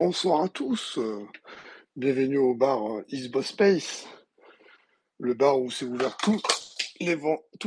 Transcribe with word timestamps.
Bonsoir 0.00 0.44
à 0.44 0.48
tous. 0.48 0.96
euh, 0.98 1.26
Bienvenue 1.96 2.38
au 2.38 2.54
bar 2.54 2.98
euh, 2.98 3.04
Isbo 3.08 3.42
Space, 3.42 4.06
le 5.18 5.34
bar 5.34 5.60
où 5.60 5.72
c'est 5.72 5.86
ouvert 5.86 6.16
tous 6.18 6.40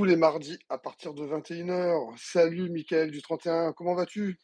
les, 0.05 0.15
mardis 0.15 0.57
à 0.69 0.77
partir 0.77 1.13
de 1.13 1.23
21h. 1.25 2.17
Salut 2.17 2.69
Mickaël 2.69 3.11
du 3.11 3.21
31, 3.21 3.73
comment 3.73 3.95
vas-tu? 3.95 4.39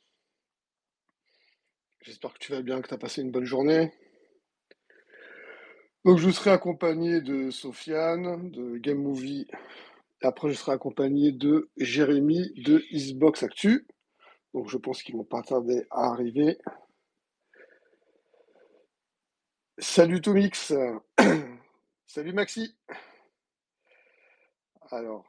J'espère 2.01 2.33
que 2.33 2.39
tu 2.39 2.51
vas 2.51 2.61
bien, 2.61 2.81
que 2.81 2.89
tu 2.89 2.93
as 2.93 2.97
passé 2.97 3.21
une 3.21 3.31
bonne 3.31 3.45
journée. 3.45 3.93
Donc 6.03 6.17
je 6.17 6.29
serai 6.29 6.49
accompagné 6.49 7.21
de 7.21 7.51
Sofiane, 7.51 8.51
de 8.51 8.79
Game 8.79 9.01
Movie. 9.01 9.47
Après, 10.23 10.49
je 10.49 10.55
serai 10.55 10.73
accompagné 10.73 11.31
de 11.31 11.69
Jérémy 11.77 12.51
de 12.65 12.83
Xbox 12.91 13.43
Actu. 13.43 13.87
Donc 14.53 14.67
je 14.67 14.77
pense 14.77 15.01
qu'ils 15.01 15.15
vont 15.15 15.23
pas 15.23 15.41
tarder 15.41 15.85
à 15.89 16.07
arriver. 16.07 16.57
Salut 19.79 20.21
Tomix. 20.21 20.73
Salut 22.07 22.33
Maxi. 22.33 22.75
Alors, 24.89 25.23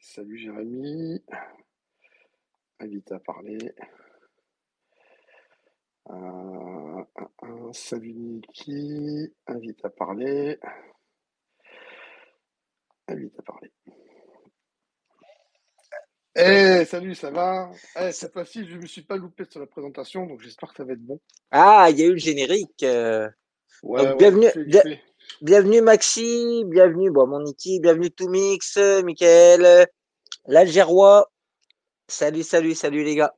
salut 0.00 0.38
Jérémy. 0.38 1.22
Invite 2.80 3.12
à 3.12 3.18
parler. 3.18 3.58
Euh, 6.08 6.14
euh, 6.14 7.04
euh, 7.42 7.72
salut 7.74 8.14
Niki. 8.14 9.34
Invite 9.46 9.84
à 9.84 9.90
parler. 9.90 10.58
Invite 13.08 13.38
à 13.38 13.42
parler. 13.42 13.72
Eh, 16.34 16.84
salut, 16.86 17.14
ça 17.14 17.30
va? 17.30 17.70
Eh, 18.00 18.10
cette 18.12 18.32
fois-ci, 18.32 18.66
je 18.66 18.76
ne 18.76 18.80
me 18.80 18.86
suis 18.86 19.02
pas 19.02 19.16
loupé 19.16 19.44
sur 19.50 19.60
la 19.60 19.66
présentation, 19.66 20.26
donc 20.26 20.40
j'espère 20.40 20.70
que 20.70 20.76
ça 20.76 20.84
va 20.84 20.94
être 20.94 21.04
bon. 21.04 21.20
Ah, 21.50 21.88
il 21.90 21.98
y 21.98 22.02
a 22.02 22.06
eu 22.06 22.12
le 22.12 22.16
générique. 22.18 22.82
euh. 22.82 23.28
Ouais, 23.82 23.98
Donc, 23.98 24.08
ouais, 24.08 24.16
bienvenue, 24.16 24.48
bien- 24.66 24.82
bienvenue 25.42 25.80
Maxi, 25.82 26.64
bienvenue 26.66 27.10
bon, 27.10 27.26
mon 27.26 27.40
Niki, 27.40 27.80
bienvenue 27.80 28.10
Toumix, 28.10 28.76
euh, 28.78 29.02
Michael, 29.02 29.64
euh, 29.64 29.84
l'Algérois. 30.46 31.30
Salut, 32.08 32.42
salut, 32.44 32.74
salut 32.74 33.04
les 33.04 33.16
gars. 33.16 33.34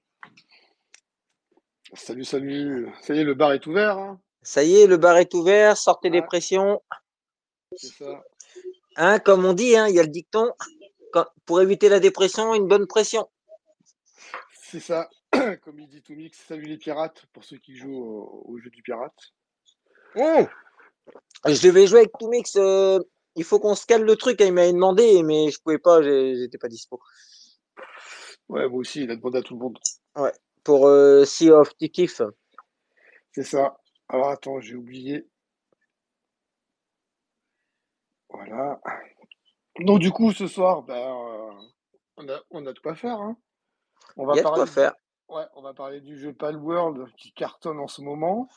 Salut, 1.95 2.25
salut. 2.25 2.89
Ça 3.03 3.15
y 3.15 3.19
est, 3.21 3.25
le 3.25 3.35
bar 3.35 3.53
est 3.53 3.67
ouvert, 3.67 3.99
hein? 3.99 4.21
Ça 4.43 4.63
y 4.63 4.77
est, 4.77 4.87
le 4.87 4.99
bar 4.99 5.17
est 5.17 5.33
ouvert, 5.35 5.77
sortez 5.77 6.11
des 6.11 6.21
Ouais, 6.21 6.27
pressions. 6.27 6.81
c'est 7.77 7.89
ça. 7.93 8.23
Hein, 8.97 9.19
comme 9.19 9.45
on 9.45 9.53
dit, 9.53 9.77
hein, 9.77 9.89
il 9.89 9.95
y 9.97 9.99
a 9.99 10.03
le 10.03 10.09
dicton, 10.09 10.53
pour 11.47 11.61
éviter 11.61 11.89
la 11.89 12.01
dépression, 12.01 12.55
une 12.55 12.69
bonne 12.69 12.87
pression. 12.87 13.29
C'est 14.53 14.81
ça. 14.81 15.09
Comme 15.63 15.79
il 15.79 15.89
dit 15.89 16.03
Toumix, 16.03 16.39
salut 16.47 16.65
les 16.65 16.79
pirates, 16.79 17.27
pour 17.33 17.45
ceux 17.45 17.59
qui 17.59 17.77
jouent 17.77 17.97
au, 17.97 18.45
au 18.47 18.59
jeu 18.59 18.71
du 18.71 18.83
pirate. 18.83 19.13
Mmh. 20.17 20.47
Je 21.47 21.63
devais 21.63 21.87
jouer 21.87 22.01
avec 22.01 22.13
Toumix, 22.19 22.57
euh, 22.57 22.99
il 23.37 23.45
faut 23.45 23.59
qu'on 23.59 23.75
se 23.75 23.87
cale 23.87 24.05
le 24.05 24.17
truc, 24.17 24.41
hein, 24.41 24.47
il 24.47 24.53
m'avait 24.53 24.73
demandé, 24.73 25.23
mais 25.23 25.51
je 25.51 25.61
pouvais 25.61 25.79
pas, 25.79 26.03
j'étais 26.03 26.59
pas 26.59 26.69
dispo. 26.69 27.01
Ouais, 28.49 28.69
moi 28.69 28.79
aussi, 28.79 29.03
il 29.03 29.11
a 29.11 29.17
demandé 29.17 29.39
à 29.39 29.43
tout 29.43 29.55
le 29.55 29.61
monde. 29.61 29.79
Ouais, 30.17 30.33
pour 30.63 30.87
euh, 30.87 31.25
Sea 31.25 31.51
of 31.51 31.77
Thieves. 31.77 32.31
C'est 33.33 33.43
ça. 33.43 33.77
Alors 34.09 34.29
attends, 34.29 34.61
j'ai 34.61 34.77
oublié. 34.77 35.27
Voilà. 38.29 38.81
Donc 39.81 39.99
du 40.01 40.11
coup, 40.13 40.33
ce 40.33 40.47
soir, 40.47 40.83
ben, 40.83 40.95
euh, 40.97 41.53
on 42.17 42.29
a, 42.29 42.41
on 42.51 42.67
a 42.67 42.73
de 42.73 42.79
quoi 42.79 42.95
faire, 42.95 43.21
hein. 43.21 43.37
On 44.17 44.27
va 44.27 44.35
Il 44.35 44.37
y 44.37 44.39
a 44.41 44.43
de 44.43 44.45
parler 44.45 44.59
quoi 44.61 44.67
du, 44.67 44.71
faire. 44.71 44.95
ouais, 45.29 45.45
on 45.55 45.63
va 45.63 45.75
parler 45.75 46.01
du 46.01 46.17
jeu 46.19 46.33
Palworld 46.33 47.13
qui 47.17 47.33
cartonne 47.33 47.81
en 47.81 47.89
ce 47.89 48.01
moment. 48.03 48.49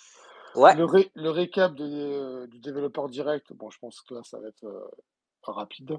Ouais. 0.56 0.76
Le, 0.76 0.86
ré- 0.86 1.12
le 1.16 1.30
récap 1.30 1.74
de- 1.76 2.46
du 2.48 2.60
développeur 2.60 3.10
direct, 3.10 3.54
bon, 3.54 3.70
je 3.70 3.80
pense 3.80 4.02
que 4.02 4.14
là, 4.14 4.22
ça 4.24 4.40
va 4.40 4.48
être 4.50 4.64
euh, 4.66 4.88
rapide. 5.44 5.98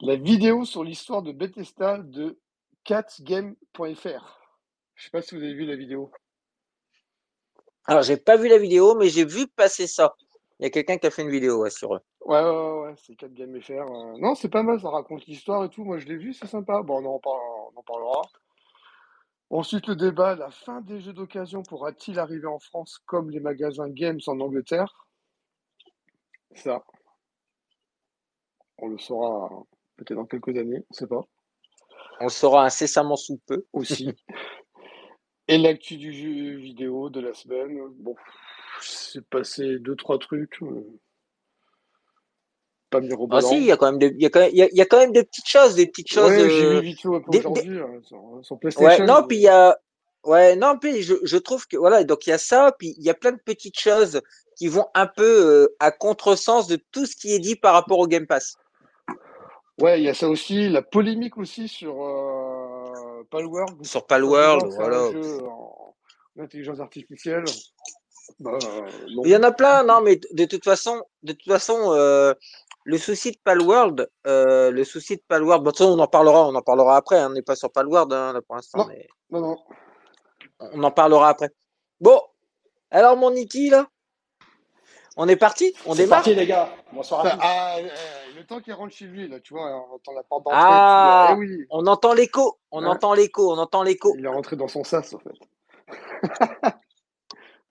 La 0.00 0.16
vidéo 0.16 0.64
sur 0.64 0.84
l'histoire 0.84 1.22
de 1.22 1.32
Bethesda 1.32 1.98
de 1.98 2.38
catgame.fr. 2.84 4.40
Je 4.94 5.04
sais 5.04 5.10
pas 5.10 5.22
si 5.22 5.34
vous 5.34 5.42
avez 5.42 5.54
vu 5.54 5.66
la 5.66 5.76
vidéo. 5.76 6.10
Alors, 7.84 8.02
j'ai 8.02 8.16
pas 8.16 8.36
vu 8.36 8.48
la 8.48 8.58
vidéo, 8.58 8.94
mais 8.94 9.08
j'ai 9.08 9.24
vu 9.24 9.46
passer 9.46 9.86
ça. 9.86 10.14
Il 10.58 10.64
y 10.64 10.66
a 10.66 10.70
quelqu'un 10.70 10.96
qui 10.98 11.06
a 11.06 11.10
fait 11.10 11.22
une 11.22 11.30
vidéo 11.30 11.60
ouais, 11.62 11.70
sur 11.70 11.94
eux. 11.94 12.00
Ouais, 12.26 12.42
ouais, 12.42 12.80
ouais, 12.82 12.94
c'est 12.96 13.14
4game.fr. 13.14 13.70
euh. 13.70 14.18
Non, 14.18 14.34
c'est 14.34 14.48
pas 14.48 14.64
mal, 14.64 14.80
ça 14.80 14.90
raconte 14.90 15.24
l'histoire 15.26 15.64
et 15.64 15.68
tout. 15.68 15.84
Moi, 15.84 15.98
je 15.98 16.06
l'ai 16.06 16.16
vu, 16.16 16.32
c'est 16.34 16.48
sympa. 16.48 16.82
Bon, 16.82 17.00
on 17.00 17.14
en, 17.14 17.18
par- 17.20 17.32
on 17.74 17.78
en 17.78 17.82
parlera. 17.84 18.22
Ensuite, 19.48 19.86
le 19.86 19.94
débat, 19.94 20.34
la 20.34 20.50
fin 20.50 20.80
des 20.80 21.00
jeux 21.00 21.12
d'occasion 21.12 21.62
pourra-t-il 21.62 22.18
arriver 22.18 22.48
en 22.48 22.58
France 22.58 22.98
comme 23.06 23.30
les 23.30 23.38
magasins 23.38 23.88
games 23.88 24.18
en 24.26 24.40
Angleterre? 24.40 25.06
Ça, 26.56 26.82
on 28.78 28.88
le 28.88 28.98
saura 28.98 29.48
peut-être 29.96 30.16
dans 30.16 30.26
quelques 30.26 30.56
années, 30.56 30.84
on 30.90 30.94
sait 30.94 31.06
pas. 31.06 31.22
On 32.18 32.24
le 32.24 32.30
saura 32.30 32.64
incessamment 32.64 33.16
sous 33.16 33.38
peu. 33.46 33.64
Aussi. 33.72 34.10
Et 35.48 35.58
l'actu 35.58 35.96
du 35.96 36.12
jeu 36.12 36.56
vidéo 36.56 37.08
de 37.08 37.20
la 37.20 37.32
semaine, 37.34 37.78
bon, 38.00 38.16
c'est 38.80 39.24
passé 39.28 39.78
deux, 39.78 39.94
trois 39.94 40.18
trucs. 40.18 40.60
euh, 40.62 40.98
Pas 43.00 43.38
Ah 43.38 43.40
si, 43.40 43.56
il 43.56 43.64
y 43.64 43.72
a 43.72 43.76
quand 43.76 43.90
même 43.90 43.98
des, 43.98 44.12
il 44.14 44.22
y 44.22 44.26
a 44.26 44.30
quand 44.30 44.40
même, 44.40 44.50
il 44.52 44.58
y 44.58 44.62
a, 44.62 44.68
il 44.70 44.76
y 44.76 44.80
a 44.80 44.86
quand 44.86 44.98
même 44.98 45.12
des 45.12 45.24
petites 45.24 45.48
choses, 45.48 45.74
des 45.74 45.86
petites 45.86 46.10
choses. 46.10 46.30
Ouais, 46.30 46.50
j'ai 46.50 46.80
vu 46.80 46.94
des, 47.30 47.42
Ouais, 48.78 49.04
non, 49.04 49.26
puis 49.26 49.38
il 49.38 49.42
y 49.42 49.48
a, 49.48 49.76
ouais, 50.24 50.56
non, 50.56 50.78
puis 50.78 51.02
je, 51.02 51.14
je 51.22 51.36
trouve 51.36 51.66
que 51.66 51.76
voilà, 51.76 52.04
donc 52.04 52.26
il 52.26 52.30
y 52.30 52.32
a 52.32 52.38
ça, 52.38 52.74
puis 52.78 52.94
il 52.98 53.04
y 53.04 53.10
a 53.10 53.14
plein 53.14 53.32
de 53.32 53.40
petites 53.44 53.78
choses 53.78 54.20
qui 54.56 54.68
vont 54.68 54.86
un 54.94 55.06
peu 55.06 55.22
euh, 55.24 55.76
à 55.80 55.90
contresens 55.90 56.66
de 56.66 56.78
tout 56.92 57.06
ce 57.06 57.14
qui 57.14 57.34
est 57.34 57.38
dit 57.38 57.56
par 57.56 57.74
rapport 57.74 57.98
au 57.98 58.06
Game 58.06 58.26
Pass. 58.26 58.56
Ouais, 59.80 60.00
il 60.00 60.04
y 60.04 60.08
a 60.08 60.14
ça 60.14 60.28
aussi, 60.28 60.70
la 60.70 60.80
polémique 60.80 61.36
aussi 61.36 61.68
sur 61.68 62.02
euh, 62.02 63.22
Palworld, 63.30 63.84
Sur 63.84 64.06
Palworld, 64.06 64.72
voilà. 64.74 65.12
jeu 65.12 65.42
en 65.44 65.94
intelligence 66.38 66.80
artificielle. 66.80 67.44
Bah, 68.40 68.58
euh. 68.64 68.88
Il 69.24 69.30
y 69.30 69.36
en 69.36 69.42
a 69.42 69.52
plein, 69.52 69.84
non, 69.84 70.00
mais 70.00 70.18
de 70.32 70.44
toute 70.46 70.64
façon, 70.64 71.02
de 71.22 71.32
toute 71.32 71.50
façon, 71.52 71.92
euh, 71.92 72.32
le 72.86 72.98
souci 72.98 73.32
de 73.32 73.38
Palworld, 73.42 74.08
euh, 74.28 74.70
le 74.70 74.84
souci 74.84 75.16
de 75.16 75.22
Palworld, 75.26 75.64
bon, 75.64 75.72
on 75.80 75.98
en 75.98 76.06
parlera, 76.06 76.46
on 76.46 76.54
en 76.54 76.62
parlera 76.62 76.96
après, 76.96 77.18
hein, 77.18 77.26
on 77.30 77.34
n'est 77.34 77.42
pas 77.42 77.56
sur 77.56 77.70
Palworld, 77.72 78.12
hein, 78.12 78.32
là, 78.32 78.40
pour 78.42 78.54
l'instant, 78.54 78.78
Non, 78.78 78.86
mais 78.86 79.08
non, 79.30 79.40
non. 79.40 79.56
on 80.60 80.82
en 80.84 80.90
parlera 80.92 81.30
après. 81.30 81.50
Bon, 82.00 82.20
alors 82.92 83.16
mon 83.16 83.32
Niki, 83.32 83.70
là, 83.70 83.88
on 85.16 85.26
est 85.26 85.34
parti, 85.34 85.74
on 85.84 85.94
C'est 85.94 86.04
démarre? 86.04 86.18
parti 86.18 86.34
les 86.36 86.46
gars, 86.46 86.70
bonsoir 86.92 87.26
à 87.26 87.36
ah, 87.40 87.76
euh, 87.78 87.88
le 88.36 88.46
temps 88.46 88.60
qu'il 88.60 88.72
rentre 88.72 88.94
chez 88.94 89.06
lui, 89.06 89.26
là, 89.26 89.40
tu 89.40 89.52
vois, 89.54 89.64
on 89.90 89.94
entend 89.96 90.12
la 90.12 90.22
porte 90.22 90.44
d'entrée. 90.44 90.60
Ah, 90.62 91.30
eh 91.32 91.34
oui, 91.34 91.66
on 91.70 91.88
entend 91.88 92.12
l'écho, 92.12 92.60
on 92.70 92.84
Ouais. 92.84 92.88
entend 92.88 93.14
l'écho, 93.14 93.52
on 93.52 93.58
entend 93.58 93.82
l'écho. 93.82 94.14
il 94.16 94.24
est 94.24 94.28
rentré 94.28 94.54
dans 94.54 94.68
son 94.68 94.84
sas, 94.84 95.12
en 95.12 95.18
fait. 95.18 95.34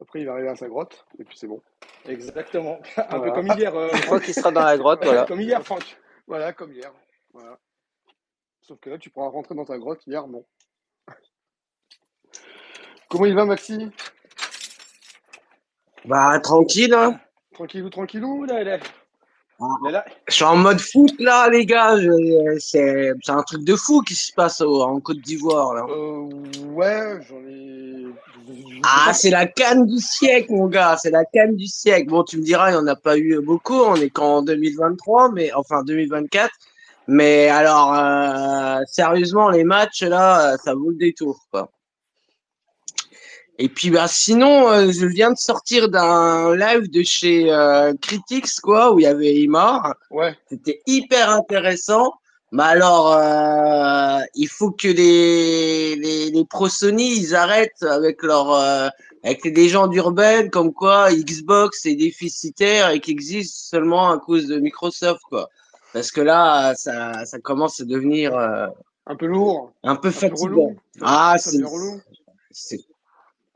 Après, 0.02 0.20
il 0.20 0.26
va 0.26 0.34
arriver 0.34 0.50
à 0.50 0.56
sa 0.56 0.68
grotte, 0.68 1.06
et 1.20 1.24
puis 1.24 1.38
c'est 1.38 1.48
bon. 1.48 1.62
Exactement, 2.06 2.80
un 2.98 3.20
peu 3.20 3.32
comme 3.32 3.48
hier, 3.58 3.76
euh, 3.76 3.90
Une 3.92 3.98
fois 4.00 4.20
qu'il 4.20 4.34
sera 4.34 4.52
dans 4.52 4.64
la 4.64 4.78
grotte, 4.78 5.00
voilà. 5.04 5.26
comme 5.26 5.42
hier 5.42 5.64
Franck. 5.64 5.98
Voilà, 6.28 6.54
comme 6.54 6.74
hier. 6.74 6.92
Voilà. 7.34 7.58
Sauf 8.62 8.80
que 8.80 8.90
là, 8.90 8.98
tu 8.98 9.10
pourras 9.10 9.30
rentrer 9.30 9.56
dans 9.56 9.66
ta 9.66 9.78
grotte, 9.78 10.06
hier, 10.06 10.28
non. 10.28 10.46
Comment 13.10 13.26
il 13.26 13.36
va, 13.36 13.46
Maxi? 13.46 13.92
Bah 16.06 16.40
tranquille, 16.42 16.94
hein. 16.94 17.20
Tranquillou, 17.54 17.90
tranquillou 17.90 18.46
là, 18.46 18.64
là, 18.64 18.80
là. 19.90 20.04
Je 20.28 20.34
suis 20.34 20.44
en 20.44 20.56
mode 20.58 20.80
foot 20.80 21.14
là, 21.20 21.50
les 21.50 21.66
gars. 21.66 21.98
Je- 22.00 22.58
C'est 22.60 23.14
c'est 23.24 23.32
un 23.32 23.44
truc 23.44 23.64
de 23.64 23.76
fou 23.76 24.02
qui 24.02 24.16
se 24.16 24.32
passe 24.34 24.62
au- 24.62 24.82
en 24.82 25.00
Côte 25.00 25.20
d'Ivoire 25.20 25.74
là. 25.74 25.86
Euh, 25.90 26.28
ouais, 26.74 27.20
j'en 27.28 27.38
ai. 27.48 28.06
Ah, 28.84 29.14
c'est 29.14 29.32
la 29.32 29.48
canne 29.48 29.86
du 29.88 29.98
siècle, 29.98 30.52
mon 30.52 30.68
gars. 30.68 30.98
C'est 31.02 31.10
la 31.10 31.26
canne 31.26 31.56
du 31.56 31.66
siècle. 31.68 32.10
Bon, 32.10 32.24
tu 32.24 32.38
me 32.38 32.44
diras, 32.44 32.70
il 32.70 32.74
n'y 32.74 32.78
en 32.80 32.88
a 32.88 32.96
pas 32.96 33.18
eu 33.18 33.40
beaucoup. 33.42 33.74
On 33.82 33.96
est 33.96 34.10
qu'en 34.12 34.42
2023, 34.44 35.32
mais 35.32 35.52
enfin 35.54 35.84
2024. 35.84 36.52
Mais 37.08 37.50
alors, 37.50 37.94
euh, 37.96 38.80
sérieusement, 38.88 39.50
les 39.50 39.64
matchs 39.64 40.04
là, 40.04 40.56
ça 40.64 40.74
vaut 40.76 40.90
le 40.90 40.96
détour, 40.98 41.40
quoi. 41.52 41.70
Et 43.58 43.70
puis, 43.70 43.90
bah, 43.90 44.08
sinon, 44.08 44.70
euh, 44.70 44.92
je 44.92 45.06
viens 45.06 45.32
de 45.32 45.38
sortir 45.38 45.90
d'un 45.90 46.56
live 46.56 46.92
de 46.92 47.04
chez 47.04 47.52
euh, 47.52 47.94
Critics, 48.02 48.60
quoi, 48.62 48.94
où 48.94 49.00
il 49.00 49.04
y 49.04 49.08
avait 49.08 49.34
Imar. 49.36 49.96
Ouais, 50.12 50.36
C'était 50.50 50.82
hyper 50.86 51.30
intéressant. 51.30 52.14
Mais 52.52 52.64
alors, 52.64 53.14
euh, 53.14 54.20
il 54.36 54.48
faut 54.48 54.72
que 54.72 54.88
les, 54.88 55.96
les, 55.96 56.32
les 56.32 56.46
pro 56.46 56.70
Sony, 56.70 57.18
ils 57.18 57.36
arrêtent 57.36 57.84
avec 57.84 58.24
leur, 58.24 58.54
euh, 58.54 58.88
avec 59.24 59.44
les 59.44 59.52
légendes 59.52 59.94
urbaines 59.96 60.50
comme 60.50 60.72
quoi 60.72 61.12
Xbox 61.12 61.86
est 61.86 61.96
déficitaire 61.96 62.92
et 62.92 63.00
qu'il 63.00 63.14
existe 63.14 63.70
seulement 63.70 64.12
à 64.12 64.20
cause 64.20 64.48
de 64.48 64.60
Microsoft, 64.60 65.22
quoi. 65.30 65.50
Parce 65.94 66.12
que 66.12 66.22
là, 66.22 66.76
ça, 66.76 67.26
ça 67.26 67.40
commence 67.40 67.80
à 67.80 67.86
devenir 67.86 68.38
euh, 68.38 68.68
un 69.08 69.16
peu 69.16 69.26
lourd, 69.26 69.72
un 69.84 69.96
peu 69.96 70.12
fatigant. 70.12 70.76
Ah, 71.02 71.36
c'est, 71.40 71.58
c'est, 72.52 72.80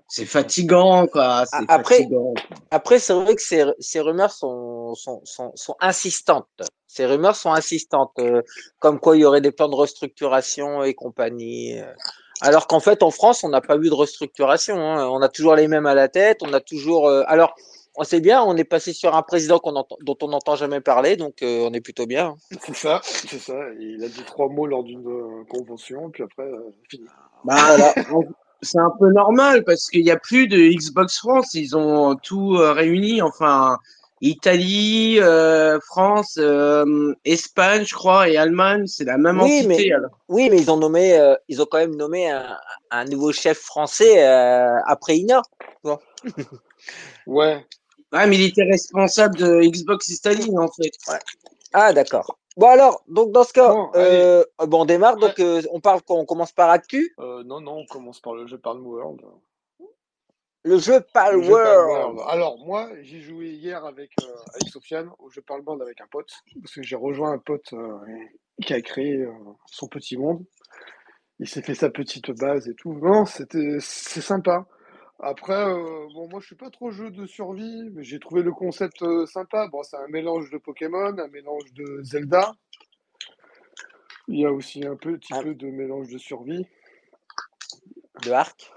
c'est 0.10 0.26
fatigant, 0.26 1.08
quoi. 1.08 1.44
Après- 1.68 1.98
fatigant. 2.00 2.34
Après, 2.72 3.00
c'est 3.00 3.14
vrai 3.14 3.36
que 3.36 3.42
ces, 3.42 3.64
ces 3.80 4.00
rumeurs 4.02 4.32
sont, 4.32 4.94
sont, 4.96 5.22
sont, 5.24 5.52
sont 5.56 5.76
insistantes. 5.80 6.48
Ces 6.88 7.06
rumeurs 7.06 7.36
sont 7.36 7.52
insistantes, 7.54 8.12
euh, 8.20 8.42
comme 8.80 9.00
quoi 9.00 9.16
il 9.16 9.22
y 9.22 9.26
aurait 9.26 9.42
des 9.42 9.52
plans 9.52 9.70
de 9.70 9.76
restructuration 9.76 10.84
et 10.84 10.94
compagnie. 10.96 11.80
euh. 11.80 11.86
Alors 12.42 12.68
qu'en 12.68 12.80
fait, 12.80 13.04
en 13.04 13.12
France, 13.12 13.44
on 13.44 13.50
n'a 13.50 13.62
pas 13.62 13.78
vu 13.78 13.90
de 13.90 13.94
restructuration. 13.94 14.76
hein. 14.78 15.08
On 15.10 15.22
a 15.22 15.30
toujours 15.30 15.56
les 15.56 15.68
mêmes 15.68 15.86
à 15.86 15.94
la 15.94 16.08
tête. 16.08 16.40
On 16.42 16.52
a 16.54 16.60
toujours. 16.62 17.08
euh, 17.08 17.24
alors, 17.28 17.54
on 17.96 18.04
sait 18.04 18.22
bien, 18.22 18.42
on 18.42 18.56
est 18.56 18.64
passé 18.64 18.94
sur 18.94 19.14
un 19.16 19.22
président 19.24 19.60
qu'on 19.60 19.76
entend, 19.76 19.98
dont 20.02 20.16
on 20.22 20.30
n'entend 20.30 20.56
jamais 20.56 20.80
parler, 20.80 21.18
donc 21.18 21.42
euh, 21.44 21.68
on 21.70 21.74
est 21.74 21.82
plutôt 21.82 22.06
bien. 22.06 22.36
C'est 22.66 22.76
ça, 22.76 23.02
c'est 23.04 23.40
ça. 23.40 23.56
Il 23.80 24.02
a 24.04 24.08
dit 24.08 24.24
trois 24.26 24.48
mots 24.48 24.66
lors 24.68 24.84
d'une 24.84 25.46
convention, 25.50 26.10
puis 26.10 26.24
après, 26.24 26.44
euh, 26.46 26.74
fini. 26.90 27.06
Bah, 27.44 27.56
on- 28.14 28.24
c'est 28.62 28.80
un 28.80 28.92
peu 29.00 29.12
normal 29.12 29.64
parce 29.64 29.88
qu'il 29.90 30.04
n'y 30.04 30.12
a 30.12 30.18
plus 30.18 30.48
de 30.48 30.58
Xbox 30.58 31.18
France. 31.18 31.54
Ils 31.54 31.76
ont 31.78 32.16
tout 32.16 32.56
euh, 32.56 32.72
réuni. 32.74 33.22
Enfin, 33.22 33.78
Italie, 34.22 35.18
euh, 35.20 35.80
France, 35.80 36.38
euh, 36.38 37.14
Espagne, 37.24 37.86
je 37.86 37.94
crois, 37.96 38.28
et 38.30 38.36
Allemagne, 38.38 38.86
c'est 38.86 39.06
la 39.06 39.18
même 39.18 39.40
Oui, 39.42 39.60
entité. 39.60 39.68
mais- 39.68 39.92
alors. 39.94 40.12
Oui, 40.28 40.50
mais 40.50 40.58
ils 40.58 40.70
ont 40.70 40.78
nommé, 40.78 41.18
euh, 41.18 41.36
ils 41.48 41.62
ont 41.62 41.66
quand 41.70 41.78
même 41.78 41.96
nommé 41.96 42.30
un, 42.30 42.58
un 42.92 43.06
nouveau 43.06 43.32
chef 43.32 43.60
français 43.60 44.24
euh, 44.28 44.76
après 44.88 45.18
Ina. 45.18 45.42
Ouais, 47.28 47.66
Ouais, 48.12 48.26
mais 48.28 48.36
il 48.38 48.42
était 48.46 48.64
responsable 48.64 49.38
de 49.38 49.62
Xbox 49.62 50.10
Italie, 50.10 50.50
en 50.58 50.68
fait. 50.68 50.92
Ah, 51.74 51.94
d'accord. 51.94 52.38
Bon 52.60 52.68
alors, 52.68 53.02
donc 53.08 53.32
dans 53.32 53.46
ce 53.46 53.54
cas, 53.54 53.72
Bon, 53.74 53.90
euh, 53.96 54.44
bon, 54.68 54.82
on 54.82 54.86
démarre. 54.86 55.16
Donc 55.16 55.40
euh, 55.40 55.62
on 55.72 55.80
parle, 55.80 56.02
on 56.10 56.26
commence 56.26 56.52
par 56.52 56.70
actu. 56.70 57.16
euh, 57.20 57.42
non, 57.46 57.62
non, 57.62 57.78
on 57.78 57.86
commence 57.86 58.20
par 58.20 58.34
le 58.36 58.48
jeu 58.48 58.58
Palworld. 58.58 59.22
Le 60.66 60.78
jeu 60.78 61.00
Pal 61.14 61.38
Le 61.38 61.42
jeu 61.42 61.52
World. 61.54 61.66
Palworld. 61.66 62.20
Alors, 62.28 62.58
moi, 62.66 62.90
j'ai 63.02 63.22
joué 63.22 63.52
hier 63.52 63.86
avec, 63.86 64.12
euh, 64.22 64.26
avec 64.54 64.68
Sofiane 64.68 65.10
au 65.20 65.30
jeu 65.30 65.42
Palworld 65.42 65.82
avec 65.82 66.02
un 66.02 66.08
pote, 66.12 66.32
parce 66.62 66.76
que 66.76 66.84
j'ai 66.84 66.98
rejoint 66.98 67.32
un 67.32 67.38
pote 67.38 67.72
euh, 67.72 67.98
qui 68.62 68.74
a 68.74 68.82
créé 68.82 69.22
euh, 69.22 69.32
son 69.68 69.88
petit 69.88 70.18
monde. 70.18 70.44
Il 71.40 71.48
s'est 71.48 71.62
fait 71.62 71.76
sa 71.76 71.90
petite 71.90 72.30
base 72.32 72.68
et 72.68 72.76
tout. 72.76 72.94
Non, 72.94 73.26
c'était, 73.26 73.78
c'est 73.80 74.20
sympa. 74.20 74.68
Après, 75.22 75.54
euh, 75.68 76.08
bon, 76.14 76.30
moi, 76.30 76.40
je 76.40 76.46
suis 76.48 76.56
pas 76.56 76.70
trop 76.70 76.92
jeu 76.92 77.10
de 77.12 77.26
survie, 77.26 77.90
mais 77.92 78.04
j'ai 78.04 78.20
trouvé 78.20 78.42
le 78.42 78.54
concept 78.54 79.02
euh, 79.02 79.26
sympa. 79.26 79.68
Bon, 79.68 79.84
c'est 79.84 79.98
un 79.98 80.08
mélange 80.08 80.50
de 80.50 80.58
Pokémon, 80.58 81.18
un 81.18 81.28
mélange 81.28 81.74
de 81.74 82.02
Zelda. 82.04 82.54
Il 84.30 84.40
y 84.40 84.46
a 84.46 84.52
aussi 84.54 84.86
un 84.86 84.96
petit 84.96 85.34
Ah. 85.34 85.42
peu 85.44 85.56
de 85.56 85.68
mélange 85.68 86.08
de 86.10 86.18
survie 86.18 86.66
De 88.24 88.32
Arc. 88.32 88.72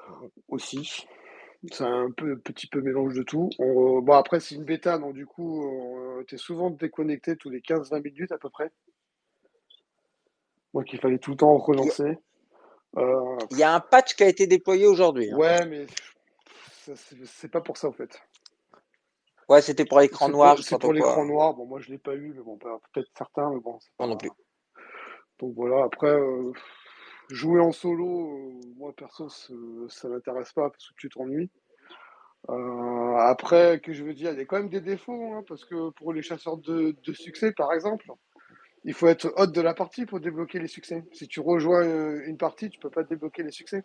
aussi. 0.48 1.06
C'est 1.70 1.84
un 1.84 2.10
peu, 2.10 2.36
petit 2.38 2.66
peu 2.66 2.80
mélange 2.80 3.14
de 3.14 3.22
tout. 3.22 3.48
On- 3.60 4.00
bon, 4.00 4.14
après, 4.14 4.40
c'est 4.40 4.56
une 4.56 4.64
bêta, 4.64 4.98
donc 4.98 5.14
du 5.14 5.26
coup, 5.26 5.62
on 5.64 6.20
était 6.22 6.36
souvent 6.38 6.70
déconnecté 6.70 7.36
tous 7.36 7.50
les 7.50 7.60
15-20 7.60 8.00
minutes 8.02 8.32
à 8.32 8.38
peu 8.38 8.50
près. 8.50 8.72
Donc, 10.74 10.92
il 10.92 10.98
fallait 10.98 11.18
tout 11.18 11.30
le 11.32 11.36
temps 11.36 11.56
relancer. 11.58 12.18
Euh, 12.96 13.36
Il 13.52 13.58
y 13.58 13.62
a 13.62 13.72
un 13.74 13.80
patch 13.80 14.16
qui 14.16 14.24
a 14.24 14.28
été 14.28 14.46
déployé 14.48 14.86
aujourd'hui. 14.88 15.30
hein. 15.30 15.36
ouais, 15.36 15.66
mais 15.66 15.86
c'est 17.24 17.50
pas 17.50 17.60
pour 17.60 17.76
ça, 17.76 17.88
en 17.88 17.92
fait. 17.92 18.20
Ouais, 19.48 19.60
c'était 19.60 19.84
pour 19.84 20.00
l'écran 20.00 20.28
noir. 20.28 20.58
C'est 20.58 20.78
pour 20.78 20.90
pas 20.90 20.94
l'écran 20.94 21.24
noir. 21.24 21.54
Bon, 21.54 21.66
moi, 21.66 21.80
je 21.80 21.90
l'ai 21.90 21.98
pas 21.98 22.14
eu, 22.14 22.32
mais 22.34 22.42
bon, 22.42 22.58
bah, 22.62 22.78
peut-être 22.92 23.10
certains, 23.16 23.50
mais 23.50 23.60
bon. 23.60 23.78
Moi 23.98 24.08
non 24.08 24.16
pas- 24.16 24.18
plus. 24.18 24.30
Donc 25.40 25.54
voilà, 25.56 25.84
après, 25.84 26.12
euh, 26.12 26.52
jouer 27.28 27.60
en 27.60 27.72
solo, 27.72 28.36
euh, 28.36 28.60
moi 28.76 28.92
perso, 28.92 29.28
ça, 29.28 30.08
m'intéresse 30.08 30.52
pas 30.52 30.70
parce 30.70 30.88
que 30.88 30.94
tu 30.96 31.08
t'ennuies. 31.08 31.50
Euh, 32.48 33.16
après, 33.16 33.80
que 33.80 33.92
je 33.92 34.04
veux 34.04 34.14
dire, 34.14 34.32
il 34.32 34.38
y 34.38 34.42
a 34.42 34.44
quand 34.44 34.58
même 34.58 34.68
des 34.68 34.80
défauts, 34.80 35.32
hein, 35.34 35.44
parce 35.48 35.64
que 35.64 35.90
pour 35.90 36.12
les 36.12 36.22
chasseurs 36.22 36.58
de, 36.58 36.96
de 37.04 37.12
succès, 37.12 37.52
par 37.52 37.72
exemple, 37.72 38.06
il 38.84 38.94
faut 38.94 39.06
être 39.08 39.32
hôte 39.36 39.52
de 39.52 39.60
la 39.60 39.74
partie 39.74 40.06
pour 40.06 40.20
débloquer 40.20 40.58
les 40.58 40.68
succès. 40.68 41.04
Si 41.12 41.28
tu 41.28 41.40
rejoins 41.40 41.84
une 42.24 42.36
partie, 42.36 42.70
tu 42.70 42.78
peux 42.78 42.90
pas 42.90 43.04
débloquer 43.04 43.42
les 43.42 43.52
succès. 43.52 43.84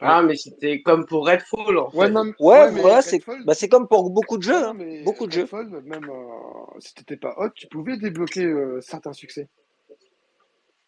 Ah, 0.00 0.22
mais 0.22 0.36
c'était 0.36 0.82
comme 0.82 1.06
pour 1.06 1.26
Redfall, 1.26 1.78
en 1.78 1.90
fait. 1.90 1.96
Ouais, 1.96 2.10
Ouais, 2.38 2.70
mais 2.72 2.80
voilà, 2.80 3.00
c'est 3.02 3.16
Redfall- 3.18 3.44
bah, 3.44 3.54
c'est 3.54 3.68
comme 3.68 3.88
pour 3.88 4.10
beaucoup 4.10 4.36
de 4.36 4.42
jeux. 4.42 4.54
hein. 4.66 4.74
mais 4.74 5.02
Beaucoup 5.04 5.26
de 5.26 5.32
jeux. 5.32 5.48
Même 5.84 6.04
euh, 6.10 6.80
si 6.80 6.94
t'étais 6.94 7.16
pas 7.16 7.34
hôte, 7.38 7.54
tu 7.54 7.66
pouvais 7.68 7.96
débloquer 7.96 8.44
euh, 8.44 8.80
certains 8.82 9.12
succès. 9.14 9.48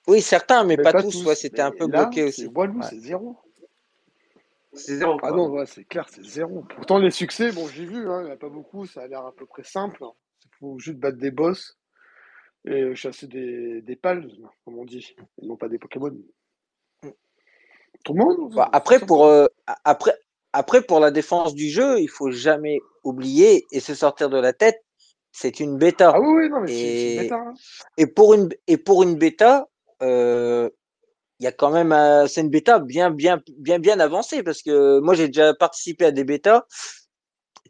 Oui, 0.06 0.20
certains, 0.22 0.64
mais, 0.64 0.76
Mais 0.76 0.82
pas, 0.82 1.02
tous. 1.02 1.24
Ouais, 1.24 1.34
c'était 1.34 1.60
un 1.62 1.70
peu 1.70 1.86
là, 1.88 2.04
bloqué 2.04 2.30
c'est 2.32 2.44
aussi. 2.44 2.46
Walou, 2.54 2.78
Ouais. 2.80 2.86
c'est 2.88 2.98
zéro. 2.98 3.36
C'est 4.74 4.96
zéro. 4.96 5.18
Ah 5.22 5.30
non, 5.32 5.48
ouais, 5.50 5.66
c'est 5.66 5.84
clair, 5.84 6.06
c'est 6.10 6.22
zéro. 6.24 6.62
Pourtant, 6.74 6.98
les 6.98 7.10
succès, 7.10 7.50
bon, 7.52 7.66
j'ai 7.68 7.84
vu, 7.84 8.08
hein, 8.08 8.20
il 8.20 8.24
n'y 8.26 8.30
en 8.30 8.34
a 8.34 8.36
pas 8.36 8.48
beaucoup, 8.50 8.86
ça 8.86 9.02
a 9.02 9.06
l'air 9.06 9.24
à 9.24 9.32
peu 9.32 9.44
près 9.46 9.64
simple. 9.64 10.04
Il 10.44 10.50
faut 10.60 10.78
juste 10.78 10.98
battre 10.98 11.18
des 11.18 11.30
boss 11.30 11.78
et 12.66 12.94
chasser 12.94 13.26
des, 13.26 13.80
des 13.82 13.96
pals, 13.96 14.28
comme 14.64 14.78
on 14.78 14.84
dit, 14.84 15.14
et 15.42 15.46
non 15.46 15.56
pas 15.56 15.68
des 15.68 15.78
Pokémon. 15.78 16.14
Tout 18.04 18.14
le 18.14 18.24
monde 18.24 18.54
Bah, 18.54 18.68
après, 18.72 19.00
pour, 19.00 19.26
euh, 19.26 19.46
après, 19.84 20.14
après, 20.52 20.82
pour 20.82 21.00
la 21.00 21.10
défense 21.10 21.54
du 21.54 21.68
jeu, 21.68 22.00
il 22.00 22.08
faut 22.08 22.30
jamais 22.30 22.78
oublier 23.04 23.66
et 23.72 23.80
se 23.80 23.94
sortir 23.94 24.30
de 24.30 24.38
la 24.38 24.52
tête, 24.52 24.82
c'est 25.32 25.60
une 25.60 25.76
bêta. 25.78 26.12
Ah 26.14 26.20
oui, 26.20 26.28
oui, 26.44 26.48
non, 26.50 26.60
mais 26.62 26.72
Et- 26.72 27.12
une 27.14 27.22
bêta. 27.22 27.36
hein. 27.36 27.54
Et 27.96 28.06
pour 28.06 28.34
une, 28.34 28.48
et 28.66 28.76
pour 28.76 29.02
une 29.02 29.16
bêta, 29.16 29.68
euh, 30.02 30.70
il 31.40 31.44
y 31.44 31.46
a 31.46 31.52
quand 31.52 31.70
même, 31.70 31.92
euh, 31.92 32.26
c'est 32.26 32.40
une 32.40 32.50
bêta 32.50 32.78
bien, 32.78 33.10
bien, 33.10 33.40
bien, 33.58 33.78
bien 33.78 34.00
avancée 34.00 34.42
parce 34.42 34.62
que 34.62 34.98
moi 35.00 35.14
j'ai 35.14 35.28
déjà 35.28 35.54
participé 35.54 36.06
à 36.06 36.10
des 36.10 36.24
bêtas 36.24 36.64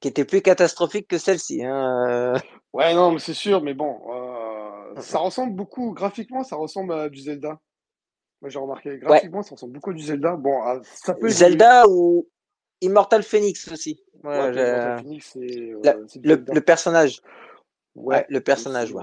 qui 0.01 0.09
étaient 0.09 0.25
plus 0.25 0.41
catastrophiques 0.43 1.09
que 1.09 1.19
celle-ci. 1.19 1.65
Hein. 1.65 2.35
Ouais, 2.73 2.95
non, 2.95 3.13
mais 3.13 3.19
c'est 3.19 3.35
sûr, 3.35 3.63
mais 3.63 3.75
bon, 3.75 3.99
euh, 4.15 5.01
ça 5.01 5.19
ressemble 5.19 5.55
beaucoup, 5.55 5.93
graphiquement, 5.93 6.45
ça 6.45 6.57
ressemble 6.57 6.93
à 6.93 7.09
du 7.09 7.21
Zelda. 7.21 7.61
Moi, 8.41 8.51
j'ai 8.51 8.59
remarqué, 8.59 8.99
graphiquement, 8.99 9.43
ça 9.43 9.55
ressemble 9.55 9.73
beaucoup 9.73 9.91
à 9.91 9.95
du 9.95 10.03
Zelda. 10.03 10.37
Bon, 10.37 10.61
ah, 10.63 10.81
ça 10.85 11.15
peut 11.15 11.29
évoluer. 11.29 11.33
Zelda 11.33 11.89
ou 11.89 12.29
Immortal 12.81 13.23
Phoenix 13.23 13.71
aussi. 13.73 14.03
Ouais, 14.23 14.53
Immortal 14.53 15.01
Phoenix, 15.01 15.31
c'est 15.33 15.73
euh, 15.73 15.81
La- 15.83 15.97
le, 16.55 16.61
personnage. 16.61 17.21
Ouais, 17.97 18.25
le 18.29 18.41
personnage, 18.41 18.93
ouais. 18.93 19.03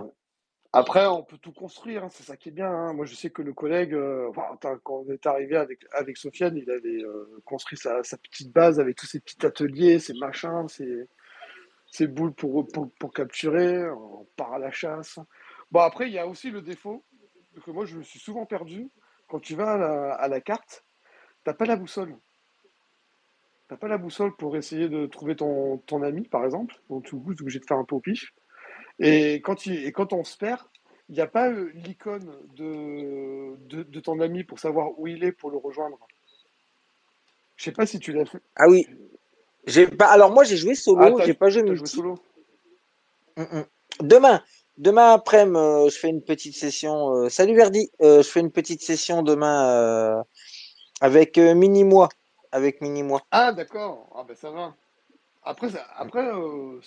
Après, 0.71 1.05
on 1.07 1.23
peut 1.23 1.37
tout 1.37 1.53
construire, 1.53 2.03
hein, 2.03 2.09
c'est 2.09 2.23
ça 2.23 2.35
qui 2.35 2.49
est 2.49 2.51
bien. 2.51 2.69
hein. 2.69 2.93
Moi, 2.93 3.05
je 3.05 3.15
sais 3.15 3.29
que 3.29 3.41
le 3.41 3.53
collègue, 3.53 3.93
euh, 3.93 4.29
quand 4.83 5.05
on 5.07 5.09
est 5.09 5.25
arrivé 5.25 5.55
avec, 5.55 5.85
avec 5.93 6.17
Sofiane, 6.17 6.57
il 6.57 6.69
avait 6.69 7.01
euh, 7.01 7.41
construit 7.45 7.77
sa, 7.77 8.03
sa 8.03 8.17
petite 8.17 8.51
base 8.51 8.77
avec 8.77 8.97
tous 8.97 9.05
ses 9.05 9.21
petits 9.21 9.45
ateliers, 9.45 9.99
ses 9.99 10.13
machins, 10.15 10.67
ses, 10.67 11.07
ses 11.91 12.07
boules 12.07 12.33
pour, 12.33 12.67
pour, 12.67 12.91
pour 12.99 13.13
capturer, 13.13 13.89
on 13.89 14.27
part 14.35 14.53
à 14.53 14.59
la 14.59 14.71
chasse. 14.71 15.17
Bon, 15.71 15.79
après, 15.79 16.07
il 16.07 16.13
y 16.13 16.19
a 16.19 16.27
aussi 16.27 16.51
le 16.51 16.61
défaut, 16.61 17.05
que 17.65 17.71
moi, 17.71 17.85
je 17.85 17.97
me 17.97 18.03
suis 18.03 18.19
souvent 18.19 18.45
perdu. 18.45 18.89
Quand 19.27 19.39
tu 19.39 19.55
vas 19.55 19.73
à 19.73 19.77
la, 19.77 20.13
à 20.13 20.27
la 20.27 20.41
carte, 20.41 20.83
t'as 21.43 21.53
pas 21.53 21.65
la 21.65 21.75
boussole. 21.75 22.17
T'as 23.67 23.77
pas 23.77 23.87
la 23.87 23.97
boussole 23.97 24.35
pour 24.35 24.57
essayer 24.57 24.89
de 24.89 25.07
trouver 25.07 25.35
ton, 25.35 25.79
ton 25.79 26.03
ami, 26.03 26.27
par 26.27 26.45
exemple. 26.45 26.75
Donc, 26.89 27.05
du 27.05 27.11
coup, 27.11 27.33
tu 27.33 27.39
es 27.39 27.43
obligé 27.43 27.59
de 27.59 27.65
faire 27.65 27.77
un 27.77 27.85
peu 27.85 27.95
au 27.95 27.99
pif. 27.99 28.31
Et 28.99 29.35
quand, 29.41 29.65
il, 29.65 29.85
et 29.85 29.91
quand 29.91 30.13
on 30.13 30.23
se 30.23 30.37
perd, 30.37 30.61
il 31.09 31.15
n'y 31.15 31.21
a 31.21 31.27
pas 31.27 31.49
euh, 31.51 31.71
l'icône 31.75 32.31
de, 32.55 33.55
de, 33.67 33.83
de 33.83 33.99
ton 33.99 34.19
ami 34.19 34.43
pour 34.43 34.59
savoir 34.59 34.97
où 34.99 35.07
il 35.07 35.23
est 35.23 35.31
pour 35.31 35.51
le 35.51 35.57
rejoindre. 35.57 35.99
Je 37.55 37.65
sais 37.65 37.71
pas 37.71 37.85
si 37.85 37.99
tu 37.99 38.13
l'as 38.13 38.25
fait. 38.25 38.41
Ah 38.55 38.67
oui. 38.69 38.87
J'ai 39.67 39.87
pas. 39.87 40.07
Alors 40.07 40.31
moi 40.31 40.43
j'ai 40.43 40.57
joué 40.57 40.75
Ah, 40.97 41.11
solo, 41.11 41.17
t'as- 41.17 41.25
j'ai 41.25 41.33
pas 41.33 41.49
joué 41.49 41.63
solo 41.85 42.15
Mm, 43.37 43.43
mm. 43.43 43.65
Demain, 44.07 44.43
demain 44.77 45.13
après, 45.13 45.45
je 45.45 45.97
fais 45.97 46.09
une 46.09 46.21
petite 46.21 46.55
session. 46.55 47.13
euh, 47.15 47.29
salut 47.29 47.55
Verdi, 47.55 47.89
Euh, 48.01 48.21
je 48.23 48.29
fais 48.29 48.39
une 48.39 48.51
petite 48.51 48.81
session 48.81 49.23
demain 49.23 49.69
euh, 49.69 50.23
avec 51.01 51.37
euh, 51.37 51.53
Mini 51.55 51.83
Moi, 51.83 52.09
avec 52.51 52.81
Mini 52.81 53.03
Moi. 53.03 53.21
Ah, 53.31 53.51
d'accord. 53.53 54.09
Ah, 54.15 54.23
ben 54.27 54.35
ça 54.35 54.51
va. 54.51 54.75
Après, 55.43 55.67
après 55.97 56.27
euh, 56.27 56.79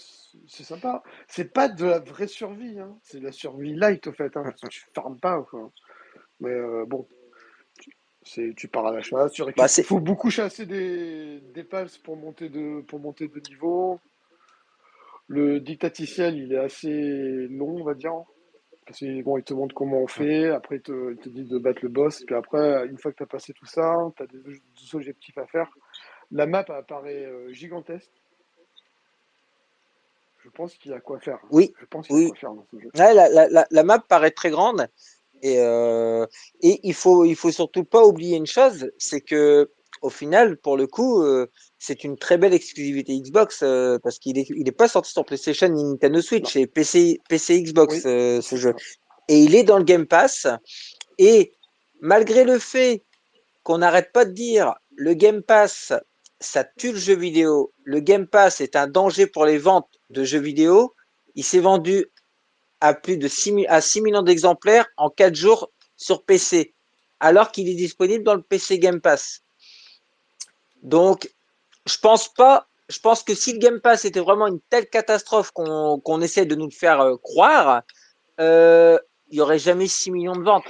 c'est 0.48 0.64
sympa. 0.64 1.02
C'est 1.28 1.52
pas 1.52 1.68
de 1.68 1.86
la 1.86 1.98
vraie 2.00 2.26
survie. 2.26 2.78
Hein. 2.80 2.96
C'est 3.02 3.20
de 3.20 3.24
la 3.24 3.32
survie 3.32 3.74
light, 3.74 4.06
au 4.08 4.12
fait. 4.12 4.36
Hein, 4.36 4.52
tu 4.70 4.84
farmes 4.94 5.18
pas. 5.18 5.42
Quoi. 5.48 5.70
Mais 6.40 6.50
euh, 6.50 6.84
bon, 6.86 7.06
tu, 8.24 8.68
pars 8.68 8.86
à 8.86 8.92
la 8.92 9.00
chasse. 9.00 9.32
Tu 9.32 9.42
récupères. 9.42 9.64
Bah, 9.64 9.72
Il 9.78 9.84
faut 9.84 10.00
beaucoup 10.00 10.30
chasser 10.30 10.66
des, 10.66 11.40
des 11.54 11.64
pour 12.02 12.16
monter 12.16 12.48
de, 12.48 12.80
pour 12.82 12.98
monter 12.98 13.28
de 13.28 13.40
niveau. 13.48 14.00
Le 15.28 15.60
dictaticiel, 15.60 16.36
il 16.38 16.52
est 16.52 16.58
assez 16.58 17.46
long, 17.50 17.76
on 17.80 17.84
va 17.84 17.94
dire. 17.94 18.12
Parce 18.86 19.00
que 19.00 19.22
bon, 19.22 19.36
il 19.36 19.44
te 19.44 19.52
montre 19.52 19.74
comment 19.74 19.98
on 19.98 20.06
fait, 20.06 20.48
après 20.48 20.76
il 20.76 20.82
te, 20.82 21.12
il 21.12 21.18
te 21.18 21.28
dit 21.28 21.44
de 21.44 21.58
battre 21.58 21.80
le 21.82 21.90
boss, 21.90 22.22
puis 22.24 22.34
après, 22.34 22.86
une 22.86 22.96
fois 22.96 23.12
que 23.12 23.18
tu 23.18 23.22
as 23.22 23.26
passé 23.26 23.52
tout 23.52 23.66
ça, 23.66 23.94
tu 24.16 24.22
as 24.22 24.26
des, 24.26 24.38
des 24.38 24.94
objectifs 24.94 25.36
à 25.36 25.46
faire. 25.46 25.68
La 26.30 26.46
map 26.46 26.64
apparaît 26.68 27.26
euh, 27.26 27.52
gigantesque. 27.52 28.10
Je 30.38 30.48
pense 30.50 30.74
qu'il 30.78 30.92
y 30.92 30.94
a 30.94 31.00
quoi 31.00 31.20
faire. 31.20 31.38
Oui, 31.50 31.74
Je 31.78 31.84
pense 31.84 32.06
qu'il 32.06 32.16
y 32.16 32.20
a 32.20 32.22
oui. 32.22 32.28
quoi 32.30 32.38
faire 32.38 32.54
dans 32.54 32.64
ce 32.70 32.78
jeu. 32.80 32.88
Ouais, 32.96 33.12
la, 33.14 33.28
la, 33.28 33.48
la, 33.48 33.66
la 33.70 33.82
map 33.84 33.98
paraît 33.98 34.30
très 34.30 34.48
grande 34.50 34.88
et, 35.42 35.58
euh, 35.60 36.26
et 36.62 36.80
il 36.82 36.94
faut 36.94 37.24
il 37.26 37.36
faut 37.36 37.50
surtout 37.52 37.84
pas 37.84 38.04
oublier 38.04 38.36
une 38.38 38.46
chose, 38.46 38.90
c'est 38.98 39.20
que 39.20 39.70
au 40.02 40.10
final, 40.10 40.56
pour 40.56 40.76
le 40.76 40.86
coup, 40.86 41.22
euh, 41.22 41.46
c'est 41.78 42.04
une 42.04 42.16
très 42.16 42.38
belle 42.38 42.54
exclusivité 42.54 43.18
Xbox 43.18 43.60
euh, 43.62 43.98
parce 44.02 44.18
qu'il 44.18 44.38
est, 44.38 44.46
il 44.50 44.68
est 44.68 44.72
pas 44.72 44.88
sorti 44.88 45.12
sur 45.12 45.24
PlayStation 45.24 45.68
ni 45.68 45.84
Nintendo 45.84 46.20
Switch, 46.20 46.52
c'est 46.52 46.66
PC, 46.66 47.20
PC 47.28 47.62
Xbox 47.62 47.94
Oui, 47.96 48.00
euh, 48.06 48.40
ce 48.40 48.56
jeu. 48.56 48.74
Et 49.28 49.38
il 49.40 49.54
est 49.54 49.64
dans 49.64 49.78
le 49.78 49.84
Game 49.84 50.06
Pass. 50.06 50.46
Et 51.18 51.52
malgré 52.00 52.44
le 52.44 52.58
fait 52.58 53.04
qu'on 53.62 53.78
n'arrête 53.78 54.12
pas 54.12 54.24
de 54.24 54.32
dire 54.32 54.74
le 54.96 55.14
Game 55.14 55.42
Pass, 55.42 55.92
ça 56.40 56.64
tue 56.64 56.92
le 56.92 56.98
jeu 56.98 57.14
vidéo, 57.16 57.72
le 57.84 58.00
Game 58.00 58.26
Pass 58.26 58.60
est 58.60 58.76
un 58.76 58.86
danger 58.86 59.26
pour 59.26 59.44
les 59.44 59.58
ventes 59.58 59.88
de 60.10 60.24
jeux 60.24 60.38
vidéo, 60.40 60.94
il 61.34 61.44
s'est 61.44 61.58
vendu 61.60 62.06
à 62.80 62.94
plus 62.94 63.16
de 63.18 63.26
6, 63.28 63.52
mi- 63.52 63.66
à 63.66 63.80
6 63.80 64.00
millions 64.02 64.22
d'exemplaires 64.22 64.86
en 64.96 65.10
4 65.10 65.34
jours 65.34 65.70
sur 65.96 66.24
PC, 66.24 66.74
alors 67.20 67.50
qu'il 67.50 67.68
est 67.68 67.74
disponible 67.74 68.22
dans 68.22 68.34
le 68.36 68.42
PC 68.42 68.78
Game 68.78 69.00
Pass. 69.00 69.40
Donc, 70.82 71.30
je 71.86 71.96
pense 71.98 72.32
pas. 72.32 72.66
Je 72.88 73.00
pense 73.00 73.22
que 73.22 73.34
si 73.34 73.52
le 73.52 73.58
Game 73.58 73.80
Pass 73.80 74.04
était 74.06 74.20
vraiment 74.20 74.46
une 74.46 74.60
telle 74.70 74.88
catastrophe 74.88 75.50
qu'on 75.52 76.20
essaie 76.22 76.46
de 76.46 76.54
nous 76.54 76.66
le 76.66 76.70
faire 76.72 77.00
euh, 77.00 77.16
croire, 77.18 77.82
euh, 78.40 78.98
il 79.30 79.38
y 79.38 79.40
aurait 79.42 79.58
jamais 79.58 79.86
6 79.88 80.10
millions 80.10 80.36
de 80.36 80.42
ventes. 80.42 80.64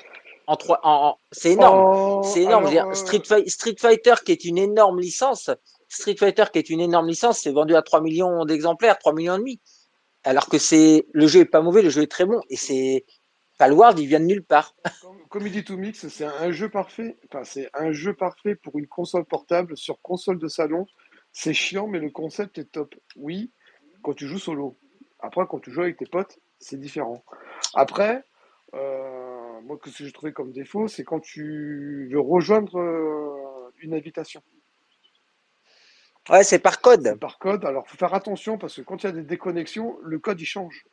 En 0.48 0.56
trois, 0.56 0.80
en, 0.82 0.90
en- 1.10 1.18
c'est 1.30 1.52
énorme. 1.52 1.84
Oh, 1.86 2.20
C'est 2.24 2.42
énorme. 2.42 2.66
Je 2.66 2.70
veux 2.72 2.78
alors, 2.78 2.92
dire, 2.92 2.92
euh, 2.92 2.94
Street, 2.94 3.22
Fi- 3.24 3.48
Street 3.50 3.76
Fighter, 3.78 4.14
qui 4.24 4.32
est 4.32 4.44
une 4.44 4.58
énorme 4.58 4.98
licence, 5.00 5.50
Street 5.88 6.16
Fighter, 6.16 6.44
qui 6.52 6.58
est 6.58 6.70
une 6.70 6.80
énorme 6.80 7.06
licence, 7.06 7.38
c'est 7.40 7.52
vendu 7.52 7.76
à 7.76 7.82
3 7.82 8.00
millions 8.00 8.44
d'exemplaires, 8.44 8.98
3 8.98 9.12
millions 9.12 9.36
et 9.36 9.38
demi. 9.38 9.60
Alors 10.24 10.48
que 10.48 10.58
c'est 10.58 11.06
le 11.12 11.26
jeu 11.28 11.40
est 11.40 11.44
pas 11.44 11.60
mauvais, 11.60 11.82
le 11.82 11.90
jeu 11.90 12.02
est 12.02 12.10
très 12.10 12.24
bon. 12.24 12.40
Et 12.50 12.56
c'est 12.56 13.04
Palworld, 13.58 13.98
il 13.98 14.06
vient 14.06 14.20
de 14.20 14.24
nulle 14.24 14.44
part. 14.44 14.74
Dit 15.40 15.64
To 15.64 15.76
Mix, 15.76 16.08
c'est 16.08 16.24
un 16.24 16.50
jeu 16.52 16.68
parfait. 16.68 17.18
Enfin, 17.26 17.44
c'est 17.44 17.68
un 17.74 17.92
jeu 17.92 18.14
parfait 18.14 18.54
pour 18.54 18.78
une 18.78 18.86
console 18.86 19.24
portable 19.24 19.76
sur 19.76 20.00
console 20.00 20.38
de 20.38 20.48
salon. 20.48 20.86
C'est 21.32 21.52
chiant, 21.52 21.86
mais 21.86 21.98
le 21.98 22.10
concept 22.10 22.58
est 22.58 22.72
top. 22.72 22.94
Oui, 23.16 23.52
quand 24.02 24.14
tu 24.14 24.26
joues 24.26 24.38
solo. 24.38 24.78
Après, 25.20 25.44
quand 25.48 25.58
tu 25.58 25.70
joues 25.70 25.82
avec 25.82 25.98
tes 25.98 26.06
potes, 26.06 26.38
c'est 26.58 26.78
différent. 26.78 27.24
Après, 27.74 28.24
euh, 28.74 29.60
moi, 29.62 29.78
ce 29.84 29.90
que 29.90 30.04
j'ai 30.04 30.12
trouvé 30.12 30.32
comme 30.32 30.52
défaut, 30.52 30.88
c'est 30.88 31.04
quand 31.04 31.20
tu 31.20 32.08
veux 32.12 32.20
rejoindre 32.20 32.78
euh, 32.78 33.72
une 33.80 33.94
invitation. 33.94 34.42
Ouais, 36.30 36.44
c'est 36.44 36.58
par 36.58 36.80
code. 36.80 37.18
par 37.18 37.38
code. 37.38 37.64
Alors, 37.64 37.88
faut 37.88 37.96
faire 37.96 38.14
attention 38.14 38.58
parce 38.58 38.76
que 38.76 38.82
quand 38.82 39.02
il 39.02 39.06
y 39.06 39.08
a 39.08 39.12
des 39.12 39.22
déconnexions, 39.22 39.98
le 40.02 40.18
code 40.18 40.40
il 40.40 40.46
change. 40.46 40.84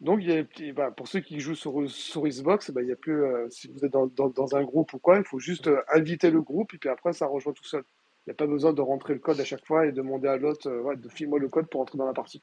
Donc, 0.00 0.20
il 0.22 0.30
y 0.30 0.38
a, 0.70 0.72
bah, 0.72 0.90
pour 0.90 1.06
ceux 1.06 1.20
qui 1.20 1.38
jouent 1.40 1.54
sur, 1.54 1.90
sur 1.90 2.22
Xbox, 2.26 2.70
bah, 2.70 2.82
il 2.82 2.88
y 2.88 2.92
a 2.92 2.96
plus, 2.96 3.22
euh, 3.24 3.48
si 3.50 3.68
vous 3.68 3.84
êtes 3.84 3.92
dans, 3.92 4.06
dans- 4.06 4.56
un 4.56 4.64
groupe 4.64 4.92
ou 4.94 4.98
quoi, 4.98 5.18
il 5.18 5.24
faut 5.24 5.38
juste 5.38 5.66
euh, 5.66 5.82
inviter 5.92 6.30
le 6.30 6.40
groupe 6.40 6.72
et 6.74 6.78
puis 6.78 6.88
après, 6.88 7.12
ça 7.12 7.26
rejoint 7.26 7.52
tout 7.52 7.64
seul. 7.64 7.84
Il 8.26 8.30
n'y 8.30 8.32
a 8.32 8.36
pas 8.36 8.46
besoin 8.46 8.72
de 8.72 8.80
rentrer 8.80 9.12
le 9.14 9.20
code 9.20 9.38
à 9.38 9.44
chaque 9.44 9.64
fois 9.66 9.86
et 9.86 9.92
demander 9.92 10.28
à 10.28 10.36
l'autre 10.36 10.68
euh, 10.68 10.80
ouais, 10.80 10.96
de 10.96 11.08
filer 11.08 11.38
le 11.38 11.48
code 11.48 11.68
pour 11.68 11.82
entrer 11.82 11.98
dans 11.98 12.06
la 12.06 12.14
partie. 12.14 12.42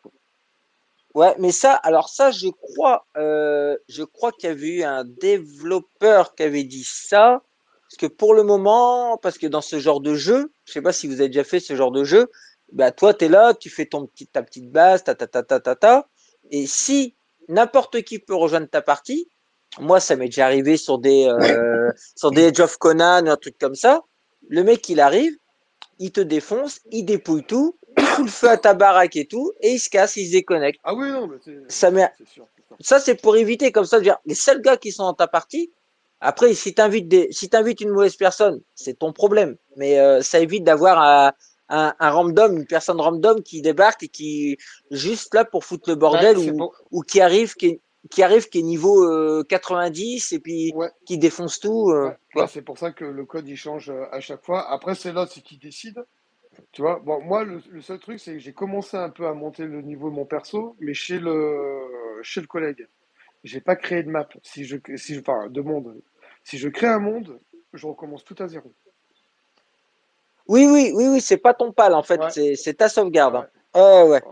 Ouais, 1.15 1.35
mais 1.39 1.51
ça, 1.51 1.73
alors 1.73 2.09
ça, 2.09 2.31
je 2.31 2.47
crois, 2.49 3.05
euh, 3.17 3.77
je 3.87 4.03
crois 4.03 4.31
qu'il 4.31 4.49
y 4.49 4.51
avait 4.51 4.67
eu 4.77 4.83
un 4.83 5.03
développeur 5.03 6.35
qui 6.35 6.43
avait 6.43 6.63
dit 6.63 6.83
ça. 6.83 7.41
Parce 7.89 7.97
que 7.97 8.05
pour 8.07 8.33
le 8.33 8.43
moment, 8.43 9.17
parce 9.17 9.37
que 9.37 9.45
dans 9.47 9.61
ce 9.61 9.79
genre 9.79 10.01
de 10.01 10.15
jeu, 10.15 10.51
je 10.65 10.73
sais 10.73 10.81
pas 10.81 10.93
si 10.93 11.07
vous 11.07 11.19
avez 11.21 11.29
déjà 11.29 11.43
fait 11.43 11.59
ce 11.59 11.75
genre 11.75 11.91
de 11.91 12.03
jeu, 12.03 12.31
bah 12.71 12.91
toi, 12.91 13.13
tu 13.13 13.25
es 13.25 13.29
là, 13.29 13.53
tu 13.53 13.69
fais 13.69 13.85
ton 13.85 14.07
petit, 14.07 14.25
ta 14.27 14.41
petite 14.41 14.71
base, 14.71 15.03
ta 15.03 15.13
ta 15.13 15.27
ta 15.27 15.43
ta 15.43 15.59
ta 15.59 15.75
ta. 15.75 16.09
Et 16.49 16.65
si 16.65 17.15
n'importe 17.47 18.01
qui 18.03 18.19
peut 18.19 18.35
rejoindre 18.35 18.67
ta 18.67 18.81
partie, 18.81 19.29
moi, 19.79 19.99
ça 19.99 20.15
m'est 20.15 20.25
déjà 20.25 20.45
arrivé 20.45 20.77
sur 20.77 20.99
des, 20.99 21.25
euh, 21.27 21.91
sur 22.15 22.31
des 22.31 22.43
Edge 22.43 22.59
of 22.59 22.77
Conan 22.77 23.25
ou 23.25 23.29
un 23.29 23.37
truc 23.37 23.57
comme 23.59 23.75
ça. 23.75 24.03
Le 24.49 24.63
mec, 24.63 24.87
il 24.89 24.99
arrive, 24.99 25.35
il 25.99 26.11
te 26.11 26.21
défonce, 26.21 26.79
il 26.91 27.05
dépouille 27.05 27.43
tout, 27.43 27.77
il 27.97 28.03
fout 28.03 28.25
le 28.25 28.31
feu 28.31 28.49
à 28.49 28.57
ta 28.57 28.73
baraque 28.73 29.15
et 29.15 29.25
tout, 29.25 29.51
et 29.61 29.71
il 29.71 29.79
se 29.79 29.89
casse, 29.89 30.15
il 30.17 30.27
se 30.27 30.31
déconnecte. 30.33 30.79
Ah 30.83 30.93
oui, 30.93 31.09
non, 31.09 31.27
mais 31.27 31.37
c'est 31.43 31.71
Ça 31.71 31.91
ça, 32.79 32.99
c'est 32.99 33.15
pour 33.15 33.37
éviter 33.37 33.71
comme 33.71 33.85
ça. 33.85 33.99
dire, 33.99 34.17
les 34.25 34.35
seuls 34.35 34.61
gars 34.61 34.77
qui 34.77 34.91
sont 34.91 35.03
dans 35.03 35.13
ta 35.13 35.27
partie, 35.27 35.71
après, 36.19 36.53
si 36.53 36.73
tu 36.73 36.81
invites, 36.81 37.07
des, 37.07 37.27
si 37.31 37.49
t'invites 37.49 37.81
une 37.81 37.89
mauvaise 37.89 38.15
personne, 38.15 38.61
c'est 38.75 38.99
ton 38.99 39.11
problème. 39.11 39.57
Mais 39.75 39.99
euh, 39.99 40.21
ça 40.21 40.39
évite 40.39 40.63
d'avoir 40.63 40.99
un, 41.01 41.33
un, 41.69 41.93
un 41.99 42.09
random, 42.11 42.57
une 42.57 42.65
personne 42.67 42.99
random 42.99 43.41
qui 43.41 43.61
débarque 43.61 44.03
et 44.03 44.07
qui 44.07 44.57
juste 44.91 45.33
là 45.33 45.45
pour 45.45 45.65
foutre 45.65 45.89
le 45.89 45.95
bordel 45.95 46.37
ou, 46.91 47.01
qui 47.01 47.21
arrive 47.21 47.53
qui 47.55 47.67
est, 47.67 47.81
qui 48.09 48.21
arrive 48.21 48.49
qui 48.49 48.59
est 48.59 48.63
niveau 48.63 49.03
euh, 49.03 49.43
90 49.47 50.33
et 50.33 50.39
puis 50.39 50.71
Ouais. 50.75 50.89
qui 51.05 51.17
défonce 51.17 51.59
tout. 51.59 51.89
euh, 51.91 52.11
Ouais, 52.35 52.47
c'est 52.47 52.61
pour 52.61 52.77
ça 52.77 52.91
que 52.91 53.05
le 53.05 53.25
code 53.25 53.47
il 53.47 53.55
change 53.57 53.89
euh, 53.89 54.05
à 54.11 54.19
chaque 54.19 54.43
fois. 54.43 54.69
Après, 54.71 54.93
c'est 54.95 55.11
l'autre 55.13 55.33
qui 55.41 55.57
décide. 55.57 56.03
Tu 56.71 56.81
vois, 56.81 56.99
bon, 56.99 57.19
moi, 57.21 57.43
le, 57.43 57.61
le 57.71 57.81
seul 57.81 57.99
truc, 57.99 58.19
c'est 58.19 58.33
que 58.33 58.39
j'ai 58.39 58.53
commencé 58.53 58.95
un 58.97 59.09
peu 59.09 59.25
à 59.27 59.33
monter 59.33 59.65
le 59.65 59.81
niveau 59.81 60.09
de 60.09 60.15
mon 60.15 60.25
perso, 60.25 60.75
mais 60.79 60.93
chez 60.93 61.17
le, 61.17 61.79
chez 62.21 62.41
le 62.41 62.47
collègue. 62.47 62.87
J'ai 63.43 63.59
pas 63.61 63.75
créé 63.75 64.03
de 64.03 64.09
map. 64.09 64.27
Si 64.43 64.63
je, 64.65 64.77
si 64.95 65.15
je, 65.15 65.19
enfin, 65.21 65.49
de 65.49 65.61
monde. 65.61 66.01
Si 66.43 66.57
je 66.57 66.69
crée 66.69 66.87
un 66.87 66.99
monde, 66.99 67.39
je 67.73 67.87
recommence 67.87 68.23
tout 68.23 68.35
à 68.39 68.47
zéro. 68.47 68.71
Oui, 70.47 70.67
oui, 70.69 70.91
oui, 70.93 71.07
oui, 71.07 71.21
c'est 71.21 71.37
pas 71.37 71.53
ton 71.53 71.71
pal 71.71 71.93
en 71.93 72.03
fait, 72.03 72.19
Ouais. 72.19 72.55
c'est 72.55 72.73
ta 72.73 72.89
sauvegarde. 72.89 73.35
Ouais. 73.35 73.41
hein. 73.75 74.03
Ouais, 74.03 74.09
ouais. 74.09 74.23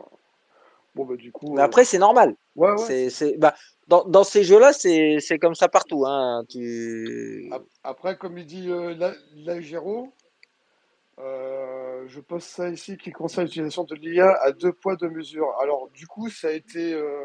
Bon, 0.93 1.05
bah, 1.05 1.15
du 1.15 1.31
coup. 1.31 1.53
Mais 1.55 1.61
euh, 1.61 1.65
après, 1.65 1.85
c'est 1.85 1.97
normal. 1.99 2.35
ouais, 2.55 2.71
ouais. 2.71 3.09
C'est, 3.09 3.37
bah, 3.37 3.55
dans, 3.87 4.03
dans 4.03 4.23
ces 4.25 4.43
jeux-là, 4.43 4.73
c'est, 4.73 5.17
c'est 5.21 5.39
comme 5.39 5.55
ça 5.55 5.69
partout. 5.69 6.05
Hein. 6.05 6.43
Tu... 6.49 7.49
Après, 7.83 8.17
comme 8.17 8.37
il 8.37 8.45
dit 8.45 8.69
euh, 8.69 8.93
la, 8.95 9.13
la 9.35 9.61
Géraud, 9.61 10.11
euh, 11.19 12.03
je 12.07 12.19
pose 12.19 12.43
ça 12.43 12.69
ici 12.69 12.97
qui 12.97 13.11
concerne 13.11 13.45
l'utilisation 13.45 13.83
de 13.83 13.95
l'IA 13.95 14.33
à 14.41 14.51
deux 14.51 14.73
poids, 14.73 14.95
deux 14.95 15.09
mesures. 15.09 15.53
Alors, 15.61 15.89
du 15.93 16.07
coup, 16.07 16.29
ça 16.29 16.47
a 16.47 16.51
été 16.51 16.93
euh, 16.93 17.21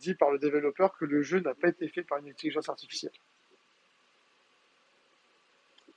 dit 0.00 0.14
par 0.14 0.30
le 0.30 0.38
développeur 0.38 0.96
que 0.98 1.04
le 1.04 1.22
jeu 1.22 1.40
n'a 1.40 1.54
pas 1.54 1.68
été 1.68 1.86
fait 1.88 2.02
par 2.02 2.18
une 2.18 2.28
intelligence 2.30 2.68
artificielle. 2.68 3.12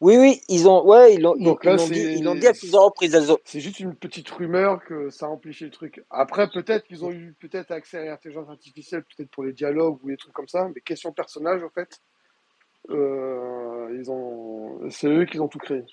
Oui, 0.03 0.17
oui, 0.17 0.41
ils 0.49 0.67
ont, 0.69 0.85
ouais, 0.85 1.15
ils 1.15 1.21
ils, 1.39 1.45
Donc 1.45 1.63
ils 1.63 1.69
là, 1.71 1.77
l'ont 1.77 1.87
dit, 1.87 2.01
c'est- 2.01 2.13
ils 2.13 2.23
dit 2.35 2.47
à 2.47 2.53
plusieurs 2.53 2.83
reprises. 2.83 3.15
ont- 3.31 3.39
C'est 3.45 3.61
juste 3.61 3.79
une 3.81 3.95
petite 3.95 4.29
rumeur 4.29 4.83
que 4.85 5.09
ça 5.09 5.29
amplifie 5.29 5.65
le 5.65 5.71
truc. 5.71 6.03
Après, 6.11 6.49
peut-être 6.49 6.85
qu'ils 6.85 7.05
ont 7.05 7.11
eu 7.11 7.35
peut-être 7.39 7.71
accès 7.71 7.99
à 7.99 8.05
l'intelligence 8.05 8.49
artificielle, 8.49 9.03
peut-être 9.05 9.31
pour 9.31 9.43
les 9.45 9.53
dialogues 9.53 9.99
ou 10.03 10.09
des 10.09 10.17
trucs 10.17 10.33
comme 10.33 10.47
ça, 10.49 10.69
mais 10.75 10.81
question 10.81 11.13
personnage, 11.13 11.63
en 11.63 11.69
fait, 11.69 12.01
euh, 12.91 13.89
ils 13.97 14.11
ont, 14.11 14.89
c'est 14.91 15.07
eux 15.09 15.25
qui 15.25 15.39
ont 15.39 15.49
tout 15.49 15.59
créé. 15.59 15.83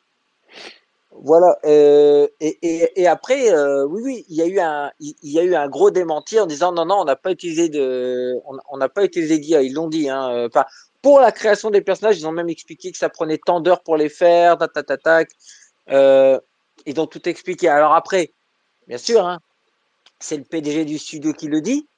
Voilà. 1.13 1.59
euh, 1.65 2.29
et, 2.41 2.59
et, 2.63 3.03
et 3.03 3.07
après, 3.09 3.53
euh, 3.53 3.85
oui, 3.87 4.03
oui, 4.05 4.27
il 4.29 4.37
y 4.37 4.43
a 4.43 4.47
eu 4.47 4.61
un, 4.61 4.93
il, 5.01 5.15
y 5.25 5.41
a 5.41 5.45
eu 5.45 5.55
un 5.57 5.69
gros 5.69 5.91
démenti 5.91 6.39
en 6.41 6.47
disant 6.47 6.73
non, 6.73 6.87
non, 6.87 7.01
on 7.01 7.05
n'a 7.05 7.17
pas 7.17 7.33
utilisé 7.33 7.69
de, 7.69 8.37
on 8.71 8.77
n'a 8.79 8.89
pas 8.89 9.05
utilisé 9.05 9.39
d'IA. 9.39 9.63
Ils 9.63 9.75
l'ont 9.75 9.89
dit. 9.89 10.09
Hein, 10.09 10.47
enfin, 10.47 10.65
pour 11.03 11.21
la 11.21 11.33
création 11.33 11.71
des 11.71 11.81
personnages, 11.81 12.19
ils 12.19 12.27
ont 12.27 12.33
même 12.33 12.49
expliqué 12.49 12.93
que 12.93 12.99
ça 12.99 13.09
prenait 13.09 13.39
tant 13.39 13.61
d'heures 13.61 13.83
pour 13.83 13.97
les 13.97 14.09
faire, 14.09 14.59
ta, 14.59 14.69
ta, 14.69 14.97
ta. 14.97 15.25
Euh, 15.91 16.39
ils 16.87 17.01
ont 17.01 17.07
tout 17.07 17.29
expliqué. 17.29 17.69
Alors 17.69 17.95
après, 17.95 18.35
bien 18.87 18.99
sûr, 18.99 19.27
hein, 19.27 19.41
c'est 20.19 20.37
le 20.37 20.45
PDG 20.45 20.85
du 20.85 20.99
studio 20.99 21.33
qui 21.33 21.49
le 21.49 21.61
dit. 21.61 21.89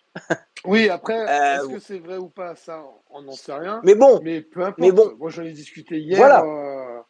Oui, 0.65 0.89
après, 0.89 1.19
Euh, 1.19 1.57
est-ce 1.57 1.69
que 1.69 1.79
c'est 1.81 1.99
vrai 1.99 2.19
ou 2.19 2.29
pas, 2.29 2.55
ça, 2.55 2.85
on 3.11 3.23
n'en 3.23 3.33
sait 3.33 3.53
rien. 3.53 3.81
Mais 3.85 3.95
bon, 3.95 4.21
Mais 4.23 4.43
peu 4.43 4.61
importe. 4.61 4.79
Mais 4.79 4.93
bon. 4.93 5.15
Moi, 5.19 5.31
j'en 5.31 5.43
ai 5.43 5.53
discuté 5.53 5.99
hier. 5.99 6.19
Voilà. 6.19 6.45
euh, 6.45 7.01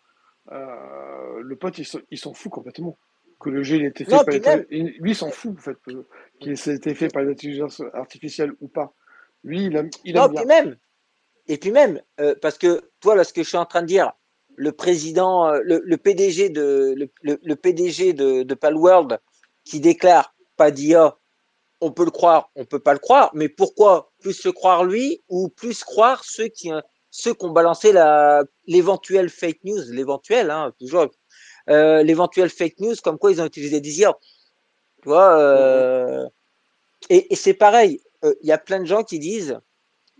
euh, 0.52 1.40
le 1.42 1.56
pote, 1.56 1.78
il 1.78 2.18
s'en- 2.18 2.32
fout 2.32 2.50
complètement. 2.50 2.98
Que 3.40 3.50
le 3.50 3.62
jeu, 3.62 3.76
il 3.76 3.84
ait 3.84 3.88
été 3.88 4.04
fait 4.04 4.12
Non, 4.12 4.24
par 4.24 4.34
Lui, 4.70 5.10
il 5.10 5.16
s'en 5.16 5.30
fout, 5.30 5.58
en 5.58 5.60
fait, 5.60 5.76
qu'il 6.40 6.52
ait 6.52 6.74
été 6.74 6.94
fait 6.94 7.08
par 7.08 7.22
l'intelligence 7.24 7.82
artificielle 7.92 8.52
ou 8.60 8.68
pas. 8.68 8.94
Lui, 9.44 9.64
il 9.64 9.76
aime, 9.76 9.90
il 10.04 10.14
Non, 10.14 10.26
aime 10.26 10.32
bien. 10.32 10.44
même, 10.44 10.76
et 11.48 11.58
puis 11.58 11.70
même, 11.70 12.00
euh, 12.20 12.34
parce 12.40 12.58
que 12.58 12.82
toi, 13.00 13.16
là, 13.16 13.24
ce 13.24 13.32
que 13.32 13.42
je 13.42 13.48
suis 13.48 13.56
en 13.58 13.66
train 13.66 13.82
de 13.82 13.86
dire, 13.86 14.12
le 14.56 14.72
président, 14.72 15.48
euh, 15.48 15.60
le, 15.64 15.82
le 15.84 15.96
PDG 15.96 16.50
de, 16.50 16.94
le, 16.96 17.10
le- 17.22 17.40
le 17.42 17.56
PDG 17.56 18.12
de, 18.12 18.42
de 18.42 18.54
Palworld 18.54 19.18
qui 19.64 19.80
déclare 19.80 20.34
pas 20.56 20.70
d'IA, 20.70 21.18
on 21.80 21.90
peut 21.90 22.04
le 22.04 22.10
croire, 22.10 22.50
on 22.54 22.64
peut 22.64 22.78
pas 22.78 22.92
le 22.92 22.98
croire, 23.00 23.30
mais 23.34 23.48
pourquoi 23.48 24.12
plus 24.20 24.44
le 24.44 24.52
croire 24.52 24.84
lui 24.84 25.20
ou 25.28 25.48
plus 25.48 25.82
croire 25.84 26.22
ceux 26.24 26.48
qui, 26.48 26.72
euh, 26.72 26.80
ceux 27.10 27.34
qui 27.34 27.44
ont 27.44 27.50
balancé 27.50 27.92
la, 27.92 28.44
l'éventuelle 28.66 29.30
fake 29.30 29.60
news, 29.64 29.80
l'éventuelle, 29.90 30.50
hein, 30.50 30.72
toujours, 30.78 31.08
euh, 31.70 32.02
l'éventuelle 32.02 32.50
fake 32.50 32.78
news, 32.80 32.94
comme 33.02 33.18
quoi 33.18 33.32
ils 33.32 33.40
ont 33.42 33.46
utilisé 33.46 33.80
des 33.80 34.00
IA. 34.00 34.14
Tu 35.02 35.08
vois, 35.08 35.38
euh, 35.38 36.26
et, 37.10 37.32
et 37.32 37.36
c'est 37.36 37.54
pareil, 37.54 38.00
euh, 38.24 38.34
il 38.42 38.48
y 38.48 38.52
a 38.52 38.58
plein 38.58 38.80
de 38.80 38.84
gens 38.86 39.02
qui 39.04 39.18
disent, 39.18 39.58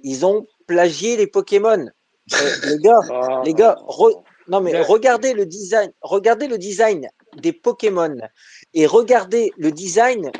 ils 0.02 0.26
ont 0.26 0.46
plagié 0.66 1.16
les 1.16 1.26
Pokémon. 1.26 1.86
Euh, 2.34 2.36
les 2.68 2.78
gars, 2.78 2.98
Ah, 3.10 3.42
les 3.44 3.54
gars, 3.54 3.76
re- 3.86 4.22
non 4.48 4.60
mais 4.60 4.80
regardez 4.82 5.34
le 5.34 5.46
design, 5.46 5.92
regardez 6.02 6.46
le 6.48 6.58
design 6.58 7.08
des 7.36 7.52
Pokémon 7.52 8.16
et 8.74 8.86
regardez 8.86 9.52
le 9.56 9.70
design 9.72 10.30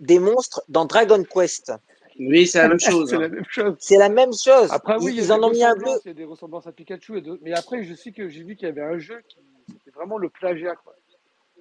des 0.00 0.18
monstres 0.18 0.62
dans 0.68 0.84
Dragon 0.84 1.22
Quest. 1.24 1.72
Oui, 2.18 2.46
c'est 2.46 2.58
la 2.62 2.68
même 2.68 2.80
chose. 2.90 3.08
c'est 3.10 3.16
hein. 3.16 3.20
la 3.20 3.28
même 3.28 3.44
chose. 3.48 3.74
C'est 3.78 3.96
la 3.98 4.08
même 4.08 4.32
chose. 4.32 4.68
Après, 4.70 4.96
oui, 4.98 5.06
ils, 5.06 5.10
il 5.10 5.16
y 5.16 5.20
a 5.20 5.24
ils 5.24 5.32
en 5.32 5.42
ont 5.42 5.50
mis 5.50 5.64
un 5.64 5.74
bleu. 5.74 5.90
il 6.04 6.08
y 6.08 6.10
a 6.10 6.14
des 6.14 6.24
ressemblances 6.24 6.66
à 6.66 6.72
Pikachu. 6.72 7.18
Et 7.18 7.22
d'autres- 7.22 7.42
Mais 7.42 7.52
après, 7.54 7.82
je 7.84 7.94
sais 7.94 8.12
que 8.12 8.28
j'ai 8.28 8.42
vu 8.44 8.54
qu'il 8.56 8.68
y 8.68 8.70
avait 8.70 8.82
un 8.82 8.98
jeu 8.98 9.22
qui 9.28 9.38
c'était 9.68 9.90
vraiment 9.96 10.18
le 10.18 10.28
plagiat. 10.28 10.74
Quoi. 10.76 10.94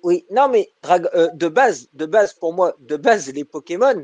Oui, 0.04 0.26
non, 0.32 0.50
mais 0.50 0.70
euh, 0.90 1.28
de 1.34 1.48
base, 1.48 1.88
de 1.94 2.06
base, 2.06 2.34
pour 2.34 2.54
moi, 2.54 2.76
de 2.80 2.98
base, 2.98 3.32
les 3.32 3.46
Pokémon, 3.46 4.02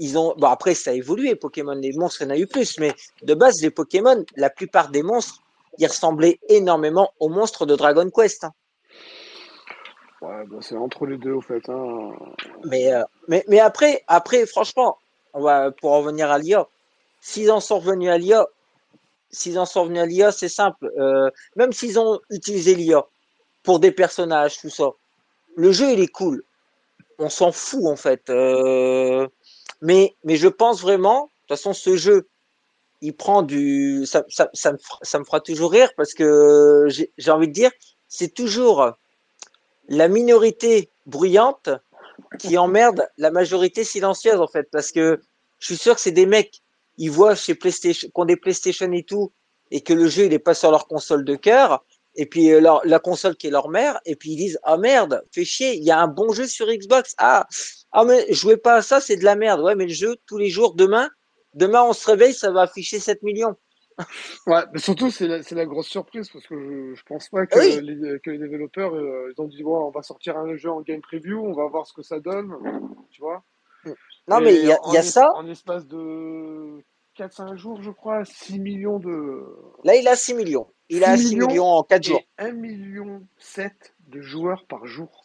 ils 0.00 0.18
ont. 0.18 0.34
Bon, 0.36 0.48
après, 0.48 0.74
ça 0.74 0.90
a 0.90 0.94
évolué, 0.94 1.36
Pokémon, 1.36 1.74
les 1.74 1.92
monstres, 1.92 2.22
il 2.22 2.24
y 2.24 2.26
en 2.28 2.34
a 2.34 2.38
eu 2.38 2.46
plus, 2.48 2.78
mais 2.80 2.92
de 3.22 3.34
base, 3.34 3.62
les 3.62 3.70
Pokémon, 3.70 4.24
la 4.36 4.50
plupart 4.50 4.90
des 4.90 5.02
monstres, 5.04 5.40
ils 5.78 5.86
ressemblaient 5.86 6.40
énormément 6.48 7.12
aux 7.20 7.28
monstres 7.28 7.66
de 7.66 7.76
Dragon 7.76 8.10
Quest. 8.10 8.44
hein. 8.44 8.52
Ouais, 10.22 10.44
bah, 10.46 10.58
c'est 10.60 10.76
entre 10.76 11.06
les 11.06 11.16
deux, 11.16 11.32
au 11.32 11.40
fait. 11.40 11.66
Hein. 11.68 12.10
Mais, 12.64 12.92
euh, 12.92 13.02
mais, 13.28 13.44
mais 13.48 13.60
après, 13.60 14.02
après, 14.06 14.44
franchement, 14.46 14.98
on 15.32 15.40
va, 15.42 15.70
pour 15.70 15.92
en 15.92 15.98
revenir 16.00 16.30
à 16.30 16.38
l'IA, 16.38 16.66
s'ils 17.20 17.50
en 17.50 17.60
sont 17.60 17.78
revenus 17.78 18.10
à 18.10 18.18
l'IA, 18.18 18.46
s'ils 19.30 19.58
en 19.58 19.64
sont 19.66 19.82
revenus 19.82 20.02
à 20.02 20.06
l'IA, 20.06 20.32
c'est 20.32 20.48
simple. 20.48 20.90
euh, 20.98 21.30
même 21.56 21.72
s'ils 21.72 21.98
ont 21.98 22.20
utilisé 22.30 22.74
l'IA 22.74 23.06
pour 23.62 23.78
des 23.80 23.92
personnages, 23.92 24.58
tout 24.58 24.70
ça, 24.70 24.90
le 25.56 25.72
jeu, 25.72 25.90
il 25.92 26.00
est 26.00 26.08
cool. 26.08 26.42
On 27.18 27.28
s'en 27.28 27.52
fout, 27.52 27.84
en 27.86 27.96
fait. 27.96 28.28
euh, 28.30 29.26
mais, 29.80 30.16
mais 30.24 30.36
je 30.36 30.48
pense 30.48 30.80
vraiment, 30.80 31.24
de 31.24 31.28
toute 31.48 31.58
façon, 31.58 31.72
ce 31.72 31.96
jeu, 31.96 32.28
il 33.00 33.16
prend 33.16 33.42
du. 33.42 34.04
Ça, 34.06 34.24
ça, 34.28 34.50
ça, 34.52 34.72
me, 34.72 34.78
ça 35.02 35.18
me 35.18 35.24
fera 35.24 35.40
toujours 35.40 35.72
rire 35.72 35.90
parce 35.96 36.14
que 36.14 36.86
j'ai 36.88 37.30
envie 37.30 37.48
de 37.48 37.52
dire, 37.52 37.70
c'est 38.08 38.34
toujours 38.34 38.92
la 39.88 40.08
minorité 40.08 40.90
bruyante 41.06 41.70
qui 42.38 42.56
emmerde 42.56 43.08
la 43.18 43.30
majorité 43.30 43.84
silencieuse 43.84 44.40
en 44.40 44.46
fait 44.46 44.68
parce 44.70 44.92
que 44.92 45.20
je 45.58 45.66
suis 45.66 45.76
sûr 45.76 45.94
que 45.94 46.00
c'est 46.00 46.12
des 46.12 46.26
mecs 46.26 46.62
ils 46.96 47.10
voient 47.10 47.34
chez 47.34 47.54
PlayStation 47.54 48.08
qu'on 48.12 48.24
des 48.24 48.36
PlayStation 48.36 48.90
et 48.92 49.02
tout 49.02 49.32
et 49.70 49.80
que 49.80 49.92
le 49.92 50.06
jeu 50.08 50.26
il 50.26 50.32
est 50.32 50.38
pas 50.38 50.54
sur 50.54 50.70
leur 50.70 50.86
console 50.86 51.24
de 51.24 51.34
cœur 51.34 51.84
et 52.14 52.26
puis 52.26 52.52
euh, 52.52 52.78
la 52.84 52.98
console 52.98 53.36
qui 53.36 53.48
est 53.48 53.50
leur 53.50 53.68
mère 53.68 54.00
et 54.04 54.16
puis 54.16 54.32
ils 54.32 54.36
disent 54.36 54.58
ah 54.62 54.76
merde 54.76 55.24
fais 55.32 55.44
chier 55.44 55.74
il 55.74 55.82
y 55.82 55.90
a 55.90 55.98
un 55.98 56.08
bon 56.08 56.32
jeu 56.32 56.46
sur 56.46 56.66
Xbox 56.66 57.14
ah 57.18 57.48
ah 57.92 58.04
mais 58.04 58.32
jouez 58.32 58.56
pas 58.56 58.76
à 58.76 58.82
ça 58.82 59.00
c'est 59.00 59.16
de 59.16 59.24
la 59.24 59.36
merde 59.36 59.60
ouais 59.60 59.74
mais 59.74 59.86
le 59.86 59.92
jeu 59.92 60.16
tous 60.26 60.38
les 60.38 60.48
jours 60.50 60.74
demain 60.74 61.08
demain 61.54 61.82
on 61.82 61.92
se 61.92 62.06
réveille 62.08 62.34
ça 62.34 62.50
va 62.50 62.62
afficher 62.62 62.98
7 63.00 63.22
millions 63.22 63.56
Ouais, 64.46 64.62
mais 64.72 64.78
surtout, 64.78 65.10
c'est 65.10 65.26
la, 65.26 65.42
c'est 65.42 65.54
la 65.54 65.66
grosse 65.66 65.88
surprise 65.88 66.30
parce 66.30 66.46
que 66.46 66.58
je, 66.58 66.94
je 66.94 67.02
pense 67.04 67.28
pas 67.28 67.44
que, 67.46 67.58
Oui. 67.58 67.80
les, 67.82 68.18
que 68.20 68.30
les 68.30 68.38
développeurs 68.38 68.94
euh, 68.94 69.30
ils 69.36 69.40
ont 69.42 69.46
dit 69.46 69.62
ouais, 69.62 69.72
on 69.78 69.90
va 69.90 70.02
sortir 70.02 70.38
un 70.38 70.56
jeu 70.56 70.70
en 70.70 70.80
game 70.80 71.02
preview, 71.02 71.38
on 71.44 71.52
va 71.52 71.66
voir 71.66 71.86
ce 71.86 71.92
que 71.92 72.00
ça 72.02 72.18
donne, 72.18 72.54
tu 73.10 73.20
vois. 73.20 73.42
non 74.26 74.40
mais 74.40 74.54
il 74.54 74.64
y 74.64 74.72
a, 74.72 74.78
en 74.82 74.90
il 74.90 74.94
y 74.94 74.96
a 74.96 75.00
es- 75.00 75.02
ça 75.02 75.30
En 75.34 75.46
espace 75.46 75.86
de 75.86 76.78
4-5 77.18 77.56
jours, 77.56 77.82
je 77.82 77.90
crois, 77.90 78.24
6 78.24 78.58
millions 78.58 78.98
de. 79.00 79.44
là 79.84 79.94
il 79.96 80.08
a 80.08 80.16
6 80.16 80.32
millions 80.32 80.66
il 80.88 81.04
a 81.04 81.16
6 81.18 81.28
6 81.28 81.34
millions 81.34 81.48
millions 81.48 81.66
en 81.66 81.82
4 81.82 82.02
jours 82.02 82.20
Et 82.20 82.42
1 82.44 82.52
million 82.52 83.26
7 83.36 83.94
de 84.08 84.22
joueurs 84.22 84.64
par 84.66 84.86
jour. 84.86 85.19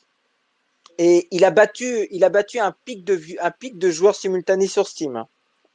Et 0.98 1.28
il 1.32 1.44
a 1.46 1.52
battu 1.52 2.08
il 2.12 2.24
a 2.24 2.30
battu 2.30 2.60
un 2.60 2.72
pic 2.86 3.04
de 3.04 3.14
vue 3.14 3.38
un 3.40 3.52
pic 3.52 3.78
de 3.78 3.90
joueurs 3.90 4.16
simultanés 4.16 4.68
sur 4.68 4.88
Steam. 4.88 5.26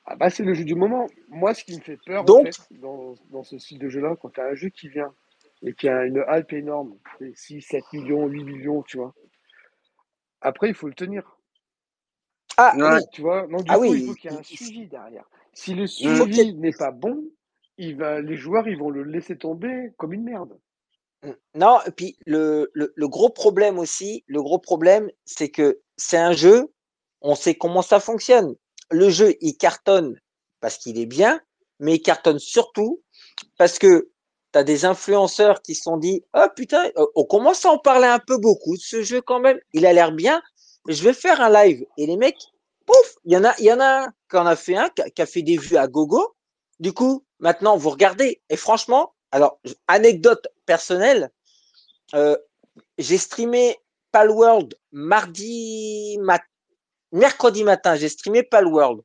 Ah 0.06 0.16
bah 0.16 0.30
c'est 0.30 0.42
le 0.42 0.54
jeu 0.54 0.64
du 0.64 0.74
moment. 0.74 1.06
Moi, 1.28 1.54
ce 1.54 1.62
qui 1.64 1.76
me 1.76 1.80
fait 1.80 1.98
peur 2.04 2.24
Donc- 2.24 2.40
en 2.40 2.44
fait, 2.50 2.58
dans, 2.80 3.14
dans 3.30 3.44
ce 3.44 3.58
style 3.58 3.78
de 3.78 3.88
jeu-là, 3.88 4.16
quand 4.20 4.30
tu 4.30 4.40
as 4.40 4.46
un 4.46 4.54
jeu 4.54 4.68
qui 4.70 4.88
vient 4.88 5.14
et 5.62 5.72
qui 5.74 5.88
a 5.88 6.04
une 6.04 6.24
hype 6.28 6.52
énorme, 6.52 6.96
c'est 7.18 7.36
6, 7.36 7.60
7 7.62 7.84
millions, 7.92 8.26
8 8.26 8.44
millions, 8.44 8.82
tu 8.82 8.96
vois. 8.96 9.14
Après, 10.40 10.68
il 10.68 10.74
faut 10.74 10.88
le 10.88 10.94
tenir. 10.94 11.36
ah 12.56 12.74
Ouais. 12.76 12.98
oui 12.98 13.00
Tu 13.12 13.20
vois, 13.20 13.46
donc 13.46 13.64
du 13.64 13.70
Ah 13.70 13.76
coup, 13.76 13.82
oui, 13.82 14.00
il 14.00 14.06
faut 14.06 14.14
qu'il 14.14 14.30
y 14.30 14.34
ait 14.34 14.38
un 14.38 14.42
suivi 14.42 14.86
derrière. 14.86 15.28
Si 15.52 15.74
le 15.74 15.86
suivi 15.86 16.54
n'est 16.54 16.72
pas 16.72 16.90
bon, 16.90 17.22
il 17.76 17.96
va, 17.96 18.20
les 18.20 18.36
joueurs 18.36 18.66
ils 18.68 18.78
vont 18.78 18.90
le 18.90 19.02
laisser 19.02 19.36
tomber 19.36 19.92
comme 19.96 20.12
une 20.12 20.24
merde. 20.24 20.58
Non, 21.54 21.78
et 21.86 21.90
puis 21.90 22.16
le, 22.24 22.70
le, 22.74 23.08
gros 23.08 23.28
problème 23.28 23.78
aussi, 23.78 24.24
le 24.26 24.42
gros 24.42 24.58
problème, 24.58 25.10
c'est 25.24 25.50
que 25.50 25.80
c'est 25.96 26.16
un 26.16 26.32
jeu, 26.32 26.72
on 27.20 27.34
sait 27.34 27.54
comment 27.54 27.82
ça 27.82 28.00
fonctionne. 28.00 28.54
Le 28.90 29.10
jeu, 29.10 29.34
il 29.40 29.56
cartonne 29.56 30.18
parce 30.60 30.78
qu'il 30.78 30.98
est 30.98 31.06
bien, 31.06 31.40
mais 31.78 31.96
il 31.96 32.02
cartonne 32.02 32.38
surtout 32.38 33.02
parce 33.58 33.78
que 33.78 34.10
tu 34.52 34.58
as 34.58 34.64
des 34.64 34.84
influenceurs 34.84 35.60
qui 35.62 35.74
se 35.74 35.82
sont 35.82 35.98
dit 35.98 36.24
Oh 36.34 36.46
putain, 36.56 36.90
on 37.14 37.24
commence 37.24 37.66
à 37.66 37.70
en 37.70 37.78
parler 37.78 38.06
un 38.06 38.18
peu 38.18 38.38
beaucoup 38.38 38.76
de 38.76 38.82
ce 38.82 39.02
jeu 39.02 39.20
quand 39.20 39.40
même, 39.40 39.58
il 39.74 39.84
a 39.84 39.92
l'air 39.92 40.12
bien, 40.12 40.42
je 40.88 41.02
vais 41.02 41.12
faire 41.12 41.40
un 41.40 41.50
live. 41.50 41.84
Et 41.98 42.06
les 42.06 42.16
mecs, 42.16 42.40
pouf, 42.86 43.14
il 43.24 43.32
y 43.32 43.36
en 43.36 43.44
a, 43.44 43.54
il 43.58 43.66
y 43.66 43.72
en 43.72 43.80
a 43.80 44.04
un 44.04 44.12
qui 44.30 44.36
en 44.38 44.46
a 44.46 44.56
fait 44.56 44.76
un, 44.76 44.88
qui 44.88 45.22
a 45.22 45.26
fait 45.26 45.42
des 45.42 45.58
vues 45.58 45.76
à 45.76 45.86
gogo. 45.86 46.34
Du 46.78 46.94
coup, 46.94 47.26
maintenant, 47.40 47.76
vous 47.76 47.90
regardez, 47.90 48.40
et 48.48 48.56
franchement, 48.56 49.12
alors, 49.32 49.60
anecdote 49.86 50.48
personnelle, 50.66 51.30
euh, 52.14 52.36
j'ai 52.98 53.18
streamé 53.18 53.76
Palworld 54.12 54.74
mardi 54.92 56.18
mat 56.20 56.42
mercredi 57.12 57.64
matin, 57.64 57.96
j'ai 57.96 58.08
streamé 58.08 58.42
Palworld 58.42 59.02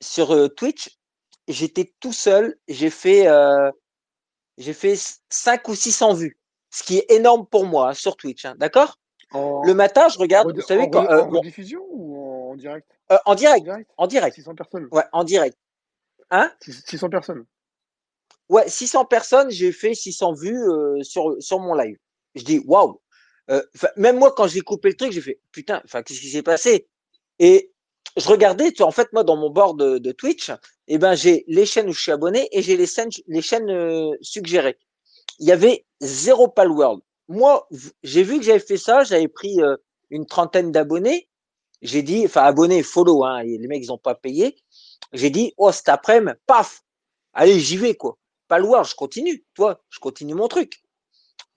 sur 0.00 0.34
euh, 0.34 0.48
Twitch. 0.48 0.98
J'étais 1.46 1.92
tout 2.00 2.12
seul, 2.12 2.56
j'ai 2.68 2.90
fait 2.90 3.26
euh, 3.26 3.70
j'ai 4.58 4.72
fait 4.74 4.96
5 5.30 5.68
ou 5.68 5.74
600 5.74 6.14
vues, 6.14 6.38
ce 6.70 6.82
qui 6.82 6.98
est 6.98 7.10
énorme 7.10 7.46
pour 7.46 7.64
moi 7.64 7.90
hein, 7.90 7.94
sur 7.94 8.16
Twitch, 8.16 8.44
hein, 8.44 8.54
d'accord? 8.58 8.98
En, 9.32 9.62
Le 9.62 9.74
matin, 9.74 10.08
je 10.08 10.18
regarde, 10.18 10.54
vous 10.54 10.62
savez 10.62 10.82
en 10.82 10.90
quand 10.90 11.04
euh, 11.04 11.22
en 11.22 11.28
bon, 11.28 11.38
rediffusion 11.38 11.84
ou 11.90 12.50
en 12.52 12.56
direct? 12.56 12.88
Euh, 13.12 13.18
en 13.24 13.34
direct, 13.34 13.64
direct? 13.64 13.90
en 13.96 14.06
direct. 14.06 14.34
600 14.34 14.54
personnes. 14.54 14.88
Ouais, 14.90 15.04
en 15.12 15.24
direct. 15.24 15.56
Hein? 16.30 16.50
600 16.60 17.10
personnes. 17.10 17.44
Ouais, 18.48 18.68
600 18.68 19.04
personnes, 19.04 19.50
j'ai 19.50 19.72
fait 19.72 19.94
600 19.94 20.32
vues 20.32 20.58
euh, 20.70 21.02
sur, 21.02 21.36
sur 21.40 21.60
mon 21.60 21.74
live. 21.74 21.96
Je 22.34 22.42
dis, 22.44 22.60
waouh! 22.66 23.00
Euh, 23.50 23.62
même 23.96 24.18
moi, 24.18 24.32
quand 24.36 24.46
j'ai 24.46 24.60
coupé 24.60 24.88
le 24.90 24.96
truc, 24.96 25.12
j'ai 25.12 25.20
fait, 25.20 25.40
putain, 25.52 25.82
qu'est-ce 26.04 26.20
qui 26.20 26.30
s'est 26.30 26.42
passé? 26.42 26.88
Et 27.38 27.72
je 28.16 28.28
regardais, 28.28 28.72
tu 28.72 28.78
vois, 28.78 28.88
en 28.88 28.92
fait, 28.92 29.12
moi, 29.12 29.24
dans 29.24 29.36
mon 29.36 29.50
board 29.50 29.78
de, 30.00 30.12
Twitch, 30.12 30.50
eh 30.88 30.98
ben, 30.98 31.14
j'ai 31.14 31.44
les 31.48 31.66
chaînes 31.66 31.88
où 31.88 31.92
je 31.92 32.00
suis 32.00 32.12
abonné 32.12 32.48
et 32.52 32.62
j'ai 32.62 32.76
les 32.76 32.86
chaînes, 32.86 33.10
les 33.26 33.42
chaînes 33.42 33.70
euh, 33.70 34.10
suggérées. 34.22 34.78
Il 35.40 35.46
y 35.48 35.52
avait 35.52 35.86
zéro 36.00 36.48
Palworld. 36.48 37.02
Moi, 37.28 37.66
v- 37.70 37.90
j'ai 38.02 38.22
vu 38.22 38.38
que 38.38 38.44
j'avais 38.44 38.60
fait 38.60 38.76
ça, 38.78 39.04
j'avais 39.04 39.28
pris 39.28 39.60
euh, 39.62 39.76
une 40.10 40.26
trentaine 40.26 40.72
d'abonnés. 40.72 41.28
J'ai 41.82 42.02
dit, 42.02 42.24
enfin, 42.26 42.42
abonnés, 42.44 42.82
follow, 42.82 43.24
hein, 43.24 43.42
les 43.44 43.66
mecs, 43.68 43.82
ils 43.84 43.92
ont 43.92 43.98
pas 43.98 44.14
payé. 44.16 44.56
J'ai 45.12 45.30
dit, 45.30 45.54
oh, 45.58 45.72
cet 45.72 45.88
après-midi, 45.88 46.36
paf! 46.46 46.82
Allez, 47.34 47.60
j'y 47.60 47.76
vais, 47.76 47.94
quoi. 47.96 48.18
Palworld, 48.48 48.86
je 48.88 48.94
continue, 48.94 49.44
toi, 49.54 49.80
je 49.90 49.98
continue 50.00 50.34
mon 50.34 50.48
truc. 50.48 50.82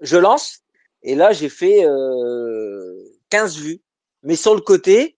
Je 0.02 0.18
lance, 0.18 0.60
et 1.04 1.16
là, 1.16 1.32
j'ai 1.32 1.50
fait 1.50 1.86
euh, 1.86 2.96
15 3.30 3.58
vues. 3.58 3.82
Mais 4.24 4.36
sur 4.36 4.54
le 4.54 4.62
côté, 4.62 5.18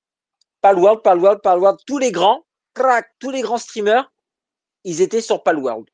Palworld, 0.62 1.02
Palworld, 1.02 1.42
Palworld, 1.42 1.80
tous 1.86 1.98
les 1.98 2.12
grands, 2.12 2.46
crac, 2.74 3.10
tous 3.20 3.32
les 3.32 3.42
grands 3.42 3.58
streamers, 3.58 4.12
ils 4.84 5.02
étaient 5.02 5.22
sur 5.22 5.44
Palworld. 5.44 5.86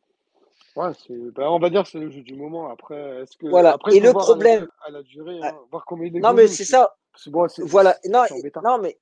Ouais, 0.75 0.91
bah, 1.35 1.51
on 1.51 1.59
va 1.59 1.69
dire 1.69 1.83
que 1.83 1.89
c'est 1.89 1.99
le 1.99 2.09
jeu 2.09 2.21
du 2.21 2.35
moment. 2.35 2.69
Après, 2.69 3.21
est-ce 3.21 3.35
que, 3.37 3.47
Voilà. 3.47 3.73
après, 3.73 3.95
Et 3.95 3.99
le 3.99 4.11
voir 4.11 4.23
à 4.23 4.27
la- 4.27 4.33
problème- 4.33 4.67
à 4.85 4.91
la, 4.91 5.03
durée, 5.03 5.39
Ah. 5.43 5.49
hein, 5.49 5.59
voir 5.71 5.83
combien 5.85 6.07
il 6.07 6.21
Non, 6.21 6.33
mais 6.33 6.47
c'est 6.47 6.65
ça. 6.65 6.95
Bon, 7.27 7.47
Voilà. 7.59 7.97
Non, 8.05 8.23
non, 8.63 8.77
mais, 8.77 8.97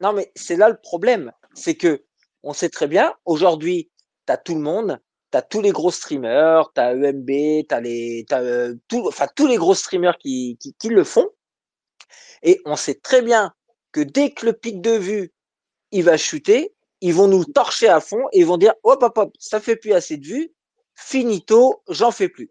non, 0.00 0.12
mais 0.12 0.30
c'est 0.36 0.56
là 0.56 0.68
le 0.68 0.76
problème. 0.76 1.32
C'est 1.54 1.74
que 1.74 2.04
on 2.44 2.52
sait 2.52 2.68
très 2.68 2.86
bien, 2.86 3.14
aujourd'hui, 3.24 3.90
tu 4.26 4.32
as 4.32 4.36
tout 4.36 4.54
le 4.54 4.60
monde, 4.60 5.00
tu 5.30 5.38
as 5.38 5.42
tous 5.42 5.60
les 5.60 5.70
gros 5.70 5.90
streamers, 5.90 6.72
tu 6.74 6.80
as 6.80 6.92
EMB, 6.92 7.28
tu 7.68 7.74
as 7.74 7.80
les, 7.80 8.24
t'as, 8.28 8.40
euh, 8.42 8.74
tous 8.88 9.46
les 9.46 9.56
gros 9.56 9.74
streamers 9.74 10.16
qui, 10.18 10.58
le 10.84 11.04
font. 11.04 11.28
Et 12.42 12.60
on 12.64 12.76
sait 12.76 12.94
très 12.94 13.22
bien 13.22 13.52
que 13.92 14.00
dès 14.00 14.30
que 14.30 14.46
le 14.46 14.52
pic 14.52 14.80
de 14.80 14.92
vue, 14.92 15.32
il 15.90 16.04
va 16.04 16.16
chuter, 16.16 16.74
ils 17.00 17.14
vont 17.14 17.28
nous 17.28 17.44
torcher 17.44 17.88
à 17.88 18.00
fond 18.00 18.24
et 18.32 18.40
ils 18.40 18.46
vont 18.46 18.56
dire, 18.58 18.74
hop, 18.82 19.02
hop, 19.02 19.18
hop, 19.18 19.32
ça 19.38 19.60
fait 19.60 19.76
plus 19.76 19.92
assez 19.92 20.16
de 20.16 20.26
vues, 20.26 20.52
finito, 20.94 21.82
j'en 21.88 22.10
fais 22.10 22.28
plus. 22.28 22.50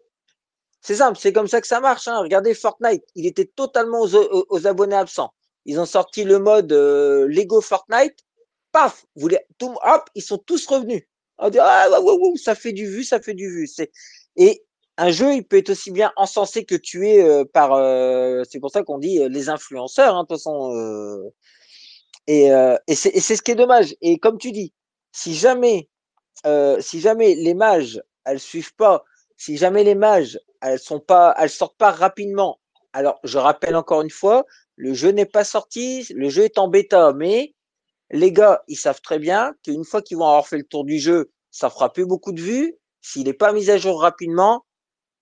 C'est 0.80 0.96
simple, 0.96 1.18
c'est 1.18 1.32
comme 1.32 1.48
ça 1.48 1.60
que 1.60 1.66
ça 1.66 1.80
marche. 1.80 2.08
Hein. 2.08 2.20
Regardez 2.20 2.54
Fortnite, 2.54 3.04
il 3.14 3.26
était 3.26 3.46
totalement 3.46 4.02
aux, 4.02 4.66
abonnés 4.66 4.96
absents. 4.96 5.32
Ils 5.64 5.78
ont 5.80 5.86
sorti 5.86 6.24
le 6.24 6.38
mode 6.38 6.72
euh, 6.72 7.26
Lego 7.28 7.60
Fortnite, 7.60 8.16
paf, 8.72 9.04
les, 9.16 9.38
tout, 9.58 9.76
hop, 9.84 10.08
ils 10.14 10.22
sont 10.22 10.38
tous 10.38 10.66
revenus. 10.66 11.02
On 11.38 11.50
dit 11.50 11.58
ah 11.60 11.88
ouais, 11.90 11.98
ouais, 11.98 12.12
ouais, 12.12 12.36
ça 12.36 12.54
fait 12.54 12.72
du 12.72 12.86
vu, 12.88 13.04
ça 13.04 13.20
fait 13.20 13.34
du 13.34 13.48
vu. 13.48 13.68
Et 14.36 14.64
un 14.96 15.10
jeu, 15.10 15.34
il 15.34 15.44
peut 15.46 15.58
être 15.58 15.70
aussi 15.70 15.92
bien 15.92 16.12
encensé 16.16 16.64
que 16.64 16.74
tué 16.74 17.22
euh, 17.22 17.44
par. 17.44 17.72
euh, 17.72 18.42
c'est 18.50 18.58
pour 18.60 18.70
ça 18.70 18.82
qu'on 18.82 18.98
dit 18.98 19.20
euh, 19.20 19.28
les 19.28 19.48
influenceurs, 19.48 20.16
hein, 20.16 20.22
de 20.24 20.26
toute 20.28 20.38
façon. 20.38 20.72
et 22.26 22.48
et 22.86 22.94
c'est 22.94 23.36
ce 23.36 23.42
qui 23.42 23.52
est 23.52 23.54
dommage. 23.54 23.94
Et 24.00 24.18
comme 24.18 24.38
tu 24.38 24.52
dis, 24.52 24.72
si 25.12 25.34
jamais 25.34 25.88
si 26.80 27.00
jamais 27.00 27.34
les 27.34 27.54
mages 27.54 28.02
elles 28.24 28.40
suivent 28.40 28.74
pas, 28.74 29.04
si 29.36 29.56
jamais 29.56 29.84
les 29.84 29.94
mages 29.94 30.38
elles 30.60 30.78
sont 30.80 31.02
sortent 31.48 31.78
pas 31.78 31.90
rapidement. 31.92 32.60
Alors 32.92 33.20
je 33.24 33.38
rappelle 33.38 33.76
encore 33.76 34.02
une 34.02 34.10
fois, 34.10 34.44
le 34.76 34.94
jeu 34.94 35.10
n'est 35.10 35.26
pas 35.26 35.44
sorti, 35.44 36.06
le 36.14 36.28
jeu 36.28 36.44
est 36.44 36.58
en 36.58 36.68
bêta, 36.68 37.12
mais 37.12 37.54
les 38.10 38.32
gars 38.32 38.62
ils 38.68 38.76
savent 38.76 39.00
très 39.00 39.18
bien 39.18 39.54
qu'une 39.64 39.84
fois 39.84 40.02
qu'ils 40.02 40.16
vont 40.16 40.26
avoir 40.26 40.46
fait 40.46 40.58
le 40.58 40.64
tour 40.64 40.84
du 40.84 40.98
jeu, 40.98 41.30
ça 41.50 41.70
fera 41.70 41.92
plus 41.92 42.06
beaucoup 42.06 42.32
de 42.32 42.40
vues. 42.40 42.76
S'il 43.00 43.24
n'est 43.24 43.32
pas 43.32 43.52
mis 43.52 43.70
à 43.70 43.78
jour 43.78 44.00
rapidement, 44.00 44.64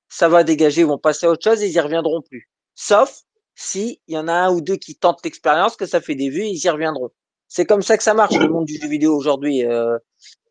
ça 0.09 0.29
va 0.29 0.45
dégager, 0.45 0.83
ils 0.83 0.87
vont 0.87 0.99
passer 0.99 1.27
à 1.27 1.31
autre 1.31 1.43
chose 1.43 1.63
et 1.63 1.69
ils 1.69 1.75
y 1.75 1.81
reviendront 1.81 2.23
plus. 2.23 2.49
Sauf 2.75 3.23
si 3.55 4.01
il 4.07 4.15
y 4.15 4.19
en 4.19 4.29
a 4.29 4.33
un 4.33 4.53
ou 4.53 4.61
deux 4.61 4.77
qui 4.77 4.97
tentent 4.97 5.25
l'expérience, 5.25 5.77
que 5.77 5.87
ça 5.87 6.01
fait 6.01 6.15
des 6.15 6.29
vues, 6.29 6.45
ils 6.45 6.65
y 6.65 6.69
reviendront. 6.69 7.11
C'est 7.49 7.65
comme 7.65 7.83
ça 7.83 7.97
que 7.97 8.03
ça 8.03 8.15
marche 8.15 8.37
le 8.37 8.49
monde 8.49 8.67
du 8.67 8.79
jeu 8.81 8.89
vidéo 8.89 9.17
aujourd'hui. 9.17 9.65
Euh, 9.65 9.99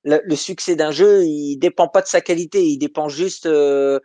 le, 0.03 0.35
succès 0.35 0.75
d'un 0.75 0.91
jeu, 0.91 1.23
il 1.23 1.57
dépend 1.57 1.87
pas 1.87 2.01
de 2.01 2.07
sa 2.07 2.21
qualité, 2.21 2.63
il 2.63 2.77
dépend 2.77 3.09
juste, 3.09 3.47
euh, 3.47 3.99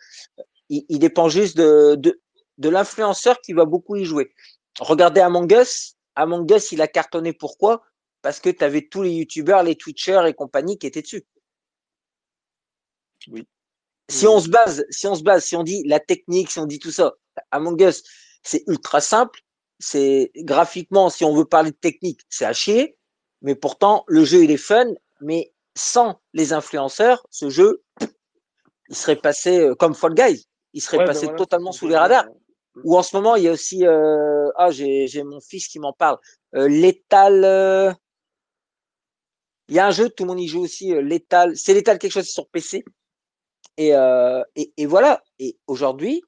il, 0.69 0.99
dépend 0.99 1.29
juste 1.29 1.57
de, 1.57 1.95
de, 1.97 2.21
de 2.59 2.69
l'influenceur 2.69 3.41
qui 3.43 3.53
va 3.53 3.65
beaucoup 3.65 3.97
y 3.97 4.05
jouer. 4.05 4.33
Regardez 4.81 5.21
Among 5.21 5.53
Us. 5.53 5.97
Among 6.15 6.51
Us, 6.51 6.73
il 6.73 6.81
a 6.81 6.89
cartonné. 6.89 7.33
Pourquoi? 7.33 7.83
Parce 8.23 8.41
que 8.41 8.51
tu 8.51 8.65
avais 8.65 8.83
tous 8.83 9.03
les 9.03 9.13
youtubeurs, 9.13 9.63
les 9.63 9.77
twitchers 9.77 10.23
et 10.27 10.35
compagnie 10.35 10.79
qui 10.79 10.87
étaient 10.87 11.03
dessus. 11.03 11.25
Oui. 13.29 13.47
Si 14.09 14.27
on 14.27 14.41
se 14.41 14.49
base, 14.49 14.85
si 14.91 15.07
on 15.07 15.15
se 15.15 15.23
base, 15.23 15.45
si 15.45 15.57
on 15.57 15.63
dit 15.63 15.85
la 15.87 16.01
technique, 16.01 16.51
si 16.51 16.59
on 16.59 16.67
dit 16.67 16.79
tout 16.79 16.91
ça, 16.91 17.15
Among 17.51 17.81
Us, 17.81 18.03
c'est 18.43 18.65
ultra 18.67 19.01
simple. 19.01 19.41
C'est 19.79 20.31
graphiquement, 20.37 21.09
si 21.09 21.25
on 21.25 21.35
veut 21.35 21.45
parler 21.45 21.71
de 21.71 21.77
technique, 21.77 22.21
c'est 22.29 22.45
à 22.45 22.53
chier. 22.53 22.99
Mais 23.41 23.55
pourtant, 23.55 24.05
le 24.09 24.25
jeu, 24.25 24.43
il 24.45 24.51
est 24.51 24.57
fun. 24.57 24.87
Mais 25.21 25.53
sans 25.77 26.21
les 26.35 26.53
influenceurs, 26.53 27.27
ce 27.31 27.49
jeu, 27.49 27.83
il 28.89 28.97
serait 28.97 29.17
passé 29.17 29.61
euh, 29.61 29.75
comme 29.75 29.95
Fall 29.95 30.15
Guys. 30.15 30.45
Il 30.73 30.83
serait 30.83 30.99
Ouais, 30.99 31.05
ben 31.05 31.13
passé 31.13 31.27
voilà, 31.27 31.39
totalement 31.39 31.73
sous 31.73 31.89
les 31.89 31.97
radars. 31.97 32.27
Ou 32.85 32.97
en 32.97 33.03
ce 33.03 33.17
moment, 33.17 33.37
il 33.37 33.45
y 33.45 33.49
a 33.49 33.53
aussi, 33.53 33.87
euh, 33.87 34.51
ah, 34.57 34.71
j'ai, 34.71 35.23
mon 35.25 35.41
fils 35.41 35.69
qui 35.69 35.79
m'en 35.79 35.93
parle. 35.93 36.19
Euh, 36.55 36.69
Lethal, 36.69 37.45
euh, 37.45 37.93
il 39.71 39.77
y 39.77 39.79
a 39.79 39.87
un 39.87 39.91
jeu, 39.93 40.11
tout 40.11 40.25
le 40.25 40.29
monde 40.29 40.41
y 40.41 40.49
joue 40.49 40.63
aussi, 40.63 40.93
euh, 40.95 41.01
Lethal. 41.03 41.57
C'est 41.57 41.75
Lethal 41.75 41.99
quelque 41.99 42.13
chose 42.13 42.27
sur 42.29 42.49
PC. 42.49 42.85
Et, 43.77 43.95
euh, 43.95 44.43
et, 44.57 44.73
et 44.77 44.87
voilà. 44.87 45.23
Et 45.39 45.59
aujourd'hui, 45.67 46.23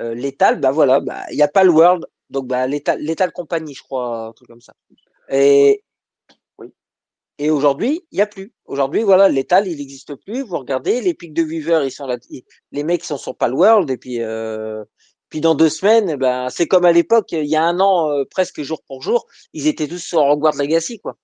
euh, 0.00 0.14
Lethal, 0.14 0.60
bah 0.60 0.72
voilà, 0.72 1.00
bah, 1.00 1.24
il 1.30 1.36
n'y 1.36 1.42
a 1.42 1.48
pas 1.48 1.64
le 1.64 1.70
World. 1.70 2.06
Donc, 2.30 2.46
bah, 2.48 2.66
Lethal, 2.66 3.00
Lethal 3.00 3.32
Company, 3.32 3.74
je 3.74 3.82
crois, 3.82 4.26
un 4.28 4.32
truc 4.32 4.48
comme 4.48 4.60
ça. 4.60 4.74
Et, 5.30 5.84
Oui. 6.58 6.68
et 7.38 7.50
aujourd'hui, 7.50 8.02
il 8.12 8.16
n'y 8.16 8.22
a 8.22 8.26
plus. 8.26 8.54
Aujourd'hui, 8.66 9.02
voilà, 9.02 9.28
Lethal, 9.28 9.68
il 9.68 9.78
n'existe 9.78 10.14
plus. 10.16 10.42
Vous 10.42 10.58
regardez, 10.58 11.00
les 11.02 11.14
pics 11.14 11.34
de 11.34 11.42
viveurs, 11.42 11.84
ils 11.84 11.90
sont 11.92 12.06
là. 12.06 12.18
ils- 12.30 12.44
les 12.72 12.84
mecs, 12.84 13.04
sont 13.04 13.18
sur 13.18 13.36
Palworld. 13.36 13.90
Et 13.90 13.98
puis, 13.98 14.22
euh, 14.22 14.84
puis 15.30 15.40
dans 15.40 15.54
deux 15.54 15.68
semaines, 15.70 16.10
eh 16.10 16.16
ben, 16.16 16.48
c'est 16.50 16.66
comme 16.68 16.84
à 16.86 16.92
l'époque, 16.92 17.32
il 17.32 17.46
y 17.46 17.56
a 17.56 17.64
un 17.64 17.80
an, 17.80 18.10
euh, 18.10 18.24
presque 18.30 18.62
jour 18.62 18.82
pour 18.86 19.02
jour, 19.02 19.26
ils 19.52 19.66
étaient 19.68 19.88
tous 19.88 19.98
sur 19.98 20.20
Hogwarts 20.22 20.56
Legacy, 20.56 21.00
quoi. 21.00 21.16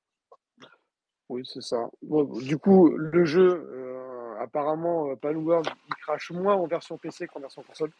Oui, 1.33 1.49
c'est 1.51 1.63
ça. 1.63 1.89
Bon, 2.03 2.25
du 2.25 2.59
coup, 2.59 2.91
le 2.91 3.25
jeu, 3.25 3.67
euh, 3.73 4.35
apparemment, 4.39 5.09
euh, 5.09 5.17
Palworld, 5.17 5.67
il 5.89 5.95
crache 6.03 6.31
moins 6.31 6.55
en 6.57 6.67
version 6.67 6.99
PC 6.99 7.27
qu'en 7.27 7.41
version 7.41 7.63
console. 7.63 7.91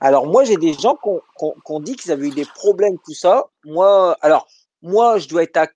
Alors 0.00 0.26
moi, 0.26 0.44
j'ai 0.44 0.58
des 0.58 0.74
gens 0.74 0.96
qui 0.96 1.08
ont, 1.40 1.80
dit 1.80 1.96
qu'ils 1.96 2.12
avaient 2.12 2.28
eu 2.28 2.34
des 2.34 2.44
problèmes, 2.44 2.98
tout 2.98 3.14
ça. 3.14 3.46
Moi, 3.64 4.18
alors, 4.20 4.46
moi, 4.82 5.16
je 5.16 5.28
dois 5.28 5.44
être 5.44 5.56
à 5.56 5.68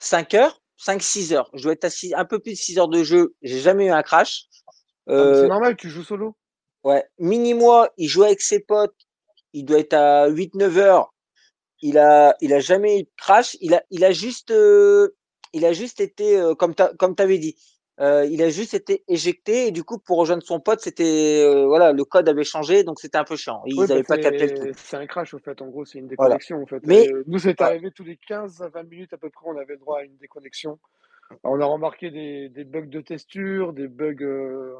5 0.00 0.34
heures, 0.34 0.60
5-6 0.78 1.32
heures. 1.32 1.48
Je 1.54 1.62
dois 1.62 1.72
être 1.72 1.86
à 1.86 2.20
un 2.20 2.26
peu 2.26 2.38
plus 2.38 2.52
de 2.52 2.58
6 2.58 2.78
heures 2.78 2.88
de 2.88 3.02
jeu. 3.02 3.34
J'ai 3.40 3.60
jamais 3.60 3.86
eu 3.86 3.90
un 3.90 4.02
crash. 4.02 4.44
Ah, 4.66 4.72
mais 5.06 5.14
Euh, 5.14 5.42
c'est 5.42 5.48
normal, 5.48 5.74
tu 5.76 5.88
joues 5.88 6.04
solo. 6.04 6.36
ouais. 6.84 7.06
Mini-moi, 7.18 7.88
il 7.96 8.08
joue 8.08 8.24
avec 8.24 8.42
ses 8.42 8.60
potes. 8.60 8.94
Il 9.54 9.64
doit 9.64 9.78
être 9.78 9.94
à 9.94 10.28
8-9 10.28 10.76
heures. 10.76 11.14
Il 11.80 11.96
a, 11.96 12.36
il 12.42 12.52
a 12.52 12.60
jamais 12.60 13.00
eu 13.00 13.02
de 13.04 13.10
crash. 13.16 13.56
Il 13.62 13.72
a, 13.72 13.82
il 13.90 14.04
a 14.04 14.12
juste, 14.12 14.50
euh, 14.50 15.16
il 15.52 15.64
a 15.64 15.72
juste 15.72 16.00
été, 16.00 16.38
euh, 16.38 16.54
comme 16.54 16.74
tu 16.74 16.82
comme 16.98 17.14
t'avais 17.14 17.38
dit, 17.38 17.56
euh, 18.00 18.24
il 18.26 18.42
a 18.42 18.48
juste 18.50 18.74
été 18.74 19.04
éjecté 19.08 19.66
et 19.68 19.70
du 19.72 19.84
coup 19.84 19.98
pour 19.98 20.18
rejoindre 20.18 20.42
son 20.42 20.60
pote, 20.60 20.80
c'était, 20.80 21.42
euh, 21.44 21.66
voilà, 21.66 21.92
le 21.92 22.04
code 22.04 22.28
avait 22.28 22.44
changé, 22.44 22.84
donc 22.84 23.00
c'était 23.00 23.18
un 23.18 23.24
peu 23.24 23.36
chiant. 23.36 23.62
Ils 23.66 23.76
Oui, 23.76 23.86
bah, 23.88 24.00
n'avaient 24.00 24.04
pas 24.04 24.18
capté 24.18 24.46
le 24.46 24.52
c'est 24.52 24.54
truc. 24.54 24.72
c'est 24.74 24.96
un 24.96 25.06
crash, 25.06 25.34
au 25.34 25.38
fait. 25.38 25.60
En 25.62 25.68
gros, 25.68 25.84
c'est 25.84 25.98
une 25.98 26.08
Voilà. 26.16 26.36
déconnexion, 26.36 26.62
en 26.62 26.66
fait. 26.66 26.82
Mais 26.86 27.08
nous, 27.26 27.38
c'est 27.38 27.60
arrivé 27.60 27.90
tous 27.94 28.04
les 28.04 28.16
15 28.16 28.62
à 28.62 28.68
20 28.68 28.84
minutes 28.84 29.12
à 29.12 29.18
peu 29.18 29.30
près, 29.30 29.46
on 29.46 29.56
avait 29.56 29.74
le 29.74 29.78
droit 29.80 29.98
à 30.00 30.04
une 30.04 30.16
déconnexion. 30.16 30.78
Alors, 31.44 31.56
on 31.56 31.60
a 31.60 31.66
remarqué 31.66 32.10
des, 32.10 32.48
des 32.48 32.64
bugs 32.64 32.86
de 32.86 33.00
texture, 33.00 33.72
des 33.72 33.88
bugs 33.88 34.16
euh, 34.22 34.74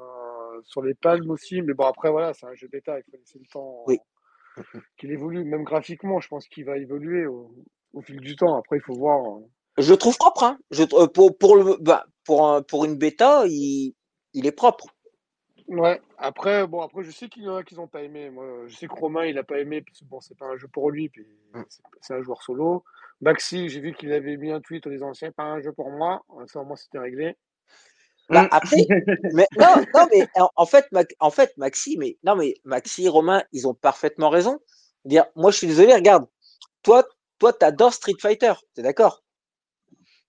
sur 0.65 0.83
les 0.83 0.95
palmes 0.95 1.31
aussi. 1.31 1.63
Mais 1.63 1.75
bon, 1.75 1.85
après, 1.85 2.11
voilà, 2.11 2.33
c'est 2.35 2.47
un 2.47 2.55
jeu 2.55 2.69
bêta, 2.69 2.99
il 2.99 3.03
faut 3.05 3.17
laisser 3.17 3.39
le 3.39 3.47
temps 3.53 3.85
Oui. 3.87 3.99
qu'il 4.99 5.11
évolue. 5.13 5.45
Même 5.45 5.65
graphiquement, 5.65 6.21
je 6.21 6.29
pense 6.29 6.49
qu'il 6.49 6.65
va 6.65 6.79
évoluer 6.79 7.27
au, 7.27 7.55
au 7.93 8.03
fil 8.03 8.21
du 8.21 8.37
temps. 8.37 8.57
Après, 8.57 8.77
il 8.79 8.83
faut 8.83 8.95
voir. 8.95 9.39
Je 9.81 9.91
le 9.93 9.97
trouve 9.99 10.17
propre. 10.19 10.45
Hein. 10.45 10.59
Je, 10.71 10.85
euh, 10.95 11.07
pour, 11.07 11.37
pour, 11.39 11.57
le, 11.57 11.77
bah, 11.81 12.07
pour, 12.25 12.47
un- 12.49 12.63
pour 12.63 12.85
une 12.85 12.97
bêta, 12.97 13.45
il, 13.47 13.95
il 14.35 14.47
est 14.47 14.53
propre. 14.53 14.87
Ouais, 15.69 16.01
après, 16.19 16.67
bon, 16.67 16.83
après, 16.83 17.05
je 17.05 17.11
sais 17.13 17.29
qu'il 17.29 17.45
y 17.45 17.49
en 17.49 17.57
a 17.57 17.65
qui 17.65 17.77
n'ont 17.77 17.87
pas 17.89 18.03
aimé. 18.03 18.31
Moi, 18.31 18.67
je 18.67 18.77
sais 18.77 18.89
que 18.89 18.95
Romain, 18.95 19.25
il 19.27 19.37
n'a 19.37 19.45
pas 19.45 19.59
aimé, 19.61 19.83
parce 19.83 20.01
que 20.01 20.05
bon, 20.05 20.21
c'est 20.21 20.37
pas 20.37 20.47
un 20.47 20.57
jeu 20.57 20.69
pour 20.69 20.91
lui, 20.91 21.09
puis 21.09 21.27
Mm. 21.55 21.63
c'est 22.01 22.15
un 22.15 22.23
joueur 22.23 22.43
solo. 22.43 22.85
Maxi, 23.21 23.69
j'ai 23.69 23.81
vu 23.81 23.95
qu'il 23.95 24.13
avait 24.13 24.37
mis 24.37 24.51
un 24.51 24.61
tweet 24.61 24.87
en 24.87 24.91
disant, 24.91 25.15
c'est 25.15 25.31
pas 25.33 25.45
un 25.45 25.61
jeu 25.61 25.73
pour 25.73 25.91
moi. 25.91 26.23
Ça, 26.47 26.63
moins, 26.63 26.77
c'était 26.77 26.99
réglé. 26.99 27.37
Bah, 28.29 28.43
Mm. 28.43 28.49
après, 28.51 28.77
mais, 29.35 29.47
non, 29.59 29.67
non, 29.95 30.07
mais 30.13 30.29
en, 30.57 30.67
fait, 30.67 30.91
Mac- 30.93 31.15
en 31.21 31.31
fait, 31.31 31.57
Maxi, 31.57 31.97
mais 31.99 32.19
non, 32.25 32.37
mais 32.37 32.55
Maxi, 32.65 33.09
Romain, 33.09 33.43
ils 33.53 33.69
ont 33.69 33.75
parfaitement 33.75 34.31
raison. 34.31 34.61
Dire, 35.05 35.27
moi, 35.37 35.51
je 35.51 35.59
suis 35.59 35.67
désolé, 35.67 35.95
regarde, 35.95 36.27
toi, 36.83 37.05
toi, 37.39 37.53
t'adores 37.53 37.95
Street 37.95 38.17
Fighter, 38.21 38.55
t'es 38.75 38.83
d'accord? 38.83 39.23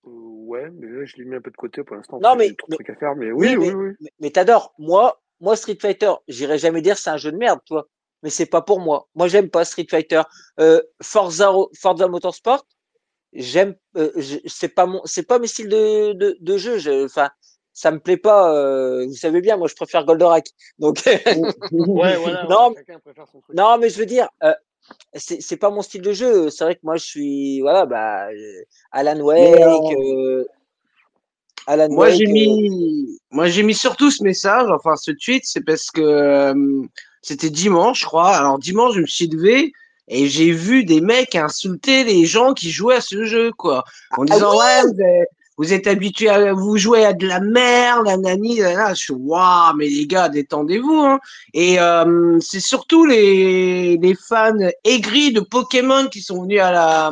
Ouais, 0.04 0.70
mais 0.72 0.88
là, 0.88 1.06
je 1.06 1.16
l'ai 1.18 1.26
mis 1.26 1.36
un 1.36 1.42
peu 1.42 1.52
de 1.52 1.56
côté 1.58 1.84
pour 1.84 1.96
l'instant, 1.96 2.20
Non, 2.22 2.36
mais- 2.36 2.50
j'ai 2.50 2.56
trop 2.56 2.68
de 2.68 2.72
mais- 2.72 2.76
trucs 2.78 2.90
à 2.90 2.96
faire. 2.96 3.16
Mais 3.16 3.32
oui, 3.32 3.56
oui, 3.56 3.68
mais, 3.70 3.74
oui. 3.74 3.94
mais, 4.00 4.10
mais 4.20 4.30
t'adores. 4.32 4.74
Moi, 4.78 5.22
moi, 5.40 5.56
Street 5.56 5.78
Fighter, 5.82 6.12
j'irai 6.28 6.58
jamais 6.58 6.82
dire 6.82 6.98
c'est 6.98 7.10
un 7.10 7.18
jeu 7.18 7.32
de 7.32 7.38
merde, 7.38 7.60
toi. 7.66 7.88
Mais 8.24 8.30
c'est 8.30 8.46
pas 8.46 8.62
pour 8.62 8.80
moi. 8.80 9.08
Moi, 9.16 9.28
j'aime 9.28 9.50
pas 9.50 9.66
Street 9.66 9.88
Fighter. 9.90 10.22
Euh, 10.60 10.82
Forza, 11.02 11.52
Forza 11.80 12.08
Motorsport, 12.08 12.66
j'aime. 13.34 13.76
Euh, 13.98 14.12
c'est 14.46 14.70
pas 14.70 14.86
mon, 14.86 15.02
c'est 15.06 15.24
pas 15.28 15.40
mes 15.40 15.48
styles 15.48 15.70
de, 15.70 16.14
de, 16.14 16.38
de 16.40 16.58
jeu. 16.58 16.78
Je- 16.78 17.06
Enfin, 17.06 17.30
ça 17.74 17.90
me 17.90 18.00
plaît 18.00 18.18
pas. 18.18 18.54
euh, 18.56 19.06
vous 19.08 19.16
savez 19.16 19.42
bien, 19.42 19.58
moi, 19.58 19.68
je 19.68 19.76
préfère 19.76 20.06
Goldorak. 20.06 20.46
Donc, 20.78 20.98
Ouais, 21.72 22.16
voilà, 22.18 22.44
Non, 22.48 22.70
ouais, 22.70 22.76
chacun 22.78 23.00
préfère 23.00 23.28
son 23.28 23.42
truc. 23.42 23.56
non, 23.56 23.78
mais 23.80 23.90
je 23.90 23.98
veux 23.98 24.06
dire, 24.06 24.30
euh, 24.44 24.54
c'est 25.14 25.42
c'est 25.42 25.58
pas 25.58 25.70
mon 25.70 25.82
style 25.82 26.02
de 26.02 26.14
jeu. 26.14 26.50
C'est 26.50 26.64
vrai 26.64 26.76
que 26.76 26.82
moi, 26.84 26.98
je 26.98 27.06
suis, 27.06 27.62
voilà, 27.62 27.86
bah, 27.86 28.28
euh, 28.30 28.62
Alan 28.92 29.20
Wake, 29.20 29.56
euh, 29.56 29.92
euh, 29.98 30.46
Alan 31.68 31.90
Moi, 31.90 32.10
j'ai 32.10 32.28
euh, 32.28 32.32
mis, 32.32 33.20
moi, 33.30 33.48
j'ai 33.48 33.64
mis 33.64 33.76
surtout 33.76 34.12
ce 34.12 34.24
message, 34.24 34.70
enfin, 34.72 34.96
ce 34.96 35.12
tweet, 35.12 35.44
c'est 35.46 35.64
parce 35.64 35.92
que 35.92 36.02
euh, 36.02 36.84
c'était 37.22 37.50
dimanche, 37.50 38.02
je 38.02 38.06
crois. 38.06 38.36
Alors, 38.36 38.60
dimanche, 38.60 38.96
je 38.96 39.02
me 39.02 39.08
suis 39.08 39.28
levé 39.28 39.72
et 40.08 40.28
j'ai 40.28 40.52
vu 40.52 40.84
des 40.84 41.02
mecs 41.02 41.36
insulter 41.36 42.04
les 42.04 42.26
gens 42.26 42.54
qui 42.54 42.72
jouaient 42.72 42.96
à 42.96 43.02
ce 43.02 43.26
jeu, 43.26 43.52
quoi. 43.52 43.84
En 44.18 44.24
Ah 44.24 44.34
disant, 44.34 44.52
oui 44.52 44.94
ouais, 44.98 45.26
vous 45.58 45.74
êtes, 45.74 45.88
habitués 45.88 46.30
à 46.30 46.54
vous 46.54 46.78
jouer 46.78 47.06
à 47.06 47.14
de 47.14 47.28
la 47.28 47.40
merde, 47.40 48.06
la 48.06 48.18
nani, 48.18 48.60
la 48.60 48.72
nana. 48.74 48.94
Je 48.94 49.00
suis, 49.00 49.14
waouh, 49.14 49.76
mais 49.76 49.88
les 49.88 50.08
gars, 50.08 50.30
détendez-vous, 50.30 51.02
hein. 51.02 51.20
Et 51.54 51.80
euh, 51.80 52.38
c'est 52.40 52.60
surtout 52.60 53.06
les, 53.06 53.98
les 53.98 54.16
fans 54.16 54.54
aigris 54.84 55.34
de 55.34 55.42
Pokémon 55.42 56.08
qui 56.08 56.22
sont 56.22 56.44
venus 56.44 56.62
à 56.62 56.72
la, 56.72 57.12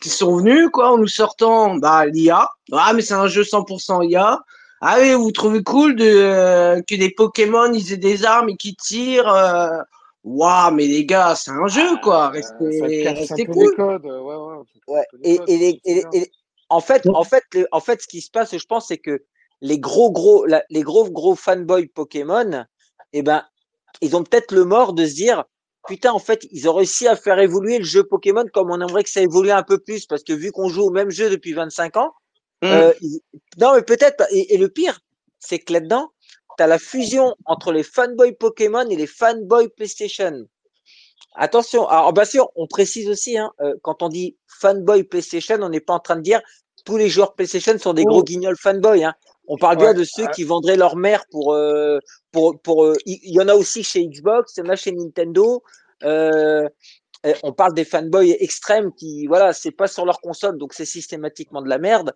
qui 0.00 0.08
sont 0.08 0.36
venus, 0.36 0.68
quoi, 0.72 0.92
en 0.92 0.98
nous 0.98 1.08
sortant 1.08 1.76
bah, 1.76 2.06
l'IA. 2.06 2.48
Ah, 2.72 2.92
mais 2.94 3.02
c'est 3.02 3.14
un 3.14 3.26
jeu 3.28 3.42
100% 3.42 4.08
IA. 4.08 4.40
Ah 4.80 4.96
oui, 5.00 5.12
vous 5.14 5.32
trouvez 5.32 5.62
cool 5.62 5.96
de, 5.96 6.04
euh, 6.06 6.80
que 6.88 6.94
des 6.94 7.10
Pokémon, 7.10 7.72
ils 7.72 7.92
aient 7.92 7.96
des 7.96 8.24
armes 8.24 8.50
et 8.50 8.56
qu'ils 8.56 8.76
tirent. 8.76 9.28
euh, 9.28 9.78
Waouh, 10.24 10.74
mais 10.74 10.86
les 10.86 11.04
gars, 11.06 11.34
c'est 11.34 11.50
un 11.50 11.66
jeu, 11.68 11.96
quoi. 12.02 12.32
Euh, 12.34 12.42
ça 12.42 13.12
Restez, 13.12 13.46
cool. 13.46 13.70
les 13.70 13.76
codes. 13.76 14.04
Ouais, 14.86 15.04
Et, 15.22 15.38
les, 15.46 15.80
et, 15.84 16.30
en 16.70 16.80
fait, 16.80 17.02
en 17.14 17.24
fait, 17.24 17.44
le- 17.54 17.66
en 17.72 17.80
fait, 17.80 18.02
ce 18.02 18.08
qui 18.08 18.20
se 18.20 18.30
passe, 18.30 18.56
je 18.56 18.64
pense, 18.66 18.88
c'est 18.88 18.98
que 18.98 19.24
les 19.60 19.78
gros, 19.78 20.10
gros, 20.12 20.44
la- 20.46 20.64
les 20.70 20.82
gros, 20.82 21.08
gros 21.10 21.34
fanboys 21.34 21.88
Pokémon, 21.88 22.64
eh 23.12 23.22
ben, 23.22 23.44
ils 24.02 24.14
ont 24.16 24.22
peut-être 24.22 24.52
le 24.52 24.64
mort 24.64 24.92
de 24.92 25.06
se 25.06 25.14
dire, 25.14 25.44
putain, 25.88 26.12
en 26.12 26.18
fait, 26.18 26.46
ils 26.52 26.68
ont 26.68 26.74
réussi 26.74 27.08
à 27.08 27.16
faire 27.16 27.38
évoluer 27.38 27.78
le 27.78 27.84
jeu 27.84 28.04
Pokémon 28.04 28.44
comme 28.52 28.70
on 28.70 28.80
aimerait 28.80 29.04
que 29.04 29.10
ça 29.10 29.22
évolue 29.22 29.50
un 29.50 29.62
peu 29.62 29.78
plus, 29.78 30.06
parce 30.06 30.22
que 30.22 30.32
vu 30.32 30.52
qu'on 30.52 30.68
joue 30.68 30.82
au 30.84 30.90
même 30.90 31.10
jeu 31.10 31.30
depuis 31.30 31.52
25 31.54 31.96
ans, 31.96 32.12
Mm. 32.62 32.66
euh, 32.72 32.92
ils- 33.00 33.20
non, 33.58 33.74
mais 33.74 33.82
peut-être, 33.82 34.16
pas. 34.18 34.26
et, 34.30 34.54
et 34.54 34.58
le 34.58 34.68
pire, 34.68 35.00
c'est 35.40 35.58
que 35.60 35.72
là-dedans, 35.72 36.10
tu 36.56 36.62
as 36.64 36.66
la 36.66 36.78
fusion 36.78 37.34
entre 37.46 37.72
les 37.72 37.84
fanboys 37.84 38.32
Pokémon 38.34 38.86
et 38.90 38.96
les 38.96 39.06
fanboys 39.06 39.68
PlayStation. 39.70 40.44
Attention, 41.34 41.86
alors 41.88 42.12
bien 42.12 42.24
sûr, 42.24 42.48
on 42.56 42.66
précise 42.66 43.08
aussi, 43.08 43.38
hein, 43.38 43.52
euh, 43.60 43.74
quand 43.82 44.02
on 44.02 44.08
dit 44.08 44.36
fanboy 44.46 45.04
PlayStation, 45.04 45.56
on 45.60 45.68
n'est 45.68 45.80
pas 45.80 45.94
en 45.94 46.00
train 46.00 46.16
de 46.16 46.22
dire 46.22 46.40
tous 46.84 46.96
les 46.96 47.08
joueurs 47.08 47.34
PlayStation 47.34 47.78
sont 47.78 47.92
des 47.92 48.04
gros 48.04 48.20
Oh. 48.20 48.24
guignols 48.24 48.56
fanboy. 48.56 49.04
Hein. 49.04 49.14
On 49.46 49.56
parle 49.56 49.76
bien 49.78 49.94
de 49.94 50.04
ceux 50.04 50.24
ah, 50.26 50.30
qui 50.30 50.44
vendraient 50.44 50.76
leur 50.76 50.96
mère 50.96 51.24
pour, 51.30 51.52
euh, 51.54 51.98
pour, 52.32 52.60
pour. 52.60 52.84
euh, 52.84 52.94
Il 53.06 53.32
y 53.34 53.40
en 53.40 53.48
a 53.48 53.54
aussi 53.54 53.82
chez 53.82 54.04
Xbox, 54.06 54.54
il 54.56 54.64
y 54.64 54.68
en 54.68 54.70
a 54.70 54.76
chez 54.76 54.92
Nintendo. 54.92 55.62
Euh, 56.04 56.68
on 57.42 57.52
parle 57.52 57.74
des 57.74 57.84
fanboys 57.84 58.36
extrêmes 58.40 58.92
qui, 58.94 59.26
voilà, 59.26 59.52
c'est 59.52 59.70
pas 59.70 59.86
sur 59.88 60.04
leur 60.04 60.20
console, 60.20 60.56
donc 60.58 60.72
c'est 60.72 60.84
systématiquement 60.86 61.62
de 61.62 61.68
la 61.68 61.78
merde. 61.78 62.14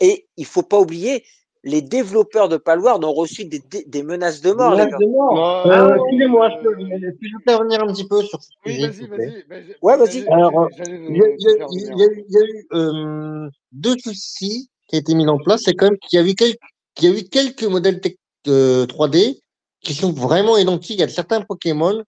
Et 0.00 0.26
il 0.36 0.46
faut 0.46 0.62
pas 0.62 0.78
oublier 0.78 1.24
les 1.64 1.82
développeurs 1.82 2.48
de 2.48 2.56
Palworld 2.56 3.04
ont 3.04 3.12
reçu 3.12 3.44
des, 3.44 3.60
des- 3.70 3.84
des 3.84 4.02
menaces 4.02 4.40
de 4.40 4.52
mort, 4.52 4.70
les 4.72 4.78
Menace 4.78 4.90
gars. 4.90 4.98
de 4.98 5.06
mort. 5.06 5.38
Ah, 5.64 5.68
Euh, 5.68 5.88
euh, 5.90 5.96
Excusez-moi, 5.96 6.48
je 6.50 6.68
peux, 6.68 6.74
intervenir 7.38 7.82
un 7.82 7.92
petit 7.92 8.06
peu 8.06 8.22
sur 8.22 8.42
ce 8.42 8.50
Oui, 8.66 8.72
sujet, 8.74 8.88
vas-y, 8.88 9.06
vas-y. 9.46 9.76
Ouais, 9.82 9.96
vas-y. 9.96 10.26
Alors, 10.28 10.68
il 11.08 11.16
y 11.16 11.22
a, 11.22 11.26
eu, 11.26 12.24
il 12.28 12.34
y 12.34 12.38
a 12.38 12.44
eu, 12.44 12.66
euh, 12.72 13.48
deux 13.72 13.96
soucis 13.98 14.68
qui 14.88 14.96
ont 14.96 14.98
été 14.98 15.14
mis 15.14 15.26
en 15.28 15.38
place. 15.38 15.62
C'est 15.64 15.74
quand 15.74 15.86
même 15.86 15.98
qu'il 15.98 16.18
y 16.18 16.22
a 16.22 16.26
eu 16.28 16.34
quelques, 16.34 16.58
qu'il 16.94 17.10
y 17.10 17.14
a 17.14 17.18
eu 17.18 17.24
quelques 17.24 17.64
modèles 17.64 18.00
tec- 18.00 18.18
euh, 18.48 18.86
3D 18.86 19.40
qui 19.80 19.94
sont 19.94 20.12
vraiment 20.12 20.56
identiques. 20.56 20.98
Il 20.98 21.00
y 21.00 21.04
a 21.04 21.08
certains 21.08 21.40
Pokémon 21.42 22.02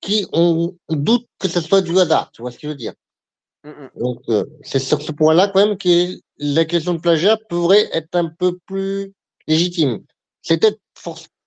qui 0.00 0.26
ont 0.32 0.76
on 0.88 0.96
doute 0.96 1.26
que 1.38 1.48
ce 1.48 1.60
soit 1.60 1.80
du 1.82 1.98
hasard. 1.98 2.30
Tu 2.32 2.42
vois 2.42 2.50
ce 2.50 2.56
que 2.58 2.62
je 2.64 2.68
veux 2.68 2.74
dire? 2.76 2.92
Donc, 3.96 4.18
euh, 4.28 4.44
c'est 4.62 4.78
sur 4.78 5.02
ce 5.02 5.12
point-là 5.12 5.48
quand 5.48 5.66
même 5.66 5.76
que 5.78 6.18
la 6.38 6.64
question 6.64 6.94
de 6.94 7.00
plagiat 7.00 7.38
pourrait 7.48 7.88
être 7.92 8.14
un 8.14 8.28
peu 8.28 8.58
plus 8.66 9.12
légitime. 9.46 10.04
C'est 10.42 10.58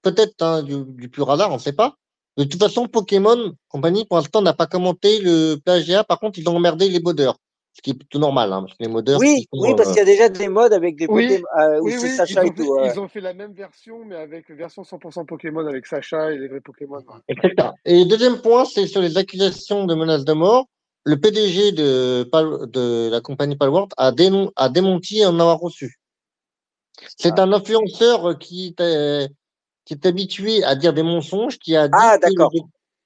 peut-être 0.01 0.41
hein, 0.41 0.63
du, 0.63 0.83
du 0.85 1.09
pur 1.09 1.29
hasard, 1.29 1.51
on 1.51 1.55
ne 1.55 1.59
sait 1.59 1.73
pas. 1.73 1.95
De 2.37 2.43
toute 2.45 2.61
façon, 2.61 2.87
Pokémon 2.87 3.53
Company, 3.67 4.05
pour 4.05 4.17
l'instant, 4.17 4.41
n'a 4.41 4.53
pas 4.53 4.65
commenté 4.67 5.19
le 5.19 5.55
plagiat. 5.55 6.03
Par 6.03 6.19
contre, 6.19 6.39
ils 6.39 6.47
ont 6.49 6.55
emmerdé 6.55 6.89
les 6.89 6.99
modeurs. 6.99 7.37
Ce 7.73 7.81
qui 7.81 7.91
est 7.91 7.93
plutôt 7.93 8.19
normal, 8.19 8.51
hein, 8.51 8.61
parce 8.63 8.73
que 8.77 8.83
les 8.83 8.89
modeurs. 8.89 9.19
Oui, 9.19 9.47
sont, 9.53 9.61
oui, 9.61 9.73
parce 9.77 9.89
euh, 9.89 9.93
qu'il 9.93 9.99
y 9.99 10.01
a 10.01 10.05
déjà 10.05 10.29
des 10.29 10.49
modes 10.49 10.73
avec 10.73 10.97
des 10.97 11.07
Oui, 11.07 11.27
Pokémon 11.27 11.47
euh, 11.59 11.79
où 11.79 11.85
Oui, 11.85 11.93
c'est 11.93 12.03
oui, 12.03 12.09
ils 12.09 12.15
Sacha 12.15 12.41
ont, 12.41 12.43
et 12.43 12.47
fait, 12.47 12.53
tout. 12.53 12.73
ouais. 12.73 12.91
ils 12.93 12.99
ont 12.99 13.07
fait 13.07 13.21
la 13.21 13.33
même 13.33 13.53
version, 13.53 14.03
mais 14.05 14.15
avec 14.15 14.49
version 14.51 14.81
100% 14.81 15.25
Pokémon 15.25 15.65
avec 15.65 15.85
Sacha 15.85 16.31
et 16.33 16.37
les 16.37 16.49
vrais 16.49 16.59
Pokémon. 16.59 16.97
ouais. 16.97 17.03
Etc. 17.29 17.69
Et 17.85 18.03
deuxième 18.05 18.41
point, 18.41 18.65
c'est 18.65 18.87
sur 18.87 19.01
les 19.01 19.17
accusations 19.17 19.85
de 19.85 19.95
menaces 19.95 20.25
de 20.25 20.33
mort. 20.33 20.65
Le 21.03 21.19
PDG 21.19 21.71
de, 21.71 22.23
Pal- 22.31 22.69
de 22.69 23.09
la 23.11 23.21
compagnie 23.21 23.55
Palworld 23.55 23.91
a, 23.97 24.11
dénon- 24.11 24.51
a 24.55 24.69
démenti 24.69 25.25
en 25.25 25.39
avoir 25.39 25.59
reçu. 25.59 25.99
C'est 27.17 27.39
Ah. 27.39 27.43
un 27.43 27.53
influenceur 27.53 28.37
qui 28.37 28.75
est, 28.79 29.29
qui 29.85 29.93
est 29.95 30.05
habitué 30.05 30.63
à 30.63 30.75
dire 30.75 30.93
des 30.93 31.01
mensonges, 31.03 31.57
qui 31.57 31.75
a 31.75 31.87
dit 31.87 31.93
Ah, 31.97 32.17
d'accord. 32.19 32.51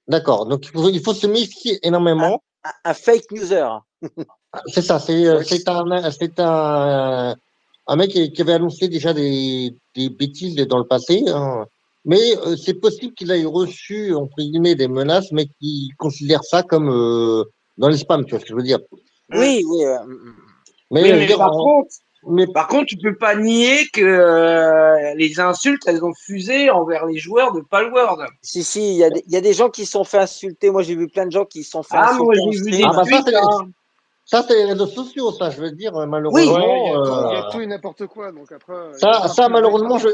D'accord. 0.08 0.46
Donc, 0.46 0.66
il 0.66 0.72
faut, 0.72 0.90
il 0.90 1.02
faut 1.02 1.14
se 1.14 1.26
méfier 1.28 1.80
énormément. 1.88 2.44
Un, 2.64 2.72
un 2.92 2.94
fake 2.94 3.32
user. 3.32 3.66
C'est 4.68 4.82
ça. 4.82 5.00
C'est 5.00 5.28
un, 5.28 5.42
c'est 6.12 6.40
un, 6.40 7.36
un 7.88 7.96
mec 7.96 8.12
qui, 8.12 8.32
qui 8.32 8.42
avait 8.42 8.54
annoncé 8.54 8.88
déjà 8.88 9.14
des, 9.14 9.74
des 9.96 10.10
bêtises 10.10 10.56
dans 10.56 10.78
le 10.78 10.86
passé. 10.88 11.24
hein. 11.28 11.66
Mais 12.04 12.38
euh, 12.46 12.56
c'est 12.56 12.76
possible 12.76 13.14
qu'il 13.16 13.32
ait 13.32 13.46
reçu, 13.46 14.14
entre 14.14 14.36
guillemets, 14.38 14.76
des 14.76 14.88
menaces, 14.88 15.32
mais 15.32 15.48
qu'il 15.48 15.90
considère 15.98 16.44
ça 16.44 16.62
comme 16.62 16.90
euh, 16.92 17.44
dans 17.78 17.90
les 17.90 17.98
spams, 17.98 18.26
tu 18.26 18.32
vois 18.32 18.40
ce 18.40 18.46
que 18.46 18.50
je 18.52 18.56
veux 18.56 18.64
dire. 18.64 18.80
Oui, 19.34 19.64
oui. 19.68 19.86
euh. 19.86 19.98
Mais, 20.92 21.02
Oui, 21.14 21.26
dire, 21.26 21.38
par 21.38 21.52
contre, 21.52 21.90
mais 22.28 22.48
par 22.48 22.68
contre, 22.68 22.86
tu 22.86 22.98
peux 22.98 23.16
pas 23.16 23.36
nier 23.36 23.86
que 23.94 24.02
euh, 24.02 25.14
les 25.16 25.40
insultes, 25.40 25.82
elles 25.88 26.04
ont 26.04 26.14
fusé 26.14 26.70
envers 26.70 27.06
les 27.06 27.18
joueurs 27.18 27.54
de 27.54 27.62
Palworld. 27.62 28.28
Si, 28.42 28.64
si, 28.64 28.94
il 28.94 28.98
y, 28.98 29.04
a 29.04 29.10
des- 29.10 29.24
il 29.28 29.34
y 29.34 29.38
a 29.38 29.42
des 29.42 29.54
gens 29.54 29.70
qui 29.70 29.86
se 29.86 29.92
sont 29.92 30.04
fait 30.04 30.20
insulter. 30.20 30.70
Moi, 30.70 30.84
j'ai 30.84 30.96
vu 30.96 31.08
plein 31.08 31.26
de 31.26 31.32
gens 31.32 31.46
qui 31.46 31.64
se 31.64 31.72
sont 31.72 31.84
fait 31.84 31.98
Ah, 31.98 32.12
insulter. 32.14 32.24
moi, 32.24 32.36
vu 32.64 32.72
des 32.72 32.84
Ah, 32.84 32.94
bah, 32.94 33.04
ça, 33.04 33.10
tweets, 33.10 33.28
c'est- 33.28 33.36
hein. 33.36 33.70
ça, 34.26 34.46
c'est 34.48 34.56
les 34.56 34.66
réseaux 34.66 34.88
sociaux, 34.88 35.32
ça, 35.32 35.50
je 35.50 35.62
veux 35.62 35.72
dire, 35.72 35.96
euh, 35.98 36.06
malheureusement. 36.06 36.44
il 36.44 36.92
y, 36.92 36.96
a 36.96 36.98
tout- 36.98 37.28
il 37.30 37.34
y 37.34 37.38
a 37.38 37.44
tout 37.52 37.62
et 37.62 37.68
n'importe 37.68 38.08
quoi. 38.08 38.32
Donc 38.32 38.52
après, 38.52 38.94
Ça, 39.00 39.50
malheureusement, 39.50 39.98
je, 39.98 40.08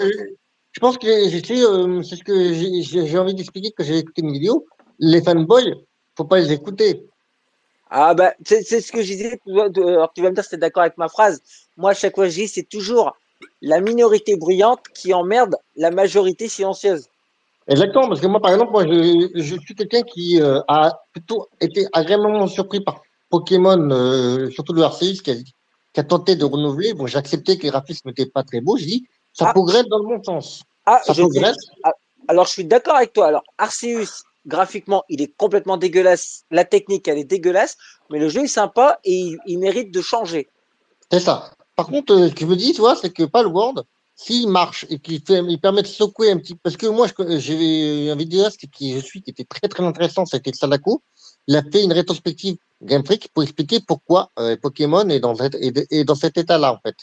je 0.72 0.80
pense 0.80 0.98
que 0.98 1.08
euh, 1.08 2.04
c'est 2.04 2.16
ce 2.16 2.24
que 2.24 3.06
j'ai 3.06 3.18
envie 3.20 3.36
d'expliquer 3.36 3.72
que 3.72 3.84
j'ai 3.84 4.00
écouté 4.00 4.22
une 4.22 4.32
vidéo. 4.32 4.66
Les 5.00 5.22
fanboys, 5.22 5.76
faut 6.18 6.26
pas 6.26 6.40
les 6.40 6.52
écouter. 6.52 7.06
Ah 7.94 8.14
bah 8.14 8.34
c'est 8.46 8.64
ce 8.64 8.92
que 8.92 9.02
je 9.02 9.08
disais. 9.08 9.40
de- 9.46 9.82
Alors 9.84 10.12
tu 10.14 10.22
vas 10.22 10.30
me 10.30 10.36
dire 10.36 10.44
si 10.46 10.52
tu 10.52 10.56
es 10.56 10.60
d'accord 10.60 10.84
avec 10.84 10.98
ma 10.98 11.10
phrase. 11.10 11.42
Moi, 11.76 11.92
à 11.92 11.94
chaque 11.94 12.16
fois, 12.16 12.30
je 12.30 12.36
dis 12.36 12.48
c'est 12.48 12.64
toujours 12.64 13.16
la 13.62 13.82
minorité 13.82 14.38
bruyante 14.38 14.80
qui 14.96 15.14
emmerde 15.14 15.58
la 15.76 15.92
majorité 15.92 16.48
silencieuse. 16.48 17.08
Exactement, 17.68 18.08
parce 18.08 18.22
que 18.22 18.28
moi, 18.28 18.40
par 18.40 18.52
exemple, 18.54 18.72
moi, 18.72 18.86
je, 18.88 19.30
je 19.36 19.56
suis 19.60 19.76
quelqu'un 19.76 20.02
qui 20.04 20.42
euh, 20.42 20.62
a 20.68 21.00
plutôt 21.12 21.48
été 21.60 21.86
agréablement 21.94 22.48
surpris 22.48 22.80
par 22.80 23.02
Pokémon, 23.30 23.90
euh, 23.92 24.50
surtout 24.50 24.74
le 24.74 24.84
Arceus, 24.84 25.22
qui 25.22 25.32
a, 25.32 25.36
qui 25.36 26.00
a 26.00 26.04
tenté 26.04 26.36
de 26.36 26.44
renouveler. 26.46 26.94
Bon, 26.94 27.08
j'ai 27.08 27.18
accepté 27.18 27.58
que 27.58 27.64
les 27.64 27.70
graphismes 27.70 28.10
n'étaient 28.10 28.26
pas 28.26 28.44
très 28.44 28.62
beaux. 28.62 28.78
Je 28.78 28.86
dis, 28.86 29.06
ça 29.34 29.46
Ah. 29.50 29.54
progresse 29.54 29.86
dans 29.88 30.00
le 30.00 30.06
bon 30.06 30.24
sens. 30.24 30.64
Ah, 30.86 31.02
Ça 31.06 31.14
progresse. 31.14 31.58
alors 32.28 32.46
je 32.46 32.52
suis 32.52 32.66
d'accord 32.66 32.96
avec 32.96 33.14
toi. 33.14 33.28
Alors 33.28 33.44
Arceus, 33.58 34.24
graphiquement, 34.46 35.04
il 35.10 35.22
est 35.22 35.36
complètement 35.36 35.78
dégueulasse. 35.78 36.46
La 36.52 36.66
technique, 36.66 37.08
elle 37.08 37.18
est 37.18 37.24
dégueulasse, 37.24 37.78
mais 38.10 38.20
le 38.20 38.30
jeu 38.30 38.44
est 38.44 38.48
sympa 38.48 39.00
et 39.04 39.36
il, 39.46 39.60
mérite 39.60 39.92
de 39.92 40.02
changer. 40.02 40.50
C'est 41.12 41.20
ça. 41.20 41.52
Par 41.76 41.88
contre, 41.88 42.14
euh, 42.14 42.30
ce 42.30 42.34
que 42.34 42.42
je 42.42 42.46
me 42.46 42.56
dis, 42.56 42.74
tu 42.74 42.82
vois, 42.82 42.96
c'est 42.96 43.12
que 43.12 43.24
Palworld, 43.24 43.84
s'il 44.16 44.48
marche 44.50 44.86
et 44.90 45.00
qu'il 45.00 45.22
il 45.30 45.60
permet 45.60 45.82
de 45.82 45.88
secouer 45.88 46.32
un 46.32 46.38
petit 46.38 46.56
parce 46.56 46.78
que 46.78 46.86
moi, 46.88 47.08
j'ai 47.38 48.12
un 48.12 48.16
vidéaste 48.16 48.68
qui 48.72 48.94
je 48.94 49.00
suis, 49.00 49.22
qui 49.22 49.32
était 49.32 49.46
très 49.46 49.68
très 49.68 49.84
intéressant, 49.84 50.26
c'était 50.26 50.54
Sadako. 50.54 51.02
Il 51.48 51.56
a 51.56 51.64
fait 51.64 51.84
une 51.84 51.94
rétrospective 51.94 52.58
Game 52.84 53.04
Freak 53.06 53.30
pour 53.34 53.44
expliquer 53.44 53.80
pourquoi 53.80 54.32
euh, 54.38 54.56
Pokémon 54.62 55.08
est 55.10 55.20
dans, 55.20 55.36
est 55.36 56.04
dans 56.04 56.16
cet 56.16 56.38
état-là, 56.38 56.74
en 56.74 56.80
fait. 56.86 56.96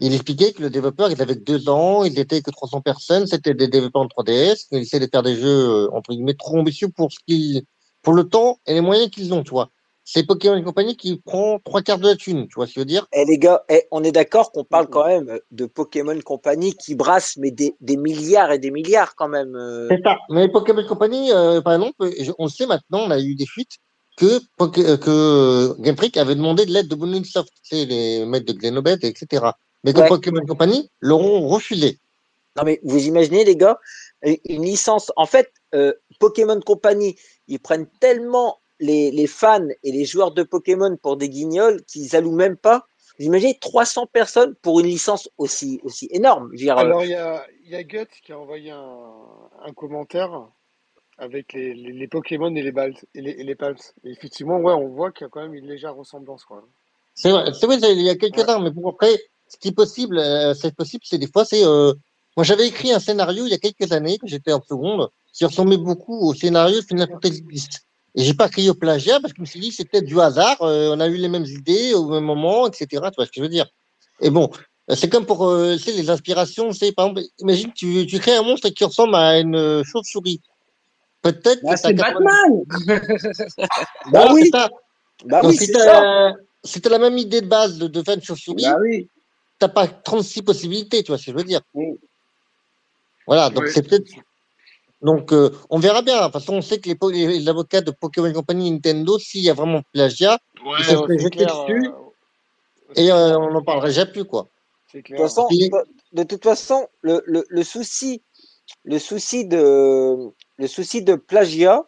Il 0.00 0.14
expliquait 0.14 0.52
que 0.52 0.62
le 0.62 0.70
développeur, 0.70 1.10
il 1.10 1.20
avait 1.20 1.34
que 1.34 1.44
deux 1.44 1.68
ans, 1.68 2.04
ils 2.04 2.18
étaient 2.18 2.40
que 2.40 2.50
300 2.50 2.80
personnes, 2.80 3.26
c'était 3.26 3.54
des 3.54 3.68
développeurs 3.68 4.02
en 4.02 4.06
3DS, 4.06 4.66
ils 4.72 4.78
essaient 4.78 4.98
de 4.98 5.08
faire 5.12 5.22
des 5.22 5.36
jeux, 5.36 5.68
euh, 5.68 5.88
entre 5.92 6.12
guillemets, 6.12 6.34
trop 6.34 6.58
ambitieux 6.58 6.88
pour 6.88 7.12
ce 7.12 7.18
qu'ils, 7.26 7.62
pour 8.02 8.14
le 8.14 8.24
temps 8.24 8.58
et 8.66 8.72
les 8.74 8.80
moyens 8.80 9.10
qu'ils 9.10 9.34
ont, 9.34 9.42
tu 9.42 9.50
vois. 9.50 9.70
C'est 10.04 10.26
Pokémon 10.26 10.56
et 10.56 10.62
compagnie 10.64 10.96
qui 10.96 11.20
prend 11.24 11.60
trois 11.62 11.82
quarts 11.82 11.98
de 11.98 12.08
la 12.08 12.16
thune, 12.16 12.48
tu 12.48 12.54
vois 12.56 12.66
ce 12.66 12.72
que 12.72 12.74
je 12.76 12.80
veux 12.80 12.86
dire? 12.86 13.06
Eh 13.12 13.24
les 13.26 13.38
gars, 13.38 13.62
eh, 13.68 13.84
on 13.90 14.02
est 14.02 14.10
d'accord 14.10 14.50
qu'on 14.50 14.64
parle 14.64 14.88
quand 14.88 15.06
même 15.06 15.38
de 15.50 15.66
Pokémon 15.66 16.18
Company 16.20 16.74
qui 16.74 16.94
brasse 16.94 17.36
mais 17.36 17.50
des, 17.50 17.76
des 17.80 17.96
milliards 17.96 18.50
et 18.50 18.58
des 18.58 18.70
milliards 18.70 19.14
quand 19.14 19.28
même. 19.28 19.54
euh. 19.54 19.86
C'est 19.90 20.00
ça. 20.02 20.16
Mais 20.30 20.48
Pokémon 20.48 20.84
Company, 20.84 21.30
euh, 21.30 21.60
par 21.60 21.74
exemple, 21.74 22.10
on 22.38 22.48
sait 22.48 22.66
maintenant, 22.66 23.00
on 23.00 23.10
a 23.10 23.20
eu 23.20 23.34
des 23.34 23.46
fuites 23.46 23.76
que, 24.16 24.40
euh, 24.80 24.96
que 24.96 25.80
Game 25.80 25.96
Freak 25.96 26.16
avait 26.16 26.34
demandé 26.34 26.66
de 26.66 26.72
l'aide 26.72 26.88
de 26.88 26.94
Moonsoft, 26.94 27.50
tu 27.62 27.76
sais, 27.76 27.84
les 27.84 28.24
maîtres 28.26 28.52
de 28.52 28.58
Glenobet, 28.58 28.98
etc. 29.02 29.52
Mais 29.84 29.96
Ouais. 29.96 30.08
Pokémon 30.08 30.44
Company 30.46 30.90
l'auront 31.00 31.48
refusé. 31.48 31.98
Non 32.56 32.64
mais 32.64 32.80
vous 32.82 33.06
imaginez 33.06 33.44
les 33.44 33.56
gars, 33.56 33.78
une 34.22 34.64
licence. 34.64 35.12
En 35.16 35.26
fait, 35.26 35.52
euh, 35.74 35.94
Pokémon 36.18 36.60
Company, 36.60 37.16
ils 37.48 37.60
prennent 37.60 37.88
tellement 38.00 38.58
les, 38.80 39.10
les 39.10 39.26
fans 39.26 39.68
et 39.82 39.92
les 39.92 40.04
joueurs 40.04 40.32
de 40.32 40.42
Pokémon 40.42 40.96
pour 40.96 41.16
des 41.16 41.28
guignols 41.28 41.82
qu'ils 41.84 42.16
allouent 42.16 42.34
même 42.34 42.56
pas. 42.56 42.86
Vous 43.18 43.26
imaginez 43.26 43.58
300 43.58 44.06
personnes 44.06 44.54
pour 44.62 44.80
une 44.80 44.86
licence 44.86 45.28
aussi 45.38 45.80
aussi 45.84 46.08
énorme. 46.10 46.48
Je 46.52 46.58
veux 46.58 46.64
dire, 46.64 46.78
euh, 46.78 46.80
Alors, 46.80 47.04
il 47.04 47.10
y 47.10 47.14
a, 47.14 47.46
il 47.64 47.70
y 47.70 47.76
a 47.76 47.82
Guts 47.82 48.06
qui 48.24 48.32
a 48.32 48.38
envoyé 48.38 48.70
un, 48.70 49.12
un 49.62 49.72
commentaire 49.72 50.48
avec 51.18 51.52
les, 51.52 51.74
les, 51.74 51.92
les 51.92 52.08
Pokémon 52.08 52.54
et 52.56 52.62
les 52.62 52.72
balles 52.72 52.94
et 53.14 53.20
les, 53.20 53.32
et 53.32 53.44
les 53.44 53.54
Pals. 53.54 53.76
Et 54.04 54.10
effectivement, 54.10 54.58
ouais, 54.58 54.72
on 54.72 54.88
voit 54.88 55.12
qu'il 55.12 55.24
y 55.24 55.26
a 55.26 55.28
quand 55.28 55.42
même 55.42 55.54
une 55.54 55.68
légère 55.68 55.94
ressemblance. 55.94 56.46
C'est 57.14 57.30
vrai, 57.30 57.52
c'est 57.52 57.66
vrai, 57.66 57.76
il 57.82 58.00
y 58.00 58.08
a 58.08 58.16
quelques-uns, 58.16 58.60
mais 58.60 58.70
bon, 58.70 58.88
après, 58.88 59.18
ce 59.50 59.58
qui 59.58 59.68
est 59.68 59.72
possible, 59.72 60.18
euh, 60.18 60.54
c'est 60.54 60.74
possible, 60.74 61.02
c'est 61.06 61.18
des 61.18 61.26
fois, 61.26 61.44
c'est, 61.44 61.64
euh, 61.64 61.92
moi, 62.36 62.44
j'avais 62.44 62.68
écrit 62.68 62.92
un 62.92 63.00
scénario 63.00 63.44
il 63.46 63.50
y 63.50 63.54
a 63.54 63.58
quelques 63.58 63.92
années, 63.92 64.18
que 64.18 64.26
j'étais 64.26 64.52
en 64.52 64.62
seconde, 64.62 65.08
qui 65.32 65.44
ressemblait 65.44 65.76
beaucoup 65.76 66.18
au 66.18 66.34
scénario 66.34 66.80
de 66.80 66.86
Final 66.86 67.08
Fantasy 67.08 67.44
X. 67.50 67.66
Et 68.14 68.24
j'ai 68.24 68.34
pas 68.34 68.48
crié 68.48 68.70
au 68.70 68.74
plagiat 68.74 69.20
parce 69.20 69.32
que 69.32 69.38
je 69.38 69.42
me 69.42 69.46
suis 69.46 69.60
dit, 69.60 69.70
peut-être 69.70 70.04
du 70.04 70.20
hasard, 70.20 70.62
euh, 70.62 70.94
on 70.94 71.00
a 71.00 71.08
eu 71.08 71.16
les 71.16 71.28
mêmes 71.28 71.44
idées 71.44 71.94
au 71.94 72.08
même 72.08 72.24
moment, 72.24 72.66
etc. 72.66 72.86
Tu 72.90 72.96
vois 72.98 73.26
ce 73.26 73.30
que 73.30 73.36
je 73.36 73.42
veux 73.42 73.48
dire? 73.48 73.66
Et 74.20 74.30
bon, 74.30 74.50
euh, 74.90 74.96
c'est 74.96 75.08
comme 75.08 75.26
pour, 75.26 75.46
euh, 75.46 75.76
les 75.86 76.10
inspirations, 76.10 76.72
c'est, 76.72 76.92
par 76.92 77.06
exemple, 77.06 77.26
imagine, 77.38 77.72
tu, 77.72 78.06
tu 78.06 78.18
crées 78.18 78.36
un 78.36 78.42
monstre 78.42 78.68
qui 78.70 78.84
ressemble 78.84 79.14
à 79.14 79.38
une 79.38 79.54
euh, 79.54 79.84
chauve-souris. 79.84 80.40
Peut-être 81.22 81.62
Bah, 81.62 81.76
c'est 81.76 81.94
80 81.94 82.24
Batman. 82.66 83.00
bah 83.58 83.66
Voilà, 84.06 84.32
oui, 84.32 84.50
bah 85.26 85.40
oui, 85.44 85.58
t'as 85.72 86.88
la 86.88 86.98
même 86.98 87.18
idée 87.18 87.42
de 87.42 87.46
base 87.46 87.78
de, 87.78 87.86
de 87.86 88.02
faire 88.02 88.14
une 88.14 88.22
chauve-souris, 88.22 88.64
Bah 88.64 88.78
oui. 88.80 89.08
T'as 89.60 89.68
pas 89.68 89.86
36 89.86 90.42
possibilités, 90.42 91.02
tu 91.04 91.08
vois 91.12 91.18
ce 91.18 91.26
que 91.26 91.32
je 91.32 91.36
veux 91.36 91.44
dire. 91.44 91.60
Oui. 91.74 91.98
Voilà, 93.26 93.50
donc 93.50 93.64
Ouais. 93.64 93.70
c'est 93.72 93.82
peut-être. 93.86 94.10
Donc, 95.02 95.32
euh, 95.32 95.50
on 95.70 95.78
verra 95.78 96.02
bien. 96.02 96.18
De 96.18 96.24
toute 96.24 96.32
façon, 96.34 96.54
on 96.54 96.62
sait 96.62 96.78
que 96.78 96.88
les, 96.88 96.94
po- 96.94 97.10
les, 97.10 97.26
les 97.26 97.48
avocats 97.48 97.80
de 97.80 97.90
Pokémon 97.90 98.32
Company 98.32 98.70
Nintendo, 98.70 99.18
s'il 99.18 99.42
y 99.42 99.48
a 99.50 99.54
vraiment 99.54 99.82
plagiat, 99.92 100.38
Ouais, 100.64 100.72
Ils 100.80 100.84
se 100.84 100.90
sont 100.94 101.06
jetés 101.08 101.46
dessus, 101.46 101.86
euh, 101.88 102.94
et 102.96 103.10
euh, 103.10 103.38
on 103.38 103.50
n'en 103.50 103.62
parlera 103.62 103.88
jamais 103.90 104.12
plus, 104.12 104.24
quoi. 104.26 104.48
C'est 104.92 104.98
De 104.98 105.06
toute 105.06 105.16
façon, 105.16 105.48
de 106.12 106.22
toute 106.24 106.42
façon, 106.44 106.86
le, 107.00 107.22
le, 107.24 107.46
le 107.48 107.62
souci, 107.62 108.20
le 108.84 108.98
souci 108.98 109.46
de, 109.46 110.28
le 110.58 110.66
souci 110.66 111.02
de 111.02 111.14
plagiat, 111.14 111.86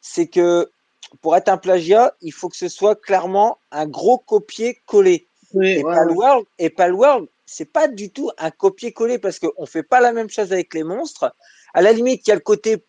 c'est 0.00 0.26
que 0.26 0.68
pour 1.20 1.36
être 1.36 1.48
un 1.50 1.56
plagiat, 1.58 2.14
il 2.20 2.32
faut 2.32 2.48
que 2.48 2.56
ce 2.56 2.68
soit 2.68 2.96
clairement 2.96 3.58
un 3.70 3.86
gros 3.86 4.18
copier-coller. 4.18 5.28
Et 5.54 5.82
ouais, 5.82 5.82
Palworld, 5.82 6.46
et 6.58 6.70
Palworld, 6.70 7.28
c'est 7.46 7.72
pas 7.72 7.88
du 7.88 8.12
tout 8.12 8.30
un 8.38 8.50
copier-coller 8.50 9.18
parce 9.18 9.38
qu'on 9.38 9.66
fait 9.66 9.82
pas 9.82 10.00
la 10.00 10.12
même 10.12 10.30
chose 10.30 10.52
avec 10.52 10.72
les 10.74 10.84
monstres. 10.84 11.34
À 11.74 11.82
la 11.82 11.92
limite, 11.92 12.26
il 12.26 12.30
y 12.30 12.32
a 12.32 12.36
le 12.36 12.40
côté 12.40 12.84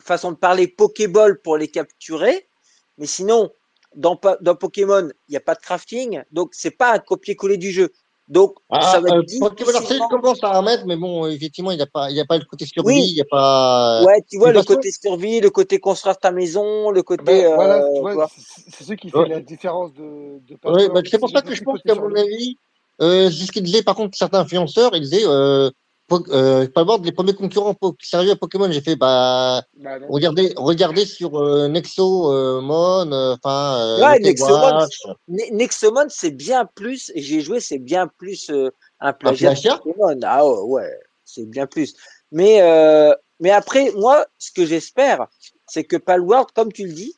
façon 0.00 0.32
de 0.32 0.36
parler 0.36 0.68
Pokéball 0.68 1.40
pour 1.40 1.56
les 1.56 1.68
capturer, 1.68 2.48
mais 2.96 3.06
sinon, 3.06 3.52
dans, 3.94 4.18
dans 4.40 4.54
Pokémon, 4.54 5.08
il 5.28 5.32
n'y 5.32 5.36
a 5.36 5.40
pas 5.40 5.54
de 5.54 5.60
crafting, 5.60 6.22
donc 6.30 6.50
c'est 6.54 6.70
pas 6.70 6.94
un 6.94 6.98
copier-coller 6.98 7.56
du 7.56 7.70
jeu. 7.70 7.92
Donc, 8.28 8.54
Ah, 8.70 8.92
ça 8.92 9.00
va 9.00 9.08
euh, 9.14 9.22
être 9.22 9.54
difficilement. 9.54 10.08
commence 10.08 10.44
à 10.44 10.58
remettre, 10.58 10.84
mais 10.86 10.96
bon, 10.96 11.24
euh, 11.24 11.30
effectivement, 11.30 11.70
il 11.70 11.76
n'y 11.76 11.82
a 11.82 11.86
pas, 11.86 12.10
il 12.10 12.20
a 12.20 12.26
pas 12.26 12.36
le 12.36 12.44
côté 12.44 12.66
survie, 12.66 12.86
Oui. 12.88 13.06
il 13.08 13.14
n'y 13.14 13.20
a 13.22 13.24
pas. 13.24 14.04
Ouais, 14.04 14.22
tu 14.30 14.38
vois, 14.38 14.52
le 14.52 14.62
côté 14.62 14.90
survie, 14.92 15.40
le 15.40 15.48
côté 15.48 15.78
construire 15.78 16.18
ta 16.18 16.30
maison, 16.30 16.90
le 16.90 17.02
côté. 17.02 17.22
Ben, 17.24 17.54
voilà, 17.54 17.78
euh, 17.78 17.88
tu 17.88 17.94
tu 17.94 18.00
vois, 18.00 18.14
vois. 18.14 18.30
c'est 18.76 18.84
ce 18.84 18.92
qui 18.92 19.10
fait 19.10 19.18
Ouais. 19.18 19.28
la 19.28 19.40
différence 19.40 19.94
de, 19.94 20.40
de 20.46 20.58
bah, 20.62 21.00
c'est 21.10 21.18
pour 21.18 21.30
ça 21.30 21.40
que 21.40 21.54
je 21.54 21.62
pense 21.62 21.80
qu'à 21.82 21.94
mon 21.94 22.14
avis, 22.14 22.58
euh, 23.00 23.30
c'est 23.30 23.46
ce 23.46 23.52
qu'ils 23.52 23.62
disaient 23.62 23.82
par 23.82 23.94
contre 23.94 24.16
certains 24.18 24.40
influenceurs, 24.40 24.94
ils 24.94 25.00
disaient, 25.02 25.24
euh, 25.26 25.70
euh, 26.10 26.66
Palworld, 26.68 27.04
les 27.04 27.12
premiers 27.12 27.34
concurrents 27.34 27.74
po- 27.74 27.96
sérieux 28.02 28.32
à 28.32 28.36
Pokémon, 28.36 28.70
j'ai 28.70 28.80
fait, 28.80 28.96
bah, 28.96 29.62
Bah 29.76 29.98
regardez, 30.08 30.52
regardez 30.56 31.04
sur 31.04 31.38
euh, 31.38 31.68
Nexo, 31.68 32.32
euh, 32.32 32.60
euh, 32.62 33.36
enfin, 33.36 33.78
euh, 33.80 34.02
Ouais, 34.02 34.18
Nexomon, 34.20 34.86
Nexomon, 35.28 36.06
c'est 36.08 36.30
bien 36.30 36.64
plus, 36.64 37.12
j'ai 37.14 37.40
joué, 37.40 37.60
c'est 37.60 37.78
bien 37.78 38.06
plus 38.06 38.50
euh, 38.50 38.70
un 39.00 39.12
plagiat. 39.12 39.54
Pokémon. 39.82 40.18
Ah 40.24 40.46
ouais, 40.46 40.60
ouais, 40.62 41.00
c'est 41.24 41.46
bien 41.46 41.66
plus. 41.66 41.94
Mais, 42.32 42.62
euh, 42.62 43.14
mais 43.40 43.50
après, 43.50 43.92
moi, 43.92 44.26
ce 44.38 44.50
que 44.50 44.64
j'espère, 44.66 45.26
c'est 45.66 45.84
que 45.84 45.96
Palworld, 45.96 46.48
comme 46.54 46.72
tu 46.72 46.86
le 46.86 46.92
dis, 46.92 47.14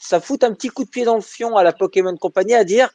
ça 0.00 0.20
fout 0.20 0.42
un 0.44 0.52
petit 0.54 0.68
coup 0.68 0.84
de 0.84 0.88
pied 0.90 1.04
dans 1.04 1.16
le 1.16 1.20
fion 1.20 1.56
à 1.56 1.62
la 1.62 1.72
Pokémon 1.72 2.16
Company 2.16 2.54
à 2.54 2.64
dire 2.64 2.90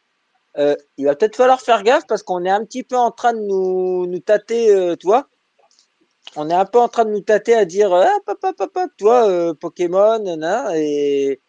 euh, 0.58 0.76
il 0.98 1.06
va 1.06 1.15
peut-être 1.15 1.36
falloir 1.36 1.62
faire 1.62 1.84
gaffe 1.84 2.08
parce 2.08 2.24
qu'on 2.24 2.46
est 2.46 2.50
un 2.50 2.63
petit 2.65 2.84
peu 2.84 2.96
en 2.98 3.12
train 3.12 3.34
de 3.34 3.39
nous, 3.39 4.06
nous 4.08 4.20
tâter, 4.20 4.74
euh, 4.74 4.96
tu 4.96 5.08
vois. 5.08 5.28
On 6.36 6.50
est 6.50 6.54
un 6.54 6.65
peu 6.65 6.80
en 6.80 6.88
train 6.88 7.06
de 7.06 7.12
nous 7.12 7.22
tâter 7.22 7.54
à 7.54 7.65
dire 7.65 7.94
ah, 7.94 8.10
hop, 8.28 8.39
hop, 8.44 8.56
hop, 8.60 8.72
hop, 8.76 8.91
toi, 8.98 9.28
euh, 9.30 9.54
Pokémon, 9.54 10.20
nana, 10.20 10.78
et 10.78 11.39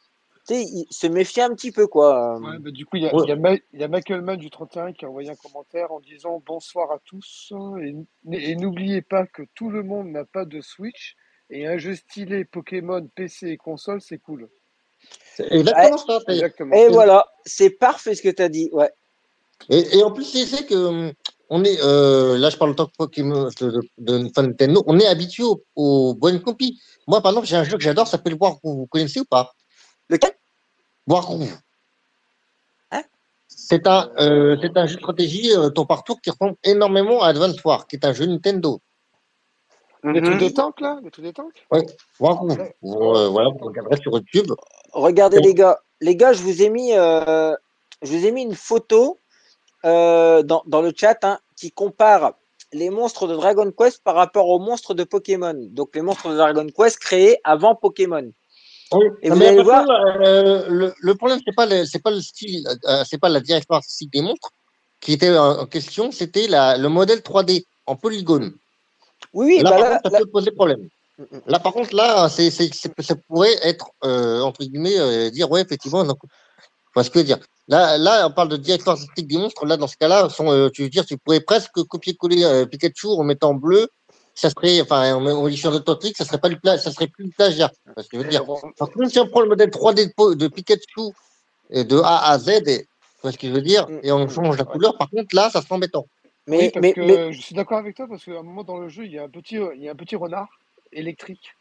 tu 0.47 0.55
sais, 0.55 0.62
il- 0.62 0.87
se 0.90 1.07
méfier 1.09 1.42
un 1.42 1.55
petit 1.55 1.73
peu, 1.73 1.87
quoi. 1.88 2.38
Ouais, 2.38 2.59
bah, 2.59 2.71
du 2.71 2.87
coup, 2.87 2.97
il 2.97 3.03
y 3.05 3.07
Ouais. 3.07 3.27
y, 3.27 3.83
a 3.83 3.87
y 3.87 3.88
Michael 3.88 4.23
Mann 4.23 4.37
du 4.37 4.51
31 4.51 4.92
qui 4.92 5.05
a 5.05 5.09
envoyé 5.09 5.31
un 5.31 5.35
commentaire 5.35 5.90
en 5.92 6.01
disant 6.01 6.40
bonsoir 6.47 6.92
à 6.92 6.99
tous 7.05 7.53
et, 7.83 7.97
et 8.33 8.55
n'oubliez 8.57 9.03
pas 9.03 9.27
que 9.27 9.42
tout 9.55 9.71
le 9.71 9.83
monde 9.83 10.09
n'a 10.09 10.25
pas 10.25 10.45
de 10.45 10.61
Switch 10.61 11.16
et 11.51 11.66
un 11.66 11.79
jeu 11.79 11.95
stylé 11.95 12.45
Pokémon 12.45 13.07
PC 13.14 13.49
et 13.49 13.57
console, 13.57 14.01
c'est 14.01 14.19
cool. 14.19 14.49
Exactement 15.38 15.99
ça. 15.99 16.21
c'est- 16.27 16.35
Exactement. 16.35 16.75
Et 16.77 16.88
voilà, 16.88 17.27
c'est 17.45 17.71
parfait 17.71 18.14
ce 18.14 18.23
que 18.23 18.29
tu 18.29 18.42
as 18.42 18.49
dit. 18.49 18.69
Ouais. 18.73 18.90
Et, 19.71 19.99
et 19.99 20.03
en 20.03 20.11
plus, 20.11 20.25
c'est 20.25 20.66
que 20.66 20.75
hum, 20.75 21.12
on 21.51 21.64
est, 21.64 21.79
euh, 21.83 22.38
là, 22.38 22.51
je 22.51 22.57
parle 22.57 22.73
en 22.73 22.75
tant 22.75 22.87
que 22.87 22.97
Pokémon 22.97 23.49
de, 23.61 23.81
de, 23.99 24.19
Nintendo, 24.19 24.83
on 24.87 24.99
est 24.99 25.07
habitué 25.07 25.45
aux, 25.45 25.62
aux 25.77 26.14
bonnes 26.14 26.40
copies. 26.40 26.81
Moi, 27.07 27.21
par 27.21 27.33
exemple, 27.33 27.47
j'ai 27.47 27.57
un 27.57 27.64
jeu 27.64 27.77
que 27.77 27.83
j'adore, 27.83 28.07
ça 28.07 28.12
s'appelle 28.12 28.37
Wargroove. 28.38 28.77
Vous 28.77 28.87
connaissez 28.87 29.21
ou 29.21 29.25
pas? 29.25 29.53
Lequel? 30.09 30.33
Wargroove. 31.07 31.57
Hein? 32.90 33.03
C'est 33.49 33.87
un, 33.87 34.11
euh, 34.19 34.57
c'est 34.61 34.77
un 34.77 34.87
jeu 34.87 34.97
de 34.97 35.01
stratégie 35.01 35.53
euh, 35.55 35.71
tour 35.71 35.87
par 35.87 36.03
tour 36.05 36.21
qui 36.21 36.31
ressemble 36.31 36.57
énormément 36.64 37.23
à 37.23 37.29
Advance 37.29 37.62
War, 37.64 37.87
qui 37.87 37.97
est 37.97 38.05
un 38.05 38.12
jeu 38.12 38.27
Nintendo. 38.27 38.81
Les 40.12 40.21
Mhm. 40.21 40.27
trucs 40.27 40.38
des 40.38 40.55
tanks, 40.55 40.81
là 40.81 40.99
Les 41.03 41.11
trucs 41.11 41.25
des 41.25 41.33
tanks 41.33 41.66
euh, 41.73 43.29
voilà, 43.29 43.51
vous 43.51 43.59
regarderez 43.66 43.97
sur 44.01 44.12
YouTube. 44.12 44.53
Regardez 44.92 45.40
les 45.40 45.55
gars, 45.55 45.81
les 46.01 46.16
gars, 46.16 46.33
je 46.33 46.42
vous 46.42 46.62
ai 46.62 46.69
mis, 46.69 46.92
euh, 46.95 47.55
je 48.03 48.16
vous 48.16 48.25
ai 48.27 48.31
mis 48.31 48.42
une 48.42 48.55
photo 48.55 49.19
euh, 49.85 50.42
dans, 50.42 50.62
dans 50.66 50.83
le 50.83 50.92
chat 50.97 51.19
hein, 51.25 51.38
qui 51.57 51.71
compare 51.73 52.35
les 52.73 52.90
monstres 52.90 53.27
de 53.27 53.35
Dragon 53.35 53.71
Quest 53.77 54.03
par 54.03 54.14
rapport 54.14 54.49
aux 54.49 54.59
monstres 54.59 54.95
de 54.95 55.05
Pokémon. 55.05 55.55
Donc 55.71 55.95
les 55.95 56.03
monstres 56.03 56.31
de 56.31 56.37
Dragon 56.37 56.66
Quest 56.77 56.99
créés 56.99 57.38
avant 57.45 57.75
Pokémon. 57.75 58.31
Oui. 58.92 59.07
Et 59.23 59.31
vous 59.31 59.42
allez 59.42 59.59
attention, 59.59 59.90
euh, 59.90 60.66
le, 60.69 60.95
le 60.99 61.14
problème, 61.16 61.40
c'est 61.45 61.55
pas 61.55 61.66
le, 61.66 61.85
c'est 61.85 62.03
pas 62.03 62.11
le 62.12 62.21
style, 62.21 62.64
euh, 62.88 63.03
c'est 63.05 63.19
pas 63.19 63.29
la 63.29 63.40
direction 63.40 63.75
artistique 63.75 64.12
des 64.12 64.23
monstres 64.23 64.51
qui 65.01 65.12
était 65.12 65.37
en, 65.37 65.66
question, 65.66 66.11
c'était 66.12 66.47
la, 66.47 66.79
le 66.79 66.88
modèle 66.88 67.19
3D 67.19 67.64
en 67.87 67.97
polygone. 67.97 68.55
Oui, 69.37 69.46
oui, 69.46 69.62
là, 69.62 69.70
bah 69.70 69.77
par 69.77 69.79
là, 69.90 69.96
contre, 69.96 70.11
ça 70.11 70.11
là- 70.11 70.18
peut 70.25 70.31
poser 70.31 70.51
problème. 70.51 70.88
Mm, 71.18 71.22
mm. 71.22 71.40
Là, 71.46 71.59
par 71.59 71.72
contre, 71.75 71.94
là, 71.94 72.29
c'est, 72.31 72.51
c'est, 72.51 72.70
ça 72.72 73.14
pourrait 73.29 73.55
être, 73.62 73.90
euh, 74.03 74.40
entre 74.40 74.64
guillemets, 74.64 74.99
euh, 74.99 75.29
dire, 75.31 75.51
ouais, 75.51 75.61
effectivement, 75.61 76.05
donc, 76.05 76.18
enfin, 76.94 77.05
ce 77.05 77.11
que 77.11 77.18
je 77.18 77.20
veux 77.20 77.27
dire. 77.27 77.38
Là, 77.68 77.99
là, 77.99 78.29
on 78.29 78.31
parle 78.33 78.49
de 78.49 78.57
direction 78.57 78.92
artistique 78.92 79.27
des 79.27 79.37
monstres. 79.37 79.66
Là, 79.66 79.77
dans 79.77 79.88
ce 79.88 79.96
cas-là, 79.99 80.31
sont, 80.31 80.51
euh, 80.51 80.70
tu 80.70 80.85
veux 80.85 80.88
dire, 80.88 81.05
tu 81.05 81.18
pourrais 81.18 81.40
presque 81.40 81.83
copier-coller 81.83 82.44
euh, 82.44 82.64
Pikachu 82.64 83.09
en 83.09 83.25
mettant 83.25 83.53
bleu. 83.53 83.88
Ça 84.35 84.49
serait, 84.51 84.81
enfin, 84.81 85.14
en 85.14 85.20
modifiant 85.20 85.70
de 85.70 85.79
ton 85.79 85.96
truc, 85.96 86.16
ça 86.16 86.25
serait 86.25 86.38
pas 86.38 86.49
du 86.49 86.59
pla- 86.59 86.79
ça 86.79 86.90
serait 86.90 87.09
plus 87.09 87.25
du 87.25 87.31
plagiat. 87.33 87.70
Parce 87.94 88.09
que 88.09 88.16
je 88.18 88.22
veux 88.22 88.29
dire. 88.29 88.44
Par 88.79 88.90
contre, 88.90 89.11
si 89.11 89.18
on 89.18 89.27
prend 89.29 89.40
le 89.40 89.49
modèle 89.49 89.70
3D 89.70 90.12
de, 90.37 90.49
Pikachu 90.49 91.12
et 91.70 91.85
de 91.85 91.99
A 91.99 92.31
à 92.31 92.38
Z, 92.38 92.49
et, 92.49 92.62
tu 92.62 92.87
vois 93.22 93.33
ce 93.33 93.38
que 93.38 93.49
je 93.49 93.53
veux 93.53 93.62
dire, 93.62 93.87
Mm, 93.88 94.01
et 94.03 94.12
on 94.12 94.25
mm, 94.25 94.31
change 94.31 94.57
la 94.57 94.64
couleur, 94.64 94.96
par 94.96 95.11
contre, 95.11 95.35
là, 95.35 95.51
ça 95.51 95.61
serait 95.61 95.75
embêtant. 95.75 96.07
Mais, 96.46 96.59
oui, 96.59 96.70
parce 96.70 96.82
mais, 96.82 96.92
que 96.92 97.00
mais- 97.00 97.32
je 97.32 97.40
suis 97.40 97.54
d'accord 97.54 97.78
avec 97.78 97.96
toi 97.96 98.06
parce 98.09 98.24
qu'à 98.24 98.38
un 98.38 98.42
moment 98.42 98.64
dans 98.64 98.78
le 98.78 98.88
jeu, 98.88 99.04
il 99.04 99.12
y 99.12 99.18
a 99.18 99.24
un 99.24 99.28
petit, 99.28 99.56
il 99.74 99.82
y 99.82 99.88
a 99.88 99.92
un 99.92 99.96
petit 99.96 100.16
renard 100.16 100.48
électrique 100.92 101.54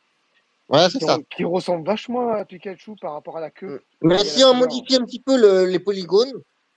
Ouais, 0.70 0.88
c'est 0.90 1.00
qui, 1.00 1.06
ça. 1.06 1.18
qui 1.36 1.44
ressemble 1.44 1.86
vachement 1.86 2.30
à 2.30 2.44
Pikachu 2.46 2.96
par 3.00 3.14
rapport 3.14 3.38
à 3.38 3.42
la 3.42 3.52
queue. 3.52 3.84
Mais 4.02 4.16
Et 4.16 4.20
à 4.20 4.24
si 4.24 4.44
on 4.44 4.54
modifie 4.54 4.96
un 4.96 5.06
petit 5.06 5.20
peu 5.20 5.38
le- 5.38 5.66
les 5.66 5.80
polygones, 5.80 6.34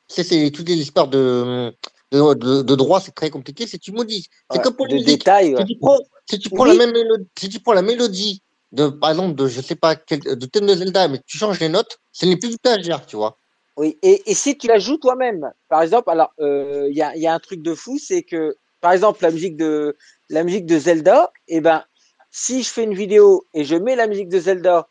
c'est, 0.08 0.24
c'est 0.24 0.50
toutes 0.50 0.68
les 0.68 0.76
histoires 0.76 1.08
de, 1.08 1.74
de, 2.12 2.34
de, 2.34 2.62
de 2.62 2.74
droit, 2.74 3.00
c'est 3.00 3.14
très 3.14 3.30
compliqué. 3.30 3.66
Si 3.66 3.78
tu 3.78 3.92
modifies, 3.92 4.28
c'est 4.50 4.58
ouais, 4.58 4.64
comme 4.64 4.76
pour 4.76 4.88
détails. 4.88 5.54
ouais. 5.54 5.60
Si 5.60 5.66
tu 5.66 5.78
prends, 5.78 5.98
si 6.30 6.38
tu 6.38 6.50
prends 6.50 6.64
Oui. 6.64 6.70
la 6.70 6.86
même 6.86 6.92
mélodie, 6.92 7.28
si 7.38 7.48
tu 7.48 7.60
prends 7.60 7.72
la 7.72 7.82
mélodie 7.82 8.42
de, 8.72 8.88
par 8.88 9.10
exemple, 9.10 9.34
de, 9.34 9.46
je 9.46 9.60
sais 9.60 9.76
pas, 9.76 9.96
quel, 9.96 10.20
de 10.20 10.46
thème 10.46 10.66
de 10.66 10.74
Zelda, 10.74 11.08
mais 11.08 11.20
tu 11.26 11.38
changes 11.38 11.60
les 11.60 11.68
notes, 11.70 11.98
ce 12.12 12.26
n'est 12.26 12.36
plus 12.36 12.50
du 12.50 12.58
plagiat, 12.58 13.00
tu 13.00 13.16
vois. 13.16 13.38
Oui, 13.78 13.96
et, 14.02 14.28
et 14.30 14.34
si 14.34 14.58
tu 14.58 14.66
la 14.66 14.78
joues 14.78 14.96
toi-même, 14.98 15.52
par 15.68 15.82
exemple, 15.82 16.10
alors 16.10 16.34
euh, 16.40 16.88
il 16.90 16.96
y, 16.96 17.02
a, 17.02 17.14
il 17.14 17.22
y 17.22 17.28
a 17.28 17.32
un 17.32 17.38
truc 17.38 17.62
de 17.62 17.74
fou, 17.74 17.96
c'est 17.98 18.24
que 18.24 18.56
par 18.80 18.92
exemple 18.92 19.22
la 19.22 19.30
musique 19.30 19.56
de 19.56 19.96
la 20.28 20.42
musique 20.42 20.66
de 20.66 20.78
Zelda, 20.78 21.32
et 21.46 21.60
ben 21.60 21.84
si 22.30 22.62
je 22.64 22.70
fais 22.70 22.82
une 22.84 22.94
vidéo 22.94 23.46
et 23.54 23.64
je 23.64 23.76
mets 23.76 23.94
la 23.94 24.08
musique 24.08 24.28
de 24.28 24.40
Zelda, 24.40 24.88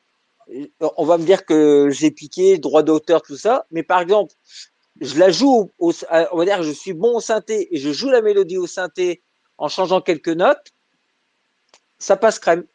euh, 0.53 0.65
on 0.95 1.05
va 1.05 1.17
me 1.17 1.25
dire 1.25 1.45
que 1.45 1.89
j'ai 1.91 2.11
piqué 2.11 2.57
droit 2.59 2.81
d'auteur 2.81 3.21
tout 3.21 3.35
ça, 3.37 3.65
mais 3.71 3.83
par 3.83 3.99
exemple 3.99 4.33
je 5.01 5.19
la 5.19 5.29
joue 5.31 5.71
au, 5.79 5.91
au- 5.91 5.93
on 6.31 6.37
va 6.37 6.45
dire 6.45 6.57
que 6.57 6.63
je 6.63 6.71
suis 6.71 6.93
bon 6.93 7.17
au 7.17 7.19
synthé 7.19 7.67
et 7.75 7.77
je 7.77 7.91
joue 7.91 8.09
la 8.09 8.21
mélodie 8.21 8.57
au 8.57 8.67
synthé 8.67 9.21
en 9.57 9.67
changeant 9.67 10.01
quelques 10.01 10.29
notes, 10.29 10.71
ça 11.99 12.15
passe 12.15 12.39
crème. 12.39 12.65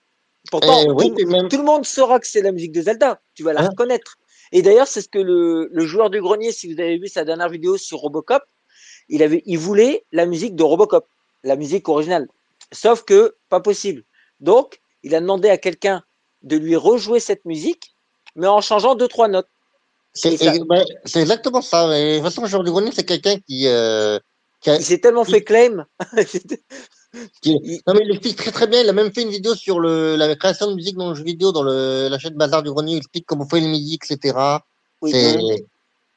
Pourtant, 0.50 0.78
Eh 0.86 0.90
oui, 0.90 1.12
même, 1.26 1.48
tout 1.48 1.56
le 1.56 1.62
monde 1.64 1.86
saura 1.86 2.18
que 2.20 2.26
c'est 2.26 2.42
la 2.42 2.52
musique 2.52 2.72
de 2.72 2.82
Zelda. 2.82 3.20
Tu 3.34 3.42
vas 3.44 3.52
la 3.52 3.62
Hein 3.62 3.68
reconnaître. 3.70 4.18
Et 4.52 4.62
d'ailleurs, 4.62 4.86
c'est 4.86 5.00
ce 5.02 5.08
que 5.08 5.18
le, 5.18 5.68
le 5.72 5.86
joueur 5.86 6.10
du 6.10 6.20
grenier, 6.20 6.52
si 6.52 6.72
vous 6.72 6.78
avez 6.80 6.98
vu 6.98 7.08
sa 7.08 7.24
dernière 7.24 7.48
vidéo 7.48 7.76
sur 7.78 7.98
Robocop, 7.98 8.42
il 9.08 9.22
avait, 9.22 9.42
il 9.46 9.58
voulait 9.58 10.04
la 10.12 10.26
musique 10.26 10.54
de 10.54 10.62
Robocop, 10.62 11.06
la 11.42 11.56
musique 11.56 11.88
originale. 11.88 12.28
Sauf 12.70 13.02
que 13.04 13.34
pas 13.48 13.60
possible. 13.60 14.04
Donc, 14.40 14.80
il 15.02 15.14
a 15.14 15.20
demandé 15.20 15.48
à 15.48 15.56
quelqu'un 15.58 16.02
de 16.42 16.56
lui 16.56 16.76
rejouer 16.76 17.20
cette 17.20 17.44
musique, 17.44 17.94
mais 18.36 18.46
en 18.46 18.60
changeant 18.60 18.94
deux 18.94 19.08
trois 19.08 19.28
notes. 19.28 19.48
c'est, 20.14 20.34
et 20.34 20.46
et- 20.46 20.60
ben, 20.66 20.84
exactement 21.14 21.62
ça. 21.62 21.88
Mais, 21.88 22.18
de 22.18 22.24
toute 22.24 22.24
façon, 22.34 22.46
Jean 22.46 22.62
du 22.62 22.70
Grenier, 22.70 22.90
c'est 22.92 23.04
quelqu'un 23.04 23.38
qui, 23.38 23.66
euh, 23.66 24.18
qui 24.60 24.70
a- 24.70 24.76
Il 24.76 24.84
s'est 24.84 24.98
tellement 24.98 25.24
fait 25.24 25.42
claim. 25.42 25.86
non, 27.14 27.94
mais 27.94 28.00
il 28.04 28.10
explique 28.12 28.36
très 28.36 28.50
très 28.50 28.66
bien. 28.66 28.80
Il 28.82 28.88
a 28.88 28.92
même 28.92 29.12
fait 29.12 29.22
une 29.22 29.30
vidéo 29.30 29.54
sur 29.54 29.80
le, 29.80 30.16
la 30.16 30.34
création 30.36 30.70
de 30.70 30.74
musique 30.74 30.96
dans 30.96 31.10
le 31.10 31.14
jeu 31.14 31.24
vidéo, 31.24 31.52
dans 31.52 31.62
le, 31.62 32.08
la 32.08 32.18
chaîne 32.18 32.34
Bazar 32.34 32.62
du 32.62 32.70
Grenier. 32.70 32.94
Il 32.94 32.98
explique 32.98 33.26
comment 33.26 33.46
fait 33.46 33.60
les 33.60 33.68
musiques, 33.68 34.04
etc. 34.10 34.36
oui. 35.00 35.12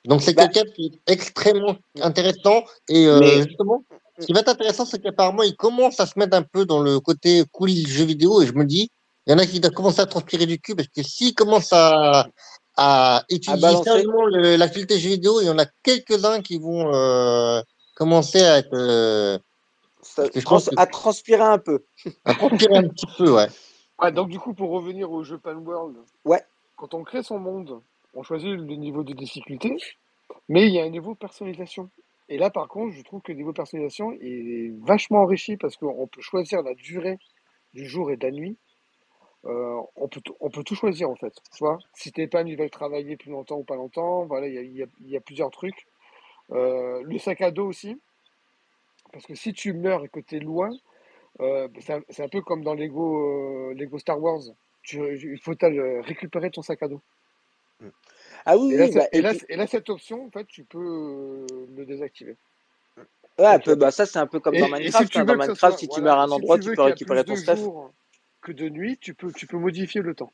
Donc 0.06 0.22
c'est 0.22 0.34
Bah- 0.34 0.48
quelqu'un 0.48 0.70
qui 0.72 0.86
est 1.08 1.12
extrêmement 1.12 1.76
intéressant. 2.00 2.64
Et 2.90 3.08
euh, 3.08 3.20
Mais- 3.20 3.44
justement, 3.48 3.84
ce 4.20 4.26
qui 4.28 4.34
va 4.34 4.42
être 4.42 4.50
intéressant, 4.50 4.86
c'est 4.86 5.02
qu'apparemment, 5.02 5.42
il 5.44 5.56
commence 5.56 6.00
à 6.00 6.06
se 6.06 6.18
mettre 6.18 6.38
un 6.38 6.44
peu 6.44 6.66
dans 6.66 6.80
le 6.80 7.00
côté 7.00 7.44
cool 7.52 7.70
jeu 7.72 8.06
vidéo. 8.06 8.42
Et 8.42 8.46
je 8.46 8.54
me 8.54 8.66
dis, 8.66 8.90
il 9.26 9.32
y 9.32 9.34
en 9.34 9.40
a 9.40 9.46
qui 9.48 9.60
doivent 9.60 9.74
commencer 9.74 10.02
à 10.02 10.06
transpirer 10.06 10.46
du 10.46 10.60
cul 10.60 10.76
parce 10.76 10.88
que 10.90 11.02
s'il 11.02 11.34
commence 11.34 11.70
à, 11.74 12.28
à 12.78 13.24
étudier 13.30 13.60
balancer. 13.60 13.84
sérieusement 13.86 14.28
l'actualité 14.28 15.00
jeu 15.00 15.10
vidéo, 15.10 15.42
il 15.42 15.48
y 15.48 15.50
en 15.50 15.58
a 15.58 15.66
quelques-uns 15.82 16.42
qui 16.42 16.60
vont 16.60 16.94
euh, 16.94 17.60
commencer 17.96 18.44
à 18.44 18.60
être 18.60 18.70
euh, 18.74 19.40
Ça- 20.06 20.22
Parce 20.24 20.30
que 20.34 20.40
je 20.40 20.46
trans- 20.46 20.56
pense 20.58 20.70
que- 20.70 20.76
à 20.80 20.86
transpirer 20.86 21.42
un 21.42 21.58
peu. 21.58 21.84
à 22.26 22.34
transpirer 22.36 22.78
un 22.78 22.88
petit 22.88 23.08
peu, 23.18 23.32
ouais. 23.34 23.48
Ah, 23.98 24.12
donc 24.12 24.30
du 24.30 24.40
coup, 24.40 24.54
pour 24.54 24.70
revenir 24.70 25.12
au 25.12 25.24
jeu 25.24 25.38
Palworld, 25.40 25.98
Ouais. 26.26 26.42
quand 26.76 26.94
on 26.94 27.04
crée 27.04 27.24
son 27.24 27.40
monde, 27.40 27.82
on 28.14 28.22
choisit 28.24 28.50
le 28.52 28.62
niveau 28.76 29.04
de 29.04 29.14
difficulté, 29.14 29.76
mais 30.48 30.68
il 30.68 30.74
y 30.74 30.80
a 30.80 30.84
un 30.84 30.90
niveau 30.90 31.14
de 31.14 31.18
personnalisation. 31.18 31.90
Et 32.30 32.38
là, 32.38 32.50
par 32.50 32.68
contre, 32.68 32.96
je 32.96 33.02
trouve 33.04 33.22
que 33.22 33.32
le 33.32 33.38
niveau 33.38 33.52
de 33.52 33.56
personnalisation 33.58 34.12
est 34.14 34.72
vachement 34.84 35.22
enrichi 35.24 35.58
parce 35.58 35.76
qu'on 35.76 36.08
peut 36.08 36.22
choisir 36.22 36.62
la 36.62 36.74
durée 36.76 37.18
du 37.74 37.88
jour 37.88 38.12
et 38.12 38.18
de 38.18 38.26
la 38.26 38.32
nuit. 38.32 38.58
Euh, 39.46 39.80
on, 39.96 40.08
peut, 40.08 40.22
tout- 40.22 40.36
on 40.40 40.50
peut 40.50 40.64
tout 40.64 40.76
choisir 40.76 41.10
en 41.10 41.16
fait. 41.16 41.34
Tu 41.56 41.64
vois, 41.64 41.78
si 41.94 42.12
tes 42.12 42.28
pannes 42.28 42.48
ils 42.48 42.58
veulent 42.58 42.70
travailler 42.72 43.16
plus 43.18 43.30
longtemps 43.32 43.58
ou 43.58 43.64
pas 43.64 43.76
longtemps, 43.76 44.26
voilà, 44.26 44.48
il 44.48 44.54
y 44.56 44.58
a, 44.58 44.62
il 44.62 44.76
y 44.76 44.84
a- 44.84 44.88
il 45.02 45.10
y 45.10 45.18
a 45.18 45.22
plusieurs 45.22 45.52
trucs. 45.52 45.86
Euh, 46.52 47.02
le 47.04 47.18
sac 47.20 47.42
à 47.42 47.52
dos 47.52 47.68
aussi, 47.68 48.00
parce 49.16 49.28
que 49.28 49.36
si 49.36 49.54
tu 49.54 49.72
meurs 49.72 50.04
et 50.04 50.10
que 50.10 50.20
tu 50.20 50.36
es 50.36 50.40
loin, 50.40 50.70
euh, 51.40 51.70
c'est 51.80 51.94
un, 51.94 52.02
c'est 52.10 52.22
un 52.22 52.28
peu 52.28 52.42
comme 52.42 52.66
dans 52.66 52.74
Lego, 52.74 53.70
euh, 53.70 53.74
Lego 53.74 53.98
Star 53.98 54.22
Wars. 54.22 54.42
Tu, 54.84 54.98
il 55.32 55.40
faut 55.40 55.54
récupérer 56.04 56.52
ton 56.52 56.62
sac 56.62 56.84
à 56.84 56.90
dos. 56.90 57.02
Ah 58.46 58.58
oui, 58.58 58.74
Et 58.74 58.78
là, 58.78 58.84
oui, 58.84 58.92
c'est- 58.92 59.00
bah, 59.00 59.08
et 59.14 59.22
là, 59.22 59.30
puis- 59.34 59.46
et 59.48 59.56
là, 59.56 59.68
cette 59.68 59.90
option, 59.90 60.26
en 60.26 60.32
fait, 60.32 60.46
tu 60.48 60.66
peux 60.66 60.80
euh, 60.80 61.48
le 61.78 61.86
désactiver. 61.86 62.36
Ouais, 63.40 63.46
un 63.46 63.56
Ok. 63.56 63.64
peu, 63.64 63.76
bah 63.76 63.92
ça 63.92 64.06
c'est 64.06 64.20
un 64.20 64.28
peu 64.28 64.42
comme 64.42 64.56
Et, 64.56 64.60
dans 64.60 64.68
si 64.68 64.74
Minecraft. 64.74 65.16
hein. 65.16 65.26
Dans 65.26 65.34
Minecraft, 65.38 65.60
soit, 65.60 65.78
si 65.78 65.88
tu 65.88 66.02
voilà, 66.02 66.06
meurs 66.08 66.20
à 66.20 66.24
un 66.24 66.32
si 66.32 66.34
endroit, 66.34 66.60
tu 66.60 66.76
peux 66.76 66.82
récupérer 66.82 67.24
ton 67.24 67.36
stuff. 67.38 67.60
que 68.42 68.52
de 68.52 68.68
nuit, 68.68 68.98
tu 69.00 69.14
peux, 69.14 69.32
tu 69.32 69.48
peux 69.48 69.58
modifier 69.58 70.02
le 70.02 70.14
temps. 70.14 70.32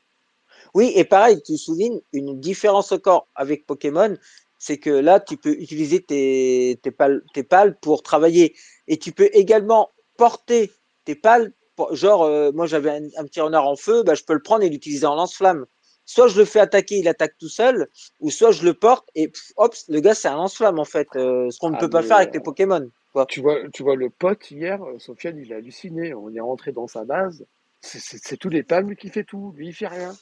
Oui, 0.74 0.92
et 0.96 1.04
pareil, 1.04 1.40
tu 1.42 1.56
soulignes 1.56 2.00
une 2.12 2.40
différence 2.40 2.90
encore 2.90 3.28
avec 3.36 3.64
Pokémon, 3.64 4.16
c'est 4.64 4.78
que 4.78 4.90
là, 4.90 5.18
tu 5.18 5.36
peux 5.36 5.54
utiliser 5.66 6.00
tes, 6.04 6.78
tes, 6.84 6.92
pales, 6.92 7.22
tes 7.34 7.42
pales 7.42 7.76
pour 7.80 8.04
travailler. 8.04 8.54
Et 8.86 8.96
tu 8.96 9.10
peux 9.10 9.28
également 9.32 9.90
porter 10.16 10.70
tes 11.04 11.16
pales. 11.16 11.52
pour- 11.74 11.92
genre, 11.96 12.22
euh, 12.22 12.52
moi 12.52 12.66
j'avais 12.66 12.90
un, 12.90 13.02
un 13.16 13.24
petit 13.24 13.40
renard 13.40 13.66
en 13.66 13.74
feu, 13.76 14.04
bah, 14.04 14.14
je 14.14 14.22
peux 14.22 14.34
le 14.34 14.42
prendre 14.42 14.62
et 14.62 14.68
l'utiliser 14.68 15.06
en 15.06 15.16
lance-flamme. 15.16 15.66
Soit 16.04 16.28
je 16.28 16.38
le 16.38 16.44
fais 16.44 16.60
attaquer, 16.60 16.96
il 16.98 17.08
attaque 17.08 17.34
tout 17.40 17.48
seul, 17.48 17.88
ou 18.20 18.30
soit 18.30 18.52
je 18.52 18.62
le 18.64 18.74
porte 18.74 19.08
et 19.16 19.28
pff, 19.28 19.52
hop, 19.56 19.74
le 19.88 19.98
gars 20.00 20.14
c'est 20.14 20.28
un 20.28 20.36
lance-flamme 20.36 20.78
en 20.78 20.84
fait, 20.84 21.08
euh, 21.16 21.50
ce 21.50 21.58
qu'on 21.58 21.70
ne 21.70 21.76
Ah, 21.76 21.80
peut 21.80 21.90
pas 21.90 22.02
faire 22.02 22.18
avec 22.18 22.28
euh, 22.28 22.34
les 22.34 22.40
Pokémon. 22.40 22.88
Quoi. 23.12 23.26
tu 23.26 23.40
vois, 23.40 23.56
tu 23.72 23.82
vois 23.82 23.96
le 23.96 24.10
pote 24.10 24.48
hier, 24.50 24.78
Sofiane, 24.98 25.38
il 25.38 25.52
a 25.52 25.56
halluciné. 25.56 26.14
On 26.14 26.32
est 26.32 26.40
rentré 26.40 26.70
dans 26.72 26.86
sa 26.86 27.04
base. 27.04 27.44
C'est 27.80 28.36
tous 28.36 28.48
les 28.48 28.62
palmes 28.62 28.94
qui 28.94 29.08
fait 29.08 29.24
tout. 29.24 29.52
Lui, 29.56 29.68
il 29.68 29.74
fait 29.74 29.88
rien. 29.88 30.14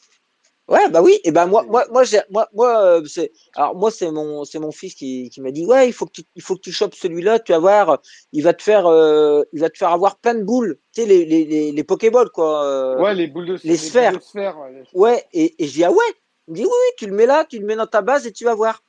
Ouais, 0.70 0.88
bah 0.88 1.02
oui, 1.02 1.18
et 1.24 1.32
ben 1.32 1.46
moi, 1.46 1.62
C'est- 1.64 1.68
moi, 1.70 1.84
moi, 1.90 2.04
j'ai, 2.04 2.20
moi, 2.30 2.48
moi, 2.54 2.80
euh, 2.84 3.04
c'est, 3.04 3.32
alors 3.54 3.74
moi, 3.74 3.90
c'est 3.90 4.10
mon, 4.12 4.44
c'est 4.44 4.60
mon 4.60 4.70
fils 4.70 4.94
qui, 4.94 5.28
qui 5.28 5.40
m'a 5.40 5.50
dit, 5.50 5.66
ouais, 5.66 5.88
il 5.88 5.92
faut 5.92 6.06
que 6.06 6.12
tu, 6.12 6.22
il 6.36 6.42
faut 6.42 6.54
que 6.54 6.60
tu 6.60 6.70
chopes 6.70 6.94
celui-là, 6.94 7.40
tu 7.40 7.50
vas 7.50 7.58
voir, 7.58 8.00
il 8.32 8.44
va 8.44 8.54
te 8.54 8.62
faire, 8.62 8.86
euh, 8.86 9.42
il 9.52 9.60
va 9.60 9.68
te 9.68 9.76
faire 9.76 9.90
avoir 9.90 10.18
plein 10.18 10.34
de 10.34 10.44
boules, 10.44 10.78
tu 10.94 11.00
sais, 11.02 11.06
les, 11.08 11.24
les, 11.24 11.44
les, 11.44 11.72
les 11.72 11.84
Pokéballs, 11.84 12.30
quoi. 12.30 12.64
euh, 12.64 13.02
Ouais, 13.02 13.14
les 13.14 13.26
boules 13.26 13.46
de, 13.46 13.54
les 13.54 13.58
les 13.70 13.76
sphères. 13.76 14.12
de 14.16 14.20
sphères. 14.20 14.56
ouais, 14.94 15.26
et, 15.32 15.56
et 15.62 15.66
je 15.66 15.72
dis, 15.72 15.82
ah 15.84 15.90
ouais, 15.90 16.04
il 16.46 16.52
me 16.52 16.56
dit, 16.56 16.64
oui, 16.64 16.70
oui, 16.70 16.92
tu 16.96 17.06
le 17.06 17.14
mets 17.14 17.26
là, 17.26 17.44
tu 17.44 17.58
le 17.58 17.66
mets 17.66 17.76
dans 17.76 17.88
ta 17.88 18.00
base 18.00 18.26
et 18.28 18.32
tu 18.32 18.44
vas 18.44 18.54
voir. 18.54 18.84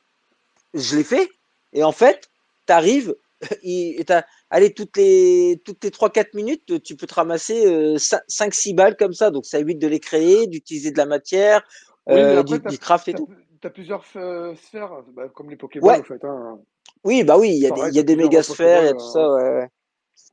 Je 0.75 0.95
l'ai 0.95 1.03
fait, 1.03 1.29
et 1.73 1.83
en 1.83 1.91
fait, 1.91 2.29
t'arrives, 2.67 3.15
et 3.63 4.03
t'as, 4.05 4.23
allez, 4.51 4.73
toutes 4.73 4.95
les, 4.97 5.61
toutes 5.65 5.83
les 5.83 5.89
3-4 5.89 6.35
minutes, 6.35 6.83
tu 6.83 6.95
peux 6.95 7.07
te 7.07 7.13
ramasser 7.15 7.65
euh, 7.65 7.95
5-6 7.97 8.75
balles 8.75 8.95
comme 8.97 9.13
ça, 9.13 9.31
donc 9.31 9.45
ça 9.45 9.57
évite 9.59 9.79
de 9.79 9.87
les 9.87 9.99
créer, 9.99 10.45
d'utiliser 10.45 10.91
de 10.91 10.97
la 10.97 11.07
matière, 11.07 11.63
Oui, 12.07 12.25
mais 12.25 12.35
euh, 12.35 12.39
après, 12.41 12.59
du, 12.59 12.77
craft 12.77 13.07
et 13.07 13.13
tout. 13.13 13.27
t'as 13.61 13.69
plusieurs 13.71 14.03
euh, 14.17 14.53
sphères, 14.55 14.91
bah, 15.13 15.29
comme 15.29 15.49
les 15.49 15.55
Pokéballs, 15.55 15.87
Ouais, 15.87 15.99
en 16.01 16.03
fait. 16.03 16.23
Hein. 16.23 16.59
oui, 17.03 17.23
bah 17.23 17.37
oui, 17.39 17.49
il 17.49 17.59
y 17.63 17.65
a 17.67 17.71
des, 17.71 17.81
y 17.95 17.99
a 17.99 18.03
des 18.03 18.15
plusieurs 18.15 18.31
méga 18.31 18.43
sphères, 18.43 18.83
il 18.83 18.85
y 18.85 18.89
a 18.89 18.93
tout 18.93 18.99
ça, 18.99 19.19
euh, 19.19 19.35
ouais, 19.35 19.59
ouais. 19.61 19.69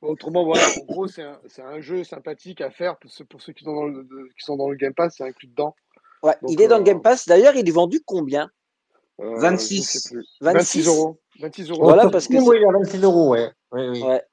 Autrement, 0.03 0.45
voilà, 0.45 0.69
en 0.69 0.85
gros, 0.85 1.07
c'est 1.09 1.23
un, 1.23 1.41
c'est 1.47 1.63
un 1.63 1.81
jeu 1.81 2.05
sympathique 2.05 2.61
à 2.61 2.71
faire 2.71 2.99
pour 2.99 3.11
ceux, 3.11 3.25
pour 3.25 3.41
ceux 3.41 3.53
qui, 3.53 3.65
sont 3.65 3.75
dans 3.75 3.87
le, 3.87 4.03
qui 4.37 4.45
sont 4.45 4.57
dans 4.57 4.69
le 4.69 4.77
Game 4.77 4.95
Pass, 4.95 5.15
c'est 5.17 5.25
inclus 5.25 5.49
dedans. 5.49 5.75
Ouais, 6.23 6.35
Donc, 6.43 6.51
il 6.53 6.61
est 6.61 6.69
dans 6.69 6.77
le 6.77 6.83
euh, 6.83 6.85
Game 6.85 7.01
Pass. 7.01 7.27
D'ailleurs, 7.27 7.55
il 7.57 7.69
est 7.69 7.73
vendu 7.73 8.01
combien? 8.05 8.51
euh, 9.21 9.57
je 9.71 9.81
sais 9.83 10.01
26. 10.01 10.09
plus. 10.11 10.27
26 10.41 10.85
26? 10.85 10.87
euros. 10.87 11.21
26 11.41 11.71
euros. 11.71 11.85
Voilà, 11.85 12.09
parce 12.11 12.27
que 12.29 12.37
oui, 12.37 12.57
il 12.57 12.63
y 12.63 12.65
a 12.65 12.73
26 12.73 13.03
euros, 13.03 13.31
ouais. 13.31 13.51
Oui, 13.73 13.89
oui. 13.89 14.03
ouais. 14.03 14.25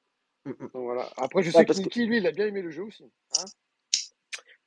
Mm, 0.46 0.50
mm. 0.50 0.70
Donc, 0.74 0.84
voilà. 0.84 1.10
Après, 1.18 1.42
je 1.42 1.50
sais 1.50 1.66
que 1.66 1.68
parce 1.68 1.80
que, 1.80 1.88
Niki, 1.88 2.06
lui, 2.06 2.18
il 2.18 2.26
a 2.26 2.32
bien 2.32 2.46
aimé 2.46 2.62
le 2.62 2.70
jeu 2.70 2.84
aussi. 2.84 3.10
Hein 3.38 3.50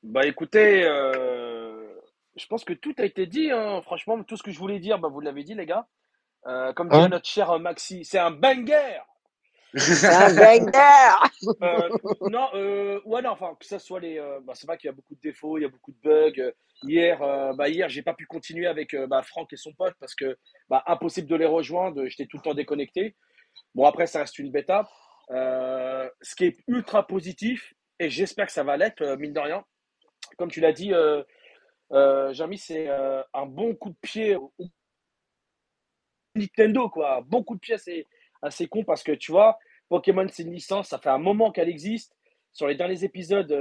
Bah 0.03 0.25
écoutez, 0.25 0.83
euh, 0.85 1.93
je 2.37 2.45
pense 2.47 2.63
que 2.65 2.73
tout 2.73 2.95
a 2.99 3.05
été 3.05 3.27
dit. 3.27 3.51
hein. 3.51 3.81
Franchement, 3.83 4.23
tout 4.23 4.37
ce 4.37 4.43
que 4.43 4.51
je 4.51 4.59
voulais 4.59 4.79
dire, 4.79 4.99
bah, 4.99 5.09
vous 5.09 5.21
l'avez 5.21 5.43
dit, 5.43 5.55
les 5.55 5.65
gars. 5.65 5.87
Euh, 6.47 6.73
comme 6.73 6.89
dirait 6.89 7.07
Hein? 7.07 7.09
notre 7.09 7.27
cher 7.29 7.51
euh, 7.51 7.59
Maxi, 7.59 8.05
c'est 8.05 8.19
un 8.19 8.31
banger. 8.31 8.99
c'est 9.75 10.13
un 10.13 10.29
banger! 10.29 11.29
Euh, 11.63 11.89
non, 12.25 12.49
euh, 12.55 13.01
ouais, 13.05 13.21
non, 13.21 13.31
enfin, 13.31 13.55
que 13.59 13.65
ça 13.65 13.79
soit 13.79 13.99
les. 13.99 14.19
euh, 14.19 14.39
bah, 14.43 14.53
c'est 14.55 14.67
vrai 14.67 14.77
qu'il 14.77 14.87
y 14.87 14.91
a 14.91 14.95
beaucoup 14.95 15.15
de 15.15 15.21
défauts, 15.21 15.57
il 15.57 15.63
y 15.63 15.65
a 15.65 15.69
beaucoup 15.69 15.91
de 15.91 15.99
bugs. 16.03 16.53
Hier, 16.83 17.21
euh, 17.21 17.53
bah, 17.53 17.69
hier, 17.69 17.89
j'ai 17.89 18.03
pas 18.03 18.13
pu 18.13 18.25
continuer 18.27 18.67
avec 18.67 18.93
euh, 18.93 19.07
bah, 19.07 19.23
Franck 19.23 19.53
et 19.53 19.57
son 19.57 19.73
pote 19.73 19.95
parce 19.99 20.15
que 20.15 20.37
bah, 20.69 20.83
impossible 20.87 21.27
de 21.27 21.35
les 21.35 21.45
rejoindre. 21.47 22.05
J'étais 22.07 22.27
tout 22.27 22.37
le 22.37 22.43
temps 22.43 22.53
déconnecté. 22.53 23.15
Bon, 23.75 23.85
après, 23.85 24.07
ça 24.07 24.19
reste 24.19 24.39
une 24.39 24.51
bêta. 24.51 24.89
Euh, 25.31 26.09
ce 26.21 26.35
qui 26.35 26.45
est 26.45 26.57
ultra 26.67 27.05
positif, 27.05 27.73
et 27.99 28.09
j'espère 28.09 28.47
que 28.47 28.51
ça 28.51 28.63
va 28.63 28.77
l'être, 28.77 29.01
euh, 29.01 29.17
mine 29.17 29.33
de 29.33 29.39
rien. 29.39 29.63
Comme 30.37 30.49
tu 30.49 30.59
l'as 30.59 30.73
dit, 30.73 30.93
euh, 30.93 31.23
euh, 31.91 32.33
Jamy, 32.33 32.57
c'est 32.57 32.87
un 32.87 33.45
bon 33.45 33.75
coup 33.75 33.89
de 33.89 33.97
pied 34.01 34.35
au 34.35 34.51
Nintendo, 36.35 36.89
quoi. 36.89 37.17
Un 37.17 37.21
bon 37.21 37.43
coup 37.43 37.55
de 37.55 37.59
pied 37.59 37.75
assez, 37.75 38.05
assez 38.41 38.67
con 38.67 38.83
parce 38.83 39.03
que 39.03 39.11
tu 39.11 39.31
vois, 39.31 39.57
Pokémon, 39.89 40.27
c'est 40.31 40.43
une 40.43 40.53
licence, 40.53 40.89
ça 40.89 40.99
fait 40.99 41.09
un 41.09 41.17
moment 41.17 41.51
qu'elle 41.51 41.69
existe. 41.69 42.15
Sur 42.51 42.67
les 42.67 42.75
derniers 42.75 43.03
épisodes, 43.03 43.51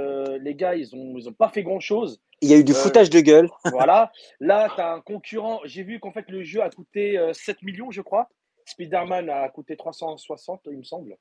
les 0.41 0.55
gars, 0.55 0.75
ils 0.75 0.95
ont, 0.95 1.17
ils 1.17 1.29
ont 1.29 1.33
pas 1.33 1.49
fait 1.49 1.63
grand 1.63 1.79
chose. 1.79 2.21
Il 2.41 2.49
y 2.49 2.53
a 2.53 2.57
eu 2.57 2.63
du 2.63 2.73
foutage 2.73 3.09
de 3.09 3.19
gueule. 3.19 3.49
voilà. 3.65 4.11
Là, 4.39 4.69
tu 4.73 4.81
as 4.81 4.93
un 4.93 5.01
concurrent. 5.01 5.59
J'ai 5.65 5.83
vu 5.83 5.99
qu'en 5.99 6.11
fait, 6.11 6.29
le 6.29 6.43
jeu 6.43 6.61
a 6.61 6.69
coûté 6.69 7.17
euh, 7.17 7.33
7 7.33 7.61
millions, 7.63 7.91
je 7.91 8.01
crois. 8.01 8.29
Spider-Man 8.69 9.29
a 9.29 9.49
coûté 9.49 9.75
360, 9.77 10.61
il 10.71 10.77
me 10.77 10.83
semble. 10.83 11.17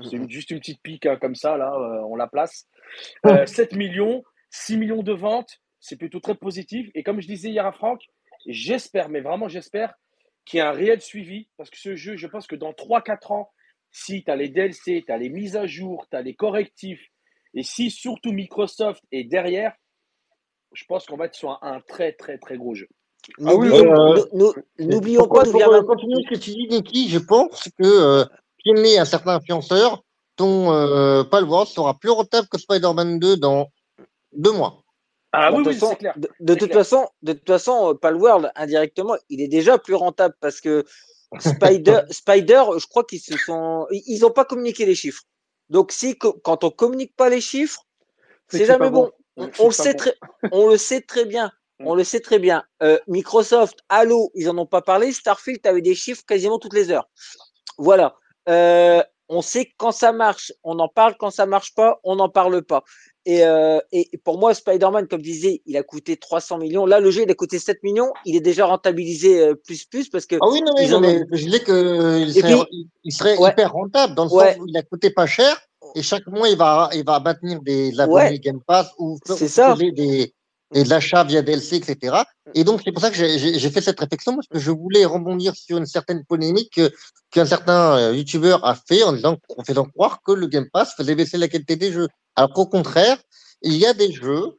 C'est 0.00 0.16
Mm, 0.18 0.22
une- 0.22 0.30
juste 0.30 0.50
une 0.50 0.58
petite 0.60 0.80
pique 0.82 1.06
hein, 1.06 1.16
comme 1.16 1.34
ça, 1.34 1.56
là, 1.56 1.72
euh, 1.74 2.02
on 2.06 2.14
la 2.16 2.28
place. 2.28 2.68
Hum. 3.24 3.36
Euh, 3.38 3.46
7 3.46 3.74
millions, 3.74 4.22
6 4.50 4.76
millions 4.76 5.02
de 5.02 5.12
ventes, 5.12 5.60
c'est 5.80 5.96
plutôt 5.96 6.20
très 6.20 6.34
positif. 6.36 6.88
Et 6.94 7.02
comme 7.02 7.20
je 7.20 7.26
disais 7.26 7.50
hier 7.50 7.66
à 7.66 7.72
Franck, 7.72 8.02
j'espère, 8.46 9.08
mais 9.08 9.20
vraiment 9.20 9.48
j'espère, 9.48 9.94
qu'il 10.44 10.58
y 10.58 10.60
a 10.60 10.68
un 10.68 10.72
réel 10.72 11.00
suivi. 11.00 11.48
Parce 11.56 11.68
que 11.70 11.76
ce 11.78 11.96
jeu, 11.96 12.16
je 12.16 12.26
pense 12.26 12.46
que 12.46 12.56
dans 12.56 12.72
3-4 12.72 13.32
ans, 13.32 13.50
si 13.90 14.22
tu 14.22 14.30
as 14.30 14.36
les 14.36 14.48
DLC, 14.48 15.02
tu 15.06 15.12
as 15.12 15.18
les 15.18 15.28
mises 15.30 15.56
à 15.56 15.66
jour, 15.66 16.06
tu 16.10 16.16
as 16.16 16.22
les 16.22 16.34
correctifs, 16.34 17.04
et 17.54 17.62
si 17.62 17.90
surtout 17.90 18.32
Microsoft 18.32 19.02
est 19.10 19.24
derrière, 19.24 19.74
je 20.72 20.84
pense 20.84 21.06
qu'on 21.06 21.16
va 21.16 21.24
être 21.26 21.34
sur 21.34 21.50
un, 21.50 21.58
un 21.76 21.80
très 21.80 22.12
très 22.12 22.36
très 22.38 22.56
gros 22.58 22.74
jeu. 22.74 22.88
Ah 23.40 23.52
N'oublions, 23.52 23.94
Euh, 23.94 24.52
n'oublions 24.78 25.28
pas 25.28 25.44
d'où 25.44 25.56
vient 25.56 25.68
euh, 25.68 25.80
ma... 25.80 25.86
continuer 25.86 26.22
ce 26.24 26.34
que 26.34 26.40
tu 26.40 26.50
dis, 26.50 26.68
Niki, 26.68 27.08
je 27.08 27.18
pense 27.18 27.64
que 27.78 27.84
euh, 27.84 28.24
si 28.62 28.70
on 28.74 28.76
est 28.82 28.98
un 28.98 29.04
certain 29.04 29.34
influenceur, 29.36 30.02
ton 30.36 30.72
euh, 30.72 31.24
Palworld 31.24 31.68
sera 31.68 31.98
plus 31.98 32.10
rentable 32.10 32.48
que 32.48 32.58
Spider-Man 32.58 33.18
2 33.18 33.36
dans 33.36 33.68
deux 34.32 34.52
mois. 34.52 34.82
Ah 35.32 35.52
oui, 35.52 35.62
de 35.62 35.68
oui, 35.68 35.78
c'est 35.78 35.96
clair. 35.96 36.14
de, 36.16 36.54
toute 36.54 36.70
clair. 36.70 36.78
façon, 36.78 37.06
de 37.22 37.34
toute 37.34 37.46
façon, 37.46 37.90
euh, 37.90 37.94
Palworld, 37.94 38.50
indirectement, 38.56 39.14
il 39.28 39.42
est 39.42 39.48
déjà 39.48 39.76
plus 39.76 39.94
rentable 39.94 40.34
parce 40.40 40.60
que 40.60 40.84
Spider, 41.38 42.00
Spider, 42.10 42.64
je 42.78 42.86
crois 42.86 43.04
qu'ils 43.04 43.20
se 43.20 43.36
sont, 43.36 43.86
ils 43.90 44.02
ils 44.06 44.24
ont 44.24 44.30
pas 44.30 44.46
communiqué 44.46 44.86
les 44.86 44.94
chiffres. 44.94 45.22
Donc 45.68 45.92
si, 45.92 46.16
quand 46.16 46.64
on 46.64 46.70
communique 46.70 47.14
pas 47.14 47.28
les 47.28 47.42
chiffres, 47.42 47.82
C'est 48.48 48.64
jamais 48.64 48.88
bon. 48.88 49.10
bon. 49.36 49.50
On, 49.58 49.66
le 49.66 49.72
sait 49.72 49.92
bon. 49.92 49.98
très, 49.98 50.14
on 50.50 50.68
le 50.68 50.78
sait 50.78 51.02
très 51.02 51.26
bien. 51.26 51.52
On 51.80 51.94
le 51.94 52.04
sait 52.04 52.20
très 52.20 52.38
bien. 52.38 52.64
Euh, 52.82 52.98
Microsoft, 53.06 53.78
Halo, 53.88 54.30
ils 54.34 54.48
en 54.50 54.58
ont 54.58 54.66
pas 54.66 54.82
parlé. 54.82 55.12
Starfield 55.12 55.64
avait 55.66 55.82
des 55.82 55.94
chiffres 55.94 56.22
quasiment 56.26 56.58
toutes 56.58 56.74
les 56.74 56.90
heures. 56.90 57.08
Voilà. 57.78 58.16
Euh, 58.48 59.02
on 59.28 59.42
sait 59.42 59.68
quand 59.76 59.92
ça 59.92 60.10
marche, 60.10 60.52
on 60.64 60.78
en 60.78 60.88
parle. 60.88 61.14
Quand 61.18 61.30
ça 61.30 61.46
marche 61.46 61.74
pas, 61.74 62.00
on 62.02 62.16
n'en 62.16 62.28
parle 62.28 62.62
pas. 62.62 62.82
Et, 63.26 63.44
euh, 63.44 63.78
et 63.92 64.08
pour 64.24 64.38
moi, 64.38 64.54
Spider-Man, 64.54 65.06
comme 65.06 65.20
je 65.20 65.30
disais, 65.30 65.62
il 65.66 65.76
a 65.76 65.82
coûté 65.82 66.16
300 66.16 66.58
millions. 66.58 66.86
Là, 66.86 66.98
le 66.98 67.10
jeu, 67.10 67.22
il 67.22 67.30
a 67.30 67.34
coûté 67.34 67.58
7 67.58 67.82
millions. 67.82 68.10
Il 68.24 68.34
est 68.36 68.40
déjà 68.40 68.64
rentabilisé 68.64 69.54
plus 69.66 69.84
plus 69.84 70.08
parce 70.08 70.24
que 70.24 70.36
Ah 70.40 70.48
oui, 70.50 70.62
non, 70.62 70.72
mais, 70.76 70.86
ils 70.86 70.90
non, 70.90 70.96
en 70.96 71.00
mais 71.00 71.20
ont. 71.20 71.26
je 71.32 71.44
disais 71.44 71.62
qu'il 71.62 72.36
Et 72.36 72.40
serait, 72.40 72.54
puis, 72.54 72.88
il 73.04 73.12
serait 73.12 73.36
ouais, 73.36 73.50
hyper 73.50 73.72
rentable 73.72 74.14
dans 74.14 74.24
le 74.24 74.30
sens 74.30 74.38
ouais, 74.38 74.58
où 74.58 74.66
il 74.66 74.76
a 74.76 74.82
coûté 74.82 75.10
pas 75.10 75.26
cher 75.26 75.56
et 75.94 76.02
chaque 76.02 76.26
mois, 76.26 76.48
il 76.48 76.56
va, 76.56 76.90
il 76.92 77.04
va 77.04 77.20
maintenir 77.20 77.60
des 77.62 77.94
ouais, 77.94 78.00
abonnés 78.00 78.38
Game 78.38 78.60
Pass 78.66 78.92
ou 78.98 79.18
des, 79.26 80.34
des 80.72 80.84
de 80.84 80.88
l'achat 80.90 81.24
via 81.24 81.42
DLC, 81.42 81.76
etc. 81.76 82.16
Et 82.54 82.64
donc, 82.64 82.82
c'est 82.84 82.92
pour 82.92 83.00
ça 83.00 83.10
que 83.10 83.16
j'ai 83.16 83.70
fait 83.70 83.80
cette 83.80 83.98
réflexion 84.00 84.34
parce 84.34 84.46
que 84.48 84.58
je 84.58 84.70
voulais 84.70 85.04
rebondir 85.04 85.54
sur 85.56 85.78
une 85.78 85.86
certaine 85.86 86.24
polémique 86.24 86.74
que- 86.74 86.90
qu'un 87.30 87.46
certain 87.46 87.96
euh, 87.98 88.14
YouTuber 88.14 88.56
a 88.62 88.74
fait 88.74 89.02
en 89.02 89.12
disant, 89.12 89.36
en 89.56 89.64
faisant 89.64 89.84
croire 89.86 90.20
que 90.22 90.32
le 90.32 90.46
Game 90.46 90.68
Pass 90.72 90.94
faisait 90.94 91.14
baisser 91.14 91.38
la 91.38 91.48
qualité 91.48 91.76
des 91.76 91.92
jeux. 91.92 92.08
Alors 92.36 92.52
qu'au 92.52 92.66
contraire, 92.66 93.18
il 93.62 93.76
y 93.76 93.86
a 93.86 93.94
des 93.94 94.12
jeux 94.12 94.58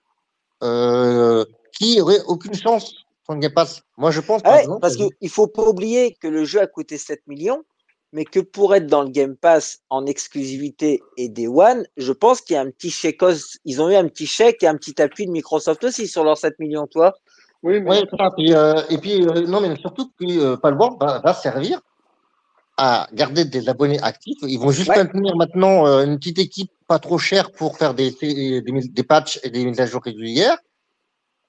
euh, 0.64 1.46
qui 1.78 2.02
auraient 2.02 2.22
aucune 2.28 2.54
chance 2.54 2.94
sans 3.26 3.34
le 3.34 3.40
Game 3.40 3.54
Pass. 3.54 3.82
Moi, 3.98 4.12
je 4.12 4.20
pense, 4.22 4.42
Ah 4.44 4.54
ouais, 4.54 4.60
exemple, 4.62 4.82
parce 4.82 4.96
qu'il 4.96 5.30
faut 5.30 5.48
pas 5.48 5.64
oublier 5.68 6.16
que 6.20 6.28
le 6.28 6.44
jeu 6.44 6.60
a 6.60 6.68
coûté 6.68 6.98
7 6.98 7.22
millions, 7.28 7.64
mais 8.12 8.26
que 8.26 8.40
pour 8.40 8.76
être 8.76 8.88
dans 8.88 9.04
le 9.04 9.10
Game 9.10 9.36
Pass 9.36 9.80
en 9.90 10.06
exclusivité 10.06 11.02
et 11.18 11.30
Day 11.30 11.48
One, 11.48 11.86
je 11.98 12.12
pense 12.12 12.42
qu'il 12.42 12.56
y 12.56 12.58
a 12.58 12.62
un 12.62 12.72
petit 12.72 12.90
chèque, 12.90 13.22
ils 13.66 13.82
ont 13.82 13.90
eu 13.90 13.96
un 13.96 14.08
petit 14.08 14.26
chèque 14.26 14.64
et 14.64 14.68
un 14.68 14.76
petit 14.76 15.00
appui 15.02 15.26
de 15.26 15.32
Microsoft 15.32 15.84
aussi 15.84 16.08
sur 16.08 16.24
leurs 16.24 16.38
7 16.38 16.58
millions, 16.60 16.88
toi. 16.88 17.14
Oui, 17.62 17.82
mais 17.82 17.90
Ouais, 17.90 18.04
c'est 18.10 18.18
ça. 18.18 18.32
Puis, 18.36 18.54
euh, 18.54 18.82
et 18.90 18.98
puis, 18.98 19.22
euh, 19.26 19.46
non, 19.46 19.62
mais 19.62 19.76
surtout 19.76 20.12
que 20.20 20.26
euh, 20.26 20.58
Palworld 20.58 20.98
va, 21.00 21.20
va 21.20 21.34
servir 21.34 21.82
à 22.78 23.08
garder 23.14 23.44
des 23.44 23.68
abonnés 23.68 24.02
actifs. 24.02 24.38
Ils 24.44 24.58
vont 24.58 24.72
juste 24.72 24.90
Ouais, 24.90 24.98
maintenir 24.98 25.36
maintenant 25.36 25.86
euh, 25.86 26.06
une 26.06 26.18
petite 26.18 26.40
équipe 26.40 26.72
pas 26.88 26.98
trop 26.98 27.18
chère 27.18 27.52
pour 27.52 27.78
faire 27.78 27.94
des, 27.94 28.12
des, 28.12 28.62
des, 28.62 28.72
des 28.88 29.04
patchs 29.04 29.40
et 29.44 29.50
des 29.50 29.66
mises 29.66 29.82
à 29.82 29.86
jour 29.86 30.02
régulières. 30.02 30.58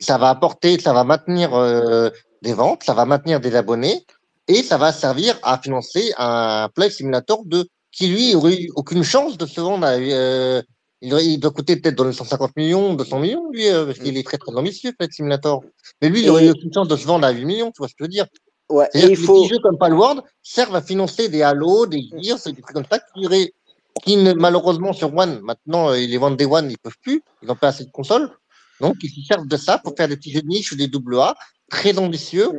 Ça 0.01 0.19
va 0.19 0.31
apporter, 0.31 0.81
ça 0.81 0.93
va 0.93 1.05
maintenir 1.05 1.55
euh, 1.55 2.11
des 2.43 2.53
ventes, 2.53 2.83
ça 2.83 2.95
va 2.95 3.05
maintenir 3.05 3.39
des 3.39 3.55
abonnés 3.55 4.05
et 4.51 4.63
ça 4.63 4.79
va 4.79 4.93
servir 4.93 5.39
à 5.43 5.59
financer 5.59 6.13
un 6.19 6.69
Play 6.75 6.91
Simulator 6.91 7.45
2 7.45 7.65
qui, 7.93 8.09
lui, 8.09 8.35
aurait 8.35 8.61
eu 8.61 8.71
aucune 8.75 9.05
chance 9.05 9.39
de 9.39 9.47
se 9.47 9.61
vendre. 9.61 9.87
à, 9.87 9.93
euh, 9.93 10.61
il, 11.03 11.13
il 11.13 11.39
doit 11.39 11.53
coûter 11.53 11.77
peut-être 11.77 11.95
dans 11.95 12.05
les 12.05 12.13
150 12.13 12.57
millions, 12.57 12.95
200 12.95 13.21
millions, 13.21 13.51
lui, 13.53 13.69
euh, 13.69 13.87
parce 13.87 13.99
qu'il 13.99 14.17
est 14.19 14.23
très, 14.23 14.39
très 14.39 14.55
ambitieux, 14.55 14.93
Flight 14.97 15.13
Simulator. 15.13 15.63
Mais 16.03 16.09
lui, 16.09 16.23
il 16.23 16.31
aurait 16.31 16.45
eu 16.45 16.49
et, 16.49 16.51
aucune 16.51 16.73
chance 16.73 16.89
de 16.89 16.97
se 16.97 17.07
vendre 17.07 17.27
à 17.27 17.31
8 17.31 17.45
millions, 17.45 17.71
tu 17.71 17.79
vois 17.79 17.89
ce 17.89 17.95
que 17.95 17.99
je 18.01 18.05
veux 18.05 18.09
dire. 18.09 18.27
Ouais, 18.69 18.89
et 18.95 19.01
il 19.01 19.17
que 19.17 19.23
faut. 19.23 19.43
petits 19.43 19.55
jeux 19.55 19.61
comme 19.61 19.79
Palworld 19.79 20.23
servent 20.43 20.75
à 20.75 20.83
financer 20.83 21.29
des 21.29 21.43
Halo, 21.43 21.87
des 21.87 22.03
Gears, 22.21 22.39
des 22.45 22.53
trucs 22.53 22.75
comme 22.75 22.85
ça 22.91 22.99
qui, 22.99 23.23
iraient- 23.23 23.53
qui 24.05 24.17
ne- 24.17 24.35
malheureusement 24.35 24.93
sur 24.93 25.15
One, 25.17 25.41
maintenant, 25.43 25.91
euh, 25.91 25.97
les 25.97 26.19
vendent 26.19 26.37
des 26.37 26.47
One, 26.47 26.71
ils 26.71 26.79
peuvent 26.79 26.99
plus, 27.03 27.23
ils 27.43 27.49
n'ont 27.49 27.57
pas 27.57 27.69
assez 27.69 27.85
de 27.85 27.91
consoles. 27.91 28.31
Donc, 28.81 28.97
ils 29.03 29.11
se 29.11 29.21
servent 29.27 29.47
de 29.47 29.57
ça 29.57 29.79
pour 29.79 29.95
faire 29.97 30.09
des 30.09 30.17
petits 30.17 30.33
jeux 30.33 30.43
de 30.43 30.47
niche 30.47 30.73
ou 30.73 30.77
des 30.77 30.87
double 30.89 31.19
A 31.19 31.35
très 31.69 31.99
ambitieux. 31.99 32.51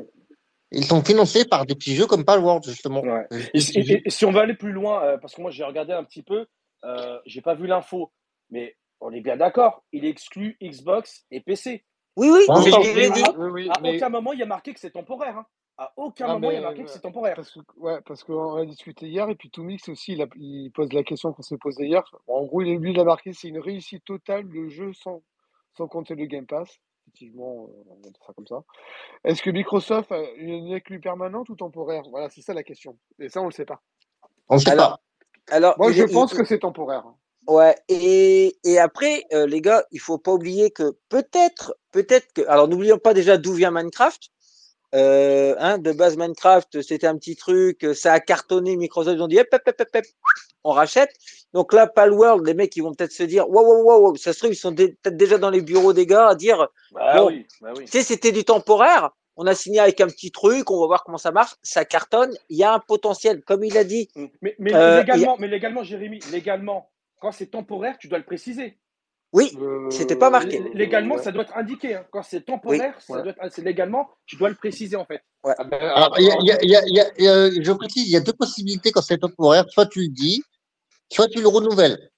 Ils 0.72 0.86
sont 0.86 1.04
financés 1.04 1.46
par 1.46 1.66
des 1.66 1.76
petits 1.76 1.96
jeux 1.96 2.08
comme 2.08 2.24
Palworld, 2.26 2.64
justement. 2.64 3.02
Ouais. 3.02 3.28
Et, 3.54 3.58
et- 3.58 4.02
et 4.06 4.10
si 4.10 4.26
on 4.26 4.32
veut 4.32 4.40
aller 4.40 4.54
plus 4.54 4.72
loin, 4.72 5.04
euh, 5.04 5.18
parce 5.18 5.36
que 5.36 5.42
moi 5.42 5.52
j'ai 5.52 5.64
regardé 5.64 5.92
un 5.94 6.04
petit 6.04 6.24
peu, 6.24 6.46
euh, 6.86 7.20
j'ai 7.26 7.42
pas 7.42 7.56
vu 7.56 7.68
l'info, 7.68 8.12
mais 8.50 8.76
on 9.02 9.12
est 9.12 9.22
bien 9.22 9.36
d'accord, 9.38 9.84
il 9.92 10.06
exclut 10.06 10.58
Xbox 10.62 11.26
et 11.32 11.42
PC. 11.42 11.84
Oui, 12.16 12.30
oui, 12.30 12.44
Bon, 12.48 12.60
dit. 12.60 12.70
Oui, 13.38 13.50
oui, 13.52 13.70
À 13.70 13.80
mais- 13.82 13.96
aucun 13.98 14.10
moment 14.10 14.34
il 14.34 14.40
y 14.40 14.44
a 14.44 14.46
marqué 14.46 14.74
que 14.74 14.80
c'est 14.80 14.92
temporaire. 14.92 15.38
hein. 15.38 15.46
À 15.78 15.92
aucun 15.98 16.28
moment 16.34 16.52
il 16.52 16.56
y 16.56 16.58
a 16.58 16.62
marqué 16.62 16.84
que 16.84 16.90
c'est 16.90 17.00
temporaire. 17.00 17.36
Parce 17.36 17.52
que, 17.52 17.60
ouais, 17.78 18.00
parce 18.06 18.24
qu'on 18.24 18.56
a 18.58 18.66
discuté 18.66 19.08
hier, 19.08 19.28
et 19.30 19.36
puis 19.36 19.50
Toomix 19.50 19.88
aussi, 19.90 20.14
il, 20.14 20.22
a- 20.22 20.28
il 20.36 20.70
pose 20.72 20.92
la 20.94 21.04
question 21.04 21.34
qu'on 21.34 21.42
s'est 21.42 21.58
posée 21.58 21.88
hier. 21.88 22.04
En 22.28 22.44
gros, 22.44 22.62
il- 22.62 22.78
lui, 22.78 22.92
il 22.92 23.00
a 23.00 23.04
marqué 23.04 23.34
c'est 23.34 23.48
une 23.48 23.60
réussite 23.60 24.06
totale 24.06 24.44
le 24.46 24.70
jeu 24.70 24.94
sans, 24.94 25.22
sans 25.76 25.88
compter 25.88 26.16
le 26.16 26.26
Game 26.26 26.46
Pass. 26.46 26.80
Effectivement, 27.14 27.68
euh, 27.70 27.84
on 27.90 27.96
va 27.96 28.10
dire 28.10 28.22
ça 28.26 28.34
comme 28.34 28.48
ça. 28.48 28.64
Est-ce 29.26 29.42
que 29.42 29.50
Microsoft 29.50 30.12
a 30.14 30.22
une 30.38 30.72
exclue 30.74 31.02
permanente 31.02 31.50
ou 31.50 31.56
temporaire? 31.56 32.04
Voilà, 32.10 32.30
c'est 32.30 32.42
ça 32.42 32.54
la 32.54 32.64
question. 32.64 32.98
Et 33.20 33.28
ça, 33.28 33.42
on 33.42 33.46
le 33.46 33.52
sait 33.52 33.66
pas. 33.66 33.82
On 34.48 34.56
ne 34.56 34.60
sait 34.60 34.70
Alors, 34.72 35.02
pas. 35.50 35.56
alors 35.56 35.76
Moi, 35.78 35.92
je 35.92 36.04
pense 36.06 36.32
il- 36.32 36.38
que 36.38 36.46
c'est 36.46 36.60
temporaire. 36.60 37.04
Ouais, 37.48 37.76
et, 37.90 38.56
et 38.64 38.80
après, 38.80 39.26
euh, 39.34 39.46
les 39.46 39.62
gars, 39.62 39.84
il 39.92 40.00
faut 40.00 40.20
pas 40.20 40.32
oublier 40.32 40.72
que 40.72 40.96
peut-être, 41.10 41.76
peut-être 41.92 42.32
que, 42.34 42.48
alors 42.48 42.68
n'oublions 42.68 43.00
pas 43.00 43.14
déjà 43.14 43.38
d'où 43.38 43.54
vient 43.54 43.72
Minecraft. 43.72 44.30
Euh, 44.94 45.56
hein, 45.58 45.78
de 45.78 45.92
base 45.92 46.18
Minecraft, 46.18 46.82
c'était 46.82 47.08
un 47.08 47.18
petit 47.18 47.36
truc, 47.36 47.84
euh, 47.84 47.94
ça 47.94 48.14
a 48.14 48.20
cartonné. 48.20 48.76
Microsoft 48.78 49.18
ils 49.18 49.22
ont 49.22 49.28
dit, 49.28 49.40
hop, 49.40 49.48
hop, 49.52 49.62
hop, 49.68 49.76
hop, 49.82 49.88
hop, 49.96 50.04
on 50.64 50.72
rachète. 50.72 51.12
Donc 51.54 51.74
là, 51.74 51.88
Palworld, 51.88 52.46
les 52.46 52.54
mecs, 52.54 52.76
ils 52.76 52.82
vont 52.82 52.94
peut-être 52.94 53.12
se 53.12 53.24
dire, 53.24 53.50
waouh, 53.50 53.84
waouh, 53.84 54.02
waouh, 54.04 54.16
ça 54.16 54.34
se 54.34 54.40
trouve, 54.40 54.52
ils 54.52 54.56
sont 54.56 54.74
peut-être 54.74 55.18
déjà 55.18 55.38
dans 55.38 55.50
les 55.50 55.62
bureaux 55.62 55.94
des 55.94 56.06
gars 56.06 56.28
à 56.30 56.36
dire, 56.36 56.68
Bah 56.92 57.14
Bon. 57.18 57.28
oui, 57.28 57.48
bah 57.62 57.70
oui. 57.78 57.86
tu 57.86 57.92
sais, 57.92 58.04
c'était 58.04 58.32
du 58.32 58.44
temporaire. 58.44 59.10
On 59.38 59.48
a 59.48 59.56
signé 59.56 59.80
avec 59.80 60.02
un 60.02 60.08
petit 60.08 60.30
truc, 60.32 60.70
on 60.70 60.80
va 60.82 60.86
voir 60.88 61.04
comment 61.04 61.18
ça 61.18 61.32
marche. 61.32 61.56
Ça 61.64 61.86
cartonne. 61.86 62.34
Il 62.50 62.58
y 62.58 62.64
a 62.64 62.74
un 62.74 62.80
potentiel, 62.80 63.42
comme 63.44 63.64
il 63.64 63.78
a 63.78 63.84
dit. 63.84 64.10
Mais, 64.42 64.56
mais 64.60 64.74
Euh, 64.76 65.00
légalement, 65.00 65.38
mais 65.40 65.48
légalement, 65.48 65.84
Jérémy, 65.84 66.20
légalement, 66.32 66.92
quand 67.22 67.32
c'est 67.32 67.48
temporaire, 67.48 67.96
tu 67.98 68.08
dois 68.08 68.18
le 68.20 68.26
préciser. 68.26 68.78
Oui, 69.34 69.58
Euh, 69.62 69.90
C'était 69.90 70.18
pas 70.18 70.30
marqué. 70.30 70.62
Légalement, 70.74 71.16
ouais. 71.16 71.24
ça 71.24 71.32
doit 71.32 71.44
être 71.44 71.56
indiqué. 71.56 71.96
hein. 71.96 72.06
Quand 72.12 72.22
c'est 72.22 72.42
temporaire, 72.42 72.94
ça 73.00 73.14
Ouais. 73.14 73.24
doit 73.24 73.32
être, 73.32 73.54
c'est 73.54 73.62
légalement, 73.64 74.10
tu 74.26 74.36
dois 74.36 74.50
le 74.50 74.56
préciser 74.56 74.98
en 74.98 75.06
fait. 75.06 75.22
Alors, 75.46 76.14
il 76.20 76.26
y 76.26 76.32
a- 76.32 76.38
il 76.42 76.46
y 76.48 76.52
a- 76.52 76.58
il 76.62 76.70
y 76.70 76.76
a- 76.76 76.82
il 76.86 76.94
y 76.96 77.00
a- 77.00 77.12
il 77.18 77.24
y 77.24 77.28
a- 77.30 77.64
je 77.64 77.72
précise, 77.72 78.06
il 78.08 78.12
y 78.12 78.18
a 78.18 78.20
deux 78.20 78.34
possibilités 78.34 78.92
quand 78.92 79.02
c'est 79.02 79.18
temporaire. 79.18 79.64
Soit 79.70 79.86
tu 79.86 80.02
le 80.02 80.10
dis, 80.10 80.44
soit 81.12 81.28
tu 81.28 81.42
le 81.42 81.48
renouvelles. 81.48 82.10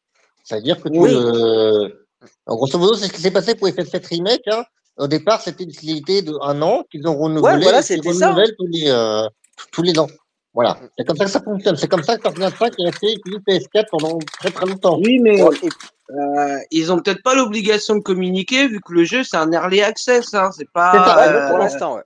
C'est-à-dire 0.44 0.82
que 0.82 0.90
tu 0.90 1.00
Oui. 1.00 1.12
le... 1.12 2.06
En 2.46 2.56
grosso 2.56 2.78
modo, 2.78 2.96
c'est 2.96 3.08
ce 3.08 3.14
qui 3.14 3.22
s'est 3.22 3.32
passé 3.32 3.56
pour 3.56 3.68
FF7 3.68 4.08
Remake. 4.08 4.48
Hein. 4.48 4.64
Au 4.98 5.08
départ, 5.08 5.42
c'était 5.42 5.64
une 5.64 5.74
fidélité 5.74 6.22
de 6.22 6.34
un 6.42 6.62
an 6.62 6.84
qu'ils 6.92 7.08
ont 7.08 7.18
renouvelé. 7.18 7.64
voilà, 7.64 7.82
c'était 7.82 8.14
ça. 8.14 8.34
tous 8.58 8.68
les, 8.68 8.90
euh, 8.90 9.28
tous 9.72 9.82
les 9.82 9.98
ans. 10.00 10.08
Voilà. 10.54 10.78
C'est 10.98 11.06
comme 11.06 11.18
ça 11.18 11.26
que 11.26 11.32
ça 11.32 11.42
fonctionne. 11.42 11.76
C'est 11.76 11.88
comme 11.88 12.04
ça 12.04 12.16
que 12.18 12.22
Fortnite 12.22 12.56
5 12.58 12.74
est 12.80 12.86
resté 12.86 13.14
utilisé 13.14 13.40
PS4 13.48 13.86
pendant 13.90 14.20
très 14.40 14.52
très 14.52 14.66
longtemps. 14.68 15.00
Oui, 15.04 15.20
mais 15.20 15.42
euh, 15.42 16.58
ils 16.70 16.92
ont 16.92 17.00
peut-être 17.00 17.24
pas 17.24 17.34
l'obligation 17.34 17.96
de 17.96 18.02
communiquer 18.02 18.68
vu 18.68 18.80
que 18.80 18.94
le 18.94 19.04
jeu 19.04 19.24
c'est 19.24 19.38
un 19.38 19.52
early 19.52 19.82
access. 19.82 20.34
Hein, 20.36 20.52
c'est 20.52 20.60
C'est 20.60 20.72
pas. 20.72 20.92
ça, 20.94 21.16
ouais, 21.18 21.24
exactement. 21.24 21.48
pour 21.50 21.56
euh, 21.56 21.60
l'instant, 21.64 21.96
ouais. 21.96 22.04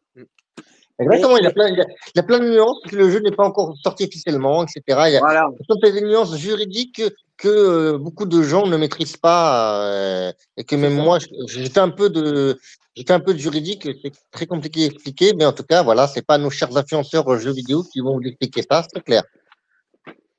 Exactement. 1.00 1.38
Il, 1.38 1.44
y 1.44 1.48
a 1.48 1.52
plein, 1.52 1.68
il, 1.70 1.78
y 1.78 1.82
a, 1.82 1.86
il 1.86 2.18
y 2.18 2.20
a 2.20 2.24
plein 2.24 2.40
de 2.40 2.50
nuances. 2.50 2.80
parce 2.82 2.92
que 2.92 2.98
Le 2.98 3.10
jeu 3.10 3.20
n'est 3.20 3.32
pas 3.32 3.46
encore 3.46 3.76
sorti 3.84 4.06
officiellement, 4.06 4.64
etc. 4.64 4.82
Il 4.88 5.14
y 5.14 5.18
a, 5.18 5.20
Voilà. 5.20 5.50
Ce 5.60 5.74
sont 5.74 5.80
des 5.80 6.02
nuances 6.02 6.36
juridiques 6.38 7.02
que, 7.38 7.48
euh, 7.48 7.98
beaucoup 7.98 8.26
de 8.26 8.42
gens 8.42 8.66
ne 8.66 8.78
maîtrisent 8.78 9.18
pas 9.18 9.84
euh, 9.84 10.32
et 10.58 10.64
que 10.64 10.76
même 10.76 10.96
moi, 10.96 11.20
fait 11.20 11.78
un 11.78 11.90
peu 11.90 12.10
de, 12.10 12.58
fait 12.96 13.12
un 13.12 13.20
peu 13.20 13.34
de 13.34 13.40
juridique. 13.40 13.88
C'est 14.02 14.14
très 14.32 14.48
compliqué 14.48 14.84
à 14.84 14.88
expliquer, 14.88 15.34
mais 15.34 15.46
en 15.46 15.54
tout 15.54 15.64
cas, 15.64 15.84
voilà, 15.84 16.08
c'est 16.08 16.26
pas 16.26 16.38
nos 16.38 16.50
chers 16.50 16.76
influenceurs 16.76 17.38
jeux 17.38 17.54
vidéo 17.54 17.84
qui 17.84 18.00
vont 18.00 18.18
vous 18.18 18.28
expliquer 18.28 18.64
ça, 18.70 18.84
c'est 18.92 19.04
clair. 19.04 19.24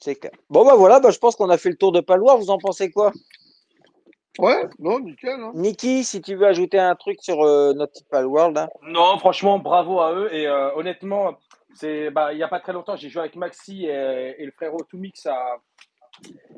C'est 0.01 0.17
clair. 0.17 0.33
Bon, 0.49 0.65
bah 0.65 0.75
voilà, 0.77 1.01
bah, 1.01 1.11
je 1.11 1.19
pense 1.19 1.35
qu'on 1.37 1.51
a 1.51 1.59
fait 1.59 1.71
le 1.71 1.77
tour 1.77 1.93
de 1.93 2.01
Palois. 2.01 2.37
Vous 2.37 2.51
en 2.51 2.59
pensez 2.59 2.91
quoi? 2.91 3.13
Ouais, 4.39 4.69
non, 4.79 5.01
nickel. 5.01 5.41
Hein. 5.41 5.53
Niki, 5.55 6.05
si 6.05 6.23
tu 6.23 6.37
veux 6.37 6.47
ajouter 6.47 6.79
un 6.79 6.95
truc 6.95 7.19
sur 7.21 7.43
euh, 7.43 7.73
notre 7.75 7.93
petit 7.93 8.05
Palworld. 8.05 8.57
Hein. 8.57 8.69
Non, 8.83 9.19
franchement, 9.19 9.59
bravo 9.59 10.01
à 10.01 10.15
eux. 10.15 10.33
Et 10.33 10.47
euh, 10.47 10.75
honnêtement, 10.77 11.37
c'est, 11.75 12.11
bah, 12.11 12.33
il 12.33 12.37
n'y 12.37 12.43
a 12.43 12.49
pas 12.49 12.61
très 12.61 12.73
longtemps, 12.73 12.97
j'ai 12.97 13.09
joué 13.09 13.21
avec 13.21 13.37
Maxi 13.37 13.87
et, 13.87 14.35
et 14.39 14.45
le 14.45 14.53
frérot 14.53 14.83
Toomix 14.89 15.27
à 15.27 15.57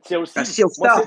Sea 0.02 0.16
of 0.16 0.30
À 0.36 0.42
Thieves. 0.42 0.44
Sea 0.54 0.64
of 0.64 0.72
Stars. 0.72 1.02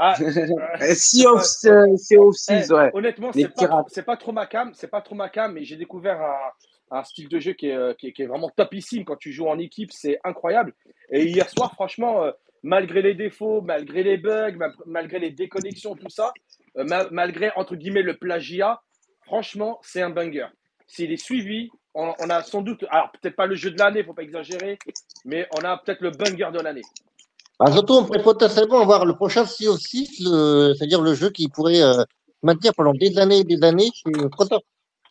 Ah, 0.00 0.14
Euh, 0.20 0.94
Sea 0.94 1.26
of, 1.26 1.42
euh, 1.64 1.96
Sea 1.96 2.18
of 2.18 2.36
eh, 2.50 2.72
ouais. 2.72 2.90
honnêtement, 2.94 3.30
c'est 3.32 4.02
pas, 4.04 4.16
trop 4.16 4.30
ma 4.30 4.46
cam, 4.46 4.72
c'est 4.72 4.86
pas 4.86 5.00
trop 5.00 5.16
ma 5.16 5.28
cam, 5.28 5.52
mais 5.52 5.64
j'ai 5.64 5.76
découvert 5.76 6.20
un, 6.20 6.98
un 6.98 7.02
style 7.02 7.28
de 7.28 7.40
jeu 7.40 7.52
qui 7.54 7.68
est, 7.68 7.98
qui, 7.98 8.08
est, 8.08 8.12
qui 8.12 8.22
est 8.22 8.26
vraiment 8.26 8.48
topissime 8.48 9.04
quand 9.04 9.16
tu 9.16 9.32
joues 9.32 9.48
en 9.48 9.58
équipe, 9.58 9.90
c'est 9.92 10.20
incroyable. 10.22 10.72
Et 11.10 11.24
hier 11.24 11.48
soir, 11.50 11.72
franchement, 11.72 12.22
euh, 12.22 12.30
malgré 12.68 13.00
les 13.00 13.14
défauts, 13.14 13.62
malgré 13.62 14.02
les 14.02 14.18
bugs, 14.18 14.52
ma- 14.52 14.72
malgré 14.84 15.18
les 15.18 15.30
déconnexions, 15.30 15.94
tout 15.96 16.10
ça, 16.10 16.32
euh, 16.76 16.84
ma- 16.84 17.08
malgré 17.10 17.50
entre 17.56 17.74
guillemets 17.76 18.02
le 18.02 18.18
plagiat, 18.18 18.82
franchement, 19.24 19.78
c'est 19.82 20.02
un 20.02 20.10
banger. 20.10 20.48
S'il 20.86 21.10
est 21.10 21.16
suivi, 21.16 21.70
on, 21.94 22.12
on 22.20 22.28
a 22.28 22.42
sans 22.42 22.60
doute, 22.60 22.84
alors 22.90 23.10
peut-être 23.12 23.36
pas 23.36 23.46
le 23.46 23.54
jeu 23.54 23.70
de 23.70 23.78
l'année, 23.78 24.04
faut 24.04 24.12
pas 24.12 24.22
exagérer, 24.22 24.78
mais 25.24 25.48
on 25.56 25.64
a 25.64 25.78
peut-être 25.78 26.02
le 26.02 26.10
banger 26.10 26.50
de 26.52 26.60
l'année. 26.60 26.84
Alors, 27.58 27.72
surtout, 27.74 27.94
on 27.94 28.04
pourrait 28.04 28.22
potentiellement 28.22 28.80
avoir 28.80 29.06
le 29.06 29.14
prochain 29.16 29.44
Sea 29.46 29.68
of 29.68 29.80
c'est-à-dire 29.80 31.00
le 31.00 31.14
jeu 31.14 31.30
qui 31.30 31.48
pourrait 31.48 31.82
euh, 31.82 32.04
maintenir 32.42 32.72
pendant 32.74 32.92
des 32.92 33.18
années 33.18 33.38
et 33.38 33.44
des 33.44 33.64
années 33.64 33.90
chez 33.94 34.10
Microsoft. 34.10 34.66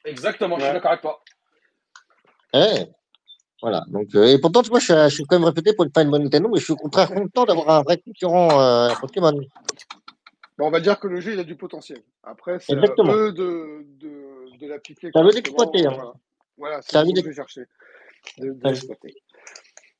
Exactement, 0.06 0.58
je 0.58 0.64
suis 0.64 0.74
d'accord 0.74 0.92
avec 0.92 1.02
toi. 1.02 1.20
Ouais. 2.54 2.88
Voilà. 3.62 3.84
Donc, 3.88 4.08
euh, 4.16 4.28
et 4.28 4.40
pourtant, 4.40 4.62
vois, 4.70 4.80
je 4.80 4.86
suis, 4.86 4.94
je 4.94 5.10
suis 5.10 5.24
quand 5.26 5.38
même 5.38 5.46
répété 5.46 5.74
pour 5.74 5.86
ne 5.86 5.90
pas 5.90 6.04
une 6.04 6.12
bonne 6.12 6.24
Nintendo, 6.24 6.50
mais 6.50 6.60
je 6.60 6.64
suis 6.66 6.74
au 6.74 6.78
contraire 6.78 7.12
content 7.14 7.46
d'avoir 7.46 7.70
un 7.70 7.82
vrai 7.82 7.98
concurrent 7.98 8.62
euh, 8.62 8.90
Pokémon. 9.02 9.34
Bon, 10.58 10.68
on 10.68 10.72
va 10.72 10.80
dire 10.80 11.00
que 11.00 11.08
le 11.08 11.20
jeu, 11.22 11.34
il 11.34 11.40
a 11.40 11.44
du 11.44 11.56
potentiel. 11.56 12.02
Après, 12.24 12.60
c'est 12.60 12.74
eux 12.76 13.32
de, 13.32 13.86
de, 14.00 14.58
de 14.60 14.68
l'appliquer. 14.68 15.10
Ça 15.14 15.24
veut 15.24 15.32
l'exploiter, 15.32 15.86
hein. 15.86 15.94
Voilà, 15.96 16.14
voilà 16.58 16.82
c'est 16.82 16.98
ce 16.98 17.22
que 17.22 17.32
je 17.32 17.36
cherchais. 17.36 17.66
De, 18.40 18.52
de 18.52 18.68
l'exploiter. 18.68 19.14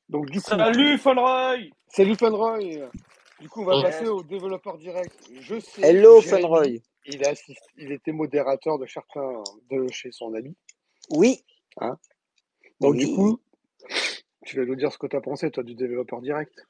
Donc, 0.08 0.26
du 0.30 0.40
coup, 0.40 0.50
Salut 0.50 0.98
Fonroy 0.98 1.56
salut 1.88 2.16
Funroy. 2.16 2.82
Du 3.40 3.48
coup, 3.48 3.62
on 3.62 3.64
va 3.64 3.76
Ouais. 3.76 3.82
passer 3.82 4.06
au 4.08 4.22
développeur 4.22 4.78
direct. 4.78 5.12
Je 5.40 5.60
sais 5.60 5.82
Hello, 5.82 6.20
Funroy. 6.20 6.82
Il, 7.06 7.24
a 7.24 7.30
assist- 7.30 7.70
il 7.76 7.92
était 7.92 8.12
modérateur 8.12 8.78
de 8.78 8.86
certains 8.86 9.42
de 9.70 9.88
chez 9.90 10.10
son 10.10 10.34
ami. 10.34 10.56
Oui. 11.10 11.44
Donc, 12.80 12.94
Oui. 12.94 12.98
du 12.98 13.14
coup, 13.14 13.40
tu 14.44 14.56
vas 14.56 14.64
nous 14.64 14.76
dire 14.76 14.92
ce 14.92 14.98
que 14.98 15.06
tu 15.06 15.16
as 15.16 15.20
pensé, 15.20 15.50
toi, 15.50 15.62
du 15.62 15.74
développeur 15.74 16.20
direct. 16.20 16.66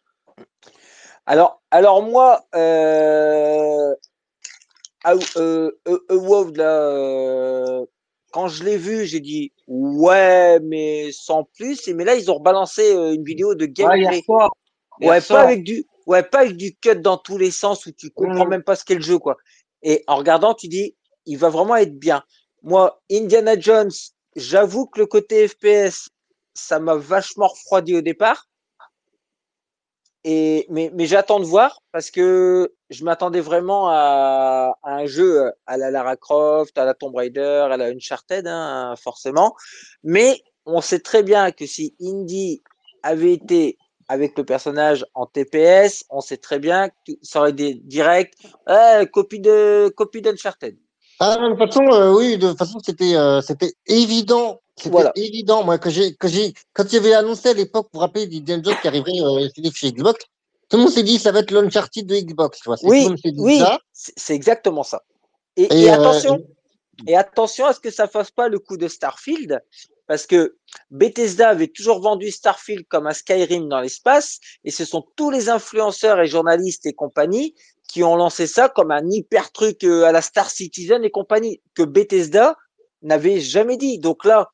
Alors, 1.27 1.61
alors 1.71 2.03
moi, 2.03 2.47
euh, 2.55 3.95
ah, 5.05 5.15
euh, 5.37 5.71
euh, 5.87 5.99
euh, 6.11 6.53
là, 6.57 6.83
euh, 6.83 7.87
quand 8.33 8.49
je 8.49 8.65
l'ai 8.65 8.77
vu, 8.77 9.05
j'ai 9.07 9.21
dit 9.21 9.53
ouais, 9.67 10.59
mais 10.61 11.11
sans 11.13 11.45
plus. 11.45 11.87
Et 11.89 11.95
mais 11.95 12.05
là, 12.05 12.15
ils 12.15 12.31
ont 12.31 12.35
rebalancé 12.35 12.93
une 12.93 13.25
vidéo 13.25 13.55
de 13.55 13.65
Ouais, 13.65 13.73
gameplay. 13.73 14.25
Ouais, 15.01 15.21
soir. 15.21 15.41
pas 15.41 15.45
avec 15.45 15.65
du, 15.65 15.87
ouais, 16.07 16.23
pas 16.23 16.41
avec 16.41 16.57
du 16.57 16.75
cut 16.75 16.97
dans 16.97 17.17
tous 17.17 17.39
les 17.39 17.51
sens 17.51 17.87
où 17.87 17.93
tu 17.93 18.11
comprends 18.11 18.47
même 18.47 18.63
pas 18.63 18.75
ce 18.75 18.85
qu'est 18.85 18.97
le 18.97 19.03
jeu, 19.03 19.19
quoi. 19.19 19.37
Et 19.83 20.03
en 20.09 20.17
regardant, 20.17 20.55
tu 20.55 20.67
dis, 20.69 20.97
il 21.27 21.39
va 21.39 21.49
vraiment 21.51 21.77
être 21.77 21.97
bien. 21.99 22.25
Moi, 22.63 23.01
Indiana 23.11 23.59
Jones, 23.59 23.93
j'avoue 24.35 24.87
que 24.87 24.99
le 24.99 25.07
côté 25.07 25.47
FPS, 25.47 26.09
ça 26.59 26.79
m'a 26.79 26.95
vachement 26.95 27.49
refroidi 27.49 27.97
au 27.97 28.01
départ. 28.01 28.49
Et, 30.25 30.67
mais, 30.69 30.91
j'attends 31.07 31.41
de 31.41 31.45
voir 31.45 31.81
parce 31.93 32.11
que 32.11 32.75
je 32.91 33.05
m'attendais 33.05 33.41
vraiment 33.41 33.89
à, 33.89 34.77
un 34.83 35.07
jeu 35.07 35.51
à 35.67 35.77
la 35.77 35.91
Lara 35.91 36.17
Croft, 36.17 36.77
à 36.77 36.85
la 36.85 36.95
Tomb 36.95 37.15
Raider, 37.15 37.69
à 37.71 37.77
la 37.77 37.87
Uncharted, 37.87 38.47
hein, 38.47 38.95
forcément. 38.97 39.55
Mais 40.03 40.43
on 40.67 40.81
sait 40.81 40.99
très 40.99 41.23
bien 41.23 41.53
que 41.53 41.67
si 41.67 41.95
Indy 42.01 42.63
avait 43.03 43.33
été 43.33 43.79
avec 44.09 44.37
le 44.37 44.45
personnage 44.45 45.07
en 45.15 45.27
TPS, 45.27 46.05
on 46.11 46.21
sait 46.21 46.39
très 46.39 46.59
bien 46.59 46.89
que 46.89 47.13
ça 47.23 47.41
aurait 47.41 47.51
été 47.51 47.75
direct, 47.75 48.35
euh, 48.69 49.07
copie 49.07 49.41
de 49.41 49.89
copie 49.97 50.21
d'Uncharted. 50.21 50.77
Ah, 51.21 51.37
de 51.37 51.49
toute 51.49 51.59
façon, 51.59 51.83
euh, 51.93 52.13
oui, 52.15 52.39
de 52.39 52.49
toute 52.49 52.59
façon, 52.59 52.79
c'était 52.85 53.17
euh, 53.17 53.41
c'était 53.41 53.75
évident. 53.87 54.61
C'était 54.77 54.91
Voilà. 54.91 55.13
évident, 55.17 55.65
moi, 55.65 55.77
que 55.79 55.91
j'ai, 55.91 56.15
que 56.15 56.29
j'ai, 56.29 56.55
quand 56.73 56.85
il 56.85 56.93
y 56.93 56.99
avait 56.99 57.13
annoncé 57.15 57.49
à 57.49 57.53
l'époque, 57.53 57.89
vous 57.93 57.99
vous 57.99 58.01
rappelez, 58.01 58.29
Jones 58.47 58.63
qui 58.63 58.87
arriverait 58.87 59.21
euh, 59.21 59.49
chez 59.75 59.91
Xbox, 59.91 60.25
tout 60.69 60.77
le 60.77 60.85
monde 60.85 60.93
s'est 60.93 61.03
dit, 61.03 61.19
ça 61.19 61.33
va 61.33 61.41
être 61.41 61.51
l'Uncharted 61.51 62.07
de 62.07 62.15
Xbox, 62.15 62.61
tu 62.61 62.69
vois. 62.69 62.77
Oui, 62.85 63.09
dit 63.25 63.35
oui, 63.39 63.59
ça. 63.59 63.81
c'est 63.93 64.35
exactement 64.37 64.85
ça. 64.85 65.03
Et, 65.57 65.65
Et, 65.65 65.81
et 65.83 65.91
attention, 65.91 66.39
et 67.09 67.17
attention 67.17 67.67
à 67.67 67.73
ce 67.73 67.81
que 67.81 67.91
ça 67.91 68.07
fasse 68.07 68.31
pas 68.31 68.49
le 68.49 68.61
coup 68.61 68.77
de 68.77 68.87
Starfield, 68.87 69.61
parce 70.07 70.27
que 70.27 70.57
Bethesda 70.93 71.49
avait 71.49 71.69
toujours 71.69 72.01
vendu 72.01 72.31
Starfield 72.31 72.87
comme 72.89 73.09
un 73.09 73.13
Skyrim 73.15 73.69
dans 73.69 73.81
l'espace, 73.81 74.39
et 74.63 74.71
ce 74.71 74.85
sont 74.85 75.05
tous 75.17 75.31
les 75.31 75.49
influenceurs 75.49 76.21
et 76.21 76.29
journalistes 76.29 76.87
et 76.87 76.93
compagnie 76.93 77.55
qui 77.89 78.05
ont 78.05 78.17
lancé 78.17 78.47
ça 78.47 78.69
comme 78.69 78.91
un 78.93 79.03
hyper 79.11 79.51
truc 79.51 79.83
euh, 79.83 80.05
à 80.05 80.13
la 80.13 80.23
Star 80.23 80.49
Citizen 80.51 81.03
et 81.05 81.11
compagnie, 81.11 81.61
que 81.75 81.83
Bethesda 81.83 82.57
n'avait 83.03 83.41
jamais 83.41 83.77
dit. 83.77 83.99
Donc 83.99 84.25
là, 84.25 84.51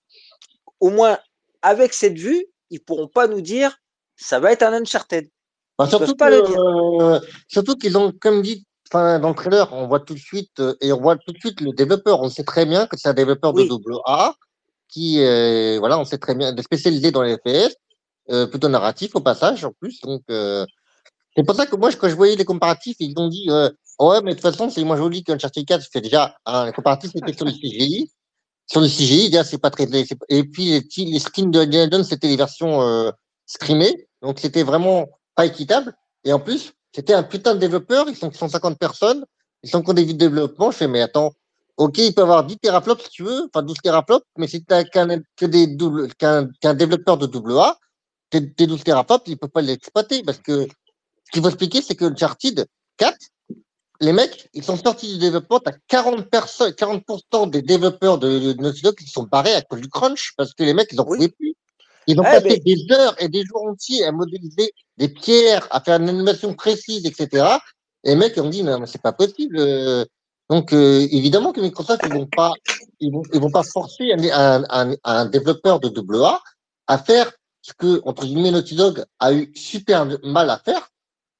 au 0.80 0.91
moins, 0.91 1.18
avec 1.62 1.93
cette 1.93 2.16
vue, 2.16 2.47
ils 2.70 2.80
pourront 2.80 3.09
pas 3.09 3.26
nous 3.26 3.41
dire 3.41 3.76
ça 4.16 4.39
va 4.39 4.53
être 4.53 4.62
un 4.62 4.72
Uncharted. 4.72 5.28
Bah, 5.76 5.87
Ils 5.87 5.91
peuvent 5.91 5.99
surtout 5.99 6.16
pas 6.16 6.30
que, 6.30 6.37
le 6.37 6.43
dire. 6.43 6.61
euh, 6.61 7.20
surtout 7.49 7.74
qu'ils 7.74 7.99
ont, 7.99 8.12
comme 8.20 8.43
dit, 8.43 8.64
enfin, 8.89 9.18
dans 9.18 9.30
le 9.30 9.35
trailer, 9.35 9.72
on 9.72 9.89
voit 9.89 9.99
tout 10.01 10.14
de 10.14 10.20
suite, 10.20 10.61
euh, 10.61 10.74
et 10.80 10.93
on 10.93 11.01
voit 11.01 11.16
tout 11.16 11.32
de 11.32 11.39
suite 11.39 11.61
le 11.61 11.72
développeur. 11.72 12.20
On 12.22 12.28
sait 12.28 12.45
très 12.45 12.64
bien 12.64 12.87
que 12.87 12.97
c'est 12.97 13.09
un 13.09 13.14
développeur 13.14 13.53
Oui. 13.55 13.64
de 13.64 13.68
double 13.68 13.97
A, 14.07 14.35
qui, 14.89 15.20
euh, 15.20 15.78
voilà, 15.80 15.99
on 15.99 16.05
sait 16.05 16.18
très 16.18 16.37
bien, 16.37 16.55
spécialisé 16.62 17.11
dans 17.11 17.22
les 17.22 17.37
FPS, 17.37 17.74
euh, 18.30 18.47
plutôt 18.47 18.68
narratif 18.68 19.16
au 19.16 19.20
passage, 19.20 19.64
en 19.64 19.72
plus. 19.72 20.01
Donc, 20.03 20.22
c'est 21.37 21.45
pour 21.45 21.57
ça 21.57 21.66
que 21.66 21.76
moi, 21.76 21.91
quand 21.93 22.09
je 22.09 22.14
voyais 22.14 22.37
les 22.37 22.45
comparatifs, 22.45 22.97
ils 23.01 23.14
ont 23.18 23.28
dit, 23.28 23.47
euh, 23.51 23.70
ouais, 23.99 24.22
mais 24.22 24.35
de 24.35 24.41
toute 24.41 24.43
façon, 24.43 24.70
c'est 24.70 24.85
moins 24.85 24.97
joli 24.97 25.24
qu'Uncharted 25.24 25.66
4, 25.66 25.87
c'est 25.93 26.01
déjà 26.01 26.37
un 26.47 26.70
comparatif, 26.72 27.11
c'était 27.14 27.32
sur 27.32 27.45
le 27.45 27.53
CGI. 27.53 28.11
Sur 28.66 28.80
le 28.80 28.87
CGI, 28.87 29.30
déjà, 29.30 29.45
c'est 29.45 29.59
pas 29.59 29.70
très, 29.70 29.87
et 30.28 30.45
puis, 30.45 30.80
les, 30.97 31.18
skins 31.18 31.51
de 31.51 31.61
Indiana 31.61 32.03
c'était 32.05 32.28
les 32.28 32.37
versions, 32.37 32.82
euh, 32.82 33.11
streamées. 33.47 34.09
Donc, 34.22 34.39
c'était 34.39 34.62
vraiment 34.62 35.07
pas 35.35 35.47
équitable. 35.47 35.95
Et 36.24 36.32
en 36.32 36.41
plus, 36.41 36.72
c'était 36.95 37.14
un 37.14 37.22
putain 37.22 37.55
de 37.55 37.61
développeur, 37.61 38.09
ils 38.09 38.16
sont 38.16 38.32
150 38.32 38.78
personnes, 38.78 39.24
ils 39.62 39.70
sont 39.70 39.89
en 39.89 39.93
début 39.93 40.14
de 40.14 40.18
développement. 40.18 40.70
Je 40.70 40.76
fais, 40.76 40.89
mais 40.89 41.03
attends, 41.03 41.32
ok, 41.76 41.99
il 41.99 42.14
peut 42.14 42.22
avoir 42.22 42.45
10 42.45 42.59
teraflops 42.59 43.05
si 43.05 43.11
tu 43.11 43.22
veux, 43.24 43.49
enfin 43.53 43.62
12 43.62 43.76
teraflops, 43.82 44.24
mais 44.39 44.47
si 44.47 44.64
t'as 44.64 44.85
qu'un, 44.85 45.20
que 45.37 45.47
des 45.47 45.66
double, 45.66 46.14
qu'un, 46.14 46.49
qu'un 46.61 46.74
développeur 46.74 47.18
de 47.18 47.26
double 47.26 47.59
A, 47.59 47.76
tes, 48.30 48.53
tes 48.53 48.66
12 48.66 48.85
teraflops, 48.85 49.24
il 49.26 49.37
peut 49.37 49.49
pas 49.49 49.61
l'exploiter 49.62 50.22
parce 50.22 50.39
que 50.39 50.68
qu'il 51.35 51.43
faut 51.43 51.49
expliquer, 51.49 51.82
c'est 51.82 51.95
que 51.97 52.07
Uncharted 52.07 52.66
4, 52.97 53.18
les 54.01 54.12
mecs, 54.12 54.49
ils 54.55 54.64
sont 54.64 54.76
sortis 54.76 55.12
du 55.14 55.18
développement, 55.18 55.61
t'as 55.61 55.72
40 55.89 56.28
personnes, 56.30 56.72
40% 56.72 57.51
des 57.51 57.62
développeurs 57.62 58.18
de, 58.18 58.53
de 58.53 58.62
Naughty 58.62 58.82
Dog 58.82 58.95
qui 58.97 59.07
sont 59.07 59.24
barrés 59.24 59.55
à 59.55 59.62
cause 59.62 59.80
du 59.80 59.89
crunch 59.89 60.32
parce 60.37 60.55
que 60.55 60.62
les 60.64 60.74
mecs, 60.74 60.89
ils 60.93 61.01
en 61.01 61.05
Oui. 61.07 61.18
pouvaient 61.18 61.28
plus. 61.28 61.55
Ils 62.07 62.20
ont 62.20 62.24
Eh 62.24 62.41
passé 62.43 62.59
des 62.59 62.76
heures 62.93 63.14
et 63.20 63.28
des 63.28 63.45
jours 63.45 63.66
entiers 63.66 64.05
à 64.05 64.12
modéliser 64.12 64.72
des 64.99 65.09
pierres, 65.09 65.66
à 65.70 65.80
faire 65.80 66.01
une 66.01 66.09
animation 66.09 66.55
précise, 66.55 67.07
etc. 67.07 67.47
Et 68.05 68.11
les 68.11 68.16
mecs 68.16 68.35
ils 68.37 68.43
ont 68.43 68.51
dit 68.51 68.62
non, 68.62 68.78
mais 68.78 68.87
c'est 68.87 69.01
pas 69.01 69.12
possible. 69.12 69.57
euh. 69.59 70.05
Donc 70.51 70.74
euh, 70.74 71.07
évidemment 71.11 71.53
que 71.53 71.61
Microsoft 71.62 72.03
ils 72.05 72.12
vont 72.12 72.26
pas, 72.26 72.53
ils 73.01 73.11
vont, 73.11 73.22
ils 73.32 73.41
vont 73.41 73.51
pas 73.51 73.62
forcer 73.62 74.12
un, 74.12 74.64
un, 74.68 74.95
un, 75.03 75.24
développeur 75.24 75.80
de 75.80 75.89
double 75.89 76.22
A 76.22 76.43
à 76.87 76.99
faire 76.99 77.32
ce 77.62 77.72
que 77.72 78.03
entre 78.05 78.26
guillemets 78.26 78.51
Naughty 78.51 78.74
Dog 78.74 79.05
a 79.18 79.32
eu 79.32 79.51
super 79.57 80.07
mal 80.22 80.51
à 80.51 80.59
faire 80.59 80.91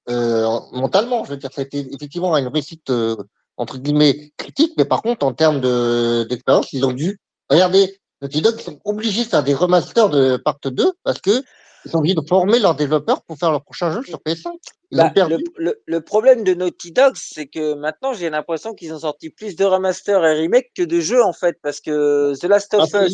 mentalement. 0.09 1.25
Je 1.25 1.31
veux 1.31 1.37
dire, 1.37 1.51
ça 1.53 1.61
a 1.63 1.65
été 1.65 1.87
effectivement 1.95 2.37
une 2.37 2.49
réussite 2.49 2.91
euh, 2.91 3.17
entre 3.57 3.79
guillemets 3.79 4.33
critique, 4.37 4.73
mais 4.77 4.85
par 4.85 5.03
contre 5.03 5.25
en 5.27 5.33
termes 5.33 5.61
de 5.61 6.25
d'expérience, 6.29 6.73
ils 6.73 6.85
ont 6.85 6.93
dû 6.93 7.19
regardez 7.49 7.99
Naughty 8.23 8.43
Dog, 8.43 8.55
ils 8.59 8.63
sont 8.63 8.81
obligés 8.85 9.25
de 9.25 9.29
faire 9.29 9.45
des 9.45 9.55
remasters 9.55 10.09
de 10.09 10.37
Part 10.37 10.59
2 10.65 10.93
parce 11.03 11.21
que 11.21 11.43
ils 11.87 11.95
ont 11.95 11.99
obligés 11.99 12.15
de 12.15 12.27
former 12.27 12.59
leurs 12.59 12.75
développeurs 12.75 13.23
pour 13.23 13.37
faire 13.37 13.51
leur 13.51 13.63
prochain 13.63 13.93
jeu 13.93 14.03
sur 14.03 14.19
PS5. 14.21 14.53
Ils 14.91 14.97
Bah, 14.97 15.13
le, 15.29 15.39
le- 15.57 15.83
le 15.85 16.01
problème 16.01 16.43
de 16.45 16.55
Naughty 16.55 16.93
Dog, 16.93 17.15
c'est 17.17 17.47
que 17.47 17.75
maintenant 17.75 18.15
j'ai 18.15 18.31
l'impression 18.31 18.75
qu'ils 18.75 18.93
ont 18.95 18.99
sorti 18.99 19.29
plus 19.31 19.57
de 19.57 19.65
remasters 19.65 20.25
et 20.25 20.41
remakes 20.43 20.71
que 20.75 20.83
de 20.83 21.01
jeux 21.01 21.23
en 21.23 21.33
fait, 21.33 21.59
parce 21.63 21.81
que 21.81 22.35
The 22.41 22.45
Last 22.45 22.73
of 22.75 22.91
Ah, 22.95 23.05
Us, 23.07 23.13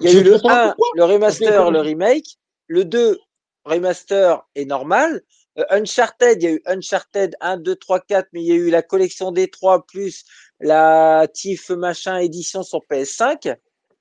il 0.00 0.04
y 0.04 0.08
a 0.08 0.12
eu 0.12 0.22
le 0.22 0.36
sais 0.36 0.42
pas 0.42 0.64
1, 0.64 0.68
pourquoi. 0.68 0.88
le 0.94 1.04
remaster, 1.04 1.70
le 1.70 1.80
remake, 1.80 2.38
le 2.68 2.84
2, 2.84 3.18
remaster 3.64 4.42
est 4.54 4.64
normal. 4.64 5.22
Euh, 5.58 5.64
Uncharted, 5.70 6.42
il 6.42 6.44
y 6.44 6.46
a 6.48 6.54
eu 6.54 6.62
Uncharted 6.66 7.36
1, 7.40 7.58
2, 7.58 7.76
3, 7.76 8.00
4, 8.00 8.28
mais 8.32 8.42
il 8.42 8.46
y 8.46 8.52
a 8.52 8.56
eu 8.56 8.70
la 8.70 8.82
collection 8.82 9.32
des 9.32 9.48
3 9.48 9.86
plus 9.86 10.24
la 10.60 11.26
TIFF 11.32 11.70
machin 11.70 12.18
édition 12.18 12.62
sur 12.62 12.80
PS5. 12.90 13.56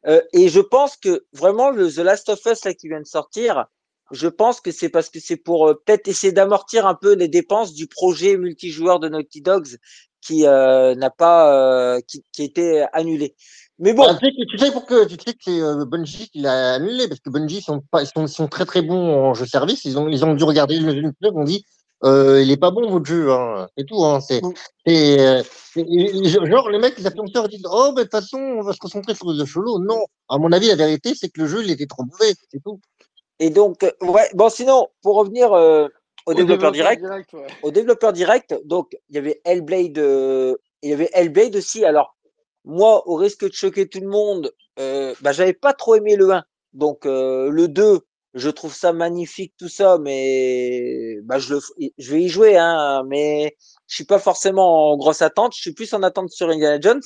Euh, 0.07 0.21
et 0.33 0.49
je 0.49 0.59
pense 0.59 0.97
que 0.97 1.25
vraiment 1.33 1.71
le 1.71 1.91
The 1.91 1.99
Last 1.99 2.29
of 2.29 2.39
Us 2.45 2.63
là 2.65 2.73
qui 2.73 2.87
vient 2.87 3.01
de 3.01 3.07
sortir, 3.07 3.65
je 4.11 4.27
pense 4.27 4.61
que 4.61 4.71
c'est 4.71 4.89
parce 4.89 5.09
que 5.09 5.19
c'est 5.19 5.37
pour 5.37 5.67
euh, 5.67 5.73
peut-être 5.73 6.07
essayer 6.07 6.31
d'amortir 6.31 6.85
un 6.85 6.95
peu 6.95 7.13
les 7.13 7.27
dépenses 7.27 7.73
du 7.73 7.87
projet 7.87 8.37
multijoueur 8.37 8.99
de 8.99 9.09
Naughty 9.09 9.41
Dogs 9.41 9.77
qui 10.21 10.45
euh, 10.45 10.95
n'a 10.95 11.09
pas 11.09 11.53
euh, 11.53 12.01
qui, 12.07 12.23
qui 12.31 12.41
a 12.41 12.45
été 12.45 12.85
annulé. 12.93 13.35
Mais 13.79 13.93
bon, 13.93 14.03
Ah, 14.07 14.15
tu, 14.15 14.25
sais, 14.25 14.31
que- 14.31 14.45
tu 14.49 14.57
sais 14.57 14.71
pourquoi 14.71 15.05
tu 15.05 15.15
sais 15.15 15.33
que 15.33 15.39
c'est 15.41 15.61
euh, 15.61 15.83
Bungie 15.85 16.29
qui 16.29 16.39
l'a 16.39 16.75
annulé 16.75 17.07
parce 17.09 17.19
que 17.19 17.29
Bungie 17.29 17.61
sont 17.61 17.81
pas 17.91 18.03
ils 18.03 18.07
sont, 18.07 18.25
ils 18.25 18.29
sont 18.29 18.47
très 18.47 18.65
très 18.65 18.81
bons 18.81 19.13
en 19.13 19.33
jeu 19.33 19.45
service. 19.45 19.83
Ils 19.85 19.97
ont 19.99 20.07
ils 20.07 20.23
ont 20.23 20.33
dû 20.33 20.43
regarder 20.45 20.79
le 20.79 20.93
jeu 20.93 21.11
ils 21.21 21.27
ont 21.29 21.43
dit 21.43 21.65
euh, 22.03 22.41
il 22.41 22.51
est 22.51 22.57
pas 22.57 22.71
bon 22.71 22.89
votre 22.89 23.05
jeu 23.05 23.31
hein. 23.31 23.67
c'est 23.77 23.85
tout 23.85 24.03
hein. 24.05 24.21
C'est 24.21 24.41
c'est, 24.85 25.19
euh, 25.19 25.43
et- 25.75 26.29
genre 26.29 26.69
les 26.69 26.79
mecs 26.79 26.95
ils 26.97 27.05
ils 27.05 27.47
disent 27.49 27.67
oh 27.69 27.91
ben 27.93 27.95
de 27.95 28.01
toute 28.03 28.11
façon 28.11 28.37
on 28.37 28.61
va 28.61 28.71
se 28.71 28.79
concentrer 28.79 29.13
sur 29.13 29.29
le 29.31 29.45
solo. 29.45 29.79
Non. 29.79 30.05
À 30.29 30.37
mon 30.37 30.53
avis 30.53 30.67
la 30.67 30.75
vérité 30.75 31.13
c'est 31.13 31.27
que 31.27 31.41
le 31.41 31.47
jeu 31.47 31.63
il 31.63 31.71
était 31.71 31.85
trop 31.87 32.03
mauvais 32.03 32.33
c'est 32.51 32.63
tout. 32.63 32.79
Et 33.39 33.49
donc 33.49 33.85
ouais, 34.01 34.29
bon 34.33 34.49
sinon 34.49 34.87
pour 35.01 35.15
revenir 35.17 35.51
euh, 35.51 35.89
au, 36.25 36.33
développeur 36.33 36.71
direct, 36.71 37.03
ouais. 37.33 37.47
au 37.61 37.71
développeur 37.71 38.13
direct, 38.13 38.55
donc 38.63 38.97
il 39.09 39.15
y 39.15 39.19
avait 39.19 39.41
Hellblade, 39.43 39.97
euh, 39.97 40.55
il 40.81 40.89
y 40.89 40.93
avait 40.93 41.09
Hellblade 41.13 41.55
aussi. 41.57 41.83
Alors 41.85 42.14
moi, 42.65 43.07
au 43.07 43.15
risque 43.15 43.47
de 43.47 43.53
choquer 43.53 43.87
tout 43.87 43.99
le 43.99 44.07
monde, 44.07 44.51
euh, 44.79 45.13
bah, 45.21 45.31
j'avais 45.31 45.53
pas 45.53 45.73
trop 45.73 45.95
aimé 45.95 46.15
le 46.15 46.31
1. 46.31 46.43
Donc 46.73 47.05
euh, 47.05 47.49
le 47.49 47.67
2, 47.67 48.01
je 48.33 48.49
trouve 48.49 48.73
ça 48.73 48.91
magnifique 48.91 49.53
tout 49.57 49.69
ça, 49.69 49.97
mais 49.99 51.17
bah, 51.23 51.39
je, 51.39 51.53
le, 51.53 51.61
je 51.97 52.11
vais 52.11 52.21
y 52.21 52.27
jouer, 52.27 52.57
hein, 52.57 53.03
mais 53.07 53.55
je 53.87 53.95
suis 53.95 54.03
pas 54.03 54.19
forcément 54.19 54.91
en 54.91 54.97
grosse 54.97 55.21
attente. 55.21 55.55
Je 55.55 55.61
suis 55.61 55.73
plus 55.73 55.93
en 55.93 56.03
attente 56.03 56.31
sur 56.31 56.49
Indiana 56.49 56.79
Jones. 56.81 57.01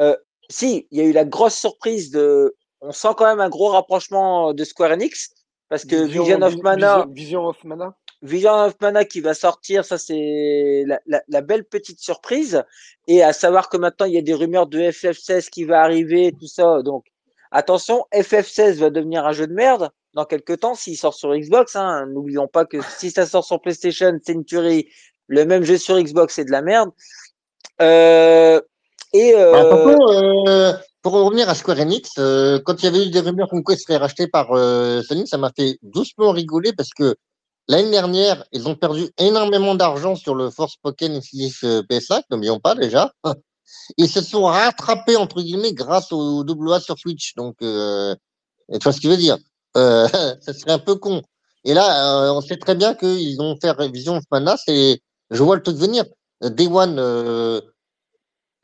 Euh, 0.00 0.16
si, 0.50 0.88
il 0.90 0.98
y 0.98 1.00
a 1.00 1.04
eu 1.04 1.12
la 1.12 1.24
grosse 1.24 1.54
surprise 1.54 2.10
de, 2.10 2.56
on 2.80 2.92
sent 2.92 3.08
quand 3.16 3.26
même 3.26 3.40
un 3.40 3.48
gros 3.48 3.68
rapprochement 3.68 4.52
de 4.52 4.64
Square 4.64 4.92
Enix 4.92 5.30
parce 5.68 5.84
que 5.84 6.04
Vision, 6.04 6.42
of 6.42 6.56
Mana. 6.56 7.06
Vision 7.10 7.46
of 7.46 7.62
Mana? 7.64 7.96
Vision 8.22 8.52
of 8.52 8.74
Mana 8.80 9.04
qui 9.04 9.20
va 9.20 9.34
sortir, 9.34 9.84
ça 9.84 9.98
c'est 9.98 10.84
la, 11.06 11.40
belle 11.40 11.64
petite 11.64 12.00
surprise. 12.00 12.62
Et 13.08 13.22
à 13.22 13.32
savoir 13.32 13.68
que 13.68 13.76
maintenant 13.76 14.06
il 14.06 14.14
y 14.14 14.18
a 14.18 14.22
des 14.22 14.34
rumeurs 14.34 14.68
de 14.68 14.78
FF16 14.78 15.50
qui 15.50 15.64
va 15.64 15.82
arriver, 15.82 16.32
tout 16.38 16.46
ça. 16.46 16.82
Donc 16.82 17.04
attention, 17.50 18.04
FF16 18.14 18.74
va 18.74 18.90
devenir 18.90 19.26
un 19.26 19.32
jeu 19.32 19.46
de 19.48 19.52
merde 19.52 19.90
dans 20.14 20.24
quelques 20.24 20.60
temps 20.60 20.74
s'il 20.74 20.96
sort 20.96 21.14
sur 21.14 21.34
Xbox. 21.34 21.74
Hein. 21.74 22.06
N'oublions 22.06 22.46
pas 22.46 22.64
que 22.64 22.78
si 22.96 23.10
ça 23.10 23.26
sort 23.26 23.44
sur 23.44 23.60
PlayStation, 23.60 24.16
c'est 24.22 24.32
une 24.32 24.44
tuerie. 24.44 24.88
Le 25.26 25.44
même 25.44 25.64
jeu 25.64 25.78
sur 25.78 25.98
Xbox, 25.98 26.34
c'est 26.34 26.44
de 26.44 26.50
la 26.50 26.62
merde. 26.62 26.90
Euh, 27.80 28.60
et 29.12 29.34
euh, 29.34 29.52
euh, 30.46 30.72
pour 31.02 31.12
revenir 31.12 31.48
à 31.48 31.54
Square 31.54 31.80
Enix, 31.80 32.14
quand 32.64 32.82
il 32.82 32.84
y 32.84 32.86
avait 32.86 33.06
eu 33.06 33.10
des 33.10 33.20
rumeurs 33.20 33.48
comme 33.48 33.62
quoi 33.64 33.74
ils 33.74 33.80
seraient 33.80 33.96
rachetés 33.96 34.28
par 34.28 34.48
Sony, 35.04 35.26
ça 35.26 35.38
m'a 35.38 35.50
fait 35.56 35.78
doucement 35.82 36.30
rigoler 36.30 36.72
parce 36.72 36.90
que 36.90 37.16
l'année 37.68 37.90
dernière, 37.90 38.44
ils 38.52 38.68
ont 38.68 38.74
perdu 38.74 39.08
énormément 39.18 39.74
d'argent 39.74 40.16
sur 40.16 40.34
le 40.34 40.50
Force 40.50 40.76
Pokémon 40.76 41.20
euh, 41.64 41.82
PS5, 41.82 42.22
n'oublions 42.30 42.60
pas 42.60 42.74
déjà. 42.74 43.12
Ils 43.96 44.08
se 44.08 44.20
sont 44.20 44.44
rattrapés, 44.44 45.16
entre 45.16 45.40
guillemets, 45.40 45.72
grâce 45.72 46.12
au 46.12 46.44
double 46.44 46.72
A 46.72 46.80
sur 46.80 46.98
Switch. 46.98 47.34
Donc, 47.34 47.56
euh, 47.62 48.14
tu 48.72 48.78
vois 48.78 48.92
ce 48.92 48.98
que 48.98 49.04
je 49.04 49.08
veux 49.08 49.16
dire 49.16 49.38
euh, 49.76 50.06
Ça 50.40 50.52
serait 50.52 50.72
un 50.72 50.78
peu 50.78 50.96
con. 50.96 51.22
Et 51.64 51.74
là, 51.74 52.26
euh, 52.26 52.32
on 52.32 52.40
sait 52.40 52.56
très 52.56 52.74
bien 52.74 52.94
qu'ils 52.94 53.36
vont 53.38 53.56
faire 53.60 53.76
Vision 53.90 54.16
of 54.16 54.24
Mana. 54.30 54.56
C'est, 54.56 55.00
je 55.30 55.42
vois 55.42 55.56
le 55.56 55.62
truc 55.62 55.76
venir. 55.76 56.04
Day 56.42 56.66
One, 56.66 56.96
euh, 56.98 57.60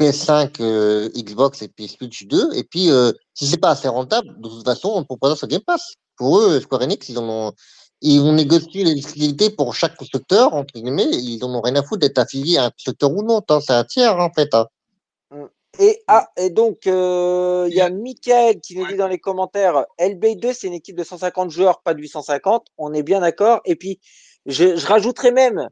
PS5, 0.01 0.61
euh, 0.61 1.09
Xbox 1.11 1.63
et 1.63 1.69
puis 1.69 1.89
Switch 1.89 2.27
2. 2.27 2.55
Et 2.55 2.65
puis, 2.65 2.91
euh, 2.91 3.13
si 3.35 3.47
c'est 3.47 3.59
pas 3.59 3.71
assez 3.71 3.89
rentable, 3.89 4.29
de 4.41 4.49
toute 4.49 4.65
façon, 4.65 4.93
on 4.95 5.05
propose 5.05 5.31
ça 5.31 5.37
sur 5.37 5.49
Game 5.49 5.63
Pass. 5.67 5.95
Pour 6.17 6.39
eux, 6.39 6.61
Square 6.61 6.83
Enix, 6.83 7.09
ils 7.09 7.19
en 7.19 7.29
ont, 7.29 7.53
ils 8.01 8.21
vont 8.21 8.33
négocier 8.33 8.85
l'exclusivité 8.85 9.51
pour 9.51 9.75
chaque 9.75 9.97
constructeur, 9.97 10.55
entre 10.55 10.75
guillemets. 10.75 11.09
Ils 11.11 11.45
en 11.45 11.55
ont 11.55 11.61
rien 11.61 11.77
à 11.77 11.83
foutre 11.83 12.01
d'être 12.01 12.19
affiliés 12.19 12.59
à 12.59 12.67
un 12.67 12.71
constructeur 12.71 13.13
ou 13.13 13.23
non. 13.23 13.43
hein, 13.49 13.61
C'est 13.61 13.73
un 13.73 13.85
tiers, 13.85 14.17
en 14.19 14.31
fait. 14.31 14.53
hein. 14.55 14.67
Et, 15.79 16.03
ah, 16.09 16.29
et 16.37 16.51
donc, 16.51 16.87
euh, 16.87 17.67
il 17.71 17.75
y 17.77 17.81
a 17.81 17.91
Michael 17.91 18.61
qui 18.61 18.77
nous 18.77 18.87
dit 18.87 18.97
dans 18.97 19.07
les 19.07 19.19
commentaires, 19.19 19.85
LB2, 20.01 20.53
c'est 20.53 20.67
une 20.67 20.73
équipe 20.75 20.97
de 20.97 21.05
150 21.05 21.51
joueurs, 21.51 21.83
pas 21.83 21.95
de 21.95 22.01
850. 22.01 22.67
On 22.79 22.93
est 22.95 23.03
bien 23.03 23.21
d'accord. 23.21 23.61
Et 23.65 23.77
puis, 23.77 24.01
je, 24.47 24.77
je 24.77 24.87
rajouterais 24.87 25.31
même, 25.31 25.69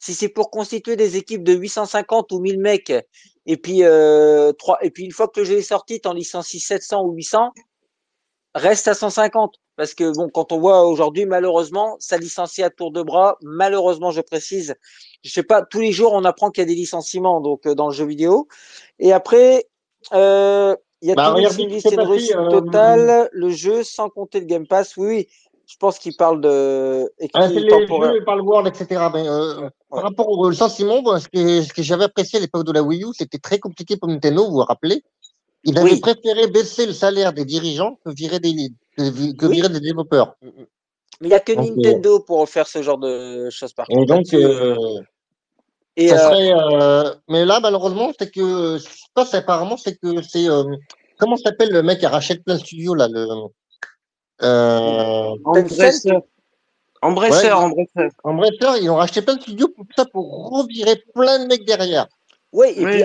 si 0.00 0.12
c'est 0.14 0.28
pour 0.28 0.50
constituer 0.50 0.96
des 0.96 1.16
équipes 1.16 1.44
de 1.44 1.54
850 1.54 2.32
ou 2.32 2.40
1000 2.40 2.58
mecs, 2.60 2.92
et 3.46 3.56
puis, 3.56 3.84
euh, 3.84 4.52
trois, 4.52 4.78
et 4.82 4.90
puis 4.90 5.04
une 5.04 5.12
fois 5.12 5.28
que 5.28 5.40
le 5.40 5.46
jeu 5.46 5.58
est 5.58 5.62
sorti, 5.62 6.00
t'en 6.00 6.12
licencies 6.12 6.60
700 6.60 7.04
ou 7.04 7.12
800, 7.12 7.52
reste 8.54 8.88
à 8.88 8.94
150. 8.94 9.54
Parce 9.78 9.94
que 9.94 10.12
bon, 10.12 10.28
quand 10.28 10.50
on 10.50 10.58
voit 10.58 10.84
aujourd'hui, 10.84 11.24
malheureusement, 11.24 11.94
ça 12.00 12.18
licencie 12.18 12.64
à 12.64 12.68
tour 12.68 12.90
de 12.90 13.00
bras. 13.00 13.36
Malheureusement, 13.42 14.10
je 14.10 14.20
précise, 14.20 14.74
je 15.22 15.30
sais 15.30 15.44
pas, 15.44 15.62
tous 15.62 15.78
les 15.78 15.92
jours, 15.92 16.14
on 16.14 16.24
apprend 16.24 16.50
qu'il 16.50 16.62
y 16.62 16.66
a 16.66 16.68
des 16.68 16.74
licenciements 16.74 17.40
donc 17.40 17.64
euh, 17.64 17.76
dans 17.76 17.86
le 17.86 17.94
jeu 17.94 18.04
vidéo. 18.04 18.48
Et 18.98 19.12
après, 19.12 19.68
euh, 20.12 20.74
Il 21.00 21.08
y 21.08 21.12
a 21.12 21.14
Bah, 21.14 21.32
qui 21.32 21.80
s'est 21.80 21.90
c'est 21.90 21.94
une 21.94 22.00
réussite 22.00 22.34
euh, 22.34 22.50
totale, 22.50 23.28
le 23.30 23.50
jeu 23.50 23.84
sans 23.84 24.08
compter 24.08 24.40
le 24.40 24.46
Game 24.46 24.66
Pass. 24.66 24.96
Oui, 24.96 25.06
oui. 25.06 25.28
Je 25.68 25.76
pense 25.76 26.00
qu'il 26.00 26.16
parle 26.16 26.40
de 26.40 27.12
Ah, 27.34 27.46
c'est 27.46 27.60
les 27.60 27.70
jeux 27.70 28.24
par 28.24 28.34
le 28.34 28.42
World, 28.42 28.66
etc. 28.66 29.00
Mais, 29.14 29.28
Ouais. 29.28 29.68
Par 29.90 30.02
rapport 30.02 30.28
au 30.28 30.36
moi, 30.36 30.52
ce 30.52 31.28
que, 31.28 31.62
ce 31.62 31.72
que 31.72 31.82
j'avais 31.82 32.04
apprécié 32.04 32.38
à 32.38 32.42
l'époque 32.42 32.66
de 32.66 32.72
la 32.72 32.82
Wii 32.82 33.04
U, 33.04 33.08
c'était 33.12 33.38
très 33.38 33.60
compliqué 33.60 33.96
pour 33.96 34.08
Nintendo, 34.08 34.44
vous 34.44 34.52
vous 34.52 34.64
rappelez 34.64 35.04
Ils 35.64 35.76
avaient 35.78 35.90
Oui. 35.92 36.00
préféré 36.00 36.46
baisser 36.46 36.86
le 36.86 36.92
salaire 36.92 37.32
des 37.32 37.44
dirigeants 37.44 37.98
que 38.04 38.10
virer 38.14 38.38
des, 38.40 38.54
que, 38.96 39.02
Oui. 39.46 39.56
virer 39.56 39.68
des 39.68 39.80
développeurs. 39.80 40.36
Mm, 40.42 40.48
mm. 40.48 40.66
Mais 41.20 41.26
il 41.26 41.30
n'y 41.30 41.34
a 41.34 41.40
que 41.40 41.52
Donc, 41.52 41.70
euh, 41.70 41.74
Nintendo 41.74 42.20
pour 42.20 42.48
faire 42.48 42.68
ce 42.68 42.80
genre 42.82 42.98
de 42.98 43.50
choses 43.50 43.72
par 43.72 43.88
Et 43.90 43.94
contre. 43.94 44.06
donc, 44.06 44.32
euh, 44.34 45.00
Et 45.96 46.08
ça 46.08 46.14
euh, 46.14 46.30
serait. 46.30 46.52
euh, 46.52 47.14
mais 47.28 47.44
là, 47.44 47.58
malheureusement, 47.60 48.12
c'est 48.18 48.30
que 48.30 48.78
ce 48.78 48.88
qui 48.88 48.98
se 48.98 49.06
passe 49.14 49.34
apparemment, 49.34 49.76
c'est 49.76 49.96
que 49.96 50.22
c'est. 50.22 50.48
euh, 50.48 50.62
comment 51.18 51.36
s'appelle 51.36 51.72
le 51.72 51.82
mec 51.82 51.98
qui 51.98 52.06
rachète 52.06 52.44
plein 52.44 52.54
de 52.54 52.60
studios 52.60 52.94
là 52.94 53.08
le, 53.08 53.26
euh, 54.42 55.34
Embrasseur. 55.44 56.22
Embrasseur, 57.02 57.58
Ouais. 57.58 57.64
embrasseur. 57.64 58.10
Embracer, 58.24 58.82
ils 58.82 58.90
ont 58.90 58.96
racheté 58.96 59.22
plein 59.22 59.36
de 59.36 59.40
studios 59.42 59.68
pour 59.68 59.86
ça 59.96 60.04
pour 60.06 60.50
revirer 60.50 61.02
plein 61.14 61.40
de 61.40 61.46
mecs 61.46 61.64
derrière. 61.64 62.06
Oui, 62.52 62.68
et, 62.76 62.84
Oui. 62.84 62.90
puis 62.90 63.02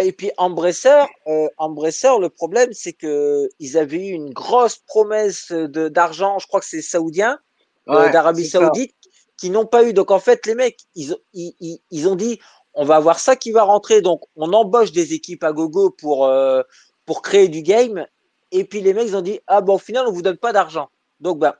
et 0.00 0.12
puis 0.12 0.30
euh, 1.28 1.48
le 2.20 2.28
problème, 2.28 2.72
c'est 2.72 2.92
que 2.92 3.48
ils 3.60 3.78
avaient 3.78 4.08
eu 4.08 4.12
une 4.12 4.32
grosse 4.32 4.76
promesse 4.78 5.52
d'argent, 5.52 6.38
je 6.38 6.46
crois 6.46 6.60
que 6.60 6.66
c'est 6.66 6.82
saoudien, 6.82 7.38
euh, 7.88 8.10
d'Arabie 8.10 8.48
ça. 8.48 8.58
Saoudite, 8.58 8.94
qui 9.36 9.50
n'ont 9.50 9.66
pas 9.66 9.84
eu. 9.84 9.92
Donc 9.92 10.10
en 10.10 10.18
fait, 10.18 10.44
les 10.46 10.54
mecs, 10.54 10.80
ils, 10.94 11.12
ont- 11.12 11.18
ils, 11.32 11.54
ils, 11.60 11.78
ils 11.90 12.08
ont 12.08 12.16
dit, 12.16 12.40
on 12.74 12.84
va 12.84 12.96
avoir 12.96 13.20
ça 13.20 13.36
qui 13.36 13.52
va 13.52 13.62
rentrer, 13.62 14.02
donc 14.02 14.22
on 14.36 14.52
embauche 14.52 14.90
des 14.92 15.14
équipes 15.14 15.44
à 15.44 15.52
gogo 15.52 15.90
pour 15.90 16.26
euh, 16.26 16.62
pour 17.06 17.22
créer 17.22 17.48
du 17.48 17.62
game. 17.62 18.06
Et 18.50 18.64
puis 18.64 18.80
les 18.80 18.92
mecs, 18.94 19.08
ils 19.08 19.16
ont 19.16 19.22
dit, 19.22 19.40
ah 19.46 19.60
bon, 19.60 19.74
au 19.74 19.78
final, 19.78 20.06
on 20.08 20.12
vous 20.12 20.22
donne 20.22 20.36
pas 20.38 20.52
d'argent. 20.52 20.88
Donc 21.20 21.38
ben 21.38 21.54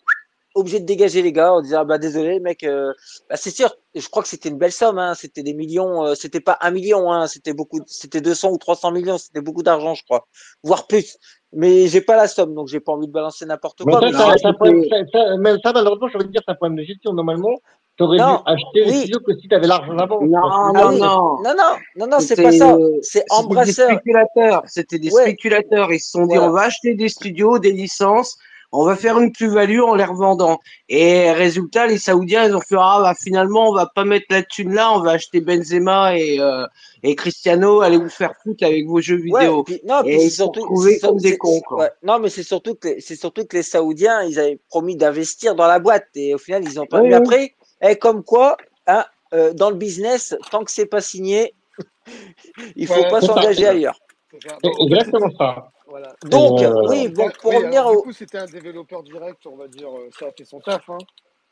obligé 0.55 0.81
de 0.81 0.85
dégager 0.87 1.21
les 1.23 1.33
gars 1.33 1.53
en 1.53 1.61
disant 1.61 1.79
ah 1.81 1.85
bah 1.85 1.99
désolé 1.99 2.41
mec 2.41 2.63
euh, 2.65 2.93
bah, 3.29 3.37
c'est 3.37 3.51
sûr 3.51 3.75
je 3.95 4.09
crois 4.09 4.23
que 4.23 4.29
c'était 4.29 4.49
une 4.49 4.59
belle 4.59 4.73
somme 4.73 4.99
hein, 4.99 5.15
c'était 5.15 5.43
des 5.43 5.55
millions 5.55 6.05
euh, 6.07 6.15
c'était 6.15 6.41
pas 6.41 6.57
un 6.61 6.71
million 6.71 7.13
hein, 7.13 7.27
c'était 7.27 7.53
beaucoup 7.53 7.81
c'était 7.87 8.21
200 8.21 8.51
ou 8.51 8.59
300 8.59 8.93
millions 8.93 9.19
c'était 9.19 9.41
beaucoup 9.41 9.63
d'argent 9.63 9.95
je 9.95 10.05
crois 10.05 10.27
voire 10.63 10.87
plus 10.87 11.19
mais 11.53 11.87
j'ai 11.89 12.01
pas 12.01 12.17
la 12.17 12.29
somme 12.29 12.55
donc 12.55 12.69
j'ai 12.69 12.81
pas 12.81 12.93
envie 12.93 13.07
de 13.09 13.13
balancer 13.13 13.45
n'importe 13.47 13.83
quoi 13.83 14.01
ça, 14.01 14.07
mais 14.07 14.13
ça, 14.13 14.19
non, 14.19 14.25
ça, 14.25 14.35
c'était- 14.37 14.53
problème- 14.55 14.85
ça, 14.91 14.97
ça- 15.13 15.37
mais 15.39 15.53
ça, 15.63 15.73
malheureusement, 15.73 16.09
je 16.09 16.19
veux 16.19 16.25
dire, 16.25 16.41
c'est 16.45 16.51
un 16.51 16.57
problème 16.57 16.77
de 16.79 16.83
gestion. 16.83 17.13
Normalement, 17.13 17.57
tu 17.97 18.03
aurais 18.03 18.17
dû 18.19 18.25
acheter 18.47 18.85
les 18.85 18.91
oui. 18.91 18.99
studios 19.03 19.21
que 19.21 19.37
si 19.39 19.47
tu 19.47 19.55
avais 19.55 19.69
l'argent 19.69 19.95
d'avant. 19.95 20.21
Non, 20.21 20.41
Ah 20.43 20.73
non, 20.75 20.89
oui. 20.89 20.99
non. 20.99 21.43
non 21.45 21.55
non 21.57 21.77
non 21.97 22.07
non 22.09 22.19
c'est 22.19 22.35
pas 22.43 22.51
ça 22.51 22.77
c'est 23.03 23.25
C'était 23.31 23.65
des 23.65 23.73
spéculateurs. 23.73 24.63
C'était 24.67 24.99
des 24.99 25.13
Ouais. 25.13 25.23
spéculateurs. 25.23 25.93
Ils 25.93 26.01
se 26.01 26.11
sont 26.11 26.27
dit, 26.27 26.35
Voilà. 26.35 26.51
on 26.51 26.53
va 26.53 26.63
acheter 26.63 26.95
des 26.97 27.09
studios, 27.09 27.61
des 27.61 27.71
licences, 27.71 28.37
on 28.77 28.85
va 28.85 28.97
faire 28.97 29.19
une 29.21 29.31
plus-value 29.33 29.81
en 29.81 29.95
les 29.95 30.05
revendant. 30.05 30.59
Et 30.89 31.31
résultat, 31.31 31.87
les 31.87 31.99
Saoudiens, 31.99 32.45
ils 32.49 32.55
ont 32.57 32.61
fait, 32.61 32.75
ah, 32.79 32.99
bah, 33.03 33.15
finalement, 33.15 33.71
on 33.71 33.75
va 33.75 33.87
pas 33.87 34.05
mettre 34.05 34.27
la 34.31 34.43
thune 34.43 34.75
là, 34.75 34.93
on 34.93 35.01
va 35.01 35.13
acheter 35.13 35.41
Benzema 35.41 36.19
et, 36.19 36.41
euh, 36.41 36.67
et 37.05 37.15
Cristiano, 37.15 37.83
allez 37.83 37.99
vous 37.99 38.09
faire 38.09 38.35
foutre 38.43 38.65
avec 38.65 38.87
vos 38.87 39.01
jeux 39.01 39.17
Ouais, 39.29 39.41
vidéo. 39.41 39.63
puis, 39.63 39.81
non, 39.85 40.03
Et 40.05 40.25
ils 40.25 40.31
sont 40.31 40.51
comme 40.51 41.19
des 41.19 41.39
cons, 41.39 41.61
ouais. 41.71 41.91
Mais 42.03 42.29
c'est 42.29 42.43
surtout 42.43 42.75
que 42.75 43.01
c'est 43.01 43.17
surtout 43.17 43.45
que 43.45 43.57
les 43.57 43.63
Saoudiens, 43.63 44.23
ils 44.25 44.39
avaient 44.41 44.59
promis 44.69 44.97
d'investir 44.97 45.55
dans 45.55 45.67
la 45.67 45.79
boîte 45.79 46.09
et 46.17 46.35
au 46.35 46.39
final, 46.39 46.65
ils 46.65 46.81
ont 46.81 46.87
pas. 46.87 47.01
Oui, 47.01 47.09
Mais 47.09 47.15
oui. 47.15 47.21
après, 47.23 47.55
eh, 47.83 47.97
comme 47.97 48.25
quoi, 48.25 48.57
hein, 48.87 49.05
euh, 49.35 49.53
dans 49.53 49.71
le 49.71 49.77
business, 49.77 50.35
tant 50.51 50.65
que 50.65 50.71
c'est 50.71 50.87
pas 50.87 51.01
signé, 51.01 51.55
il 52.77 52.87
faut 52.87 53.05
pas 53.11 53.21
s'engager 53.21 53.67
ailleurs. 53.67 53.99
Fait, 54.41 54.71
exactement 54.81 55.31
ça. 55.39 55.71
Voilà. 55.87 56.15
Donc, 56.25 56.61
Euh, 56.63 56.89
oui, 56.89 57.09
donc 57.11 57.37
pour 57.39 57.51
oui, 57.51 57.57
revenir 57.57 57.81
alors, 57.83 57.93
au, 57.93 57.97
Du 57.99 58.03
coup, 58.03 58.13
c'était 58.13 58.39
un 58.39 58.47
développeur 58.47 59.03
direct, 59.03 59.47
on 59.47 59.57
va 59.57 59.69
dire, 59.69 59.89
euh, 59.97 60.09
ça 60.19 60.27
a 60.27 60.33
fait 60.33 60.45
son 60.45 60.61
taf. 60.61 60.89
Hein. 60.91 60.99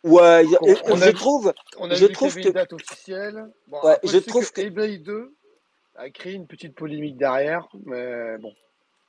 ouais, 0.05 0.47
y 0.47 0.57
a- 0.57 0.59
On- 0.62 0.93
on 0.93 0.97
je 0.97 1.05
a 1.05 1.12
trouve, 1.12 1.53
On 1.78 1.91
a 1.91 1.95
Je 1.95 2.07
vu 2.07 2.12
trouve 2.12 2.35
que- 2.35 2.41
une 2.41 2.51
date 2.53 2.72
officielle. 2.72 3.51
Bon, 3.68 3.78
Ouais, 3.85 3.93
après, 3.93 4.09
je 4.09 4.18
trouve 4.18 4.49
que 4.51 4.55
que- 4.55 4.61
Hellblade 4.62 5.03
2 5.03 5.35
a 5.97 6.11
créé 6.11 6.33
une 6.33 6.47
petite 6.47 6.74
polémique 6.74 7.16
derrière, 7.16 7.68
mais 7.87 8.37
bon, 8.39 8.53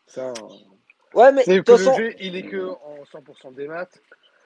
ça. 0.06 0.30
euh, 0.30 0.34
ouais, 1.20 1.32
mais 1.32 1.44
de 1.46 1.58
toute 1.62 1.78
façon, 1.78 1.94
jeu, 1.96 2.14
il 2.20 2.36
est 2.36 2.44
que 2.44 2.68
en 2.70 3.04
100% 3.12 3.52
des 3.52 3.68
maths. 3.68 4.00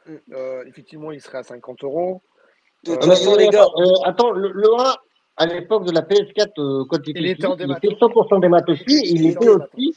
Mm. 0.05 0.15
Euh, 0.33 0.63
effectivement, 0.67 1.11
il 1.11 1.19
serait 1.21 1.39
à 1.39 1.43
50 1.43 1.83
euros. 1.83 2.21
de 2.85 2.93
toute 2.95 3.03
façon, 3.05 3.35
les 3.35 3.49
gars, 3.49 3.63
attends, 3.63 3.81
euh, 3.81 3.93
attends, 4.05 4.31
le, 4.31 4.51
le 4.53 4.69
1, 4.79 4.95
à 5.37 5.45
l'époque 5.45 5.85
de 5.85 5.91
la 5.91 6.01
PS4, 6.01 6.49
euh, 6.59 6.85
quand 6.89 6.97
il 7.05 7.11
était, 7.11 7.19
Il 7.19 7.27
était 7.27 7.45
en 7.45 7.53
il 7.53 7.57
démat, 7.57 7.77
était 7.77 7.89
hein. 7.93 7.97
100% 8.01 8.39
des 8.41 8.49
maths 8.49 8.69
aussi, 8.69 8.83
Il 8.87 9.27
était- 9.27 9.33
il, 9.33 9.39
démat, 9.39 9.51
aussi, 9.51 9.93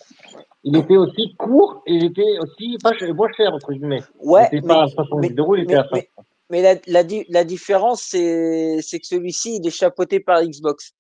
il 0.64 0.76
était 0.76 0.96
aussi 0.96 1.34
court, 1.36 1.82
et 1.86 1.94
il 1.94 2.04
était 2.06 2.38
aussi 2.38 2.76
pas 2.82 2.92
cher, 2.98 3.14
moins 3.14 3.28
cher, 3.36 3.52
entre 3.54 3.72
guillemets. 3.72 4.02
ouais, 4.20 4.48
il 4.52 4.58
était 4.58 4.66
mais, 4.66 4.74
pas 4.74 4.82
à 4.84 4.88
70 4.88 5.34
euros, 5.38 5.56
il 5.56 5.62
était 5.64 5.74
mais, 5.74 5.78
à 5.80 5.84
5. 5.84 5.92
mais, 5.94 6.08
mais 6.50 6.62
la, 6.62 6.80
la, 6.86 7.02
di- 7.04 7.24
la 7.28 7.44
différence, 7.44 8.02
c'est 8.02 8.80
c'est 8.82 8.98
que 9.00 9.06
celui-ci, 9.06 9.56
il 9.56 9.66
est 9.66 9.70
chapeauté 9.70 10.20
par 10.20 10.42
Xbox. 10.44 10.92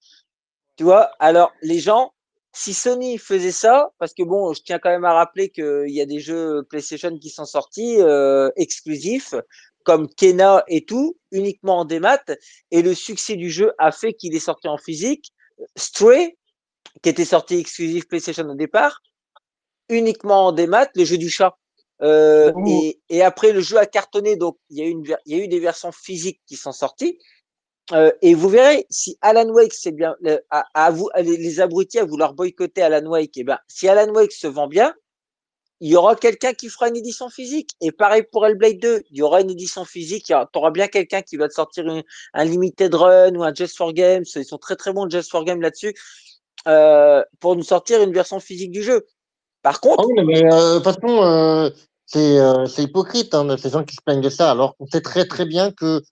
Tu 0.76 0.84
vois, 0.84 1.10
alors 1.18 1.52
les 1.62 1.78
gens, 1.78 2.12
si 2.52 2.72
Sony 2.72 3.18
faisait 3.18 3.52
ça, 3.52 3.90
parce 3.98 4.14
que 4.14 4.22
bon, 4.22 4.52
je 4.54 4.62
tiens 4.62 4.78
quand 4.78 4.88
même 4.90 5.04
à 5.04 5.12
rappeler 5.12 5.50
qu'il 5.50 5.90
y 5.90 6.00
a 6.00 6.06
des 6.06 6.20
jeux 6.20 6.62
PlayStation 6.70 7.16
qui 7.18 7.28
sont 7.28 7.44
sortis 7.44 7.96
euh, 8.00 8.48
exclusifs, 8.56 9.34
comme 9.84 10.08
Kena 10.08 10.64
et 10.68 10.84
tout, 10.84 11.16
uniquement 11.30 11.78
en 11.78 11.84
démat, 11.84 12.22
et 12.70 12.82
le 12.82 12.94
succès 12.94 13.36
du 13.36 13.50
jeu 13.50 13.72
a 13.78 13.92
fait 13.92 14.12
qu'il 14.14 14.34
est 14.34 14.40
sorti 14.40 14.68
en 14.68 14.78
physique. 14.78 15.32
Stray, 15.76 16.36
qui 17.02 17.08
était 17.08 17.24
sorti 17.24 17.56
exclusif 17.56 18.08
PlayStation 18.08 18.48
au 18.48 18.54
départ, 18.54 19.00
uniquement 19.88 20.46
en 20.46 20.52
démat, 20.52 20.88
le 20.94 21.04
jeu 21.04 21.18
du 21.18 21.30
chat. 21.30 21.56
Euh, 22.02 22.52
et, 22.66 23.00
et 23.10 23.22
après, 23.22 23.52
le 23.52 23.60
jeu 23.60 23.76
a 23.76 23.84
cartonné, 23.86 24.36
donc 24.36 24.56
il 24.70 24.78
y 24.78 24.82
a 24.82 24.86
eu, 24.86 24.90
une, 24.90 25.04
ver- 25.04 25.18
il 25.26 25.36
y 25.36 25.40
a 25.40 25.44
eu 25.44 25.48
des 25.48 25.60
versions 25.60 25.92
physiques 25.92 26.40
qui 26.46 26.56
sont 26.56 26.72
sorties. 26.72 27.18
Euh, 27.92 28.10
et 28.22 28.34
vous 28.34 28.48
verrez, 28.48 28.86
si 28.88 29.18
Alan 29.20 29.48
Wake, 29.50 29.74
c'est 29.74 29.92
bien, 29.92 30.14
à, 30.48 30.64
à 30.74 30.90
vous, 30.90 31.10
à 31.12 31.22
les, 31.22 31.36
les 31.36 31.60
abrutis 31.60 31.98
à 31.98 32.04
vouloir 32.04 32.34
boycotter 32.34 32.82
Alan 32.82 33.06
Wake, 33.06 33.36
et 33.36 33.44
ben, 33.44 33.58
si 33.68 33.88
Alan 33.88 34.12
Wake 34.14 34.32
se 34.32 34.46
vend 34.46 34.68
bien, 34.68 34.94
il 35.80 35.90
y 35.90 35.96
aura 35.96 36.14
quelqu'un 36.14 36.52
qui 36.52 36.68
fera 36.68 36.88
une 36.88 36.96
édition 36.96 37.28
physique. 37.28 37.70
Et 37.80 37.90
pareil 37.90 38.22
pour 38.30 38.46
Hellblade 38.46 38.78
2, 38.78 39.02
il 39.10 39.16
y 39.16 39.22
aura 39.22 39.40
une 39.40 39.50
édition 39.50 39.84
physique, 39.84 40.26
tu 40.26 40.34
auras 40.58 40.70
bien 40.70 40.88
quelqu'un 40.88 41.22
qui 41.22 41.36
va 41.36 41.48
te 41.48 41.54
sortir 41.54 41.84
un 42.34 42.44
limited 42.44 42.94
run 42.94 43.34
ou 43.34 43.42
un 43.42 43.54
Just 43.54 43.76
for 43.76 43.92
Games, 43.92 44.24
ils 44.34 44.44
sont 44.44 44.58
très 44.58 44.76
très 44.76 44.92
bons 44.92 45.08
Just 45.08 45.30
for 45.30 45.44
Games 45.44 45.60
là-dessus, 45.60 45.94
euh, 46.68 47.22
pour 47.40 47.56
nous 47.56 47.62
sortir 47.62 48.02
une 48.02 48.12
version 48.12 48.40
physique 48.40 48.70
du 48.70 48.82
jeu. 48.82 49.06
Par 49.62 49.80
contre, 49.80 50.06
oui, 50.06 50.22
mais 50.24 50.44
euh, 50.44 50.78
de 50.78 50.84
toute 50.84 50.84
façon, 50.84 51.22
euh, 51.22 51.70
c'est 52.06 52.82
hypocrite, 52.82 53.34
hein, 53.34 53.56
ces 53.56 53.70
gens 53.70 53.84
qui 53.84 53.94
se 53.94 54.02
plaignent 54.04 54.20
de 54.20 54.30
ça, 54.30 54.50
alors 54.50 54.76
qu'on 54.76 54.86
sait 54.86 55.00
très 55.00 55.24
très 55.26 55.46
bien 55.46 55.70
que, 55.70 56.02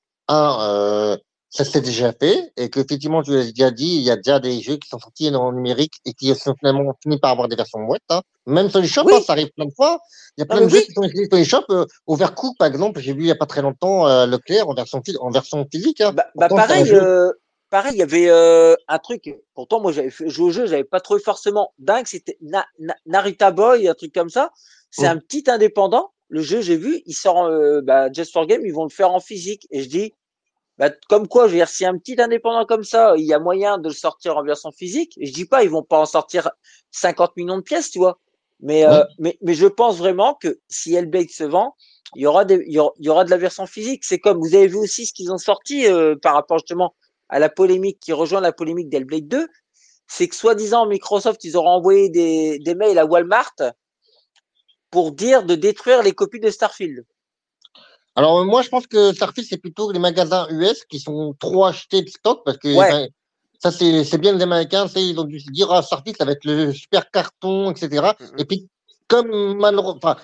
ça 1.51 1.65
s'est 1.65 1.81
déjà 1.81 2.13
fait, 2.13 2.53
et 2.59 2.69
qu'effectivement, 2.69 3.23
tu 3.23 3.31
l'as 3.33 3.45
déjà 3.51 3.71
dit, 3.71 3.97
il 3.97 4.03
y 4.03 4.11
a 4.11 4.17
déjà 4.17 4.39
des 4.39 4.61
jeux 4.61 4.77
qui 4.77 4.89
sont 4.89 4.99
sortis 4.99 5.35
en 5.35 5.53
numérique 5.53 5.95
et 6.05 6.13
qui 6.13 6.35
sont 6.35 6.55
finalement 6.59 6.93
fini 7.03 7.19
par 7.19 7.31
avoir 7.33 7.49
des 7.49 7.57
versions 7.57 7.81
boîtes. 7.85 8.03
Hein. 8.11 8.21
Même 8.47 8.69
sur 8.71 8.81
les 8.81 8.87
shops, 8.87 9.07
Oui. 9.07 9.15
hein, 9.17 9.21
ça 9.27 9.33
arrive 9.33 9.51
plein 9.57 9.65
de 9.67 9.73
fois. 9.75 9.99
Il 10.37 10.41
y 10.41 10.43
a 10.43 10.47
Non, 10.47 10.57
plein 10.57 10.67
de 10.67 10.71
jeux 10.71 10.79
oui. 10.79 10.85
qui 10.87 10.93
sont 10.93 11.03
utilisés 11.05 11.29
sur 11.31 11.39
les 11.39 11.45
shops. 11.45 11.65
Euh, 11.71 11.87
Overcook, 12.07 12.57
par 12.59 12.69
exemple, 12.69 13.01
j'ai 13.01 13.13
vu 13.15 13.23
il 13.23 13.27
y 13.29 13.31
a 13.31 13.35
pas 13.35 13.47
très 13.47 13.63
longtemps 13.63 14.07
euh, 14.07 14.27
Leclerc 14.27 14.69
en 14.69 14.75
version, 14.75 15.03
en 15.21 15.31
version 15.31 15.67
physique. 15.73 16.01
Hein. 16.03 16.13
Bah, 16.13 16.27
bah, 16.35 16.49
Pourtant, 16.49 16.67
pareil, 16.67 16.91
euh, 16.93 17.33
pareil, 17.71 17.95
il 17.95 17.99
y 17.99 18.03
avait 18.03 18.29
euh, 18.29 18.75
un 18.87 18.99
truc. 18.99 19.35
Pourtant, 19.55 19.81
moi, 19.81 19.91
j'avais 19.93 20.11
joué 20.11 20.45
au 20.45 20.51
jeu, 20.51 20.67
j'avais 20.67 20.85
pas 20.85 21.01
trouvé 21.01 21.21
forcément 21.21 21.73
dingue. 21.79 22.07
C'était 22.07 22.37
Na- 22.43 22.67
Na- 22.79 22.97
Narita 23.07 23.51
Boy, 23.53 23.89
un 23.89 23.95
truc 23.95 24.13
comme 24.15 24.31
ça. 24.31 24.51
C'est 24.91 25.07
un 25.07 25.17
petit 25.17 25.45
indépendant. 25.51 26.11
Le 26.29 26.43
jeu, 26.43 26.61
j'ai 26.61 26.77
vu, 26.77 27.03
il 27.07 27.15
sort, 27.15 27.45
euh, 27.47 27.81
bah, 27.83 28.13
Just 28.13 28.33
for 28.35 28.47
Game, 28.47 28.61
ils 28.67 28.73
vont 28.75 28.85
le 28.85 28.91
faire 28.91 29.13
en 29.13 29.21
physique. 29.21 29.67
Et 29.71 29.83
je 29.83 29.89
dis, 29.89 30.13
bah, 30.79 30.91
comme 31.09 31.27
quoi, 31.27 31.47
je 31.47 31.53
veux 31.53 31.59
dire, 31.59 31.69
si 31.69 31.85
un 31.85 31.99
petit 31.99 32.21
indépendant 32.21 32.65
comme 32.65 32.85
ça, 32.85 33.15
il 33.17 33.25
y 33.25 33.35
a 33.35 33.41
moyen 33.41 33.79
de 33.79 33.89
le 33.89 33.95
sortir 33.95 34.37
en 34.37 34.45
version 34.45 34.71
physique. 34.71 35.19
Je 35.21 35.33
dis 35.33 35.45
pas, 35.45 35.65
ils 35.65 35.71
vont 35.71 35.83
pas 35.83 35.99
en 35.99 36.07
sortir 36.07 36.51
50 36.93 37.37
millions 37.37 37.57
de 37.57 37.63
pièces, 37.63 37.91
tu 37.91 37.99
vois. 37.99 38.21
Mais, 38.61 38.85
euh, 38.87 39.03
mais, 39.19 39.39
mais 39.43 39.55
je 39.55 39.67
pense 39.67 39.99
vraiment 39.99 40.35
que 40.35 40.61
si 40.69 40.95
Hellblade 40.95 41.31
se 41.31 41.45
vend, 41.45 41.75
il 42.15 42.23
y 42.23 42.27
aura 42.27 42.45
des, 42.45 42.63
il 42.67 42.73
y 42.73 42.79
aura, 42.79 42.93
il 42.99 43.07
y 43.07 43.09
aura 43.09 43.25
de 43.25 43.31
la 43.31 43.37
version 43.37 43.67
physique. 43.67 44.05
C'est 44.05 44.19
comme, 44.19 44.39
vous 44.39 44.55
avez 44.55 44.69
vu 44.69 44.77
aussi 44.77 45.07
ce 45.07 45.13
qu'ils 45.13 45.33
ont 45.33 45.39
sorti 45.39 45.87
euh, 45.87 46.17
par 46.21 46.35
rapport 46.35 46.59
justement 46.59 46.95
à 47.29 47.39
la 47.39 47.49
polémique 47.49 47.99
qui 48.01 48.13
rejoint 48.13 48.41
la 48.41 48.53
polémique 48.53 48.89
d'Hellblade 48.89 49.29
2. 49.29 49.49
C'est 50.07 50.29
que 50.29 50.35
soi-disant 50.35 50.87
Microsoft, 50.87 51.43
ils 51.45 51.57
auront 51.57 51.71
envoyé 51.71 52.09
des, 52.09 52.59
des 52.61 52.75
mails 52.75 52.99
à 52.99 53.05
Walmart 53.05 53.55
pour 54.91 55.13
dire 55.13 55.43
de 55.45 55.55
détruire 55.55 56.03
les 56.03 56.13
copies 56.13 56.41
de 56.41 56.51
Starfield. 56.51 57.05
Alors, 58.19 58.39
euh, 58.41 58.45
moi, 58.45 58.63
je 58.63 58.69
pense 58.69 58.87
que 58.89 59.13
Starfield, 59.13 59.47
c'est 59.49 59.59
plutôt 59.67 59.93
les 59.93 60.01
magasins 60.01 60.45
US 60.51 60.85
qui 60.91 60.99
sont 60.99 61.37
trop 61.39 61.65
achetés 61.67 62.03
de 62.03 62.09
stock 62.09 62.39
parce 62.45 62.59
que 62.59 62.71
Ouais. 62.77 62.91
ben, 62.91 63.09
ça, 63.63 63.71
c'est 63.71 64.03
c'est 64.03 64.19
bien 64.19 64.33
les 64.37 64.43
Américains, 64.43 64.87
ils 64.97 65.19
ont 65.21 65.25
dû 65.35 65.39
se 65.39 65.51
dire, 65.53 65.69
ah, 65.71 65.83
Starfield, 65.83 66.17
ça 66.19 66.25
va 66.25 66.33
être 66.33 66.45
le 66.45 66.73
super 66.73 67.09
carton, 67.13 67.71
etc. 67.71 67.87
Mhm. 68.19 68.27
Et 68.39 68.45
puis, 68.45 68.69
comme 69.07 69.31
malheureusement, 69.57 70.17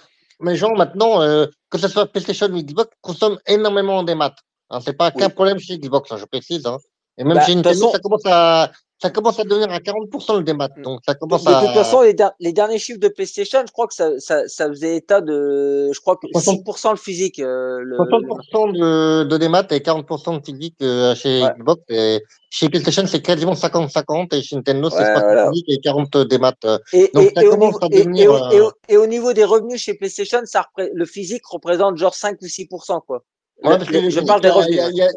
les 0.48 0.56
gens 0.56 0.74
maintenant, 0.74 1.22
euh, 1.22 1.46
que 1.70 1.78
ce 1.78 1.86
soit 1.86 2.06
PlayStation 2.06 2.48
ou 2.48 2.60
Xbox, 2.60 2.90
consomment 3.00 3.38
énormément 3.46 4.02
des 4.02 4.16
maths. 4.16 4.38
Hein, 4.70 4.80
c'est 4.84 4.94
pas 5.02 5.12
qu'un 5.12 5.30
problème 5.30 5.58
chez 5.60 5.78
Xbox, 5.78 6.10
hein, 6.10 6.16
je 6.18 6.24
précise. 6.24 6.66
Hein. 6.66 6.78
Et 7.16 7.22
même 7.22 7.36
Bah, 7.36 7.44
chez 7.46 7.54
Nintendo, 7.54 7.78
façon- 7.78 7.92
ça 7.92 7.98
commence 8.00 8.26
à, 8.26 8.72
ça 9.02 9.10
commence 9.10 9.38
à 9.38 9.44
devenir 9.44 9.70
à 9.70 9.78
40% 9.78 10.38
le 10.38 10.44
démat. 10.44 10.68
Donc 10.82 11.00
ça 11.04 11.14
De, 11.14 11.18
commence 11.18 11.44
de 11.44 11.50
toute 11.50 11.68
à 11.68 11.72
façon, 11.74 12.00
les, 12.02 12.14
der- 12.14 12.32
les 12.40 12.52
derniers 12.52 12.78
chiffres 12.78 13.00
de 13.00 13.08
PlayStation, 13.08 13.60
je 13.66 13.72
crois 13.72 13.86
que 13.86 13.94
ça, 13.94 14.18
ça, 14.18 14.46
ça 14.48 14.68
faisait 14.68 14.96
état 14.96 15.20
de, 15.20 15.90
je 15.92 16.00
crois 16.00 16.16
que 16.16 16.26
60 16.32 16.60
6% 16.64 16.90
le 16.92 16.96
physique. 16.96 17.38
euh, 17.40 17.80
le, 17.80 17.96
le- 17.98 18.04
60% 18.04 18.72
de, 18.72 19.24
de 19.24 19.36
démat 19.36 19.66
et 19.70 19.80
40% 19.80 20.40
de 20.40 20.44
physique 20.44 20.76
euh, 20.82 21.14
chez 21.14 21.42
Ouais. 21.42 21.50
Xbox. 21.58 21.82
Et 21.88 22.22
chez 22.50 22.68
PlayStation, 22.68 23.04
c'est 23.06 23.20
quasiment 23.20 23.54
50-50 23.54 24.34
et 24.34 24.42
chez 24.42 24.56
Nintendo, 24.56 24.88
c'est 24.88 24.96
Ouais, 24.98 25.04
60 25.06 25.22
voilà. 25.24 25.50
physique 25.50 25.66
et 25.68 25.78
40 25.80 26.16
démat. 26.28 26.52
Et, 26.92 27.10
Donc, 27.12 27.24
et, 27.24 27.32
ça 27.34 27.42
et 27.42 27.46
au 27.48 27.50
commence 27.50 27.74
niveau, 27.74 27.84
à 27.84 27.88
et, 27.90 27.96
et 27.96 28.04
devenir, 28.04 28.30
au, 28.30 28.36
et, 28.52 28.58
euh, 28.60 28.64
au, 28.66 28.72
et 28.88 28.96
au 28.96 29.06
niveau 29.06 29.32
des 29.32 29.44
revenus 29.44 29.80
chez 29.82 29.94
PlayStation, 29.94 30.40
ça 30.44 30.66
le 30.78 31.04
physique 31.04 31.44
représente 31.46 31.96
genre 31.96 32.14
5 32.14 32.40
ou 32.40 32.46
6%, 32.46 33.00
quoi. 33.06 33.24
Ouais, 33.62 33.76
parce 33.78 33.90
que 33.90 34.08
je 34.10 34.20
parle 34.20 34.40
des 34.40 34.50
revenus. 34.50 34.76
y 34.76 34.80
a, 34.80 34.90
y 34.90 35.02
a- 35.02 35.08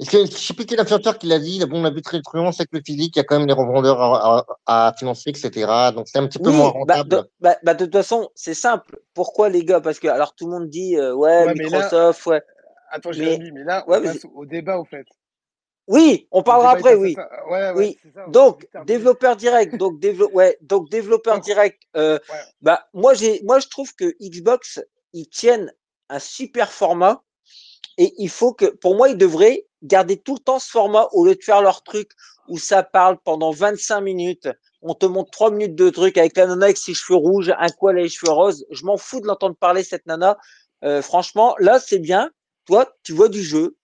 je 0.00 0.26
sais 0.26 0.54
plus 0.54 0.66
quel 0.66 0.80
influenceur 0.80 1.18
qui 1.18 1.26
l'a 1.28 1.38
dit, 1.38 1.64
bon, 1.66 1.82
on 1.82 1.84
a 1.84 1.90
vu 1.90 2.02
très 2.02 2.20
truand, 2.20 2.50
c'est 2.52 2.64
que 2.64 2.76
le 2.76 2.82
physique, 2.84 3.14
il 3.16 3.18
y 3.18 3.22
a 3.22 3.24
quand 3.24 3.38
même 3.38 3.46
des 3.46 3.52
revendeurs 3.54 4.00
à, 4.00 4.44
à, 4.66 4.88
à 4.88 4.92
financer, 4.94 5.30
etc. 5.30 5.50
Donc 5.94 6.08
c'est 6.08 6.18
un 6.18 6.26
petit 6.26 6.38
peu 6.40 6.50
Oui, 6.50 6.56
moins 6.56 6.72
bah, 6.84 6.96
rentable. 6.96 7.08
de, 7.10 7.30
bah, 7.40 7.56
bah, 7.62 7.74
de 7.74 7.84
toute 7.84 7.94
façon, 7.94 8.28
c'est 8.34 8.54
simple. 8.54 8.98
Pourquoi 9.14 9.48
les 9.48 9.64
gars? 9.64 9.80
Parce 9.80 9.98
que 10.00 10.08
alors 10.08 10.34
tout 10.34 10.46
le 10.46 10.52
monde 10.52 10.68
dit 10.68 10.96
euh, 10.96 11.14
ouais, 11.14 11.44
Ouais, 11.46 11.54
mais 11.54 11.68
là, 11.68 11.78
Microsoft, 11.84 12.26
ouais. 12.26 12.42
attends, 12.90 13.10
Mais 13.10 13.16
Jérémy, 13.16 13.52
mais 13.52 13.62
là, 13.64 13.84
ouais, 13.88 13.98
on 13.98 14.00
vas-y. 14.00 14.12
passe 14.14 14.26
au 14.34 14.44
débat, 14.46 14.78
au 14.78 14.84
fait. 14.84 15.06
Oui, 15.86 16.26
on 16.32 16.38
Le 16.38 16.44
parlera 16.44 16.70
après, 16.72 16.94
oui. 16.94 17.12
simple. 17.14 17.28
Ouais, 17.50 17.52
ouais, 17.52 17.72
Oui. 17.76 17.98
c'est 18.02 18.12
ça. 18.14 18.24
Donc, 18.28 18.66
développeur 18.86 19.36
direct, 19.36 19.76
donc 19.76 20.00
dévelop 20.00 20.30
ouais, 20.32 20.56
donc 20.62 20.88
développeur 20.90 21.38
direct. 21.40 21.82
Euh, 21.96 22.18
ouais. 22.30 22.38
bah 22.62 22.86
moi 22.94 23.12
j'ai, 23.14 23.42
moi 23.44 23.60
je 23.60 23.68
trouve 23.68 23.94
que 23.94 24.16
Xbox 24.20 24.80
ils 25.12 25.28
tiennent 25.28 25.70
un 26.08 26.18
super 26.18 26.72
format 26.72 27.22
et 27.98 28.12
il 28.18 28.28
faut 28.30 28.52
que, 28.54 28.64
pour 28.66 28.96
moi, 28.96 29.08
ils 29.08 29.16
devraient 29.16 29.66
garder 29.84 30.16
tout 30.16 30.34
le 30.34 30.40
temps 30.40 30.58
ce 30.58 30.70
format 30.70 31.08
au 31.12 31.24
lieu 31.26 31.34
de 31.34 31.42
faire 31.42 31.62
leur 31.62 31.82
truc 31.82 32.10
où 32.48 32.58
ça 32.58 32.82
parle 32.82 33.18
pendant 33.24 33.50
25 33.50 34.00
minutes. 34.00 34.48
On 34.82 34.94
te 34.94 35.06
montre 35.06 35.30
3 35.30 35.50
minutes 35.50 35.74
de 35.74 35.88
truc 35.90 36.18
avec 36.18 36.36
la 36.36 36.46
nana 36.46 36.66
avec 36.66 36.76
ses 36.76 36.94
cheveux 36.94 37.16
rouges, 37.16 37.50
un 37.58 37.66
a 37.66 37.92
les 37.92 38.08
cheveux 38.08 38.32
roses. 38.32 38.66
Je 38.70 38.84
m'en 38.84 38.96
fous 38.96 39.20
de 39.20 39.26
l'entendre 39.26 39.56
parler 39.56 39.82
cette 39.82 40.06
nana. 40.06 40.36
Euh, 40.84 41.00
franchement, 41.00 41.54
là 41.58 41.78
c'est 41.78 41.98
bien. 41.98 42.30
Toi, 42.66 42.86
tu 43.02 43.12
vois 43.12 43.28
du 43.28 43.42
jeu, 43.42 43.76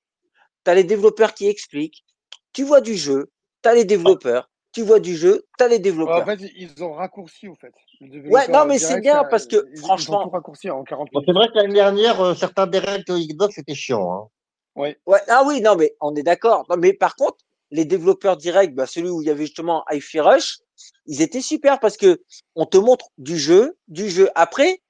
tu 0.64 0.70
as 0.70 0.74
les 0.74 0.84
développeurs 0.84 1.34
qui 1.34 1.46
expliquent, 1.48 2.05
tu 2.53 2.64
vois 2.64 2.80
du 2.80 2.96
jeu, 2.96 3.30
tu 3.62 3.68
as 3.68 3.74
les 3.74 3.84
développeurs, 3.84 4.51
tu 4.72 4.82
vois 4.82 5.01
du 5.01 5.16
jeu, 5.16 5.46
tu 5.59 5.64
as 5.64 5.68
les 5.68 5.74
Ouais, 5.74 5.80
en 5.80 5.82
développeurs. 5.82 6.24
fait, 6.24 6.51
ils 6.57 6.82
ont 6.82 6.92
raccourci, 6.92 7.48
au 7.48 7.55
fait. 7.55 7.72
Le 8.01 8.30
Ouais, 8.30 8.48
non, 8.48 8.61
euh, 8.61 8.64
mais 8.66 8.78
c'est 8.78 9.01
bien 9.01 9.24
parce 9.24 9.46
que 9.46 9.57
ils, 9.57 9.72
ils 9.72 9.78
ont 9.78 9.80
tout 9.82 9.84
franchement, 9.86 10.28
raccourci 10.30 10.70
en 10.70 10.82
40 10.82 11.09
Bon, 11.12 11.20
minutes. 11.20 11.26
c'est 11.26 11.32
vrai 11.38 11.48
que 11.48 11.55
l'année 11.57 11.74
dernière, 11.74 12.20
euh, 12.20 12.34
certains 12.34 12.66
directs 12.66 13.07
Xbox, 13.09 13.55
c'était 13.55 13.74
chiant. 13.74 14.12
Hein. 14.12 14.28
Ouais. 14.76 14.98
ouais, 15.06 15.20
ah 15.28 15.42
oui, 15.46 15.60
non, 15.60 15.76
mais 15.76 15.96
on 16.00 16.14
est 16.14 16.22
d'accord. 16.22 16.64
Non, 16.70 16.76
mais 16.76 16.92
par 16.92 17.16
contre, 17.16 17.38
les 17.70 17.84
développeurs 17.84 18.36
directs, 18.36 18.74
bah, 18.74 18.86
celui 18.86 19.08
où 19.08 19.22
il 19.22 19.26
y 19.26 19.30
avait 19.30 19.46
justement 19.46 19.84
Hi-Fi 19.90 20.20
Rush, 20.20 20.58
ils 21.06 21.22
étaient 21.22 21.40
super 21.40 21.80
parce 21.80 21.96
que 21.96 22.22
on 22.54 22.66
te 22.66 22.78
montre 22.78 23.06
du 23.18 23.38
jeu, 23.38 23.76
du 23.88 24.08
jeu. 24.08 24.28
Après, 24.34 24.80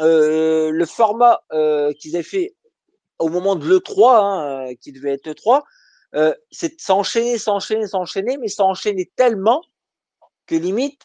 euh, 0.00 0.70
le 0.70 0.86
format 0.86 1.40
euh, 1.52 1.92
qu'ils 1.98 2.14
avaient 2.14 2.22
fait 2.22 2.54
au 3.18 3.28
moment 3.28 3.56
de 3.56 3.66
l'E3, 3.66 4.16
hein, 4.16 4.68
euh, 4.70 4.74
qui 4.80 4.92
devait 4.92 5.12
être 5.14 5.26
l'E3, 5.26 5.62
euh, 6.14 6.34
c'est 6.50 6.76
de 6.76 6.80
s'enchaîner, 6.80 7.38
s'enchaîner, 7.38 7.86
s'enchaîner, 7.86 8.38
mais 8.38 8.48
s'enchaîner 8.48 9.10
tellement 9.16 9.62
que 10.46 10.54
limite, 10.54 11.02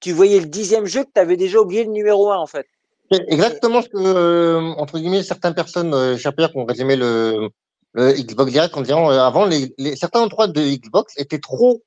tu 0.00 0.12
voyais 0.12 0.40
le 0.40 0.46
dixième 0.46 0.86
jeu 0.86 1.04
que 1.04 1.10
tu 1.14 1.20
avais 1.20 1.36
déjà 1.36 1.58
oublié 1.58 1.84
le 1.84 1.90
numéro 1.90 2.30
un, 2.30 2.38
en 2.38 2.46
fait. 2.46 2.66
C'est 3.10 3.24
exactement 3.28 3.82
ce 3.82 3.88
que, 3.88 3.96
euh, 3.98 4.60
entre 4.76 4.98
guillemets, 4.98 5.22
certaines 5.22 5.54
personnes, 5.54 5.94
euh, 5.94 6.16
Chaper, 6.16 6.48
qui 6.50 6.58
ont 6.58 6.64
résumé 6.64 6.96
le 6.96 7.48
Xbox 7.96 8.52
Direct 8.52 8.76
en 8.76 8.82
disant, 8.82 9.10
euh, 9.10 9.20
avant, 9.20 9.46
les, 9.46 9.74
les, 9.78 9.96
certains 9.96 10.20
endroits 10.20 10.46
de 10.46 10.60
Xbox 10.60 11.14
étaient 11.16 11.38
trop. 11.38 11.82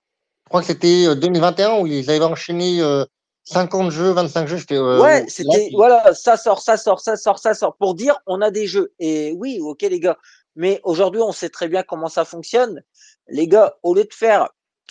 Je 0.46 0.50
crois 0.50 0.62
que 0.62 0.68
c'était 0.68 1.08
euh, 1.08 1.16
2021 1.16 1.80
où 1.80 1.88
ils 1.88 2.10
avaient 2.10 2.24
enchaîné 2.24 2.82
euh, 2.82 3.06
50 3.46 3.92
jeux, 3.92 4.12
25 4.12 4.48
jeux. 4.48 4.58
J'étais, 4.58 4.78
euh, 4.78 5.02
Ouais, 5.02 5.26
c'était 5.28 5.70
voilà, 5.74 6.14
ça 6.14 6.38
sort, 6.38 6.62
ça 6.62 6.78
sort, 6.78 7.00
ça 7.00 7.16
sort, 7.16 7.40
ça 7.40 7.54
sort 7.54 7.76
pour 7.76 7.96
dire 7.96 8.20
on 8.28 8.42
a 8.42 8.52
des 8.52 8.68
jeux. 8.68 8.94
Et 9.00 9.34
oui, 9.38 9.60
ok 9.62 9.82
les 9.82 10.00
gars, 10.00 10.18
mais 10.56 10.80
aujourd'hui 10.84 11.22
on 11.22 11.32
sait 11.32 11.50
très 11.50 11.68
bien 11.68 11.84
comment 11.84 12.10
ça 12.10 12.26
fonctionne. 12.26 12.84
Les 13.28 13.48
gars, 13.48 13.76
au 13.84 13.96
lieu 13.96 14.04
de 14.04 14.14
faire 14.14 14.50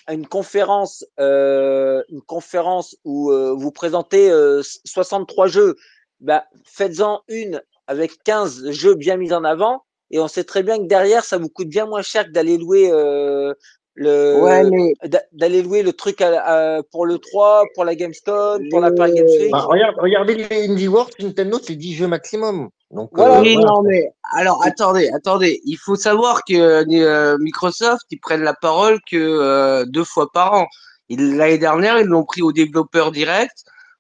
une 0.09 0.27
conférence, 0.27 1.05
euh, 1.19 2.03
une 2.09 2.23
conférence 2.23 2.97
où 3.05 3.31
euh, 3.31 3.55
vous 3.55 3.71
présentez 3.71 4.31
euh, 4.31 4.63
63 4.85 5.47
jeux, 5.47 5.77
bah 6.21 6.45
faites-en 6.65 7.23
une 7.29 7.63
avec 7.87 8.23
15 8.25 8.71
jeux 8.71 8.95
bien 8.95 9.17
mis 9.17 9.33
en 9.33 9.45
avant. 9.45 9.85
Et 10.11 10.19
on 10.19 10.29
sait 10.29 10.45
très 10.45 10.63
bien 10.63 10.79
que 10.79 10.87
derrière, 10.87 11.25
ça 11.25 11.39
vous 11.39 11.49
coûte 11.49 11.69
bien 11.69 11.87
moins 11.87 12.03
cher 12.03 12.27
que 12.27 12.31
d'aller 12.31 12.59
louer 12.59 12.91
euh, 12.91 13.55
Ouais, 13.97 14.63
le 14.63 14.71
mais 14.71 14.95
d'aller 15.33 15.63
louer 15.63 15.83
le 15.83 15.93
truc 15.93 16.21
à- 16.21 16.77
à- 16.79 16.83
pour 16.85 17.05
le 17.07 17.19
3, 17.19 17.65
pour 17.75 17.85
la 17.85 17.95
Gamescom, 17.95 18.63
pour 18.71 18.81
la 18.81 18.91
Paris 18.93 19.15
Games. 19.15 19.27
Bah, 19.51 19.67
regarde, 19.69 19.97
regardez 19.99 20.35
les 20.37 20.69
Indie 20.71 20.89
World, 20.89 21.13
Nintendo, 21.19 21.59
c'est 21.63 21.75
10 21.75 21.95
jeux 21.95 22.07
maximum. 22.07 22.71
Donc, 22.91 23.11
Voilà. 23.13 23.39
euh, 23.39 23.43
Oui, 23.43 23.55
voilà. 23.55 23.71
non, 23.73 23.83
mais 23.83 24.13
alors 24.35 24.65
attendez, 24.65 25.11
attendez. 25.15 25.61
Il 25.65 25.77
faut 25.77 25.97
savoir 25.97 26.45
que 26.45 26.55
euh, 26.55 27.37
Microsoft, 27.41 28.07
ils 28.11 28.21
prennent 28.21 28.43
la 28.43 28.55
parole 28.55 29.01
que 29.11 29.17
euh, 29.17 29.85
deux 29.87 30.05
fois 30.05 30.29
par 30.33 30.55
an. 30.55 30.67
L'année 31.11 31.59
dernière, 31.59 31.99
ils 31.99 32.07
l'ont 32.07 32.25
pris 32.25 32.41
aux 32.43 32.53
développeurs 32.53 33.11
directs. 33.11 33.51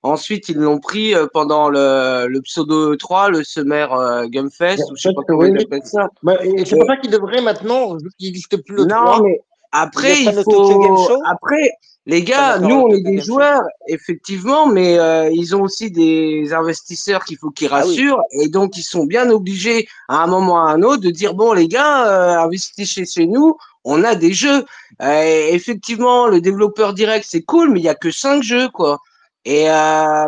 Ensuite, 0.02 0.48
ils 0.48 0.56
l'ont 0.56 0.78
pris 0.78 1.14
euh, 1.14 1.26
pendant 1.32 1.68
le, 1.68 2.26
le 2.26 2.40
pseudo 2.40 2.96
3, 2.96 3.28
le 3.30 3.44
Summer 3.44 3.92
euh, 3.92 4.26
Game 4.28 4.50
Fest, 4.50 4.82
ou 4.90 4.96
je 4.96 5.02
sais 5.08 5.14
pas 5.14 5.20
comment 5.28 5.44
ils 5.44 5.60
appellent 5.60 5.80
ça. 5.84 6.08
Bah, 6.22 6.36
et 6.42 6.64
c'est 6.64 6.74
Et- 6.74 6.78
pour 6.78 6.86
ça 6.86 6.96
qu'ils 6.96 7.10
devraient 7.10 7.42
maintenant, 7.42 7.96
vu 7.96 8.08
qu'il 8.18 8.28
n'existe 8.28 8.56
plus 8.64 8.76
le 8.76 8.84
Non, 8.84 8.96
3, 8.96 9.22
mais 9.22 9.40
après, 9.72 10.22
il 10.22 10.42
faut. 10.42 11.18
Après, 11.26 11.70
les 12.06 12.22
gars, 12.22 12.58
nous, 12.58 12.74
on 12.74 12.88
est 12.94 13.02
des 13.02 13.20
joueurs, 13.20 13.60
effectivement, 13.88 14.66
mais 14.66 14.98
euh, 14.98 15.28
ils 15.32 15.54
ont 15.54 15.60
aussi 15.62 15.90
des 15.90 16.50
investisseurs 16.54 17.24
qu'il 17.24 17.36
faut 17.36 17.50
qu'ils 17.50 17.68
Ah 17.70 17.82
oui. 17.84 17.88
rassurent, 17.90 18.22
et 18.32 18.48
donc 18.48 18.78
ils 18.78 18.82
sont 18.82 19.04
bien 19.04 19.28
obligés, 19.30 19.86
à 20.08 20.24
un 20.24 20.26
moment 20.26 20.54
ou 20.54 20.56
à 20.56 20.70
un 20.70 20.82
autre, 20.82 21.02
de 21.02 21.10
dire 21.10 21.34
bon, 21.34 21.52
les 21.52 21.68
gars, 21.68 22.08
euh, 22.08 22.38
investissez 22.44 23.04
chez 23.04 23.26
nous. 23.26 23.56
On 23.84 24.02
a 24.02 24.14
des 24.14 24.32
jeux. 24.32 24.64
Euh, 25.02 25.48
effectivement, 25.52 26.26
le 26.26 26.40
développeur 26.40 26.94
direct, 26.94 27.26
c'est 27.28 27.42
cool, 27.42 27.70
mais 27.70 27.80
il 27.80 27.84
y 27.84 27.88
a 27.88 27.94
que 27.94 28.10
cinq 28.10 28.42
jeux, 28.42 28.68
quoi. 28.70 28.98
Et 29.44 29.70
euh, 29.70 30.26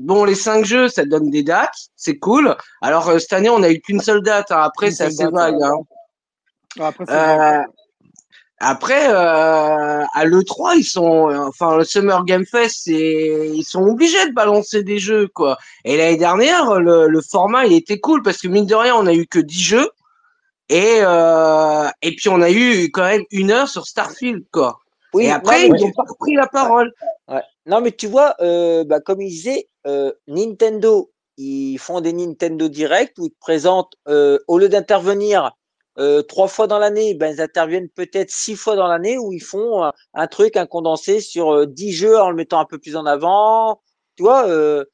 bon, 0.00 0.24
les 0.24 0.34
cinq 0.36 0.64
jeux, 0.64 0.88
ça 0.88 1.04
donne 1.04 1.30
des 1.30 1.42
dates, 1.42 1.74
c'est 1.96 2.18
cool. 2.18 2.56
Alors 2.80 3.08
euh, 3.08 3.18
cette 3.18 3.32
année, 3.32 3.48
on 3.50 3.62
a 3.62 3.70
eu 3.70 3.80
qu'une 3.80 4.00
seule 4.00 4.22
date. 4.22 4.50
hein. 4.52 4.60
Après, 4.62 4.90
c'est 4.92 5.04
assez 5.04 5.24
date, 5.24 5.32
vague. 5.32 5.62
Hein. 5.62 5.78
Après, 6.80 7.04
Euh, 7.10 7.62
après, 8.64 9.06
à 9.06 10.24
l'E3, 10.24 10.76
ils 10.76 10.84
sont, 10.84 11.28
enfin, 11.48 11.76
le 11.76 11.82
Summer 11.84 12.24
Game 12.24 12.46
Fest, 12.46 12.86
ils 12.86 13.64
sont 13.64 13.82
obligés 13.82 14.24
de 14.28 14.32
balancer 14.32 14.84
des 14.84 14.98
jeux, 15.00 15.26
quoi. 15.34 15.58
Et 15.84 15.96
l'année 15.96 16.16
dernière, 16.16 16.78
le, 16.78 17.08
le 17.08 17.20
format, 17.20 17.66
il 17.66 17.72
était 17.72 17.98
cool 17.98 18.22
parce 18.22 18.38
que 18.38 18.46
mine 18.46 18.66
de 18.66 18.76
rien, 18.76 18.94
on 18.94 19.06
a 19.08 19.14
eu 19.14 19.26
que 19.26 19.40
10 19.40 19.60
jeux. 19.60 19.90
Et, 20.68 20.98
euh, 21.00 21.88
et 22.02 22.14
puis, 22.14 22.28
on 22.28 22.40
a 22.40 22.52
eu 22.52 22.84
quand 22.92 23.02
même 23.02 23.24
une 23.32 23.50
heure 23.50 23.66
sur 23.68 23.84
Starfield, 23.86 24.44
quoi. 24.52 24.78
Oui, 25.12 25.24
et 25.24 25.32
après, 25.32 25.66
ils 25.66 25.72
n'ont 25.72 25.90
pas 25.92 26.04
repris 26.08 26.34
la 26.34 26.46
parole. 26.46 26.92
Ouais. 27.26 27.42
Non, 27.66 27.80
mais 27.80 27.92
tu 27.92 28.06
vois, 28.08 28.34
euh, 28.40 28.84
bah, 28.84 29.00
comme 29.00 29.20
il 29.20 29.28
disait, 29.30 29.68
euh, 29.86 30.12
Nintendo, 30.26 31.12
ils 31.36 31.78
font 31.78 32.00
des 32.00 32.12
Nintendo 32.12 32.68
Direct 32.68 33.18
où 33.18 33.26
ils 33.26 33.30
te 33.30 33.38
présentent, 33.40 33.94
euh, 34.08 34.38
au 34.48 34.58
lieu 34.58 34.68
d'intervenir 34.68 35.52
euh, 35.98 36.22
trois 36.22 36.48
fois 36.48 36.66
dans 36.66 36.78
l'année, 36.78 37.14
ben, 37.14 37.32
ils 37.34 37.40
interviennent 37.40 37.88
peut-être 37.90 38.30
six 38.30 38.56
fois 38.56 38.74
dans 38.76 38.88
l'année 38.88 39.18
où 39.18 39.32
ils 39.32 39.42
font 39.42 39.84
un, 39.84 39.92
un 40.14 40.26
truc, 40.26 40.56
un 40.56 40.66
condensé 40.66 41.20
sur 41.20 41.52
euh, 41.54 41.66
dix 41.66 41.92
jeux 41.92 42.18
en 42.18 42.30
le 42.30 42.36
mettant 42.36 42.58
un 42.60 42.64
peu 42.64 42.78
plus 42.78 42.96
en 42.96 43.06
avant. 43.06 43.80
Tu 44.16 44.22
vois, 44.24 44.48
euh, 44.48 44.84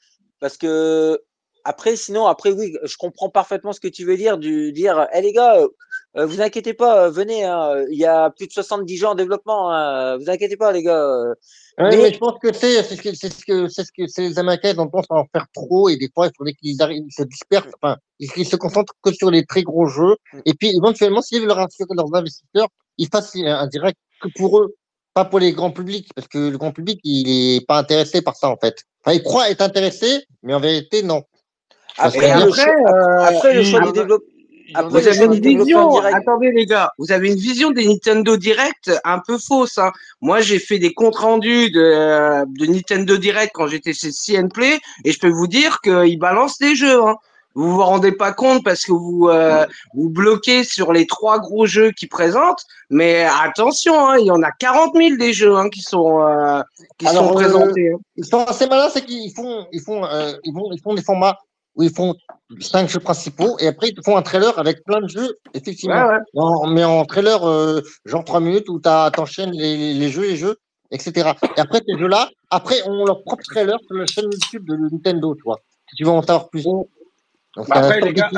parce 0.41 0.57
que 0.59 1.19
après, 1.65 1.97
sinon, 1.97 2.27
après, 2.27 2.51
oui, 2.53 2.75
je 2.83 2.97
comprends 2.97 3.31
parfaitement 3.31 3.73
ce 3.73 3.81
que 3.81 3.89
tu 3.89 4.05
veux 4.05 4.17
dire, 4.17 4.39
du 4.39 4.73
dire, 4.73 5.07
hé 5.13 5.21
les 5.23 5.33
gars, 5.33 5.57
euh, 5.61 5.69
euh, 6.17 6.27
vous 6.27 6.41
inquiétez 6.41 6.75
pas, 6.75 7.05
euh, 7.07 7.11
venez, 7.11 7.45
hein, 7.45 7.85
il 7.91 7.99
y 7.99 8.07
a 8.07 8.31
plus 8.31 8.47
de 8.49 8.53
70 8.53 8.97
jeux 8.97 9.07
en 9.07 9.15
développement, 9.15 9.71
hein, 9.73 10.17
vous 10.19 10.29
inquiétez 10.31 10.57
pas, 10.57 10.73
les 10.73 10.83
gars. 10.83 11.35
Ouais, 11.79 11.91
Mais- 11.91 11.97
mais 11.97 12.13
je 12.13 12.19
pense 12.19 12.39
que 12.43 12.53
c'est 12.53 12.83
c'est 12.83 12.97
ce 12.97 13.03
que 13.03 13.15
c'est 13.15 13.33
ce 13.33 13.45
que 13.45 13.69
c'est 13.69 13.85
ce 13.85 13.93
que 13.97 14.07
c'est 14.09 14.23
les 14.23 14.39
Américains 14.39 14.71
ils 14.75 14.81
ont 14.81 14.89
tendance 14.89 15.07
à 15.11 15.15
en 15.15 15.27
faire 15.33 15.47
trop 15.55 15.89
et 15.89 15.97
des 15.97 16.09
fois 16.13 16.27
il 16.27 16.33
faudrait 16.37 16.55
qu'ils 16.55 16.83
arrivent 16.83 17.05
ils 17.07 17.13
se 17.13 17.23
dispersent 17.23 17.73
enfin 17.81 17.97
ils, 18.19 18.29
ils 18.37 18.47
se 18.47 18.57
concentrent 18.57 18.95
que 19.03 19.13
sur 19.13 19.31
les 19.31 19.45
très 19.45 19.63
gros 19.63 19.87
jeux 19.87 20.17
Mm. 20.33 20.41
et 20.45 20.55
puis 20.55 20.77
éventuellement 20.77 21.23
s'ils 21.23 21.41
veulent 21.41 21.53
rassurer 21.53 21.89
leurs 21.97 22.13
investisseurs 22.15 22.69
ils 22.97 23.09
fassent 23.09 23.37
un 23.37 23.47
un 23.47 23.67
direct 23.69 23.97
que 24.21 24.29
pour 24.37 24.59
eux 24.59 24.75
pas 25.15 25.25
pour 25.25 25.39
les 25.39 25.53
grands 25.53 25.71
publics 25.71 26.09
parce 26.17 26.27
que 26.27 26.39
le 26.51 26.59
grand 26.59 26.73
public 26.73 26.99
il 27.05 27.29
est 27.57 27.67
pas 27.67 27.79
intéressé 27.79 28.23
par 28.23 28.35
ça 28.37 28.49
en 28.51 28.57
fait. 28.57 28.83
Enfin 29.05 29.15
il 29.17 29.23
croit 29.23 29.49
être 29.51 29.63
intéressé 29.63 30.25
mais 30.43 30.55
en 30.55 30.61
vérité 30.61 31.03
non. 31.05 31.23
Après, 31.97 32.31
après, 32.31 32.69
euh, 32.71 33.21
après, 33.23 33.55
le 33.55 33.63
choix 33.65 33.81
Vous 34.91 35.07
avez 35.09 35.25
une 35.25 35.41
vision, 35.41 35.99
attendez 36.01 36.53
les 36.53 36.67
gars, 36.67 36.91
vous 36.99 37.11
avez 37.13 37.29
une 37.29 37.39
vision 37.39 37.71
des 37.71 37.87
Nintendo 37.87 38.37
Direct 38.37 38.91
un 39.05 39.19
peu 39.19 39.39
fausse. 39.39 39.79
Hein. 39.79 39.93
Moi, 40.21 40.41
j'ai 40.41 40.59
fait 40.59 40.79
des 40.79 40.93
comptes 40.93 41.17
rendus 41.17 41.71
de, 41.71 42.45
de 42.45 42.67
Nintendo 42.67 43.17
Direct 43.17 43.53
quand 43.55 43.67
j'étais 43.67 43.95
chez 43.95 44.11
CN 44.13 44.49
Play 44.49 44.79
et 45.05 45.13
je 45.13 45.19
peux 45.19 45.31
vous 45.31 45.47
dire 45.47 45.81
qu'ils 45.81 46.19
balancent 46.19 46.59
des 46.59 46.75
jeux. 46.77 47.03
Hein. 47.03 47.17
vous 47.55 47.73
vous 47.73 47.83
rendez 47.83 48.13
pas 48.13 48.33
compte 48.33 48.63
parce 48.63 48.85
que 48.85 48.93
vous 48.93 49.29
euh, 49.29 49.67
vous 49.95 50.11
bloquez 50.11 50.65
sur 50.65 50.93
les 50.93 51.07
trois 51.07 51.39
gros 51.41 51.67
jeux 51.67 51.91
qu'ils 51.93 52.09
présentent. 52.11 52.65
Mais 52.91 53.27
attention, 53.43 54.09
hein, 54.09 54.17
il 54.19 54.27
y 54.27 54.31
en 54.31 54.43
a 54.43 54.51
40 54.53 54.95
000 54.95 55.17
des 55.17 55.33
jeux 55.33 55.57
hein, 55.57 55.69
qui 55.71 55.81
sont 55.83 56.21
euh, 56.23 56.61
qui 56.99 57.07
Alors, 57.07 57.25
sont 57.25 57.31
euh, 57.31 57.35
présentés. 57.35 57.93
hein. 57.95 57.99
Ils 58.17 58.25
sont 58.27 58.45
assez 58.45 58.67
malins, 58.67 58.91
c'est 58.93 59.05
qu'ils 59.05 59.33
font, 59.35 59.67
ils 59.73 59.81
font, 59.81 60.05
euh, 60.05 60.33
ils 60.45 60.53
vont, 60.53 60.71
ils 60.73 60.81
font 60.81 60.95
des 60.95 61.03
formats 61.03 61.39
où 61.79 61.83
ils 61.85 61.95
font 61.95 62.15
cinq 62.61 62.89
jeux 62.89 62.99
principaux 63.01 63.57
et 63.61 63.69
après 63.69 63.89
ils 63.89 63.95
te 63.95 64.03
font 64.05 64.17
un 64.17 64.23
trailer 64.23 64.59
avec 64.59 64.85
plein 64.85 65.01
de 65.01 65.09
jeux, 65.09 65.39
effectivement. 65.55 66.07
Ouais, 66.09 66.17
ouais. 66.17 66.19
En- 66.35 66.67
mais 66.67 66.85
en 66.85 67.05
trailer, 67.05 67.49
euh, 67.49 67.81
genre 68.05 68.25
trois 68.25 68.41
minutes 68.41 68.69
où 68.69 68.81
tu 68.81 68.89
enchaînes 68.89 69.53
les, 69.53 69.95
les 69.95 70.09
jeux, 70.09 70.23
les 70.23 70.37
jeux, 70.37 70.57
etc. 70.91 71.31
Et 71.57 71.61
après 71.61 71.81
ces 71.87 71.97
jeux-là, 71.97 72.29
après 72.51 72.87
ont 72.89 73.05
leur 73.05 73.23
propre 73.23 73.45
trailer 73.45 73.79
sur 73.87 73.95
la 73.97 74.07
chaîne 74.07 74.25
YouTube 74.25 74.67
de 74.67 74.77
Nintendo, 74.77 75.35
tu 75.37 75.43
vois. 75.45 75.61
Si 75.89 75.97
tu 75.97 76.05
veux 76.05 76.11
en 76.11 76.21
savoir 76.23 76.51
plus. 76.51 76.65
Donc, 76.65 76.89
Bah 77.69 77.77
après, 77.77 78.01
les 78.01 78.13
gars, 78.13 78.31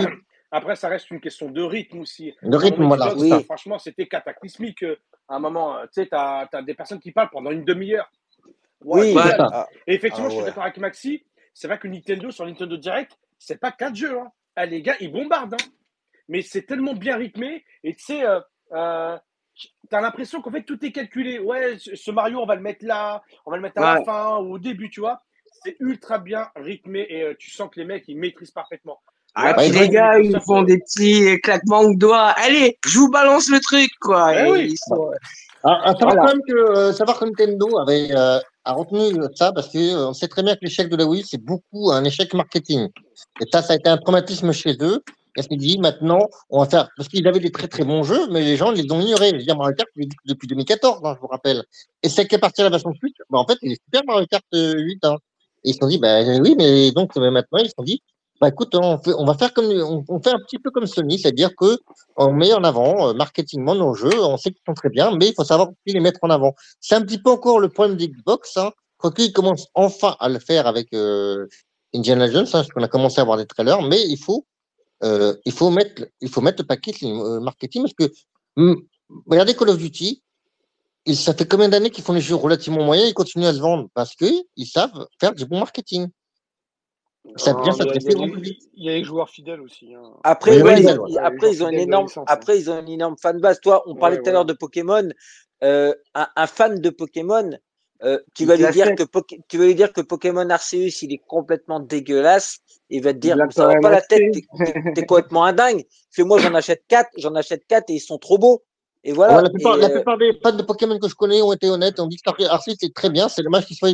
après, 0.52 0.76
ça 0.76 0.88
reste 0.88 1.10
une 1.10 1.20
question 1.20 1.50
de 1.50 1.62
rythme 1.62 2.00
aussi. 2.00 2.34
De 2.42 2.56
rythme, 2.56 2.84
voilà, 2.84 3.16
ça. 3.16 3.40
Franchement, 3.44 3.78
c'était 3.78 4.06
cataclysmique. 4.06 4.82
euh, 4.82 4.96
À 5.28 5.36
un 5.36 5.38
moment, 5.38 5.76
euh, 5.76 5.84
tu 5.84 6.02
sais, 6.02 6.08
t'as 6.08 6.48
as 6.52 6.62
des 6.62 6.74
personnes 6.74 6.98
qui 7.00 7.12
parlent 7.12 7.30
pendant 7.30 7.52
une 7.52 7.64
demi-heure. 7.64 8.10
Ouais, 8.84 9.14
Oui, 9.14 9.22
Et 9.86 9.94
effectivement, 9.94 10.26
Ah 10.26 10.30
je 10.30 10.34
suis 10.34 10.42
ouais. 10.42 10.46
d'accord 10.48 10.64
avec 10.64 10.78
Maxi. 10.78 11.22
C'est 11.54 11.68
vrai 11.68 11.78
que 11.78 11.86
Nintendo, 11.86 12.30
sur 12.30 12.46
Nintendo 12.46 12.76
Direct, 12.76 13.16
c'est 13.40 13.58
pas 13.58 13.72
quatre 13.72 13.96
jeux. 13.96 14.16
Hein. 14.20 14.28
Ah, 14.54 14.66
les 14.66 14.82
gars, 14.82 14.94
ils 15.00 15.10
bombardent. 15.10 15.54
Hein. 15.54 15.66
Mais 16.28 16.42
c'est 16.42 16.62
tellement 16.62 16.94
bien 16.94 17.16
rythmé. 17.16 17.64
Et 17.82 17.94
tu 17.94 18.04
sais, 18.04 18.24
euh, 18.24 18.38
euh, 18.72 19.18
t'as 19.88 20.00
l'impression 20.00 20.40
qu'en 20.42 20.52
fait, 20.52 20.62
tout 20.62 20.78
est 20.84 20.92
calculé. 20.92 21.40
Ouais, 21.40 21.76
ce 21.78 22.10
Mario, 22.12 22.38
on 22.40 22.46
va 22.46 22.54
le 22.54 22.60
mettre 22.62 22.84
là, 22.86 23.22
on 23.46 23.50
va 23.50 23.56
le 23.56 23.62
mettre 23.62 23.80
à 23.82 23.96
la 23.96 24.04
fin 24.04 24.36
ou 24.38 24.54
au 24.54 24.58
début, 24.58 24.90
tu 24.90 25.00
vois. 25.00 25.20
C'est 25.64 25.76
ultra 25.80 26.18
bien 26.18 26.48
rythmé 26.56 27.04
et 27.08 27.22
euh, 27.22 27.34
tu 27.38 27.50
sens 27.50 27.68
que 27.72 27.80
les 27.80 27.86
mecs, 27.86 28.04
ils 28.06 28.16
maîtrisent 28.16 28.52
parfaitement. 28.52 29.00
Ah, 29.34 29.54
Ouais, 29.56 29.68
les 29.68 29.88
gars, 29.88 30.18
ils 30.18 30.40
font 30.40 30.62
des 30.62 30.78
petits 30.78 31.40
claquements 31.40 31.88
de 31.88 31.96
doigts. 31.98 32.28
Allez, 32.36 32.78
je 32.86 32.98
vous 32.98 33.10
balance 33.10 33.48
le 33.50 33.60
truc, 33.60 33.90
quoi. 34.00 34.32
Eh 34.34 34.46
Et 34.46 34.50
oui. 34.50 34.68
ils 34.72 34.76
sont- 34.78 35.10
Alors, 35.62 35.80
à 35.86 35.92
savoir 35.92 36.14
Voilà. 36.14 36.20
quand 36.22 36.28
même 36.28 36.42
que, 36.48 36.54
euh, 36.78 36.92
savoir 36.92 37.18
que 37.20 37.24
Nintendo 37.26 37.78
avait, 37.78 38.08
euh, 38.12 38.38
a 38.64 38.72
retenu 38.72 39.18
ça 39.34 39.52
parce 39.52 39.68
que 39.68 39.78
euh, 39.78 40.12
sait 40.12 40.28
très 40.28 40.42
bien 40.42 40.54
que 40.54 40.60
l'échec 40.62 40.88
de 40.88 40.96
la 40.96 41.06
Wii, 41.06 41.24
c'est 41.26 41.42
beaucoup 41.42 41.90
un 41.90 42.04
échec 42.04 42.32
marketing. 42.34 42.88
Et 43.40 43.44
ça, 43.52 43.62
ça 43.62 43.74
a 43.74 43.76
été 43.76 43.88
un 43.88 43.96
traumatisme 43.96 44.52
chez 44.52 44.76
eux. 44.80 45.02
Et 45.36 45.42
s'est 45.42 45.56
dit, 45.56 45.78
maintenant, 45.78 46.28
on 46.50 46.58
va 46.58 46.68
faire, 46.68 46.88
parce 46.96 47.08
qu'ils 47.08 47.26
avaient 47.28 47.40
des 47.40 47.52
très 47.52 47.68
très 47.68 47.84
bons 47.84 48.02
jeux, 48.02 48.28
mais 48.30 48.40
les 48.40 48.56
gens 48.56 48.72
les 48.72 48.90
ont 48.90 49.00
ignorés. 49.00 49.30
Je 49.30 49.36
veux 49.36 49.42
dire, 49.42 49.56
Mario 49.56 49.74
Kart, 49.76 49.88
depuis 50.24 50.48
2014, 50.48 51.00
hein, 51.04 51.14
je 51.14 51.20
vous 51.20 51.28
rappelle. 51.28 51.62
Et 52.02 52.08
c'est 52.08 52.26
qu'à 52.26 52.38
partir 52.38 52.64
de 52.64 52.66
la 52.66 52.70
version 52.70 52.92
Switch, 52.94 53.14
bah, 53.30 53.38
en 53.38 53.46
fait, 53.46 53.56
il 53.62 53.72
est 53.72 53.80
super 53.84 54.02
Mario 54.06 54.26
Kart 54.26 54.44
euh, 54.54 54.74
8, 54.76 55.04
hein. 55.04 55.16
Et 55.62 55.70
ils 55.70 55.74
se 55.74 55.78
sont 55.78 55.86
dit, 55.86 55.98
bah, 55.98 56.20
oui, 56.40 56.54
mais 56.56 56.90
donc, 56.90 57.16
euh, 57.16 57.30
maintenant, 57.30 57.58
ils 57.58 57.68
se 57.68 57.74
sont 57.76 57.84
dit, 57.84 58.02
bah, 58.40 58.48
écoute, 58.48 58.74
on, 58.74 58.98
fait, 58.98 59.12
on 59.18 59.26
va 59.26 59.34
faire 59.34 59.52
comme, 59.52 59.66
on, 59.66 60.20
fait 60.22 60.30
un 60.30 60.38
petit 60.38 60.58
peu 60.58 60.70
comme 60.70 60.86
Sony, 60.86 61.18
c'est-à-dire 61.18 61.54
que 61.54 61.78
on 62.16 62.32
met 62.32 62.54
en 62.54 62.64
avant, 62.64 63.08
euh, 63.08 63.12
marketingement, 63.12 63.74
nos 63.74 63.94
jeux, 63.94 64.18
on 64.18 64.38
sait 64.38 64.50
qu'ils 64.50 64.62
sont 64.66 64.72
très 64.72 64.88
bien, 64.88 65.14
mais 65.14 65.28
il 65.28 65.34
faut 65.34 65.44
savoir 65.44 65.68
aussi 65.68 65.94
les 65.94 66.00
mettre 66.00 66.20
en 66.22 66.30
avant. 66.30 66.54
C'est 66.80 66.94
un 66.94 67.02
petit 67.02 67.18
peu 67.18 67.30
encore 67.30 67.60
le 67.60 67.68
problème 67.68 67.98
d'Xbox, 67.98 68.56
hein, 68.56 68.72
quoique 68.96 69.20
ils 69.20 69.32
commencent 69.32 69.68
enfin 69.74 70.16
à 70.20 70.30
le 70.30 70.38
faire 70.38 70.66
avec 70.66 70.92
euh, 70.94 71.46
Indiana 71.94 72.30
Jones, 72.30 72.46
hein, 72.46 72.50
parce 72.52 72.68
qu'on 72.68 72.82
a 72.82 72.88
commencé 72.88 73.18
à 73.18 73.22
avoir 73.22 73.36
des 73.36 73.46
trailers, 73.46 73.82
mais 73.82 74.02
il 74.06 74.16
faut, 74.16 74.46
euh, 75.02 75.36
il 75.44 75.52
faut 75.52 75.68
mettre, 75.68 76.06
il 76.22 76.30
faut 76.30 76.40
mettre 76.40 76.62
le 76.62 76.66
paquet 76.66 76.94
euh, 77.02 77.40
marketing, 77.40 77.82
parce 77.82 77.94
que, 77.94 78.14
hum, 78.56 78.82
regardez 79.26 79.54
Call 79.54 79.68
of 79.68 79.76
Duty, 79.76 80.22
ça 81.12 81.34
fait 81.34 81.46
combien 81.46 81.68
d'années 81.68 81.90
qu'ils 81.90 82.04
font 82.04 82.14
des 82.14 82.22
jeux 82.22 82.36
relativement 82.36 82.82
moyens, 82.82 83.10
ils 83.10 83.14
continuent 83.14 83.46
à 83.46 83.52
se 83.52 83.60
vendre, 83.60 83.88
parce 83.92 84.14
que 84.14 84.26
ils 84.56 84.66
savent 84.66 85.06
faire 85.20 85.34
du 85.34 85.44
bon 85.44 85.58
marketing. 85.58 86.08
Ça 87.36 87.52
Ah, 87.52 87.54
bien 87.62 87.62
mais 87.62 87.62
il 87.62 87.66
y 87.66 87.70
a- 87.70 87.74
s'adresser 87.74 88.06
il 88.06 88.12
y 88.12 88.14
a 88.14 88.18
au 88.22 88.26
les- 88.26 88.32
public. 88.32 88.58
Il 88.74 88.84
y 88.84 88.88
a 88.88 88.92
les 88.92 89.04
joueurs 89.04 89.28
fidèles 89.30 89.60
aussi. 89.60 89.94
hein. 89.94 90.02
Après, 90.24 90.60
ouais, 90.62 90.80
ils 90.80 90.88
ont, 90.88 91.02
ouais, 91.02 91.10
les 91.10 91.18
après, 91.18 91.52
ils 91.52 91.62
ont 91.64 91.68
une 91.68 91.78
énorme, 91.78 92.08
hein. 92.16 92.24
après, 92.26 92.58
ils 92.58 92.70
ont 92.70 92.80
une 92.80 92.88
énorme 92.88 93.16
fanbase. 93.20 93.60
Toi, 93.60 93.82
on 93.86 93.94
parlait 93.94 94.16
Ouais, 94.16 94.22
tout 94.22 94.28
à 94.30 94.32
l'heure 94.32 94.44
de 94.44 94.52
Pokémon. 94.52 95.08
Euh, 95.62 95.94
un, 96.14 96.26
un 96.36 96.46
fan 96.46 96.80
de 96.80 96.90
Pokémon, 96.90 97.50
euh, 98.02 98.18
tu 98.34 98.46
vas 98.46 98.56
lui 98.56 98.66
dire 98.72 98.86
fait. 98.86 98.94
que 98.96 99.02
Poké- 99.02 99.40
tu 99.48 99.58
vas 99.58 99.66
lui 99.66 99.74
dire 99.74 99.92
que 99.92 100.00
Pokémon 100.00 100.48
Arceus, 100.48 101.02
il 101.02 101.12
est 101.12 101.20
complètement 101.26 101.80
dégueulasse. 101.80 102.58
Il 102.88 103.02
va 103.02 103.12
te 103.12 103.18
dire, 103.18 103.36
ça 103.50 103.66
va 103.66 103.74
pas 103.80 103.90
la 103.90 104.00
tête, 104.00 104.32
t'es, 104.94 105.04
complètement 105.06 105.44
un 105.44 105.52
dingue. 105.52 105.84
Parce 105.84 106.16
que 106.16 106.22
moi, 106.22 106.38
j'en 106.38 106.54
achète 106.54 106.82
quatre, 106.88 107.10
j'en 107.18 107.34
achète 107.34 107.66
quatre 107.66 107.90
et 107.90 107.94
ils 107.94 108.00
sont 108.00 108.18
trop 108.18 108.38
beaux. 108.38 108.62
Et 109.04 109.10
Ouais, 109.12 109.16
voilà. 109.16 109.42
la, 109.42 109.50
plupart, 109.50 109.76
Et, 109.76 109.80
la 109.80 109.86
euh, 109.88 109.92
plupart 109.94 110.18
des 110.18 110.32
fans 110.42 110.52
de 110.52 110.62
Pokémon 110.62 110.98
que 110.98 111.08
je 111.08 111.14
connais 111.14 111.40
ont 111.42 111.52
été 111.52 111.68
honnêtes, 111.68 112.00
ont 112.00 112.06
dit 112.06 112.16
que 112.16 112.44
Arceus 112.46 112.74
est 112.82 112.94
très 112.94 113.10
bien, 113.10 113.28
c'est 113.28 113.42
dommage 113.42 113.66
qu'il 113.66 113.76
soit 113.76 113.90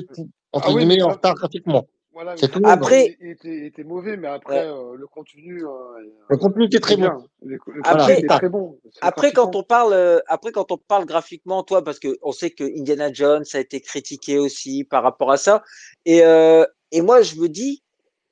entre 0.52 0.68
Ah 0.68 0.72
oui, 0.72 0.78
guillemets 0.86 1.02
en 1.02 1.10
retard 1.10 1.34
graphiquement. 1.34 1.84
Voilà, 2.16 2.30
mais 2.32 2.38
C'est 2.38 2.48
tout. 2.48 2.60
graphiquement, 2.60 2.86
Après- 2.86 3.16
il, 3.20 3.26
il 3.26 3.30
était, 3.32 3.48
il 3.58 3.64
était 3.66 3.84
mauvais, 3.84 4.16
mais 4.16 4.28
après, 4.28 4.66
Ouais. 4.66 4.72
euh, 4.74 4.96
le 4.96 5.06
contenu, 5.06 5.62
euh, 5.66 5.68
Le 6.30 6.36
contenu 6.38 6.62
il 6.62 6.66
était 6.68 6.80
très 6.80 6.96
bon. 6.96 7.02
bien. 7.02 7.18
Le, 7.42 7.50
le 7.52 7.58
contenu 7.58 7.80
Après- 7.84 8.18
était 8.20 8.26
très 8.26 8.48
bon. 8.48 8.78
C'est 8.90 8.98
Après, 9.04 9.32
quand 9.34 9.54
on 9.54 9.62
parle, 9.62 9.92
euh, 9.92 10.20
après, 10.26 10.50
quand 10.50 10.72
on 10.72 10.78
parle 10.78 11.04
graphiquement, 11.04 11.62
toi, 11.62 11.84
parce 11.84 11.98
que 11.98 12.16
on 12.22 12.32
sait 12.32 12.48
que 12.52 12.64
Indiana 12.64 13.12
Jones 13.12 13.44
a 13.52 13.58
été 13.58 13.82
critiqué 13.82 14.38
aussi 14.38 14.82
par 14.84 15.02
rapport 15.02 15.30
à 15.30 15.36
ça. 15.36 15.62
Et, 16.06 16.24
euh, 16.24 16.64
et 16.90 17.02
moi, 17.02 17.20
je 17.20 17.34
me 17.36 17.50
dis, 17.50 17.82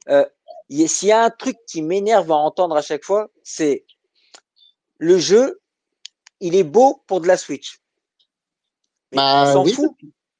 euh, 0.08 0.24
s'il 0.86 1.08
y 1.08 1.12
a 1.12 1.22
un 1.22 1.28
truc 1.28 1.56
qui 1.66 1.82
m'énerve 1.82 2.32
à 2.32 2.36
entendre 2.36 2.76
à 2.76 2.80
chaque 2.80 3.04
fois, 3.04 3.28
c'est 3.42 3.84
le 4.96 5.18
jeu, 5.18 5.60
il 6.40 6.54
est 6.56 6.64
beau 6.64 7.02
pour 7.06 7.20
de 7.20 7.28
la 7.28 7.36
Switch. 7.36 7.80
Mais 9.12 9.18
Bah 9.18 9.44
on 9.48 9.52
s'en 9.52 9.64
oui. 9.66 9.72
fout. 9.74 9.90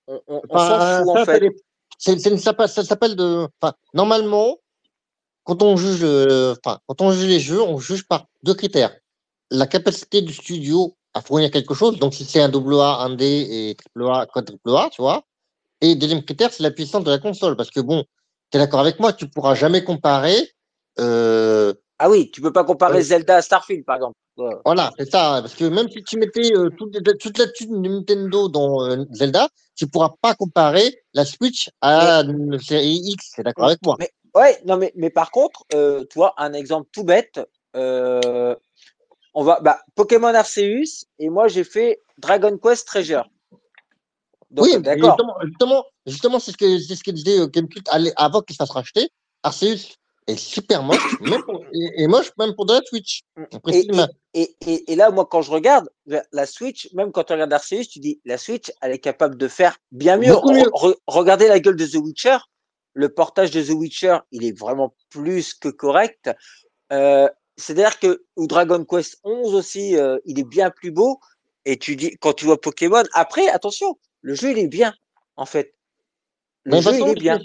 On, 0.06 0.14
on- 0.28 0.36
on 0.36 0.42
Enfin, 0.48 1.04
s'en 1.04 1.12
fout, 1.12 1.18
en 1.20 1.24
fait. 1.26 1.42
C'est- 2.04 2.18
c'est- 2.18 2.36
ça, 2.36 2.84
s'appelle 2.84 3.16
de. 3.16 3.48
Enfin, 3.60 3.74
normalement, 3.94 4.58
quand 5.44 5.62
on 5.62 5.76
juge, 5.76 6.00
euh, 6.02 6.54
enfin, 6.64 6.78
quand 6.86 7.00
on 7.00 7.12
juge 7.12 7.26
les 7.28 7.40
jeux, 7.40 7.62
on 7.62 7.78
juge 7.78 8.06
par 8.06 8.26
deux 8.42 8.54
critères 8.54 8.94
la 9.50 9.66
capacité 9.66 10.20
du 10.22 10.32
studio 10.32 10.96
à 11.14 11.20
fournir 11.20 11.50
quelque 11.50 11.74
chose. 11.74 11.98
Donc, 11.98 12.14
si 12.14 12.24
c'est 12.24 12.40
un 12.40 12.48
double 12.48 12.74
A, 12.80 12.98
un 13.02 13.14
D 13.14 13.24
et 13.26 13.74
triple 13.76 14.04
A, 14.08 14.26
quadruple 14.26 14.70
A, 14.70 14.88
tu 14.90 15.00
vois. 15.00 15.22
Et 15.80 15.94
deuxième 15.94 16.24
critère, 16.24 16.52
c'est 16.52 16.62
la 16.62 16.70
puissance 16.70 17.04
de 17.04 17.10
la 17.10 17.18
console, 17.18 17.56
parce 17.56 17.70
que 17.70 17.80
bon, 17.80 18.04
tu 18.50 18.56
es 18.56 18.60
d'accord 18.60 18.80
avec 18.80 18.98
moi, 18.98 19.12
tu 19.12 19.28
pourras 19.28 19.54
jamais 19.54 19.84
comparer. 19.84 20.50
Euh, 20.98 21.74
Ah 21.98 22.10
oui, 22.10 22.30
tu 22.32 22.40
peux 22.40 22.52
pas 22.52 22.64
comparer 22.64 22.96
Ouais. 22.96 23.02
Zelda 23.02 23.36
à 23.36 23.42
Starfield, 23.42 23.84
par 23.84 23.96
exemple. 23.96 24.16
Ouais. 24.36 24.54
Voilà, 24.64 24.90
c'est 24.98 25.10
ça. 25.10 25.38
Parce 25.40 25.54
que 25.54 25.64
même 25.64 25.88
si 25.88 26.02
tu 26.02 26.18
mettais 26.18 26.52
euh, 26.56 26.68
toute, 26.76 26.96
toute 27.18 27.38
la 27.38 27.46
thune 27.48 27.82
de 27.82 27.88
Nintendo 27.88 28.48
dans 28.48 28.84
euh, 28.84 29.04
Zelda, 29.12 29.48
tu 29.76 29.86
pourras 29.86 30.10
pas 30.20 30.34
comparer 30.34 31.02
la 31.12 31.24
Switch 31.24 31.70
à 31.80 32.20
une 32.22 32.58
série 32.58 33.00
X. 33.04 33.32
C'est 33.36 33.42
d'accord 33.42 33.66
avec 33.66 33.78
moi. 33.84 33.96
Mais 33.98 34.10
ouais, 34.34 34.60
non, 34.64 34.76
mais, 34.76 34.92
mais 34.96 35.10
par 35.10 35.30
contre, 35.30 35.64
euh, 35.74 36.04
tu 36.10 36.18
vois, 36.18 36.34
un 36.36 36.52
exemple 36.52 36.88
tout 36.92 37.04
bête, 37.04 37.40
euh, 37.76 38.54
on 39.34 39.44
va, 39.44 39.60
bah, 39.60 39.80
Pokémon 39.94 40.34
Arceus, 40.34 41.06
et 41.18 41.28
moi 41.28 41.48
j'ai 41.48 41.64
fait 41.64 42.00
Dragon 42.18 42.56
Quest 42.58 42.86
Treasure. 42.86 43.28
Donc, 44.50 44.66
oui, 44.66 44.80
d'accord. 44.80 45.16
Justement, 45.16 45.34
justement, 45.42 45.84
justement, 46.06 46.38
c'est 46.38 46.52
ce 46.52 46.56
que 46.56 46.78
c'est 46.78 46.94
ce 46.94 47.02
que 47.02 47.10
disait 47.10 47.38
allez, 47.88 48.12
avant 48.16 48.40
qu'il 48.40 48.54
se 48.54 48.58
fasse 48.58 48.70
racheter. 48.70 49.08
Arceus 49.42 49.96
est 50.26 50.36
super 50.36 50.82
moche, 50.82 50.98
même 51.20 51.42
pour- 51.42 51.64
et, 51.72 52.02
et 52.02 52.06
moche 52.06 52.32
même 52.38 52.54
pour 52.54 52.66
de 52.66 52.74
la 52.74 52.80
Switch. 52.84 53.22
On 53.36 53.60
précise 53.60 53.88
Et, 54.32 54.56
et, 54.66 54.92
et, 54.92 54.96
là, 54.96 55.10
moi, 55.10 55.26
quand 55.26 55.42
je 55.42 55.50
regarde 55.50 55.88
la 56.06 56.46
Switch, 56.46 56.88
même 56.94 57.12
quand 57.12 57.24
tu 57.24 57.32
regardes 57.32 57.52
Arceus, 57.52 57.84
tu 57.84 57.98
dis 58.00 58.20
la 58.24 58.38
Switch, 58.38 58.72
elle 58.80 58.92
est 58.92 58.98
capable 58.98 59.36
de 59.36 59.48
faire 59.48 59.76
bien 59.92 60.16
mieux. 60.16 60.32
Beaucoup 60.32 60.52
mieux. 60.52 60.62
Re- 60.70 60.92
re- 60.92 60.96
regardez 61.06 61.48
la 61.48 61.60
gueule 61.60 61.76
de 61.76 61.86
The 61.86 61.96
Witcher. 61.96 62.38
Le 62.94 63.08
portage 63.08 63.50
de 63.50 63.62
The 63.62 63.70
Witcher, 63.70 64.18
il 64.30 64.44
est 64.44 64.56
vraiment 64.58 64.94
plus 65.10 65.52
que 65.54 65.68
correct. 65.68 66.30
Euh, 66.92 67.28
C'est-à-dire 67.56 67.98
que 67.98 68.24
ou 68.36 68.46
Dragon 68.46 68.84
Quest 68.84 69.18
11 69.24 69.54
aussi, 69.54 69.96
euh, 69.96 70.18
il 70.24 70.38
est 70.38 70.48
bien 70.48 70.70
plus 70.70 70.90
beau. 70.90 71.18
Et 71.64 71.78
tu 71.78 71.96
dis, 71.96 72.16
quand 72.20 72.32
tu 72.34 72.44
vois 72.44 72.60
Pokémon, 72.60 73.02
après, 73.12 73.48
attention, 73.48 73.98
le 74.20 74.34
jeu, 74.34 74.50
il 74.50 74.58
est 74.58 74.68
bien, 74.68 74.94
en 75.36 75.46
fait. 75.46 75.74
Le 76.64 76.76
Mais 76.76 76.82
jeu, 76.82 76.98
il 77.00 77.08
est 77.08 77.14
bien. 77.14 77.38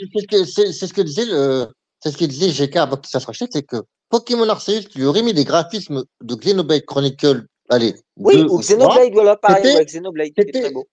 c'est 0.46 0.72
ce 0.72 0.94
que 0.94 1.02
disait 1.02 1.26
le 1.26 1.68
c'est 2.02 2.12
ce 2.12 2.18
que 2.18 2.26
disait 2.26 2.50
GK 2.52 2.78
avant 2.78 2.98
qu'il 2.98 3.20
racheter, 3.20 3.48
c'est 3.52 3.64
que 3.64 3.78
Pokémon 4.10 4.48
Arceus, 4.50 4.84
tu 4.90 5.00
lui 5.00 5.06
aurais 5.06 5.22
mis 5.22 5.34
des 5.34 5.44
graphismes 5.46 6.04
de 6.22 6.36
Xenoblade 6.36 6.86
Chronicle, 6.86 7.46
allez, 7.70 7.96
Oui, 8.18 8.36
deux 8.38 8.46
ou 8.46 8.58
Xenoblade, 8.60 9.14
voilà, 9.14 9.36
pareil, 9.36 9.76
ouais, 9.76 9.86
Xenoblade, 9.86 10.32
très 10.36 10.46
C'était 10.46 10.72
beau. 10.72 10.88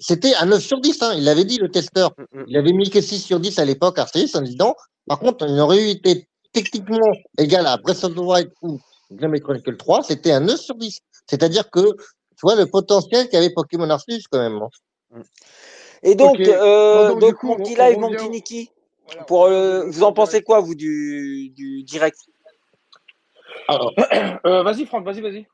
c'était 0.00 0.34
un 0.34 0.46
9 0.46 0.62
sur 0.62 0.80
10, 0.80 1.02
hein. 1.02 1.14
il 1.16 1.28
avait 1.28 1.44
dit 1.44 1.56
le 1.58 1.70
testeur. 1.70 2.12
Mm, 2.18 2.40
mm. 2.40 2.44
Il 2.48 2.56
avait 2.56 2.72
mis 2.72 2.90
que 2.90 3.00
6 3.00 3.20
sur 3.20 3.40
10 3.40 3.58
à 3.58 3.64
l'époque, 3.64 3.98
Arceus, 3.98 4.36
en 4.36 4.42
disant, 4.42 4.74
par 5.06 5.18
contre, 5.20 5.46
il 5.48 5.58
aurait 5.58 5.82
eu 5.82 5.88
été 5.88 6.28
techniquement 6.52 7.12
égal 7.38 7.66
à 7.66 7.76
Breath 7.78 8.04
of 8.04 8.14
the 8.14 8.18
Wild 8.18 8.50
ou 8.62 8.78
Xenoblade 9.12 9.42
Chronicle 9.42 9.76
3, 9.76 10.02
c'était 10.02 10.32
un 10.32 10.40
9 10.40 10.60
sur 10.60 10.74
10. 10.74 10.98
C'est-à-dire 11.28 11.70
que, 11.70 11.80
tu 11.80 12.42
vois, 12.42 12.56
le 12.56 12.66
potentiel 12.66 13.28
qu'avait 13.28 13.50
Pokémon 13.50 13.88
Arceus, 13.88 14.20
quand 14.30 14.38
même. 14.38 14.60
hein. 14.60 15.22
Et 16.02 16.14
donc, 16.14 16.34
Ok. 16.34 16.40
euh, 16.40 16.94
Bon, 16.94 17.08
donc, 17.08 17.20
donc 17.20 17.30
du 17.30 17.34
coup, 17.36 17.46
mon 17.48 17.54
on- 17.54 17.62
petit 17.62 17.74
live, 17.74 17.98
mon 17.98 18.10
petit 18.10 18.28
Niki, 18.30 18.70
pour, 19.26 19.46
euh, 19.46 19.86
vous 19.86 20.02
en 20.04 20.12
pensez 20.12 20.42
direct. 20.42 20.44
quoi, 20.44 20.60
vous, 20.60 20.74
du, 20.74 21.50
du 21.50 21.82
direct? 21.84 22.18
Alors, 23.68 23.94
Euh, 24.46 24.62
vas-y, 24.64 24.86
Franck, 24.86 25.04
vas-y, 25.04 25.20
vas-y. 25.22 25.46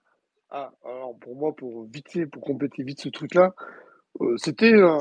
Ah, 0.50 0.72
alors 0.84 1.18
pour 1.20 1.36
moi, 1.36 1.54
pour 1.56 1.86
vite 1.88 2.10
fait, 2.10 2.26
pour 2.26 2.42
compléter 2.42 2.84
vite 2.84 3.00
ce 3.00 3.10
truc-là, 3.10 3.54
euh, 4.22 4.36
c'était 4.38 4.74
un, 4.74 4.98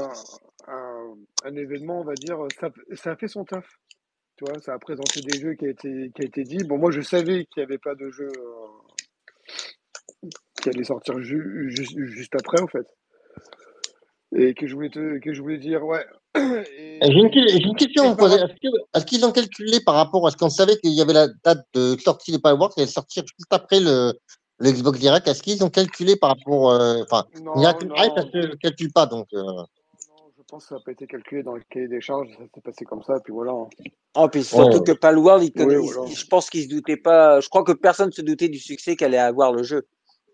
un, 0.68 1.16
un 1.43 1.56
événement, 1.56 2.01
on 2.01 2.06
va 2.06 2.16
dire, 2.16 2.38
ça, 2.60 2.70
ça 2.93 3.12
a 3.12 3.16
fait 3.18 3.28
son 3.30 3.45
taf. 3.45 3.68
Tu 4.38 4.45
vois, 4.45 4.60
ça 4.62 4.74
a 4.74 4.80
présenté 4.80 5.22
des 5.22 5.39
jeux 5.39 5.53
qui 5.56 5.66
a 5.66 5.70
été, 5.70 6.12
qui 6.16 6.22
a 6.24 6.26
été 6.26 6.43
dit. 6.43 6.64
Bon, 6.66 6.78
moi, 6.78 6.91
je 6.91 7.01
savais 7.01 7.45
qu'il 7.45 7.62
n'y 7.62 7.66
avait 7.66 7.78
pas 7.80 7.95
de 7.95 8.10
jeu 8.12 8.30
euh, 8.30 8.68
qui 10.62 10.70
allait 10.70 10.84
sortir 10.86 11.20
ju- 11.22 11.70
ju- 11.72 12.08
juste 12.10 12.36
après, 12.36 12.62
en 12.62 12.68
fait. 12.68 12.88
Et 14.36 14.53
que 14.56 14.68
je 14.68 14.76
voulais 14.76 14.89
te, 14.91 15.20
que 15.20 15.34
je 15.34 15.41
voulais 15.41 15.60
dire, 15.60 15.86
ouais. 15.86 16.06
Et, 16.36 17.00
J'ai 17.02 17.20
une, 17.20 17.76
question 17.76 18.04
à 18.04 18.06
et 18.06 18.10
vous 18.10 18.16
poser. 18.16 18.36
Est-ce 18.94 19.06
qu'ils 19.06 19.26
ont 19.26 19.32
calculé 19.32 19.80
par 19.86 19.96
rapport 19.96 20.26
à 20.28 20.32
ce 20.32 20.38
qu'on 20.38 20.50
savait 20.50 20.78
qu'il 20.78 20.92
y 20.94 21.02
avait 21.02 21.14
la 21.14 21.28
date 21.44 21.66
de 21.74 21.98
sortie 21.98 22.32
des 22.32 22.40
Powerworks, 22.40 22.74
elle 22.78 22.84
allait 22.84 22.92
sortir 22.92 23.24
juste 23.38 23.52
après 23.52 23.80
le, 23.80 24.14
le 24.60 24.72
Xbox 24.72 25.00
Direct? 25.00 25.28
Est-ce 25.28 25.44
qu'ils 25.44 25.64
ont 25.64 25.70
calculé 25.70 26.16
par 26.16 26.32
rapport. 26.32 26.72
euh, 26.72 27.02
Enfin, 27.04 27.26
non, 27.42 27.56
Miracle 27.58 27.88
non, 27.88 27.96
Drive, 27.96 28.12
ça 28.16 28.24
ne 28.34 28.42
se 28.52 28.56
calcule 28.58 28.92
pas. 28.94 29.06
Donc, 29.06 29.28
euh, 29.34 29.42
non, 29.44 29.66
je 30.38 30.44
pense 30.48 30.64
que 30.64 30.70
ça 30.70 30.76
n'a 30.76 30.82
pas 30.82 30.92
été 30.92 31.06
calculé 31.08 31.44
dans 31.44 31.56
le 31.56 31.64
cahier 31.70 31.88
des 31.88 32.02
charges. 32.02 32.30
Ça 32.38 32.44
s'est 32.54 32.62
passé 32.62 32.86
comme 32.86 33.04
ça, 33.04 33.18
et 33.18 33.22
puis 33.24 33.34
voilà. 33.34 33.54
Oh, 34.18 34.28
puis 34.32 34.44
surtout 34.44 34.78
Ouais. 34.78 34.84
que 34.84 34.92
Palworld, 34.94 35.44
il 35.44 35.52
connaît, 35.52 35.78
Oui, 35.78 35.86
il- 35.88 35.94
voilà. 35.94 36.12
je 36.14 36.26
pense 36.26 36.50
qu'il 36.50 36.64
se 36.64 36.70
doutait 36.70 36.98
pas. 36.98 37.40
Je 37.42 37.50
crois 37.50 37.64
que 37.64 37.74
personne 37.74 38.12
se 38.12 38.22
doutait 38.22 38.50
du 38.50 38.60
succès 38.60 38.96
qu'allait 38.96 39.18
avoir 39.18 39.52
le 39.52 39.64
jeu. 39.64 39.86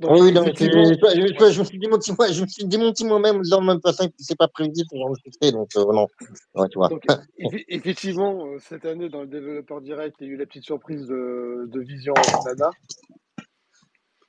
Donc, 0.02 0.12
oui, 0.20 0.34
c'est- 0.34 0.40
effectivement, 0.42 0.84
je, 0.86 0.94
je- 0.96 1.52
je 1.52 1.60
me 1.60 1.66
suis 1.66 1.78
démenti 1.78 2.12
moi, 2.18 2.28
je 2.32 2.42
me 2.42 2.48
suis 2.48 2.66
démenti 2.66 3.06
moi-même 3.06 3.42
de 3.42 3.50
la 3.50 3.62
même 3.62 3.82
façon 3.82 4.08
que 4.08 4.14
c'est 4.18 4.38
pas 4.38 4.48
prévisible 4.48 4.88
ce 4.92 4.98
genre 4.98 5.12
de 5.12 5.16
succès. 5.18 5.52
Donc, 5.52 5.70
euh, 5.76 5.86
non. 5.94 6.08
Ouais, 6.56 6.68
tu 6.70 6.80
vois. 6.80 6.90
Donc, 6.90 7.06
effe- 7.38 7.66
effectivement, 7.68 8.46
euh, 8.48 8.58
cette 8.60 8.86
année, 8.86 9.10
dans 9.10 9.22
le 9.22 9.28
développeur 9.28 9.80
direct, 9.80 10.16
il 10.20 10.28
y 10.28 10.30
a 10.32 10.34
eu 10.34 10.38
la 10.38 10.46
petite 10.48 10.64
surprise 10.66 11.06
de, 11.06 11.68
de 11.68 11.80
Vision 11.82 12.14
Nana. 12.46 12.72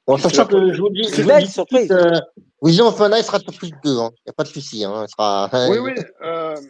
Bon, 0.07 0.19
sachant 0.19 0.47
que 0.47 0.73
je 0.75 0.81
vous 0.83 0.91
dis, 0.91 1.05
C'est 1.05 1.23
surprise. 1.47 1.83
suite, 1.83 1.91
euh, 1.93 2.21
Vision 2.63 2.89
of 2.89 2.99
Mana, 2.99 3.19
il 3.19 3.25
sera 3.25 3.39
sur 3.39 3.53
plus 3.55 3.71
de 3.71 3.77
deux. 3.83 3.97
Il 3.97 4.27
n'y 4.27 4.31
a 4.31 4.33
pas 4.33 4.43
de 4.43 4.49
souci. 4.49 4.85
Hein, 4.85 5.07
il 5.07 5.11
sera, 5.11 5.49
Oui, 5.71 5.79
oui, 5.79 5.95
euh, 6.23 6.61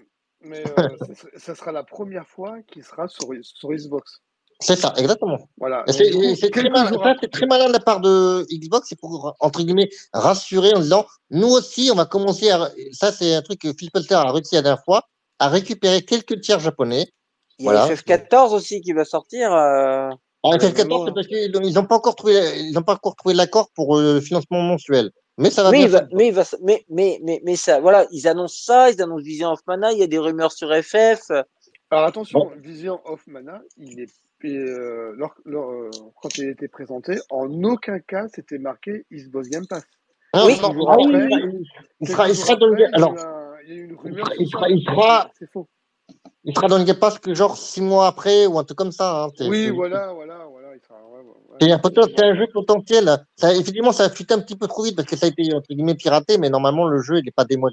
mais 0.43 0.65
euh, 0.65 0.97
ça, 0.99 1.15
sera- 1.15 1.39
ça 1.39 1.55
sera 1.55 1.73
la 1.73 1.83
première 1.83 2.29
fois 2.29 2.63
qu'il 2.63 2.85
sera 2.85 3.09
sur, 3.09 3.27
sur 3.43 3.73
Xbox. 3.73 4.21
C'est 4.61 4.77
ça, 4.77 4.93
exactement. 4.97 5.39
Voilà. 5.59 5.85
C'est 5.89 6.51
très, 6.51 6.69
malin, 6.69 6.89
jours 6.93 7.03
ça, 7.03 7.15
c'est 7.21 7.31
très 7.31 7.47
malin 7.47 7.67
de 7.69 7.73
la 7.73 7.81
part 7.81 8.01
de 8.01 8.47
Xbox, 8.51 8.89
c'est 8.89 8.99
pour, 8.99 9.35
entre 9.41 9.63
guillemets, 9.63 9.89
rassurer 10.13 10.73
en 10.75 10.81
disant, 10.81 11.07
nous 11.31 11.49
aussi, 11.49 11.91
on 11.93 11.97
va 11.97 12.07
commencer 12.07 12.51
à, 12.51 12.71
ça 12.93 13.11
c'est 13.13 13.35
un 13.35 13.43
truc 13.43 13.61
que 13.61 13.73
Phil 13.77 13.89
Spencer 13.89 14.15
a 14.19 14.31
réussi 14.33 14.55
la 14.55 14.63
dernière 14.63 14.85
fois, 14.85 15.03
à 15.39 15.49
récupérer 15.49 16.03
quelques 16.03 16.41
tiers 16.41 16.61
japonais. 16.61 17.09
Il 17.59 17.65
y 17.65 17.69
a 17.69 17.73
Voilà. 17.73 17.95
FF14 17.95 18.53
aussi 18.55 18.81
qui 18.81 18.93
va 18.93 19.05
sortir. 19.05 19.53
euh, 19.53 20.11
vraiment. 20.45 20.99
temps, 20.99 21.07
c'est 21.07 21.15
parce 21.15 21.27
qu'ils 21.27 21.51
n'ont 21.75 21.85
pas 21.87 21.97
encore 21.97 22.15
trouvé, 22.15 22.41
ils 22.61 22.73
n'ont 22.73 22.83
pas 22.83 22.95
encore 22.95 23.17
trouvé 23.17 23.35
l'accord 23.35 23.69
pour 23.75 23.99
euh, 23.99 24.15
le 24.15 24.21
financement 24.21 24.61
mensuel. 24.61 25.11
Mais 25.39 25.51
ça 25.51 25.63
va 25.63 25.71
Mais, 25.71 25.79
bien. 25.79 25.87
il 25.87 25.91
va, 25.93 25.99
se- 25.99 26.15
mais, 26.15 26.29
il 26.29 26.35
va, 26.35 26.45
mais, 26.63 26.85
mais, 26.89 27.21
mais, 27.25 27.41
mais 27.45 27.57
ça, 27.57 27.81
voilà, 27.81 28.07
ils 28.13 28.29
annoncent 28.29 28.59
ça, 28.65 28.91
ils 28.91 29.01
annoncent 29.03 29.25
Vision 29.25 29.51
of 29.51 29.61
Mana, 29.67 29.93
il 29.93 29.99
y 29.99 30.03
a 30.03 30.07
des 30.07 30.19
rumeurs 30.19 30.53
sur 30.53 30.69
FF. 30.75 31.31
Alors 31.91 32.05
attention, 32.07 32.51
Vision 32.59 33.01
of 33.05 33.27
Mana, 33.27 33.61
il 33.77 34.01
est 34.01 34.09
euh, 34.51 35.15
euh, 35.47 35.91
quand 36.21 36.39
il 36.39 36.49
a 36.49 36.51
été 36.51 36.69
présenté, 36.69 37.19
en 37.31 37.63
aucun 37.65 37.99
cas 38.01 38.27
c'était 38.29 38.59
marqué 38.59 39.05
Xbox 39.13 39.49
Game 39.49 39.67
Pass. 39.67 39.85
Ah, 40.33 40.47
Oui. 40.47 40.57
non, 40.63 40.75
ah 40.89 40.93
après, 40.95 41.29
il- 41.31 41.65
il 42.01 42.09
sera, 42.09 42.29
il 42.29 42.35
sera 42.37 42.57
dans 42.57 42.67
le, 42.67 42.85
a 42.85 42.89
alors, 42.95 43.15
il 43.67 43.69
y 43.69 43.73
a 43.73 43.81
eu 43.81 43.85
une 43.91 43.97
rumeur. 43.97 44.27
sera- 44.27 44.37
il 44.39 44.49
sera- 44.49 44.69
il 44.71 44.83
sera- 44.85 45.31
C'est 45.39 45.51
faux. 45.53 45.69
il 46.45 46.55
sera 46.55 46.69
dans 46.69 46.79
le 46.79 46.85
Game 46.85 46.97
Pass 46.97 47.19
que 47.19 47.35
genre 47.35 47.57
six 47.57 47.81
mois 47.83 48.07
après 48.07 48.47
ou 48.47 48.59
un 48.59 48.65
truc 48.65 48.79
comme 48.79 48.93
ça. 48.93 49.25
Hein. 49.25 49.29
Oui, 49.49 49.69
voilà, 49.71 50.13
voilà, 50.13 50.47
voilà. 50.51 50.75
Il 50.75 50.81
sera, 50.81 50.97
ouais, 51.07 51.19
ouais, 51.19 51.25
ouais. 51.27 51.57
C'est 51.61 51.71
un, 51.71 51.77
poten- 51.79 52.11
c'est 52.17 52.25
un 52.25 52.35
jeu 52.35 52.47
potentiel. 52.53 53.11
Ça, 53.37 53.55
effectivement, 53.55 53.93
ça 53.93 54.05
a 54.05 54.11
fuité 54.11 54.33
un 54.35 54.41
petit 54.41 54.57
peu 54.57 54.67
trop 54.67 54.83
vite 54.85 54.97
parce 54.97 55.07
que 55.07 55.17
ça 55.17 55.27
a 55.27 55.29
été 55.29 55.53
entre 55.55 55.69
guillemets 55.69 55.95
piraté, 55.95 56.39
mais 56.39 56.49
normalement 56.49 56.87
le 56.87 57.03
jeu 57.03 57.19
il 57.19 57.25
n'est 57.27 57.31
pas 57.31 57.45
démo. 57.45 57.69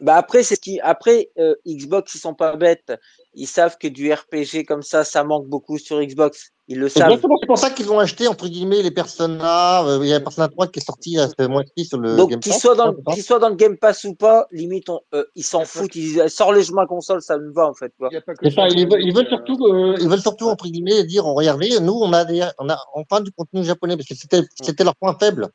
Bah 0.00 0.16
après, 0.16 0.42
c'est 0.42 0.56
ce 0.56 0.60
qui, 0.60 0.78
après, 0.80 1.30
euh, 1.38 1.54
Xbox, 1.66 2.14
ils 2.14 2.18
sont 2.18 2.34
pas 2.34 2.56
bêtes. 2.56 2.92
Ils 3.34 3.46
savent 3.46 3.78
que 3.78 3.88
du 3.88 4.12
RPG 4.12 4.64
comme 4.66 4.82
ça, 4.82 5.04
ça 5.04 5.24
manque 5.24 5.46
beaucoup 5.46 5.78
sur 5.78 6.02
Xbox. 6.02 6.50
Ils 6.68 6.78
le 6.78 6.88
savent. 6.88 7.10
Exactement, 7.10 7.38
c'est 7.40 7.46
pour 7.46 7.58
ça 7.58 7.70
qu'ils 7.70 7.90
ont 7.92 7.98
acheté 7.98 8.26
entre 8.28 8.48
guillemets 8.48 8.82
les 8.82 8.90
Persona. 8.90 9.86
euh, 9.86 10.00
il 10.02 10.08
y 10.08 10.12
a 10.12 10.20
Persona 10.20 10.48
3 10.48 10.66
qui 10.66 10.80
est 10.80 10.84
sorti 10.84 11.18
à 11.18 11.28
ce 11.28 11.46
mois-ci 11.46 11.84
sur 11.84 11.98
le 11.98 12.16
Donc, 12.16 12.30
Game 12.30 12.40
qu'ils 12.40 12.52
Pass. 12.52 12.60
soient, 12.62 12.74
dans, 12.74 12.92
c'est 12.94 13.04
ça 13.04 13.14
qu'ils 13.14 13.22
soient 13.22 13.38
dans 13.38 13.48
le 13.50 13.54
Game 13.54 13.76
Pass 13.78 14.04
ou 14.04 14.14
pas, 14.14 14.46
limite, 14.50 14.88
on- 14.90 15.00
euh, 15.14 15.24
ils 15.34 15.44
s'en 15.44 15.64
foutent. 15.64 15.94
Ils 15.94 16.02
disent, 16.02 16.26
sors 16.28 16.52
les 16.52 16.62
jeux 16.62 16.76
à 16.78 16.86
console, 16.86 17.22
ça 17.22 17.38
me 17.38 17.52
va, 17.52 17.66
en 17.68 17.74
fait. 17.74 17.92
Il 18.00 18.50
ça, 18.50 18.50
ça, 18.50 18.68
ils 18.68 18.88
veulent, 18.88 19.02
ils 19.02 19.14
veulent 19.14 19.28
surtout, 19.28 19.56
euh, 19.66 19.96
ils 20.00 20.08
veulent 20.08 20.20
surtout 20.20 20.48
entre 20.48 20.66
guillemets 20.66 21.04
dire, 21.04 21.24
regardez, 21.24 21.80
nous 21.80 21.94
on 21.94 22.12
a 22.12 22.24
des, 22.24 22.46
on 22.58 22.68
a 22.68 22.78
enfin 22.94 23.20
du 23.20 23.32
contenu 23.32 23.64
japonais 23.64 23.96
parce 23.96 24.08
que 24.08 24.14
c'était, 24.14 24.42
c'était 24.60 24.84
leur 24.84 24.94
point 24.96 25.16
faible. 25.18 25.48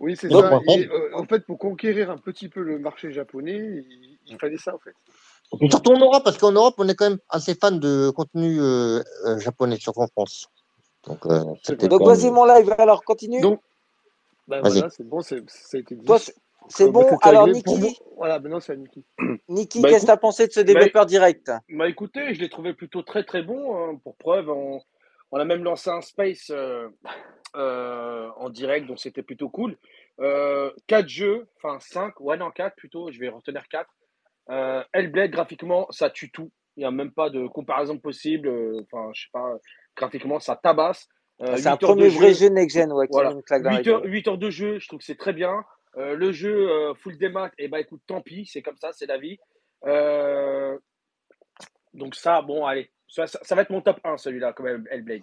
Oui, 0.00 0.16
c'est 0.16 0.28
ça. 0.28 0.54
en 0.56 0.60
fait- 0.60 0.80
Et, 0.80 0.88
euh, 0.88 1.10
en 1.16 1.24
fait, 1.24 1.40
pour 1.46 1.58
conquérir 1.58 2.10
un 2.10 2.18
petit 2.18 2.48
peu 2.48 2.60
le 2.62 2.78
marché 2.78 3.12
japonais, 3.12 3.56
il, 3.56 4.18
il 4.26 4.38
fallait 4.38 4.58
ça, 4.58 4.74
en 4.74 4.78
fait. 4.78 4.94
Et 5.60 5.70
surtout 5.70 5.92
en 5.92 5.98
Europe 5.98 6.22
parce 6.24 6.36
qu'en 6.36 6.52
Europe 6.52 6.74
on 6.76 6.86
est 6.88 6.94
quand 6.94 7.08
même 7.08 7.18
assez 7.30 7.54
fan 7.54 7.80
de 7.80 8.10
contenu 8.10 8.60
euh, 8.60 9.02
euh, 9.24 9.38
japonais 9.38 9.78
surtout 9.78 10.00
en 10.00 10.06
France. 10.08 10.48
Donc, 11.06 11.24
euh, 11.24 11.42
Donc, 11.88 12.02
vas-y, 12.04 12.30
mon 12.30 12.44
live, 12.44 12.74
alors, 12.76 13.02
continue. 13.02 13.40
Donc, 13.40 13.60
bah, 14.46 14.60
Vas-y. 14.60 14.72
voilà, 14.74 14.90
c'est 14.90 15.04
bon, 15.08 15.22
c'est- 15.22 15.48
ça 15.48 15.78
a 15.78 15.80
été 15.80 15.94
dit. 15.94 16.06
C'est 16.68 16.84
bah, 16.86 16.90
bon. 16.92 17.16
Alors, 17.22 17.46
Niki. 17.46 17.98
Voilà, 18.16 18.38
maintenant 18.40 18.60
c'est 18.60 18.72
à 18.72 18.76
Niki. 18.76 19.04
Niki, 19.48 19.80
Bah, 19.80 19.88
qu'est-ce 19.88 20.02
que 20.02 20.06
tu 20.06 20.12
as 20.12 20.16
pensé 20.18 20.46
de 20.46 20.52
ce 20.52 20.60
développeur 20.60 21.06
direct? 21.06 21.50
Bah 21.70 21.88
écoutez, 21.88 22.34
je 22.34 22.40
l'ai 22.40 22.50
trouvé 22.50 22.74
plutôt 22.74 23.02
très 23.02 23.24
très 23.24 23.42
bon. 23.42 23.76
hein. 23.76 23.98
Pour 24.04 24.16
preuve, 24.16 24.50
on, 24.50 24.82
on 25.30 25.38
a 25.38 25.44
même 25.44 25.62
lancé 25.64 25.90
un 25.90 26.00
space 26.00 26.50
euh, 26.50 26.88
euh, 27.56 28.28
en 28.36 28.50
direct, 28.50 28.86
donc 28.86 28.98
c'était 28.98 29.22
plutôt 29.22 29.48
cool. 29.48 29.76
Euh, 30.20 30.72
4 30.86 31.08
jeux, 31.08 31.46
enfin 31.56 31.78
5, 31.80 32.20
ouais 32.20 32.36
non 32.36 32.50
4 32.50 32.74
plutôt, 32.76 33.10
je 33.10 33.18
vais 33.20 33.28
retenir 33.28 33.66
4. 33.68 33.88
Euh, 34.50 34.82
Hellblade, 34.92 35.30
graphiquement, 35.30 35.86
ça 35.90 36.10
tue 36.10 36.30
tout. 36.30 36.50
Il 36.76 36.80
n'y 36.80 36.86
a 36.86 36.90
même 36.90 37.12
pas 37.12 37.28
de 37.30 37.46
comparaison 37.48 37.98
possible. 37.98 38.48
euh, 38.48 38.80
Enfin, 38.90 39.10
je 39.14 39.22
sais 39.22 39.28
pas, 39.32 39.52
graphiquement, 39.96 40.38
ça 40.40 40.56
tabasse. 40.56 41.06
Euh, 41.42 41.56
C'est 41.56 41.68
un 41.68 41.72
8 41.76 41.82
heures 41.84 41.96
de 41.96 42.02
premier 42.02 42.08
vrai 42.08 42.34
jeu. 42.34 42.48
next-gen, 42.48 42.90
ouais, 42.92 43.06
Voilà. 43.10 43.30
met 43.30 43.34
une 43.36 43.42
claque 43.42 43.62
dans 43.62 43.70
la 43.70 43.78
8 43.78 43.88
heures, 43.88 44.00
gueule. 44.02 44.12
8 44.12 44.28
heures 44.28 44.38
de 44.38 44.50
jeu, 44.50 44.78
je 44.78 44.88
trouve 44.88 44.98
que 45.00 45.04
c'est 45.04 45.18
très 45.18 45.32
bien. 45.32 45.64
Le 45.96 46.30
jeu 46.30 46.94
full 46.94 47.18
démat, 47.18 47.50
et 47.58 47.66
bah 47.66 47.80
écoute, 47.80 48.00
tant 48.06 48.20
pis, 48.20 48.46
c'est 48.46 48.62
comme 48.62 48.76
ça, 48.76 48.92
c'est 48.92 49.06
la 49.06 49.18
vie. 49.18 49.38
Donc 51.94 52.14
ça, 52.14 52.40
bon, 52.42 52.64
allez, 52.66 52.90
ça, 53.08 53.26
ça- 53.26 53.40
ça 53.42 53.54
va 53.54 53.62
être 53.62 53.70
mon 53.70 53.80
top 53.80 53.98
1, 54.04 54.16
celui-là, 54.16 54.52
quand 54.52 54.64
même, 54.64 54.86
Hellblade. 54.90 55.22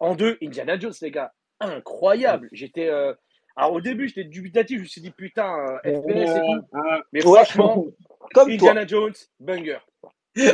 En 0.00 0.14
deux, 0.14 0.36
Indiana 0.42 0.78
Jones, 0.78 0.92
les 1.02 1.10
gars, 1.10 1.32
incroyable. 1.60 2.48
J'étais, 2.52 2.88
euh, 2.88 3.12
alors 3.56 3.72
au 3.72 3.80
début, 3.80 4.08
j'étais 4.08 4.24
dubitatif, 4.24 4.78
je 4.78 4.82
me 4.82 4.88
suis 4.88 5.00
dit 5.00 5.10
putain, 5.10 5.78
euh, 5.84 6.00
FPS 6.00 6.36
et 6.36 6.40
tout. 6.40 6.78
Mais 7.12 7.24
Ouais. 7.26 7.44
franchement, 7.44 7.84
Comme 8.34 8.48
toi. 8.56 8.70
Indiana 8.70 8.86
Jones, 8.86 9.14
banger. 9.40 9.78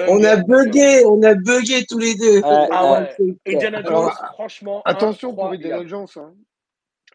On 0.08 0.22
a 0.22 0.36
bugué, 0.36 1.04
on 1.06 1.20
a 1.22 1.34
bugué 1.34 1.84
tous 1.88 1.98
les 1.98 2.14
deux. 2.14 2.36
Ouais, 2.40 2.68
Ah 2.70 2.92
ouais. 2.92 3.14
ouais. 3.18 3.54
Indiana 3.54 3.82
Jones, 3.82 3.88
Alors, 3.96 4.16
franchement, 4.34 4.82
Attention 4.84 5.34
pour. 5.34 5.46
Indiana 5.46 5.84
Jones, 5.86 6.06
hein. 6.16 6.32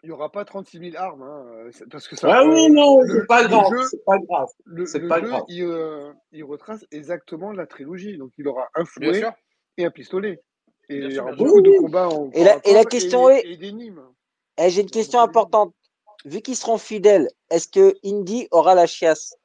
il 0.03 0.07
n'y 0.07 0.11
aura 0.13 0.29
pas 0.31 0.43
36 0.43 0.77
000 0.79 0.97
armes, 1.01 1.21
hein, 1.23 1.45
euh, 1.47 1.71
parce 1.89 2.07
que 2.09 2.17
ça. 2.17 2.27
Ah 2.29 2.41
euh, 2.41 2.47
oui, 2.53 2.69
non, 2.69 2.99
le- 3.01 3.21
c'est 3.21 3.27
pas 3.27 3.41
le 3.43 3.47
grave, 3.47 3.65
jeu- 3.71 3.83
c'est 3.89 4.03
pas 4.05 4.17
grave. 4.19 4.47
Le, 4.65 5.07
pas 5.07 5.19
jeu, 5.21 5.27
grave. 5.27 5.43
il, 5.47 5.63
euh, 5.63 6.11
il 6.33 6.43
retrace 6.43 6.85
exactement 6.91 7.53
la 7.53 7.65
trilogie, 7.67 8.17
donc 8.17 8.31
il 8.37 8.47
aura 8.49 8.67
sûr. 9.13 9.31
Et 9.77 9.85
un 9.85 9.91
pistolet. 9.91 10.41
Et 10.89 10.95
il 10.97 11.11
y 11.11 11.19
aura 11.19 11.31
beaucoup 11.33 11.61
de 11.61 11.69
Oui, 11.69 11.77
combats 11.77 12.07
en 12.09 12.29
Et 12.31 12.43
la- 12.43 12.59
et 12.65 12.73
la 12.73 12.85
question 12.85 13.29
et, 13.29 13.35
est- 13.35 13.63
et. 13.63 13.93
Eh, 14.59 14.69
J'ai 14.69 14.81
une 14.81 14.89
question 14.89 15.19
importante. 15.19 15.73
Vu 16.25 16.41
qu'ils 16.41 16.55
seront 16.55 16.77
fidèles, 16.77 17.29
est-ce 17.49 17.67
que 17.67 17.95
Indy 18.03 18.47
aura 18.51 18.73
la 18.73 18.87
chiasse? 18.87 19.35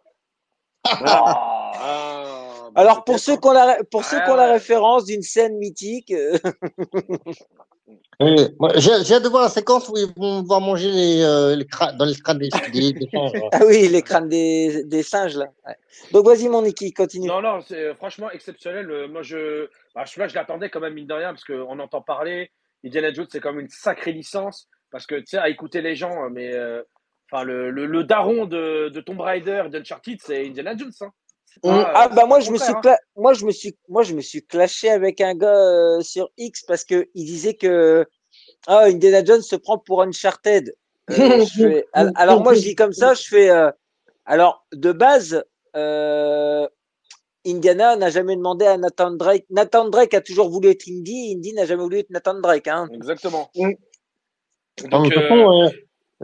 Ah, 0.84 2.70
bah, 2.72 2.80
Alors 2.80 3.04
pour 3.04 3.16
peut-être, 3.16 3.20
ceux 3.20 3.36
qui 3.36 3.46
ont 3.46 3.52
la, 3.52 3.78
pour 3.90 4.04
ceux 4.04 4.20
qui 4.22 4.30
ont 4.30 4.36
la 4.36 4.50
référence 4.52 5.04
d'une 5.04 5.22
scène 5.22 5.58
mythique, 5.58 6.10
euh, 6.12 6.38
J'ai 8.20 9.04
j'ai 9.04 9.14
hâte 9.14 9.24
de 9.24 9.28
voir 9.28 9.42
la 9.42 9.48
séquence 9.48 9.88
où 9.88 9.96
ils 9.96 10.06
vont 10.16 10.42
devoir 10.42 10.60
manger 10.60 10.90
les, 10.90 11.22
euh, 11.22 11.56
les 11.56 11.64
cra- 11.64 11.96
dans 11.96 12.04
les 12.04 12.14
crânes 12.14 12.38
des, 12.38 12.48
des, 12.72 12.92
des 12.92 13.08
singes. 13.12 13.32
ah 13.52 13.60
oui, 13.66 13.88
les 13.88 14.02
crânes 14.02 14.28
des, 14.28 14.84
des 14.84 15.02
singes 15.02 15.36
là. 15.36 15.46
Ouais. 15.66 15.74
Donc 16.12 16.26
vas-y 16.26 16.48
mon 16.48 16.62
Niki, 16.62 16.92
continue. 16.92 17.26
Non, 17.26 17.42
non, 17.42 17.60
c'est 17.60 17.78
euh, 17.78 17.94
franchement 17.94 18.30
exceptionnel. 18.30 18.90
Euh, 18.90 19.08
Moi, 19.08 19.22
je, 19.22 19.68
bah, 19.94 20.04
je, 20.04 20.20
là, 20.20 20.28
je 20.28 20.34
l'attendais 20.34 20.70
quand 20.70 20.80
même, 20.80 20.94
mine 20.94 21.06
de 21.08 21.14
rien, 21.14 21.30
parce 21.32 21.44
qu'on 21.44 21.78
entend 21.80 22.00
parler. 22.02 22.50
Indiana 22.84 23.12
Jones, 23.12 23.26
c'est 23.30 23.40
quand 23.40 23.52
même 23.52 23.62
une 23.62 23.68
sacrée 23.68 24.12
licence. 24.12 24.68
Parce 24.90 25.06
que, 25.06 25.16
tu 25.16 25.26
sais, 25.26 25.38
à 25.38 25.48
écouter 25.48 25.80
les 25.80 25.96
gens, 25.96 26.28
mais 26.30 26.54
euh, 26.54 26.82
enfin, 27.30 27.42
le, 27.44 27.70
le, 27.70 27.86
le 27.86 28.04
daron 28.04 28.44
de, 28.46 28.88
de 28.90 29.00
Tomb 29.00 29.20
Raider 29.20 29.64
et 29.66 29.70
d'Uncharted, 29.70 30.18
c'est 30.22 30.46
Indiana 30.46 30.76
Jones. 30.76 30.92
Hein. 31.00 31.10
Ah 31.64 32.08
euh, 32.10 32.14
bah 32.14 32.26
moi 32.26 32.40
je 32.40 32.50
me 32.50 32.58
suis 32.58 32.72
hein. 32.72 32.80
cla- 32.82 32.98
moi 33.16 33.34
je 33.34 33.44
me 33.44 33.50
suis 33.52 33.76
moi 33.88 34.02
je 34.02 34.14
me 34.14 34.20
suis 34.20 34.44
clashé 34.44 34.90
avec 34.90 35.20
un 35.20 35.34
gars 35.34 35.54
euh, 35.54 36.00
sur 36.00 36.30
X 36.36 36.62
parce 36.62 36.84
que 36.84 37.08
il 37.14 37.24
disait 37.26 37.54
que 37.54 38.06
ah 38.66 38.84
Indiana 38.86 39.24
Jones 39.24 39.42
se 39.42 39.56
prend 39.56 39.78
pour 39.78 40.02
Uncharted. 40.02 40.74
Euh, 41.10 41.44
je 41.44 41.62
fais- 41.62 41.86
al- 41.92 42.12
alors 42.16 42.42
moi 42.42 42.54
je 42.54 42.60
dis 42.60 42.74
comme 42.74 42.92
ça, 42.92 43.14
je 43.14 43.22
fais 43.28 43.50
euh, 43.50 43.70
alors 44.24 44.66
de 44.72 44.92
base 44.92 45.44
euh, 45.76 46.66
Indiana 47.46 47.96
n'a 47.96 48.10
jamais 48.10 48.36
demandé 48.36 48.66
à 48.66 48.76
Nathan 48.76 49.10
Drake. 49.12 49.44
Nathan 49.50 49.88
Drake 49.88 50.14
a 50.14 50.20
toujours 50.20 50.48
voulu 50.48 50.68
être 50.68 50.88
Indy, 50.88 51.34
Indy 51.36 51.52
n'a 51.54 51.66
jamais 51.66 51.82
voulu 51.82 51.98
être 51.98 52.10
Nathan 52.10 52.40
Drake 52.40 52.68
hein. 52.68 52.88
Exactement. 52.92 53.50
Mm. 53.56 53.72
Donc, 54.88 55.04
de 55.04 55.14
toute 55.14 55.22
façon, 55.22 55.62
euh, 55.64 55.68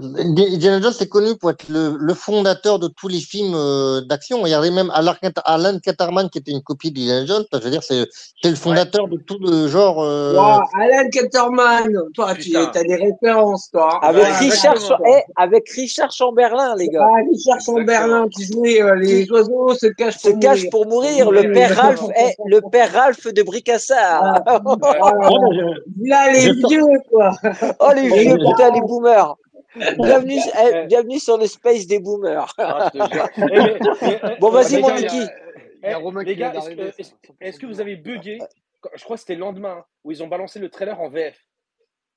Indiana 0.00 0.80
Jones 0.80 0.92
est 1.00 1.08
connu 1.08 1.36
pour 1.36 1.50
être 1.50 1.68
le, 1.68 1.96
le 1.98 2.14
fondateur 2.14 2.78
de 2.78 2.88
tous 2.88 3.08
les 3.08 3.20
films 3.20 3.54
euh, 3.54 4.00
d'action. 4.02 4.40
Regardez 4.42 4.70
même 4.70 4.90
Alan 4.94 5.14
Cat- 5.20 5.32
Alan 5.44 5.78
Caterman 5.80 6.30
qui 6.30 6.38
était 6.38 6.52
une 6.52 6.62
copie 6.62 6.90
d'Indiana 6.92 7.26
Jones. 7.26 7.44
Je 7.52 7.58
veux 7.58 7.70
dire, 7.70 7.82
c'est 7.82 8.06
le 8.44 8.54
fondateur 8.54 9.08
de 9.08 9.16
tout 9.16 9.38
le 9.40 9.66
genre. 9.68 10.02
euh, 10.02 10.34
Wow, 10.34 10.62
Alan 10.80 11.08
Caterman, 11.10 11.88
toi, 12.14 12.34
tu 12.34 12.56
as 12.56 12.66
des 12.82 12.94
références, 12.96 13.70
toi. 13.72 13.98
Avec 14.02 14.22
Ouais, 14.24 14.32
Richard. 14.38 14.76
Cha- 14.80 14.98
eh, 15.06 15.22
avec 15.36 15.68
Richard 15.70 16.12
Chamberlain, 16.12 16.74
les 16.76 16.88
gars. 16.88 17.04
Ah, 17.04 17.20
Richard 17.30 17.60
Chamberlain 17.60 18.28
qui 18.28 18.44
jouait 18.44 18.80
euh, 18.82 18.94
les 18.94 19.30
oiseaux 19.30 19.74
se 19.74 19.86
cachent 19.88 20.18
Se 20.18 20.30
pour 20.30 20.38
cache 20.40 20.58
mourir. 20.64 20.70
pour 20.70 20.86
mourir. 20.86 21.30
Le 21.32 21.52
père. 21.52 21.76
Ralph, 21.76 22.02
eh, 22.16 22.34
le 22.46 22.60
père 22.70 22.92
Ralph 22.92 23.26
de 23.32 23.42
Bricassard. 23.42 24.42
Ah, 24.46 24.60
là, 26.02 26.32
les 26.32 26.40
Je 26.40 26.60
sens- 26.60 26.70
vieux, 26.70 26.86
quoi. 27.10 27.32
Oh 27.80 27.90
les 27.94 28.08
vieux, 28.08 28.36
putain, 28.36 28.72
les 28.72 28.80
boomers. 28.80 29.34
Bienvenue, 29.98 30.38
eh, 30.64 30.86
bienvenue 30.86 31.18
sur 31.18 31.38
le 31.38 31.46
space 31.46 31.86
des 31.86 32.00
boomers. 32.00 32.52
Ah. 32.58 32.90
Eh, 32.94 32.98
mais- 33.38 33.78
mais- 34.02 34.20
eh, 34.22 34.40
Bon, 34.40 34.50
vas-y, 34.50 34.80
mon 34.80 34.88
gars, 34.88 35.00
Niki. 35.00 35.26
Il 35.82 35.88
y 35.90 35.92
a 35.92 35.98
Romain 35.98 36.22
les 36.24 36.36
gars, 36.36 36.52
est-ce 37.40 37.58
que, 37.58 37.66
vous 37.66 37.80
avez 37.80 37.96
bugué 37.96 38.38
Je 38.94 39.04
crois 39.04 39.16
que 39.16 39.20
c'était 39.20 39.34
le 39.34 39.40
lendemain 39.40 39.76
hein, 39.80 39.84
où 40.04 40.10
ils 40.10 40.22
ont 40.22 40.26
balancé 40.26 40.58
le 40.58 40.68
trailer 40.68 41.00
en 41.00 41.08
VF. 41.08 41.38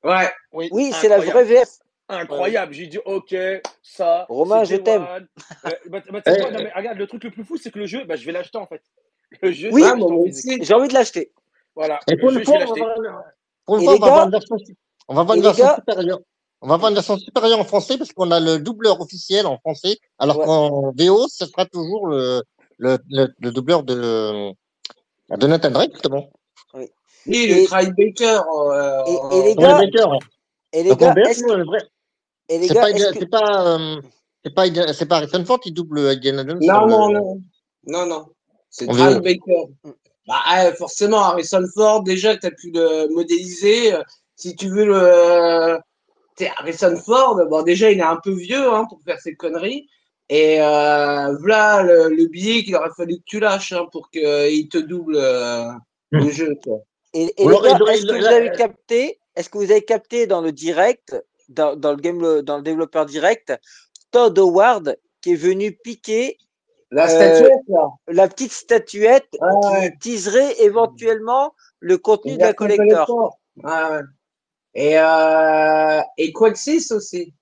Ouais. 0.03 0.29
Oui. 0.51 0.69
Oui, 0.71 0.91
c'est 0.93 1.09
la 1.09 1.19
vraie. 1.19 1.43
VF. 1.43 1.69
Incroyable. 2.09 2.73
J'ai 2.73 2.88
dit, 2.88 2.99
ok, 3.05 3.35
ça. 3.81 4.25
Romain, 4.27 4.65
c'est 4.65 4.75
je 4.75 4.81
t'aime. 4.81 5.05
Euh, 5.65 5.69
bah, 5.89 5.99
bah, 6.11 6.21
regarde, 6.75 6.97
le 6.97 7.07
truc 7.07 7.23
le 7.23 7.31
plus 7.31 7.45
fou, 7.45 7.57
c'est 7.57 7.71
que 7.71 7.79
le 7.79 7.85
jeu, 7.85 8.03
bah, 8.03 8.15
je 8.15 8.25
vais 8.25 8.31
l'acheter 8.31 8.57
en 8.57 8.65
fait. 8.65 8.81
Le 9.41 9.51
jeu, 9.51 9.69
Oui. 9.71 9.83
J'ai 10.61 10.73
envie 10.73 10.89
de 10.89 10.93
l'acheter. 10.93 11.31
Voilà. 11.75 11.99
Et 12.07 12.15
Le 12.15 12.19
pour 12.19 12.31
jeu, 12.31 12.39
une 12.39 12.45
je 12.45 12.51
vais 12.51 12.55
fois, 12.55 12.65
on 15.07 15.15
va 15.15 15.25
pour 15.25 15.35
une 15.35 15.41
version, 15.41 15.75
supérieure. 15.75 16.19
On 16.61 16.67
va 16.67 16.75
avoir 16.75 16.89
une 16.89 16.95
version 16.95 17.17
supérieure 17.17 17.59
en 17.59 17.63
français 17.63 17.97
parce 17.97 18.11
qu'on 18.13 18.29
a 18.31 18.39
le 18.39 18.59
doubleur 18.59 19.01
officiel 19.01 19.47
en 19.47 19.57
français, 19.57 19.97
alors 20.19 20.38
Ouais. 20.38 20.45
qu'en 20.45 20.91
VO, 20.95 21.27
ce 21.27 21.45
sera 21.47 21.65
toujours 21.65 22.07
le, 22.07 22.43
le, 22.77 22.99
le, 23.09 23.27
le 23.39 23.51
doubleur 23.51 23.83
de, 23.83 24.51
de 25.29 25.47
Nathan 25.47 25.71
Drake, 25.71 25.93
justement. 25.93 26.29
Oui, 26.75 26.88
Et- 27.27 27.61
le 27.61 27.67
Cry 27.67 27.91
Baker. 27.91 28.41
euh, 28.55 29.03
Et- 29.05 29.38
et 29.38 29.43
les 29.43 29.55
gars, 29.55 29.77
Baker. 29.79 30.05
Et 30.73 30.83
les 30.83 30.95
gars, 30.95 31.13
c'est 31.15 31.23
pas, 31.23 32.89
est-ce 32.89 33.03
Indi- 33.07 33.13
que- 33.13 33.19
c'est 33.19 33.29
pas, 33.29 33.67
euh, 33.77 34.01
c'est 34.45 34.53
pas, 34.53 35.05
pas 35.07 35.15
Harrison 35.17 35.45
Ford 35.45 35.59
qui 35.59 35.71
double 35.71 35.99
Indiana 35.99 36.43
Jones. 36.47 36.59
Non, 36.61 36.85
le- 36.85 36.91
non, 36.91 37.09
non. 37.09 37.41
Non, 37.88 38.05
non. 38.05 38.25
C'est 38.69 38.88
Cry 38.88 39.15
veut- 39.15 39.19
Baker. 39.19 39.65
Bah, 40.27 40.35
ouais, 40.51 40.75
forcément, 40.75 41.19
Harrison 41.21 41.63
Ford, 41.73 42.03
déjà, 42.03 42.38
tu 42.38 42.45
as 42.45 42.51
pu 42.51 42.71
le 42.71 43.07
modéliser. 43.13 43.93
Si 44.35 44.55
tu 44.55 44.69
veux 44.69 44.85
le. 44.85 45.79
Harrison 46.57 46.95
Ford, 46.95 47.39
bon, 47.49 47.61
déjà, 47.63 47.91
il 47.91 47.99
est 47.99 48.03
un 48.03 48.19
peu 48.23 48.31
vieux 48.31 48.71
hein, 48.73 48.85
pour 48.89 48.99
faire 49.03 49.19
ses 49.19 49.35
conneries. 49.35 49.87
Et 50.29 50.61
euh, 50.61 51.35
voilà 51.39 51.83
le, 51.83 52.07
le 52.09 52.25
billet 52.27 52.63
qu'il 52.63 52.75
aurait 52.75 52.89
fallu 52.95 53.17
que 53.17 53.23
tu 53.25 53.39
lâches 53.39 53.73
hein, 53.73 53.85
pour 53.91 54.09
qu'il 54.09 54.69
te 54.69 54.77
double 54.77 55.17
euh, 55.17 55.69
le 56.11 56.29
jeu. 56.29 56.55
Quoi. 56.63 56.79
Et, 57.13 57.25
est-ce 57.37 58.05
que 58.05 58.17
vous 58.17 58.25
avez 58.25 58.51
capté, 58.51 59.19
est-ce 59.35 59.49
que 59.49 59.57
vous 59.57 59.71
avez 59.71 59.83
capté 59.83 60.27
dans 60.27 60.39
le 60.41 60.53
direct, 60.53 61.21
dans, 61.49 61.75
dans 61.75 61.91
le 61.91 61.97
game, 61.97 62.41
dans 62.43 62.57
le 62.57 62.63
développeur 62.63 63.05
direct, 63.05 63.53
Todd 64.11 64.37
Howard 64.39 64.97
qui 65.21 65.33
est 65.33 65.35
venu 65.35 65.73
piquer 65.73 66.37
La 66.91 67.05
Euh, 67.05 67.07
statuette, 67.07 67.59
là. 67.67 67.89
la 68.07 68.27
petite 68.29 68.51
statuette 68.53 69.27
Ouais. 69.41 69.91
qui 70.01 70.11
teaserait 70.11 70.61
éventuellement 70.61 71.53
le 71.79 71.97
contenu 71.97 72.35
de 72.35 72.39
la 72.39 72.53
Version 72.53 72.67
collector. 72.67 73.37
Ouais, 73.57 73.71
ouais. 73.71 74.01
Et, 74.73 74.98
euh, 74.98 76.02
et 76.18 76.31
Quaxis 76.34 76.91
aussi. 76.91 77.34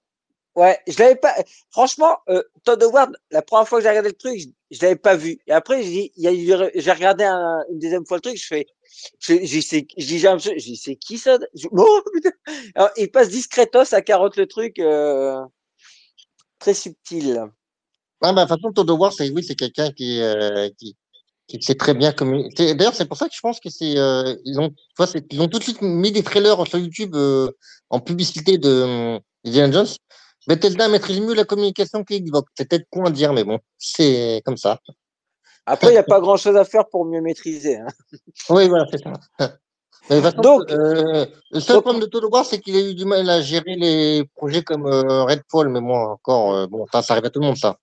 Ouais, 0.56 0.80
je 0.88 0.98
l'avais 1.00 1.16
pas. 1.16 1.34
Franchement, 1.72 2.18
euh, 2.30 2.44
Todd 2.66 2.84
Howard, 2.84 3.16
la 3.32 3.42
première 3.42 3.68
fois 3.68 3.80
que 3.80 3.84
j'ai 3.84 3.90
regardé 3.90 4.10
le 4.10 4.16
truc, 4.16 4.40
je, 4.40 4.48
je 4.72 4.82
l'avais 4.82 4.96
pas 4.98 5.16
vu. 5.16 5.40
Et 5.48 5.52
après, 5.54 5.84
j'ai 5.84 5.90
dit- 5.90 6.12
il 6.18 6.24
y 6.24 6.28
a 6.28 6.34
eu- 6.34 6.72
j'ai 6.76 6.92
regardé 6.92 7.24
un- 7.24 7.64
une 7.72 7.80
deuxième 7.80 8.06
fois 8.06 8.18
le 8.18 8.22
truc, 8.22 8.38
je 8.38 8.48
fais, 8.48 8.68
je, 9.20 9.46
je, 9.46 9.60
sais- 9.62 9.88
je 9.98 10.76
c'est 10.76 10.96
qui 10.96 11.18
ça? 11.18 11.38
Je- 11.54 11.68
Oh, 11.72 12.02
putain. 12.14 12.32
Alors, 12.76 12.90
il 12.98 13.12
passe 13.12 13.30
discretos 13.30 13.94
à 13.94 14.02
carotte 14.02 14.36
le 14.38 14.48
truc, 14.48 14.80
euh, 14.80 15.40
très 16.58 16.74
subtil. 16.74 17.38
Ah, 18.22 18.34
bah, 18.34 18.46
de 18.46 18.50
toute 18.50 18.62
façon, 18.62 18.74
Todd 18.74 18.90
Howard, 18.90 19.14
c'est, 19.14 19.30
oui, 19.30 19.44
c'est 19.44 19.56
quelqu'un 19.56 19.92
qui, 19.92 20.22
euh, 20.22 20.70
qui, 20.78 20.98
qui 21.50 21.62
sait 21.62 21.76
très 21.76 21.94
bien 21.96 22.12
communiquer. 22.14 22.76
D'ailleurs, 22.76 22.94
c'est 22.94 23.06
pour 23.08 23.18
ça 23.18 23.28
que 23.28 23.34
je 23.36 23.40
pense 23.42 23.60
que 23.60 23.70
c'est, 23.70 23.98
euh, 23.98 24.36
ils 24.46 24.60
ont, 24.60 24.70
tu 24.70 24.76
vois, 24.98 25.08
ils 25.32 25.42
ont 25.42 25.48
tout 25.48 25.58
de 25.58 25.64
suite 25.64 25.82
mis 25.82 26.12
des 26.12 26.24
trailers 26.24 26.66
sur 26.68 26.78
YouTube, 26.78 27.16
euh, 27.16 27.50
en 27.90 28.00
publicité 28.00 28.58
de, 28.58 28.70
euh, 28.70 29.20
Indiana 29.46 29.74
Jones. 29.74 29.88
Bethesda 30.48 30.88
maîtrise 30.88 31.20
mieux 31.20 31.34
la 31.34 31.46
communication 31.46 32.04
que 32.04 32.14
Xbox. 32.14 32.52
C'est 32.56 32.70
peut-être 32.70 32.88
con 32.92 33.04
à 33.06 33.10
dire, 33.12 33.34
mais 33.34 33.44
bon, 33.44 33.60
c'est 33.78 34.42
comme 34.46 34.58
ça. 34.58 34.80
Après, 35.66 35.88
il 35.88 35.92
n'y 35.92 35.98
a 35.98 36.04
pas 36.04 36.20
grand 36.20 36.38
chose 36.38 36.56
à 36.56 36.66
faire 36.66 36.88
pour 36.88 37.06
mieux 37.06 37.22
maîtriser. 37.22 37.78
hein. 37.78 37.88
Oui, 38.50 38.68
voilà, 38.70 38.86
c'est 38.92 39.00
ça. 39.04 39.58
Mais 40.10 40.22
façon, 40.22 40.42
Donc- 40.42 40.72
euh, 40.72 41.26
le 41.52 41.60
seul 41.60 41.76
donc- 41.76 41.84
problème 41.84 42.02
de 42.02 42.08
Todd 42.08 42.24
Howard, 42.24 42.46
c'est 42.46 42.60
qu'il 42.60 42.76
a 42.76 42.80
eu 42.80 42.96
du 42.96 43.06
mal 43.06 43.30
à 43.30 43.42
gérer 43.42 43.76
les 43.76 44.24
projets 44.36 44.64
comme 44.64 44.88
euh, 44.88 45.24
Redfall, 45.26 45.70
mais 45.70 45.82
bon, 45.82 45.94
encore, 45.96 46.54
euh, 46.54 46.68
bon, 46.68 46.86
ça, 46.92 47.02
ça 47.04 47.14
arrive 47.14 47.26
à 47.26 47.30
tout 47.30 47.40
le 47.40 47.46
monde, 47.48 47.58
ça. 47.58 47.78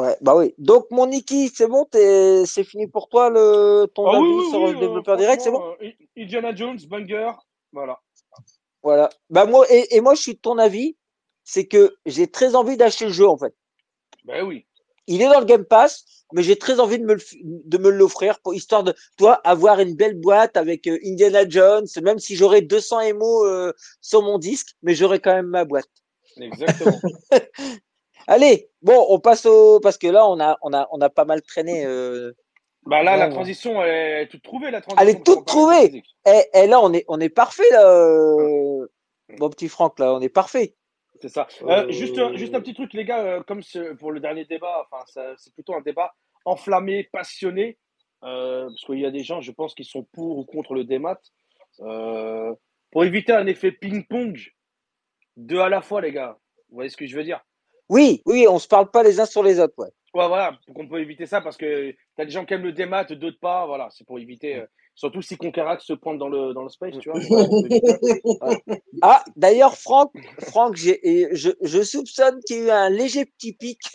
Ouais, 0.00 0.16
bah 0.20 0.36
oui. 0.36 0.54
Donc, 0.58 0.86
mon 0.90 1.06
Niki, 1.06 1.50
c'est 1.54 1.66
bon, 1.66 1.86
c'est 1.92 2.64
fini 2.64 2.86
pour 2.86 3.08
toi 3.08 3.28
le, 3.30 3.86
ton 3.94 4.06
Ah 4.06 4.16
avis 4.16 4.22
oui, 4.26 4.34
oui, 4.44 4.50
sur 4.50 4.62
oui, 4.62 4.70
le 4.70 4.76
euh, 4.76 4.80
développeur 4.80 5.16
direct, 5.16 5.42
c'est 5.42 5.50
bon? 5.50 5.62
euh, 5.82 5.90
Indiana 6.16 6.54
Jones, 6.54 6.78
banger. 6.88 7.30
Voilà. 7.72 7.98
Voilà. 8.82 9.10
Bah 9.28 9.44
moi 9.44 9.66
et, 9.68 9.94
et 9.96 10.00
moi 10.00 10.14
je 10.14 10.22
suis 10.22 10.34
de 10.34 10.38
ton 10.40 10.56
avis, 10.56 10.96
c'est 11.44 11.66
que 11.66 11.94
j'ai 12.06 12.26
très 12.28 12.54
envie 12.54 12.76
d'acheter 12.78 13.04
le 13.06 13.12
jeu 13.12 13.28
en 13.28 13.36
fait. 13.36 13.54
Ben 14.24 14.42
oui. 14.46 14.66
Il 15.06 15.20
est 15.22 15.28
dans 15.28 15.40
le 15.40 15.44
Game 15.44 15.64
Pass, 15.66 16.04
mais 16.32 16.42
j'ai 16.42 16.56
très 16.56 16.80
envie 16.80 16.98
de 16.98 17.04
me 17.04 17.16
de 17.42 17.88
l'offrir 17.88 18.40
pour 18.40 18.54
histoire 18.54 18.82
de 18.84 18.94
toi 19.18 19.34
avoir 19.44 19.80
une 19.80 19.96
belle 19.96 20.18
boîte 20.18 20.56
avec 20.56 20.86
euh, 20.86 20.98
Indiana 21.04 21.46
Jones, 21.48 21.86
même 22.02 22.18
si 22.18 22.36
j'aurais 22.36 22.62
200 22.62 23.00
émos 23.00 23.44
euh, 23.46 23.72
sur 24.00 24.22
mon 24.22 24.38
disque, 24.38 24.68
mais 24.82 24.94
j'aurais 24.94 25.20
quand 25.20 25.34
même 25.34 25.48
ma 25.48 25.64
boîte. 25.64 25.88
Exactement. 26.38 26.98
Allez, 28.26 28.68
bon, 28.82 29.06
on 29.08 29.18
passe 29.18 29.46
au 29.46 29.80
parce 29.80 29.98
que 29.98 30.06
là 30.06 30.26
on 30.28 30.38
a 30.40 30.56
on 30.62 30.72
a 30.72 30.88
on 30.92 31.00
a 31.00 31.10
pas 31.10 31.24
mal 31.24 31.42
traîné. 31.42 31.84
euh, 31.84 32.32
bah 32.86 33.02
là, 33.02 33.12
Ouais, 33.12 33.18
la 33.18 33.28
transition, 33.28 33.82
elle 33.82 34.22
est 34.22 34.28
toute 34.28 34.42
trouvée, 34.42 34.70
la 34.70 34.80
transition. 34.80 35.02
Elle 35.02 35.16
est 35.16 35.24
toute 35.24 35.44
trouvée. 35.46 36.02
Et, 36.26 36.42
et 36.54 36.66
là 36.66 36.80
on 36.80 36.92
est 36.92 37.04
on 37.08 37.20
est 37.20 37.28
parfait 37.28 37.68
là, 37.70 37.86
euh, 37.86 38.86
mon 39.38 39.50
petit 39.50 39.68
Franck 39.68 39.98
là, 39.98 40.14
on 40.14 40.20
est 40.20 40.28
parfait. 40.28 40.74
C'est 41.20 41.28
ça. 41.28 41.46
Euh, 41.62 41.84
Euh, 41.86 41.90
juste, 41.90 42.18
un- 42.18 42.34
juste 42.34 42.54
un 42.54 42.60
petit 42.60 42.72
truc, 42.72 42.94
les 42.94 43.04
gars, 43.04 43.42
comme 43.46 43.60
pour 43.98 44.10
le 44.10 44.20
dernier 44.20 44.46
débat, 44.46 44.86
enfin, 44.90 45.04
c'est 45.36 45.52
plutôt 45.52 45.74
un 45.74 45.82
débat 45.82 46.14
enflammé, 46.46 47.04
passionné, 47.12 47.76
parce 48.22 48.82
qu'il 48.86 49.00
y 49.00 49.04
a 49.04 49.10
des 49.10 49.22
gens, 49.22 49.42
je 49.42 49.52
pense, 49.52 49.74
qui 49.74 49.84
sont 49.84 50.04
pour 50.14 50.38
ou 50.38 50.44
contre 50.46 50.72
le 50.72 50.84
démat. 50.84 51.20
Pour 52.90 53.04
éviter 53.04 53.32
un 53.32 53.46
effet 53.46 53.70
ping-pong, 53.70 54.40
deux 55.36 55.60
à 55.60 55.68
la 55.68 55.82
fois, 55.82 56.00
les 56.00 56.12
gars. 56.12 56.38
Vous 56.70 56.76
voyez 56.76 56.88
ce 56.90 56.96
que 56.96 57.06
je 57.06 57.16
veux 57.16 57.24
dire? 57.24 57.44
Oui, 57.90 58.22
oui, 58.24 58.46
on 58.48 58.60
se 58.60 58.68
parle 58.68 58.88
pas 58.90 59.02
les 59.02 59.18
uns 59.20 59.26
sur 59.26 59.42
les 59.42 59.58
autres, 59.58 59.74
ouais. 59.78 59.88
Ouais, 60.14 60.28
voilà, 60.28 60.56
pour 60.64 60.74
qu'on 60.74 60.88
peut 60.88 61.00
éviter 61.00 61.26
ça, 61.26 61.40
parce 61.40 61.56
que 61.56 61.92
t'as 62.16 62.24
des 62.24 62.30
gens 62.30 62.44
qui 62.44 62.54
aiment 62.54 62.62
le 62.62 62.72
démat, 62.72 63.04
d'autres 63.04 63.38
pas, 63.40 63.66
voilà, 63.66 63.88
c'est 63.90 64.06
pour 64.06 64.18
éviter. 64.18 64.56
euh, 64.56 64.66
surtout 64.94 65.22
si 65.22 65.36
Conquerac 65.36 65.80
se 65.80 65.92
pointe 65.92 66.18
dans 66.18 66.28
le, 66.28 66.52
dans 66.52 66.62
le 66.62 66.68
space, 66.68 66.94
tu 67.00 67.10
vois. 67.10 67.20
donc, 67.20 67.82
on. 68.40 68.56
Ah, 69.02 69.24
d'ailleurs, 69.36 69.76
Franck, 69.76 70.12
Franck, 70.38 70.76
je, 70.76 71.52
je 71.60 71.82
soupçonne 71.82 72.40
qu'il 72.46 72.58
y 72.58 72.60
a 72.60 72.64
eu 72.64 72.70
un 72.70 72.90
léger 72.90 73.26
petit 73.26 73.54
pic 73.54 73.80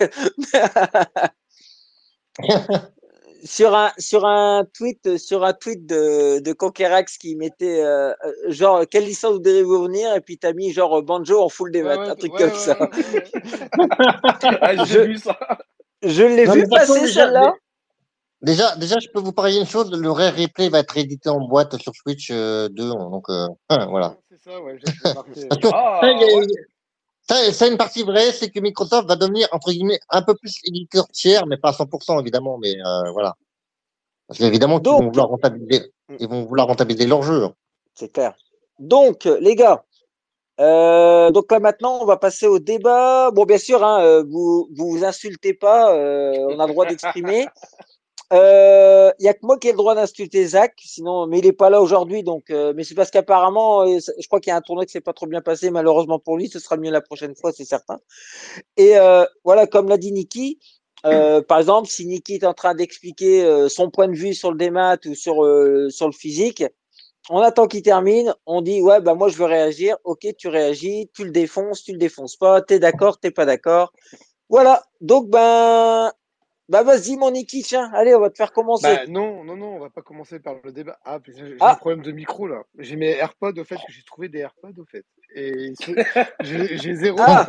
sur 3.45 3.75
un 3.75 3.91
sur 3.97 4.25
un 4.25 4.65
tweet 4.73 5.17
sur 5.17 5.45
un 5.45 5.53
tweet 5.53 5.85
de, 5.85 6.39
de 6.39 6.51
Conquerax 6.53 7.17
qui 7.17 7.35
mettait 7.35 7.83
euh, 7.83 8.09
euh, 8.09 8.31
genre 8.47 8.83
quelle 8.89 9.05
licence 9.05 9.33
vous 9.33 9.39
devez-vous 9.39 9.83
venir 9.83 10.13
et 10.15 10.21
puis 10.21 10.37
t'as 10.37 10.51
mis 10.53 10.73
genre 10.73 11.01
banjo 11.03 11.39
en 11.41 11.49
full 11.49 11.69
ouais, 11.75 11.87
un 11.87 12.15
truc 12.15 12.33
ouais, 12.33 12.39
comme 12.39 12.51
ouais, 12.51 12.57
ça. 12.57 12.77
ouais, 12.81 12.89
ouais. 13.13 13.23
Ah, 14.61 14.83
j'ai 14.85 14.93
Je- 14.93 14.99
vu 15.01 15.17
ça. 15.17 15.37
Je 16.01 16.23
l'ai 16.23 16.45
vu 16.45 16.67
passer 16.67 17.01
déjà, 17.01 17.25
celle-là. 17.25 17.53
Déjà, 18.41 18.75
déjà, 18.75 18.99
je 18.99 19.07
peux 19.09 19.21
vous 19.21 19.31
parler 19.31 19.57
une 19.57 19.65
chose, 19.65 19.89
le 19.91 20.11
Rare 20.11 20.35
Replay 20.35 20.69
va 20.69 20.79
être 20.79 20.97
édité 20.97 21.29
en 21.29 21.47
boîte 21.47 21.77
sur 21.77 21.93
Switch 21.95 22.29
euh, 22.31 22.67
2, 22.69 22.89
donc 22.89 23.25
euh, 23.29 23.47
voilà. 23.89 24.17
C'est 24.29 24.51
ça, 24.51 24.61
ouais, 24.61 24.77
j'ai 24.77 25.47
Ah, 25.73 26.01
ça, 27.27 27.67
une 27.67 27.77
partie 27.77 28.03
vraie, 28.03 28.31
c'est 28.31 28.49
que 28.49 28.59
Microsoft 28.59 29.07
va 29.07 29.15
devenir 29.15 29.47
entre 29.51 29.71
guillemets 29.71 29.99
un 30.09 30.21
peu 30.21 30.35
plus 30.35 30.59
éditeur 30.65 31.07
tiers, 31.09 31.45
mais 31.47 31.57
pas 31.57 31.69
à 31.69 31.73
100% 31.73 32.19
évidemment, 32.21 32.57
mais 32.57 32.75
euh, 32.79 33.11
voilà. 33.11 33.35
Parce 34.27 34.39
qu'évidemment 34.39 34.79
Donc- 34.79 35.01
vont 35.01 35.09
vouloir 35.09 35.27
rentabiliser, 35.27 35.91
ils 36.19 36.27
vont 36.27 36.45
vouloir 36.45 36.67
rentabiliser 36.67 37.07
leur 37.07 37.23
jeu. 37.23 37.47
C'est 37.93 38.11
clair. 38.11 38.35
Donc, 38.79 39.25
les 39.25 39.55
gars, 39.55 39.85
euh, 40.59 41.31
donc 41.31 41.51
là 41.51 41.59
maintenant, 41.59 41.99
on 42.01 42.05
va 42.05 42.17
passer 42.17 42.47
au 42.47 42.59
débat. 42.59 43.31
Bon, 43.31 43.43
bien 43.45 43.57
sûr, 43.57 43.83
hein, 43.83 44.01
euh, 44.03 44.23
vous 44.23 44.69
vous 44.75 44.91
vous 44.91 45.03
insultez 45.03 45.53
pas, 45.53 45.93
euh, 45.95 46.33
on 46.49 46.59
a 46.59 46.65
le 46.65 46.71
droit 46.71 46.85
d'exprimer. 46.85 47.47
Euh, 48.33 49.11
Il 49.19 49.25
y 49.25 49.29
a 49.29 49.33
que 49.33 49.39
moi 49.43 49.57
qui 49.59 49.67
ai 49.67 49.71
le 49.71 49.77
droit 49.77 49.95
d'insulter 49.95 50.45
Zach, 50.47 50.73
sinon, 50.83 51.27
mais 51.27 51.39
il 51.39 51.45
est 51.45 51.51
pas 51.53 51.69
là 51.69 51.81
aujourd'hui, 51.81 52.23
donc. 52.23 52.49
euh, 52.49 52.73
mais 52.75 52.83
c'est 52.83 52.95
parce 52.95 53.11
qu'apparemment, 53.11 53.83
euh, 53.83 53.99
je 54.19 54.27
crois 54.27 54.39
qu'il 54.39 54.49
y 54.51 54.53
a 54.53 54.57
un 54.57 54.61
tournoi 54.61 54.85
qui 54.85 54.91
s'est 54.91 55.01
pas 55.01 55.13
trop 55.13 55.27
bien 55.27 55.41
passé, 55.41 55.69
malheureusement 55.69 56.19
pour 56.19 56.37
lui. 56.37 56.49
Ce 56.49 56.59
sera 56.59 56.77
mieux 56.77 56.91
la 56.91 57.01
prochaine 57.01 57.35
fois, 57.35 57.51
c'est 57.53 57.65
certain. 57.65 57.99
Et 58.77 58.97
euh, 58.97 59.25
voilà, 59.43 59.67
comme 59.67 59.89
l'a 59.89 59.97
dit 59.97 60.11
Niki, 60.11 60.59
euh, 61.05 61.41
par 61.41 61.59
exemple, 61.59 61.87
si 61.89 62.05
Niki 62.07 62.35
est 62.35 62.45
en 62.45 62.53
train 62.53 62.73
d'expliquer 62.75 63.43
euh, 63.45 63.69
son 63.69 63.91
point 63.91 64.07
de 64.07 64.15
vue 64.15 64.33
sur 64.33 64.51
le 64.51 64.57
démat 64.57 64.97
ou 65.05 65.13
sur 65.15 65.43
euh, 65.45 65.89
sur 65.89 66.07
le 66.07 66.13
physique, 66.13 66.63
on 67.29 67.39
attend 67.39 67.67
qu'il 67.67 67.81
termine, 67.83 68.33
on 68.45 68.61
dit 68.61 68.81
ouais 68.81 69.01
bah 69.01 69.15
moi 69.15 69.29
je 69.29 69.37
veux 69.37 69.45
réagir, 69.45 69.97
ok 70.03 70.27
tu 70.37 70.47
réagis, 70.47 71.09
tu 71.13 71.23
le 71.25 71.31
défonces, 71.31 71.83
tu 71.83 71.91
le 71.93 71.97
défonces 71.99 72.37
pas, 72.37 72.61
t'es 72.61 72.79
d'accord, 72.79 73.19
t'es 73.19 73.31
pas 73.31 73.45
d'accord, 73.45 73.93
voilà. 74.49 74.83
Donc 75.01 75.29
ben 75.29 76.11
bah 76.69 76.83
vas-y 76.83 77.15
mon 77.15 77.31
Niki, 77.31 77.61
tiens, 77.61 77.91
allez 77.93 78.15
on 78.15 78.19
va 78.19 78.29
te 78.29 78.37
faire 78.37 78.51
commencer. 78.51 78.87
Bah 78.87 79.05
non, 79.07 79.43
non, 79.43 79.55
non, 79.55 79.75
on 79.75 79.79
va 79.79 79.89
pas 79.89 80.01
commencer 80.01 80.39
par 80.39 80.55
le 80.63 80.71
débat. 80.71 80.97
Ah, 81.05 81.19
j'ai 81.27 81.57
Ah. 81.59 81.73
un 81.73 81.75
problème 81.75 82.01
de 82.01 82.11
micro 82.11 82.47
là. 82.47 82.63
J'ai 82.79 82.95
mes 82.95 83.11
AirPods 83.11 83.59
au 83.59 83.63
fait, 83.63 83.75
que 83.75 83.91
j'ai 83.91 84.03
trouvé 84.03 84.29
des 84.29 84.39
AirPods 84.39 84.73
au 84.81 84.85
fait. 84.85 85.05
Et 85.35 85.73
j'ai 86.41 86.95
zéro 86.95 87.19
Ah. 87.21 87.45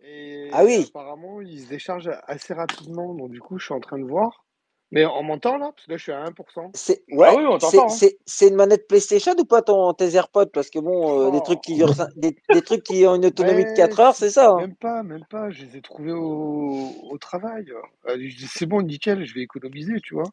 Et 0.00 0.50
Ah 0.52 0.64
oui. 0.64 0.86
apparemment, 0.88 1.40
ils 1.40 1.60
se 1.62 1.68
déchargent 1.68 2.10
assez 2.26 2.54
rapidement. 2.54 3.14
Donc 3.14 3.30
du 3.30 3.40
coup, 3.40 3.58
je 3.58 3.64
suis 3.66 3.74
en 3.74 3.80
train 3.80 3.98
de 3.98 4.04
voir. 4.04 4.45
Mais 4.92 5.04
on 5.04 5.22
m'entend 5.24 5.56
là 5.58 5.72
Parce 5.74 5.86
que 5.86 5.90
là, 5.92 5.96
je 5.96 6.02
suis 6.04 6.12
à 6.12 6.24
1%. 6.24 6.70
C'est 6.74 7.02
ouais, 7.10 7.26
Ah 7.30 7.34
oui, 7.36 7.44
on 7.46 7.58
c'est 7.58 7.76
t'entend, 7.76 7.86
hein. 7.86 7.88
c'est 7.88 8.18
c'est 8.24 8.48
une 8.48 8.54
manette 8.54 8.86
PlayStation 8.86 9.32
ou 9.38 9.44
pas 9.44 9.60
ton 9.62 9.92
tes 9.94 10.14
AirPods? 10.14 10.46
Parce 10.52 10.70
que 10.70 10.78
bon 10.78 11.26
euh, 11.26 11.30
des 11.32 11.38
Oh. 11.38 11.42
trucs 11.42 11.60
qui 11.60 11.74
durent 11.74 11.94
des, 12.16 12.36
des 12.52 12.62
trucs 12.62 12.84
qui 12.84 13.04
ont 13.06 13.16
une 13.16 13.26
autonomie 13.26 13.64
de 13.64 13.68
Ouais, 13.70 13.74
4 13.74 14.00
heures, 14.00 14.14
c'est 14.14 14.30
ça. 14.30 14.50
hein? 14.50 14.56
Même 14.58 14.76
pas, 14.76 15.02
même 15.02 15.24
pas. 15.28 15.50
Je 15.50 15.64
les 15.64 15.76
ai 15.78 15.82
trouvés 15.82 16.12
au, 16.12 16.88
au 17.10 17.18
travail. 17.18 17.66
Euh, 18.08 18.16
je 18.16 18.36
dis, 18.36 18.46
c'est 18.48 18.66
bon, 18.66 18.80
nickel, 18.82 19.24
je 19.24 19.34
vais 19.34 19.42
économiser, 19.42 20.00
tu 20.02 20.14
vois. 20.14 20.30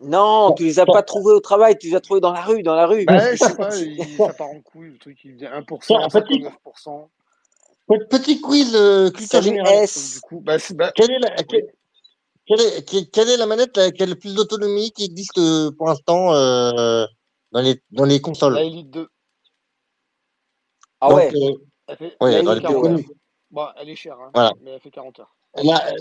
Non, 0.00 0.52
tu 0.52 0.62
les 0.62 0.78
as 0.78 0.86
pas 0.86 1.02
trouvés 1.02 1.32
au 1.32 1.40
travail, 1.40 1.76
tu 1.76 1.88
les 1.88 1.96
as 1.96 2.00
trouvés 2.00 2.20
dans 2.20 2.32
la 2.32 2.42
rue, 2.42 2.62
dans 2.62 2.76
la 2.76 2.86
rue. 2.86 3.04
Bah, 3.04 3.32
je 3.32 3.36
sais 3.36 3.56
pas, 3.56 3.76
il- 3.76 4.16
ça 4.16 4.32
part 4.32 4.48
en 4.50 4.60
couille, 4.60 4.90
le 4.92 4.98
truc, 4.98 5.18
il 5.24 5.36
dit 5.36 5.44
1%, 5.44 5.78
Tiens, 5.80 6.08
petit- 6.08 6.44
59%. 6.44 7.08
Petit 8.10 8.40
quiz 8.40 8.76
euh, 8.76 9.10
culture. 9.10 9.40
Donc, 9.42 9.66
S. 9.66 10.14
du 10.14 10.20
coup, 10.20 10.40
bah, 10.40 10.58
c'est- 10.60 10.74
bah, 10.74 10.92
Quelle 10.94 11.10
est 11.10 11.18
la, 11.18 11.30
quelle, 11.42 11.66
quelle 12.48 12.60
est, 12.60 12.84
quelle- 12.88 13.10
quelle 13.10 13.28
est 13.30 13.36
la 13.36 13.46
manette 13.46 13.92
qui 13.92 14.02
a 14.02 14.06
le 14.06 14.14
plus 14.16 14.34
d'autonomie 14.34 14.90
qui 14.92 15.04
existe 15.04 15.38
euh, 15.38 15.70
pour 15.76 15.86
l'instant 15.86 16.32
euh, 16.34 17.06
dans, 17.52 17.60
les, 17.60 17.82
dans 17.90 18.04
les 18.04 18.20
consoles? 18.20 18.54
La 18.54 18.64
Elite 18.64 18.90
2, 18.90 19.08
Ah 21.00 21.08
Donc, 21.10 21.18
ouais. 21.18 21.32
euh, 21.34 21.52
elle 21.86 21.96
fait, 21.96 22.16
La 22.20 22.42
dans 22.42 22.54
les 22.54 22.60
Elite 22.60 22.62
plus 22.62 22.62
40 22.62 22.74
2, 22.74 22.74
ouais. 22.74 22.82
connus. 22.82 23.04
heures. 23.08 23.14
Bon, 23.50 23.66
elle 23.76 23.88
est 23.88 23.96
chère, 23.96 24.18
hein, 24.20 24.30
Voilà. 24.34 24.52
mais 24.60 24.72
elle 24.72 24.80
fait 24.80 24.90
40 24.90 25.20
heures. 25.20 25.36
La- 25.62 25.92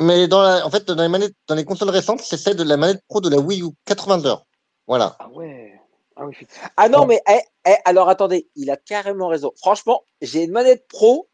mais 0.00 0.26
dans 0.26 0.42
la, 0.42 0.66
en 0.66 0.70
fait, 0.70 0.84
dans 0.84 1.00
les 1.00 1.08
manettes, 1.08 1.34
dans 1.46 1.54
les 1.54 1.64
consoles 1.64 1.90
récentes, 1.90 2.20
c'est 2.20 2.36
celle 2.36 2.56
de 2.56 2.64
la 2.64 2.76
manette 2.76 3.02
pro 3.08 3.20
de 3.20 3.30
la 3.30 3.38
Wii 3.38 3.62
U, 3.62 3.70
80 3.84 4.26
heures. 4.26 4.44
Voilà. 4.86 5.16
Ah 5.18 5.28
ouais. 5.30 5.80
Ah 6.16 6.26
oui. 6.26 6.34
Ah 6.76 6.88
non, 6.88 7.00
Bon. 7.00 7.06
mais 7.08 7.22
eh, 7.28 7.40
eh, 7.66 7.76
alors 7.84 8.08
attendez, 8.08 8.48
il 8.56 8.70
a 8.70 8.76
carrément 8.76 9.28
raison. 9.28 9.52
Franchement, 9.58 10.02
j'ai 10.22 10.44
une 10.44 10.50
manette 10.50 10.86
pro, 10.88 11.28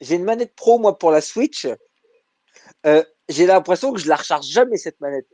j'ai 0.00 0.16
une 0.16 0.24
manette 0.24 0.54
pro 0.56 0.78
moi 0.78 0.98
pour 0.98 1.10
la 1.10 1.20
Switch. 1.20 1.66
Euh, 2.86 3.04
j'ai 3.28 3.46
l'impression 3.46 3.92
que 3.92 4.00
je 4.00 4.08
la 4.08 4.16
recharge 4.16 4.46
jamais 4.46 4.76
cette 4.76 5.00
manette. 5.00 5.26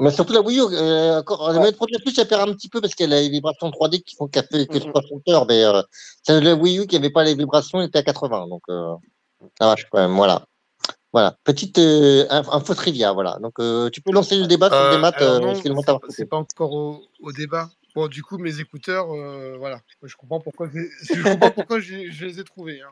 Mais 0.00 0.10
surtout 0.10 0.32
la 0.32 0.40
Wii 0.40 0.58
U, 0.58 0.62
euh, 0.72 1.20
encore, 1.20 1.46
la 1.46 1.52
Ouais. 1.54 1.58
manette 1.60 1.76
pro 1.76 1.86
la 1.92 1.98
Switch, 2.00 2.18
elle 2.18 2.26
perd 2.26 2.48
un 2.48 2.52
petit 2.54 2.68
peu 2.68 2.80
parce 2.80 2.94
qu'elle 2.96 3.12
a 3.12 3.20
les 3.20 3.28
vibrations 3.28 3.70
3D 3.70 4.02
qui 4.02 4.16
font 4.16 4.26
qu'elle 4.26 4.46
fait 4.50 4.66
que 4.66 4.78
Mhm. 4.78 4.90
60 4.92 5.28
heures, 5.28 5.46
mais 5.46 5.62
euh, 5.64 5.80
celle 6.24 6.40
de 6.42 6.48
la 6.48 6.54
Wii 6.56 6.78
U 6.80 6.86
qui 6.88 6.96
avait 6.96 7.10
pas 7.10 7.22
les 7.22 7.34
vibrations 7.36 7.80
était 7.80 7.98
à 7.98 8.02
80, 8.02 8.48
donc 8.48 8.62
euh, 8.68 8.94
ça 9.60 9.66
marche 9.66 9.86
quand 9.90 9.98
même. 9.98 10.16
Voilà. 10.16 10.44
Voilà. 11.12 11.36
Petite 11.44 11.78
euh, 11.78 12.26
inf- 12.28 12.50
info 12.52 12.74
trivia, 12.74 13.12
voilà. 13.12 13.38
Donc 13.40 13.54
euh, 13.60 13.88
tu 13.90 14.00
peux 14.00 14.10
lancer 14.12 14.36
le 14.36 14.46
débat 14.48 14.70
sur 14.70 14.90
des 14.90 14.98
maths, 14.98 15.14
c'est 15.18 15.84
pas- 15.86 15.98
c'est 16.08 16.24
pas 16.26 16.36
encore 16.38 16.72
au, 16.72 17.02
au 17.20 17.32
débat. 17.32 17.70
Bon, 17.94 18.08
du 18.08 18.22
coup, 18.22 18.36
mes 18.38 18.58
écouteurs, 18.60 19.10
euh, 19.14 19.56
voilà. 19.56 19.80
Je 20.02 20.14
comprends 20.16 20.40
pourquoi, 20.40 20.68
je 20.74 21.22
comprends 21.22 21.50
pourquoi 21.52 21.78
je 21.80 21.94
les 22.24 22.40
ai 22.40 22.44
trouvés. 22.44 22.82
hein. 22.82 22.90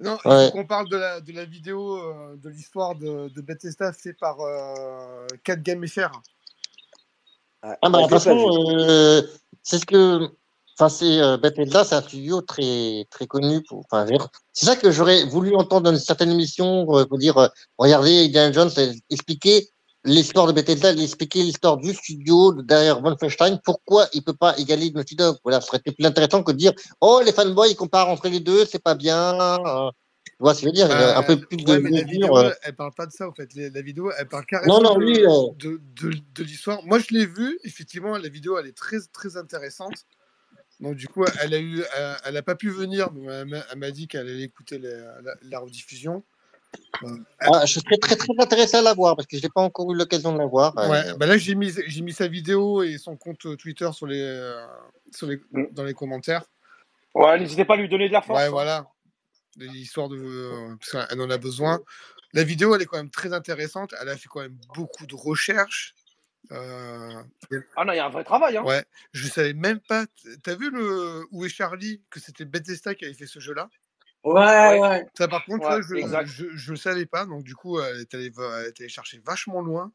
Non, 0.00 0.16
il 0.24 0.30
Ouais. 0.30 0.46
faut 0.46 0.52
qu'on 0.52 0.66
parle 0.66 0.88
de 0.88 0.96
la, 0.96 1.20
de 1.20 1.32
la 1.32 1.44
vidéo, 1.44 1.96
euh, 1.96 2.36
de 2.36 2.48
l'histoire 2.48 2.94
de, 2.94 3.28
de 3.28 3.40
Bethesda 3.40 3.92
fait 3.92 4.12
par 4.12 4.40
euh, 4.40 5.26
4 5.44 5.60
Game 5.62 5.86
FR. 5.86 6.10
Ouais, 7.64 7.76
Ah 7.82 7.88
bah, 7.90 7.98
de 7.98 8.02
toute 8.02 8.10
façon, 8.12 8.36
euh, 8.78 9.22
c'est 9.62 9.78
ce 9.78 9.86
que. 9.86 10.28
Enfin, 10.80 10.88
c'est 10.88 11.20
euh, 11.20 11.36
Bethesda, 11.36 11.82
c'est 11.82 11.96
un 11.96 12.02
studio 12.02 12.40
très 12.40 13.06
très 13.10 13.26
connu. 13.26 13.64
Pour, 13.64 13.84
enfin, 13.90 14.06
c'est 14.52 14.66
ça 14.66 14.76
que 14.76 14.92
j'aurais 14.92 15.24
voulu 15.24 15.56
entendre 15.56 15.82
dans 15.86 15.90
une 15.92 15.98
certaine 15.98 16.30
émission 16.30 16.86
euh, 16.96 17.04
pour 17.04 17.18
dire, 17.18 17.36
euh, 17.36 17.48
regardez, 17.78 18.26
Indiana 18.26 18.52
Jones 18.52 18.70
a 18.76 18.82
expliqué 19.10 19.68
l'histoire 20.04 20.46
de 20.46 20.52
Bethesda, 20.52 20.92
il 20.92 21.00
a 21.00 21.02
expliqué 21.02 21.42
l'histoire 21.42 21.76
du 21.76 21.92
studio 21.94 22.52
de- 22.52 22.62
derrière 22.62 23.00
Wolfenstein, 23.02 23.60
pourquoi 23.64 24.08
il 24.12 24.22
peut 24.22 24.34
pas 24.34 24.56
égaler 24.58 24.90
Naughty 24.90 25.16
Dog. 25.16 25.36
Voilà, 25.44 25.60
ce 25.60 25.68
serait 25.68 25.80
plus 25.80 26.04
intéressant 26.04 26.42
que 26.42 26.52
de 26.52 26.56
dire, 26.56 26.72
oh, 27.00 27.20
les 27.24 27.32
fanboys, 27.32 27.70
ils 27.70 27.76
comparent 27.76 28.08
entre 28.08 28.28
les 28.28 28.40
deux, 28.40 28.64
c'est 28.64 28.82
pas 28.82 28.94
bien. 28.94 29.34
euh, 29.34 29.90
tu 30.24 30.32
vois 30.40 30.54
ce 30.54 30.60
que 30.60 30.62
je 30.62 30.66
veux 30.68 30.72
dire, 30.72 30.88
Bah, 30.88 31.18
un 31.18 31.22
peu 31.22 31.40
plus 31.40 31.56
de 31.56 31.76
mais 31.78 31.90
la 31.90 32.02
vidéo, 32.02 32.36
euh, 32.36 32.54
elle 32.62 32.76
parle 32.76 32.92
pas 32.94 33.06
de 33.06 33.12
ça, 33.12 33.28
en 33.28 33.32
fait. 33.32 33.54
La, 33.54 33.82
vidéo, 33.82 34.12
elle 34.16 34.28
parle 34.28 34.46
carrément 34.46 34.80
non, 34.80 34.98
de, 34.98 35.04
euh, 35.04 35.52
de, 35.56 35.80
de, 35.96 36.16
de 36.34 36.44
l'histoire. 36.44 36.84
Moi, 36.84 36.98
je 36.98 37.06
l'ai 37.10 37.26
vue, 37.26 37.58
effectivement, 37.64 38.16
la 38.16 38.28
vidéo, 38.28 38.58
elle 38.58 38.66
est 38.66 38.76
très, 38.76 38.98
très 39.12 39.36
intéressante. 39.36 40.06
Donc, 40.80 40.94
du 40.94 41.08
coup, 41.08 41.24
elle 41.42 41.54
a 41.54 41.58
eu, 41.58 41.82
elle, 41.96 42.16
elle 42.26 42.36
a 42.36 42.42
pas 42.42 42.54
pu 42.54 42.70
venir, 42.70 43.10
mais 43.12 43.32
elle 43.32 43.46
m'a- 43.46 43.64
elle 43.72 43.78
m'a 43.78 43.90
dit 43.90 44.06
qu'elle 44.06 44.28
allait 44.28 44.42
écouter 44.42 44.78
la, 44.78 45.20
la, 45.22 45.34
la 45.42 45.58
rediffusion. 45.58 46.22
Euh, 47.04 47.16
ah, 47.40 47.64
je 47.64 47.78
serais 47.80 47.96
très 47.98 48.16
très 48.16 48.32
intéressé 48.38 48.76
à 48.76 48.82
la 48.82 48.92
voir 48.92 49.14
parce 49.16 49.26
que 49.26 49.36
je 49.36 49.42
n'ai 49.42 49.48
pas 49.48 49.60
encore 49.60 49.90
eu 49.92 49.96
l'occasion 49.96 50.32
de 50.32 50.38
la 50.38 50.46
voir. 50.46 50.76
euh, 50.78 50.88
Ouais, 50.88 51.02
bah 51.16 51.26
là 51.26 51.38
j'ai 51.38 51.54
mis 51.54 51.72
j'ai 51.86 52.02
mis 52.02 52.12
sa 52.12 52.26
vidéo 52.28 52.82
et 52.82 52.98
son 52.98 53.16
compte 53.16 53.56
Twitter 53.56 53.88
sur 53.92 54.06
les, 54.06 54.20
euh, 54.20 54.66
sur 55.14 55.26
les 55.28 55.36
Mm. 55.52 55.66
dans 55.72 55.84
les 55.84 55.94
commentaires. 55.94 56.44
Ouais, 57.14 57.38
n'hésitez 57.38 57.64
pas 57.64 57.74
à 57.74 57.76
lui 57.76 57.88
donner 57.88 58.08
de 58.08 58.12
la 58.12 58.20
force. 58.22 58.38
Ouais, 58.38 58.46
hein. 58.46 58.50
voilà. 58.50 58.86
L'histoire 59.56 60.08
de 60.08 60.16
euh, 60.18 60.74
parce 60.80 61.08
qu'elle 61.08 61.20
en 61.20 61.30
a 61.30 61.38
besoin. 61.38 61.80
La 62.32 62.44
vidéo 62.44 62.74
elle 62.74 62.82
est 62.82 62.86
quand 62.86 62.96
même 62.98 63.10
très 63.10 63.32
intéressante. 63.32 63.94
Elle 64.00 64.08
a 64.08 64.16
fait 64.16 64.28
quand 64.28 64.40
même 64.40 64.58
beaucoup 64.74 65.06
de 65.06 65.14
recherches. 65.14 65.94
Euh, 66.52 67.22
Ah 67.76 67.84
non, 67.84 67.92
il 67.92 67.96
y 67.96 68.00
a 68.00 68.06
un 68.06 68.10
vrai 68.10 68.24
travail. 68.24 68.56
Hein. 68.56 68.62
ouais, 68.64 68.84
je 69.12 69.28
savais 69.28 69.52
même 69.54 69.80
pas. 69.80 70.06
T'as 70.42 70.54
vu 70.54 70.70
le 70.70 71.24
où 71.30 71.44
est 71.44 71.48
Charlie? 71.48 72.02
Que 72.10 72.20
c'était 72.20 72.44
Bethesda 72.44 72.94
qui 72.94 73.04
avait 73.04 73.14
fait 73.14 73.26
ce 73.26 73.38
jeu-là? 73.40 73.68
Ouais, 74.24 74.80
Ouais. 74.80 75.06
Ça 75.16 75.28
par 75.28 75.44
contre, 75.44 75.68
Ouais, 75.68 75.80
je, 76.26 76.70
le 76.70 76.76
savais 76.76 77.06
pas. 77.06 77.26
Donc 77.26 77.42
du 77.44 77.54
coup, 77.54 77.80
elle 77.80 78.00
est 78.00 78.14
allée, 78.14 78.32
elle 78.36 78.66
est 78.66 78.80
allée 78.80 78.88
chercher 78.88 79.20
vachement 79.24 79.60
loin. 79.60 79.92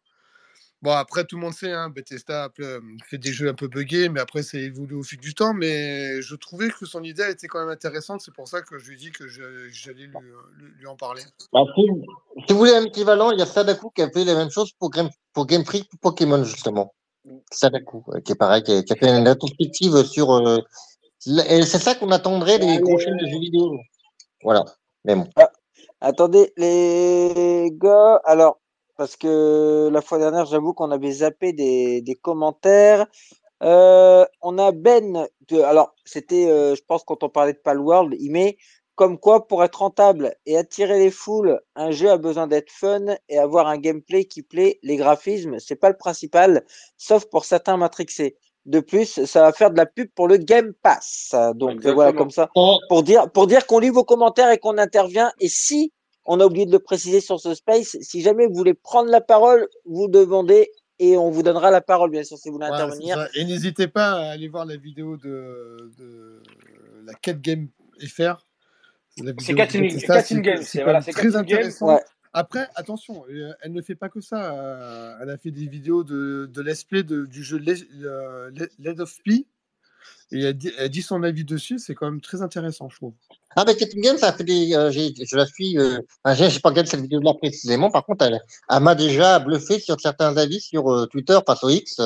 Bon, 0.83 0.91
après, 0.91 1.23
tout 1.23 1.37
le 1.37 1.41
monde 1.43 1.53
sait, 1.53 1.71
hein, 1.71 1.89
Bethesda 1.89 2.49
euh, 2.59 2.81
fait 3.09 3.17
des 3.17 3.31
jeux 3.31 3.47
un 3.47 3.53
peu 3.53 3.69
buggés, 3.69 4.09
mais 4.09 4.19
après, 4.19 4.43
ça 4.43 4.57
évolue 4.57 4.95
au 4.95 5.03
fil 5.03 5.17
du 5.17 5.33
temps. 5.33 5.53
Mais 5.53 6.21
je 6.21 6.35
trouvais 6.35 6.69
que 6.69 6.85
son 6.85 7.01
idée 7.03 7.25
était 7.29 7.47
quand 7.47 7.61
même 7.61 7.69
intéressante. 7.69 8.19
C'est 8.19 8.33
pour 8.33 8.49
ça 8.49 8.61
que 8.61 8.77
je 8.77 8.89
lui 8.89 8.95
ai 8.95 8.97
dit 8.97 9.11
que 9.11 9.25
j'allais 9.29 10.07
lui, 10.07 10.17
lui- 10.77 10.85
en 10.87 10.97
parler. 10.97 11.21
Bah, 11.53 11.61
si, 11.73 11.83
si 12.45 12.51
vous 12.51 12.59
voulez 12.59 12.75
un 12.75 12.83
équivalent, 12.83 13.31
il 13.31 13.39
y 13.39 13.41
a 13.41 13.45
Sadaku 13.45 13.91
qui 13.91 14.01
a 14.01 14.09
fait 14.09 14.25
la 14.25 14.35
même 14.35 14.49
chose 14.49 14.73
pour 14.77 14.89
Game, 14.89 15.09
pour 15.31 15.45
Game 15.45 15.63
Freak 15.63 15.87
pour 15.89 15.99
Pokémon, 16.01 16.43
justement. 16.43 16.93
Sadaku, 17.49 18.03
euh, 18.09 18.19
qui 18.19 18.33
est 18.33 18.35
pareil, 18.35 18.61
qui 18.63 18.73
a, 18.73 18.83
qui 18.83 18.91
a 18.91 18.97
fait 18.97 19.07
une 19.07 19.25
rétrospective 19.25 20.03
sur. 20.03 20.33
euh, 20.33 20.57
c'est 21.21 21.79
ça 21.79 21.95
qu'on 21.95 22.11
attendrait 22.11 22.59
des 22.59 22.81
Ouais, 22.81 22.99
chaînes 22.99 23.15
de 23.15 23.25
jeux 23.25 23.39
vidéo. 23.39 23.79
Voilà. 24.44 24.65
Mais 25.06 25.15
bon. 25.15 25.28
Attendez, 26.02 26.52
les 26.57 27.70
gars, 27.74 28.22
alors, 28.26 28.60
parce 28.98 29.15
que 29.15 29.90
la 29.91 30.02
fois 30.02 30.18
dernière, 30.20 30.45
j'avoue 30.45 30.74
qu'on 30.74 30.91
avait 30.91 31.11
zappé 31.11 31.53
des, 31.53 32.02
des 32.02 32.15
commentaires. 32.15 33.07
Euh, 33.64 34.26
on 34.41 34.57
a 34.57 34.72
Ben, 34.72 35.28
de- 35.48 35.61
alors, 35.61 35.95
c'était, 36.06 36.48
euh, 36.49 36.76
je 36.76 36.82
pense, 36.86 37.03
quand 37.06 37.24
on 37.24 37.30
parlait 37.30 37.53
de 37.53 37.60
Palworld, 37.60 38.15
il 38.20 38.32
met 38.32 38.57
comme 38.95 39.18
quoi, 39.18 39.48
pour 39.48 39.64
être 39.64 39.78
rentable 39.80 40.36
et 40.45 40.57
attirer 40.57 40.99
les 40.99 41.10
foules, 41.11 41.60
un 41.76 41.91
jeu 41.91 42.11
a 42.11 42.18
besoin 42.18 42.48
d'être 42.48 42.70
fun 42.72 43.06
et 43.30 43.40
avoir 43.40 43.68
un 43.68 43.78
gameplay 43.78 44.26
qui 44.26 44.44
plaît. 44.44 44.80
Les 44.84 44.98
graphismes, 44.98 45.60
c'est 45.60 45.76
pas 45.76 45.90
le 45.90 45.98
principal, 45.98 46.64
sauf 46.98 47.26
pour 47.26 47.45
certains 47.45 47.78
matrixés. 47.78 48.38
De 48.65 48.80
plus, 48.80 49.26
ça 49.26 49.41
va 49.41 49.52
faire 49.52 49.72
de 49.72 49.77
la 49.77 49.85
pub 49.85 50.10
pour 50.15 50.27
le 50.27 50.38
Game 50.38 50.72
Pass. 50.81 51.35
Donc, 51.56 51.85
euh, 51.85 51.94
voilà, 51.94 52.11
comme 52.18 52.31
ça 52.31 52.49
pour 52.88 53.03
dire, 53.03 53.30
pour 53.30 53.45
dire 53.48 53.65
qu'on 53.68 53.80
lit 53.80 53.90
vos 53.90 54.06
commentaires 54.06 54.49
et 54.52 54.57
qu'on 54.57 54.77
intervient. 54.77 55.31
Et 55.41 55.49
si, 55.49 55.91
on 56.26 56.40
a 56.40 56.45
oublié 56.45 56.65
de 56.65 56.72
le 56.72 56.80
préciser 56.80 57.19
sur 57.19 57.40
ce 57.41 57.53
space, 57.56 57.98
si 58.02 58.22
jamais 58.22 58.48
vous 58.48 58.53
voulez 58.53 58.73
prendre 58.73 59.10
la 59.10 59.19
parole, 59.19 59.68
vous 59.85 60.07
demandez 60.07 60.69
et 60.99 61.18
on 61.18 61.30
vous 61.30 61.44
donnera 61.44 61.72
la 61.72 61.81
parole, 61.81 62.10
bien 62.11 62.23
sûr, 62.23 62.38
si 62.38 62.48
vous 62.48 62.56
voulez 62.56 62.68
Ouais, 62.68 62.73
intervenir. 62.73 63.27
Et 63.35 63.44
n'hésitez 63.44 63.88
pas 63.90 64.11
à 64.14 64.30
aller 64.31 64.48
voir 64.48 64.65
la 64.65 64.77
vidéo 64.77 65.18
de, 65.18 65.91
de 65.99 66.41
la 67.06 67.14
4 67.15 67.41
Game 67.41 67.68
FR. 67.99 68.45
C'est 69.18 69.23
vidéo 69.26 69.34
de 69.34 69.53
Cat 69.56 69.77
in- 69.77 69.81
Bethesda, 69.81 70.22
Cat 70.23 70.56
in 70.57 70.61
c'est- 70.61 70.84
voilà, 70.84 71.02
très 71.02 71.35
intéressant. 71.35 71.88
Ouais. 71.95 72.02
Après, 72.34 72.68
attention, 72.76 73.26
euh, 73.30 73.53
elle 73.61 73.73
ne 73.73 73.81
fait 73.81 73.95
pas 73.95 74.10
que 74.10 74.19
ça. 74.19 74.55
euh, 74.55 75.15
Elle 75.22 75.30
a 75.30 75.38
fait 75.38 75.51
des 75.51 75.68
vidéos 75.68 76.03
de, 76.03 76.49
de 76.51 76.61
let's 76.61 76.84
play 76.84 77.03
du 77.03 77.43
jeu 77.43 77.60
Le- 77.60 77.76
euh, 78.05 78.95
of 78.99 79.15
P. 79.23 79.45
Et 80.31 80.41
elle 80.41 80.89
dit, 80.89 81.01
son 81.03 81.22
avis 81.22 81.45
dessus, 81.45 81.77
c'est 81.77 81.93
quand 81.93 82.10
même 82.10 82.19
très 82.19 82.41
intéressant, 82.41 82.89
je 82.89 82.95
trouve. 82.97 83.14
Ah, 83.55 83.65
ben, 83.65 83.76
Catherine 83.76 84.01
Game, 84.01 84.18
ça 84.18 84.34
fait 84.34 84.43
des. 84.43 84.69
je 84.72 85.35
la 85.38 85.45
suis. 85.45 85.77
Euh, 85.77 85.99
j'ai 86.34 86.49
j'ai 86.49 86.60
pas 86.60 86.69
regardé 86.69 86.89
cette 86.89 87.01
vidéo-là 87.01 87.35
précisément. 87.35 87.91
Par 87.91 88.03
contre, 88.03 88.26
elle, 88.26 88.41
m'a 88.81 88.95
déjà 88.95 89.38
bluffé 89.38 89.80
sur 89.80 90.01
certains 90.01 90.35
avis 90.38 90.60
sur 90.60 91.07
Twitter, 91.11 91.38
face 91.45 91.64
au 91.64 91.69
X. 91.69 92.01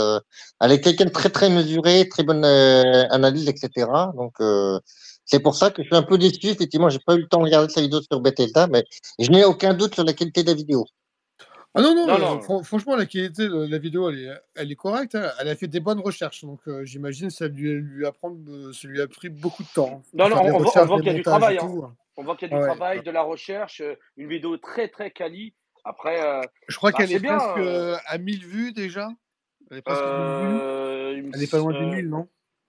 Elle 0.59 0.73
est 0.73 0.81
quelqu'un 0.81 1.05
de 1.05 1.09
très, 1.09 1.29
très 1.29 1.49
mesuré, 1.49 2.09
très 2.09 2.23
bonne 2.23 2.43
analyse, 2.43 3.47
etc. 3.47 3.87
Donc, 4.13 4.33
c'est 5.27 5.39
pour 5.39 5.53
ça 5.55 5.69
que 5.69 5.83
je 5.83 5.87
suis 5.87 5.95
un 5.95 6.01
peu 6.03 6.17
déçu. 6.17 6.47
Effectivement, 6.47 6.89
j'ai 6.89 6.99
pas 6.99 7.13
eu 7.15 7.19
le 7.21 7.27
temps 7.27 7.39
de 7.39 7.43
regarder 7.43 7.71
sa 7.71 7.81
vidéo 7.81 8.01
sur 8.01 8.19
Bethesda, 8.21 8.65
mais 8.67 8.83
je 9.19 9.29
n'ai 9.29 9.43
aucun 9.45 9.73
doute 9.75 9.93
sur 9.93 10.03
la 10.03 10.13
qualité 10.13 10.41
de 10.43 10.47
la 10.49 10.55
vidéo. 10.55 10.85
Ah 11.75 11.81
non, 11.81 11.93
non, 11.93 12.07
Non, 12.07 12.15
euh, 12.15 12.39
non. 12.49 12.63
franchement, 12.63 12.95
la 12.95 13.05
qualité 13.05 13.47
de 13.47 13.67
la 13.69 13.77
vidéo, 13.77 14.09
elle 14.09 14.19
est, 14.19 14.31
elle 14.55 14.71
est 14.71 14.75
correcte. 14.75 15.13
hein. 15.13 15.29
Elle 15.39 15.49
a 15.49 15.55
fait 15.55 15.67
des 15.67 15.79
bonnes 15.79 15.99
recherches. 15.99 16.43
Donc, 16.43 16.61
euh, 16.67 16.83
j'imagine 16.85 17.27
que 17.27 17.33
ça 17.33 17.47
lui, 17.47 17.71
lui, 17.73 18.05
apprend, 18.05 18.35
euh, 18.47 18.73
ça 18.73 18.87
lui 18.87 18.99
a 18.99 19.07
pris 19.07 19.29
beaucoup 19.29 19.61
de 19.61 19.67
temps. 19.75 20.01
hein, 20.01 20.09
Non, 20.13 20.29
non, 20.29 20.43
des 20.43 20.51
on 20.51 20.57
voit- 20.59 20.97
qu'il 20.97 21.05
y 21.05 21.09
a 21.09 21.13
du 21.13 21.21
travail, 21.21 21.57
hein. 21.59 21.69
hein. 21.83 21.95
On 22.15 22.23
voit 22.23 22.35
qu'il 22.35 22.49
y 22.49 22.51
a 22.51 22.57
du 22.57 22.61
Ouais. 22.61 22.67
travail, 22.67 23.03
de 23.03 23.11
la 23.11 23.21
recherche, 23.21 23.81
euh, 23.81 23.93
une 24.15 24.27
vidéo 24.27 24.57
très 24.57 24.87
très 24.87 25.11
quali. 25.11 25.53
Après, 25.83 26.19
euh, 26.19 26.41
Je 26.67 26.75
crois 26.77 26.91
Bah, 26.91 26.97
qu'elle 26.97 27.09
c'est 27.09 27.15
est 27.15 27.19
bien, 27.19 27.37
presque 27.37 28.01
à 28.07 28.17
1000 28.17 28.43
vues 28.43 28.71
déjà. 28.71 29.09
Elle 29.69 29.77
est 29.77 29.81
presque 29.83 30.01
à 30.01 30.05
1000 30.05 31.21
vues. 31.21 31.31
Elle 31.35 31.43
est 31.43 31.51
pas 31.51 31.57
loin 31.59 31.73
des 31.73 31.79
euh, 31.85 31.95
1000, 31.95 32.09
non? 32.09 32.27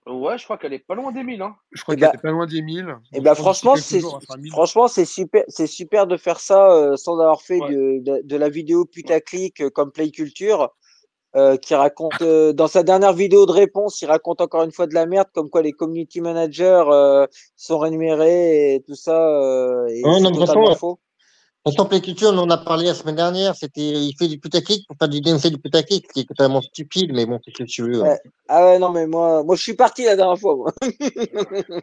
Ouais, 0.09 0.37
je 0.37 0.43
crois 0.43 0.57
qu'elle 0.57 0.73
est 0.73 0.79
pas 0.79 0.95
loin 0.95 1.11
des 1.11 1.23
1000. 1.23 1.41
Hein. 1.41 1.55
Je 1.71 1.81
crois 1.83 1.93
Eh 1.93 1.97
qu'elle 1.97 2.09
bah- 2.09 2.15
est 2.15 2.21
pas 2.21 2.31
loin 2.31 2.45
des 2.47 2.61
1000. 2.61 2.79
Et 3.13 3.17
Donc, 3.17 3.23
ben 3.23 3.31
d'ici 3.31 3.41
franchement, 3.43 3.75
c'est 3.75 3.99
jours, 3.99 4.17
elle 4.19 4.25
sera 4.25 4.33
à 4.35 4.37
1000. 4.41 4.51
franchement 4.51 4.87
c'est 4.87 5.05
super, 5.05 5.43
c'est 5.47 5.67
super 5.67 6.07
de 6.07 6.17
faire 6.17 6.39
ça 6.39 6.71
euh, 6.71 6.95
sans 6.97 7.19
avoir 7.19 7.41
fait 7.41 7.59
Ouais. 7.59 7.69
de, 7.71 7.99
de, 8.03 8.21
de 8.23 8.35
la 8.37 8.49
vidéo 8.49 8.85
putaclic 8.85 9.61
euh, 9.61 9.69
comme 9.69 9.91
Play 9.91 10.09
Culture, 10.11 10.69
euh, 11.35 11.57
qui 11.57 11.75
raconte 11.75 12.13
euh, 12.23 12.53
dans 12.53 12.67
sa 12.67 12.81
dernière 12.83 13.13
vidéo 13.13 13.45
de 13.45 13.51
réponse, 13.51 14.01
il 14.01 14.07
raconte 14.07 14.41
encore 14.41 14.63
une 14.63 14.71
fois 14.71 14.87
de 14.87 14.95
la 14.95 15.05
merde, 15.05 15.27
comme 15.33 15.49
quoi 15.49 15.61
les 15.61 15.73
community 15.73 16.21
managers 16.21 16.83
euh, 16.87 17.27
sont 17.55 17.77
rémunérés 17.77 18.73
et 18.75 18.81
tout 18.81 18.95
ça, 18.95 19.27
euh, 19.29 19.85
et 19.89 20.01
non, 20.01 20.31
totalement 20.31 20.73
faux. 20.75 20.99
En 21.77 21.85
Play 21.85 22.01
Culture, 22.01 22.29
on 22.33 22.37
en 22.37 22.49
a 22.49 22.57
parlé 22.57 22.85
la 22.85 22.93
semaine 22.93 23.15
dernière. 23.15 23.55
C'était, 23.55 23.81
il 23.81 24.15
fait 24.17 24.27
du 24.27 24.39
putaclic 24.39 24.87
pour 24.87 24.95
faire 24.97 25.09
du 25.09 25.21
DMC 25.21 25.49
du 25.49 25.57
putaclic, 25.57 26.05
ce 26.07 26.13
qui 26.13 26.19
est 26.21 26.27
totalement 26.27 26.61
stupide, 26.61 27.11
mais 27.13 27.25
bon, 27.25 27.39
c'est 27.43 27.51
ce 27.51 27.63
que 27.63 27.63
tu 27.69 27.83
veux. 27.83 28.01
hein. 28.01 28.09
Ouais. 28.09 28.19
Ah 28.47 28.65
ouais 28.65 28.79
non 28.79 28.89
mais 28.91 29.05
moi, 29.05 29.43
moi 29.43 29.55
je 29.55 29.61
suis 29.61 29.75
parti 29.75 30.05
la 30.05 30.15
dernière 30.15 30.39
fois. 30.39 30.55
Moi. 30.55 30.71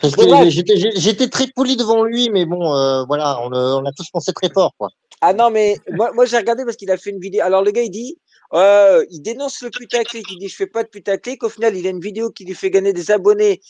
Parce 0.00 0.14
que 0.14 0.50
j'étais, 0.96 1.28
très 1.28 1.46
poli 1.48 1.76
devant 1.76 2.04
lui, 2.04 2.30
mais 2.30 2.44
bon, 2.44 2.74
euh, 2.74 3.04
voilà, 3.04 3.40
on, 3.42 3.52
a- 3.52 3.76
on 3.80 3.84
a 3.86 3.92
tous 3.92 4.08
pensé 4.10 4.32
très 4.32 4.50
fort, 4.50 4.74
quoi. 4.78 4.88
Ah 5.22 5.32
non, 5.32 5.50
mais 5.50 5.76
moi, 5.92 6.12
moi 6.12 6.24
j'ai 6.26 6.36
regardé 6.36 6.64
parce 6.64 6.76
qu'il 6.76 6.90
a 6.90 6.96
fait 6.96 7.10
une 7.10 7.20
vidéo. 7.20 7.42
Alors 7.42 7.62
le 7.62 7.70
gars 7.70 7.82
il 7.82 7.90
dit, 7.90 8.18
euh, 8.54 9.04
il 9.10 9.20
dénonce 9.20 9.62
le 9.62 9.70
putaclic, 9.70 10.26
il 10.30 10.38
dit 10.38 10.48
je 10.48 10.56
fais 10.56 10.66
pas 10.66 10.82
de 10.82 10.88
putaclic. 10.88 11.42
Au 11.42 11.48
final, 11.48 11.76
il 11.76 11.86
a 11.86 11.90
une 11.90 12.00
vidéo 12.00 12.30
qui 12.30 12.44
lui 12.44 12.54
fait 12.54 12.70
gagner 12.70 12.92
des 12.92 13.10
abonnés 13.10 13.60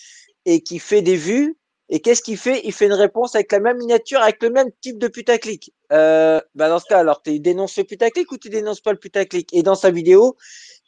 et 0.47 0.62
qui 0.62 0.78
fait 0.78 1.02
des 1.02 1.16
vues. 1.16 1.57
Et 1.92 2.00
qu'est-ce 2.00 2.22
qu'il 2.22 2.36
fait? 2.38 2.60
Il 2.64 2.72
fait 2.72 2.86
une 2.86 2.92
réponse 2.92 3.34
avec 3.34 3.50
la 3.50 3.58
même 3.58 3.78
miniature, 3.78 4.20
avec 4.20 4.40
le 4.42 4.50
même 4.50 4.70
type 4.80 4.96
de 4.98 5.08
putaclic. 5.08 5.72
Euh, 5.92 6.40
bah 6.54 6.68
dans 6.68 6.78
ce 6.78 6.84
cas, 6.86 6.98
alors 7.00 7.20
tu 7.20 7.38
dénonces 7.40 7.76
le 7.76 7.84
putaclic 7.84 8.30
ou 8.30 8.38
tu 8.38 8.48
dénonces 8.48 8.80
pas 8.80 8.92
le 8.92 8.98
putaclic? 8.98 9.52
Et 9.52 9.62
dans 9.64 9.74
sa 9.74 9.90
vidéo, 9.90 10.36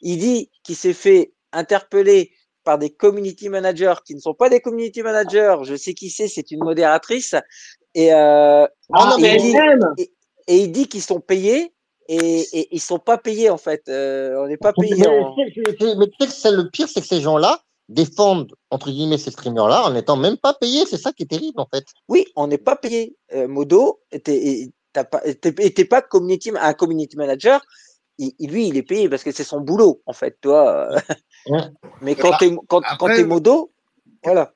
il 0.01 0.17
dit 0.17 0.49
qu'il 0.63 0.77
s'est 0.77 0.93
fait 0.93 1.33
interpeller 1.51 2.31
par 2.63 2.77
des 2.77 2.89
community 2.89 3.49
managers 3.49 3.95
qui 4.05 4.15
ne 4.15 4.21
sont 4.21 4.33
pas 4.33 4.47
des 4.49 4.61
community 4.61 5.03
managers. 5.03 5.57
Je 5.63 5.75
sais 5.75 5.93
qui 5.93 6.09
c'est, 6.09 6.29
c'est 6.29 6.49
une 6.51 6.63
modératrice. 6.63 7.35
Et, 7.93 8.13
euh, 8.13 8.65
Ah, 8.93 9.09
non, 9.09 9.17
et 9.17 9.21
mais 9.23 9.35
il 9.35 9.41
dit- 9.41 9.55
elle 9.57 9.79
et 10.47 10.57
il 10.57 10.71
dit 10.71 10.87
qu'ils 10.87 11.01
sont 11.03 11.19
payés 11.19 11.73
et, 12.07 12.41
et 12.53 12.67
ils 12.71 12.81
sont 12.81 12.99
pas 12.99 13.17
payés 13.17 13.49
en 13.49 13.57
fait. 13.57 13.83
Euh, 13.89 14.35
on 14.41 14.47
n'est 14.47 14.57
pas 14.57 14.73
Mais, 14.77 14.89
payés. 14.89 15.07
en- 15.07 15.35
mais 15.35 15.51
tu 15.51 15.63
sais 15.63 15.95
mais 15.97 16.07
tu 16.07 16.13
sais 16.19 16.27
que 16.27 16.33
c'est 16.33 16.51
le 16.51 16.69
pire, 16.69 16.87
c'est 16.87 17.01
que 17.01 17.07
ces 17.07 17.21
gens-là 17.21 17.61
défendent, 17.93 18.53
entre 18.69 18.89
guillemets, 18.91 19.17
ces 19.17 19.31
streamers-là 19.31 19.83
en 19.83 19.91
n'étant 19.91 20.17
même 20.17 20.37
pas 20.37 20.53
payés. 20.53 20.85
C'est 20.85 20.97
ça 20.97 21.11
qui 21.13 21.23
est 21.23 21.27
terrible, 21.27 21.59
en 21.59 21.67
fait. 21.73 21.85
Oui, 22.07 22.25
on 22.35 22.47
n'est 22.47 22.57
pas 22.57 22.75
payé. 22.75 23.15
Euh, 23.33 23.47
Modo, 23.47 24.01
t'es 24.11 24.71
pas, 24.93 25.21
pas 25.89 26.01
community, 26.01 26.51
un 26.59 26.73
community 26.73 27.17
manager. 27.17 27.61
Il, 28.19 28.33
lui, 28.51 28.67
il 28.67 28.77
est 28.77 28.83
payé 28.83 29.09
parce 29.09 29.23
que 29.23 29.31
c'est 29.31 29.43
son 29.43 29.59
boulot 29.61 30.01
en 30.05 30.13
fait, 30.13 30.37
toi. 30.41 30.89
Ouais. 31.45 31.59
Mais 32.01 32.15
quand 32.15 32.37
t'es 32.37 32.55
quand, 32.69 32.81
quand 32.97 33.07
t'es 33.07 33.25
modo, 33.25 33.73
voilà. 34.23 34.53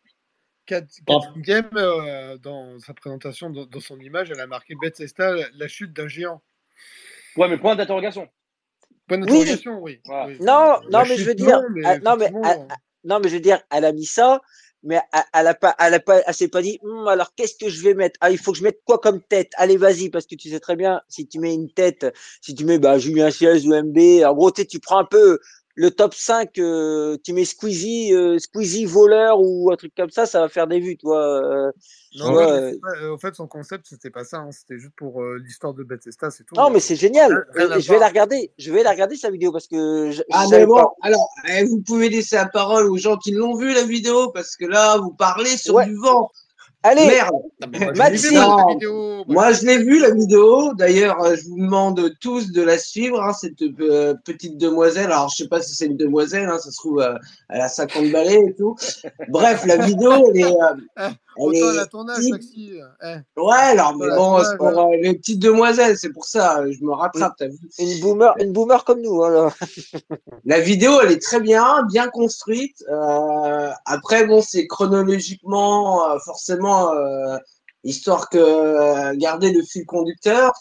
Game, 0.65 1.69
euh, 1.75 2.37
dans 2.37 2.79
sa 2.79 2.93
présentation, 2.93 3.49
dans, 3.49 3.65
dans 3.65 3.79
son 3.81 3.99
image, 3.99 4.31
elle 4.31 4.39
a 4.39 4.47
marqué 4.47 4.73
Bethesda, 4.81 5.31
la, 5.31 5.45
la 5.53 5.67
chute 5.67 5.91
d'un 5.91 6.07
géant. 6.07 6.41
Ouais, 7.35 7.49
mais 7.49 7.57
point 7.57 7.75
d'interrogation. 7.75 8.29
Point 9.07 9.19
d'interrogation, 9.19 9.79
oui. 9.81 9.99
Voilà. 10.05 10.27
oui. 10.27 10.37
Non, 10.39 10.79
non, 10.89 11.03
mais 11.07 11.17
je 11.17 11.25
veux 11.25 11.35
dire, 11.35 11.61
non, 11.61 11.69
mais 11.69 11.99
non, 11.99 12.15
mais, 12.17 12.25
effectivement, 12.25 12.67
ah, 12.69 12.75
Non, 13.07 13.19
mais 13.21 13.29
je 13.29 13.35
veux 13.35 13.41
dire, 13.41 13.59
elle 13.71 13.85
a 13.85 13.91
mis 13.93 14.05
ça, 14.05 14.41
mais 14.83 14.99
elle, 15.13 15.23
elle 15.33 15.47
a 15.47 15.53
pas, 15.55 15.75
elle 15.79 15.93
a 15.95 15.99
pas, 15.99 16.19
elle 16.27 16.33
s'est 16.33 16.47
pas 16.49 16.61
dit, 16.61 16.79
Hum, 16.83 17.07
alors 17.07 17.33
qu'est-ce 17.35 17.55
que 17.57 17.69
je 17.69 17.81
vais 17.83 17.93
mettre? 17.93 18.17
Ah, 18.21 18.31
il 18.31 18.37
faut 18.37 18.51
que 18.51 18.57
je 18.59 18.63
mette 18.63 18.81
quoi 18.85 18.99
comme 18.99 19.21
tête? 19.21 19.51
Allez, 19.57 19.77
vas-y, 19.77 20.09
parce 20.09 20.25
que 20.27 20.35
tu 20.35 20.49
sais 20.49 20.59
très 20.59 20.75
bien, 20.75 21.01
si 21.09 21.27
tu 21.27 21.39
mets 21.39 21.53
une 21.53 21.71
tête, 21.71 22.05
si 22.41 22.53
tu 22.55 22.65
mets, 22.65 22.79
bah, 22.79 22.99
Julien 22.99 23.29
Chies 23.31 23.67
ou 23.67 23.73
MB, 23.73 24.23
en 24.25 24.33
gros, 24.35 24.51
tu 24.51 24.65
tu 24.67 24.79
prends 24.79 24.99
un 24.99 25.05
peu 25.05 25.39
le 25.79 25.91
top 25.91 26.15
5, 26.15 26.57
euh, 26.57 27.17
tu 27.23 27.33
mets 27.33 27.45
Squeezie, 27.45 28.11
euh, 28.11 28.39
Squeezie 28.39 28.85
voleur 28.85 29.39
ou 29.39 29.71
un 29.71 29.75
truc 29.75 29.93
comme 29.95 30.09
ça, 30.09 30.25
ça 30.25 30.39
va 30.39 30.49
faire 30.49 30.65
des 30.65 30.79
vues, 30.79 30.97
toi. 30.97 31.19
euh. 31.43 31.71
Non, 32.17 32.33
Ouais, 32.33 32.75
pas- 32.79 33.11
en 33.13 33.17
fait, 33.19 33.35
son 33.35 33.45
concept, 33.47 33.85
c'était 33.87 34.09
pas 34.09 34.23
ça. 34.23 34.37
hein, 34.37 34.49
C'était 34.51 34.79
juste 34.79 34.95
pour 34.97 35.21
euh, 35.21 35.37
l'histoire 35.37 35.75
de 35.75 35.83
Bethesda, 35.83 36.31
c'est 36.31 36.43
tout. 36.45 36.55
Non, 36.55 36.63
hein. 36.63 36.69
mais 36.73 36.79
c'est 36.79 36.95
génial. 36.95 37.45
Rien- 37.53 37.79
je 37.79 37.89
vais 37.91 37.99
la 37.99 38.07
regarder, 38.07 38.51
je 38.57 38.71
vais 38.73 38.81
la 38.81 38.89
regarder, 38.89 39.15
sa 39.17 39.29
vidéo, 39.29 39.51
parce 39.51 39.67
que 39.67 40.09
je, 40.09 40.17
je 40.17 40.23
Ah, 40.31 40.45
mais 40.49 40.65
bon, 40.65 40.75
pas. 40.77 40.89
alors, 41.03 41.29
eh, 41.47 41.63
vous 41.65 41.79
pouvez 41.81 42.09
laisser 42.09 42.37
la 42.37 42.47
parole 42.47 42.87
aux 42.89 42.97
gens 42.97 43.17
qui 43.17 43.29
l'ont 43.31 43.55
vu, 43.55 43.71
la 43.75 43.83
vidéo, 43.83 44.31
parce 44.31 44.55
que 44.55 44.65
là, 44.65 44.97
vous 44.97 45.13
parlez 45.13 45.57
sur 45.57 45.75
Ouais. 45.75 45.85
du 45.85 45.95
vent. 45.95 46.31
Allez, 46.83 47.07
Merde. 47.07 47.31
Moi, 47.95 48.13
je 48.13 48.27
l'ai 48.27 48.27
vu, 48.27 48.31
Maxime. 48.31 48.33
moi, 48.33 48.47
Non. 48.47 48.57
la 48.57 48.73
vidéo. 48.73 49.23
Moi, 49.27 49.51
je 49.51 49.65
l'ai 49.65 49.77
vu, 49.79 49.99
la 49.99 50.11
vidéo. 50.11 50.73
D'ailleurs, 50.75 51.21
euh, 51.23 51.35
je 51.35 51.49
vous 51.49 51.57
demande 51.57 52.13
tous 52.21 52.51
de 52.51 52.61
la 52.61 52.77
suivre, 52.77 53.21
hein, 53.21 53.33
cette 53.33 53.61
euh, 53.61 54.13
petite 54.23 54.57
demoiselle. 54.57 55.05
Alors, 55.11 55.29
je 55.29 55.43
sais 55.43 55.49
pas 55.49 55.61
si 55.61 55.75
c'est 55.75 55.87
une 55.87 55.97
demoiselle, 55.97 56.47
hein, 56.49 56.57
ça 56.59 56.71
se 56.71 56.77
trouve, 56.77 57.01
euh, 57.01 57.15
elle 57.49 57.61
a 57.61 57.67
50 57.67 58.11
balais 58.11 58.41
et 58.49 58.53
tout. 58.55 58.75
Bref, 59.27 59.65
la 59.65 59.77
vidéo, 59.77 60.11
elle 60.33 60.39
est, 60.39 60.45
euh, 60.45 61.09
Autant 61.39 61.51
est- 61.53 61.73
elle 61.73 61.79
a 61.79 61.85
ton 61.85 62.07
âge, 62.09 62.23
Maxi. 62.29 62.71
Eh, 63.03 63.15
Ouais, 63.39 63.53
alors, 63.55 63.95
mais 63.95 64.07
bon, 64.15 64.41
c'est 64.43 64.57
pour 64.57 64.67
euh, 64.67 64.95
les 65.01 65.13
petites 65.15 65.39
demoiselles, 65.39 65.97
c'est 65.97 66.11
pour 66.11 66.25
ça, 66.25 66.59
euh, 66.59 66.71
je 66.71 66.83
me 66.83 66.91
rattrape, 66.93 67.33
t'as 67.37 67.47
vu. 67.47 67.57
une 67.79 67.99
boomer, 68.01 68.33
une 68.39 68.51
boomer 68.53 68.83
comme 68.83 69.01
nous, 69.01 69.23
alors. 69.23 69.53
La 70.45 70.59
vidéo, 70.59 70.99
elle 71.01 71.11
est 71.11 71.21
très 71.21 71.39
bien, 71.39 71.83
bien 71.91 72.07
construite. 72.09 72.83
Euh, 72.89 73.69
après, 73.85 74.25
bon, 74.25 74.41
c'est 74.41 74.67
chronologiquement, 74.67 76.09
euh, 76.11 76.17
forcément, 76.25 76.93
euh, 76.93 77.37
histoire 77.83 78.29
que 78.29 78.37
euh, 78.37 79.13
garder 79.15 79.51
le 79.51 79.63
fil 79.63 79.85
conducteur. 79.85 80.51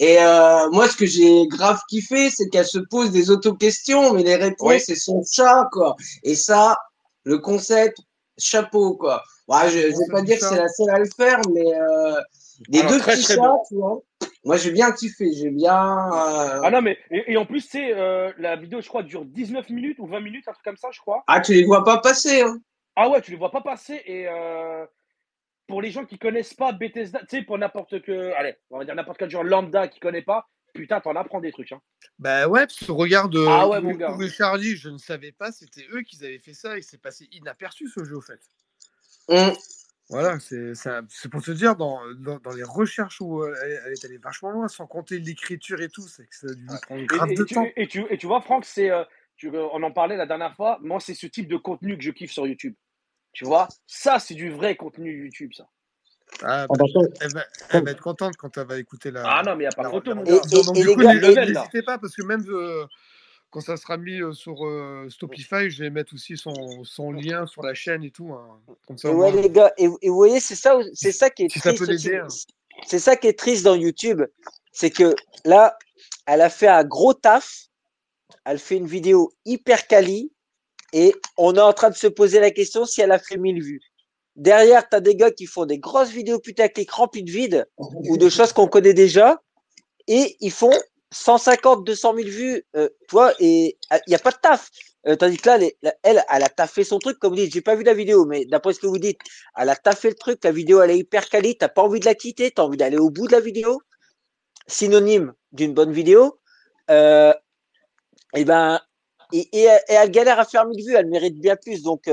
Et 0.00 0.18
euh, 0.20 0.70
moi, 0.70 0.88
ce 0.88 0.96
que 0.96 1.06
j'ai 1.06 1.46
grave 1.48 1.80
kiffé, 1.88 2.30
c'est 2.30 2.48
qu'elle 2.48 2.66
se 2.66 2.78
pose 2.78 3.10
des 3.10 3.30
auto-questions, 3.30 4.12
mais 4.14 4.22
les 4.22 4.36
réponses, 4.36 4.68
Oui. 4.68 4.80
c'est 4.80 4.94
son 4.94 5.22
chat, 5.28 5.68
quoi. 5.72 5.96
Et 6.22 6.36
ça, 6.36 6.76
le 7.24 7.38
concept, 7.38 7.98
chapeau, 8.38 8.96
quoi. 8.96 9.22
Ouais, 9.48 9.68
je, 9.70 9.78
je 9.78 9.86
vais 9.98 10.12
pas 10.12 10.22
dire 10.22 10.38
que 10.38 10.44
c'est 10.44 10.56
la 10.56 10.68
seule 10.68 10.90
à 10.90 10.98
le 10.98 11.06
faire, 11.16 11.40
mais 11.52 11.64
euh, 11.74 12.20
des 12.68 12.82
deux 12.82 12.98
très, 12.98 13.12
petits 13.12 13.24
très 13.24 13.34
chats, 13.34 13.40
beau. 13.40 13.62
tu 13.68 13.74
vois. 13.76 14.00
Moi, 14.44 14.56
j'ai 14.56 14.70
bien 14.70 14.92
kiffé, 14.92 15.32
j'ai 15.32 15.50
bien. 15.50 15.74
euh, 16.12 16.60
Ah 16.64 16.70
non, 16.70 16.80
mais 16.80 16.96
et, 17.10 17.32
et 17.32 17.36
en 17.36 17.44
plus, 17.46 17.60
c'est 17.60 17.92
euh, 17.94 18.32
la 18.38 18.56
vidéo, 18.56 18.80
je 18.80 18.88
crois, 18.88 19.02
dure 19.02 19.24
19 19.24 19.68
minutes 19.70 19.98
ou 19.98 20.06
20 20.06 20.20
minutes, 20.20 20.46
un 20.48 20.52
truc 20.52 20.64
comme 20.64 20.76
ça, 20.76 20.88
je 20.92 21.00
crois. 21.00 21.22
Ah, 21.26 21.40
tu 21.40 21.52
les 21.54 21.64
vois 21.64 21.84
pas 21.84 21.98
passer, 21.98 22.42
hein. 22.42 22.58
Ah 22.96 23.08
ouais, 23.08 23.20
tu 23.20 23.30
les 23.30 23.36
vois 23.36 23.50
pas 23.50 23.60
passer. 23.60 24.00
Et 24.06 24.26
euh, 24.28 24.84
pour 25.66 25.82
les 25.82 25.90
gens 25.90 26.04
qui 26.04 26.18
connaissent 26.18 26.54
pas 26.54 26.72
Bethesda, 26.72 27.20
tu 27.20 27.38
sais, 27.38 27.42
pour 27.42 27.58
n'importe 27.58 28.00
que, 28.02 28.32
allez, 28.34 28.54
on 28.70 28.78
va 28.78 28.84
dire 28.84 28.94
n'importe 28.94 29.18
quel 29.18 29.30
genre 29.30 29.44
lambda 29.44 29.86
qui 29.88 30.00
connaît 30.00 30.22
pas, 30.22 30.46
putain, 30.74 31.00
t'en 31.00 31.16
apprends 31.16 31.40
des 31.40 31.52
trucs. 31.52 31.72
Hein. 31.72 31.80
Bah 32.18 32.48
ouais, 32.48 32.66
parce 32.66 32.78
que 32.84 32.92
regarde, 32.92 33.34
euh, 33.36 33.46
Ah 33.48 33.68
ouais, 33.68 33.80
mon 33.80 33.92
gars. 33.92 34.16
Charlie, 34.28 34.76
je 34.76 34.88
ne 34.88 34.98
savais 34.98 35.32
pas, 35.32 35.52
c'était 35.52 35.86
eux 35.92 36.02
qui 36.02 36.16
avaient 36.24 36.38
fait 36.38 36.54
ça 36.54 36.78
et 36.78 36.82
c'est 36.82 36.98
passé 37.00 37.28
inaperçu 37.32 37.88
ce 37.88 38.04
jeu 38.04 38.16
au 38.16 38.20
fait. 38.20 38.40
Hum. 39.28 39.52
Voilà, 40.10 40.40
c'est 40.40 40.74
ça- 40.74 41.02
c'est 41.10 41.28
pour 41.28 41.42
te 41.42 41.50
dire, 41.50 41.76
dans, 41.76 42.00
dans, 42.14 42.38
dans 42.38 42.52
les 42.52 42.62
recherches 42.62 43.20
où 43.20 43.42
euh, 43.42 43.54
elle, 43.62 43.82
elle 43.86 43.92
est 43.92 44.04
allée 44.06 44.16
vachement 44.16 44.50
loin, 44.50 44.66
sans 44.66 44.86
compter 44.86 45.18
l'écriture 45.18 45.82
et 45.82 45.90
tout, 45.90 46.08
c'est 46.08 46.26
que 46.26 46.34
ça 46.34 46.46
a 46.46 46.54
dû 46.54 46.62
lui 46.62 46.78
prendre 46.80 47.02
Et, 47.02 47.06
grave 47.06 47.30
et 47.30 47.34
de 47.34 47.44
tu, 47.44 47.54
temps. 47.54 47.66
et, 47.76 47.86
tu, 47.86 48.04
et 48.08 48.16
tu 48.16 48.26
vois, 48.26 48.40
Franck, 48.40 48.64
c'est, 48.64 48.90
euh, 48.90 49.04
on 49.44 49.82
en 49.82 49.92
parlait 49.92 50.16
la 50.16 50.24
dernière 50.26 50.56
fois. 50.56 50.78
Moi, 50.80 50.98
c'est 51.00 51.14
ce 51.14 51.26
type 51.26 51.46
de 51.46 51.58
contenu 51.58 51.98
que 51.98 52.02
je 52.02 52.10
kiffe 52.10 52.32
sur 52.32 52.46
YouTube. 52.46 52.74
Tu 53.32 53.44
vois, 53.44 53.68
ça, 53.86 54.18
c'est 54.18 54.34
du 54.34 54.50
vrai 54.50 54.76
contenu 54.76 55.24
YouTube, 55.24 55.52
ça. 55.54 55.68
Ah, 56.42 56.66
Ah, 56.68 56.74
bah, 56.76 56.84
elle, 57.20 57.32
va, 57.32 57.44
elle 57.70 57.84
va 57.84 57.90
être 57.90 58.00
contente 58.02 58.36
quand 58.36 58.56
elle 58.58 58.66
va 58.66 58.78
écouter 58.78 59.10
la. 59.10 59.22
Ah 59.26 59.42
non, 59.44 59.56
mais 59.56 59.64
il 59.64 59.68
n'y 59.68 59.72
a 59.72 59.76
pas 59.76 59.90
photo, 59.90 60.14
mon 60.14 60.24
Et- 60.24 60.30
gars. 60.30 60.40
Donc, 60.50 60.76
et 60.76 60.80
du 60.82 60.88
coup, 60.94 61.02
n'hésitez 61.02 61.82
pas 61.82 61.98
parce 61.98 62.14
que 62.14 62.22
même 62.22 62.44
euh, 62.48 62.84
quand 63.50 63.60
ça 63.60 63.76
sera 63.76 63.96
mis 63.96 64.20
euh, 64.22 64.32
sur 64.32 64.64
euh, 64.66 65.08
Stopify, 65.10 65.70
je 65.70 65.82
vais 65.82 65.90
mettre 65.90 66.14
aussi 66.14 66.36
son, 66.36 66.84
son 66.84 67.12
lien 67.12 67.46
sur 67.46 67.62
la 67.62 67.74
chaîne 67.74 68.04
et 68.04 68.10
tout. 68.10 68.32
hein. 68.34 68.60
Comme 68.86 68.98
ça, 68.98 69.08
Et 69.08 69.12
ouais, 69.12 69.32
les 69.32 69.50
gars, 69.50 69.72
et, 69.78 69.88
et 70.02 70.08
vous 70.08 70.14
voyez, 70.16 70.38
c'est 70.40 70.54
ça, 70.54 70.78
c'est 70.94 71.12
ça 71.12 71.30
qui 71.30 71.44
est 71.44 71.48
Si 71.48 71.58
ça 71.60 71.70
triste. 71.72 71.86
peut 71.86 71.92
aussi. 71.92 72.06
l'aider, 72.08 72.18
hein. 72.18 72.28
C'est 72.86 73.00
ça 73.00 73.16
qui 73.16 73.26
est 73.26 73.36
triste 73.38 73.64
dans 73.64 73.74
YouTube, 73.74 74.22
c'est 74.70 74.90
que 74.90 75.14
là, 75.44 75.76
elle 76.26 76.40
a 76.42 76.50
fait 76.50 76.68
un 76.68 76.84
gros 76.84 77.14
taf. 77.14 77.64
Elle 78.44 78.58
fait 78.58 78.76
une 78.76 78.86
vidéo 78.86 79.32
hyper 79.44 79.86
quali. 79.88 80.30
et 80.92 81.12
on 81.36 81.54
est 81.56 81.60
en 81.60 81.72
train 81.72 81.90
de 81.90 81.96
se 81.96 82.06
poser 82.06 82.38
la 82.40 82.50
question 82.50 82.84
si 82.86 83.00
elle 83.00 83.12
a 83.12 83.18
fait 83.18 83.36
1000 83.36 83.62
vues. 83.62 83.80
Derrière, 84.38 84.88
tu 84.88 84.94
as 84.94 85.00
des 85.00 85.16
gars 85.16 85.32
qui 85.32 85.46
font 85.46 85.66
des 85.66 85.80
grosses 85.80 86.10
vidéos 86.10 86.38
putaclic 86.38 86.88
remplies 86.92 87.24
de 87.24 87.30
vide 87.30 87.66
ou 87.76 88.16
de 88.16 88.28
choses 88.28 88.52
qu'on 88.52 88.68
connaît 88.68 88.94
déjà 88.94 89.42
et 90.06 90.36
ils 90.38 90.52
font 90.52 90.72
150, 91.12 91.84
200 91.84 92.14
000 92.14 92.28
vues, 92.28 92.64
euh, 92.76 92.88
tu 93.08 93.12
vois, 93.12 93.32
et 93.40 93.76
il 93.90 94.00
n'y 94.08 94.14
a 94.14 94.20
pas 94.20 94.30
de 94.30 94.36
taf. 94.36 94.70
Euh, 95.08 95.16
tandis 95.16 95.38
que 95.38 95.48
là, 95.48 95.58
elle, 96.04 96.24
elle 96.30 96.42
a 96.42 96.48
taffé 96.48 96.84
son 96.84 97.00
truc, 97.00 97.18
comme 97.18 97.30
vous 97.30 97.36
dites, 97.36 97.52
j'ai 97.52 97.62
pas 97.62 97.74
vu 97.74 97.82
la 97.82 97.94
vidéo, 97.94 98.26
mais 98.26 98.44
d'après 98.44 98.74
ce 98.74 98.78
que 98.78 98.86
vous 98.86 98.98
dites, 98.98 99.18
elle 99.56 99.70
a 99.70 99.76
taffé 99.76 100.08
le 100.08 100.14
truc, 100.14 100.38
la 100.44 100.52
vidéo, 100.52 100.82
elle 100.82 100.92
est 100.92 100.98
hyper 100.98 101.28
quali, 101.28 101.58
t'as 101.58 101.68
pas 101.68 101.82
envie 101.82 101.98
de 101.98 102.04
la 102.04 102.14
quitter, 102.14 102.52
t'as 102.52 102.62
envie 102.62 102.76
d'aller 102.76 102.98
au 102.98 103.10
bout 103.10 103.26
de 103.26 103.32
la 103.32 103.40
vidéo. 103.40 103.80
Synonyme 104.68 105.32
d'une 105.50 105.74
bonne 105.74 105.92
vidéo. 105.92 106.38
Euh, 106.90 107.34
et 108.36 108.44
ben, 108.44 108.80
et, 109.32 109.48
et, 109.52 109.64
et 109.64 109.94
elle 109.94 110.10
galère 110.12 110.38
à 110.38 110.44
faire 110.44 110.64
1000 110.64 110.86
vues, 110.86 110.94
elle 110.94 111.08
mérite 111.08 111.40
bien 111.40 111.56
plus, 111.56 111.82
donc 111.82 112.06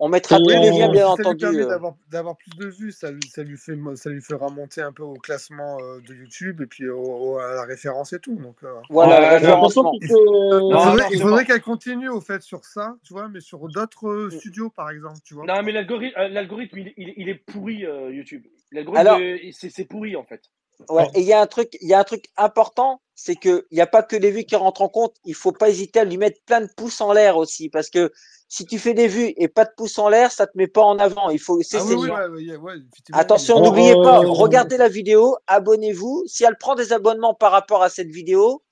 on 0.00 0.08
mettra 0.08 0.36
Et 0.36 0.42
tous 0.42 0.48
les 0.48 0.70
liens, 0.70 0.88
bien 0.90 1.06
si 1.10 1.16
ça 1.16 1.22
lui 1.22 1.28
entendu. 1.28 1.38
permet 1.44 1.62
euh. 1.62 1.68
d'avoir 1.68 1.94
d'avoir 2.10 2.36
plus 2.36 2.50
de 2.56 2.66
vues, 2.66 2.92
ça, 2.92 3.10
lui- 3.10 3.20
ça, 3.28 3.42
lui 3.42 3.56
fait, 3.56 3.76
ça 3.96 4.10
lui 4.10 4.20
fera 4.20 4.48
monter 4.48 4.80
un 4.80 4.92
peu 4.92 5.02
au 5.02 5.14
classement 5.14 5.78
euh, 5.80 6.00
de 6.06 6.14
YouTube 6.14 6.60
et 6.60 6.66
puis 6.66 6.88
au- 6.88 7.00
au- 7.00 7.38
à 7.38 7.54
la 7.54 7.64
référence 7.64 8.12
et 8.12 8.18
tout. 8.20 8.36
Donc, 8.36 8.56
euh, 8.62 8.72
Voilà, 8.90 9.38
J'ai 9.38 9.46
l'impression 9.46 9.90
qu'il 9.92 10.08
se- 10.08 11.14
il 11.14 11.20
faudrait, 11.20 11.44
qu'elle 11.44 11.60
continue 11.62 12.08
au 12.08 12.20
fait 12.20 12.42
sur 12.42 12.64
ça, 12.64 12.96
tu 13.04 13.12
vois, 13.12 13.28
mais 13.28 13.40
sur 13.40 13.66
d'autres 13.68 14.08
euh, 14.08 14.26
Mm. 14.28 14.38
studios 14.38 14.70
par 14.70 14.90
exemple, 14.90 15.18
tu 15.24 15.34
vois. 15.34 15.44
Non, 15.46 15.62
mais 15.62 15.72
l'algorithme, 15.72 16.18
euh, 16.18 16.28
l'algorithme, 16.28 16.78
il, 16.78 16.92
il- 16.96 17.14
il 17.16 17.28
est 17.28 17.34
pourri, 17.34 17.84
euh, 17.84 18.10
YouTube. 18.12 18.44
L'algorithme, 18.72 19.00
Alors- 19.06 19.18
euh, 19.20 19.36
c'est 19.52 19.70
c'est 19.70 19.84
pourri, 19.86 20.14
en 20.16 20.24
fait. 20.24 20.42
Ouais, 20.88 21.08
et 21.14 21.20
il 21.20 21.26
y 21.26 21.32
a 21.32 21.40
un 21.40 21.46
truc, 21.46 21.76
il 21.80 21.88
y 21.88 21.94
a 21.94 21.98
un 21.98 22.04
truc 22.04 22.26
important, 22.36 23.00
c'est 23.14 23.34
que 23.34 23.66
il 23.70 23.74
n'y 23.74 23.80
a 23.80 23.86
pas 23.86 24.02
que 24.02 24.16
les 24.16 24.30
vues 24.30 24.44
qui 24.44 24.54
rentrent 24.56 24.82
en 24.82 24.88
compte. 24.88 25.16
Il 25.24 25.34
faut 25.34 25.52
pas 25.52 25.68
hésiter 25.68 26.00
à 26.00 26.04
lui 26.04 26.16
mettre 26.16 26.40
plein 26.46 26.60
de 26.60 26.70
pouces 26.76 27.00
en 27.00 27.12
l'air 27.12 27.36
aussi, 27.36 27.68
parce 27.68 27.90
que 27.90 28.12
si 28.48 28.64
tu 28.64 28.78
fais 28.78 28.94
des 28.94 29.08
vues 29.08 29.34
et 29.36 29.48
pas 29.48 29.64
de 29.64 29.70
pouces 29.76 29.98
en 29.98 30.08
l'air, 30.08 30.32
ça 30.32 30.46
te 30.46 30.56
met 30.56 30.68
pas 30.68 30.82
en 30.82 30.98
avant. 30.98 31.28
Il 31.28 31.38
faut, 31.38 31.60
c'est, 31.62 31.78
Ah 31.78 31.84
oui, 31.84 31.94
oui, 31.96 32.10
ouais, 32.10 32.56
ouais, 32.56 32.76
Attention, 33.12 33.60
n'oubliez 33.60 33.94
pas, 33.94 34.20
regardez 34.20 34.76
la 34.78 34.88
vidéo, 34.88 35.36
abonnez-vous. 35.46 36.24
Si 36.26 36.44
elle 36.44 36.56
prend 36.56 36.74
des 36.74 36.92
abonnements 36.92 37.34
par 37.34 37.52
rapport 37.52 37.82
à 37.82 37.90
cette 37.90 38.08
vidéo, 38.08 38.62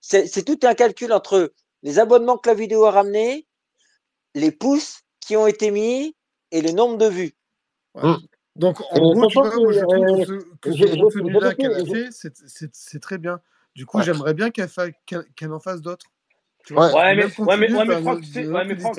c'est, 0.00 0.26
c'est 0.26 0.42
tout 0.42 0.58
un 0.64 0.74
calcul 0.74 1.12
entre 1.12 1.52
les 1.82 1.98
abonnements 1.98 2.38
que 2.38 2.48
la 2.48 2.54
vidéo 2.54 2.84
a 2.86 2.90
ramenés, 2.90 3.46
les 4.34 4.50
pouces 4.50 5.02
qui 5.20 5.36
ont 5.36 5.46
été 5.46 5.70
mis 5.70 6.16
et 6.50 6.62
le 6.62 6.72
nombre 6.72 6.96
de 6.96 7.06
vues. 7.06 7.36
Donc, 8.56 8.80
en 8.80 8.96
Euh, 8.96 9.00
gros, 9.00 9.26
tu 9.26 9.38
vois, 9.38 9.56
moi, 9.56 9.72
je 9.72 9.80
trouve 9.80 10.04
euh, 10.04 10.16
que 10.16 10.24
ce, 10.24 10.56
que 10.60 10.72
ce 10.72 11.00
contenu-là 11.00 11.54
qu'elle 11.54 11.74
a 11.74 11.84
fait, 11.84 12.08
c'est- 12.10 13.00
très 13.00 13.18
bien. 13.18 13.40
Du 13.74 13.86
coup, 13.86 13.98
Ouais. 13.98 14.04
j'aimerais 14.04 14.34
bien 14.34 14.50
qu'elle 14.50 15.52
en 15.52 15.60
fasse 15.60 15.80
d'autres. 15.80 16.06
Tu 16.66 16.74
Ouais. 16.74 16.90
mais, 16.92 17.14
même 17.14 17.16
ouais, 17.16 17.16
mais, 17.16 17.30
contenu, 17.32 17.74
ouais, 17.74 17.84
mais 17.84 17.94
d'un 17.94 18.02
Franck, 18.02 18.20
mais 18.34 18.76
Franck, 18.76 18.98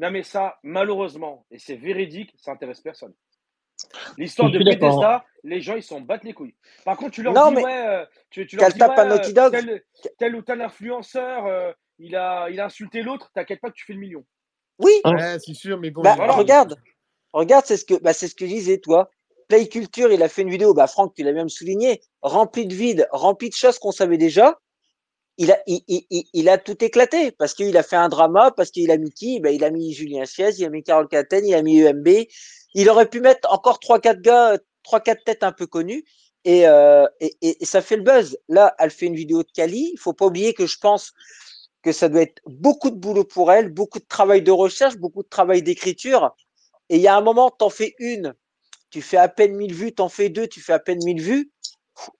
non, 0.00 0.10
mais 0.10 0.22
ça, 0.22 0.58
malheureusement, 0.62 1.44
et 1.50 1.58
c'est 1.58 1.76
véridique, 1.76 2.32
ça 2.38 2.52
intéresse 2.52 2.80
personne. 2.80 3.14
L'histoire 4.16 4.50
de. 4.50 4.58
Bethesda, 4.58 5.24
les 5.44 5.60
gens, 5.60 5.76
ils 5.76 5.82
s'en 5.82 6.00
battent 6.00 6.24
les 6.24 6.32
couilles. 6.32 6.54
Par 6.84 6.96
contre, 6.96 7.12
tu 7.12 7.22
leur 7.22 7.32
Non, 7.34 7.48
dis, 7.48 7.54
mais 7.56 7.64
ouais, 7.64 7.86
euh, 7.86 8.06
tu, 8.30 8.46
tu 8.46 8.56
leur 8.56 8.70
dis, 8.72 8.78
tape 8.78 8.96
ouais, 8.96 9.12
euh, 9.12 9.50
tel, 9.50 9.82
tel 10.18 10.36
ou 10.36 10.42
tel 10.42 10.60
influenceur, 10.60 11.46
euh, 11.46 11.72
il, 11.98 12.16
a, 12.16 12.48
il 12.50 12.58
a 12.60 12.66
insulté 12.66 13.02
l'autre, 13.02 13.30
t'inquiète 13.32 13.60
pas 13.60 13.70
que 13.70 13.74
tu 13.74 13.84
fais 13.84 13.92
le 13.92 14.00
million. 14.00 14.24
Oui, 14.78 14.92
Hein. 15.04 15.14
Ouais, 15.14 15.38
c'est 15.40 15.54
sûr, 15.54 15.78
mais 15.78 15.90
bon. 15.90 16.02
bah, 16.02 16.14
voilà. 16.16 16.32
regarde, 16.34 16.76
regarde, 17.32 17.64
c'est 17.66 17.76
ce 17.76 17.84
que, 17.84 17.94
bah, 17.94 18.12
c'est 18.12 18.28
ce 18.28 18.34
que 18.34 18.44
disais, 18.44 18.78
toi. 18.78 19.10
Play 19.48 19.68
Culture, 19.68 20.12
il 20.12 20.22
a 20.22 20.28
fait 20.28 20.42
une 20.42 20.50
vidéo, 20.50 20.74
bah, 20.74 20.86
Franck, 20.86 21.14
tu 21.14 21.22
l'as 21.22 21.32
même 21.32 21.48
souligné, 21.48 22.02
remplie 22.22 22.66
de 22.66 22.74
vide, 22.74 23.08
remplie 23.12 23.48
de 23.48 23.54
choses 23.54 23.78
qu'on 23.78 23.92
savait 23.92 24.18
déjà. 24.18 24.58
Il 25.38 25.52
a, 25.52 25.58
il, 25.66 26.48
a 26.48 26.58
tout 26.58 26.84
éclaté 26.84 27.30
parce 27.30 27.54
qu'il 27.54 27.76
a 27.76 27.84
fait 27.84 27.96
un 27.96 28.08
drama, 28.08 28.50
parce 28.50 28.72
qu'il 28.72 28.90
a 28.90 28.96
mis 28.96 29.12
qui? 29.12 29.38
Bah, 29.38 29.52
Il 29.52 29.62
a 29.62 29.70
mis 29.70 29.92
Julien 29.94 30.24
Chiez, 30.24 30.50
il 30.58 30.64
a 30.64 30.68
mis 30.68 30.82
Carole 30.82 31.06
Caten, 31.08 31.46
il 31.46 31.54
a 31.54 31.62
mis 31.62 31.80
EMB. 31.80 32.08
Il 32.74 32.90
aurait 32.90 33.08
pu 33.08 33.20
mettre 33.20 33.50
encore 33.52 33.78
trois, 33.78 34.00
quatre 34.00 34.20
gars, 34.20 34.58
trois, 34.82 35.00
quatre 35.00 35.22
têtes 35.24 35.44
un 35.44 35.52
peu 35.52 35.66
connues. 35.66 36.04
Et, 36.44 36.66
euh, 36.66 37.06
et, 37.20 37.36
et, 37.40 37.62
et 37.62 37.64
ça 37.64 37.82
fait 37.82 37.96
le 37.96 38.02
buzz. 38.02 38.36
Là, 38.48 38.74
elle 38.80 38.90
fait 38.90 39.06
une 39.06 39.14
vidéo 39.14 39.44
de 39.44 39.50
Cali. 39.54 39.90
Il 39.92 39.98
faut 39.98 40.12
pas 40.12 40.26
oublier 40.26 40.54
que 40.54 40.66
je 40.66 40.76
pense 40.78 41.12
que 41.82 41.92
ça 41.92 42.08
doit 42.08 42.22
être 42.22 42.42
beaucoup 42.46 42.90
de 42.90 42.96
boulot 42.96 43.24
pour 43.24 43.52
elle, 43.52 43.68
beaucoup 43.68 44.00
de 44.00 44.06
travail 44.06 44.42
de 44.42 44.50
recherche, 44.50 44.96
beaucoup 44.96 45.22
de 45.22 45.28
travail 45.28 45.62
d'écriture. 45.62 46.34
Et 46.90 46.96
il 46.96 47.02
y 47.02 47.08
a 47.08 47.16
un 47.16 47.20
moment, 47.20 47.50
t'en 47.50 47.70
fais 47.70 47.94
une, 47.98 48.34
tu 48.90 49.02
fais 49.02 49.16
à 49.18 49.28
peine 49.28 49.54
1000 49.56 49.74
vues, 49.74 49.92
t'en 49.92 50.08
fais 50.08 50.28
deux, 50.28 50.46
tu 50.46 50.60
fais 50.60 50.72
à 50.72 50.78
peine 50.78 51.02
1000 51.04 51.20
vues. 51.20 51.50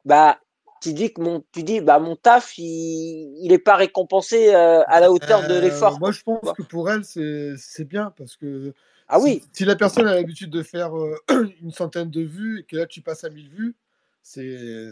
Bah, 0.05 0.39
tu 0.83 0.93
dis 0.93 1.13
que 1.13 1.21
mon, 1.21 1.45
tu 1.53 1.63
dis, 1.63 1.81
bah, 1.81 1.99
mon 1.99 2.17
taf, 2.17 2.57
il, 2.59 3.37
il 3.43 3.53
est 3.53 3.59
pas 3.59 3.77
récompensé 3.77 4.55
euh, 4.55 4.83
à 4.87 5.01
la 5.01 5.11
hauteur 5.11 5.47
de 5.49 5.55
Euh, 5.55 5.61
l'effort. 5.61 5.99
Moi, 5.99 6.13
je 6.13 6.23
pense 6.23 6.53
que 6.53 6.63
pour 6.63 6.91
elle, 6.91 7.05
c'est 7.05 7.85
bien 7.85 8.13
parce 8.17 8.37
que 8.37 8.75
Ah 9.09 9.19
si, 9.19 9.25
oui, 9.25 9.43
si 9.53 9.65
la 9.65 9.77
personne 9.77 10.07
a 10.07 10.15
l'habitude 10.15 10.51
de 10.51 10.63
faire 10.63 10.97
euh, 10.97 11.17
une 11.63 11.73
centaine 11.73 12.11
de 12.11 12.21
vues 12.21 12.61
et 12.61 12.63
que 12.65 12.77
là, 12.77 12.87
tu 12.87 13.01
passes 13.01 13.25
à 13.25 13.31
1000 13.31 13.49
vues, 13.49 13.77
c'est 14.23 14.91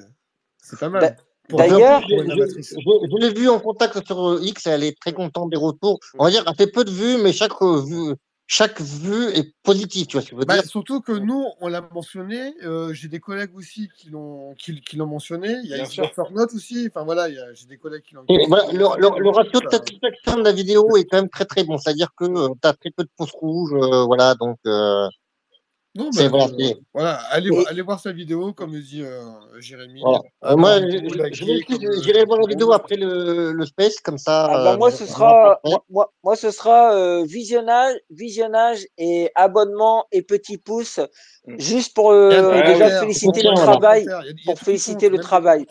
c'est 0.62 0.78
pas 0.78 0.89
mal. 0.89 1.16
En 1.53 1.59
d'ailleurs, 1.59 2.03
je, 2.09 2.16
je- 2.16 2.61
je- 2.61 3.09
je 3.11 3.16
l'ai 3.19 3.32
vu 3.32 3.48
en 3.48 3.61
contact 3.61 4.05
sur 4.05 4.43
X, 4.43 4.66
elle 4.66 4.82
est 4.82 4.98
très 4.98 5.12
contente 5.12 5.51
des 5.51 5.57
retours. 5.57 6.01
On 6.19 6.24
va 6.24 6.31
dire, 6.31 6.43
elle 6.48 6.57
fait 6.57 6.66
peu 6.70 6.85
de 6.85 6.90
vues, 6.90 7.19
mais 7.23 7.32
chaque 7.32 7.53
vue, 7.62 8.15
chaque 8.48 8.81
vue 8.81 9.27
est 9.35 9.55
positive, 9.62 10.06
tu 10.06 10.16
vois 10.16 10.23
ce 10.23 10.27
que 10.27 10.36
je 10.36 10.40
veux 10.40 10.44
Bah, 10.44 10.55
dire? 10.55 10.64
surtout 10.64 11.01
que 11.01 11.12
nous, 11.12 11.44
on 11.60 11.68
l'a 11.68 11.81
mentionné. 11.93 12.55
euh, 12.62 12.93
j'ai 12.93 13.09
des 13.09 13.18
collègues 13.18 13.55
aussi 13.55 13.89
qui 13.97 14.10
l'ont 14.10 14.55
qui, 14.55 14.81
qui 14.81 14.97
l'ont 14.97 15.06
mentionné. 15.06 15.56
Il 15.64 15.70
y 15.70 15.74
a 15.74 15.85
Fornote 16.14 16.52
aussi. 16.55 16.86
Enfin 16.89 17.05
voilà, 17.05 17.28
il 17.28 17.35
y 17.35 17.39
a- 17.39 17.52
j'ai 17.55 17.66
des 17.66 17.77
collègues 17.77 18.02
qui 18.02 18.14
l'ont 18.14 18.24
voilà, 18.48 18.73
le, 18.73 19.31
ratio 19.31 19.60
de 19.60 19.68
satisfaction 19.68 20.36
de 20.36 20.44
la 20.44 20.52
vidéo 20.52 20.97
est 20.97 21.05
quand 21.06 21.16
même 21.16 21.28
très 21.28 21.44
très 21.44 21.64
bon. 21.64 21.77
C'est-à-dire 21.77 22.10
que 22.16 22.27
tu 22.27 22.68
as 22.68 22.73
très 22.74 22.90
peu 22.90 23.02
de 23.02 23.10
pouces 23.16 23.32
rouges, 23.32 23.74
euh, 23.74 24.05
voilà, 24.05 24.35
donc 24.36 24.59
euh, 24.66 25.09
Non, 25.97 26.10
c'est 26.12 26.28
bah, 26.28 26.47
voilà. 26.94 27.14
allez, 27.31 27.51
et, 27.51 27.66
allez 27.68 27.82
voir 27.82 28.01
sa 28.01 28.12
vidéo, 28.12 28.52
comme 28.52 28.73
le 28.73 28.81
dit 28.81 29.02
euh, 29.02 29.23
Jérémy. 29.59 30.01
voilà. 30.01 30.20
Euh, 30.44 30.56
moi, 30.56 30.70
euh, 30.81 31.28
j'irai 31.32 32.24
voir 32.24 32.40
la 32.40 32.48
vidéo 32.48 32.73
après 32.73 32.97
le, 32.97 33.52
le 33.52 33.66
space, 33.66 34.01
comme 34.01 34.18
ça, 34.18 34.47
ah 34.51 34.64
bah 34.64 34.73
euh, 34.74 34.77
moi 34.77 34.90
ce 34.90 35.06
sera, 35.06 35.60
moi, 35.89 36.12
moi, 36.23 36.36
ce 36.36 36.51
sera 36.51 36.94
euh, 36.94 37.24
visionnage, 37.24 37.97
visionnage 38.10 38.86
et 38.98 39.31
abonnement 39.35 40.06
et 40.12 40.23
petits 40.23 40.59
pouces, 40.59 41.01
Mm. 41.47 41.60
juste 41.60 41.94
pour 41.94 42.10
euh, 42.10 42.62
déjà 42.66 43.01
féliciter 43.01 43.43
le 43.43 43.55
travail, 43.55 44.06
pour 44.44 44.59
féliciter 44.59 45.09
le 45.09 45.18
travail. 45.18 45.66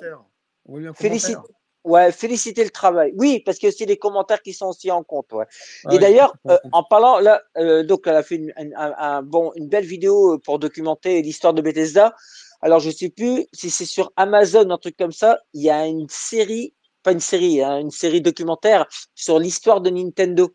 Félicite. 0.96 1.38
Ouais, 1.86 2.12
féliciter 2.12 2.64
le 2.64 2.70
travail. 2.70 3.14
Oui, 3.16 3.40
parce 3.46 3.58
que 3.60 3.72
c'est 3.72 3.86
les 3.86 3.98
commentaires 3.98 4.42
qui 4.42 4.54
sont 4.54 4.68
aussi 4.68 4.92
en 4.92 5.04
compte. 5.04 5.32
Ouais. 5.32 5.46
Ah, 5.86 5.94
Et 5.96 6.00
d'ailleurs, 6.00 6.34
euh, 6.50 6.58
en 6.74 6.84
parlant 6.84 7.20
là, 7.20 7.42
euh, 7.58 7.84
donc 7.84 8.02
elle 8.08 8.16
a 8.16 8.24
fait 8.24 8.36
une, 8.36 8.54
un, 8.58 8.72
un- 8.76 8.96
un 8.98 9.22
bon, 9.22 9.52
une 9.56 9.68
belle 9.68 9.86
vidéo 9.86 10.34
euh, 10.34 10.38
pour 10.38 10.60
documenter 10.60 11.22
l'histoire 11.22 11.54
de 11.54 11.62
Bethesda. 11.62 12.14
Alors 12.62 12.80
je 12.80 12.90
sais 12.90 13.10
plus 13.10 13.48
si 13.54 13.70
c'est 13.70 13.86
sur 13.86 14.12
Amazon, 14.16 14.70
un 14.70 14.78
truc 14.78 14.98
comme 14.98 15.12
ça. 15.12 15.40
Il 15.54 15.62
y 15.62 15.70
a 15.70 15.86
une 15.86 16.08
série, 16.10 16.74
pas 17.04 17.12
une 17.12 17.20
série, 17.20 17.62
hein, 17.62 17.78
une 17.80 17.92
série 17.92 18.22
documentaire 18.22 18.86
sur 19.14 19.40
l'histoire 19.40 19.82
de 19.82 19.90
Nintendo 19.92 20.50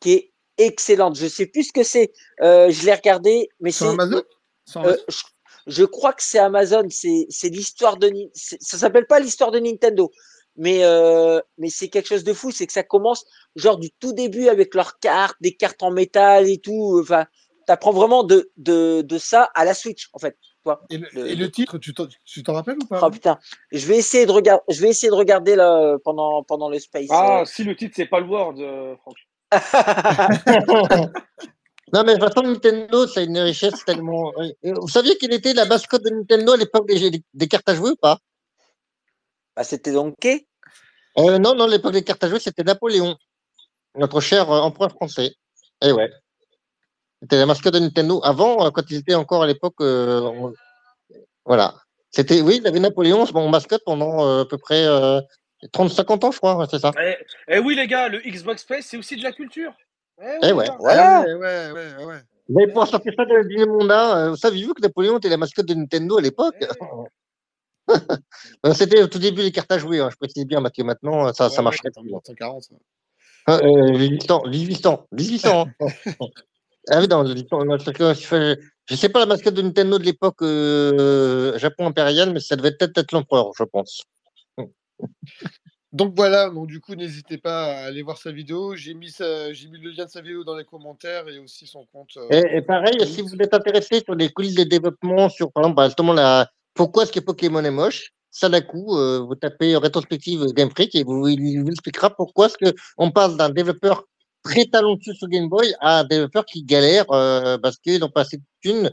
qui 0.00 0.12
est 0.12 0.32
excellente. 0.58 1.16
Je 1.16 1.26
sais 1.26 1.46
plus 1.46 1.64
ce 1.64 1.72
que 1.72 1.82
c'est. 1.82 2.12
Euh, 2.42 2.70
je 2.70 2.84
l'ai 2.86 2.94
regardé, 2.94 3.48
mais 3.60 3.70
Sur 3.72 3.86
c'est 3.86 3.92
Amazon? 3.92 4.22
Sur 4.66 4.80
Amazon? 4.82 5.02
je, 5.08 5.22
je 5.66 5.84
crois 5.84 6.12
que 6.12 6.22
c'est 6.22 6.38
Amazon, 6.38 6.82
c'est 6.90 7.48
l'histoire 7.48 7.96
de 7.96 8.10
ça 8.34 8.78
s'appelle 8.78 9.06
pas 9.06 9.20
l'histoire 9.20 9.50
de 9.50 9.58
Nintendo, 9.58 10.10
mais 10.56 10.84
euh, 10.84 11.40
mais 11.58 11.70
c'est 11.70 11.88
quelque 11.88 12.08
chose 12.08 12.24
de 12.24 12.32
fou, 12.32 12.50
c'est 12.50 12.66
que 12.66 12.72
ça 12.72 12.82
commence 12.82 13.24
genre 13.56 13.78
du 13.78 13.90
tout 13.92 14.12
début 14.12 14.48
avec 14.48 14.74
leurs 14.74 14.98
cartes, 14.98 15.36
des 15.40 15.54
cartes 15.54 15.82
en 15.82 15.90
métal 15.90 16.48
et 16.48 16.58
tout, 16.58 16.98
enfin 17.02 17.26
t'apprends 17.66 17.92
vraiment 17.92 18.24
de 18.24 18.50
de 18.56 19.02
de 19.02 19.18
ça 19.18 19.50
à 19.54 19.64
la 19.64 19.72
Switch 19.74 20.08
en 20.12 20.18
fait, 20.18 20.32
tu 20.40 20.48
vois. 20.64 20.82
Et 20.90 20.98
le, 20.98 21.08
De- 21.14 21.26
et 21.28 21.36
de- 21.36 21.40
le 21.44 21.50
titre, 21.50 21.78
tu 21.78 21.94
t'en 21.94 22.52
rappelles 22.54 22.78
ou 22.82 22.86
pas? 22.86 23.00
Oh 23.04 23.10
putain, 23.10 23.38
je 23.70 23.86
vais 23.86 23.96
essayer 23.96 24.26
de 24.26 24.32
regarder, 24.32 24.62
je 24.68 24.80
vais 24.82 24.88
essayer 24.88 25.10
de 25.10 25.14
regarder 25.14 25.54
là 25.56 25.96
pendant 26.04 26.42
pendant 26.42 26.68
le 26.68 26.78
space. 26.80 27.06
Ah, 27.10 27.40
euh. 27.40 27.44
si 27.44 27.62
le 27.64 27.76
titre, 27.76 27.94
c'est 27.96 28.06
pas 28.06 28.20
le 28.20 28.26
Word, 28.26 28.54
euh, 28.58 28.96
Franck. 28.96 29.16
Non, 31.92 32.04
mais 32.04 32.14
de 32.14 32.20
toute 32.20 32.32
façon, 32.32 32.46
Nintendo, 32.46 33.06
c'est 33.06 33.24
une 33.24 33.38
richesse 33.38 33.84
tellement. 33.84 34.32
Et 34.62 34.72
Vous 34.72 34.88
saviez 34.88 35.16
quelle 35.18 35.34
était 35.34 35.52
la 35.52 35.66
mascotte 35.66 36.02
de 36.02 36.10
Nintendo 36.10 36.52
à 36.52 36.56
l'époque 36.56 36.86
des, 36.88 37.48
cartes 37.48 37.68
à 37.68 37.74
jouer 37.74 37.90
ou 37.90 37.96
pas? 37.96 38.18
bah, 39.54 39.64
c'était 39.64 39.92
Donkey. 39.92 40.46
Euh, 41.18 41.38
non, 41.38 41.54
non, 41.54 41.64
à 41.64 41.68
l'époque 41.68 41.92
des 41.92 42.02
cartes 42.02 42.24
à 42.24 42.28
jouer, 42.30 42.40
c'était 42.40 42.64
Napoléon, 42.64 43.16
notre 43.96 44.20
cher 44.20 44.50
euh, 44.50 44.60
empereur 44.60 44.90
français. 44.92 45.34
Eh 45.84 45.92
ouais. 45.92 46.10
C'était 47.20 47.36
la 47.36 47.44
mascotte 47.44 47.74
de 47.74 47.78
Nintendo. 47.80 48.20
Avant, 48.24 48.64
euh, 48.64 48.70
quand 48.70 48.90
ils 48.90 48.96
étaient 48.96 49.14
encore 49.14 49.42
à 49.42 49.46
l'époque, 49.46 49.74
euh, 49.82 50.20
on- 50.22 50.54
voilà. 51.44 51.74
C'était, 52.10 52.40
oui, 52.40 52.58
il 52.62 52.66
avait 52.66 52.80
Napoléon, 52.80 53.26
c'est 53.26 53.34
mon 53.34 53.50
mascotte 53.50 53.82
pendant 53.84 54.26
euh, 54.26 54.42
à 54.42 54.44
peu 54.46 54.56
près 54.56 54.86
euh, 54.86 55.20
30-50 55.72 56.24
ans, 56.24 56.30
je 56.32 56.38
crois, 56.38 56.66
c'est 56.70 56.78
ça. 56.78 56.92
Eh, 56.98 57.16
eh 57.48 57.58
oui, 57.58 57.74
les 57.74 57.86
gars, 57.86 58.08
le 58.08 58.18
Xbox 58.20 58.62
Space, 58.62 58.86
c'est 58.86 58.96
aussi 58.96 59.16
de 59.16 59.22
la 59.22 59.32
culture. 59.32 59.74
Eh 60.20 60.38
Eh 60.42 60.52
ouais. 60.52 60.66
Voilà. 60.78 61.22
Ouais, 61.22 61.34
ouais, 61.34 61.72
ouais, 61.72 62.04
ouais. 62.04 62.20
Allez 62.56 62.66
pouvoir 62.68 62.88
sortir 62.88 63.12
ça 63.16 63.24
de 63.24 63.46
du 63.48 63.64
Monda. 63.66 64.16
Euh, 64.18 64.30
vous 64.30 64.36
saviez-vous 64.36 64.74
que 64.74 64.82
Napoléon 64.82 65.18
était 65.18 65.28
la 65.28 65.36
mascotte 65.36 65.66
de 65.66 65.74
Nintendo 65.74 66.18
à 66.18 66.22
l'époque? 66.22 66.56
Eh. 66.60 66.66
Euh, 68.64 68.72
C'était 68.74 69.02
au 69.02 69.08
tout 69.08 69.18
début 69.18 69.42
des 69.42 69.50
cartes 69.50 69.72
à 69.72 69.76
jouer, 69.78 70.00
hein, 70.00 70.08
je 70.10 70.16
précise 70.16 70.46
bien, 70.46 70.60
Mathieu. 70.60 70.84
Maintenant, 70.84 71.26
euh, 71.26 71.32
ça, 71.32 71.44
Ouais, 71.46 71.50
ça 71.50 71.56
ouais, 71.58 71.64
marcherait 71.64 71.90
en 71.96 72.00
plus. 72.00 72.06
1940. 72.06 72.62
ça. 72.62 72.74
Ah, 73.46 73.58
euh, 73.64 73.98
18 73.98 74.30
ans, 74.30 74.42
18 74.46 74.86
ans, 74.86 75.06
18 75.10 75.46
ans. 75.46 75.66
hein. 75.80 75.86
ah 76.90 77.00
oui, 77.00 77.08
non, 77.08 77.24
18 77.24 77.52
ans. 77.52 77.64
moi, 77.64 77.76
parce 77.78 77.92
que 77.92 78.14
je, 78.88 78.94
sais 78.94 79.08
pas 79.08 79.18
la 79.18 79.26
mascotte 79.26 79.54
de 79.54 79.62
Nintendo 79.62 79.98
de 79.98 80.04
l'époque 80.04 80.42
euh, 80.42 81.58
Japon 81.58 81.86
impérial, 81.88 82.32
mais 82.32 82.38
ça 82.40 82.54
devait 82.54 82.70
peut-être 82.70 82.96
être 82.98 83.12
l'empereur, 83.12 83.50
je 83.58 83.64
pense. 83.64 84.04
Donc 85.92 86.14
voilà, 86.16 86.48
donc 86.48 86.68
du 86.68 86.80
coup, 86.80 86.94
n'hésitez 86.94 87.36
pas 87.36 87.64
à 87.66 87.84
aller 87.86 88.02
voir 88.02 88.16
sa 88.16 88.32
vidéo. 88.32 88.74
J'ai 88.74 88.94
mis, 88.94 89.10
sa- 89.10 89.52
j'ai 89.52 89.68
mis 89.68 89.78
le 89.78 89.90
lien 89.90 90.06
de 90.06 90.10
sa 90.10 90.22
vidéo 90.22 90.42
dans 90.42 90.56
les 90.56 90.64
commentaires 90.64 91.28
et 91.28 91.38
aussi 91.38 91.66
son 91.66 91.84
compte. 91.92 92.16
euh, 92.16 92.28
Et, 92.30 92.56
et 92.56 92.62
pareil, 92.62 92.96
Oui. 92.98 93.06
si 93.06 93.20
vous 93.20 93.34
êtes 93.40 93.52
intéressé 93.52 94.00
sur 94.02 94.14
les 94.14 94.30
coulisses 94.30 94.54
de 94.54 94.64
développement, 94.64 95.28
sur 95.28 95.52
par 95.52 95.64
exemple, 95.64 95.76
bah, 95.76 95.86
justement, 95.86 96.14
la, 96.14 96.48
pourquoi 96.72 97.02
est-ce 97.02 97.12
que 97.12 97.20
Pokémon 97.20 97.62
est 97.62 97.70
moche, 97.70 98.10
Sadaku, 98.30 98.96
euh, 98.96 99.18
vous 99.20 99.34
tapez 99.34 99.76
rétrospective 99.76 100.46
Game 100.54 100.70
Freak 100.70 100.94
et 100.94 101.04
vous, 101.04 101.28
il 101.28 101.60
vous 101.62 101.68
expliquera 101.68 102.08
pourquoi 102.08 102.46
est-ce 102.46 102.56
que 102.56 102.74
on 102.96 103.10
passe 103.10 103.36
d'un 103.36 103.50
développeur 103.50 104.04
très 104.42 104.64
talentueux 104.64 105.12
sur 105.12 105.28
Game 105.28 105.50
Boy 105.50 105.74
à 105.80 105.98
un 106.00 106.04
développeur 106.04 106.46
qui 106.46 106.64
galère 106.64 107.04
euh, 107.12 107.58
parce 107.58 107.76
qu'ils 107.76 108.00
n'ont 108.00 108.08
pas 108.08 108.22
assez 108.22 108.38
de 108.38 108.42
thunes 108.62 108.90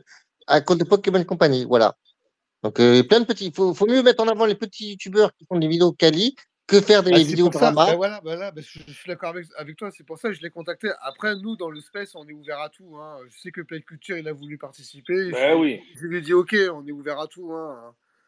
à 0.48 0.60
cause 0.60 0.78
de 0.78 0.84
Pokémon 0.84 1.24
Company. 1.24 1.64
Voilà. 1.64 1.96
Donc, 2.62 2.82
euh, 2.82 3.02
plein 3.04 3.22
de 3.22 3.26
petits. 3.26 3.46
Il 3.46 3.54
faut, 3.54 3.74
faut 3.74 3.86
mieux 3.88 4.04
mettre 4.04 4.22
en 4.22 4.28
avant 4.28 4.46
les 4.46 4.56
petits 4.56 4.90
youtubeurs 4.92 5.34
qui 5.34 5.46
font 5.46 5.58
des 5.58 5.70
vidéos 5.70 5.94
quali 5.94 6.36
que 6.70 6.82
faire 6.82 7.04
des 7.04 7.12
Ah, 7.14 7.18
c'est 7.18 7.24
vidéos 7.24 7.50
pour 7.50 7.60
ça, 7.60 7.72
drama. 7.72 7.92
ben 7.92 7.98
voilà, 7.98 8.22
ben 8.24 8.38
là, 8.38 8.52
ben 8.52 8.64
je, 8.64 8.80
je 8.88 8.94
suis 8.94 9.08
d'accord 9.08 9.30
avec, 9.30 9.46
avec 9.58 9.76
toi, 9.76 9.90
c'est 9.96 10.06
pour 10.06 10.18
ça 10.18 10.30
que 10.30 10.36
je 10.36 10.42
l'ai 10.42 10.50
contacté. 10.50 10.90
Après, 11.02 11.36
nous, 11.36 11.56
dans 11.58 11.70
le 11.70 11.82
space, 11.82 12.16
on 12.16 12.26
est 12.28 12.34
ouvert 12.34 12.60
à 12.60 12.70
tout. 12.70 12.96
Hein. 12.98 13.18
Je 13.30 13.40
sais 13.40 13.52
que 13.52 13.62
Play 13.62 13.82
Culture, 13.82 14.18
il 14.18 14.28
a 14.28 14.34
voulu 14.34 14.58
participer. 14.58 15.32
Ben 15.32 15.58
oui. 15.58 15.82
Je 15.96 16.06
lui 16.06 16.18
ai 16.18 16.22
dit, 16.22 16.34
ok, 16.34 16.56
on 16.74 16.86
est 16.88 16.92
ouvert 16.92 17.20
à 17.20 17.28
tout. 17.28 17.52
Hein. 17.54 17.76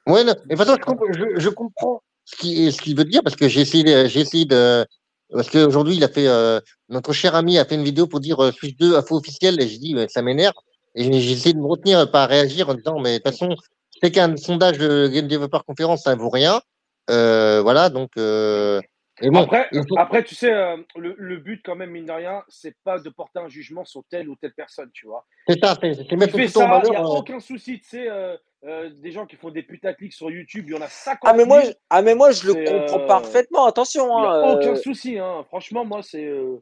Ouais, 0.08 0.24
non, 0.24 0.34
mais 0.50 0.56
de 0.56 0.60
toute 0.64 0.66
façon, 0.66 0.76
je, 0.80 0.84
comp- 0.84 1.14
je, 1.14 1.40
je 1.40 1.50
comprends 1.50 2.02
ce 2.26 2.36
qu'il 2.36 2.72
ce 2.74 2.96
veut 2.96 3.06
dire 3.06 3.22
parce 3.24 3.36
que 3.36 3.48
j'ai 3.48 3.62
essayé, 3.62 3.84
de- 3.84 4.08
j'ai 4.08 4.22
essayé 4.22 4.46
de. 4.46 4.86
Parce 5.32 5.50
qu'aujourd'hui, 5.50 5.96
il 5.96 6.04
a 6.04 6.10
fait. 6.10 6.28
euh, 6.28 6.60
notre 6.90 7.14
cher 7.14 7.36
ami 7.36 7.58
a 7.58 7.66
fait 7.66 7.76
une 7.76 7.84
vidéo 7.84 8.06
pour 8.08 8.20
dire 8.20 8.44
euh, 8.44 8.52
Switch 8.52 8.76
2 8.78 8.96
info 8.98 9.16
officielle 9.18 9.62
et 9.62 9.68
j'ai 9.68 9.78
dit, 9.78 9.96
ça 10.10 10.22
m'énerve. 10.22 10.56
Et 10.96 11.04
j'ai 11.22 11.32
essayé 11.32 11.54
de 11.54 11.60
me 11.60 11.68
retenir, 11.68 12.10
pas 12.12 12.24
à 12.24 12.28
réagir 12.28 12.68
en 12.68 12.74
disant, 12.74 13.00
mais 13.00 13.20
de 13.20 13.24
toute 13.24 13.32
façon, 13.32 13.56
c'est 14.02 14.12
qu'un 14.12 14.36
sondage 14.36 14.78
de 14.78 15.08
Game 15.08 15.28
Developer 15.28 15.60
Conference, 15.66 16.04
ça 16.04 16.14
ne 16.16 16.20
vaut 16.20 16.30
rien. 16.30 16.62
Euh, 17.10 17.62
voilà, 17.62 17.90
donc. 17.90 18.12
Euh, 18.18 18.82
et 19.24 19.30
bon, 19.30 19.44
Après, 19.44 19.70
faut- 19.72 19.98
après, 20.00 20.24
tu 20.24 20.34
sais, 20.34 20.52
euh, 20.52 20.78
le, 20.96 21.14
le 21.18 21.38
but, 21.38 21.62
quand 21.64 21.76
même, 21.76 21.92
mine 21.92 22.06
de 22.06 22.12
rien, 22.12 22.44
c'est 22.48 22.76
pas 22.84 22.98
de 23.00 23.10
porter 23.10 23.40
un 23.40 23.50
jugement 23.50 23.86
sur 23.86 24.04
telle 24.10 24.28
ou 24.30 24.36
telle 24.36 24.54
personne, 24.54 24.90
tu 24.94 25.06
vois. 25.06 25.26
c'est 25.48 25.60
ça, 25.64 25.78
c'est 25.80 26.12
mettre 26.16 26.36
fait 26.36 26.48
ça, 26.48 26.82
il 26.86 26.90
n'y 26.90 26.96
a 26.96 27.02
euh, 27.02 27.06
aucun 27.06 27.40
souci, 27.40 27.80
tu 27.82 27.88
sais, 27.90 28.10
euh, 28.10 28.36
euh, 28.64 28.90
des 28.90 29.12
gens 29.12 29.28
qui 29.28 29.36
font 29.36 29.52
des 29.52 29.62
putaclics 29.62 30.14
sur 30.14 30.32
YouTube, 30.32 30.66
il 30.70 30.74
y 30.74 30.78
en 30.78 30.82
a 30.82 30.88
50 30.88 31.20
Ah, 31.24 31.34
mais 31.34 31.40
000. 31.44 31.48
moi, 31.50 31.64
je- 31.64 31.72
ah, 31.92 32.02
mais 32.02 32.16
moi, 32.16 32.32
je 32.32 32.48
le 32.48 32.54
comprends 32.54 33.02
euh, 33.02 33.08
parfaitement. 33.08 33.66
Attention, 33.66 34.06
Il 34.18 34.22
n'y 34.22 34.28
a 34.28 34.32
hein, 34.32 34.54
aucun 34.54 34.72
euh, 34.72 34.76
souci, 34.76 35.20
hein. 35.20 35.44
Franchement, 35.50 35.86
moi, 35.86 36.02
c'est. 36.02 36.26
euh, 36.26 36.58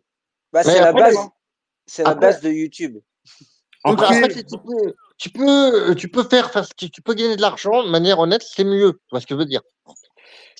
bah, 0.52 0.64
c'est 0.64 0.82
la 0.82 0.92
base, 0.92 1.16
hein. 1.16 1.32
c'est 1.86 2.04
la 2.04 2.10
après- 2.10 2.28
base 2.28 2.42
de 2.42 2.50
YouTube. 2.50 2.98
Après, 3.86 4.06
Ok. 4.08 4.24
après, 4.26 4.44
tu 4.44 4.58
peux, 4.58 4.94
tu 5.18 5.30
peux, 5.30 5.96
tu 5.96 6.10
peux 6.10 6.24
faire, 6.24 6.52
tu 6.76 7.02
peux 7.02 7.14
gagner 7.14 7.38
de 7.38 7.42
l'argent 7.42 7.84
de 7.84 7.90
manière 7.90 8.20
honnête, 8.20 8.42
c'est 8.44 8.66
mieux. 8.66 8.94
Tu 8.94 9.00
vois 9.12 9.22
ce 9.22 9.28
que 9.28 9.36
je 9.36 9.40
veux 9.40 9.46
dire 9.46 9.62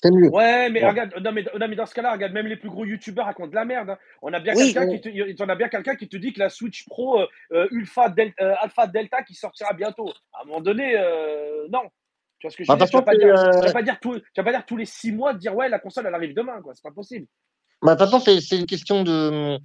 C'est 0.02 0.10
mieux. 0.10 0.30
Ouais, 0.30 0.70
mais 0.70 0.82
Ouais. 0.82 0.88
regarde, 0.90 1.14
non 1.22 1.32
mais, 1.32 1.44
non, 1.58 1.68
mais 1.68 1.76
dans 1.76 1.86
ce 1.86 1.94
cas-là, 1.94 2.12
regarde, 2.12 2.32
même 2.32 2.46
les 2.46 2.56
plus 2.56 2.70
gros 2.70 2.84
youtubeurs 2.84 3.26
racontent 3.26 3.50
de 3.50 3.54
la 3.54 3.64
merde. 3.66 3.90
hein. 3.90 3.98
On 4.22 4.32
a 4.32 4.40
bien 4.40 4.54
Oui, 4.54 4.72
quelqu'un 4.72 4.86
qui 4.86 5.00
qui 5.98 6.08
te 6.08 6.16
dit 6.16 6.32
que 6.32 6.38
la 6.38 6.48
Switch 6.48 6.86
Pro 6.86 7.20
euh, 7.20 7.26
euh, 7.52 8.08
Del- 8.16 8.32
euh, 8.40 8.54
Alpha 8.60 8.86
Delta 8.86 9.22
qui 9.22 9.34
sortira 9.34 9.74
bientôt. 9.74 10.10
À 10.32 10.42
un 10.42 10.46
moment 10.46 10.60
donné, 10.60 10.94
euh, 10.96 11.66
non. 11.70 11.82
Tu 12.38 12.46
vois 12.46 12.50
ce 12.50 12.56
que 12.56 12.64
je 12.64 12.68
Bah, 12.68 12.78
veux 12.78 12.86
dire? 12.86 13.04
pas 13.04 13.14
dire, 13.14 13.72
pas 13.72 13.82
dire 13.82 13.98
tu 14.00 14.10
vas 14.38 14.44
pas 14.44 14.52
dire 14.52 14.64
tous 14.66 14.76
les 14.76 14.86
six 14.86 15.12
mois 15.12 15.34
de 15.34 15.38
dire 15.38 15.54
ouais 15.54 15.68
la 15.68 15.78
console 15.78 16.06
elle 16.06 16.14
arrive 16.14 16.34
demain 16.34 16.62
quoi. 16.62 16.72
C'est 16.74 16.82
pas 16.82 16.90
possible. 16.90 17.26
Bah, 17.82 17.94
de 17.94 18.00
toute 18.00 18.10
façon, 18.10 18.40
c'est 18.40 18.56
une 18.58 18.66
question 18.66 19.02
de. 19.02 19.58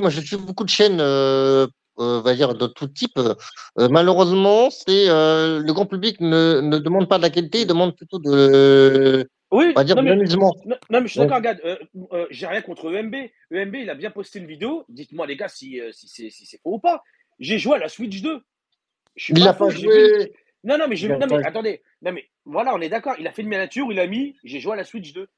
Moi, 0.00 0.10
je 0.10 0.20
suis 0.20 0.36
beaucoup 0.36 0.64
de 0.64 0.70
chaînes, 0.70 1.00
euh, 1.00 1.66
on 1.96 2.20
va 2.20 2.34
dire 2.34 2.54
de 2.54 2.66
tout 2.66 2.88
type. 2.88 3.18
Euh, 3.18 3.88
malheureusement, 3.90 4.70
c'est 4.70 5.08
euh, 5.08 5.60
le 5.60 5.72
grand 5.72 5.86
public 5.86 6.20
ne, 6.20 6.60
ne 6.60 6.78
demande 6.78 7.08
pas 7.08 7.18
de 7.18 7.22
la 7.22 7.30
qualité, 7.30 7.62
il 7.62 7.66
demande 7.66 7.96
plutôt 7.96 8.18
de, 8.18 9.26
Oui, 9.50 9.66
on 9.68 9.72
va 9.74 9.84
dire, 9.84 9.94
non 9.96 10.02
mais, 10.02 10.16
non, 10.16 10.52
non, 10.90 11.00
mais 11.00 11.06
je 11.06 11.12
suis 11.12 11.20
d'accord, 11.20 11.36
regarde, 11.36 11.60
euh, 11.64 11.76
euh, 12.12 12.26
j'ai 12.30 12.46
rien 12.46 12.62
contre 12.62 12.92
EMB. 12.92 13.14
EMB, 13.52 13.74
il 13.76 13.90
a 13.90 13.94
bien 13.94 14.10
posté 14.10 14.38
une 14.40 14.46
vidéo. 14.46 14.84
Dites-moi 14.88 15.26
les 15.26 15.36
gars 15.36 15.48
si, 15.48 15.80
euh, 15.80 15.92
si 15.92 16.08
c'est 16.08 16.30
si 16.30 16.46
c'est 16.46 16.58
faux 16.60 16.74
ou 16.74 16.78
pas. 16.78 17.02
J'ai 17.38 17.58
joué 17.58 17.76
à 17.76 17.78
la 17.78 17.88
Switch 17.88 18.20
2. 18.20 18.42
Je 19.16 19.24
suis 19.24 19.34
il 19.34 19.44
n'a 19.44 19.54
pas 19.54 19.70
joué. 19.70 20.32
Non, 20.64 20.78
non, 20.78 20.88
mais, 20.88 21.04
a 21.04 21.08
non, 21.08 21.26
mais 21.30 21.42
pas- 21.42 21.48
attendez. 21.48 21.82
Non, 22.02 22.12
mais 22.12 22.28
voilà, 22.46 22.74
on 22.74 22.80
est 22.80 22.88
d'accord. 22.88 23.14
Il 23.18 23.26
a 23.28 23.32
fait 23.32 23.42
une 23.42 23.48
miniature, 23.48 23.86
il 23.92 24.00
a 24.00 24.06
mis, 24.06 24.36
j'ai 24.44 24.60
joué 24.60 24.72
à 24.72 24.76
la 24.76 24.84
Switch 24.84 25.12
2. 25.12 25.28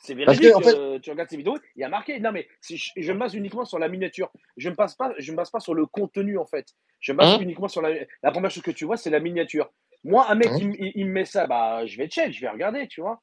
C'est 0.00 0.14
Parce 0.14 0.38
que, 0.38 0.44
véridique. 0.44 0.66
en 0.66 0.70
fait, 0.70 0.76
euh, 0.78 0.98
tu 0.98 1.10
regardes 1.10 1.28
ces 1.30 1.36
vidéos, 1.36 1.58
il 1.76 1.80
y 1.80 1.84
a 1.84 1.88
marqué. 1.88 2.20
Non, 2.20 2.30
mais 2.32 2.46
si 2.60 2.76
je, 2.76 2.90
je 2.96 3.12
me 3.12 3.18
base 3.18 3.34
uniquement 3.34 3.64
sur 3.64 3.78
la 3.78 3.88
miniature. 3.88 4.30
Je 4.56 4.68
ne 4.68 4.72
me 4.72 4.76
base 4.76 4.94
pas, 4.94 5.12
je 5.18 5.32
me 5.32 5.36
base 5.36 5.50
pas 5.50 5.60
sur 5.60 5.74
le 5.74 5.86
contenu, 5.86 6.36
en 6.38 6.46
fait. 6.46 6.66
Je 7.00 7.12
me 7.12 7.18
base 7.18 7.34
hein, 7.34 7.40
uniquement 7.40 7.68
sur 7.68 7.80
la. 7.80 7.90
La 8.22 8.30
première 8.30 8.50
chose 8.50 8.62
que 8.62 8.70
tu 8.70 8.84
vois, 8.84 8.96
c'est 8.96 9.10
la 9.10 9.20
miniature. 9.20 9.70
Moi, 10.04 10.26
un 10.30 10.34
mec, 10.34 10.48
hein. 10.48 10.56
il, 10.60 10.68
me- 10.68 10.74
il- 10.82 10.92
il 10.94 11.06
me 11.06 11.12
met 11.12 11.24
ça, 11.24 11.46
bah, 11.46 11.84
je 11.86 11.96
vais 11.96 12.08
check, 12.08 12.32
je 12.32 12.40
vais 12.40 12.48
regarder, 12.48 12.86
tu 12.88 13.00
vois. 13.00 13.20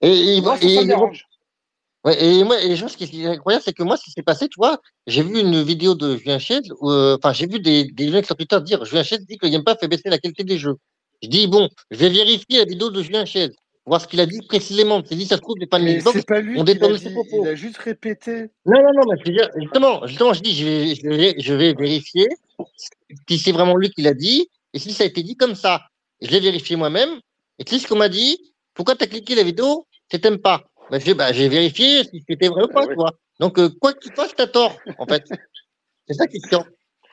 Et, 0.00 0.36
et, 0.36 0.40
Moi, 0.40 0.54
ça, 0.56 0.62
ça 0.62 0.66
et, 0.66 0.76
me 0.78 0.82
et- 0.82 0.86
dérange. 0.86 1.24
ouais, 2.04 2.24
et 2.24 2.44
moi, 2.44 2.60
et 2.62 2.74
choses 2.76 2.96
qui 2.96 3.06
sont 3.06 3.26
incroyables, 3.30 3.62
c'est 3.64 3.72
que 3.74 3.82
moi, 3.82 3.96
ce 3.96 4.04
qui 4.04 4.10
s'est 4.10 4.22
passé, 4.22 4.48
tu 4.48 4.56
vois, 4.56 4.78
j'ai 5.06 5.22
vu 5.22 5.38
une 5.40 5.62
vidéo 5.62 5.94
de 5.94 6.16
Julien 6.16 6.38
Chiez, 6.38 6.60
euh, 6.82 7.16
enfin, 7.18 7.32
j'ai 7.32 7.46
vu 7.46 7.60
des, 7.60 7.84
des 7.84 8.08
gens 8.08 8.22
sur 8.22 8.34
Twitter 8.36 8.60
dire 8.62 8.84
Julien 8.84 9.02
Chiez 9.02 9.18
dit 9.18 9.36
que 9.36 9.46
le 9.46 9.52
Game 9.52 9.64
Pass 9.64 9.78
fait 9.78 9.88
baisser 9.88 10.08
la 10.08 10.18
qualité 10.18 10.42
des 10.44 10.58
jeux. 10.58 10.76
Je 11.22 11.28
dis, 11.28 11.46
bon, 11.46 11.68
je 11.90 11.98
vais 11.98 12.08
vérifier 12.08 12.58
la 12.58 12.64
vidéo 12.64 12.90
de 12.90 13.02
Julien 13.02 13.24
Chiez, 13.26 13.50
voir 13.86 14.00
ce 14.00 14.08
qu'il 14.08 14.20
a 14.20 14.26
dit 14.26 14.40
précisément. 14.48 15.02
C'est 15.04 15.14
dit, 15.14 15.26
ça 15.26 15.36
se 15.36 15.42
trouve, 15.42 15.56
fans 15.70 15.78
Mais 15.78 15.98
Xbox 15.98 16.16
c'est 16.18 16.26
pas 16.26 16.40
lui 16.40 16.56
l'a 16.58 16.64
détourné 16.64 16.98
ses 16.98 17.08
dit, 17.08 17.14
propos. 17.14 17.44
il 17.44 17.48
a 17.48 17.54
juste 17.54 17.76
répété. 17.76 18.50
Non, 18.64 18.82
non, 18.82 18.92
non, 18.94 19.02
mais 19.10 19.18
je 19.22 19.30
veux 19.30 19.36
dire, 19.36 19.50
justement, 19.60 20.06
justement, 20.06 20.32
je 20.32 20.40
dis, 20.42 20.54
je 20.54 20.64
vais, 20.66 20.94
je 20.94 21.08
vais, 21.08 21.34
je 21.38 21.54
vais 21.54 21.74
vérifier 21.74 22.26
si 23.28 23.38
c'est 23.38 23.52
vraiment 23.52 23.76
lui 23.76 23.90
qui 23.90 24.00
l'a 24.02 24.14
dit 24.14 24.48
et 24.74 24.78
si 24.78 24.92
ça 24.92 25.04
a 25.04 25.06
été 25.06 25.22
dit 25.22 25.36
comme 25.36 25.54
ça. 25.54 25.86
Je 26.20 26.30
l'ai 26.30 26.40
vérifié 26.40 26.76
moi-même 26.76 27.20
et 27.58 27.64
tu 27.64 27.74
sais 27.74 27.80
ce 27.80 27.88
qu'on 27.88 27.96
m'a 27.96 28.08
dit 28.08 28.54
Pourquoi 28.74 28.96
tu 28.96 29.04
as 29.04 29.06
cliqué 29.06 29.34
la 29.34 29.42
vidéo 29.42 29.86
Tu 30.10 30.20
t'aimes 30.20 30.38
pas? 30.38 30.64
Ben, 30.90 31.00
J'ai 31.00 31.14
bah, 31.14 31.32
j'ai 31.32 31.48
vérifié 31.48 32.04
si 32.04 32.22
c'était 32.28 32.48
vrai 32.48 32.64
ou 32.64 32.68
Bah 32.68 32.74
pas, 32.74 32.86
tu 32.86 32.94
vois. 32.94 33.12
Donc, 33.40 33.58
euh, 33.58 33.70
quoi 33.80 33.92
que 33.94 34.00
tu 34.00 34.10
fasses, 34.14 34.34
t'as 34.34 34.46
tort, 34.46 34.80
en 34.98 35.06
fait. 35.06 35.24
C'est 36.06 36.14
ça 36.14 36.26
qui 36.26 36.36
est 36.36 36.48
chiant. 36.48 36.66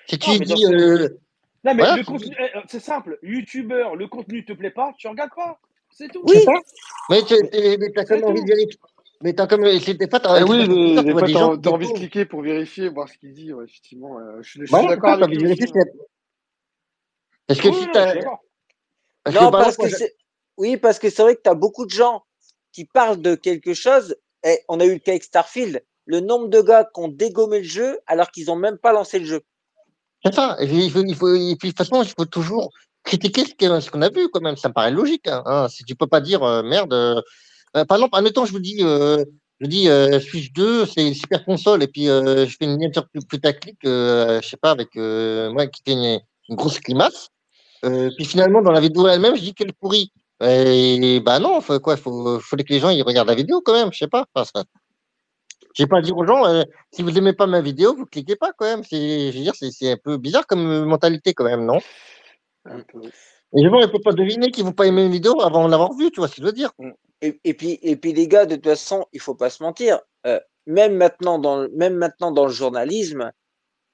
Si 0.08 0.20
tu 0.20 0.40
dis, 0.40 0.66
euh, 0.66 1.08
Non, 1.64 1.74
mais 1.74 1.76
voilà, 1.76 1.96
le 1.96 2.04
contenu, 2.04 2.36
eh, 2.38 2.60
c'est 2.68 2.80
simple. 2.82 3.18
YouTubeur, 3.24 3.96
le 3.96 4.08
contenu 4.08 4.44
te 4.44 4.54
plaît 4.54 4.72
pas, 4.72 4.94
tu 4.98 5.08
regardes 5.08 5.34
pas. 5.34 5.60
C'est 5.92 6.10
tout. 6.10 6.22
Oui, 6.26 6.36
Mais 7.10 7.22
t'as 7.22 8.06
c'est 8.06 8.22
comme 8.22 8.24
envie 8.32 8.42
de 8.42 8.48
vérifier. 8.48 8.80
Mais 9.24 9.34
t'as 9.34 9.48
comme, 9.48 9.80
c'est 9.80 9.94
des 9.94 10.10
fois, 10.10 10.20
t'as, 10.20 10.42
Ah 10.42 10.44
oui, 10.44 10.58
mais 10.68 11.14
envie 11.14 11.88
de 11.88 11.94
cliquer 11.94 12.26
pour 12.26 12.42
vérifier, 12.42 12.90
voir 12.90 13.08
ce 13.08 13.18
qu'il 13.18 13.34
dit. 13.34 13.54
Ouais, 13.54 13.66
effectivement, 13.66 14.18
euh, 14.20 14.42
je, 14.42 14.50
suis- 14.50 14.60
je 14.62 14.66
suis 14.66 14.72
Voilà, 14.72 14.88
c'est 14.90 14.96
d'accord 14.96 15.10
avec 15.12 15.26
envie 15.26 15.38
de 15.38 15.44
lui 15.44 15.52
aussi. 15.54 15.64
vérifier. 15.64 15.80
hein. 15.80 15.86
c'est- 15.86 16.12
Parce 17.52 17.60
que 17.60 17.68
Oui, 17.68 17.76
si 17.82 17.88
t'as, 17.94 18.14
parce 19.24 19.36
que 19.36 19.44
non, 19.44 19.52
par 19.52 19.60
parce 19.60 19.68
exemple, 19.74 19.76
moi, 19.78 19.86
que 19.86 19.90
j'ai- 19.90 19.96
c'est, 19.98 20.16
oui, 20.58 20.78
parce 20.78 21.00
que 21.00 21.10
c'est 21.10 21.22
vrai 21.22 21.36
que 21.36 21.42
tu 21.44 21.50
as 21.50 21.54
beaucoup 21.54 21.86
de 21.86 21.92
gens 21.92 22.24
qui 22.72 22.86
parlent 22.86 23.22
de 23.22 23.36
quelque 23.36 23.74
chose. 23.74 24.16
Et 24.46 24.60
on 24.70 24.80
a 24.80 24.86
eu 24.86 24.94
le 24.94 25.00
cas 25.00 25.12
avec 25.12 25.24
Starfield. 25.24 25.84
Le 26.06 26.22
nombre 26.22 26.48
de 26.48 26.62
gars 26.62 26.86
qui 26.86 27.02
ont 27.02 27.10
dégommé 27.10 27.60
le 27.60 27.66
jeu 27.68 28.00
alors 28.08 28.32
qu'ils 28.32 28.50
ont 28.50 28.56
même 28.56 28.78
pas 28.78 28.94
lancé 28.94 29.20
le 29.20 29.26
jeu. 29.26 29.42
C'est 30.24 30.34
ça. 30.34 30.56
Il 30.62 30.90
faut, 30.90 31.04
il 31.04 31.16
faut, 31.16 31.36
et 31.36 31.56
puis, 31.58 31.70
de 31.70 31.76
toute 31.76 31.78
façon, 31.86 32.02
il 32.02 32.10
faut 32.10 32.26
toujours 32.26 32.72
critiquer 33.04 33.44
ce 33.46 33.90
qu'on 33.92 34.02
a 34.02 34.10
vu, 34.10 34.30
quand 34.30 34.42
même. 34.42 34.56
Ça 34.56 34.70
me 34.70 34.74
paraît 34.74 34.92
logique. 34.92 35.28
Hein, 35.28 35.44
hein. 35.46 35.68
Si 35.68 35.84
tu 35.84 35.94
peux 35.96 36.08
pas 36.08 36.22
dire 36.22 36.44
euh, 36.44 36.64
merde. 36.64 36.94
euh, 36.94 37.22
euh, 37.76 37.84
par 37.86 37.98
exemple, 37.98 38.18
admettons, 38.18 38.46
je 38.46 38.52
vous 38.54 38.60
dis, 38.60 38.78
euh, 38.82 39.24
je 39.60 39.68
dis 39.68 39.90
euh, 39.90 40.20
Switch 40.22 40.54
2, 40.54 40.86
c'est 40.86 41.06
une 41.06 41.14
super 41.14 41.44
console, 41.44 41.84
et 41.84 41.88
puis 41.88 42.06
je 42.06 42.56
fais 42.58 42.66
une 42.66 42.72
miniature 42.72 43.08
plus, 43.10 43.22
plus 43.26 43.40
tactique, 43.42 43.80
je 43.84 44.40
sais 44.42 44.58
pas, 44.58 44.72
avec 44.72 44.96
moi 44.96 45.68
qui 45.68 45.82
fait 45.86 45.94
une, 45.94 46.20
une 46.50 46.56
grosse 46.56 46.80
grimace. 46.80 47.30
Euh, 47.86 48.10
puis 48.16 48.26
finalement, 48.26 48.62
dans 48.62 48.72
la 48.72 48.80
vidéo 48.80 49.08
elle-même, 49.08 49.36
je 49.36 49.42
dis 49.42 49.54
qu'elle 49.54 49.70
est 49.70 49.80
pourrie. 49.80 50.12
Et 50.44 51.20
bah 51.24 51.40
non, 51.40 51.62
faut, 51.62 51.80
quoi, 51.80 51.98
faut, 51.98 52.40
faut 52.40 52.56
que 52.58 52.64
les 52.70 52.80
gens 52.80 52.90
ils 52.90 53.04
regardent 53.04 53.28
la 53.30 53.36
vidéo 53.36 53.62
quand 53.62 53.74
même, 53.74 53.92
je 53.94 54.00
sais 54.00 54.08
pas. 54.08 54.26
Enfin, 54.34 54.50
ça- 54.56 54.64
j'ai 55.74 55.88
pas 55.88 56.00
à 56.00 56.02
dire 56.02 56.18
aux 56.18 56.26
gens, 56.26 56.46
euh, 56.46 56.64
si 56.92 57.02
vous 57.02 57.18
aimez 57.18 57.34
pas 57.34 57.48
ma 57.48 57.62
vidéo, 57.62 57.96
vous 57.96 58.06
cliquez 58.06 58.36
pas 58.36 58.52
quand 58.58 58.66
même. 58.66 58.84
C'est, 58.84 59.32
je 59.32 59.38
veux 59.38 59.44
dire, 59.44 59.56
c'est, 59.56 59.72
c'est 59.72 59.92
un 59.92 59.98
peu 59.98 60.18
bizarre 60.18 60.46
comme 60.48 60.68
euh, 60.68 60.86
mentalité 60.86 61.34
quand 61.34 61.46
même, 61.46 61.66
non? 61.66 61.80
Et 63.54 63.64
gens, 63.64 63.80
ils 63.80 63.92
peuvent 63.92 64.02
pas 64.02 64.14
deviner 64.14 64.52
qu'ils 64.52 64.64
vont 64.64 64.72
pas 64.72 64.88
aimer 64.88 65.04
une 65.04 65.12
vidéo 65.12 65.42
avant 65.42 65.66
de 65.66 65.72
l'avoir 65.72 65.94
vue, 65.94 66.10
tu 66.12 66.20
vois 66.20 66.28
ce 66.28 66.36
que 66.36 66.42
je 66.42 66.48
veux 66.48 66.54
dire? 66.54 66.72
Et, 67.22 67.40
et 67.44 67.54
puis, 67.54 67.80
et 67.82 67.96
puis 67.96 68.14
les 68.14 68.28
gars, 68.28 68.46
de 68.46 68.56
toute 68.56 68.66
façon, 68.66 69.06
il 69.14 69.20
faut 69.20 69.36
pas 69.36 69.50
se 69.50 69.62
mentir. 69.64 70.00
euh, 70.26 70.40
même 70.68 70.96
maintenant 70.96 71.40
dans, 71.40 71.58
le- 71.62 71.70
même 71.76 71.96
maintenant 71.96 72.32
dans 72.32 72.46
le 72.46 72.52
journalisme, 72.52 73.32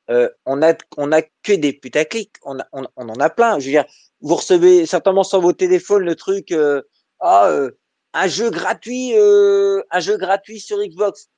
euh, 0.10 0.30
on 0.46 0.62
a, 0.62 0.74
on 0.98 1.12
a 1.12 1.22
que 1.22 1.54
des 1.54 1.74
putaclics. 1.74 2.36
On, 2.44 2.60
a- 2.60 2.68
on, 2.72 2.86
en 2.96 3.20
a 3.20 3.30
plein. 3.30 3.60
Je 3.60 3.66
veux 3.66 3.72
dire, 3.72 3.86
vous 4.22 4.36
recevez 4.36 4.86
certainement 4.86 5.24
sur 5.24 5.42
vos 5.42 5.54
téléphones 5.54 6.04
le 6.04 6.16
truc, 6.16 6.52
euh, 6.52 6.82
ah, 7.20 7.48
euh, 7.50 7.72
un 8.14 8.28
jeu 8.28 8.50
gratuit, 8.50 9.14
un 9.16 10.00
jeu 10.00 10.18
gratuit 10.18 10.60
sur 10.60 10.78
Xbox. 10.80 11.30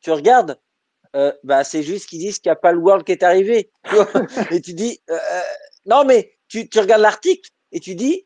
Tu 0.00 0.10
regardes, 0.10 0.58
bah 1.44 1.64
c'est 1.64 1.82
juste 1.82 2.08
qu'ils 2.08 2.18
disent 2.18 2.38
qu'il 2.38 2.50
n'y 2.50 2.54
a 2.54 2.56
pas 2.56 2.72
le 2.72 2.78
World 2.78 3.04
qui 3.06 3.12
est 3.12 3.22
arrivé. 3.22 3.70
Et 4.50 4.60
tu 4.60 4.74
dis, 4.74 5.00
non 5.86 6.04
mais 6.04 6.36
tu, 6.48 6.68
tu 6.68 6.78
regardes 6.78 7.00
l'article 7.02 7.50
et 7.72 7.80
tu 7.80 7.94
dis, 7.94 8.25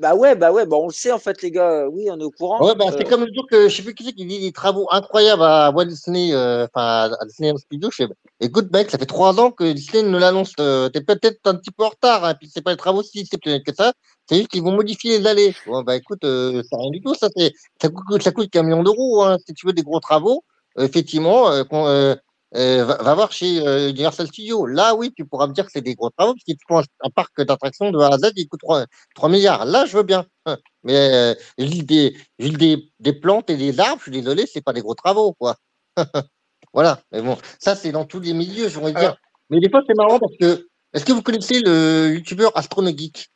bah 0.00 0.12
Bah 0.12 0.14
ouais, 0.14 0.34
bah 0.34 0.52
ouais, 0.52 0.66
bah 0.66 0.76
on 0.76 0.86
le 0.86 0.92
sait 0.92 1.10
en 1.12 1.18
fait, 1.18 1.42
les 1.42 1.50
gars. 1.50 1.88
Oui, 1.88 2.08
on 2.10 2.18
est 2.20 2.24
au 2.24 2.30
courant. 2.30 2.64
Ouais, 2.64 2.74
bah, 2.74 2.84
c'est 2.90 3.06
Euh, 3.06 3.10
comme 3.10 3.24
le 3.24 3.32
jour 3.34 3.46
que 3.50 3.68
je 3.68 3.76
sais 3.76 3.82
plus 3.82 3.94
qui 3.94 4.04
c'est 4.04 4.12
qui 4.12 4.24
dit 4.26 4.40
des 4.40 4.52
travaux 4.52 4.86
incroyables 4.90 5.42
à 5.42 5.70
Walt 5.70 5.86
Disney, 5.86 6.32
euh, 6.34 6.66
enfin, 6.66 7.10
à 7.20 7.24
Disney 7.26 7.52
Studio. 7.56 7.90
Je 7.90 8.04
fais, 8.04 8.08
écoute, 8.40 8.70
mec, 8.72 8.90
ça 8.90 8.98
fait 8.98 9.06
trois 9.06 9.38
ans 9.40 9.50
que 9.50 9.72
Disney 9.72 10.02
ne 10.02 10.18
l'annonce. 10.18 10.52
Euh, 10.60 10.88
T'es 10.90 11.00
peut-être 11.00 11.40
un 11.46 11.54
petit 11.56 11.70
peu 11.70 11.84
en 11.84 11.88
retard, 11.90 12.24
hein, 12.24 12.34
puis 12.34 12.50
c'est 12.52 12.62
pas 12.62 12.72
les 12.72 12.76
travaux 12.76 13.02
si 13.02 13.20
exceptionnels 13.20 13.62
que 13.62 13.74
ça. 13.74 13.92
C'est 14.28 14.36
juste 14.36 14.48
qu'ils 14.48 14.62
vont 14.62 14.72
modifier 14.72 15.18
les 15.18 15.26
allées. 15.26 15.54
Bon, 15.66 15.82
bah, 15.82 15.96
écoute, 15.96 16.24
euh, 16.24 16.62
c'est 16.68 16.76
rien 16.76 16.90
du 16.90 17.00
tout, 17.00 17.14
ça, 17.14 17.28
c'est, 17.36 17.52
ça 17.80 17.88
coûte, 17.88 18.22
ça 18.22 18.32
coûte 18.32 18.50
qu'un 18.50 18.62
million 18.62 18.82
d'euros, 18.82 19.22
hein. 19.24 19.36
Si 19.46 19.54
tu 19.54 19.66
veux 19.66 19.72
des 19.72 19.82
gros 19.82 20.00
travaux, 20.00 20.44
euh, 20.78 20.84
effectivement, 20.84 21.50
euh, 21.50 21.64
qu'on, 21.64 22.16
euh, 22.54 22.84
va, 22.84 22.96
va 23.02 23.14
voir 23.14 23.32
chez 23.32 23.66
euh, 23.66 23.90
Universal 23.90 24.28
Studios. 24.28 24.66
Là, 24.66 24.94
oui, 24.94 25.12
tu 25.14 25.24
pourras 25.24 25.46
me 25.46 25.52
dire 25.52 25.66
que 25.66 25.72
c'est 25.72 25.80
des 25.80 25.94
gros 25.94 26.10
travaux, 26.10 26.34
parce 26.34 26.44
qu'ils 26.44 26.56
te 26.56 26.62
font 26.68 26.78
un, 26.78 27.10
parc 27.10 27.40
d'attractions 27.42 27.90
de 27.90 27.98
A 27.98 28.14
à 28.14 28.18
Z, 28.18 28.32
il 28.36 28.48
coûte 28.48 28.60
3, 28.60 28.86
3 29.14 29.28
milliards. 29.28 29.64
Là, 29.64 29.84
je 29.86 29.96
veux 29.96 30.04
bien. 30.04 30.26
Hein. 30.46 30.56
Mais 30.84 30.94
euh, 31.12 31.34
l'île 31.58 31.84
des, 31.84 32.16
des, 32.38 32.90
des 33.00 33.12
plantes 33.12 33.50
et 33.50 33.56
des 33.56 33.80
arbres, 33.80 33.98
je 33.98 34.10
suis 34.10 34.12
désolé, 34.12 34.46
c'est 34.46 34.62
pas 34.62 34.72
des 34.72 34.82
gros 34.82 34.94
travaux, 34.94 35.32
quoi. 35.32 35.56
Voilà. 36.72 37.00
Mais 37.10 37.22
bon, 37.22 37.38
ça, 37.58 37.74
c'est 37.74 37.90
dans 37.90 38.04
tous 38.04 38.20
les 38.20 38.34
milieux, 38.34 38.68
j'aurais 38.68 38.92
dire. 38.92 39.00
Alors, 39.00 39.16
Mais 39.48 39.60
des 39.60 39.70
fois, 39.70 39.80
c'est 39.86 39.96
marrant 39.96 40.18
parce 40.18 40.36
que, 40.38 40.68
est-ce 40.92 41.06
que 41.06 41.12
vous 41.12 41.22
connaissez 41.22 41.60
le 41.60 42.14
youtubeur 42.14 42.56
Astronogeek? 42.56 43.28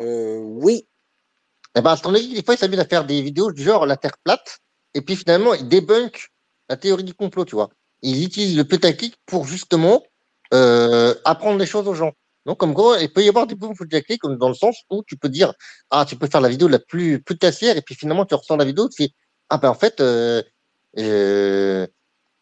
euh, 0.00 0.38
oui. 0.38 0.86
Eh 1.76 1.80
ben, 1.80 1.90
Astronogeek, 1.90 2.32
des 2.32 2.44
fois, 2.44 2.54
il 2.54 2.58
s'amuse 2.58 2.78
à 2.78 2.84
faire 2.84 3.04
des 3.04 3.20
vidéos 3.20 3.50
du 3.50 3.64
genre 3.64 3.84
la 3.84 3.96
Terre 3.96 4.16
plate, 4.22 4.60
et 4.94 5.00
puis 5.00 5.16
finalement, 5.16 5.54
il 5.54 5.68
débunk 5.68 6.28
la 6.68 6.76
théorie 6.76 7.04
du 7.04 7.14
complot, 7.14 7.44
tu 7.44 7.56
vois. 7.56 7.68
Il 8.02 8.24
utilise 8.24 8.56
le 8.56 8.64
putaclic 8.64 9.14
pour 9.26 9.46
justement 9.46 10.02
euh, 10.54 11.14
apprendre 11.24 11.58
les 11.58 11.66
choses 11.66 11.86
aux 11.86 11.94
gens. 11.94 12.12
Donc, 12.46 12.58
comme 12.58 12.74
quoi, 12.74 12.98
il 13.00 13.12
peut 13.12 13.22
y 13.22 13.28
avoir 13.28 13.46
des 13.46 13.54
bons 13.54 13.74
dans 14.38 14.48
le 14.48 14.54
sens 14.54 14.76
où 14.88 15.02
tu 15.06 15.16
peux 15.16 15.28
dire, 15.28 15.52
ah, 15.90 16.04
tu 16.08 16.16
peux 16.16 16.26
faire 16.26 16.40
la 16.40 16.48
vidéo 16.48 16.68
la 16.68 16.78
plus 16.78 17.22
putassière, 17.22 17.76
et 17.76 17.82
puis 17.82 17.94
finalement, 17.94 18.24
tu 18.24 18.34
ressens 18.34 18.56
la 18.56 18.64
vidéo, 18.64 18.88
tu 18.88 19.04
fais, 19.04 19.10
ah 19.50 19.58
ben 19.58 19.68
en 19.68 19.74
fait, 19.74 20.00
euh, 20.00 20.42
euh, 20.98 21.86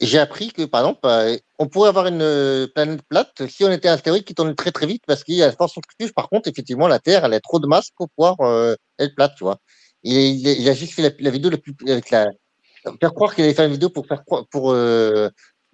j'ai 0.00 0.18
appris 0.18 0.52
que, 0.52 0.64
par 0.64 0.82
exemple, 0.82 1.00
euh, 1.06 1.36
on 1.58 1.66
pourrait 1.66 1.88
avoir 1.88 2.06
une 2.06 2.22
euh, 2.22 2.68
planète 2.72 3.02
plate 3.08 3.48
si 3.48 3.64
on 3.64 3.72
était 3.72 3.88
un 3.88 3.94
astéroïde 3.94 4.24
qui 4.24 4.34
tourne 4.34 4.54
très 4.54 4.70
très 4.70 4.86
vite 4.86 5.02
parce 5.06 5.24
qu'il 5.24 5.34
y 5.34 5.42
a 5.42 5.46
la 5.46 5.52
force 5.52 5.74
centrifuge. 5.74 6.14
Par 6.14 6.28
contre, 6.28 6.48
effectivement, 6.48 6.86
la 6.86 7.00
Terre, 7.00 7.24
elle 7.24 7.34
a 7.34 7.40
trop 7.40 7.58
de 7.58 7.66
masse 7.66 7.90
pour 7.96 8.08
pouvoir 8.10 8.36
euh, 8.40 8.76
être 9.00 9.14
plate, 9.16 9.34
tu 9.36 9.44
vois. 9.44 9.58
Il 10.04 10.68
a 10.68 10.74
juste 10.74 10.92
fait 10.94 11.02
la, 11.02 11.10
la 11.18 11.30
vidéo 11.30 11.50
la 11.50 11.58
plus 11.58 11.74
avec 11.88 12.10
la 12.10 12.28
faire 13.00 13.14
croire 13.14 13.34
qu'il 13.34 13.44
avait 13.44 13.54
fait 13.54 13.64
une 13.64 13.72
vidéo 13.72 13.90
pour 13.90 14.06
faire 14.06 14.24
croire 14.24 14.46
pour 14.50 14.70
euh, 14.72 15.28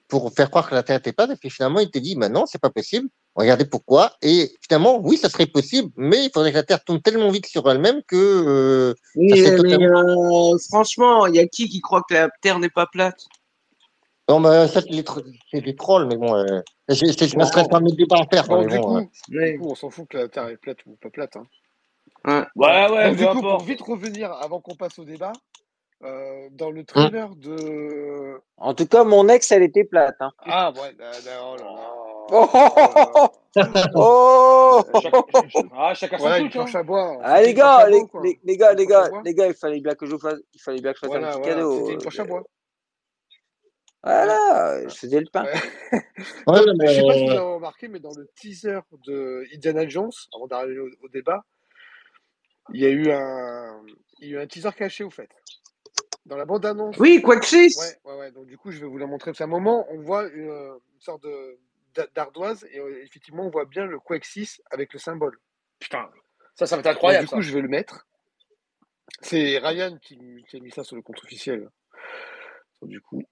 pour 0.09 0.33
faire 0.33 0.51
croire 0.51 0.69
que 0.69 0.75
la 0.75 0.83
Terre 0.83 0.99
était 0.99 1.13
plate 1.13 1.31
et 1.31 1.37
puis 1.37 1.51
finalement 1.51 1.81
il 1.81 1.91
te 1.91 1.99
dit 1.99 2.15
bah 2.17 2.29
non 2.29 2.45
c'est 2.47 2.61
pas 2.61 2.71
possible 2.71 3.09
regardez 3.35 3.65
pourquoi 3.65 4.13
et 4.23 4.53
finalement 4.61 4.99
oui 5.03 5.17
ça 5.17 5.29
serait 5.29 5.47
possible 5.47 5.91
mais 5.97 6.27
il 6.27 6.31
faudrait 6.33 6.53
que 6.53 6.57
la 6.57 6.63
Terre 6.63 6.85
tourne 6.85 7.01
tellement 7.01 7.31
vite 7.31 7.47
sur 7.47 7.69
elle-même 7.71 8.03
que 8.07 8.17
euh, 8.17 8.95
Oui, 9.17 9.33
mais 9.33 9.57
totalement 9.57 10.55
euh, 10.55 10.59
franchement, 10.69 11.27
il 11.27 11.37
y 11.37 11.39
a 11.39 11.47
qui 11.47 11.69
qui 11.69 11.81
croit 11.81 12.03
que 12.09 12.15
la 12.15 12.29
Terre 12.43 12.59
n'est 12.59 12.71
pas 12.71 12.87
plate? 12.87 13.25
non 14.29 14.41
bah 14.41 14.69
ça 14.69 14.81
c'est 14.81 14.91
des, 14.91 15.03
trolls 15.77 16.07
mais 16.07 16.17
bon 16.17 16.35
euh, 16.35 16.61
je, 16.89 17.37
me 17.37 17.45
serais 17.45 17.69
pas 17.69 17.81
mis 17.81 17.93
de 17.93 17.97
débat 17.97 18.17
à 18.21 18.27
faire 18.27 18.47
Bon, 18.47 18.61
mais 18.61 18.67
du 18.67 18.79
bon 18.79 19.05
coup, 19.05 19.11
du 19.29 19.59
coup, 19.59 19.71
on 19.71 19.75
s'en 19.75 19.91
fout 19.91 20.07
que 20.09 20.19
la 20.19 20.29
Terre 20.29 20.49
est 20.49 20.59
plate 20.59 20.79
ou 20.87 20.97
pas 20.97 21.09
plate. 21.09 21.37
Hein. 21.37 21.47
Ouais. 22.27 22.45
Ouais, 22.57 22.91
ouais, 22.91 23.09
Donc, 23.11 23.19
du 23.19 23.27
coup, 23.27 23.41
pour 23.41 23.63
vite 23.63 23.81
revenir, 23.81 24.33
avant 24.33 24.61
qu'on 24.61 24.75
passe 24.75 24.99
au 24.99 25.05
débat, 25.05 25.33
euh, 26.03 26.49
dans 26.51 26.71
le 26.71 26.81
hum. 26.81 26.87
trailer 26.87 27.35
de. 27.37 28.41
En 28.57 28.75
tout 28.75 28.87
cas, 28.87 29.05
mon 29.05 29.29
ex, 29.29 29.51
elle 29.53 29.63
était 29.63 29.85
plate. 29.85 30.17
Hein. 30.21 30.33
Ah, 30.41 30.73
ouais, 30.73 30.95
oh 30.99 31.57
là 31.57 31.57
là. 31.65 31.95
Oh, 32.31 32.49
Oh 33.95 33.95
oh, 33.95 34.83
Euh, 34.95 35.01
Chaque- 35.01 35.65
Ah, 35.77 35.95
chacun 35.95 36.17
son 36.19 36.25
Voilà, 36.25 36.39
truc, 36.49 36.57
hein. 36.57 36.67
à 36.75 36.83
bois. 36.83 37.19
Ah 37.23 37.43
les 37.43 37.55
gars, 37.55 37.87
bois 37.89 38.23
les, 38.45 38.57
gars, 38.57 38.73
les 38.75 38.87
gars, 38.87 39.09
bois 39.09 39.23
les 39.25 39.35
gars, 39.35 39.47
il 39.47 39.55
fallait 39.55 39.81
bien 39.81 39.95
que 39.95 40.07
je 40.07 40.13
vous 40.13 40.19
fasse, 40.19 40.41
il 40.55 40.61
fallait 40.61 40.81
bien 40.81 40.93
que 40.93 40.99
je 41.03 41.07
fasse 41.07 41.15
un 41.17 41.21
petit 41.21 41.39
voilà, 41.39 41.55
cadeau. 41.55 41.79
c'était 41.81 41.93
une 41.93 41.97
euh, 41.97 42.01
planche 42.01 42.19
à 42.19 42.25
bois. 42.25 42.39
Ouais. 42.41 42.45
Voilà, 44.03 44.89
je 44.89 44.95
faisais 44.95 45.21
le 45.21 45.27
pain. 45.33 45.45
Ouais. 45.45 45.53
ouais, 45.93 46.65
Donc, 46.65 46.67
non, 46.67 46.87
je 46.87 46.93
sais 46.93 47.03
pas 47.07 47.13
si 47.15 47.21
vous 47.21 47.27
mais 47.27 47.31
avez 47.31 47.39
remarqué, 47.39 47.89
mais 47.89 48.01
dans 48.01 48.13
le 48.15 48.29
teaser 48.37 48.81
de 49.07 49.45
Indiana 49.55 49.89
Jones, 49.89 50.11
avant 50.35 50.47
d'arriver 50.47 50.81
au, 50.81 50.89
au 51.03 51.09
débat, 51.09 51.43
il 52.73 52.81
y 52.81 52.87
a 52.87 52.91
eu 52.91 53.11
un, 53.11 53.83
il 54.21 54.29
y 54.29 54.37
a 54.37 54.41
eu 54.41 54.43
un 54.43 54.47
teaser 54.47 54.73
caché, 54.77 55.05
au 55.05 55.11
fait. 55.11 55.29
Dans 56.27 56.37
la 56.37 56.45
bande-annonce. 56.47 56.97
Oui, 56.99 57.21
Quackfist. 57.23 57.79
Ouais, 58.05 58.13
ouais, 58.13 58.19
ouais. 58.19 58.31
Donc, 58.33 58.47
du 58.47 58.57
coup, 58.57 58.71
je 58.71 58.81
vais 58.81 58.87
vous 58.87 58.97
la 58.99 59.07
montrer. 59.07 59.33
C'est 59.35 59.45
un 59.45 59.49
moment, 59.49 59.87
on 59.91 60.01
voit 60.01 60.27
une, 60.29 60.49
une 60.51 61.01
sorte 61.01 61.27
d'ardoise 62.15 62.67
et 62.73 62.79
euh, 62.79 63.03
effectivement, 63.05 63.45
on 63.47 63.51
voit 63.51 63.67
bien 63.67 63.85
le 63.87 63.99
Quake 64.01 64.25
6 64.25 64.63
avec 64.71 64.93
le 64.95 64.99
symbole. 64.99 65.39
Putain, 65.79 66.11
ça, 66.55 66.67
ça 66.67 66.77
va 66.77 66.81
être 66.81 66.87
Donc, 66.87 66.95
incroyable, 66.95 67.27
du 67.27 67.29
coup, 67.29 67.43
ça. 67.43 67.47
je 67.49 67.53
vais 67.55 67.61
le 67.61 67.69
mettre. 67.69 68.07
C'est 69.21 69.59
Ryan 69.59 69.97
qui, 69.99 70.19
qui 70.49 70.57
a 70.57 70.61
mis 70.61 70.71
ça 70.71 70.83
sur 70.83 70.97
le 70.97 71.03
compte 71.03 71.23
officiel. 71.23 71.69
Donc, 72.81 72.91
du 72.91 73.01
coup, 73.03 73.23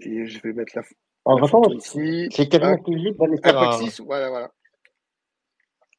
et 0.00 0.26
je 0.26 0.40
vais 0.42 0.52
mettre 0.52 0.72
la, 0.76 0.82
en 1.24 1.38
photo 1.46 1.72
ici. 1.72 2.28
c'est 2.32 2.48
Kevin 2.48 2.82
qui 2.82 3.10
va 3.16 3.26
Un 3.26 3.36
faire 3.36 3.58
Quake 3.58 3.74
un 3.74 3.78
6, 3.90 4.00
voilà, 4.00 4.28
voilà. 4.28 4.52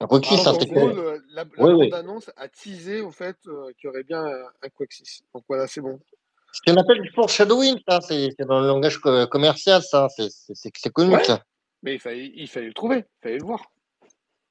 un 0.01 0.07
Quackfist, 0.07 0.35
Donc, 0.37 0.43
ça 0.43 0.51
en 0.51 0.59
c'était 0.59 0.75
gros, 0.75 0.89
le- 0.89 1.23
la, 1.29 1.43
la 1.43 1.63
Oui, 1.63 1.71
oui. 1.73 1.89
bande-annonce 1.89 2.29
a 2.35 2.49
teasé, 2.49 3.01
au 3.01 3.11
fait, 3.11 3.37
euh, 3.47 3.71
qu'il 3.77 3.87
y 3.87 3.89
aurait 3.89 4.03
bien 4.03 4.23
un, 4.23 4.45
un 4.61 4.69
Quake 4.69 4.91
6. 4.93 5.23
Donc, 5.33 5.43
voilà, 5.47 5.65
c'est 5.67 5.81
bon. 5.81 5.99
Ce 6.53 6.59
qu'on 6.65 6.77
appelle 6.77 7.01
du 7.01 7.09
foreshadowing, 7.11 7.79
ça, 7.87 8.01
c'est 8.01 8.29
dans 8.39 8.59
le 8.59 8.67
langage 8.67 8.97
co- 8.99 9.27
commercial, 9.27 9.81
ça, 9.81 10.07
c'est 10.09 10.89
connu, 10.91 11.15
Ouais, 11.15 11.23
ça. 11.23 11.43
mais 11.83 11.93
il 11.95 11.99
fallait, 11.99 12.31
il 12.35 12.47
fallait 12.47 12.67
le 12.67 12.73
trouver, 12.73 12.97
il 12.97 13.21
fallait 13.23 13.37
le 13.37 13.45
voir. 13.45 13.63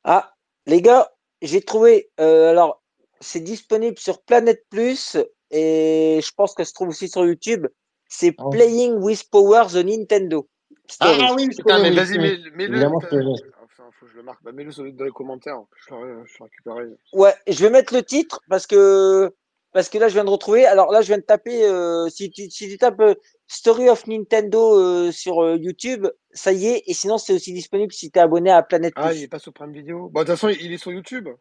Ah, 0.04 0.32
les 0.66 0.80
gars, 0.80 1.10
j'ai 1.42 1.60
trouvé. 1.62 2.10
euh, 2.20 2.50
alors, 2.50 2.82
c'est 3.20 3.40
disponible 3.40 3.98
sur 3.98 4.22
Planète 4.22 4.64
Plus 4.70 5.16
et 5.50 6.20
je 6.24 6.30
pense 6.34 6.54
que 6.54 6.64
ça 6.64 6.68
se 6.70 6.74
trouve 6.74 6.88
aussi 6.88 7.08
sur 7.08 7.24
YouTube. 7.26 7.66
C'est 8.08 8.34
Oh. 8.38 8.48
Playing 8.50 8.94
with 8.94 9.28
Power 9.30 9.66
the 9.70 9.84
Nintendo 9.84 10.48
Story. 10.88 11.18
Ah 11.22 11.34
oui, 11.36 11.48
Putain, 11.48 11.82
mais 11.82 11.90
oui, 11.90 11.96
vas-y, 11.96 12.18
mets- 12.18 12.50
mets-le. 12.54 12.86
Enfin, 12.86 13.84
faut 13.98 14.06
que 14.06 14.10
je 14.12 14.16
le 14.16 14.22
marque. 14.22 14.42
Bah, 14.42 14.52
mets-le 14.52 14.92
dans 14.92 15.04
les 15.04 15.10
commentaires. 15.12 15.60
Je 15.88 15.94
le, 15.94 16.24
je 16.24 16.32
le 16.40 16.44
récupérerai. 16.44 16.84
Ouais, 17.12 17.34
je 17.46 17.58
vais 17.62 17.70
mettre 17.70 17.94
le 17.94 18.02
titre 18.02 18.40
parce 18.48 18.66
que 18.66 19.32
parce 19.72 19.88
que 19.88 19.98
là 19.98 20.08
je 20.08 20.14
viens 20.14 20.24
de 20.24 20.30
retrouver. 20.30 20.66
Alors 20.66 20.92
là 20.92 21.02
je 21.02 21.08
viens 21.08 21.18
de 21.18 21.22
taper. 21.22 21.64
euh, 21.64 22.08
si 22.08 22.30
tu 22.30 22.50
si 22.50 22.68
tu 22.68 22.78
tapes 22.78 23.00
euh, 23.00 23.14
Story 23.48 23.88
of 23.88 24.06
Nintendo 24.06 24.78
euh, 24.78 25.12
sur 25.12 25.42
euh, 25.42 25.56
YouTube, 25.56 26.06
ça 26.32 26.52
y 26.52 26.66
est. 26.66 26.82
Et 26.86 26.94
sinon 26.94 27.18
c'est 27.18 27.32
aussi 27.32 27.52
disponible 27.52 27.92
si 27.92 28.10
tu 28.10 28.18
es 28.18 28.22
abonné 28.22 28.50
à 28.50 28.62
Planète 28.62 28.94
Ah, 28.96 29.12
il 29.12 29.22
est 29.22 29.28
pas 29.28 29.38
sur 29.38 29.52
Prime 29.52 29.72
Video. 29.72 30.08
Bon, 30.08 30.20
de 30.20 30.24
toute 30.26 30.34
façon, 30.36 30.48
il 30.48 30.72
est 30.72 30.78
sur 30.78 30.92
YouTube. 30.92 31.28
Ah, 31.28 31.34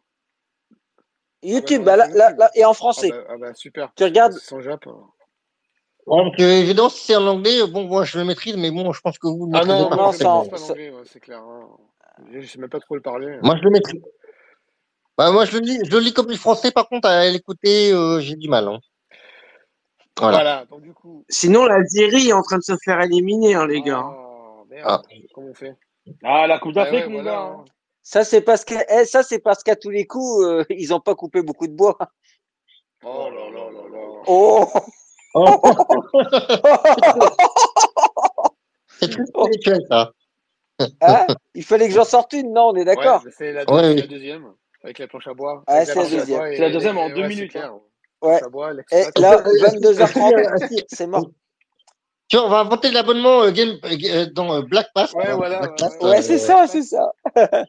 bah, 1.42 1.48
YouTube, 1.48 1.80
non, 1.80 1.86
bah, 1.86 1.94
est 1.94 2.14
là, 2.14 2.30
là, 2.36 2.50
et 2.54 2.64
en 2.64 2.70
Ah, 2.70 2.74
français. 2.74 3.08
bah, 3.08 3.24
ah 3.28 3.36
bah, 3.38 3.54
super. 3.54 3.92
Tu 3.96 4.04
regardes. 4.04 4.34
C'est 4.34 4.40
sans 4.48 4.60
Jap. 4.60 4.84
Ouais, 6.06 6.24
donc, 6.24 6.40
euh, 6.40 6.60
évidemment, 6.60 6.88
si 6.88 7.04
c'est 7.04 7.16
en 7.16 7.26
anglais, 7.26 7.66
bon, 7.66 7.84
moi, 7.84 8.04
je 8.04 8.18
le 8.18 8.24
maîtrise, 8.24 8.56
mais 8.56 8.70
bon, 8.70 8.92
je 8.92 9.00
pense 9.00 9.18
que 9.18 9.28
vous 9.28 9.48
Ah 9.54 9.64
non, 9.64 9.90
non, 9.90 10.12
c'est 10.12 11.20
clair. 11.20 11.40
hein. 11.40 11.68
Je 12.32 12.46
sais 12.46 12.58
même 12.58 12.68
pas 12.68 12.80
trop 12.80 12.94
le 12.94 13.00
parler. 13.00 13.38
Moi, 13.42 13.56
je 13.56 13.62
le 13.62 13.70
maîtrise. 13.70 14.02
Bah, 15.20 15.30
moi, 15.32 15.44
je 15.44 15.52
le 15.52 15.58
lis, 15.58 15.78
je 15.84 15.90
le 15.90 15.98
lis 15.98 16.14
comme 16.14 16.28
du 16.28 16.38
français, 16.38 16.70
par 16.70 16.88
contre, 16.88 17.06
à 17.06 17.28
l'écouter, 17.28 17.92
euh, 17.92 18.20
j'ai 18.20 18.36
du 18.36 18.48
mal. 18.48 18.66
Hein. 18.68 18.78
Voilà. 20.18 20.36
Voilà, 20.38 20.64
donc 20.64 20.80
du 20.80 20.94
coup. 20.94 21.26
Sinon, 21.28 21.66
l'Algérie 21.66 22.30
est 22.30 22.32
en 22.32 22.40
train 22.40 22.56
de 22.56 22.62
se 22.62 22.72
faire 22.82 22.98
éliminer, 23.02 23.54
hein, 23.54 23.66
les 23.66 23.82
gars. 23.82 24.02
Oh, 24.02 24.64
Ah. 24.82 25.02
merde. 25.02 25.02
Comment 25.34 25.48
on 25.48 25.54
fait? 25.54 25.76
Ah, 26.24 26.46
la 26.46 26.58
Coupe 26.58 26.72
Ah 26.76 26.84
d'Afrique, 26.84 27.00
ouais, 27.02 27.08
mon 27.08 27.22
voilà. 27.22 27.30
gars. 27.32 27.38
hein. 27.38 27.56
hein. 27.60 27.64
Ça 28.02 28.24
c'est 28.24 28.40
parce 28.40 28.64
que 28.64 28.74
eh, 28.88 29.04
ça 29.04 29.22
c'est 29.22 29.40
parce 29.40 29.62
qu'à 29.62 29.76
tous 29.76 29.90
les 29.90 30.06
coups 30.06 30.42
euh, 30.46 30.64
ils 30.70 30.94
ont 30.94 31.00
pas 31.00 31.14
coupé 31.14 31.42
beaucoup 31.42 31.66
de 31.66 31.74
bois. 31.74 31.98
Oh 33.04 33.28
là 33.30 33.50
là 33.50 33.70
là 33.70 33.88
là. 33.92 34.22
Oh. 34.26 34.66
Oh. 35.34 35.60
c'est 38.98 39.10
très 39.10 39.26
spirituel, 39.26 39.80
ça. 39.90 40.12
Hein? 41.02 41.26
Il 41.54 41.62
fallait 41.62 41.88
que 41.88 41.94
j'en 41.94 42.04
sorte 42.06 42.32
une, 42.32 42.54
non 42.54 42.70
On 42.70 42.74
est 42.76 42.86
d'accord? 42.86 43.22
Ouais, 43.22 43.30
c'est 43.36 43.52
la, 43.52 43.70
Ouais, 43.70 43.90
oui. 43.94 44.00
la 44.00 44.06
deuxième. 44.06 44.46
Avec 44.82 44.98
la 44.98 45.06
planche 45.08 45.26
à 45.26 45.34
bois. 45.34 45.62
Ah, 45.66 45.84
c'est 45.84 45.94
la 45.94 46.02
deuxième. 46.08 46.42
C'est 46.52 46.58
la 46.58 46.70
deuxième 46.70 46.98
en 46.98 47.08
deux 47.10 47.22
ouais, 47.22 47.28
minutes, 47.28 47.50
clair. 47.50 47.74
Ouais. 48.22 48.38
Et 48.38 48.40
là, 48.40 48.82
Est-ce 48.90 49.10
que- 49.12 49.20
est-ce 49.20 49.74
que- 49.74 49.78
22h30, 49.78 50.38
est-ce 50.38 50.66
que- 50.68 50.86
c'est 50.88 51.06
mort. 51.06 51.30
Tiens, 52.28 52.42
on 52.44 52.48
va 52.48 52.60
inventer 52.60 52.90
l'abonnement 52.90 53.42
euh, 53.42 53.50
Game 53.50 53.76
euh, 53.84 54.26
dans 54.32 54.54
euh, 54.54 54.62
Black 54.62 54.88
Pass. 54.94 55.12
Ouais, 55.14 55.28
euh, 55.30 55.34
voilà. 55.34 55.58
Black 55.58 55.70
ouais, 55.70 55.76
Pass, 55.78 55.96
ouais, 56.00 56.10
Ouais, 56.10 56.18
euh, 56.18 56.22
c'est 56.22 56.38
ça, 56.38 56.66
c'est 56.68 56.82
ça. 56.82 57.12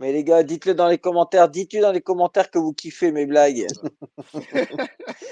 Mais 0.00 0.12
les 0.12 0.24
gars, 0.24 0.42
dites-le 0.42 0.74
dans 0.74 0.88
les 0.88 0.96
commentaires, 0.96 1.50
dites-le 1.50 1.82
dans 1.82 1.92
les 1.92 2.00
commentaires 2.00 2.50
que 2.50 2.58
vous 2.58 2.72
kiffez 2.72 3.12
mes 3.12 3.26
blagues. 3.26 3.66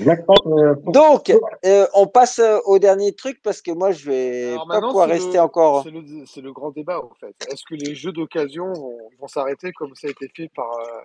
Euh, 0.00 0.74
Donc, 0.86 1.32
euh, 1.64 1.86
on 1.94 2.06
passe 2.06 2.38
euh, 2.38 2.58
au 2.66 2.78
dernier 2.78 3.14
truc 3.14 3.40
parce 3.42 3.60
que 3.60 3.70
moi, 3.72 3.90
je 3.90 4.08
vais 4.10 4.52
Alors 4.52 4.68
pas 4.68 4.80
pouvoir 4.80 5.08
rester 5.08 5.34
le, 5.38 5.40
encore. 5.40 5.84
c'est 6.26 6.40
le, 6.40 6.52
grand 6.52 6.70
débat, 6.70 7.00
en 7.02 7.12
fait. 7.18 7.34
Est-ce 7.50 7.62
que 7.68 7.74
les 7.74 7.94
jeux 7.94 8.12
d'occasion 8.12 8.72
vont, 8.72 8.98
vont 9.18 9.26
s'arrêter 9.26 9.72
comme 9.72 9.94
ça 9.96 10.06
a 10.06 10.10
été 10.10 10.28
fait 10.34 10.48
par, 10.54 10.70
euh, 10.72 11.00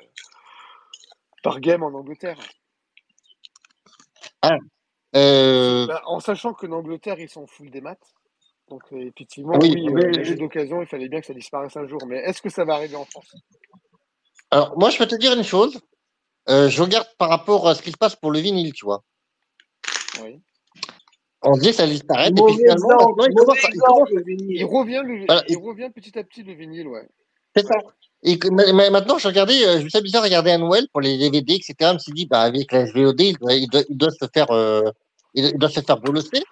par 1.41 1.60
Game 1.60 1.81
en 1.84 1.94
Angleterre? 1.94 2.38
Euh, 5.15 5.88
Bah, 5.88 6.02
En 6.06 6.19
sachant 6.19 6.53
que 6.53 6.65
l'Angleterre, 6.68 7.19
ils 7.19 7.30
sont 7.30 7.48
full 7.48 7.69
des 7.72 7.81
maths. 7.81 8.14
Donc, 8.69 8.81
euh, 8.94 9.07
effectivement, 9.07 9.53
oui, 9.61 9.72
oui, 9.76 9.88
euh, 9.88 9.91
mais- 9.94 10.18
les 10.18 10.23
jeux 10.23 10.35
d'occasion, 10.35 10.81
il 10.81 10.88
fallait 10.88 11.10
bien 11.10 11.19
que 11.19 11.27
ça 11.27 11.34
disparaisse 11.34 11.76
un 11.76 11.88
jour. 11.88 11.99
Mais 12.07 12.18
est-ce 12.19 12.41
que 12.41 12.49
ça 12.49 12.64
va 12.65 12.76
arriver 12.76 12.95
en 12.95 13.06
France? 13.06 13.35
Alors, 14.52 14.77
moi, 14.77 14.90
je 14.90 14.98
peux 14.98 15.07
te 15.07 15.15
dire 15.15 15.34
une 15.34 15.44
chose. 15.44 15.80
euh, 16.49 16.68
je 16.68 16.81
regarde 16.84 17.07
par 17.18 17.30
rapport 17.30 17.69
à 17.69 17.73
ce 17.73 17.81
qui 17.81 17.91
se 17.91 17.98
passe 17.98 18.18
pour 18.18 18.30
le 18.30 18.40
vinyle, 18.40 18.73
tu 18.73 18.84
vois. 18.84 19.02
Oui. 20.22 20.41
On 21.41 21.56
dit 21.57 21.68
que 21.69 21.76
ça 21.76 21.88
disparaît, 21.88 22.27
et 22.27 22.31
puis 22.34 22.41
Mauvais 22.41 22.56
finalement, 22.56 22.88
maintenant, 22.90 23.26
il 23.30 23.34
commence, 23.35 23.57
il 23.64 23.68
exemple, 23.69 23.94
commence- 23.94 24.10
le 24.11 24.23
vinyle. 24.23 24.57
Il 24.57 24.65
revient, 24.65 25.02
le- 25.06 25.26
Voilà, 25.26 25.44
il 25.48 25.57
revient 25.57 25.90
petit 25.95 26.19
à 26.19 26.23
petit 26.26 26.44
le 26.44 26.53
vinyle, 26.53 26.88
ouais. 26.88 27.07
c'est 27.56 27.65
ça. 27.65 27.76
Et 28.23 28.38
que- 28.40 28.49
mais, 28.49 28.90
maintenant, 28.90 29.18
j'ai 29.18 29.30
regardé, 29.30 29.53
euh, 29.65 29.80
je 29.80 29.84
me 29.85 29.90
suis 29.90 29.98
amusé 29.98 30.18
à 30.18 30.22
regarder 30.22 30.52
à 30.52 30.57
Noël 30.57 30.85
pour 30.91 30.99
les 30.99 31.18
DVD, 31.18 31.53
etc. 31.56 31.76
Je 31.80 31.94
me 31.94 31.99
suis 31.99 32.11
dit, 32.14 32.26
bah, 32.26 32.41
avec 32.41 32.72
la 32.73 32.88
SVOD, 32.88 33.22
il 33.22 33.38
doit, 33.38 33.53
il 33.53 33.69
doit, 33.69 33.84
il 33.90 33.98
doit 33.98 34.11
se 34.11 34.26
faire, 34.34 34.52
euh, 34.52 34.81
il 35.34 35.45
il 35.45 35.57
doit 35.57 35.69
se 35.69 35.80
faire 35.80 35.98
bolosser. 35.99 36.44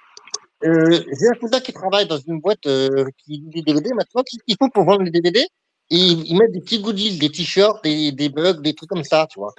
Euh, 0.63 1.03
j'ai 1.19 1.27
un 1.27 1.39
cousin 1.39 1.59
qui 1.59 1.73
travaille 1.73 2.07
dans 2.07 2.19
une 2.19 2.39
boîte 2.39 2.65
euh, 2.67 3.05
qui 3.17 3.39
dit 3.39 3.49
des 3.49 3.61
DVD. 3.61 3.89
Maintenant, 3.93 4.23
qu'est-ce 4.23 4.43
qu'il 4.43 4.55
faut 4.59 4.69
pour 4.69 4.83
vendre 4.83 5.03
les 5.03 5.11
DVD 5.11 5.47
ils, 5.89 6.25
ils 6.25 6.38
mettent 6.38 6.53
des 6.53 6.61
petits 6.61 6.79
goodies, 6.79 7.17
des 7.17 7.29
t-shirts, 7.29 7.83
des, 7.83 8.11
des 8.13 8.29
bugs, 8.29 8.61
des 8.61 8.73
trucs 8.73 8.89
comme 8.89 9.03
ça, 9.03 9.27
tu 9.29 9.39
vois. 9.39 9.53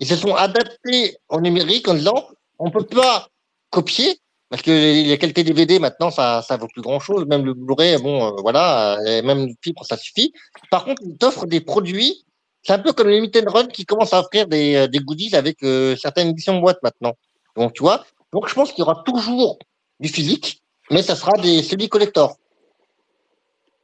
Ils 0.00 0.06
se 0.06 0.16
sont 0.16 0.34
adaptés 0.34 1.16
au 1.28 1.40
numérique 1.40 1.86
en 1.86 1.94
disant, 1.94 2.26
on 2.58 2.70
peut 2.70 2.84
pas 2.84 3.28
copier 3.70 4.18
parce 4.50 4.62
que 4.62 4.70
les 4.70 5.16
qualités 5.16 5.44
DVD 5.44 5.78
maintenant, 5.78 6.10
ça, 6.10 6.42
ça 6.42 6.56
vaut 6.56 6.66
plus 6.66 6.82
grand 6.82 6.98
chose. 6.98 7.24
Même 7.26 7.44
le 7.44 7.54
Blu-ray, 7.54 7.96
bon, 8.02 8.26
euh, 8.26 8.30
voilà, 8.42 8.98
et 9.06 9.22
même 9.22 9.46
le 9.46 9.54
fibre, 9.62 9.84
ça 9.84 9.96
suffit. 9.96 10.32
Par 10.72 10.84
contre, 10.84 11.02
ils 11.04 11.16
t'offrent 11.16 11.46
des 11.46 11.60
produits. 11.60 12.24
C'est 12.62 12.72
un 12.72 12.80
peu 12.80 12.92
comme 12.92 13.06
le 13.06 13.14
Limited 13.14 13.48
Run 13.48 13.68
qui 13.68 13.86
commence 13.86 14.12
à 14.12 14.20
offrir 14.20 14.48
des, 14.48 14.74
euh, 14.74 14.86
des 14.88 14.98
goodies 14.98 15.36
avec 15.36 15.62
euh, 15.62 15.94
certaines 15.96 16.28
éditions 16.30 16.56
de 16.56 16.60
boîte 16.60 16.82
maintenant. 16.82 17.12
Donc, 17.56 17.74
tu 17.74 17.82
vois. 17.82 18.04
Donc, 18.32 18.48
je 18.48 18.54
pense 18.54 18.72
qu'il 18.72 18.80
y 18.80 18.82
aura 18.82 19.02
toujours 19.06 19.60
du 20.00 20.08
physique, 20.08 20.62
mais 20.90 21.02
ça 21.02 21.14
sera 21.14 21.32
des 21.34 21.62
celui 21.62 21.88
collector. 21.88 22.36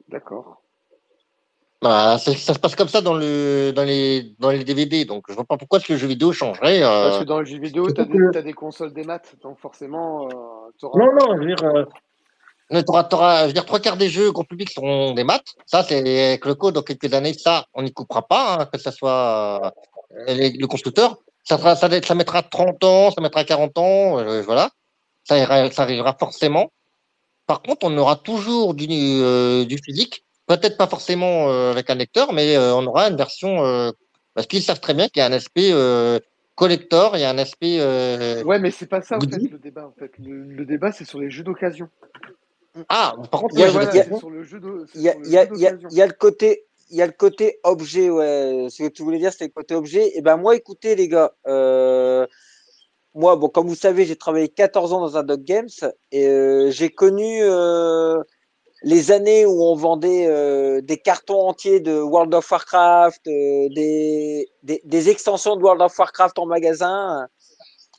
D'accord. 0.09 0.63
Voilà, 1.83 2.17
ça, 2.19 2.35
ça 2.35 2.55
se 2.55 2.59
passe 2.59 2.75
comme 2.75 2.89
ça 2.89 3.03
dans 3.03 3.15
le 3.15 3.71
dans 3.73 3.85
les 3.85 4.35
dans 4.39 4.51
les 4.51 4.65
DVD. 4.65 5.05
Donc, 5.05 5.25
je 5.29 5.35
vois 5.35 5.45
pas 5.45 5.59
pourquoi 5.59 5.79
ce 5.79 5.97
jeu 5.97 6.07
vidéo 6.07 6.33
changerait. 6.33 6.83
euh, 6.83 7.03
Parce 7.05 7.19
que 7.19 7.25
dans 7.25 7.39
le 7.41 7.45
jeu 7.45 7.59
vidéo, 7.59 7.91
t'as 7.91 8.05
des, 8.05 8.13
que- 8.19 8.31
t'as 8.33 8.43
des 8.43 8.55
consoles 8.55 8.93
des 8.95 9.05
maths, 9.05 9.35
donc 9.43 9.59
forcément, 9.59 10.27
euh, 10.27 10.89
Non, 10.95 11.13
non, 11.13 11.35
je 11.37 11.41
veux 11.41 11.47
dire, 11.55 11.65
euh, 11.65 11.85
ne 12.71 12.81
t'auras, 12.81 13.05
t'auras- 13.05 13.43
je 13.43 13.47
veux 13.49 13.53
dire, 13.53 13.67
trois 13.67 13.79
quarts 13.79 13.99
des 13.99 14.09
jeux 14.09 14.33
grand 14.33 14.45
public 14.45 14.71
seront 14.71 15.13
des 15.13 15.23
maths. 15.23 15.55
Ça, 15.67 15.83
c'est 15.83 15.99
avec 16.29 16.47
le 16.47 16.55
code 16.55 16.75
dans 16.75 16.83
quelques 16.83 17.13
années, 17.13 17.35
ça, 17.35 17.67
on 17.75 17.83
n'y 17.83 17.93
coupera 17.93 18.23
pas, 18.27 18.57
hein, 18.59 18.67
que 18.73 18.79
ce 18.79 18.91
soit 18.91 19.73
euh, 20.19 20.35
les- 20.35 20.53
le 20.53 20.67
constructeur. 20.67 21.19
Ça, 21.45 21.59
sera, 21.59 21.77
ça, 21.77 21.89
ça 22.03 22.15
mettra 22.15 22.43
30 22.43 22.83
ans, 22.85 23.11
ça 23.11 23.21
mettra 23.21 23.45
40 23.45 23.77
ans, 23.79 24.19
euh, 24.19 24.41
voilà. 24.43 24.71
Ça, 25.27 25.39
ira- 25.39 25.71
ça 25.71 25.83
arrivera 25.83 26.17
forcément. 26.19 26.71
Par 27.47 27.63
contre, 27.63 27.87
on 27.87 27.97
aura 27.99 28.17
toujours 28.17 28.75
du, 28.75 28.87
euh, 28.91 29.65
du 29.65 29.79
physique. 29.79 30.25
Peut-être 30.47 30.77
pas 30.77 30.87
forcément 30.87 31.51
euh, 31.51 31.73
avec 31.73 31.91
un 31.91 31.97
lecteur, 31.97 32.33
mais 32.33 32.57
euh, 32.57 32.75
on 32.75 32.87
aura 32.87 33.09
une 33.09 33.17
version, 33.17 33.65
euh, 33.65 33.91
parce 34.35 34.47
qu'ils 34.47 34.63
savent 34.63 34.81
très 34.81 34.95
bien 34.95 35.09
qu'il 35.09 35.21
y 35.21 35.23
a 35.23 35.27
un 35.27 35.33
aspect 35.33 35.71
euh, 35.73 36.21
collector, 36.55 37.17
il 37.17 37.21
y 37.21 37.25
a 37.25 37.31
un 37.31 37.39
aspect 37.39 37.79
euh, 37.81 38.45
Ouais, 38.45 38.61
mais 38.61 38.71
c'est 38.71 38.87
pas 38.87 39.03
ça 39.03 39.19
en 39.19 39.21
fait 39.21 39.51
le 39.51 39.59
débat. 39.59 39.87
En 39.87 39.93
fait, 39.99 40.13
le, 40.19 40.45
le 40.45 40.65
débat 40.65 40.93
c'est 40.93 41.05
sur 41.05 41.19
les 41.19 41.31
jeux 41.31 41.43
d'occasion. 41.43 41.89
Ah, 42.89 43.15
par 43.31 43.41
contre, 43.41 43.55
Il 43.57 43.61
y 43.61 43.65
a- 43.65 43.71
voilà, 43.71 43.91
y 43.95 43.99
c'est 43.99 44.09
le 44.11 44.17
c'est 46.09 46.17
côté, 46.19 46.65
il 46.91 46.97
y 46.97 47.03
a 47.03 47.07
le 47.07 47.13
côté 47.13 47.59
objet, 47.65 48.11
ouais. 48.11 48.69
Ce 48.71 48.83
que 48.85 48.89
tu 48.89 49.03
voulais 49.03 49.19
dire, 49.19 49.33
c'était 49.33 49.47
le 49.47 49.51
côté 49.53 49.75
objet. 49.75 50.17
Et 50.17 50.21
ben 50.21 50.37
moi, 50.37 50.55
écoutez 50.55 50.95
les 50.95 51.09
gars, 51.09 51.33
euh, 51.47 52.27
moi, 53.17 53.35
bon, 53.37 53.49
comme 53.49 53.67
vous 53.67 53.75
savez, 53.75 54.05
j'ai 54.05 54.15
travaillé 54.15 54.49
14 54.49 54.93
ans 54.93 55.01
dans 55.01 55.17
un 55.17 55.23
Dog 55.23 55.43
Games 55.43 55.71
et 56.13 56.29
euh, 56.29 56.71
j'ai 56.71 56.91
connu 56.91 57.39
euh, 57.41 58.23
les 58.83 59.11
années 59.11 59.47
où 59.47 59.63
on 59.65 59.75
vendait 59.75 60.27
euh, 60.27 60.83
des 60.83 60.99
cartons 60.99 61.49
entiers 61.49 61.81
de 61.81 61.99
World 61.99 62.35
of 62.35 62.51
Warcraft, 62.51 63.23
des, 63.25 64.47
des 64.63 65.09
extensions 65.09 65.57
de 65.57 65.63
World 65.63 65.81
of 65.81 65.99
Warcraft 65.99 66.39
en 66.39 66.45
magasin. 66.45 67.27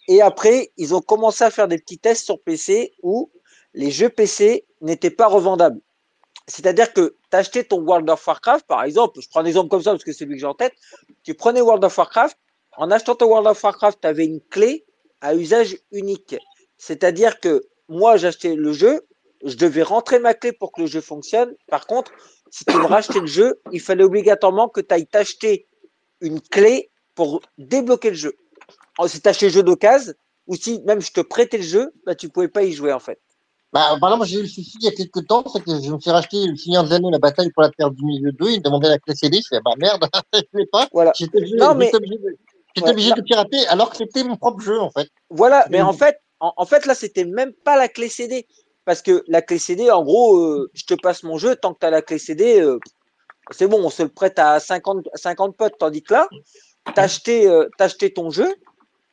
Et 0.07 0.22
après, 0.22 0.72
ils 0.77 0.94
ont 0.94 1.02
commencé 1.02 1.44
à 1.44 1.49
faire 1.49 1.68
des 1.68 1.80
petits 1.80 1.98
tests 1.98 2.26
sur 2.26 2.39
PC 2.39 2.94
où 3.02 3.31
les 3.73 3.89
jeux 3.89 4.10
PC 4.10 4.68
n'étaient 4.81 5.10
pas 5.10 5.27
revendables. 5.27 5.81
C'est-à-dire 6.48 6.94
que 6.94 7.15
tu 7.31 7.38
achetais 7.38 7.64
ton 7.64 7.81
World 7.81 8.07
of 8.07 8.26
Warcraft, 8.26 8.68
par 8.68 8.84
exemple, 8.84 9.19
je 9.19 9.27
prends 9.30 9.39
un 9.39 9.45
exemple 9.45 9.69
comme 9.69 9.81
ça 9.81 9.91
parce 9.91 10.03
que 10.03 10.11
c'est 10.11 10.19
celui 10.19 10.35
que 10.35 10.41
j'ai 10.41 10.45
en 10.45 10.53
tête, 10.53 10.73
tu 11.23 11.34
prenais 11.34 11.60
World 11.60 11.84
of 11.84 11.98
Warcraft, 11.98 12.38
en 12.77 12.91
achetant 12.91 13.15
ton 13.15 13.26
World 13.26 13.48
of 13.48 13.64
Warcraft, 13.64 13.99
tu 13.99 14.07
avais 14.07 14.26
une 14.26 14.41
clé 14.41 14.85
à 15.22 15.35
usage 15.35 15.77
unique. 15.91 16.35
C'est-à-dire 16.77 17.39
que 17.39 17.64
moi, 17.89 18.18
j'achetais 18.18 18.56
le 18.56 18.72
jeu, 18.73 19.02
je 19.45 19.56
devais 19.56 19.84
rentrer 19.84 20.19
ma 20.19 20.34
clé 20.34 20.52
pour 20.52 20.72
que 20.72 20.81
le 20.81 20.88
jeu 20.88 21.02
fonctionne. 21.02 21.53
Par 21.68 21.88
contre, 21.88 22.11
si 22.52 22.65
tu 22.65 22.76
me 22.76 22.85
rachetais 22.85 23.19
le 23.19 23.27
jeu, 23.27 23.60
il 23.72 23.80
fallait 23.81 24.03
obligatoirement 24.03 24.68
que 24.69 24.81
tu 24.81 24.94
ailles 24.94 25.07
t'acheter 25.07 25.68
une 26.22 26.41
clé 26.41 26.89
pour 27.15 27.41
débloquer 27.57 28.10
le 28.10 28.15
jeu. 28.15 28.34
Alors, 28.98 29.10
Si 29.10 29.22
tu 29.22 29.30
achetais 29.30 29.48
le 29.48 29.52
jeu 29.52 29.64
d'occasion, 29.64 30.14
ou 30.48 30.56
si 30.56 30.81
même 30.85 31.02
je 31.02 31.11
te 31.11 31.22
prêtais 31.22 31.57
le 31.57 31.64
jeu, 31.64 31.91
bah, 32.06 32.15
tu 32.15 32.30
pouvais 32.30 32.48
pas 32.48 32.64
y 32.64 32.72
jouer 32.72 32.94
en 32.94 32.99
fait. 32.99 33.19
Bah, 33.73 33.98
par 33.99 34.10
exemple, 34.11 34.26
j'ai 34.27 34.39
eu 34.39 34.44
le 34.44 34.48
souci 34.48 34.77
il 34.80 34.85
y 34.85 34.88
a 34.88 34.91
quelques 34.91 35.27
temps, 35.27 35.44
c'est 35.52 35.61
que 35.61 35.72
je 35.81 35.91
me 35.91 35.99
suis 35.99 36.10
racheté 36.10 36.48
le 36.48 36.56
Seigneur 36.56 36.85
des 36.85 36.94
Anneaux, 36.94 37.11
la 37.11 37.19
bataille 37.19 37.52
pour 37.52 37.64
la 37.64 37.69
terre 37.69 37.91
du 37.91 38.03
milieu 38.06 38.31
2, 38.31 38.49
il 38.52 38.60
me 38.60 38.64
demandait 38.64 38.88
la 38.88 38.98
clé 38.98 39.14
CD, 39.14 39.39
je 39.41 39.48
fais, 39.49 39.60
bah 39.64 39.72
merde, 39.77 40.07
je 40.34 40.41
l'ai 40.53 40.65
pas. 40.68 40.88
Voilà. 40.94 41.11
J'étais 41.15 41.38
obligé, 41.38 41.56
Non, 41.57 41.76
mais- 41.76 41.94
obligé, 41.94 42.18
de, 42.18 42.38
j'étais 42.77 42.87
Ouais, 42.87 42.91
obligé 42.93 43.09
là- 43.09 43.15
de 43.15 43.21
pirater 43.21 43.67
alors 43.67 43.89
que 43.91 43.97
c'était 43.97 44.23
mon 44.23 44.37
propre 44.37 44.61
jeu, 44.61 44.79
en 44.79 44.91
fait. 44.91 45.09
Voilà, 45.29 45.65
mais 45.69 45.81
en 45.81 45.93
fait, 45.93 46.17
en, 46.39 46.53
en 46.55 46.65
fait 46.65 46.85
là, 46.85 46.95
c'était 46.95 47.25
même 47.25 47.53
pas 47.53 47.77
la 47.77 47.87
clé 47.89 48.09
CD. 48.09 48.45
Parce 48.85 49.01
que 49.01 49.23
la 49.27 49.41
clé 49.41 49.59
CD, 49.59 49.91
en 49.91 50.01
gros, 50.03 50.37
euh, 50.37 50.71
je 50.73 50.85
te 50.85 50.93
passe 50.93 51.23
mon 51.23 51.37
jeu, 51.37 51.57
tant 51.57 51.73
que 51.73 51.79
tu 51.79 51.85
as 51.85 51.89
la 51.89 52.01
clé 52.01 52.17
CD, 52.17 52.61
euh, 52.61 52.79
c'est 53.51 53.67
bon, 53.67 53.83
on 53.83 53.89
se 53.89 54.03
le 54.03 54.09
prête 54.09 54.39
à 54.39 54.59
50, 54.61 55.07
50 55.13 55.57
potes. 55.57 55.77
Tandis 55.77 56.03
que 56.03 56.13
là, 56.13 56.29
t'as 56.95 57.03
acheté, 57.03 57.47
euh, 57.49 57.67
acheté 57.79 58.13
ton 58.13 58.29
jeu, 58.29 58.47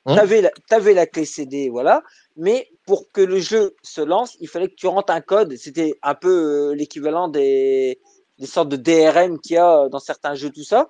t'avais 0.07 0.43
la, 0.43 0.51
t'avais 0.69 0.95
la 0.95 1.07
clé 1.07 1.25
CD, 1.25 1.71
voilà. 1.71 2.03
Mais 2.37 2.69
pour 2.87 3.11
que 3.11 3.21
le 3.21 3.41
jeu 3.41 3.75
se 3.83 4.01
lance, 4.01 4.37
il 4.41 4.47
fallait 4.49 4.69
que 4.69 4.75
tu 4.77 4.87
rentres 4.87 5.13
un 5.13 5.21
code. 5.21 5.57
C'était 5.57 5.95
un 6.03 6.15
peu 6.15 6.71
euh, 6.71 6.75
l'équivalent 6.77 7.27
des, 7.27 7.99
des 8.39 8.47
sortes 8.47 8.69
de 8.69 8.77
DRM 8.77 9.41
qu'il 9.41 9.55
y 9.55 9.59
a 9.59 9.89
dans 9.89 9.99
certains 9.99 10.35
jeux, 10.37 10.51
tout 10.51 10.63
ça. 10.65 10.89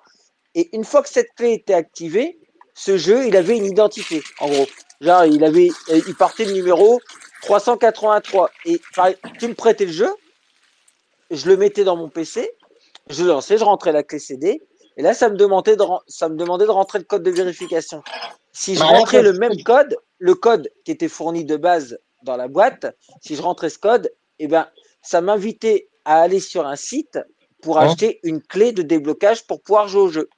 Et 0.53 0.69
une 0.75 0.83
fois 0.83 1.01
que 1.01 1.09
cette 1.09 1.33
clé 1.35 1.53
était 1.53 1.73
activée, 1.73 2.37
ce 2.75 2.97
jeu, 2.97 3.27
il 3.27 3.37
avait 3.37 3.57
une 3.57 3.65
identité, 3.67 4.29
en 4.39 4.49
gros. 4.49 4.73
Genre, 5.01 5.25
il 5.25 5.45
avait, 5.45 5.79
il 5.89 6.17
partait 6.17 6.47
de 6.47 6.51
numéro 6.53 7.05
383. 7.41 8.57
Et 8.65 8.85
tu 9.39 9.49
me 9.49 9.55
prêtais 9.55 9.87
le 9.87 9.93
jeu, 9.93 10.11
je 11.31 11.49
le 11.49 11.57
mettais 11.57 11.85
dans 11.85 11.97
mon 11.97 12.09
PC, 12.09 12.51
je 13.09 13.23
le 13.23 13.29
lançais, 13.29 13.59
je 13.59 13.65
rentrais 13.65 13.93
la 13.93 14.03
clé 14.03 14.19
CD, 14.19 14.63
et 14.97 15.03
là, 15.03 15.13
ça 15.15 15.29
me 15.29 15.37
demandait 15.37 15.77
de, 15.77 15.83
ça 16.07 16.29
me 16.29 16.37
demandait 16.37 16.65
de 16.67 16.71
rentrer 16.71 16.99
le 16.99 17.05
code 17.05 17.23
de 17.23 17.31
vérification. 17.31 18.03
Si 18.53 18.77
je 18.77 18.85
Bah, 18.85 18.87
rentrais 18.87 19.23
le 19.23 19.33
même 19.33 19.61
code, 19.61 19.97
le 20.19 20.35
code 20.35 20.71
qui 20.85 20.91
était 20.91 21.09
fourni 21.09 21.45
de 21.45 21.57
base 21.57 21.99
dans 22.23 22.37
la 22.37 22.49
boîte, 22.49 22.87
si 23.21 23.35
je 23.37 23.43
rentrais 23.43 23.69
ce 23.71 23.79
code, 23.79 24.11
eh 24.39 24.47
ben, 24.47 24.69
ça 25.03 25.21
m'invitait 25.21 25.89
à 26.05 26.21
aller 26.21 26.41
sur 26.41 26.67
un 26.67 26.77
site 26.77 27.19
pour 27.61 27.79
Hein? 27.79 27.85
acheter 27.85 28.21
une 28.23 28.41
clé 28.43 28.73
de 28.73 28.83
déblocage 28.83 29.47
pour 29.47 29.61
pouvoir 29.63 29.89
jouer 29.89 30.03
au 30.03 30.09
jeu, 30.09 30.33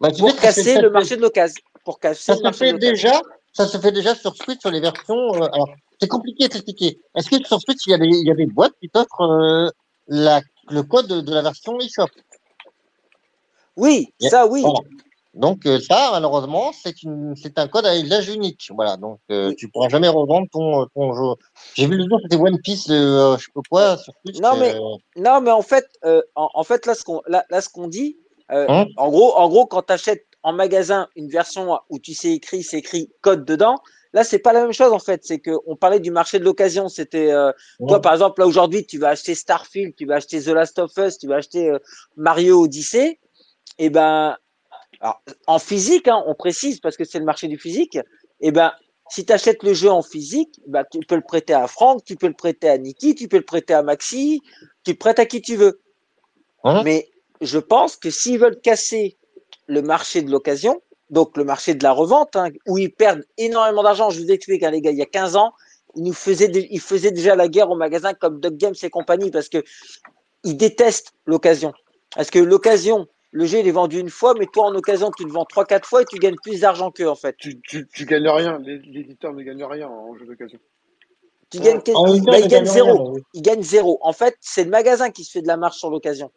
Bah, 0.00 0.10
pour 0.18 0.38
casser 0.38 0.78
le 0.78 0.90
marché 0.90 1.16
de 1.16 1.22
l'occasion. 1.22 1.62
Pour 1.86 1.98
casser 2.00 2.34
Ça 2.34 2.36
se 2.36 2.50
fait 2.58 2.72
déjà, 2.74 3.12
ça 3.52 3.66
se 3.66 3.78
fait 3.78 3.92
déjà 3.92 4.14
sur 4.16 4.34
Switch 4.36 4.60
sur 4.60 4.70
les 4.72 4.80
versions, 4.80 5.34
euh, 5.36 5.46
alors, 5.54 5.70
c'est 6.00 6.08
compliqué 6.08 6.44
à 6.44 6.48
t'expliquer. 6.48 7.00
Est-ce 7.14 7.30
que 7.30 7.42
sur 7.46 7.60
Switch, 7.60 7.86
il 7.86 7.90
y 7.92 7.94
a 7.94 7.98
des, 7.98 8.08
il 8.08 8.26
y 8.26 8.30
a 8.30 8.34
des 8.34 8.46
boîtes 8.46 8.74
qui 8.80 8.88
t'offrent, 8.88 9.22
euh, 9.22 9.70
la, 10.08 10.40
le 10.68 10.82
code 10.82 11.06
de 11.06 11.32
la 11.32 11.42
version 11.42 11.78
eShop? 11.78 12.08
Oui, 13.76 14.12
Yeah. 14.20 14.30
ça 14.30 14.46
oui. 14.46 14.64
Donc 15.34 15.66
euh, 15.66 15.78
ça, 15.80 16.08
malheureusement, 16.12 16.72
c'est 16.72 17.02
une, 17.02 17.34
c'est 17.36 17.58
un 17.58 17.68
code 17.68 17.84
à 17.86 17.96
usage 17.96 18.28
unique. 18.30 18.68
Voilà, 18.74 18.96
donc 18.96 19.20
euh, 19.30 19.52
tu 19.56 19.68
pourras 19.68 19.88
jamais 19.90 20.08
revendre 20.08 20.48
ton, 20.50 20.86
ton 20.94 21.12
jeu. 21.14 21.34
J'ai 21.74 21.86
vu 21.86 21.96
le 21.98 22.04
jour, 22.08 22.18
c'était 22.22 22.36
One 22.36 22.58
Piece, 22.60 22.88
euh, 22.90 23.36
je 23.36 23.44
sais 23.44 23.52
pas 23.54 23.60
quoi, 23.70 23.96
sur 23.98 24.12
Switch. 24.24 24.40
Non, 24.40 24.56
mais- 24.56 24.74
Non, 25.16 25.40
mais 25.42 25.50
en 25.52 25.62
fait, 25.62 25.86
en, 26.34 26.48
en 26.52 26.64
fait 26.64 26.84
là, 26.86 26.94
ce 26.94 27.04
qu'on 27.04 27.20
là, 27.26 27.44
là, 27.50 27.60
ce 27.60 27.68
qu'on 27.68 27.86
dit, 27.86 28.16
Hein? 28.48 28.86
en 28.96 29.08
gros, 29.10 29.34
en 29.34 29.48
gros, 29.48 29.66
quand 29.66 29.82
tu 29.82 29.92
achètes 29.92 30.24
en 30.46 30.52
magasin 30.52 31.08
une 31.16 31.28
version 31.28 31.76
où 31.90 31.98
tu 31.98 32.14
sais 32.14 32.30
écrit, 32.30 32.62
c'est 32.62 32.78
écrit 32.78 33.10
code 33.20 33.44
dedans. 33.44 33.80
Là, 34.12 34.22
c'est 34.22 34.38
pas 34.38 34.52
la 34.52 34.62
même 34.62 34.72
chose 34.72 34.92
en 34.92 35.00
fait. 35.00 35.24
C'est 35.24 35.40
que 35.40 35.50
on 35.66 35.74
parlait 35.74 35.98
du 35.98 36.12
marché 36.12 36.38
de 36.38 36.44
l'occasion. 36.44 36.88
C'était 36.88 37.32
euh, 37.32 37.50
toi, 37.88 38.00
par 38.00 38.12
exemple, 38.12 38.40
là 38.40 38.46
aujourd'hui, 38.46 38.86
tu 38.86 38.96
vas 38.96 39.08
acheter 39.08 39.34
Starfield, 39.34 39.96
tu 39.96 40.06
vas 40.06 40.14
acheter 40.14 40.40
The 40.40 40.50
Last 40.50 40.78
of 40.78 40.92
Us, 40.98 41.18
tu 41.18 41.26
vas 41.26 41.36
acheter 41.36 41.68
euh, 41.68 41.80
Mario 42.16 42.62
Odyssey. 42.62 43.18
Et 43.78 43.90
ben, 43.90 44.36
alors, 45.00 45.20
en 45.48 45.58
physique, 45.58 46.06
hein, 46.06 46.22
on 46.28 46.36
précise 46.36 46.78
parce 46.78 46.96
que 46.96 47.02
c'est 47.02 47.18
le 47.18 47.24
marché 47.24 47.48
du 47.48 47.58
physique. 47.58 47.98
Et 48.40 48.52
ben, 48.52 48.70
si 49.10 49.26
tu 49.26 49.32
achètes 49.32 49.64
le 49.64 49.74
jeu 49.74 49.90
en 49.90 50.02
physique, 50.02 50.60
ben, 50.68 50.84
tu 50.92 51.00
peux 51.00 51.16
le 51.16 51.22
prêter 51.22 51.54
à 51.54 51.66
Franck, 51.66 52.04
tu 52.04 52.14
peux 52.14 52.28
le 52.28 52.34
prêter 52.34 52.68
à 52.68 52.78
Niki, 52.78 53.16
tu 53.16 53.26
peux 53.26 53.38
le 53.38 53.44
prêter 53.44 53.74
à 53.74 53.82
Maxi, 53.82 54.42
tu 54.84 54.92
le 54.92 54.96
prêtes 54.96 55.18
à 55.18 55.26
qui 55.26 55.42
tu 55.42 55.56
veux. 55.56 55.80
Hein? 56.62 56.84
Mais 56.84 57.08
je 57.40 57.58
pense 57.58 57.96
que 57.96 58.10
s'ils 58.10 58.38
veulent 58.38 58.60
casser 58.60 59.18
le 59.66 59.82
marché 59.82 60.22
de 60.22 60.30
l'occasion, 60.30 60.80
donc 61.10 61.36
le 61.36 61.44
marché 61.44 61.74
de 61.74 61.82
la 61.82 61.92
revente, 61.92 62.36
hein, 62.36 62.48
où 62.66 62.78
ils 62.78 62.92
perdent 62.92 63.24
énormément 63.38 63.82
d'argent, 63.82 64.10
je 64.10 64.20
vous 64.20 64.30
explique, 64.30 64.62
hein, 64.62 64.70
les 64.70 64.80
gars, 64.80 64.90
il 64.90 64.98
y 64.98 65.02
a 65.02 65.06
15 65.06 65.36
ans, 65.36 65.52
ils 65.94 66.02
nous 66.02 66.12
faisaient, 66.12 66.50
ils 66.70 66.80
faisaient 66.80 67.10
déjà 67.12 67.36
la 67.36 67.48
guerre 67.48 67.70
au 67.70 67.76
magasin 67.76 68.12
comme 68.14 68.40
Dog 68.40 68.56
Games 68.56 68.74
et 68.82 68.90
compagnie 68.90 69.30
parce 69.30 69.48
que 69.48 69.62
ils 70.44 70.56
détestent 70.56 71.12
l'occasion. 71.24 71.72
Parce 72.14 72.30
que 72.30 72.38
l'occasion, 72.38 73.06
le 73.30 73.46
jeu 73.46 73.58
il 73.58 73.68
est 73.68 73.72
vendu 73.72 73.98
une 73.98 74.10
fois, 74.10 74.34
mais 74.38 74.46
toi 74.46 74.64
en 74.66 74.74
occasion 74.74 75.10
tu 75.16 75.24
le 75.24 75.32
vends 75.32 75.44
3-4 75.44 75.84
fois 75.84 76.02
et 76.02 76.04
tu 76.04 76.18
gagnes 76.18 76.36
plus 76.42 76.60
d'argent 76.60 76.90
qu'eux 76.90 77.08
en 77.08 77.14
fait. 77.14 77.36
Tu, 77.38 77.60
tu, 77.62 77.86
tu 77.88 78.04
gagnes 78.04 78.28
rien. 78.28 78.58
Les- 78.58 78.78
L'éditeur 78.78 79.32
ne 79.32 79.42
gagne 79.42 79.64
rien 79.64 79.88
en 79.88 80.16
jeu 80.16 80.26
d'occasion. 80.26 80.58
Tu 81.50 81.60
gagnes, 81.60 81.80
bah, 81.86 82.38
il 82.38 82.44
il 82.44 82.48
gagne 82.48 82.66
zéro. 82.66 83.12
rien. 83.12 83.22
Il 83.34 83.42
gagne 83.42 83.62
zéro. 83.62 83.98
En 84.02 84.12
fait, 84.12 84.34
c'est 84.40 84.64
le 84.64 84.70
magasin 84.70 85.10
qui 85.10 85.22
se 85.24 85.30
fait 85.30 85.42
de 85.42 85.46
la 85.46 85.56
marche 85.56 85.78
sur 85.78 85.90
l'occasion. 85.90 86.30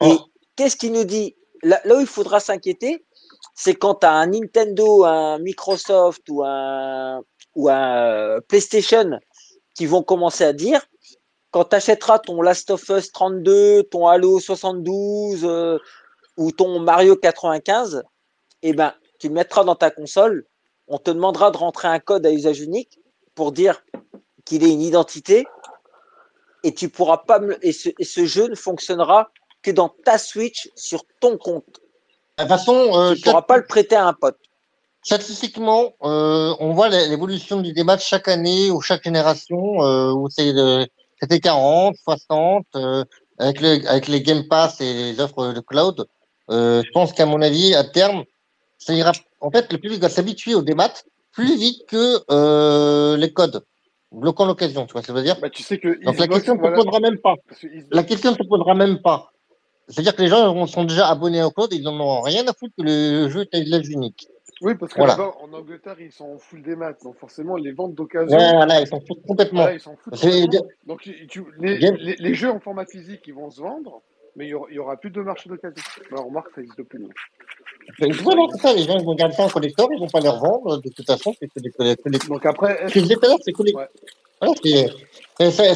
Oh. 0.00 0.06
Et 0.06 0.16
qu'est-ce 0.56 0.76
qu'il 0.76 0.92
nous 0.92 1.04
dit 1.04 1.36
là, 1.62 1.80
où 1.86 2.00
il 2.00 2.06
faudra 2.06 2.40
s'inquiéter, 2.40 3.04
c'est 3.54 3.74
quand 3.74 3.96
tu 3.96 4.06
as 4.06 4.12
un 4.12 4.26
Nintendo, 4.28 5.04
un 5.04 5.38
Microsoft 5.38 6.22
ou 6.28 6.44
un, 6.44 7.22
euh, 7.56 8.40
PlayStation 8.48 9.18
qui 9.74 9.86
vont 9.86 10.02
commencer 10.02 10.44
à 10.44 10.52
dire 10.52 10.86
quand 11.50 11.64
tu 11.64 11.76
achèteras 11.76 12.18
ton 12.18 12.42
Last 12.42 12.70
of 12.70 12.86
Us 12.90 13.12
32, 13.12 13.84
ton 13.84 14.06
Halo 14.06 14.40
72 14.40 15.44
euh, 15.44 15.78
ou 16.36 16.52
ton 16.52 16.80
Mario 16.80 17.16
95, 17.16 18.02
eh 18.62 18.72
ben, 18.74 18.92
tu 19.18 19.28
le 19.28 19.34
mettras 19.34 19.64
dans 19.64 19.74
ta 19.74 19.90
console. 19.90 20.46
On 20.86 20.98
te 20.98 21.10
demandera 21.10 21.50
de 21.50 21.56
rentrer 21.56 21.88
un 21.88 21.98
code 21.98 22.26
à 22.26 22.30
usage 22.30 22.60
unique 22.60 23.00
pour 23.34 23.52
dire 23.52 23.82
qu'il 24.44 24.64
ait 24.64 24.70
une 24.70 24.82
identité 24.82 25.46
et 26.62 26.74
tu 26.74 26.88
pourras 26.88 27.18
pas 27.18 27.40
et 27.62 27.72
ce 27.72 28.26
jeu 28.26 28.48
ne 28.48 28.54
fonctionnera 28.54 29.30
que 29.66 29.72
dans 29.72 29.88
ta 30.04 30.16
Switch 30.16 30.70
sur 30.76 31.02
ton 31.20 31.36
compte. 31.36 31.64
De 32.38 32.42
toute 32.44 32.48
façon, 32.48 32.72
euh, 32.94 33.14
Tu 33.14 33.20
ne 33.20 33.24
pourras 33.24 33.42
pas 33.42 33.56
le 33.56 33.66
prêter 33.66 33.96
à 33.96 34.06
un 34.06 34.12
pote. 34.12 34.38
statistiquement, 35.02 35.92
euh, 36.02 36.54
on 36.60 36.72
voit 36.72 36.88
l'é- 36.88 37.08
l'évolution 37.08 37.60
du 37.60 37.72
débat 37.72 37.96
chaque 37.98 38.28
année 38.28 38.70
ou 38.70 38.80
chaque 38.80 39.04
génération, 39.04 39.82
euh, 39.82 40.12
où 40.12 40.28
c'est 40.28 40.52
de- 40.52 40.86
c'était 41.20 41.38
40, 41.40 41.94
60, 42.02 42.66
euh, 42.74 43.04
avec, 43.38 43.60
le, 43.60 43.88
avec 43.88 44.08
les 44.08 44.20
Game 44.22 44.46
Pass 44.48 44.80
et 44.80 44.92
les 44.92 45.20
offres 45.20 45.52
de 45.52 45.60
cloud. 45.60 46.06
Euh, 46.50 46.82
je 46.84 46.90
pense 46.92 47.12
qu'à 47.12 47.26
mon 47.26 47.40
avis, 47.42 47.74
à 47.74 47.84
terme, 47.84 48.24
ça 48.78 48.94
ira. 48.94 49.12
En 49.40 49.50
fait, 49.50 49.72
le 49.72 49.78
public 49.78 50.00
va 50.00 50.08
s'habituer 50.08 50.54
au 50.54 50.62
débat 50.62 50.92
plus 51.32 51.56
vite 51.56 51.86
que 51.86 52.20
euh, 52.30 53.16
les 53.16 53.32
codes, 53.32 53.64
bloquant 54.12 54.44
l'occasion. 54.46 54.86
Tu 54.86 54.92
vois 54.92 55.02
ce 55.02 55.06
que 55.08 55.12
je 55.12 55.18
veux 55.18 55.24
dire? 55.24 55.38
Bah, 55.40 55.50
tu 55.50 55.62
sais 55.62 55.78
que 55.78 55.88
Donc 56.04 56.18
la 56.18 56.26
question 56.28 56.54
ne 56.56 56.62
se 56.64 56.74
posera 56.74 57.00
même 57.00 57.18
pas. 57.18 57.34
La 57.90 58.02
question 58.02 58.30
ne 58.32 58.36
se 58.36 58.42
posera 58.42 58.74
même 58.74 59.00
pas. 59.02 59.30
C'est-à-dire 59.88 60.16
que 60.16 60.22
les 60.22 60.28
gens 60.28 60.66
sont 60.66 60.84
déjà 60.84 61.08
abonnés 61.08 61.42
au 61.42 61.50
cloud, 61.50 61.72
ils 61.72 61.82
n'en 61.82 61.98
ont 62.00 62.20
rien 62.22 62.46
à 62.48 62.52
foutre 62.52 62.74
que 62.76 62.82
le 62.82 63.28
jeu 63.28 63.42
est 63.42 63.54
à 63.54 63.60
usage 63.60 63.88
unique. 63.88 64.28
Oui, 64.62 64.74
parce 64.74 64.92
que 64.94 64.98
Voilà. 64.98 65.18
en 65.42 65.52
Angleterre, 65.52 65.96
ils 66.00 66.10
sont 66.10 66.24
en 66.24 66.38
full 66.38 66.62
des 66.62 66.74
maths. 66.76 67.02
Donc 67.04 67.18
forcément, 67.18 67.56
les 67.56 67.72
ventes 67.72 67.94
d'occasion, 67.94 68.36
Ouais, 68.36 68.52
voilà, 68.54 68.80
ils 68.80 68.86
s'en 68.86 69.00
foutent 69.00 69.22
complètement. 69.26 69.60
voilà, 69.62 69.74
ils 69.76 69.80
s'en 69.80 69.94
foutent 69.96 70.16
C'est- 70.16 70.42
complètement. 70.44 70.68
Donc 70.86 71.00
tu- 71.02 71.44
les, 71.60 71.76
les, 71.78 72.16
les 72.18 72.34
jeux 72.34 72.50
en 72.50 72.58
format 72.58 72.86
physique, 72.86 73.20
ils 73.26 73.34
vont 73.34 73.50
se 73.50 73.60
vendre, 73.60 74.00
mais 74.34 74.46
il 74.46 74.50
y 74.50 74.78
aura, 74.78 74.96
plus 74.96 75.10
de 75.10 75.20
marché 75.20 75.48
d'occasion. 75.50 75.76
Bah, 76.10 76.22
remarque, 76.22 76.48
ça 76.54 76.62
n'existe 76.62 76.82
plus. 76.84 77.06
Voilà, 78.22 78.42
c'est 78.54 78.60
ça, 78.62 78.72
les 78.72 78.82
gens 78.84 78.98
ils 78.98 79.04
vont 79.04 79.14
garder 79.14 79.34
ça 79.34 79.44
en 79.44 79.48
collector, 79.50 79.88
ils 79.92 80.00
vont 80.00 80.08
pas 80.08 80.20
les 80.20 80.28
revendre. 80.30 80.80
De 80.80 80.88
toute 80.88 81.06
façon, 81.06 81.34
c'est 81.38 81.48
que 81.48 81.60
des 81.60 81.70
colle- 81.70 81.94
colle- 81.96 82.12
Donc 82.28 82.46
après, 82.46 82.76
Ce 82.78 82.82
est-ce- 82.84 82.94
que 82.94 82.98
je 83.00 83.04
disais 83.04 83.14
tout 83.16 83.24
à 83.26 83.28
l'heure, 83.28 83.38
c'est 83.42 83.52
collector. 83.52 83.82
Ouais. 83.82 83.88
Voilà, 84.40 84.54
c'est. 84.64 85.50
c'est- 85.50 85.74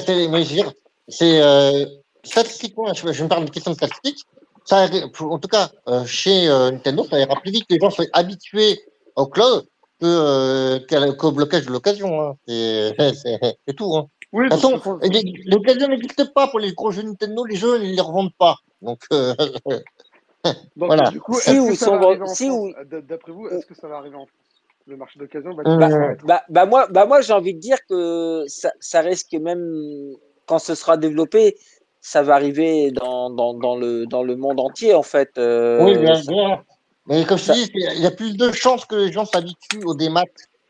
c'est- 1.09 1.99
statistiquement, 2.22 2.92
je, 2.94 3.12
je 3.12 3.24
me 3.24 3.28
parle 3.28 3.44
de 3.44 3.51
question 3.51 3.72
de 3.72 3.76
statistique. 3.76 4.26
Ça, 4.64 4.86
en 5.20 5.38
tout 5.38 5.48
cas, 5.48 5.70
euh, 5.88 6.05
chez 6.05 6.48
euh, 6.48 6.70
Nintendo, 6.70 7.05
ça 7.05 7.18
ira 7.18 7.34
plus 7.40 7.51
vite 7.51 7.66
que 7.66 7.74
les 7.74 7.80
gens 7.80 7.90
soient 7.90 8.05
habitués 8.12 8.78
au 9.16 9.26
cloud 9.26 9.64
que, 10.01 10.06
euh, 10.06 11.12
qu'au 11.12 11.32
blocage 11.32 11.66
de 11.66 11.72
l'occasion. 11.72 12.20
Hein. 12.20 12.36
C'est 12.47 12.94
tout. 13.76 13.97
Hein. 13.97 14.06
oui, 14.32 14.48
De 14.48 14.55
toute 14.55 14.60
façon, 14.60 14.98
l'occasion 15.47 15.88
n'existe 15.88 16.32
pas 16.32 16.48
pour 16.48 16.60
les 16.60 16.72
gros 16.72 16.90
jeux 16.90 17.02
Nintendo, 17.02 17.44
les 17.44 17.56
jeux, 17.56 17.82
ils 17.82 17.94
les 17.94 18.01
revendent 18.01 18.34
pas. 18.38 18.56
Donc, 18.82 19.01
euh, 19.12 19.34
donc, 20.44 20.56
voilà. 20.76 21.10
du 21.10 21.20
coup, 21.20 21.34
Si 21.34 21.76
ça 21.76 21.97
va 21.97 22.06
en 22.09 22.26
si 22.26 22.48
D'après 22.86 23.32
vous, 23.32 23.48
est-ce 23.48 23.66
que 23.66 23.74
ça 23.74 23.88
va 23.88 23.97
arriver 23.97 24.16
en 24.16 24.26
France 24.26 24.38
Le 24.86 24.97
marché 24.97 25.18
d'occasion 25.18 25.55
va 25.55 25.64
disparaître 25.64 26.24
Bah, 26.24 26.42
bah, 26.48 26.66
moi, 26.66 26.86
bah 26.88 27.06
moi 27.06 27.20
j'ai 27.20 27.32
envie 27.32 27.55
de 27.55 27.60
dire 27.60 27.78
que 27.88 28.44
ça, 28.48 28.72
ça 28.80 29.01
risque 29.01 29.32
même, 29.32 30.14
quand 30.47 30.59
ce 30.59 30.74
sera 30.74 30.97
développé, 30.97 31.56
ça 32.01 32.22
va 32.22 32.35
arriver 32.35 32.90
dans, 32.90 33.31
dans, 33.31 33.55
dans, 33.55 33.77
le, 33.77 34.06
dans 34.06 34.22
le 34.22 34.36
monde 34.36 34.60
entier 34.60 34.94
en 34.94 35.02
fait. 35.02 35.31
Euh, 35.39 35.85
Oui, 35.85 35.98
bien, 35.98 36.14
ça- 36.14 36.32
bien. 36.32 36.62
Mais 37.06 37.24
comme 37.24 37.39
je 37.39 37.44
ça- 37.44 37.52
dis, 37.55 37.70
il 37.74 38.01
y 38.01 38.06
a 38.06 38.10
plus 38.10 38.36
de 38.36 38.52
chances 38.52 38.85
que 38.85 38.94
les 38.94 39.12
gens 39.12 39.24
s'habituent 39.24 39.85
au 39.85 39.94
démat 39.94 40.24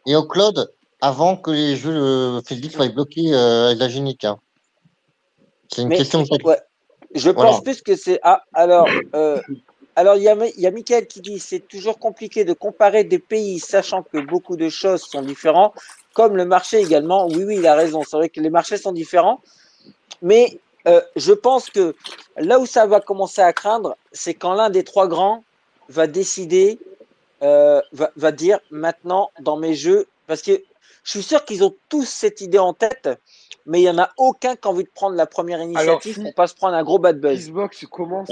et 0.07 0.16
au 0.16 0.24
cloud 0.24 0.73
avant 1.01 1.36
que 1.36 1.51
les 1.51 1.77
jeux 1.77 1.94
euh, 1.94 2.40
physiques 2.43 2.73
soient 2.73 2.89
bloqués 2.89 3.32
euh, 3.35 3.70
à 3.70 3.74
la 3.74 3.89
génique. 3.89 4.24
hein. 4.24 4.39
C'est 5.73 5.82
une 5.82 5.89
Mais- 5.89 5.97
question 5.98 6.23
de 6.23 6.28
ouais. 6.44 6.59
Je 7.15 7.31
Voilà. 7.31 7.51
pense 7.51 7.62
plus 7.62 7.82
que 7.82 7.97
c'est. 7.97 8.20
Ah, 8.23 8.43
alors, 8.55 8.89
euh, 9.15 9.40
alors 9.97 10.16
il 10.16 10.23
y 10.23 10.28
a, 10.28 10.36
il 10.57 10.61
y 10.61 10.66
a 10.66 10.70
Michael 10.70 11.07
qui 11.09 11.20
dit 11.20 11.40
c'est 11.40 11.59
toujours 11.66 11.98
compliqué 11.98 12.44
de 12.44 12.52
comparer 12.52 13.02
des 13.02 13.19
pays, 13.19 13.59
sachant 13.59 14.02
que 14.05 14.19
beaucoup 14.19 14.57
de 14.57 14.69
choses 14.69 15.02
sont 15.02 15.23
différentes, 15.23 15.74
comme 16.15 16.36
le 16.36 16.44
marché 16.44 16.78
également. 16.78 17.27
Oui, 17.27 17.43
oui, 17.44 17.57
il 17.59 17.66
a 17.66 17.74
raison. 17.74 18.02
C'est 18.09 18.16
vrai 18.16 18.28
que 18.28 18.40
les 18.40 18.51
marchés 18.51 18.77
sont 18.77 18.93
différents, 18.93 19.40
mais 20.23 20.59
euh, 20.86 21.01
je 21.16 21.32
pense 21.32 21.70
que 21.70 21.94
là 22.36 22.59
où 22.59 22.66
ça 22.66 22.86
va 22.86 23.01
commencer 23.01 23.43
à 23.43 23.52
craindre, 23.52 23.97
c'est 24.12 24.35
quand 24.35 24.55
l'un 24.55 24.70
des 24.70 24.85
trois 24.85 25.09
grands 25.09 25.44
va 25.89 26.07
décider, 26.07 26.78
euh, 27.43 27.81
va, 27.93 28.11
va 28.16 28.32
dire 28.32 28.59
maintenant 28.70 29.31
dans 29.40 29.57
mes 29.57 29.74
jeux, 29.74 30.07
parce 30.27 30.43
que 30.43 30.52
je 31.05 31.11
suis 31.11 31.23
sûr 31.23 31.44
qu'ils 31.44 31.65
ont 31.65 31.74
tous 31.89 32.05
cette 32.09 32.40
idée 32.40 32.59
en 32.59 32.74
tête, 32.74 33.09
mais 33.66 33.81
il 33.81 33.85
n'y 33.85 33.90
en 33.90 33.98
a 33.98 34.11
aucun 34.19 34.55
qui 34.57 34.69
a 34.69 34.70
envie 34.70 34.85
de 34.85 34.90
prendre 34.94 35.16
la 35.16 35.27
première 35.27 35.61
initiative 35.61 36.15
si- 36.15 36.23
pour 36.23 36.35
pas 36.35 36.47
se 36.47 36.55
prendre 36.55 36.74
un 36.77 36.82
gros 36.82 36.98
bad 36.98 37.19
buzz. 37.20 37.39
Xbox 37.48 37.86
commence, 37.86 38.31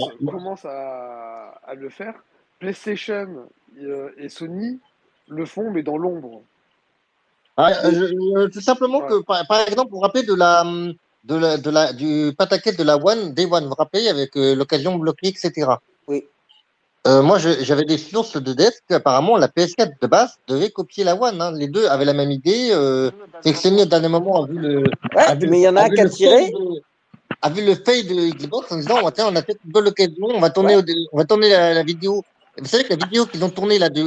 à, 0.65 1.55
à 1.67 1.75
le 1.75 1.89
faire. 1.91 2.15
PlayStation 2.61 3.47
euh, 3.81 4.11
et 4.19 4.29
Sony 4.29 4.79
le 5.29 5.47
font, 5.47 5.71
mais 5.71 5.83
dans 5.83 5.97
l'ombre. 5.97 6.43
Ah, 7.57 7.73
je- 7.91 8.47
tout 8.49 8.61
simplement 8.61 8.99
Ouais. 8.99 9.09
que, 9.09 9.23
par, 9.23 9.47
par 9.47 9.61
exemple, 9.69 9.91
vous 9.91 9.97
vous 9.97 10.03
rappelez 10.03 10.23
de 10.25 10.35
la, 10.35 10.63
hum, 10.63 10.95
de 11.25 11.35
la, 11.37 11.57
de 11.57 11.71
la, 11.71 11.93
du 11.93 12.33
pataquet 12.37 12.73
de 12.73 12.83
la 12.83 12.97
One, 12.97 13.35
Day 13.35 13.47
One, 13.51 13.65
vous 13.65 13.71
vous 13.71 13.75
rappelez, 13.75 14.09
avec 14.09 14.37
euh, 14.37 14.55
l'occasion 14.55 14.97
bloquée, 14.97 15.29
etc. 15.29 15.69
Oui. 16.07 16.25
Euh, 17.07 17.23
moi, 17.23 17.39
j'avais 17.39 17.85
des 17.85 17.97
sources 17.99 18.37
de 18.37 18.53
desk 18.53 18.83
qu'apparemment 18.89 19.37
la 19.37 19.49
PS4 19.49 19.93
de 20.01 20.07
base 20.07 20.37
devait 20.49 20.71
copier 20.71 21.05
la 21.05 21.15
One. 21.21 21.41
hein. 21.41 21.53
Les 21.53 21.69
deux 21.69 21.87
avaient 21.87 22.05
la 22.05 22.13
même 22.13 22.31
idée. 22.31 22.69
Euh, 22.73 23.11
c'est 23.43 23.53
que 23.53 23.59
Sony, 23.59 23.83
au 23.83 23.87
dernier 23.87 24.09
moment, 24.09 24.45
a 24.45 24.47
vu 24.47 24.59
le. 24.59 24.79
Ouais, 25.15 25.23
a 25.27 25.35
vu 25.35 25.49
mais 25.49 25.61
il 25.61 25.63
y 25.63 25.69
en 25.69 25.77
a 25.77 25.83
un 25.85 25.89
vu 25.89 25.95
qui 25.95 26.01
a 26.01 26.09
tiré. 26.09 26.51
de- 26.51 26.83
A 27.41 27.51
vu 27.51 27.65
le 27.65 27.77
fail 27.77 28.05
de 28.05 28.31
Xbox 28.37 28.73
en 28.73 28.77
disant 28.79 29.11
Tiens, 29.13 29.29
on 29.31 29.37
a 29.37 29.43
peut-être 29.43 29.61
une 29.65 29.71
bonne 29.71 29.87
occasion, 29.87 30.27
on 30.35 30.41
va 30.41 30.51
tourner, 30.51 30.77
au- 30.77 30.83
on 31.13 31.19
va 31.19 31.25
tourner 31.25 31.49
la, 31.49 31.73
la 31.73 31.83
vidéo. 31.85 32.25
Vous 32.59 32.67
savez 32.67 32.83
que 32.83 32.95
la 32.95 32.97
vidéo 33.05 33.27
qu'ils 33.27 33.45
ont 33.45 33.51
tournée 33.51 33.79
là, 33.79 33.89
du 33.89 34.03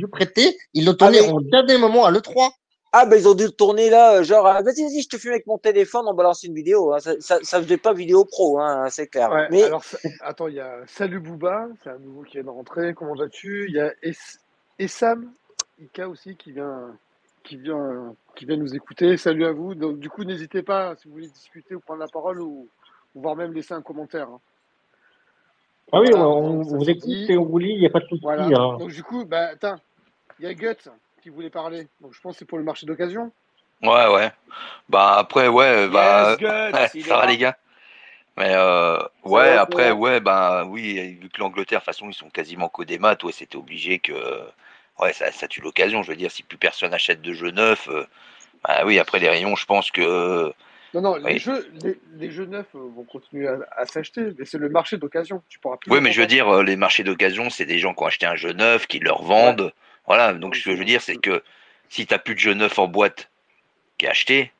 jeu 0.00 0.06
prêté, 0.06 0.56
ils 0.74 0.84
l'ont 0.84 0.94
tournée 0.94 1.18
Ah, 1.20 1.26
mais- 1.26 1.32
au 1.32 1.40
dernier 1.40 1.76
moment 1.76 2.04
à 2.04 2.10
l'E3. 2.12 2.50
Ah, 2.92 3.04
ben 3.04 3.16
ils 3.16 3.28
ont 3.28 3.34
dû 3.34 3.44
le 3.44 3.50
tourner 3.50 3.90
là, 3.90 4.14
euh, 4.16 4.22
genre, 4.22 4.46
ah, 4.46 4.62
vas-y, 4.62 4.82
vas-y, 4.82 5.02
je 5.02 5.08
te 5.08 5.18
fume 5.18 5.32
avec 5.32 5.46
mon 5.46 5.58
téléphone, 5.58 6.06
on 6.06 6.14
balance 6.14 6.42
une 6.42 6.54
vidéo. 6.54 6.94
hein. 6.94 7.00
Ça, 7.00 7.20
ça, 7.20 7.38
ça 7.42 7.62
faisait 7.62 7.76
pas 7.76 7.92
vidéo 7.92 8.24
pro, 8.24 8.58
hein, 8.60 8.88
c'est 8.88 9.08
clair. 9.08 9.30
Ouais, 9.30 9.46
mais 9.50 9.64
alors, 9.64 9.84
attends, 10.20 10.48
il 10.48 10.54
y 10.54 10.60
a 10.60 10.80
Salut 10.86 11.20
Booba, 11.20 11.68
c'est 11.82 11.90
un 11.90 11.98
nouveau 11.98 12.22
qui 12.22 12.34
vient 12.38 12.44
de 12.44 12.48
rentrer. 12.50 12.94
Comment 12.94 13.14
vas-tu? 13.14 13.66
Il 13.68 13.74
y 13.74 13.80
a 13.80 13.92
Es- 14.02 14.38
Essam 14.78 15.30
Ika 15.78 16.08
aussi 16.08 16.34
qui 16.36 16.52
vient, 16.52 16.96
qui, 17.44 17.56
vient, 17.56 18.14
qui 18.34 18.46
vient 18.46 18.56
nous 18.56 18.74
écouter. 18.74 19.18
Salut 19.18 19.44
à 19.44 19.52
vous. 19.52 19.74
Donc, 19.74 19.98
du 19.98 20.08
coup, 20.08 20.24
n'hésitez 20.24 20.62
pas 20.62 20.96
si 20.96 21.08
vous 21.08 21.14
voulez 21.14 21.28
discuter 21.28 21.74
ou 21.74 21.80
prendre 21.80 22.00
la 22.00 22.08
parole 22.08 22.40
ou, 22.40 22.68
ou 23.14 23.20
voire 23.20 23.36
même 23.36 23.52
laisser 23.52 23.74
un 23.74 23.82
commentaire. 23.82 24.28
hein. 24.28 24.40
Ah 25.92 26.00
oui, 26.00 26.08
Voilà, 26.10 26.26
on, 26.26 26.62
vous 26.62 26.88
écoute 26.90 27.10
et 27.28 27.36
on 27.36 27.44
vous 27.44 27.58
lit, 27.58 27.72
il 27.74 27.80
n'y 27.80 27.86
a 27.86 27.90
pas 27.90 28.00
de 28.00 28.06
souci. 28.06 28.22
Voilà. 28.22 28.46
hein. 28.46 28.76
Donc, 28.78 28.90
du 28.92 29.02
coup, 29.02 29.24
bah, 29.26 29.48
attends, 29.52 29.76
il 30.38 30.46
y 30.46 30.48
a 30.48 30.54
Guts 30.54 30.88
qui 31.28 31.34
voulait 31.34 31.50
parler. 31.50 31.88
Donc, 32.00 32.14
je 32.14 32.20
pense 32.20 32.34
que 32.34 32.38
c'est 32.40 32.44
pour 32.44 32.58
le 32.58 32.64
marché 32.64 32.86
d'occasion. 32.86 33.30
Ouais, 33.82 34.08
ouais. 34.08 34.32
Bah 34.88 35.16
après, 35.18 35.48
ouais, 35.48 35.88
bah. 35.88 36.36
Yes, 36.40 36.96
ça 37.06 37.18
va 37.18 37.26
les 37.26 37.36
gars 37.36 37.56
Mais 38.36 38.54
euh, 38.54 38.98
ouais, 39.24 39.52
après, 39.52 39.92
ouais, 39.92 40.20
bah 40.20 40.64
oui, 40.66 41.18
vu 41.20 41.28
que 41.28 41.38
l'Angleterre, 41.38 41.80
de 41.80 41.84
toute 41.84 41.94
façon, 41.94 42.08
ils 42.08 42.14
sont 42.14 42.30
quasiment 42.30 42.68
qu'au 42.68 42.84
des 42.84 42.98
maths, 42.98 43.22
ouais, 43.22 43.32
c'était 43.32 43.56
obligé 43.56 43.98
que. 43.98 44.12
Ouais, 44.98 45.12
ça, 45.12 45.30
ça 45.30 45.46
tue 45.46 45.60
l'occasion. 45.60 46.02
Je 46.02 46.10
veux 46.10 46.16
dire, 46.16 46.30
si 46.30 46.42
plus 46.42 46.58
personne 46.58 46.92
achète 46.92 47.22
de 47.22 47.32
jeux 47.32 47.52
neufs, 47.52 47.88
euh, 47.88 48.04
bah 48.64 48.82
oui, 48.84 48.98
après 48.98 49.20
les 49.20 49.28
rayons, 49.28 49.54
je 49.54 49.66
pense 49.66 49.92
que. 49.92 50.52
Non, 50.94 51.02
non, 51.02 51.16
les, 51.16 51.38
jeux, 51.38 51.70
les, 51.84 52.00
les 52.14 52.30
jeux 52.30 52.46
neufs 52.46 52.74
euh, 52.74 52.78
vont 52.96 53.04
continuer 53.04 53.46
à, 53.46 53.58
à 53.76 53.84
s'acheter, 53.84 54.32
mais 54.38 54.46
c'est 54.46 54.58
le 54.58 54.70
marché 54.70 54.96
d'occasion. 54.96 55.42
Tu 55.48 55.58
pourras 55.60 55.76
plus. 55.76 55.92
Oui, 55.92 56.00
mais 56.00 56.10
je 56.10 56.20
veux 56.20 56.26
dire, 56.26 56.62
les 56.62 56.76
marchés 56.76 57.04
d'occasion, 57.04 57.50
c'est 57.50 57.66
des 57.66 57.78
gens 57.78 57.94
qui 57.94 58.02
ont 58.02 58.06
acheté 58.06 58.26
un 58.26 58.34
jeu 58.34 58.54
neuf, 58.54 58.86
qui 58.88 58.98
le 58.98 59.12
revendent. 59.12 59.72
Voilà, 60.08 60.32
donc 60.32 60.56
ce 60.56 60.64
que 60.64 60.72
je 60.72 60.76
veux 60.76 60.84
dire, 60.84 61.02
c'est 61.02 61.16
que 61.16 61.42
si 61.90 62.06
t'as 62.06 62.18
plus 62.18 62.34
de 62.34 62.40
jeu 62.40 62.54
neuf 62.54 62.78
en 62.78 62.88
boîte 62.88 63.30
qui 63.98 64.06
est 64.06 64.08
acheté, 64.08 64.50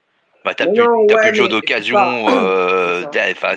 bah 0.45 0.55
t'as 0.55 0.67
Mais 0.67 0.75
plus, 0.75 0.83
ouais, 1.15 1.31
de 1.31 1.35
jeux 1.35 1.43
mais 1.45 1.49
d'occasion. 1.49 1.99
euh, 2.29 3.05
C'est 3.13 3.33
Enfin. 3.33 3.55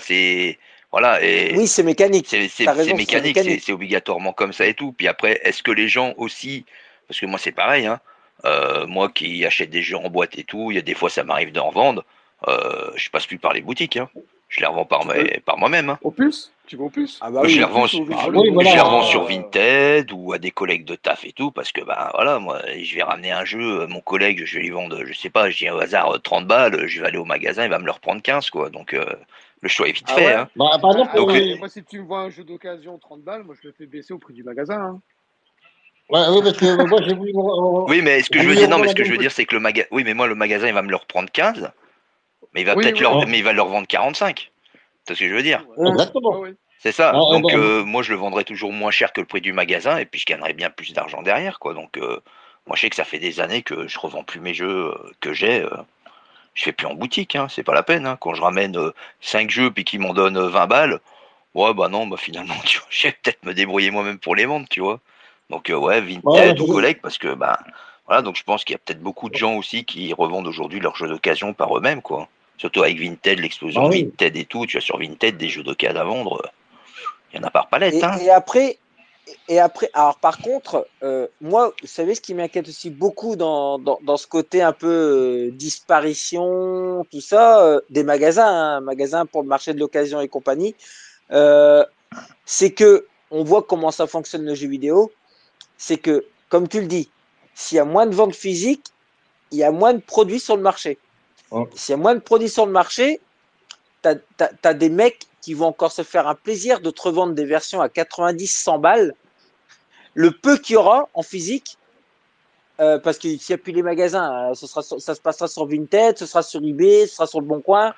Voilà, 0.92 1.24
et. 1.24 1.54
oui, 1.56 1.68
c'est 1.68 1.84
mécanique. 1.84 2.28
C'est 2.28 2.94
mécanique, 2.94 3.40
c'est 3.62 3.72
obligatoirement 3.72 4.34
comme 4.34 4.52
ça 4.52 4.66
et 4.66 4.74
tout. 4.74 4.92
Puis 4.92 5.08
après, 5.08 5.40
est-ce 5.44 5.64
que 5.64 5.72
les 5.72 5.88
gens 5.88 6.14
aussi, 6.18 6.66
parce 7.08 7.20
que 7.20 7.26
moi 7.26 7.40
c'est 7.40 7.54
pareil, 7.54 7.86
hein, 7.86 8.00
euh, 8.46 8.86
moi 8.88 9.10
qui 9.10 9.46
achète 9.46 9.70
des 9.70 9.82
jeux 9.84 9.98
en 9.98 10.10
boîte 10.10 10.38
et 10.38 10.44
tout, 10.44 10.72
il 10.72 10.76
y 10.76 10.78
a 10.78 10.82
des 10.82 10.94
fois 10.94 11.10
ça 11.10 11.24
m'arrive 11.24 11.52
d'en 11.54 11.70
revendre, 11.70 12.04
euh, 12.48 12.92
je 12.96 13.10
passe 13.10 13.26
plus 13.26 13.38
par 13.38 13.54
les 13.54 13.62
boutiques, 13.62 13.96
hein. 13.98 14.10
je 14.50 14.60
les 14.60 14.66
revends 14.66 14.84
par, 14.86 15.06
mes- 15.06 15.40
par 15.46 15.58
moi-même. 15.58 15.90
hein. 15.92 16.00
Au 16.04 16.12
plus? 16.12 16.52
Tu 16.72 16.78
plus. 16.90 17.20
Ah 17.20 17.30
bah 17.30 17.42
je 17.44 17.48
oui. 17.50 17.58
les 17.58 17.64
revends, 17.66 17.84
Ah 17.84 18.30
oui, 18.34 18.50
voilà. 18.54 18.70
euh, 18.70 19.04
sur 19.04 19.24
Vinted 19.26 20.10
ou 20.14 20.32
à 20.32 20.38
des 20.38 20.52
collègues 20.52 20.86
de 20.86 20.96
taf 20.96 21.26
et 21.26 21.34
tout 21.34 21.52
parce 21.52 21.74
que 21.74 21.82
ben 21.82 22.10
voilà 22.14 22.40
moi 22.40 22.62
je 22.82 22.96
vais 22.96 23.04
ramener 23.04 23.30
un 23.34 23.44
jeu, 23.44 23.82
euh, 23.82 23.88
mon 23.88 24.00
collègue 24.00 24.44
je 24.46 24.56
vais 24.56 24.62
lui 24.64 24.70
vendre 24.70 25.04
je 25.04 25.12
sais 25.12 25.30
pas, 25.30 25.50
je 25.50 25.58
dis 25.58 25.70
au 25.70 25.78
hasard 25.82 26.16
euh, 26.16 26.18
30 26.20 26.48
balles, 26.48 26.88
je 26.88 27.02
vais 27.02 27.08
aller 27.08 27.18
au 27.18 27.26
magasin, 27.26 27.66
il 27.66 27.70
va 27.70 27.78
me 27.78 27.84
le 27.84 27.92
reprendre 27.92 28.22
15 28.22 28.50
quoi. 28.52 28.70
Donc 28.70 28.94
euh, 28.94 29.04
le 29.60 29.68
choix 29.68 29.90
est 29.90 29.92
vite 29.92 30.06
Ah 30.08 30.16
fait 30.16 30.28
ouais 30.28 30.34
hein. 30.34 30.48
Bah, 30.56 30.78
par 30.82 30.92
exemple, 30.92 31.18
Donc, 31.18 31.32
euh, 31.32 31.58
moi, 31.58 31.68
si 31.68 31.84
tu 31.84 32.00
me 32.00 32.06
vois 32.06 32.22
un 32.22 32.30
jeu 32.30 32.46
d'occasion 32.46 32.98
30 32.98 33.22
balles, 33.22 33.44
moi 33.44 33.54
je 33.62 33.68
le 33.68 33.74
fais 33.78 33.86
baisser 33.86 34.14
au 34.14 34.18
prix 34.18 34.34
du 34.34 34.46
magasin. 34.46 34.80
hein. 34.80 35.00
ouais, 36.10 36.22
oui, 36.30 36.40
parce 36.42 36.58
que 36.58 36.88
moi, 36.88 37.02
j'ai 37.06 37.14
voulu. 37.16 37.32
euh, 37.36 37.86
Oui, 37.90 38.02
mais 38.02 38.24
ce 38.24 38.30
que 38.30 38.40
je 38.40 38.48
veux 38.48 38.56
dire 38.56 38.70
non, 38.70 38.80
mais 38.80 38.88
ce 38.88 38.96
que 38.96 39.04
je 39.04 39.12
veux 39.12 39.18
dire 39.18 39.34
c'est 39.34 39.44
que 39.44 39.56
le 39.56 39.62
magasin 39.62 39.90
oui, 39.92 40.06
mais 40.06 40.14
moi 40.14 40.28
le 40.28 40.36
magasin 40.36 40.68
il 40.70 40.74
va 40.74 40.84
me 40.84 40.90
le 40.90 40.96
reprendre 40.96 41.30
15 41.30 41.70
mais 42.54 42.62
il 42.62 42.66
va 42.66 42.76
Oui, 42.76 42.84
peut-être 42.84 42.96
oui, 42.96 43.02
leur 43.02 43.28
mais 43.28 43.40
il 43.40 43.44
va 43.44 43.52
leur 43.52 43.68
vendre 43.68 43.88
45. 43.88 44.52
C'est 45.08 45.16
ce 45.16 45.20
que 45.20 45.28
je 45.30 45.34
veux 45.34 45.44
dire. 45.44 45.66
Exactement. 45.88 46.40
Ouais, 46.40 46.50
ouais. 46.50 46.56
C'est 46.84 46.92
ça. 46.92 47.12
Ah, 47.14 47.20
ah, 47.22 47.32
Donc 47.34 47.44
bah, 47.52 47.58
euh, 47.60 47.84
moi 47.84 48.02
je 48.02 48.12
le 48.12 48.18
vendrai 48.18 48.44
toujours 48.44 48.74
moins 48.74 48.90
cher 48.92 49.14
que 49.14 49.22
le 49.22 49.28
prix 49.28 49.40
du 49.42 49.54
magasin 49.54 49.98
et 49.98 50.06
puis 50.06 50.20
je 50.20 50.26
gagnerai 50.26 50.54
bien 50.54 50.70
plus 50.72 50.94
d'argent 50.94 51.22
derrière 51.22 51.60
quoi. 51.60 51.74
Donc 51.76 51.98
euh, 51.98 52.20
moi 52.66 52.76
je 52.76 52.82
sais 52.82 52.90
que 52.90 52.96
ça 52.96 53.04
fait 53.04 53.20
des 53.20 53.40
années 53.40 53.62
que 53.62 53.88
je 53.88 54.00
revends 54.00 54.24
plus 54.24 54.40
mes 54.40 54.54
jeux 54.56 54.88
euh, 54.88 55.12
que 55.20 55.32
j'ai. 55.32 55.64
je 56.56 56.64
fais 56.64 56.72
plus 56.72 56.88
en 56.88 56.96
boutique, 56.96 57.36
hein, 57.36 57.48
c'est 57.50 57.62
pas 57.64 57.76
la 57.76 57.84
peine. 57.84 58.08
hein. 58.08 58.18
Quand 58.20 58.34
je 58.34 58.42
ramène 58.42 58.76
5 59.22 59.50
jeux 59.52 59.70
puis 59.72 59.84
qu'ils 59.84 60.00
m'en 60.00 60.14
donnent 60.14 60.38
euh, 60.38 60.50
20 60.50 60.66
balles, 60.68 61.00
ouais 61.54 61.74
bah 61.76 61.88
non, 61.88 62.08
bah 62.08 62.18
finalement 62.18 62.56
tu 62.66 62.80
vois, 62.80 62.88
je 62.90 63.08
vais 63.08 63.12
peut-être 63.22 63.44
me 63.46 63.54
débrouiller 63.54 63.92
moi-même 63.92 64.18
pour 64.18 64.36
les 64.36 64.46
vendre, 64.46 64.68
tu 64.70 64.80
vois. 64.82 65.00
Donc 65.52 65.68
ouais, 65.70 65.78
Ouais, 65.78 66.02
Vinted 66.02 66.60
ou 66.62 66.66
collègue 66.68 67.00
parce 67.02 67.20
que 67.20 67.34
bah 67.34 67.60
voilà, 68.08 68.24
donc 68.24 68.36
je 68.38 68.44
pense 68.44 68.64
qu'il 68.64 68.74
y 68.74 68.76
a 68.76 68.80
peut-être 68.80 69.02
beaucoup 69.04 69.30
de 69.30 69.36
gens 69.36 69.54
aussi 69.56 69.86
qui 69.86 70.14
revendent 70.14 70.48
aujourd'hui 70.48 70.80
leurs 70.80 70.96
jeux 70.96 71.08
d'occasion 71.08 71.54
par 71.54 71.78
eux-mêmes 71.78 72.02
quoi. 72.02 72.28
Surtout 72.58 72.82
avec 72.84 73.00
Vinted, 73.00 73.40
l'explosion 73.40 73.84
Ah 73.86 73.90
oui. 73.90 74.04
Vinted 74.04 74.36
et 74.36 74.46
tout, 74.46 74.66
tu 74.66 74.78
as 74.78 74.82
sur 74.82 74.98
Vinted 74.98 75.38
des 75.38 75.50
jeux 75.50 75.64
d'occasion 75.64 76.00
à 76.00 76.04
vendre, 76.04 76.42
il 77.34 77.40
y 77.40 77.44
en 77.44 77.48
a 77.48 77.52
par 77.52 77.68
palette 77.70 77.94
Et, 77.94 78.04
hein. 78.04 78.18
et 78.18 78.30
après, 78.30 78.78
et 79.48 79.60
après, 79.60 79.90
alors 79.94 80.18
par 80.18 80.40
contre, 80.40 80.88
euh, 81.04 81.28
moi, 81.40 81.74
vous 81.82 81.88
savez, 81.88 82.16
ce 82.16 82.22
qui 82.22 82.34
m'inquiète 82.34 82.68
aussi 82.68 82.90
beaucoup 82.90 83.36
dans, 83.36 83.80
dans, 83.80 84.00
dans 84.04 84.18
ce 84.18 84.28
côté 84.28 84.62
un 84.62 84.74
peu 84.74 84.88
euh, 84.88 85.52
disparition, 85.52 87.06
tout 87.12 87.22
ça, 87.22 87.64
euh, 87.64 87.82
des 87.90 88.04
magasins, 88.04 88.48
hein, 88.48 88.82
magasins 88.82 89.26
pour 89.26 89.42
le 89.42 89.48
marché 89.48 89.74
de 89.74 89.80
l'occasion 89.80 90.22
et 90.22 90.28
compagnie, 90.28 90.76
euh, 91.32 91.86
c'est 92.46 92.72
que 92.72 93.08
on 93.30 93.44
voit 93.44 93.64
comment 93.64 93.92
ça 93.92 94.08
fonctionne 94.08 94.46
le 94.46 94.56
jeu 94.56 94.68
vidéo. 94.68 95.12
C'est 95.78 95.98
que, 95.98 96.26
comme 96.50 96.68
tu 96.68 96.82
le 96.82 96.88
dis, 96.88 97.10
s'il 97.56 97.78
y 97.78 97.80
a 97.80 97.86
moins 97.86 98.06
de 98.06 98.14
ventes 98.14 98.36
physiques, 98.36 98.88
il 99.52 99.58
y 99.58 99.64
a 99.64 99.72
moins 99.72 99.94
de 99.94 100.02
produits 100.02 100.40
sur 100.40 100.58
le 100.58 100.62
marché. 100.62 100.98
Ouais. 101.52 101.66
S'il 101.76 101.94
y 101.94 101.96
a 101.96 101.98
moins 101.98 102.16
de 102.16 102.20
produits 102.20 102.50
sur 102.50 102.66
le 102.66 102.72
marché, 102.72 103.22
tu 104.02 104.10
as, 104.64 104.74
des 104.74 104.90
mecs 104.90 105.28
qui 105.42 105.54
vont 105.54 105.68
encore 105.68 105.92
se 105.92 106.04
faire 106.04 106.28
un 106.28 106.36
plaisir 106.36 106.80
de 106.80 106.92
te 106.92 107.02
revendre 107.02 107.34
des 107.34 107.46
versions 107.46 107.82
à 107.82 107.90
90, 107.90 108.48
100 108.48 108.80
balles. 108.80 109.14
Le 110.14 110.32
peu 110.32 110.58
qu'il 110.58 110.74
y 110.74 110.78
aura 110.78 111.10
en 111.14 111.24
physique, 111.24 111.78
euh, 112.80 113.00
parce 113.00 113.18
que 113.18 113.28
n'y 113.28 113.40
a 113.54 113.58
plus 113.58 113.74
les 113.74 113.84
magasins, 113.84 114.52
euh, 114.52 114.54
ça 114.54 115.16
se 115.16 115.22
passera 115.22 115.48
sur 115.48 115.66
Vinted, 115.68 116.18
ce 116.18 116.26
sera 116.26 116.42
sur 116.42 116.62
eBay, 116.64 117.06
ce 117.08 117.16
sera 117.16 117.28
sur 117.28 117.40
le 117.40 117.46
Bon 117.46 117.62
Coin. 117.62 117.94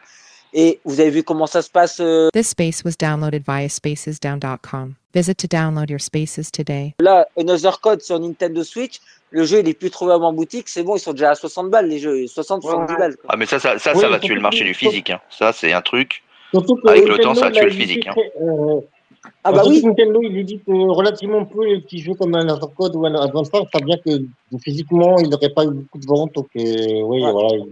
Et 0.53 0.79
vous 0.85 0.99
avez 0.99 1.09
vu 1.09 1.23
comment 1.23 1.47
ça 1.47 1.61
se 1.63 1.69
passe 1.69 1.99
euh, 1.99 2.29
This 2.31 2.49
space 2.49 2.83
was 2.85 2.91
downloaded 2.99 3.43
via 3.45 3.67
spacesdown.com. 3.69 4.93
Visit 5.13 5.35
to 5.37 5.47
download 5.47 5.89
your 5.89 5.99
spaces 5.99 6.51
today. 6.51 6.93
là, 6.99 7.27
Another 7.37 7.79
Code 7.81 8.01
sur 8.01 8.19
Nintendo 8.19 8.63
Switch. 8.63 8.99
Le 9.31 9.45
jeu, 9.45 9.59
il 9.61 9.67
est 9.69 9.73
plus 9.73 9.89
trouvable 9.89 10.23
en 10.23 10.31
boutique. 10.33 10.69
C'est 10.69 10.83
bon, 10.83 10.95
ils 10.95 10.99
sont 10.99 11.11
déjà 11.13 11.31
à 11.31 11.35
60 11.35 11.69
balles, 11.71 11.87
les 11.87 11.97
jeux. 11.99 12.27
60, 12.27 12.61
70 12.61 12.95
balles. 12.95 13.15
quoi. 13.17 13.29
Ah 13.33 13.37
mais 13.37 13.47
ça, 13.47 13.57
ça, 13.59 13.79
ça, 13.79 13.93
Oui, 13.95 14.01
ça 14.01 14.09
va 14.09 14.19
tuer 14.19 14.35
le 14.35 14.41
marché 14.41 14.63
du 14.63 14.73
physique. 14.75 15.09
Hein. 15.09 15.19
Ça, 15.31 15.51
c'est 15.53 15.73
un 15.73 15.81
truc. 15.81 16.23
Surtout 16.53 16.75
que 16.75 16.87
Avec 16.87 17.07
le 17.07 17.17
temps, 17.17 17.33
Nintendo, 17.33 17.39
ça 17.39 17.45
a 17.47 17.49
il 17.49 17.53
tué 17.53 17.65
le 17.65 17.71
physique, 17.71 18.07
hein. 18.07 18.13
euh, 18.41 18.81
Ah 19.43 19.51
bah 19.51 19.63
surtout 19.63 19.69
oui, 19.71 19.83
Nintendo, 19.83 20.19
il 20.21 20.37
édite 20.37 20.61
euh, 20.69 20.73
relativement 20.91 21.45
peu 21.45 21.65
les 21.65 21.81
petits 21.81 21.97
jeux 21.99 22.13
comme 22.13 22.35
un 22.35 22.45
Laser 22.45 22.69
Code 22.77 22.95
ou 22.95 23.05
un 23.07 23.15
Advance 23.15 23.49
Wars. 23.51 23.65
Ça 23.73 23.79
bien 23.79 23.97
que 24.05 24.11
physiquement, 24.63 25.17
il 25.17 25.29
n'aurait 25.29 25.49
pas 25.49 25.63
eu 25.65 25.71
beaucoup 25.71 25.97
de 25.97 26.05
ventes. 26.05 26.33
Donc, 26.35 26.47
euh, 26.55 26.61
oui, 27.05 27.23
Ouais. 27.23 27.31
voilà. 27.31 27.49
il- 27.55 27.71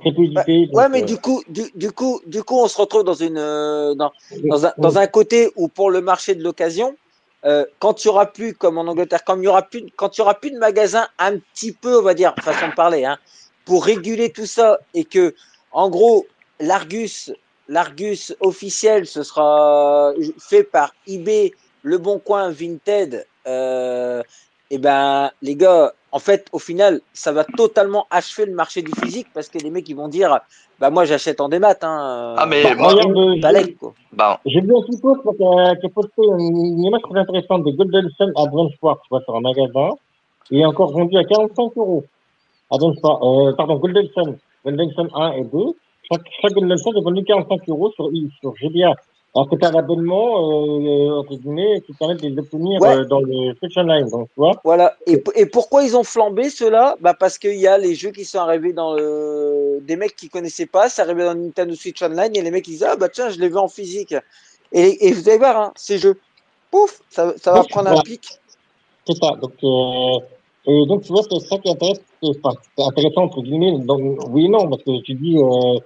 Très 0.00 0.12
peu 0.12 0.26
Bah, 0.32 0.44
ouais, 0.46 0.88
mais 0.88 1.02
euh, 1.02 1.06
du 1.06 1.18
coup, 1.18 1.42
du, 1.48 1.70
du 1.74 1.90
coup, 1.90 2.20
du 2.26 2.42
coup, 2.42 2.60
on 2.60 2.68
se 2.68 2.78
retrouve 2.78 3.04
dans 3.04 3.14
une, 3.14 3.38
euh, 3.38 3.94
dans, 3.94 4.12
dans 4.44 4.66
un, 4.66 4.72
dans 4.78 4.98
un 4.98 5.06
côté 5.06 5.50
où 5.56 5.68
pour 5.68 5.90
le 5.90 6.00
marché 6.00 6.34
de 6.34 6.42
l'occasion, 6.42 6.96
euh, 7.44 7.64
quand 7.78 8.04
il 8.04 8.08
y 8.08 8.10
aura 8.10 8.26
plus, 8.26 8.54
comme 8.54 8.78
en 8.78 8.82
Angleterre, 8.82 9.24
quand 9.24 9.36
il 9.36 9.44
y 9.44 9.48
aura 9.48 9.62
plus, 9.62 9.86
quand 9.96 10.16
il 10.16 10.20
y 10.20 10.22
aura 10.22 10.34
plus 10.34 10.50
de 10.50 10.58
magasins 10.58 11.08
un 11.18 11.38
petit 11.38 11.72
peu, 11.72 11.98
on 11.98 12.02
va 12.02 12.14
dire, 12.14 12.34
façon 12.42 12.68
de 12.68 12.74
parler, 12.74 13.04
hein, 13.04 13.18
pour 13.64 13.84
réguler 13.84 14.30
tout 14.30 14.46
ça 14.46 14.78
et 14.94 15.04
que, 15.04 15.34
en 15.72 15.90
gros, 15.90 16.26
l'Argus, 16.60 17.32
l'Argus 17.68 18.34
officiel, 18.40 19.06
ce 19.06 19.22
sera 19.22 20.12
fait 20.38 20.64
par 20.64 20.94
eBay, 21.06 21.52
Le 21.82 21.98
Bon 21.98 22.18
Coin, 22.18 22.50
Vinted, 22.50 23.26
euh, 23.46 24.22
et 24.70 24.78
ben, 24.78 25.30
les 25.42 25.56
gars, 25.56 25.92
en 26.10 26.18
fait, 26.18 26.48
au 26.52 26.58
final, 26.58 27.00
ça 27.12 27.32
va 27.32 27.44
totalement 27.44 28.06
achever 28.10 28.46
le 28.46 28.54
marché 28.54 28.82
du 28.82 28.92
physique 28.92 29.28
parce 29.34 29.48
que 29.48 29.58
les 29.58 29.70
mecs, 29.70 29.88
ils 29.88 29.96
vont 29.96 30.08
dire, 30.08 30.40
bah, 30.80 30.90
moi, 30.90 31.04
j'achète 31.04 31.40
en 31.40 31.48
démat, 31.48 31.76
hein. 31.82 32.34
Ah 32.38 32.46
mais 32.46 32.62
bah, 32.62 32.74
moi, 32.76 32.92
regarde, 32.92 33.74
bah, 34.12 34.40
J'ai 34.46 34.60
vu 34.60 34.74
un 34.74 34.80
petit 34.82 35.00
post 35.00 35.20
là, 35.24 35.32
qui 35.36 35.44
a, 35.44 35.76
qui 35.76 35.86
a 35.86 35.88
posté 35.90 36.22
une, 36.22 36.84
image 36.84 37.02
très 37.02 37.18
intéressante 37.18 37.64
de 37.64 37.72
Golden 37.72 38.08
Sun 38.16 38.32
Advance 38.36 38.72
Wars, 38.80 38.98
tu 39.02 39.08
vois, 39.10 39.20
sur 39.22 39.36
un 39.36 39.40
magasin. 39.40 39.90
Il 40.50 40.60
est 40.60 40.64
encore 40.64 40.92
vendu 40.92 41.18
à 41.18 41.24
45 41.24 41.72
euros. 41.76 42.04
Wars, 42.70 42.82
euh, 42.82 43.52
pardon, 43.54 43.76
Golden 43.76 44.08
Sun. 44.14 44.38
Golden 44.64 44.90
Sun 44.92 45.08
1 45.14 45.32
et 45.32 45.44
2. 45.44 45.58
Chaque, 46.10 46.22
chaque 46.40 46.52
Golden 46.52 46.78
Sun 46.78 46.96
est 46.96 47.02
vendu 47.02 47.24
45 47.24 47.68
euros 47.68 47.90
sur, 47.92 48.08
sur 48.40 48.54
GBA. 48.56 48.94
Alors 49.34 49.48
que 49.50 49.56
tu 49.56 49.64
as 49.64 49.70
l'abonnement, 49.70 50.38
euh, 50.50 51.18
entre 51.20 51.34
guillemets, 51.36 51.80
qui 51.82 51.92
permet 51.92 52.14
de 52.16 52.26
les 52.28 52.38
obtenir 52.38 52.80
Ouais. 52.80 52.96
euh, 52.96 53.04
dans 53.04 53.20
le 53.20 53.54
Switch 53.56 53.76
Online. 53.76 54.08
Donc, 54.08 54.28
tu 54.28 54.34
vois. 54.40 54.52
Voilà. 54.64 54.96
Et, 55.06 55.22
et 55.36 55.46
pourquoi 55.46 55.84
ils 55.84 55.96
ont 55.96 56.02
flambé 56.02 56.48
ceux-là? 56.50 56.96
Bah 57.00 57.14
Parce 57.14 57.38
qu'il 57.38 57.58
y 57.58 57.66
a 57.66 57.76
les 57.78 57.94
jeux 57.94 58.10
qui 58.10 58.24
sont 58.24 58.38
arrivés 58.38 58.72
dans 58.72 58.94
le. 58.94 59.80
Des 59.82 59.96
mecs 59.96 60.16
qui 60.16 60.28
connaissaient 60.28 60.66
pas, 60.66 60.88
c'est 60.88 61.02
arrivé 61.02 61.24
dans 61.24 61.34
Nintendo 61.34 61.74
Switch 61.74 62.02
Online 62.02 62.34
et 62.34 62.42
les 62.42 62.50
mecs 62.50 62.66
ils 62.68 62.72
disent 62.72 62.84
Ah 62.84 62.96
bah 62.96 63.08
tiens, 63.08 63.28
je 63.28 63.38
l'ai 63.38 63.48
vu 63.48 63.58
en 63.58 63.68
physique. 63.68 64.14
Et, 64.72 65.06
et 65.08 65.12
vous 65.12 65.28
allez 65.28 65.38
voir, 65.38 65.56
hein, 65.56 65.72
ces 65.76 65.98
jeux, 65.98 66.18
pouf, 66.70 67.00
ça, 67.10 67.32
ça 67.38 67.52
va 67.52 67.64
prendre 67.64 67.90
un 67.90 68.00
pic. 68.02 68.28
C'est 69.06 69.16
ça. 69.16 69.32
Donc, 69.40 69.52
euh, 69.62 70.18
et 70.66 70.86
donc, 70.86 71.02
tu 71.02 71.12
vois, 71.12 71.22
c'est 71.22 71.38
ça 71.40 71.56
qui 71.58 71.68
est 71.68 71.72
intéressant, 71.72 72.02
c'est- 72.22 72.30
enfin, 72.42 72.56
c'est 72.76 72.84
intéressant, 72.84 73.22
entre 73.22 73.40
guillemets. 73.42 73.78
Donc, 73.78 74.18
oui 74.30 74.46
et 74.46 74.48
non, 74.48 74.68
parce 74.68 74.82
que 74.82 75.00
tu 75.02 75.14
dis, 75.14 75.36
euh, 75.38 75.78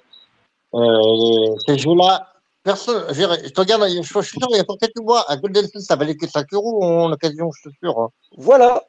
euh, 0.74 1.56
ces 1.66 1.78
jeux-là, 1.78 2.31
personne, 2.62 3.04
je, 3.12 3.48
te 3.50 3.60
regarde, 3.60 3.84
je, 3.88 4.02
suis 4.02 4.38
sûr, 4.38 4.48
il 4.50 4.56
y 4.56 4.60
a 4.60 4.64
quelques 4.80 5.00
mois, 5.00 5.24
à 5.30 5.36
Golden 5.36 5.66
Sun, 5.68 5.80
ça 5.80 5.96
valait 5.96 6.16
que 6.16 6.28
5 6.28 6.52
euros 6.52 6.82
en 6.84 7.12
occasion, 7.12 7.50
je 7.52 7.70
suis 7.70 7.78
sûr. 7.82 7.98
hein. 7.98 8.10
Voilà. 8.36 8.84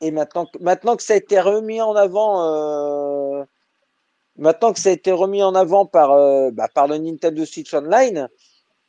Et 0.00 0.10
maintenant, 0.10 0.46
que- 0.46 0.58
maintenant 0.60 0.96
que 0.96 1.02
ça 1.02 1.14
a 1.14 1.16
été 1.16 1.40
remis 1.40 1.80
en 1.80 1.94
avant, 1.94 2.42
euh, 2.44 3.44
maintenant 4.36 4.72
que 4.72 4.80
ça 4.80 4.90
a 4.90 4.92
été 4.92 5.12
remis 5.12 5.42
en 5.42 5.54
avant 5.54 5.86
par, 5.86 6.12
euh, 6.12 6.50
bah, 6.52 6.68
par 6.72 6.86
le 6.86 6.98
Nintendo 6.98 7.44
Switch 7.44 7.74
Online, 7.74 8.28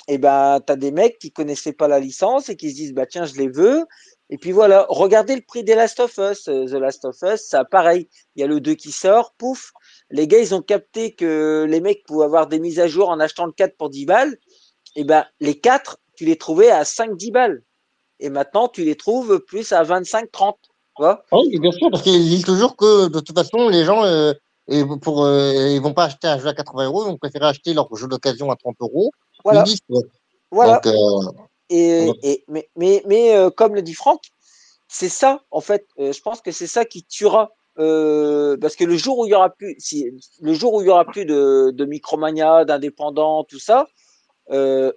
et 0.07 0.17
ben 0.17 0.59
t'as 0.65 0.75
des 0.75 0.91
mecs 0.91 1.19
qui 1.19 1.31
connaissaient 1.31 1.73
pas 1.73 1.87
la 1.87 1.99
licence 1.99 2.49
et 2.49 2.55
qui 2.55 2.71
se 2.71 2.75
disent 2.75 2.93
bah 2.93 3.05
tiens 3.05 3.25
je 3.25 3.35
les 3.35 3.47
veux. 3.47 3.85
Et 4.31 4.37
puis 4.37 4.51
voilà, 4.51 4.85
regardez 4.89 5.35
le 5.35 5.41
prix 5.41 5.63
des 5.63 5.75
Last 5.75 5.99
of 5.99 6.17
Us. 6.17 6.47
Euh, 6.47 6.65
The 6.65 6.73
Last 6.73 7.05
of 7.05 7.17
Us, 7.23 7.41
ça 7.41 7.65
pareil. 7.65 8.07
Il 8.35 8.41
y 8.41 8.43
a 8.43 8.47
le 8.47 8.59
2 8.59 8.75
qui 8.75 8.91
sort, 8.91 9.33
pouf. 9.37 9.71
Les 10.11 10.27
gars, 10.27 10.39
ils 10.39 10.55
ont 10.55 10.61
capté 10.61 11.13
que 11.13 11.65
les 11.69 11.81
mecs 11.81 12.05
pouvaient 12.05 12.25
avoir 12.25 12.47
des 12.47 12.59
mises 12.59 12.79
à 12.79 12.87
jour 12.87 13.09
en 13.09 13.19
achetant 13.19 13.45
le 13.45 13.51
4 13.51 13.77
pour 13.77 13.89
10 13.89 14.05
balles. 14.05 14.37
Et 14.95 15.03
ben 15.03 15.25
les 15.39 15.59
4, 15.59 15.97
tu 16.15 16.25
les 16.25 16.37
trouvais 16.37 16.71
à 16.71 16.83
5-10 16.83 17.31
balles. 17.31 17.63
Et 18.19 18.29
maintenant, 18.29 18.67
tu 18.67 18.83
les 18.83 18.95
trouves 18.95 19.39
plus 19.39 19.71
à 19.71 19.83
25-30. 19.83 20.55
Tu 20.61 21.03
vois 21.03 21.23
Ah 21.31 21.37
Oui, 21.37 21.57
bien 21.59 21.71
sûr, 21.71 21.89
parce 21.91 22.03
qu'ils 22.03 22.27
disent 22.27 22.43
toujours 22.43 22.75
que, 22.75 23.07
de 23.07 23.19
toute 23.19 23.37
façon, 23.37 23.69
les 23.69 23.85
gens, 23.85 24.03
euh, 24.03 24.33
et 24.67 24.83
pour, 25.01 25.25
euh, 25.25 25.69
ils 25.69 25.81
vont 25.81 25.93
pas 25.93 26.05
acheter 26.05 26.27
un 26.27 26.37
jeu 26.37 26.47
à 26.47 26.53
80 26.53 26.85
euros, 26.85 27.03
ils 27.03 27.11
vont 27.11 27.17
préférer 27.17 27.45
acheter 27.45 27.73
leur 27.73 27.93
jeu 27.95 28.07
d'occasion 28.07 28.51
à 28.51 28.55
30 28.55 28.75
euros. 28.81 29.11
Voilà. 29.43 29.63
Disent, 29.63 29.79
quoi. 29.87 30.01
Voilà. 30.51 30.79
Donc, 30.83 30.87
euh, 30.87 31.31
Et, 31.69 32.43
mais 32.47 32.69
mais, 32.75 33.03
mais 33.05 33.35
euh, 33.35 33.49
comme 33.49 33.75
le 33.75 33.81
dit 33.81 33.93
Franck, 33.93 34.21
c'est 34.87 35.09
ça, 35.09 35.43
en 35.51 35.61
fait, 35.61 35.87
euh, 35.99 36.11
je 36.11 36.21
pense 36.21 36.41
que 36.41 36.51
c'est 36.51 36.67
ça 36.67 36.85
qui 36.85 37.03
tuera. 37.03 37.51
Euh, 37.79 38.57
parce 38.59 38.75
que 38.75 38.83
le 38.83 38.97
jour 38.97 39.19
où 39.19 39.25
il 39.25 39.29
y 39.29 39.33
aura 39.33 39.49
plus, 39.49 39.75
si, 39.79 40.11
le 40.41 40.53
jour 40.53 40.73
où 40.73 40.81
il 40.81 40.87
y 40.87 40.89
aura 40.89 41.05
plus 41.05 41.25
de, 41.25 41.71
de 41.71 41.85
micromania, 41.85 42.65
d'indépendants, 42.65 43.43
tout 43.45 43.59
ça, 43.59 43.87
euh, 44.51 44.91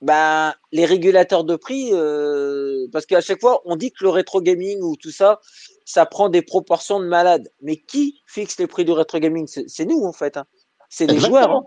ben, 0.00 0.54
les 0.70 0.84
régulateurs 0.84 1.44
de 1.44 1.56
prix, 1.56 1.90
euh, 1.92 2.86
parce 2.92 3.06
qu'à 3.06 3.20
chaque 3.20 3.40
fois, 3.40 3.62
on 3.64 3.76
dit 3.76 3.90
que 3.90 4.04
le 4.04 4.10
rétro 4.10 4.40
gaming 4.40 4.80
ou 4.80 4.96
tout 4.96 5.10
ça, 5.10 5.40
ça 5.84 6.06
prend 6.06 6.28
des 6.28 6.42
proportions 6.42 7.00
de 7.00 7.06
malade. 7.06 7.50
Mais 7.62 7.76
qui 7.76 8.20
fixe 8.26 8.58
les 8.58 8.66
prix 8.66 8.84
du 8.84 8.92
rétro 8.92 9.18
gaming? 9.18 9.46
C'est 9.46 9.84
nous, 9.84 10.04
en 10.04 10.12
fait. 10.12 10.36
hein. 10.36 10.44
C'est 10.90 11.06
les 11.06 11.18
joueurs. 11.18 11.50
hein. 11.50 11.62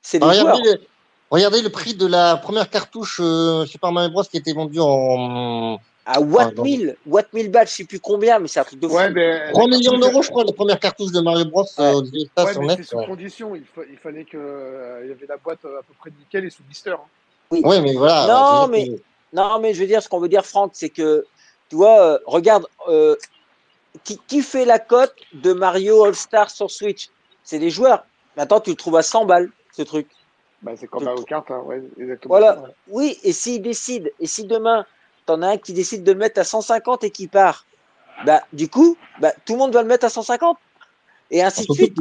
C'est 0.00 0.18
les 0.18 0.32
joueurs. 0.32 0.56
regardez, 0.56 0.72
le, 0.72 0.80
regardez 1.30 1.62
le 1.62 1.68
prix 1.70 1.94
de 1.94 2.06
la 2.06 2.36
première 2.36 2.70
cartouche 2.70 3.20
Super 3.66 3.92
Mario 3.92 4.10
Bros 4.10 4.24
qui 4.24 4.36
était 4.36 4.52
vendue 4.52 4.80
en 4.80 5.78
À 6.04 6.20
Watt 6.20 6.48
Ah, 6.50 6.54
non. 6.56 6.62
1000, 6.64 6.96
Watt 7.06 7.32
1000 7.32 7.50
balles, 7.50 7.68
je 7.68 7.72
sais 7.74 7.84
plus 7.84 8.00
combien, 8.00 8.40
mais 8.40 8.48
c'est 8.48 8.58
un 8.58 8.64
truc 8.64 8.80
de 8.80 8.88
fou. 8.88 8.94
Ouais, 8.96 9.10
mais. 9.10 9.52
3 9.52 9.68
millions 9.68 9.96
d'euros, 9.98 10.20
je 10.22 10.30
crois, 10.30 10.42
la 10.44 10.52
première 10.52 10.80
cartouche 10.80 11.12
de 11.12 11.20
Mario 11.20 11.44
Bros 11.44 11.64
euh, 11.78 12.00
Ouais, 12.02 12.52
sur 12.52 12.60
mais 12.60 12.66
net. 12.66 12.76
c'est 12.78 12.82
sous 12.84 12.96
ouais. 12.96 13.06
condition. 13.06 13.54
Il, 13.54 13.64
fa- 13.64 13.82
il 13.88 13.96
fallait 13.98 14.24
que 14.24 14.36
euh, 14.36 15.00
il 15.04 15.10
y 15.10 15.12
avait 15.12 15.26
la 15.28 15.36
boîte 15.36 15.64
euh, 15.64 15.78
à 15.78 15.82
peu 15.82 15.94
près 15.98 16.10
nickel 16.10 16.44
et 16.44 16.50
sous 16.50 16.64
blister. 16.64 16.90
hein. 16.90 16.98
Oui, 17.52 17.62
mais 17.80 17.94
voilà. 17.94 18.26
Non, 18.26 18.66
mais- 18.68 18.88
que- 18.88 19.02
Non, 19.32 19.60
mais 19.60 19.74
je 19.74 19.80
veux 19.80 19.86
dire, 19.86 20.02
ce 20.02 20.08
qu'on 20.08 20.18
veut 20.18 20.28
dire, 20.28 20.44
Franck, 20.44 20.72
c'est 20.74 20.88
que, 20.88 21.24
tu 21.70 21.76
vois, 21.76 22.02
euh, 22.02 22.18
regarde, 22.26 22.66
euh, 22.88 23.14
qui, 24.04 24.18
qui 24.26 24.42
fait 24.42 24.64
la 24.64 24.78
cote 24.80 25.14
de 25.34 25.52
Mario 25.52 26.04
All-Star 26.04 26.50
sur 26.50 26.70
Switch? 26.70 27.08
C'est 27.44 27.58
les 27.58 27.70
joueurs. 27.70 28.04
Maintenant, 28.36 28.58
tu 28.60 28.70
le 28.70 28.76
trouves 28.76 28.96
à 28.96 29.02
100 29.02 29.24
balles, 29.26 29.50
ce 29.76 29.82
truc. 29.82 30.08
Bah, 30.62 30.72
c'est 30.76 30.86
comme 30.86 31.04
Mario 31.04 31.22
Kart, 31.24 31.48
hein, 31.50 31.60
ouais, 31.64 31.82
exactement. 31.98 32.34
Voilà. 32.38 32.60
ouais. 32.60 32.68
Oui, 32.88 33.18
et 33.22 33.32
s'il 33.32 33.60
décide, 33.62 34.12
et 34.20 34.26
si 34.26 34.44
demain, 34.44 34.84
t'en 35.26 35.42
as 35.42 35.48
un 35.48 35.56
qui 35.58 35.72
décide 35.72 36.04
de 36.04 36.12
le 36.12 36.18
mettre 36.18 36.40
à 36.40 36.44
150 36.44 37.04
et 37.04 37.10
qui 37.10 37.26
part, 37.26 37.64
bah, 38.24 38.42
du 38.52 38.68
coup, 38.68 38.96
bah, 39.20 39.32
tout 39.44 39.54
le 39.54 39.58
monde 39.58 39.72
va 39.72 39.82
le 39.82 39.88
mettre 39.88 40.06
à 40.06 40.10
150. 40.10 40.56
Et 41.30 41.42
ainsi 41.42 41.66
de 41.66 41.72
suite. 41.72 41.96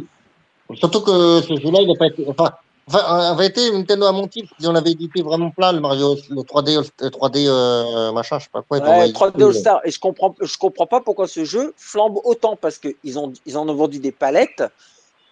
surtout 0.76 1.02
que 1.02 1.41
ce 1.41 1.56
jeu-là, 1.56 1.81
il 1.81 1.88
n'a 1.88 1.95
pas 1.98 2.07
été. 2.07 2.26
Enfin, 2.27 2.52
enfin, 2.88 3.31
en 3.31 3.35
vérité, 3.35 3.72
Nintendo 3.72 4.06
a 4.06 4.11
menti 4.11 4.48
si 4.60 4.68
on 4.68 4.76
avait 4.76 4.91
édité 4.91 5.22
vraiment 5.22 5.52
plein 5.52 5.72
le 5.72 5.80
Mario, 5.80 6.15
le 6.30 6.41
3D, 6.41 6.89
le 7.02 7.10
3D 7.10 7.48
euh, 7.48 8.11
machin, 8.11 8.39
je 8.39 8.45
sais 8.45 8.49
pas 8.52 8.61
quoi. 8.61 8.77
Ouais, 8.80 8.84
t'envoyaient 8.85 9.14
3D 9.14 9.31
tout, 9.34 9.41
euh, 9.41 9.48
All-Star. 9.48 9.81
Et 9.85 9.91
je 9.91 9.99
comprends, 9.99 10.35
je 10.41 10.57
comprends 10.57 10.88
pas 10.88 11.02
pourquoi 11.02 11.27
ce 11.27 11.45
jeu 11.45 11.73
flambe 11.77 12.19
autant 12.23 12.56
parce 12.56 12.77
qu'ils 12.77 13.18
ont, 13.18 13.31
ils 13.45 13.57
en 13.57 13.68
ont 13.69 13.73
vendu 13.76 13.99
des 13.99 14.11
palettes. 14.11 14.64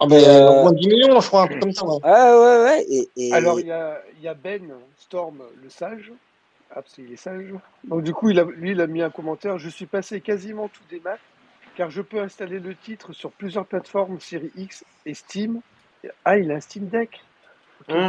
Ah, 0.00 0.06
ben, 0.06 0.24
Euh, 0.24 0.48
au 0.48 0.62
moins 0.62 0.72
10 0.72 0.88
millions, 0.88 1.20
je 1.20 1.26
crois, 1.26 1.42
un 1.42 1.46
truc 1.48 1.60
comme 1.60 1.72
ça. 1.72 1.84
Ouais. 1.84 2.00
Ouais, 2.02 2.10
ouais, 2.10 2.64
ouais. 2.64 2.86
Et, 2.88 3.10
et- 3.16 3.32
Alors, 3.34 3.60
il 3.60 3.66
y 3.66 3.72
a, 3.72 4.00
il 4.16 4.22
y 4.24 4.28
a 4.28 4.34
Ben 4.34 4.72
Storm, 4.98 5.42
le 5.62 5.68
sage. 5.68 6.10
Ah, 6.70 6.82
parce 6.82 6.94
qu'il 6.94 7.12
est 7.12 7.16
sage. 7.16 7.52
Donc, 7.84 8.04
du 8.04 8.12
coup, 8.14 8.30
il 8.30 8.38
a, 8.38 8.44
lui, 8.44 8.72
il 8.72 8.80
a 8.80 8.86
mis 8.86 9.02
un 9.02 9.10
commentaire. 9.10 9.58
Je 9.58 9.68
suis 9.68 9.86
passé 9.86 10.20
quasiment 10.20 10.68
tout 10.68 10.84
des 10.88 11.00
maths, 11.00 11.20
car 11.76 11.90
je 11.90 12.00
peux 12.00 12.20
installer 12.20 12.60
le 12.60 12.76
titre 12.76 13.12
sur 13.12 13.32
plusieurs 13.32 13.66
plateformes 13.66 14.20
Série 14.20 14.52
X 14.56 14.84
et 15.04 15.14
Steam. 15.14 15.60
Ah, 16.24 16.38
il 16.38 16.50
a 16.52 16.54
un 16.54 16.60
Steam 16.60 16.88
Deck. 16.88 17.20
Par 17.88 18.08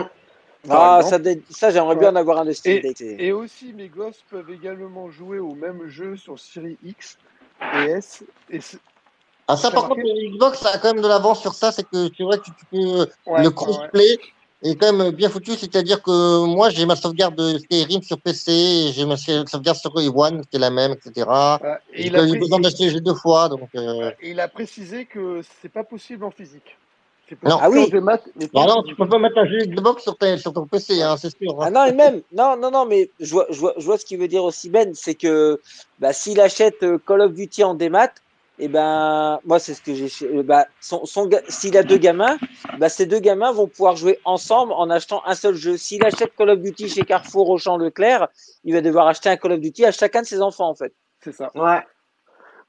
ah, 0.70 1.02
ça, 1.02 1.18
dé- 1.18 1.42
ça 1.50 1.72
j'aimerais 1.72 1.96
bien 1.96 2.12
en 2.12 2.16
avoir 2.16 2.38
un 2.40 2.46
de 2.46 2.52
Steam 2.52 2.78
Et, 2.78 2.82
Deck. 2.82 3.02
et 3.02 3.32
aussi, 3.32 3.74
mes 3.74 3.90
gosses 3.90 4.24
peuvent 4.30 4.52
également 4.52 5.10
jouer 5.10 5.40
au 5.40 5.56
même 5.56 5.88
jeu 5.88 6.16
sur 6.16 6.40
Série 6.40 6.78
X 6.84 7.18
et 7.76 7.86
S. 7.86 8.24
Et 8.52 8.60
Ah, 9.48 9.58
ça, 9.58 9.72
par 9.72 9.88
contre, 9.88 10.02
Xbox, 10.02 10.64
a 10.68 10.78
quand 10.78 10.94
même 10.94 11.02
de 11.02 11.08
l'avance 11.08 11.42
sur 11.42 11.56
ça. 11.56 11.72
C'est 11.72 11.84
que 11.84 12.10
c'est 12.16 12.24
vrai 12.24 12.38
que 12.38 12.44
tu 12.44 12.66
peux. 12.70 13.08
ouais, 13.26 13.44
le 13.44 13.50
ouais, 13.50 13.90
ouais. 13.94 14.18
Est 14.64 14.76
quand 14.76 14.94
même 14.94 15.12
bien 15.12 15.30
foutu. 15.30 15.52
C'est-à-dire 15.52 16.02
que 16.02 16.46
moi, 16.46 16.70
j'ai 16.70 16.86
ma 16.86 16.96
sauvegarde 16.96 17.36
de 17.36 17.58
Skyrim 17.58 18.02
sur 18.02 18.20
PC, 18.20 18.52
et 18.52 18.92
j'ai 18.94 19.06
ma 19.06 19.18
sauvegarde 19.18 19.78
sur 19.78 19.92
One, 19.96 20.42
qui 20.46 20.58
est 20.58 20.60
la 20.60 20.70
même, 20.70 20.92
etc. 20.94 21.30
Et 21.94 22.04
J'ai 22.04 22.08
il, 22.08 22.16
a 22.16 22.24
eu 22.26 22.30
pré- 22.30 22.40
besoin 22.40 22.60
d'acheter 22.60 22.86
le 22.86 22.92
jeu 22.92 23.02
deux 23.02 23.16
fois. 23.16 23.50
Donc, 23.50 23.70
euh, 23.76 24.12
et 24.22 24.32
il 24.32 24.40
a 24.40 24.48
précisé 24.48 25.06
que 25.06 25.42
c'est 25.62 25.72
pas 25.72 25.84
possible 25.84 26.24
en 26.24 26.32
physique. 26.32 26.78
Non. 27.44 27.60
Ah 27.62 27.70
oui. 27.70 27.90
bah 28.54 28.66
non, 28.68 28.84
tu 28.84 28.94
peux 28.94 29.08
pas 29.08 29.18
mettre 29.18 29.38
un 29.38 29.46
jeu 29.46 29.60
Xbox 29.60 30.04
sur, 30.04 30.18
ta- 30.18 30.38
sur 30.38 30.52
ton 30.52 30.68
PC, 30.68 31.02
hein, 31.02 31.16
c'est 31.18 31.30
sûr. 31.30 31.62
hein. 31.62 31.68
Ah 31.68 31.72
non, 31.72 31.86
et 31.86 31.94
même, 31.94 32.22
non, 32.34 32.58
non, 32.58 32.70
non, 32.72 32.86
mais 32.86 33.10
je 33.22 33.32
vois, 33.32 33.46
je 33.50 33.58
vois, 33.58 33.74
je 33.78 33.86
vois 33.86 33.98
ce 33.98 34.06
qu'il 34.06 34.18
veut 34.20 34.28
dire 34.28 34.44
aussi, 34.44 34.70
Ben, 34.70 34.94
c'est 34.94 35.16
que 35.16 35.62
bah, 36.00 36.12
s'il 36.12 36.42
achète 36.42 36.84
euh, 36.84 36.98
Call 37.08 37.22
of 37.22 37.34
Duty 37.34 37.64
en 37.64 37.74
démat, 37.74 38.10
et 38.60 38.68
ben, 38.68 39.40
moi, 39.46 39.60
c'est 39.60 39.74
ce 39.74 39.82
que 39.82 39.94
j'ai. 39.96 40.10
euh, 40.28 40.44
Bah, 40.44 40.68
son, 40.80 41.06
son, 41.06 41.30
s'il 41.50 41.78
a 41.78 41.84
deux 41.84 41.98
gamins, 41.98 42.38
bah, 42.78 42.90
ces 42.90 43.06
deux 43.06 43.20
gamins 43.20 43.52
vont 43.52 43.68
pouvoir 43.68 43.96
jouer 43.96 44.20
ensemble 44.26 44.74
en 44.74 44.90
achetant 44.90 45.24
un 45.26 45.36
seul 45.36 45.56
jeu. 45.56 45.78
S'il 45.78 46.06
achète 46.06 46.36
Call 46.36 46.52
of 46.52 46.60
Duty 46.60 46.90
chez 46.90 47.04
Carrefour, 47.04 47.50
Auchan, 47.50 47.78
Leclerc, 47.78 48.28
il 48.64 48.74
va 48.74 48.82
devoir 48.82 49.08
acheter 49.08 49.30
un 49.30 49.38
Call 49.38 49.54
of 49.54 49.60
Duty 49.60 49.86
à 49.86 49.92
chacun 49.92 50.22
de 50.22 50.28
ses 50.28 50.42
enfants, 50.42 50.70
en 50.70 50.76
fait. 50.76 50.94
C'est 51.22 51.32
ça. 51.32 51.50
Ouais. 51.56 51.82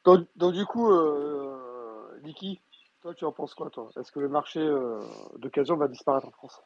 Donc, 0.04 0.26
donc, 0.36 0.54
du 0.54 0.64
coup, 0.66 0.90
euh, 0.90 2.18
Niki, 2.24 2.60
toi, 3.02 3.14
tu 3.14 3.24
en 3.24 3.32
penses 3.32 3.54
quoi, 3.54 3.68
toi? 3.70 3.90
Est-ce 3.98 4.10
que 4.12 4.20
le 4.20 4.28
marché 4.28 4.60
euh, 4.60 4.98
d'occasion 5.38 5.76
va 5.76 5.88
disparaître 5.88 6.26
en 6.28 6.32
France? 6.32 6.60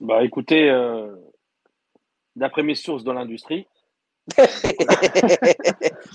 Bah 0.00 0.24
écoutez, 0.24 0.68
euh, 0.70 1.14
d'après 2.34 2.62
mes 2.64 2.74
sources 2.74 3.04
dans 3.04 3.12
l'industrie, 3.12 3.66
proche, 4.36 4.60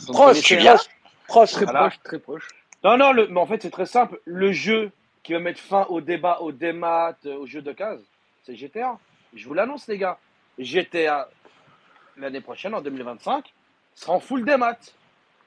connaissez, 0.07 0.41
Julien. 0.41 0.76
proche, 0.76 0.88
proche. 1.30 1.51
Très 1.51 1.65
Voilà. 1.65 1.80
proche, 1.81 1.99
très 2.03 2.19
proche. 2.19 2.47
Non, 2.84 2.97
non, 2.97 3.11
le, 3.14 3.27
mais 3.27 3.39
en 3.39 3.45
fait, 3.45 3.61
c'est 3.61 3.69
très 3.69 3.85
simple. 3.85 4.19
Le 4.26 4.51
jeu 4.51 4.91
qui 5.23 5.34
va 5.34 5.39
mettre 5.39 5.60
fin 5.60 5.85
au 5.89 6.01
débat, 6.01 6.39
au 6.41 6.51
démat, 6.51 7.15
euh, 7.26 7.35
au 7.38 7.45
jeu 7.45 7.61
de 7.61 7.72
case, 7.72 8.01
c'est 8.43 8.56
GTA. 8.56 8.97
Je 9.34 9.47
vous 9.47 9.53
l'annonce, 9.53 9.88
les 9.88 9.97
gars. 9.97 10.18
GTA, 10.57 11.30
l'année 12.18 12.41
prochaine, 12.41 12.73
en 12.73 12.81
2025, 12.81 13.45
sera 13.95 14.14
en 14.14 14.19
full 14.19 14.43
démat. 14.45 14.77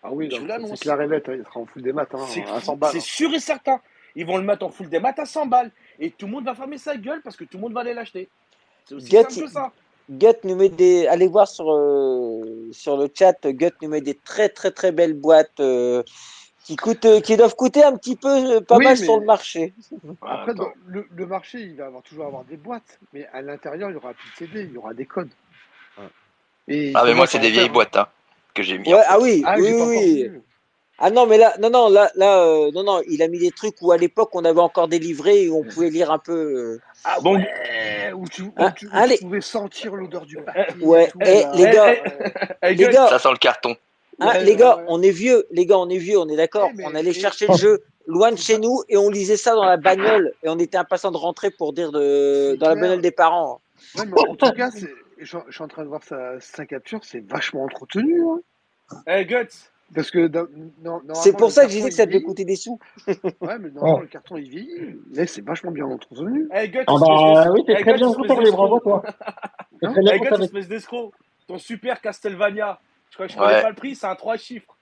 Ah 0.02 0.08
oui, 0.12 0.28
Je 0.30 0.36
vous 0.36 0.42
c'est- 0.42 0.48
l'annonce. 0.48 0.70
c'est 0.70 0.82
clair 0.82 1.00
et 1.00 1.06
net, 1.06 1.28
hein, 1.28 1.34
il 1.38 1.44
sera 1.44 1.60
en 1.60 1.66
full 1.66 1.82
des 1.82 1.92
maths, 1.92 2.14
hein, 2.14 2.24
C'est 2.28 2.44
à 2.48 2.60
100 2.60 2.76
balles. 2.76 2.90
c'est 2.92 2.98
hein. 2.98 3.00
sûr 3.00 3.32
et 3.34 3.38
certain. 3.40 3.80
Ils 4.14 4.26
vont 4.26 4.36
le 4.36 4.42
mettre 4.44 4.64
en 4.66 4.70
full 4.70 4.88
démat 4.88 5.14
à 5.16 5.24
100 5.24 5.46
balles. 5.46 5.70
Et 5.98 6.10
tout 6.10 6.26
le 6.26 6.32
monde 6.32 6.44
va 6.44 6.54
fermer 6.54 6.76
sa 6.78 6.96
gueule 6.96 7.22
parce 7.22 7.36
que 7.36 7.44
tout 7.44 7.56
le 7.56 7.62
monde 7.62 7.72
va 7.72 7.80
aller 7.80 7.94
l'acheter. 7.94 8.28
C'est 8.84 8.94
aussi 8.94 9.08
Get- 9.08 9.30
simple 9.30 9.46
que 9.46 9.52
ça. 9.52 9.72
Gut 10.08 10.36
nous 10.44 10.56
met 10.56 10.68
des. 10.68 11.06
Allez 11.06 11.28
voir 11.28 11.48
sur, 11.48 11.72
euh, 11.72 12.68
sur 12.72 12.96
le 12.96 13.08
chat, 13.16 13.34
Gut 13.46 13.72
nous 13.82 13.88
met 13.88 14.00
des 14.00 14.14
très 14.14 14.48
très 14.48 14.70
très 14.70 14.92
belles 14.92 15.14
boîtes 15.14 15.60
euh, 15.60 16.02
qui, 16.64 16.76
coûtent, 16.76 17.04
euh, 17.04 17.20
qui 17.20 17.36
doivent 17.36 17.54
coûter 17.56 17.82
un 17.84 17.96
petit 17.96 18.16
peu 18.16 18.56
euh, 18.56 18.60
pas 18.60 18.78
Oui, 18.78 18.84
mal 18.84 18.98
mais- 18.98 19.04
sur 19.04 19.18
le 19.18 19.26
marché. 19.26 19.74
Après, 20.22 20.54
dans 20.54 20.70
le, 20.86 21.06
le 21.14 21.26
marché, 21.26 21.60
il 21.60 21.76
va 21.76 21.86
avoir, 21.86 22.02
toujours 22.02 22.26
avoir 22.26 22.44
des 22.44 22.56
boîtes, 22.56 22.98
mais 23.12 23.26
à 23.32 23.42
l'intérieur, 23.42 23.90
il 23.90 23.94
y 23.94 23.96
aura 23.96 24.12
plus 24.14 24.30
de 24.30 24.36
CD, 24.52 24.62
il 24.64 24.72
y 24.72 24.76
aura 24.76 24.94
des 24.94 25.06
codes. 25.06 25.30
Et 26.68 26.92
Ah, 26.94 27.04
mais 27.04 27.14
moi, 27.14 27.26
c'est 27.26 27.38
des 27.40 27.50
vieilles 27.50 27.68
boîtes 27.68 27.96
hein, 27.96 28.08
que 28.54 28.62
j'ai 28.62 28.78
mis. 28.78 28.88
Ouais, 28.88 28.94
en 28.94 28.98
fait. 28.98 29.06
ah 29.08 29.18
oui, 29.20 29.42
Ah, 29.44 29.54
oui, 29.58 29.72
oui, 29.72 30.30
oui. 30.32 30.40
Ah 31.04 31.10
non, 31.10 31.26
mais 31.26 31.36
là, 31.36 31.52
non, 31.58 31.68
non, 31.68 31.88
là, 31.88 32.12
là, 32.14 32.44
euh, 32.44 32.70
non, 32.72 32.84
non, 32.84 33.02
il 33.08 33.22
a 33.22 33.28
mis 33.28 33.40
des 33.40 33.50
trucs 33.50 33.74
où 33.82 33.90
à 33.90 33.96
l'époque 33.96 34.30
on 34.34 34.44
avait 34.44 34.60
encore 34.60 34.86
des 34.86 35.00
livrets 35.00 35.42
et 35.42 35.50
on 35.50 35.64
pouvait 35.64 35.90
lire 35.90 36.12
un 36.12 36.18
peu. 36.18 36.32
euh, 36.32 36.80
Ah 37.02 37.16
Bon. 37.20 37.34
ouais, 37.34 38.12
où 38.14 38.28
tu, 38.28 38.42
où 38.42 38.52
Hein, 38.56 38.70
tu- 38.70 38.86
où 38.86 38.90
allez. 38.92 39.18
tu 39.18 39.24
pouvais 39.24 39.40
sentir 39.40 39.96
l'odeur 39.96 40.24
du 40.24 40.36
papier. 40.36 40.86
Ouais, 40.86 41.06
et 41.06 41.10
tout, 41.10 41.18
eh, 41.22 41.40
là. 41.42 41.52
les 41.56 41.64
gars, 41.70 41.94
Eh, 42.62 42.68
les 42.70 42.76
gueule, 42.76 42.92
gars, 42.92 43.08
Ça 43.08 43.18
sent 43.18 43.30
le 43.32 43.38
carton. 43.38 43.74
hein, 44.20 44.28
Ouais, 44.28 44.44
les 44.44 44.54
gars, 44.54 44.76
ouais. 44.76 44.84
on 44.86 45.02
est 45.02 45.10
vieux, 45.10 45.44
les 45.50 45.66
gars, 45.66 45.78
on 45.78 45.88
est 45.88 45.98
vieux, 45.98 46.18
on 46.18 46.28
est 46.28 46.36
d'accord. 46.36 46.70
Mais- 46.76 46.84
on 46.86 46.94
allait 46.94 47.12
chercher 47.12 47.48
le 47.48 47.54
jeu 47.54 47.82
loin 48.06 48.30
de 48.30 48.36
chez 48.38 48.58
nous 48.58 48.84
et 48.88 48.96
on 48.96 49.10
lisait 49.10 49.36
ça 49.36 49.56
dans 49.56 49.64
la 49.64 49.78
bagnole 49.78 50.32
et 50.44 50.48
on 50.48 50.58
était 50.60 50.76
impatient 50.78 51.10
de 51.10 51.16
rentrer 51.16 51.50
pour 51.50 51.72
dire 51.72 51.90
de, 51.90 52.50
C'est 52.52 52.58
dans 52.58 52.68
la 52.68 52.74
clair. 52.74 52.82
bagnole 52.84 53.00
des 53.02 53.10
parents. 53.10 53.60
Ouais, 53.98 54.04
mais 54.06 54.20
en 54.28 54.36
tout 54.36 54.52
cas, 54.52 54.70
c'est- 54.70 54.86
je, 55.18 55.36
je 55.48 55.52
suis 55.52 55.64
en 55.64 55.68
train 55.68 55.82
de 55.82 55.88
voir 55.88 56.04
sa, 56.04 56.38
sa 56.38 56.64
capture, 56.64 57.00
c'est 57.02 57.24
vachement 57.28 57.64
entretenu. 57.64 58.22
hein. 58.22 58.40
eh, 59.08 59.24
Guts, 59.24 59.70
Parce 59.94 60.10
que 60.10 60.30
C'est 61.14 61.36
pour 61.36 61.50
ça 61.50 61.66
que 61.66 61.70
j'ai 61.70 61.80
dit 61.82 61.88
que 61.88 61.94
ça 61.94 62.06
devait 62.06 62.22
coûter 62.22 62.44
des 62.44 62.56
sous. 62.56 62.78
Ouais, 63.40 63.58
mais 63.58 63.70
normalement, 63.70 64.00
le 64.00 64.06
carton 64.06 64.36
il 64.38 64.48
vieillit. 64.48 64.96
Là, 65.12 65.26
c'est 65.26 65.44
vachement 65.44 65.70
bien 65.70 65.84
entretenu. 65.86 66.48
eh, 66.54 66.68
Guts, 66.68 66.78
Ah 66.86 66.94
bah 66.98 67.50
oui, 67.52 67.62
c'est 67.66 67.72
eh, 67.72 67.82
très 67.82 67.94
bien 67.94 68.08
espèce 68.08 68.16
conservé, 68.16 68.44
d'escroc. 68.44 68.56
bravo 68.68 68.80
toi. 68.80 69.02
C'est 69.82 69.88
très 69.90 70.00
bien 70.00 70.12
Eh, 70.14 70.18
Guts, 70.18 70.24
conservé. 70.28 70.44
espèce 70.44 70.68
d'escroc. 70.68 71.14
Ton 71.48 71.58
super 71.58 72.00
Castlevania. 72.00 72.78
Je 73.10 73.14
crois 73.16 73.26
que 73.26 73.32
je 73.32 73.38
connais 73.38 73.54
Ouais. 73.54 73.62
pas 73.62 73.68
le 73.68 73.74
prix, 73.74 73.94
c'est 73.96 74.06
un 74.06 74.14
3 74.14 74.36
chiffres. 74.36 74.76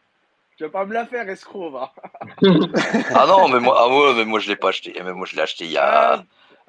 Tu 0.57 0.65
vas 0.65 0.71
pas 0.71 0.85
me 0.85 0.93
la 0.93 1.07
faire, 1.07 1.29
escroc, 1.29 1.71
va. 1.71 1.93
Ah 3.15 3.25
non, 3.27 3.49
mais 3.49 3.61
moi, 3.61 3.77
ah 3.79 3.89
ouais, 3.89 4.15
mais 4.15 4.25
moi 4.25 4.39
je 4.41 4.49
l'ai 4.49 4.57
pas 4.57 4.69
acheté. 4.69 4.93
Mais 5.03 5.13
moi 5.13 5.27
je 5.27 5.35
l'ai 5.35 5.43
acheté 5.43 5.65
il 5.65 5.73
y 5.73 5.79
a. 5.79 6.23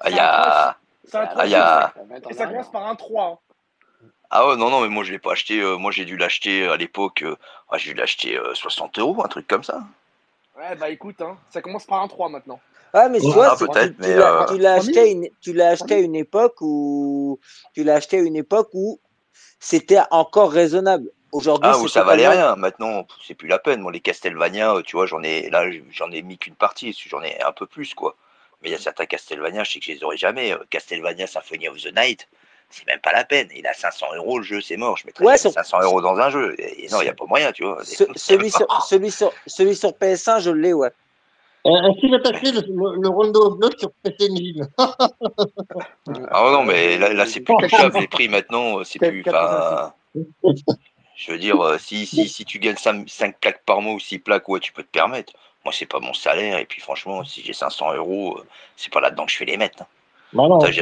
Il 0.08 0.16
y 0.16 0.18
a... 0.18 0.76
C'est 1.04 1.18
un 1.18 1.26
3 1.26 1.42
Ah, 1.42 1.46
il 1.46 1.50
y 1.52 1.54
a- 1.54 1.92
chiffres. 1.94 2.30
Et 2.30 2.34
ça 2.34 2.46
commence 2.46 2.70
par 2.72 2.86
un 2.88 2.96
3. 2.96 3.26
hein. 3.26 3.38
Ah 4.32 4.48
ouais, 4.48 4.56
non, 4.56 4.68
non, 4.70 4.80
mais 4.80 4.88
moi 4.88 5.04
je 5.04 5.12
l'ai 5.12 5.18
pas 5.20 5.32
acheté. 5.32 5.60
euh, 5.60 5.76
moi 5.78 5.92
j'ai 5.92 6.04
dû 6.04 6.16
l'acheter 6.16 6.66
à 6.66 6.76
l'époque. 6.76 7.22
euh, 7.22 7.36
j'ai 7.76 7.92
dû 7.92 7.98
l'acheter 7.98 8.36
euh, 8.38 8.54
60 8.54 8.98
euros, 8.98 9.22
un 9.24 9.28
truc 9.28 9.46
comme 9.46 9.62
ça. 9.64 9.84
Ouais, 10.56 10.76
bah 10.76 10.90
écoute, 10.90 11.20
hein, 11.20 11.38
ça 11.50 11.62
commence 11.62 11.86
par 11.86 12.02
un 12.02 12.08
3 12.08 12.28
maintenant. 12.28 12.60
Ah, 12.92 13.08
mais 13.08 13.20
tu 13.20 13.26
Ouais, 13.26 13.34
vois, 13.34 13.50
ah, 13.50 13.56
c'est- 13.56 13.68
peut-être, 13.68 13.94
tu, 13.94 13.98
mais, 13.98 14.08
tu 14.08 14.14
l'as 14.14 14.26
euh, 14.26 14.46
tu 14.46 14.58
l'as 14.58 14.74
acheté, 14.74 15.00
à 15.00 15.06
une- 15.06 15.28
tu 15.40 15.52
l'as 15.54 15.70
acheté 15.70 15.94
à 15.94 15.98
3000. 15.98 16.00
une 16.00 16.14
époque 16.16 16.56
où 16.60 17.38
tu 17.74 17.84
l'as 17.84 17.94
acheté 17.96 18.18
à 18.18 18.22
une 18.22 18.36
époque 18.36 18.68
où 18.74 19.00
c'était 19.60 20.00
encore 20.10 20.52
raisonnable. 20.52 21.10
Aujourd'hui, 21.32 21.74
Ah, 21.74 21.78
ça 21.88 22.02
valait 22.02 22.28
rien. 22.28 22.56
Maintenant, 22.56 23.04
pff, 23.04 23.16
c'est 23.26 23.34
plus 23.34 23.48
la 23.48 23.58
peine. 23.58 23.80
Moi, 23.80 23.92
les 23.92 24.00
Castlevania, 24.00 24.74
euh, 24.76 24.82
tu 24.82 24.96
vois, 24.96 25.06
j'en 25.06 25.22
ai 25.22 25.48
là, 25.50 25.64
j'en 25.90 26.10
ai 26.10 26.22
mis 26.22 26.38
qu'une 26.38 26.54
partie. 26.56 26.92
J'en 27.08 27.22
ai 27.22 27.40
un 27.42 27.52
peu 27.52 27.66
plus, 27.66 27.94
quoi. 27.94 28.16
Mais 28.62 28.68
il 28.68 28.72
y 28.72 28.74
a 28.74 28.78
certains 28.78 29.06
Castlevania, 29.06 29.64
je 29.64 29.72
sais 29.72 29.78
que 29.80 29.86
je 29.86 29.92
les 29.92 30.04
aurais 30.04 30.16
jamais. 30.16 30.52
Euh, 30.52 30.58
Castlevania 30.70 31.26
Symphony 31.26 31.68
of 31.68 31.78
the 31.82 31.94
Night, 31.94 32.28
c'est 32.72 32.86
même 32.86 33.00
pas 33.00 33.12
la 33.12 33.24
peine. 33.24 33.48
Il 33.54 33.66
a 33.66 33.74
500 33.74 34.06
euros 34.16 34.38
le 34.38 34.44
jeu, 34.44 34.60
c'est 34.60 34.76
mort. 34.76 34.96
Je 34.96 35.06
mettrais 35.06 35.24
Ouais, 35.24 35.32
jamais 35.32 35.38
sur- 35.38 35.52
500 35.52 35.82
euros 35.82 36.00
dans 36.00 36.16
un 36.16 36.30
jeu. 36.30 36.54
Et 36.58 36.88
non, 36.90 37.00
il 37.02 37.06
y 37.06 37.08
a 37.08 37.14
pas 37.14 37.26
moyen, 37.26 37.52
tu 37.52 37.64
vois. 37.64 37.84
Ce- 37.84 38.04
celui, 38.16 38.50
sur, 38.50 38.66
celui, 38.88 39.10
sur, 39.10 39.32
celui 39.46 39.76
sur 39.76 39.92
PS1, 39.96 40.40
je 40.40 40.50
l'ai, 40.50 40.72
ouais. 40.72 40.90
Est-ce 41.64 42.00
qu'il 42.00 42.10
va 42.10 42.18
t'acheter 42.18 42.50
le, 42.50 42.60
le, 42.60 43.00
le 43.02 43.08
Rondo 43.08 43.52
of 43.52 43.58
Blood 43.58 43.78
sur 43.78 43.92
PC 44.02 44.28
Engine 44.30 44.68
Ah 46.32 46.50
non, 46.50 46.64
mais 46.64 46.98
là, 46.98 47.12
là 47.12 47.26
c'est 47.26 47.40
plus 47.40 47.54
touchable 47.56 47.98
les 48.00 48.08
prix 48.08 48.28
maintenant. 48.28 48.80
euh, 48.80 48.84
C'est 48.84 48.98
plus. 48.98 49.24
je 51.16 51.30
veux 51.30 51.38
dire, 51.38 51.60
euh, 51.60 51.78
si, 51.78 52.06
si, 52.06 52.28
si 52.28 52.44
tu 52.44 52.58
gagnes 52.58 52.76
5, 52.76 53.38
plaques 53.38 53.62
par 53.64 53.80
mois 53.80 53.94
ou 53.94 54.00
6 54.00 54.18
plaques, 54.18 54.48
ouais, 54.48 54.58
tu 54.60 54.72
peux 54.72 54.82
te 54.82 54.90
permettre. 54.90 55.32
Moi, 55.64 55.72
c'est 55.72 55.86
pas 55.86 56.00
mon 56.00 56.12
salaire. 56.14 56.58
Et 56.58 56.66
puis, 56.66 56.80
franchement, 56.80 57.22
si 57.24 57.42
j'ai 57.42 57.52
500 57.52 57.94
euros, 57.94 58.38
euh, 58.38 58.44
c'est 58.76 58.92
pas 58.92 59.00
là-dedans 59.00 59.26
que 59.26 59.30
je 59.32 59.36
fais 59.36 59.44
les 59.44 59.56
mettre. 59.56 59.82
hein. 59.82 59.86
Bah 60.32 60.48
non, 60.48 60.58
Putain, 60.58 60.72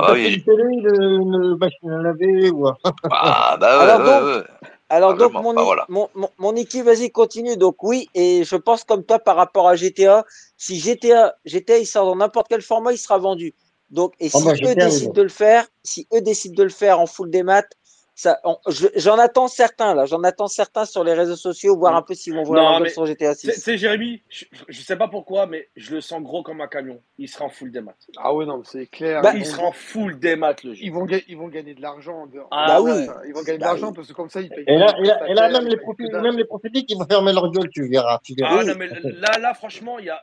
Ah 0.00 0.12
t'acheter 0.12 0.28
oui. 0.28 0.34
une 0.34 0.42
télé, 0.44 0.62
une, 0.62 1.32
une 1.32 1.56
machine 1.56 1.90
à 1.90 2.02
laver 2.02 2.50
ou 2.50 2.68
Ah, 3.10 3.56
bah 3.60 3.78
ouais, 3.78 3.84
Alors 3.84 3.98
ouais, 4.00 4.04
donc, 4.04 4.36
ouais. 4.42 4.44
Alors 4.88 5.10
Ah, 5.10 5.14
donc, 5.14 5.32
vraiment, 5.32 5.52
mon, 5.52 5.54
bah 5.54 5.62
i- 5.62 5.64
voilà. 5.64 5.86
mon, 5.88 6.08
mon, 6.14 6.28
mon 6.38 6.56
équipe, 6.56 6.84
vas-y, 6.84 7.10
continue. 7.10 7.56
Donc 7.56 7.82
oui, 7.82 8.08
et 8.14 8.44
je 8.44 8.56
pense 8.56 8.84
comme 8.84 9.04
toi 9.04 9.18
par 9.18 9.36
rapport 9.36 9.68
à 9.68 9.76
GTA, 9.76 10.24
si 10.56 10.78
GTA, 10.78 11.34
GTA, 11.44 11.78
il 11.78 11.86
sort 11.86 12.06
dans 12.06 12.16
n'importe 12.16 12.48
quel 12.48 12.62
format, 12.62 12.92
il 12.92 12.98
sera 12.98 13.18
vendu. 13.18 13.54
Donc, 13.90 14.14
et 14.20 14.28
Ah 14.32 14.38
si 14.38 14.44
bah, 14.44 14.52
eux 14.64 14.68
oui, 14.68 14.74
décident 14.74 15.12
de 15.12 15.22
le 15.22 15.28
faire, 15.28 15.66
si 15.82 16.06
eux 16.14 16.20
décident 16.20 16.54
de 16.54 16.62
le 16.64 16.68
faire 16.70 17.00
en 17.00 17.06
full 17.06 17.30
des 17.30 17.42
maths, 17.42 17.72
ça, 18.14 18.40
on- 18.44 18.58
je- 18.68 18.88
j'en 18.96 19.16
attends 19.18 19.48
certains 19.48 19.94
là, 19.94 20.04
j'en 20.04 20.22
attends 20.22 20.46
certains 20.46 20.84
sur 20.84 21.02
les 21.02 21.14
réseaux 21.14 21.34
sociaux, 21.36 21.76
voir 21.78 21.94
Mm. 21.94 21.96
un 21.96 22.02
peu 22.02 22.14
s'ils 22.14 22.34
vont 22.34 22.42
voir 22.42 22.78
mais 22.80 22.90
sur 22.90 23.06
GTA 23.06 23.34
Tu 23.34 23.46
sais- 23.46 23.52
6. 23.52 23.58
tu 23.58 23.60
sais, 23.62 23.78
Jérémy, 23.78 24.22
je, 24.28 24.44
je 24.68 24.80
sais 24.82 24.96
pas 24.96 25.08
pourquoi, 25.08 25.46
mais 25.46 25.68
je 25.76 25.94
le 25.94 26.00
sens 26.02 26.22
gros 26.22 26.42
comme 26.42 26.60
un 26.60 26.66
camion. 26.68 27.00
Il 27.18 27.28
sera 27.28 27.46
en 27.46 27.48
full 27.48 27.70
des 27.72 27.80
maths. 27.80 28.06
Ah 28.18 28.34
ouais, 28.34 28.44
non, 28.44 28.58
mais 28.58 28.64
c'est 28.66 28.86
clair. 28.86 29.22
Bah, 29.22 29.32
ils, 29.34 29.40
Il 29.40 29.46
sera 29.46 29.62
en 29.64 29.72
full 29.72 30.18
des 30.18 30.36
maths, 30.36 30.62
le 30.62 30.74
jeu. 30.74 30.80
ils, 30.84 30.92
vont, 30.92 31.06
ga- 31.06 31.20
ils 31.26 31.36
vont 31.38 31.48
gagner 31.48 31.74
de 31.74 31.80
l'argent. 31.80 32.22
en 32.22 32.26
dehors- 32.26 32.48
Ah 32.50 32.66
Bah 32.68 32.82
ouais. 32.82 32.92
oui, 32.92 33.06
Ils 33.28 33.32
vont 33.34 33.42
gagner 33.42 33.58
de 33.58 33.62
bah 33.62 33.68
l'argent 33.68 33.88
oui. 33.88 33.94
parce 33.96 34.08
que 34.08 34.12
comme 34.12 34.28
ça, 34.28 34.40
ils 34.42 34.50
payent 34.50 34.64
Et 34.66 34.76
là, 34.76 34.94
les 34.98 35.04
et 35.04 35.08
là, 35.08 35.14
et 35.28 35.34
là 35.34 35.48
prestataires, 35.48 35.52
même, 35.52 35.66
ils 35.66 35.70
les 35.70 35.76
profils, 35.78 36.10
même 36.12 36.36
les 36.36 36.44
profils 36.44 36.86
qui 36.86 36.94
vont 36.94 37.06
fermer 37.06 37.32
leur 37.32 37.50
gueule, 37.50 37.70
tu 37.70 37.88
verras. 37.88 38.20
Tu 38.22 38.34
verras. 38.34 38.56
Ah 38.56 38.58
Oui. 38.58 38.66
non, 38.66 38.74
mais 38.76 38.88
là, 39.20 39.38
là, 39.38 39.54
franchement, 39.54 39.98
il 39.98 40.04
y 40.06 40.10
a. 40.10 40.20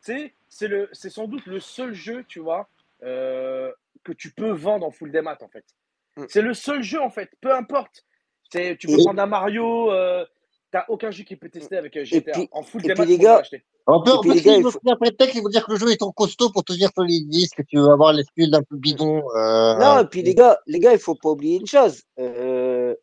c'est 0.00 0.32
c'est 0.48 1.10
sans 1.10 1.26
doute 1.26 1.44
le 1.46 1.58
seul 1.60 1.92
jeu, 1.92 2.24
tu 2.28 2.38
vois, 2.40 2.68
euh, 3.02 3.70
que 4.04 4.12
tu 4.12 4.30
peux 4.30 4.50
vendre 4.50 4.86
en 4.86 4.90
full 4.90 5.10
des 5.10 5.20
maths, 5.22 5.42
en 5.42 5.48
fait. 5.48 5.64
Mm. 6.16 6.24
C'est 6.28 6.42
le 6.42 6.54
seul 6.54 6.82
jeu, 6.82 7.00
en 7.00 7.10
fait. 7.10 7.30
Peu 7.40 7.52
importe. 7.54 8.04
C'est, 8.50 8.76
tu 8.78 8.86
peux 8.86 8.94
Et, 9.00 9.04
prendre 9.04 9.20
un 9.20 9.26
Mario, 9.26 9.90
euh, 9.92 10.24
t'as 10.70 10.84
aucun 10.88 11.10
jeu 11.10 11.24
qui 11.24 11.36
peut 11.36 11.48
tester 11.48 11.76
avec 11.76 11.96
euh, 11.96 12.00
et 12.02 12.04
GTA. 12.04 12.32
puis, 12.32 12.48
En 12.52 12.62
full 12.62 12.84
et 12.84 12.88
des 12.88 12.94
puis 12.94 13.04
les 13.06 13.18
gars, 13.18 13.38
l'acheter. 13.38 13.64
On 13.88 14.02
peut, 14.02 14.10
et 14.10 14.14
on 14.14 14.20
puis 14.20 14.30
peut 14.30 14.34
les 14.36 14.42
gars, 14.42 14.52
s'ils 14.52 14.60
il 14.60 14.64
veulent 14.64 14.72
faut. 14.72 14.80
faire 14.84 14.92
un 14.94 14.96
prétexte, 14.96 15.34
ils 15.36 15.42
vont 15.42 15.48
dire 15.48 15.66
que 15.66 15.72
le 15.72 15.78
jeu 15.78 15.90
est 15.90 15.96
trop 15.96 16.12
costaud 16.12 16.50
pour 16.50 16.64
tenir 16.64 16.90
sur 16.92 17.02
les 17.02 17.20
disques, 17.26 17.56
que 17.56 17.62
tu 17.62 17.76
veux 17.78 17.90
avoir 17.90 18.12
l'excuse 18.12 18.50
d'un 18.50 18.62
peu 18.62 18.76
bidon. 18.76 19.22
Euh, 19.36 19.74
Non, 19.78 20.00
et 20.00 20.06
puis 20.06 20.22
les 20.22 20.34
gars, 20.34 20.58
les 20.66 20.78
gars, 20.78 20.92
il 20.92 20.98
faut 20.98 21.14
pas 21.14 21.30
oublier 21.30 21.58
une 21.60 21.66
chose. 21.66 22.02
Euh, 22.18 22.94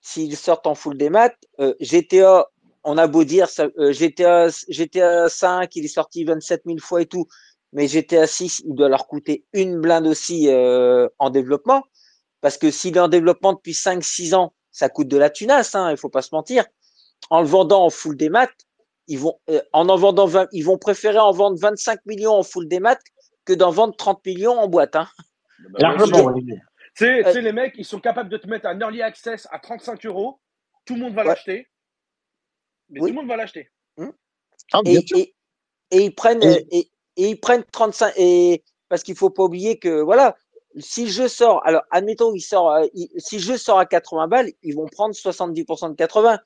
s'ils 0.00 0.36
sortent 0.36 0.66
en 0.66 0.74
full 0.74 0.96
des 0.98 1.10
maths, 1.10 1.36
euh, 1.60 1.74
GTA, 1.80 2.46
on 2.84 2.98
a 2.98 3.06
beau 3.06 3.24
dire 3.24 3.48
ça, 3.48 3.68
euh, 3.78 3.92
GTA, 3.92 4.48
GTA 4.68 5.28
5, 5.28 5.74
il 5.76 5.84
est 5.84 5.88
sorti 5.88 6.24
27 6.24 6.62
000 6.66 6.78
fois 6.78 7.02
et 7.02 7.06
tout, 7.06 7.26
mais 7.72 7.86
GTA 7.86 8.26
6, 8.26 8.62
il 8.66 8.74
doit 8.74 8.88
leur 8.88 9.06
coûter 9.06 9.44
une 9.52 9.80
blinde 9.80 10.06
aussi 10.06 10.48
euh, 10.48 11.08
en 11.20 11.30
développement, 11.30 11.84
parce 12.42 12.58
que 12.58 12.70
s'il 12.70 12.96
est 12.96 13.00
en 13.00 13.08
développement 13.08 13.54
depuis 13.54 13.72
5-6 13.72 14.34
ans, 14.34 14.52
ça 14.70 14.90
coûte 14.90 15.08
de 15.08 15.16
la 15.16 15.30
tunasse, 15.30 15.74
hein, 15.74 15.90
il 15.90 15.96
faut 15.96 16.10
pas 16.10 16.22
se 16.22 16.34
mentir. 16.34 16.66
En 17.30 17.40
le 17.40 17.46
vendant 17.46 17.86
en 17.86 17.90
full 17.90 18.16
des 18.16 18.28
maths, 18.28 18.50
ils 19.06 19.18
vont, 19.18 19.38
euh, 19.48 19.62
en 19.72 19.88
en 19.88 19.96
vendant 19.96 20.26
20, 20.26 20.48
ils 20.52 20.64
vont 20.64 20.76
préférer 20.76 21.18
en 21.18 21.32
vendre 21.32 21.58
25 21.58 22.04
millions 22.04 22.32
en 22.32 22.42
full 22.42 22.68
des 22.68 22.80
maths 22.80 23.02
que 23.44 23.52
d'en 23.52 23.70
vendre 23.70 23.96
30 23.96 24.24
millions 24.26 24.58
en 24.58 24.68
boîte. 24.68 24.96
Hein. 24.96 25.08
Bah, 25.70 25.78
largement. 25.80 26.34
Tu 26.34 27.06
sais, 27.06 27.26
Euh, 27.26 27.40
les 27.40 27.52
mecs, 27.52 27.74
ils 27.78 27.84
sont 27.84 28.00
capables 28.00 28.28
de 28.28 28.36
te 28.36 28.46
mettre 28.48 28.66
un 28.66 28.78
early 28.78 29.00
access 29.02 29.46
à 29.50 29.58
35 29.58 30.04
euros. 30.06 30.40
Tout 30.84 30.94
le 30.94 31.00
monde 31.00 31.14
va 31.14 31.22
ouais, 31.22 31.28
l'acheter. 31.28 31.68
Mais 32.90 33.00
tout 33.00 33.06
le 33.06 33.12
monde 33.12 33.28
va 33.28 33.36
l'acheter. 33.36 33.70
Hmm. 33.96 34.10
Ah, 34.72 34.82
bien 34.82 35.00
et, 35.00 35.06
sûr. 35.06 35.16
et, 35.16 35.34
et 35.92 36.02
ils 36.04 36.14
prennent 36.14 36.42
euh, 36.42 36.58
Et, 36.70 36.78
et, 36.78 36.90
et 37.16 37.28
ils 37.30 37.40
prennent 37.40 37.64
35 37.70 38.14
et 38.16 38.64
parce 38.88 39.02
qu'il 39.02 39.16
faut 39.16 39.30
pas 39.30 39.44
oublier 39.44 39.78
que 39.78 40.02
voilà 40.02 40.36
si 40.78 41.04
le 41.04 41.10
jeu 41.10 41.28
sort 41.28 41.60
alors 41.66 41.82
admettons 41.90 42.32
il 42.34 42.40
sort 42.40 42.70
euh, 42.72 42.86
il- 42.94 43.10
si 43.18 43.36
le 43.36 43.42
jeu 43.42 43.56
sort 43.58 43.78
à 43.78 43.86
80 43.86 44.28
balles 44.28 44.52
ils 44.62 44.74
vont 44.74 44.86
prendre 44.86 45.14
70% 45.14 45.90
de 45.90 45.94
80 45.94 46.38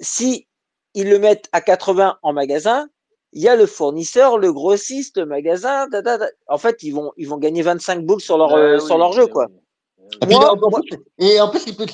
si 0.00 0.46
ils 0.94 1.08
le 1.08 1.18
mettent 1.18 1.48
à 1.52 1.60
80 1.60 2.18
en 2.22 2.32
magasin 2.32 2.88
il 3.32 3.42
y 3.42 3.48
a 3.48 3.56
le 3.56 3.66
fournisseur 3.66 4.38
le 4.38 4.52
grossiste 4.52 5.18
le 5.18 5.26
magasin 5.26 5.88
da, 5.88 6.02
da, 6.02 6.18
da. 6.18 6.26
en 6.48 6.58
fait 6.58 6.82
ils 6.82 6.92
vont 6.92 7.12
ils 7.16 7.28
vont 7.28 7.38
gagner 7.38 7.62
25 7.62 8.04
boules 8.04 8.20
sur 8.20 8.38
leur 8.38 8.50
Bah 8.50 8.58
euh, 8.58 8.78
sur 8.78 8.94
oui, 8.94 9.00
leur 9.00 9.12
jeu 9.12 9.26
quoi 9.26 9.48
et 10.22 10.26
puis, 10.26 10.34
en, 10.36 10.56
moi 10.56 10.80
plus, 10.80 10.98
et 11.18 11.40
en 11.40 11.50
plus, 11.50 11.66
ils 11.66 11.76
peuvent, 11.76 11.88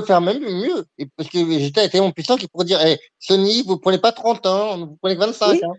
ils 0.00 0.06
faire 0.06 0.20
même 0.20 0.40
mieux. 0.40 0.84
Et 0.98 1.06
parce 1.14 1.28
que 1.28 1.38
est 1.38 1.88
tellement 1.90 2.10
puissant 2.10 2.36
qu'ils 2.36 2.48
pourraient 2.48 2.64
dire, 2.64 2.80
eh, 2.84 2.98
Sony, 3.18 3.62
vous 3.66 3.78
prenez 3.78 3.98
pas 3.98 4.12
30 4.12 4.46
ans, 4.46 4.78
vous 4.78 4.96
prenez 5.00 5.14
que 5.14 5.20
25 5.20 5.52
oui 5.52 5.60
hein. 5.62 5.72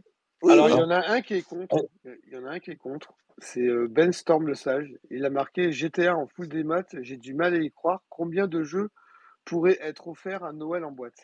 oui 0.44 0.52
Alors, 0.54 0.66
oui 0.68 0.72
il 0.74 0.78
y 0.78 0.80
Hein. 0.80 0.86
en 0.86 0.92
a 0.92 1.08
un 1.10 1.22
qui 1.22 1.34
est 1.36 1.42
contre. 1.42 1.76
Euh, 2.06 2.16
Il 2.28 2.34
y 2.34 2.38
en 2.38 2.46
a 2.46 2.52
un 2.52 2.60
qui 2.60 2.72
est 2.72 2.76
contre. 2.76 3.14
C'est 3.42 3.68
euh, 3.68 3.88
Ben 3.90 4.14
Storm 4.14 4.48
le 4.48 4.56
Sage. 4.56 4.94
Il 5.10 5.26
a 5.26 5.30
marqué 5.30 5.72
GTA 5.72 6.16
en 6.16 6.28
full 6.28 6.48
des 6.48 6.64
maths. 6.64 6.96
J'ai 7.02 7.18
du 7.18 7.34
mal 7.34 7.54
à 7.56 7.58
y 7.58 7.72
croire. 7.72 8.02
Combien 8.10 8.48
de 8.48 8.64
jeux 8.64 8.90
pourraient 9.46 9.78
être 9.82 10.08
offerts 10.08 10.44
à 10.44 10.54
Noël 10.54 10.86
en 10.86 10.92
boîte? 10.92 11.18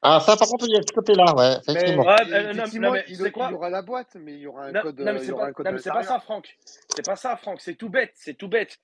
Ah, 0.00 0.18
ça, 0.18 0.36
par 0.36 0.48
contre, 0.48 0.64
il 0.66 0.74
y 0.74 0.76
a 0.76 0.82
ce 0.82 0.92
côté-là, 0.92 1.32
ouais, 1.36 1.52
Mais 1.68 1.74
effectivement. 1.74 2.02
Ouais, 2.02 2.16
et 2.22 2.30
non, 2.30 2.42
non, 2.42 2.50
effectivement, 2.50 2.92
mais 2.92 3.04
il, 3.06 3.16
y 3.20 3.54
aura 3.54 3.70
la 3.70 3.82
boîte, 3.82 4.16
mais 4.16 4.32
il 4.32 4.40
y 4.40 4.46
aura 4.48 4.64
un 4.64 4.72
Non, 4.72 4.82
code, 4.82 4.98
non, 4.98 5.12
mais 5.12 5.18
c'est 5.20 5.32
pas, 5.32 5.46
un 5.46 5.52
code 5.52 5.66
non, 5.66 5.70
à 5.70 5.74
mais 5.74 5.78
c'est 5.78 5.90
pas 5.90 5.96
l'intérieur. 5.96 6.20
ça, 6.20 6.24
Franck. 6.24 6.58
C'est 6.88 7.06
pas 7.06 7.16
ça, 7.16 7.36
Franck. 7.36 7.60
C'est 7.60 7.74
tout 7.76 7.88
bête. 7.88 8.12
C'est 8.16 8.34
tout 8.34 8.48
bête. 8.48 8.78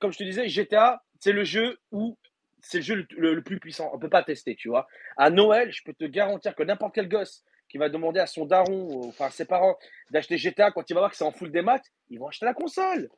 Comme 0.00 0.10
je 0.10 0.18
te 0.18 0.24
disais, 0.24 0.48
GTA, 0.48 1.02
c'est 1.20 1.32
le 1.32 1.44
jeu 1.44 1.78
où 1.92 2.18
c'est 2.62 2.78
le 2.78 2.82
jeu 2.82 2.94
le, 2.96 3.06
le- 3.16 3.34
le 3.34 3.42
plus 3.42 3.60
puissant. 3.60 3.90
On 3.94 3.98
peut 3.98 4.10
pas 4.10 4.24
tester, 4.24 4.56
tu 4.56 4.68
vois. 4.68 4.88
À 5.16 5.30
Noël, 5.30 5.70
je 5.70 5.82
peux 5.84 5.94
te 5.94 6.04
garantir 6.04 6.56
que 6.56 6.62
n'importe 6.64 6.94
quel 6.96 7.08
gosse 7.08 7.44
qui 7.70 7.78
va 7.78 7.88
demander 7.88 8.20
à 8.20 8.26
son 8.26 8.44
daron, 8.44 8.88
ou, 8.90 9.08
enfin 9.08 9.26
à 9.26 9.30
ses 9.30 9.44
parents, 9.46 9.76
d'acheter 10.10 10.36
GTA 10.38 10.70
quand 10.72 10.88
il 10.90 10.94
va 10.94 11.00
voir 11.00 11.10
que 11.10 11.16
c'est 11.16 11.24
en 11.24 11.32
full 11.32 11.52
des 11.52 11.62
maths, 11.62 11.86
ils 12.10 12.18
vont 12.18 12.28
acheter 12.28 12.44
la 12.46 12.54
console. 12.54 13.08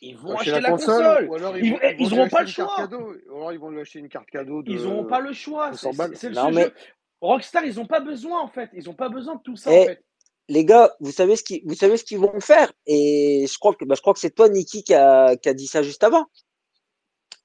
Ils 0.00 0.16
vont 0.16 0.36
acheter 0.36 0.52
acheter 0.52 0.60
la 0.60 0.60
la 0.60 0.70
console, 0.70 1.04
console. 1.04 1.28
ou 1.28 1.34
alors 1.34 1.56
ils 1.58 1.66
Ils, 1.66 1.70
vont, 1.72 1.78
eh, 1.82 1.96
ils 1.98 1.98
vont 1.98 2.06
ils 2.06 2.10
lui 2.10 2.18
auront 2.20 2.28
pas 2.28 2.40
acheter 2.40 2.44
le 2.44 2.48
une 2.48 2.54
carte 2.54 2.70
choix. 2.70 2.76
cadeau. 2.76 3.14
Ou 3.30 3.36
alors 3.36 3.52
ils 3.52 3.58
vont 3.58 3.70
lui 3.70 3.80
acheter 3.80 3.98
une 3.98 4.08
carte 4.08 4.30
cadeau 4.30 4.62
Ils 4.66 4.82
n'auront 4.82 5.04
pas 5.04 5.20
le 5.20 5.32
choix. 5.32 5.70
200 5.70 5.90
C'est 6.14 6.28
le 6.30 6.34
non 6.34 6.44
seul 6.44 6.54
mais 6.54 6.64
jeu. 6.64 6.74
Rockstar, 7.20 7.64
ils 7.64 7.76
n'ont 7.76 7.86
pas 7.86 8.00
besoin, 8.00 8.40
en 8.40 8.48
fait. 8.48 8.70
Ils 8.74 8.84
n'ont 8.84 8.94
pas 8.94 9.08
besoin 9.08 9.36
de 9.36 9.42
tout 9.42 9.56
ça, 9.56 9.70
en 9.70 9.72
eh, 9.72 9.86
fait. 9.86 10.04
les 10.48 10.64
gars, 10.64 10.94
vous 11.00 11.10
savez 11.10 11.36
ce 11.36 11.42
qu'ils, 11.42 11.62
vous 11.66 11.74
savez 11.74 11.96
ce 11.96 12.04
qu'ils 12.04 12.18
vont 12.18 12.38
faire 12.40 12.72
et 12.86 13.46
je 13.50 13.58
crois 13.58 13.74
que, 13.74 13.84
bah, 13.84 13.94
je 13.96 14.00
crois 14.00 14.14
que 14.14 14.20
c'est 14.20 14.30
toi, 14.30 14.48
Niki, 14.48 14.84
qui 14.84 14.94
a, 14.94 15.36
qui 15.36 15.48
a 15.48 15.54
dit 15.54 15.66
ça 15.66 15.82
juste 15.82 16.04
avant. 16.04 16.26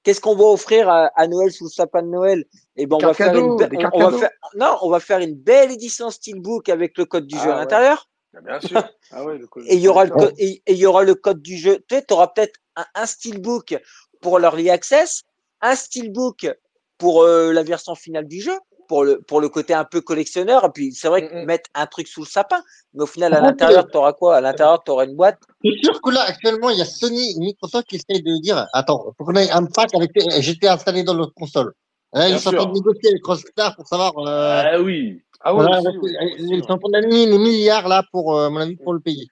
Qu'est-ce 0.04 0.20
qu'on 0.20 0.36
va 0.36 0.44
offrir 0.44 0.88
à, 0.88 1.06
à 1.16 1.26
Noël 1.26 1.50
sous 1.50 1.64
le 1.64 1.70
sapin 1.70 2.02
de 2.02 2.08
Noël? 2.08 2.44
Eh 2.76 2.86
ben, 2.86 2.96
on 2.96 3.06
va 3.06 3.14
faire 3.14 3.34
une, 3.34 3.50
on, 3.52 3.88
on 3.94 4.10
va 4.10 4.18
faire, 4.18 4.30
non, 4.54 4.76
on 4.82 4.90
va 4.90 5.00
faire 5.00 5.18
une 5.18 5.34
belle 5.34 5.72
édition 5.72 6.10
steelbook 6.10 6.68
avec 6.68 6.96
le 6.98 7.06
code 7.06 7.26
du 7.26 7.36
jeu 7.36 7.50
à 7.50 7.56
Ah 7.56 7.60
l'intérieur. 7.60 8.08
Bah, 8.32 8.40
Bien 8.42 8.60
sûr. 8.60 8.84
Ah 9.10 9.24
ouais, 9.24 9.38
le, 9.38 9.46
Et 9.66 9.76
il 9.76 9.80
y 9.80 9.88
aura 9.88 10.04
le 10.04 10.10
code, 10.10 10.34
et, 10.38 10.62
et 10.66 10.72
il 10.72 10.76
y 10.76 10.86
aura 10.86 11.04
le 11.04 11.14
code 11.14 11.40
du 11.40 11.56
jeu. 11.56 11.84
Tu 11.88 11.96
auras 12.10 12.28
peut-être 12.28 12.58
un, 12.76 12.84
un 12.94 13.06
steelbook 13.06 13.80
pour 14.20 14.38
l'early 14.38 14.70
access, 14.70 15.22
un 15.60 15.74
steelbook 15.74 16.52
pour 16.98 17.22
euh, 17.22 17.52
la 17.52 17.62
version 17.62 17.94
finale 17.94 18.26
du 18.26 18.40
jeu, 18.40 18.58
pour 18.86 19.04
le, 19.04 19.20
pour 19.20 19.40
le 19.40 19.48
côté 19.48 19.74
un 19.74 19.84
peu 19.84 20.00
collectionneur. 20.00 20.64
Et 20.64 20.70
puis, 20.70 20.92
c'est 20.92 21.08
vrai 21.08 21.28
que 21.28 21.34
Mm, 21.34 21.42
mm. 21.42 21.44
mettre 21.46 21.70
un 21.74 21.86
truc 21.86 22.08
sous 22.08 22.22
le 22.22 22.26
sapin. 22.26 22.62
Mais 22.94 23.02
au 23.02 23.06
final, 23.06 23.34
à 23.34 23.38
euh, 23.38 23.40
l'intérieur, 23.42 23.88
tu 23.90 23.96
auras 23.96 24.12
quoi? 24.12 24.36
À 24.36 24.40
l'intérieur, 24.40 24.82
tu 24.84 24.90
auras 24.90 25.04
une 25.06 25.16
boîte. 25.16 25.38
c'est 25.64 25.84
sûr 25.84 26.00
que 26.00 26.10
là, 26.10 26.22
actuellement, 26.22 26.70
il 26.70 26.78
y 26.78 26.82
a 26.82 26.84
Sony 26.84 27.32
et 27.36 27.38
Microsoft 27.40 27.86
qui 27.88 27.96
essayent 27.96 28.22
de 28.22 28.40
dire, 28.40 28.66
attends, 28.72 29.12
faut 29.18 29.24
qu'on 29.24 29.34
ait 29.36 29.50
un 29.50 29.64
pack 29.66 29.94
avec 29.94 30.12
GTA 30.40 30.74
installé 30.74 31.02
dans 31.02 31.14
notre 31.14 31.34
console. 31.34 31.72
Là, 32.12 32.28
Bien 32.28 32.36
ils 32.36 32.40
sont 32.40 32.50
en 32.50 32.52
train 32.52 32.66
de 32.66 32.72
négocier 32.72 33.08
avec 33.10 33.24
Rockstar 33.24 33.74
pour 33.74 33.88
savoir, 33.88 34.16
euh, 34.18 34.62
Ah 34.64 34.80
oui. 34.80 35.20
Ah 35.40 35.54
ouais, 35.54 35.64
voilà, 35.64 35.78
aussi, 35.80 35.88
avec- 35.88 36.34
oui, 36.38 36.58
ils 36.58 36.64
sont 36.64 36.72
en 36.72 36.78
train 36.78 36.90
d'aligner 36.90 37.26
les 37.26 37.38
milliards 37.38 37.88
là 37.88 38.04
pour, 38.12 38.36
euh, 38.38 38.46
à 38.46 38.50
mon 38.50 38.60
avis, 38.60 38.76
pour 38.76 38.94
le 38.94 39.00
payer. 39.00 39.26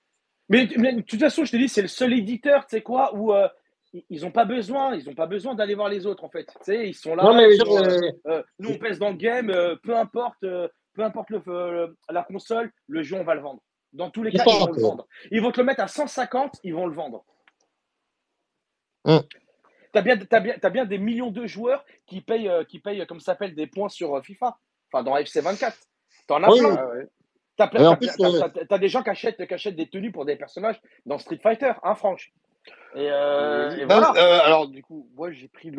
Mais, 0.48 0.68
mais 0.76 0.92
de 0.92 1.00
toute 1.00 1.20
façon, 1.20 1.44
je 1.44 1.52
te 1.52 1.56
dis, 1.56 1.68
c'est 1.68 1.80
le 1.82 1.88
seul 1.88 2.12
éditeur, 2.12 2.66
tu 2.66 2.76
sais 2.76 2.82
quoi, 2.82 3.14
où 3.14 3.32
euh, 3.32 3.48
ils- 3.92 4.22
n'ont 4.22 4.30
pas 4.30 4.44
besoin, 4.44 4.94
ils 4.94 5.08
ont 5.08 5.14
pas 5.14 5.26
besoin 5.26 5.54
d'aller 5.54 5.74
voir 5.74 5.88
les 5.88 6.06
autres, 6.06 6.24
en 6.24 6.28
fait. 6.30 6.46
Tu 6.46 6.52
sais, 6.62 6.88
ils 6.88 6.94
sont 6.94 7.14
Non, 7.16 7.30
là, 7.34 7.34
mais 7.34 7.44
euh, 7.60 7.82
euh, 7.84 8.10
euh, 8.26 8.42
nous 8.58 8.70
on 8.70 8.78
pèse 8.78 8.98
dans 8.98 9.10
le 9.10 9.16
game, 9.16 9.50
euh, 9.50 9.76
peu 9.82 9.96
importe, 9.96 10.40
peu 10.40 11.02
importe 11.02 11.30
le, 11.30 11.96
la 12.10 12.22
console, 12.22 12.70
le 12.88 13.02
jeu 13.02 13.16
on 13.16 13.24
va 13.24 13.34
le 13.34 13.40
vendre. 13.42 13.60
Dans 13.92 14.10
tous 14.10 14.22
les 14.22 14.30
cas, 14.32 14.44
ils 14.46 14.58
vont 14.60 14.66
le 14.72 14.72
vendre. 14.82 15.06
Ils 15.30 15.42
vont 15.42 15.52
te 15.52 15.60
le 15.60 15.66
mettre 15.66 15.82
à 15.82 15.88
150, 15.88 16.60
ils 16.64 16.74
vont 16.74 16.86
le 16.86 16.94
vendre. 16.94 17.24
hum. 19.04 19.20
T'as 19.92 20.00
bien, 20.00 20.16
t'as 20.16 20.70
bien, 20.70 20.86
des 20.86 20.96
millions 20.96 21.30
de 21.30 21.46
joueurs 21.46 21.84
qui 22.06 22.22
payent, 22.22 22.50
qui 22.66 22.78
payent, 22.78 23.06
comme 23.06 23.20
ça 23.20 23.32
s'appelle, 23.32 23.54
des 23.54 23.66
points 23.66 23.90
sur 23.90 24.24
FIFA. 24.24 24.56
Enfin, 24.90 25.02
dans 25.04 25.16
FC 25.18 25.42
24. 25.42 25.76
T'en 26.26 26.42
as 26.42 26.48
Oui, 26.50 26.60
plein. 26.60 26.86
Ouais. 26.88 27.06
T'as, 27.56 27.66
t'as 27.68 28.78
des 28.78 28.88
gens 28.88 29.02
qui 29.02 29.10
achètent, 29.10 29.46
qui 29.46 29.52
achètent 29.52 29.76
des 29.76 29.90
tenues 29.90 30.10
pour 30.12 30.24
des 30.24 30.36
personnages 30.36 30.80
dans 31.04 31.18
Street 31.18 31.38
Fighter, 31.42 31.72
hein, 31.82 31.94
Franck. 31.94 32.32
Et, 32.94 33.08
euh, 33.10 33.76
et 33.76 33.84
voilà. 33.86 34.12
euh, 34.16 34.40
alors 34.44 34.68
du 34.68 34.82
coup, 34.82 35.08
moi 35.14 35.30
j'ai 35.30 35.48
pris 35.48 35.70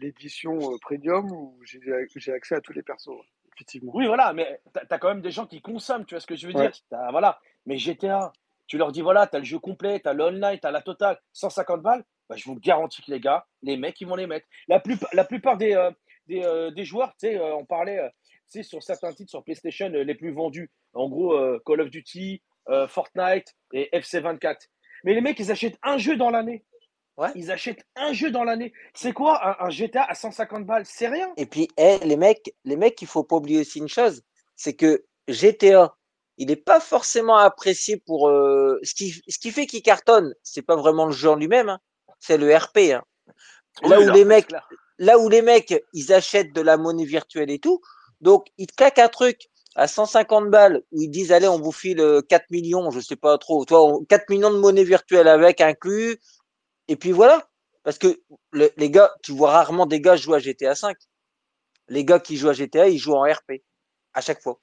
l'édition 0.00 0.72
euh, 0.72 0.76
premium 0.80 1.30
où 1.30 1.58
j'ai 1.64 2.32
accès 2.32 2.54
à 2.54 2.60
tous 2.60 2.72
les 2.72 2.82
persos, 2.82 3.10
effectivement. 3.54 3.92
Oui, 3.94 4.06
voilà, 4.06 4.32
mais 4.32 4.60
t'as, 4.72 4.98
quand 4.98 5.08
même 5.08 5.20
des 5.20 5.30
gens 5.30 5.46
qui 5.46 5.60
consomment, 5.60 6.06
tu 6.06 6.14
vois 6.14 6.20
ce 6.20 6.26
que 6.26 6.36
je 6.36 6.46
veux 6.46 6.54
Ouais. 6.54 6.70
dire 6.70 6.72
Voilà. 7.10 7.38
Mais 7.66 7.78
GTA, 7.78 8.32
tu 8.66 8.78
leur 8.78 8.92
dis, 8.92 9.02
voilà, 9.02 9.26
t'as 9.26 9.38
le 9.38 9.44
jeu 9.44 9.58
complet, 9.58 10.00
t'as 10.00 10.12
le 10.14 10.24
online, 10.24 10.58
t'as 10.60 10.70
la 10.70 10.82
totale, 10.82 11.18
150 11.32 11.82
balles, 11.82 12.04
bah, 12.28 12.36
je 12.36 12.44
vous 12.46 12.56
garantis 12.58 13.02
que 13.02 13.10
les 13.10 13.20
gars, 13.20 13.46
les 13.62 13.76
mecs, 13.76 14.00
ils 14.00 14.06
vont 14.06 14.16
les 14.16 14.26
mettre. 14.26 14.46
La, 14.68 14.80
plupart 14.80 15.10
la 15.12 15.24
plupart 15.24 15.56
des, 15.58 15.90
des, 16.26 16.70
des 16.74 16.84
joueurs, 16.84 17.10
tu 17.20 17.28
sais, 17.28 17.38
on 17.40 17.64
parlait, 17.66 18.00
tu 18.28 18.38
sais, 18.46 18.62
sur 18.62 18.82
certains 18.82 19.12
titres 19.12 19.30
sur 19.30 19.44
PlayStation 19.44 19.88
les 19.90 20.14
plus 20.14 20.32
vendus, 20.32 20.70
en 20.94 21.08
gros, 21.08 21.38
Call 21.66 21.82
of 21.82 21.90
Duty, 21.90 22.42
Fortnite 22.88 23.54
et 23.72 23.90
FC24. 23.92 24.68
Mais 25.04 25.14
les 25.14 25.20
mecs, 25.20 25.38
ils 25.38 25.52
achètent 25.52 25.78
un 25.82 25.98
jeu 25.98 26.16
dans 26.16 26.30
l'année. 26.30 26.64
Ouais. 27.16 27.28
Ils 27.36 27.52
achètent 27.52 27.84
un 27.94 28.12
jeu 28.12 28.32
dans 28.32 28.42
l'année. 28.42 28.72
C'est 28.92 29.12
quoi 29.12 29.60
un, 29.62 29.66
un 29.66 29.70
GTA 29.70 30.02
à 30.02 30.14
150 30.16 30.66
balles? 30.66 30.84
C'est 30.84 31.06
rien. 31.06 31.32
Et 31.36 31.46
puis, 31.46 31.68
eh, 31.76 31.98
les 31.98 32.16
mecs, 32.16 32.52
les 32.64 32.76
mecs, 32.76 33.00
il 33.02 33.06
faut 33.06 33.22
pas 33.22 33.36
oublier 33.36 33.60
aussi 33.60 33.78
une 33.78 33.88
chose, 33.88 34.22
c'est 34.56 34.74
que 34.74 35.04
GTA, 35.28 35.94
il 36.38 36.48
n'est 36.48 36.56
pas 36.56 36.80
forcément 36.80 37.36
apprécié 37.36 37.98
pour 37.98 38.28
euh, 38.28 38.80
ce 38.82 38.94
qui, 38.94 39.22
ce 39.28 39.38
qui 39.38 39.52
fait 39.52 39.66
qu'il 39.66 39.82
cartonne. 39.82 40.34
C'est 40.42 40.62
pas 40.62 40.74
vraiment 40.74 41.06
le 41.06 41.12
jeu 41.12 41.30
en 41.30 41.36
lui-même, 41.36 41.68
hein, 41.68 41.78
c'est 42.18 42.36
le 42.36 42.52
RP. 42.52 42.78
hein. 42.92 43.04
Là 43.82 44.00
Oui, 44.00 44.08
où 44.08 44.10
les 44.10 44.24
mecs, 44.24 44.48
clair. 44.48 44.68
là 44.98 45.18
où 45.18 45.28
les 45.28 45.42
mecs, 45.42 45.74
ils 45.92 46.12
achètent 46.12 46.52
de 46.52 46.60
la 46.62 46.76
monnaie 46.76 47.04
virtuelle 47.04 47.50
et 47.50 47.60
tout, 47.60 47.80
donc 48.20 48.46
ils 48.58 48.66
te 48.66 48.74
claquent 48.74 48.98
un 48.98 49.08
truc 49.08 49.48
à 49.76 49.88
150 49.88 50.50
balles, 50.50 50.82
où 50.92 51.02
ils 51.02 51.10
disent, 51.10 51.32
allez, 51.32 51.48
on 51.48 51.60
vous 51.60 51.72
file 51.72 52.00
euh, 52.00 52.22
4 52.22 52.50
millions, 52.50 52.90
je 52.90 53.00
sais 53.00 53.16
pas 53.16 53.38
trop, 53.38 53.64
toi, 53.64 53.84
on- 53.84 54.04
4 54.04 54.28
millions 54.30 54.52
de 54.52 54.58
monnaie 54.58 54.84
virtuelle 54.84 55.28
avec 55.28 55.60
inclus, 55.60 56.18
et 56.88 56.96
puis 56.96 57.12
voilà. 57.12 57.48
Parce 57.84 57.98
que 57.98 58.20
le- 58.52 58.70
les 58.78 58.90
gars, 58.90 59.12
tu 59.22 59.32
vois 59.32 59.52
rarement 59.52 59.86
des 59.86 60.00
gars 60.00 60.16
jouer 60.16 60.36
à 60.36 60.40
GTA 60.40 60.74
5. 60.74 60.96
Les 61.88 62.04
gars 62.04 62.20
qui 62.20 62.36
jouent 62.36 62.50
à 62.50 62.54
GTA, 62.54 62.88
ils 62.88 62.98
jouent 62.98 63.14
en 63.16 63.22
RP. 63.24 63.64
À 64.14 64.20
chaque 64.22 64.42
fois. 64.42 64.60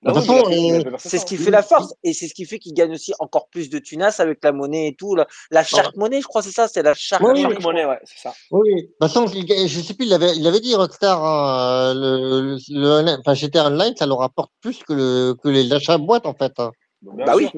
Bah 0.00 0.12
oui, 0.14 0.28
mais 0.48 0.86
euh, 0.86 0.92
c'est 0.98 1.18
ce 1.18 1.26
qui 1.26 1.36
fait 1.36 1.50
la 1.50 1.62
force 1.62 1.92
et 2.04 2.12
c'est 2.12 2.28
ce 2.28 2.34
qui 2.34 2.44
fait 2.44 2.60
qu'ils 2.60 2.72
gagnent 2.72 2.92
aussi 2.94 3.12
encore 3.18 3.48
plus 3.48 3.68
de 3.68 3.80
tunas 3.80 4.14
avec 4.20 4.44
la 4.44 4.52
monnaie 4.52 4.86
et 4.88 4.94
tout. 4.94 5.16
La, 5.16 5.26
la 5.50 5.64
shark 5.64 5.96
monnaie, 5.96 6.20
je 6.20 6.26
crois, 6.28 6.40
c'est 6.40 6.52
ça, 6.52 6.68
c'est 6.68 6.82
la 6.84 6.94
shark 6.94 7.22
Oui. 7.24 7.40
Shark 7.42 7.54
je 7.54 7.58
crois. 7.58 7.72
Money, 7.72 7.84
ouais, 7.84 7.98
c'est 8.04 8.18
ça. 8.20 8.32
Oui, 8.52 8.74
de 8.74 8.80
toute 8.86 8.96
façon, 9.00 9.26
il- 9.26 9.68
je 9.68 9.80
sais 9.80 9.94
plus, 9.94 10.06
il 10.06 10.12
avait, 10.14 10.36
il 10.36 10.46
avait 10.46 10.60
dit 10.60 10.74
Rockstar, 10.76 11.24
hein, 11.24 11.94
le, 11.94 12.56
le, 12.70 13.02
le- 13.02 13.18
enfin, 13.18 13.34
GTA 13.34 13.66
Online, 13.66 13.94
ça 13.96 14.06
leur 14.06 14.18
rapporte 14.18 14.52
plus 14.60 14.84
que, 14.84 14.92
le, 14.92 15.34
que 15.42 15.48
les 15.48 15.72
achats 15.72 15.98
boîtes, 15.98 16.26
en 16.26 16.34
fait. 16.34 16.52
hein. 16.58 16.70
Bah 17.02 17.34
oui. 17.34 17.48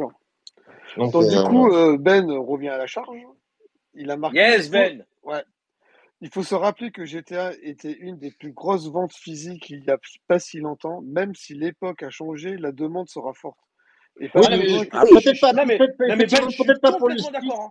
Donc, 0.96 1.12
Donc, 1.12 1.28
du 1.28 1.36
euh, 1.36 1.42
coup, 1.44 1.72
euh, 1.74 1.96
Ben 2.00 2.30
revient 2.32 2.68
à 2.70 2.78
la 2.78 2.86
charge. 2.86 3.08
Il 3.94 4.10
a 4.10 4.16
marqué. 4.16 4.38
Yes, 4.38 4.70
Ben. 4.70 5.04
Ouais. 5.24 5.42
Il 6.22 6.28
faut 6.30 6.42
se 6.42 6.54
rappeler 6.54 6.90
que 6.90 7.04
GTA 7.04 7.52
était 7.62 7.92
une 7.92 8.18
des 8.18 8.30
plus 8.30 8.52
grosses 8.52 8.88
ventes 8.90 9.14
physiques 9.14 9.70
il 9.70 9.80
n'y 9.80 9.90
a 9.90 9.98
pas 10.28 10.38
si 10.38 10.58
longtemps. 10.58 11.00
Même 11.02 11.34
si 11.34 11.54
l'époque 11.54 12.02
a 12.02 12.10
changé, 12.10 12.56
la 12.58 12.72
demande 12.72 13.08
sera 13.08 13.32
forte. 13.32 13.58
Et 14.20 14.30
Oui, 14.34 14.42
peut-être 14.42 15.40
pas, 15.40 15.52
non, 15.52 15.64
mais- 15.66 15.78
peut-être, 15.78 15.98
Non, 16.00 16.06
mais 16.08 16.08
Ben, 16.08 16.14
effectivement, 16.16 16.48
je 16.50 16.54
suis 16.54 16.64
peut-être 16.64 16.80
pas 16.82 16.92
pour 16.98 17.08
le 17.08 17.14
hein. 17.14 17.68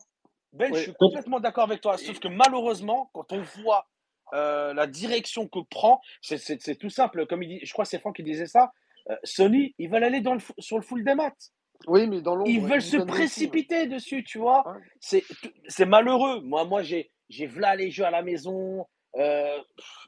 Ben, 0.53 0.71
Ouais. 0.71 0.77
je 0.79 0.83
suis 0.83 0.93
complètement 0.95 1.39
d'accord 1.39 1.65
avec 1.65 1.81
toi. 1.81 1.97
Sauf 1.97 2.19
que 2.19 2.27
malheureusement, 2.27 3.09
quand 3.13 3.31
on 3.33 3.41
voit 3.61 3.87
euh, 4.33 4.75
la 4.75 4.85
direction 4.85 5.47
que 5.47 5.57
prend, 5.71 6.01
c'est- 6.21 6.75
tout 6.79 6.91
simple. 6.91 7.25
Comme 7.25 7.41
il 7.41 7.49
dit, 7.49 7.65
je 7.65 7.73
crois 7.73 7.83
que 7.85 7.89
c'est 7.89 7.97
Franck 7.99 8.15
qui 8.17 8.23
disait 8.23 8.45
ça. 8.45 8.71
euh, 9.09 9.15
Sony, 9.23 9.73
ils 9.79 9.89
veulent 9.89 10.03
aller 10.03 10.21
dans 10.21 10.33
le, 10.33 10.39
fu- 10.39 10.53
sur 10.59 10.77
le 10.77 10.83
full 10.83 11.03
des 11.03 11.15
maths. 11.15 11.49
Oui, 11.87 12.05
mais 12.07 12.21
dans 12.21 12.35
l'ombre. 12.35 12.47
Ils 12.49 12.61
veulent 12.61 12.79
se 12.81 12.97
vendent 12.97 13.09
aussi, 13.09 13.11
ouais. 13.11 13.25
précipiter 13.25 13.87
dessus, 13.87 14.23
tu 14.23 14.37
vois. 14.37 14.63
Ouais. 14.71 15.23
C'est 15.67 15.85
malheureux. 15.87 16.41
Moi, 16.41 16.63
moi 16.65 16.83
j'ai 16.83 17.09
j'ai 17.29 17.47
v'là 17.47 17.75
les 17.75 17.91
jeux 17.91 18.05
à 18.05 18.11
la 18.11 18.21
maison. 18.21 18.85
euh, 19.17 19.57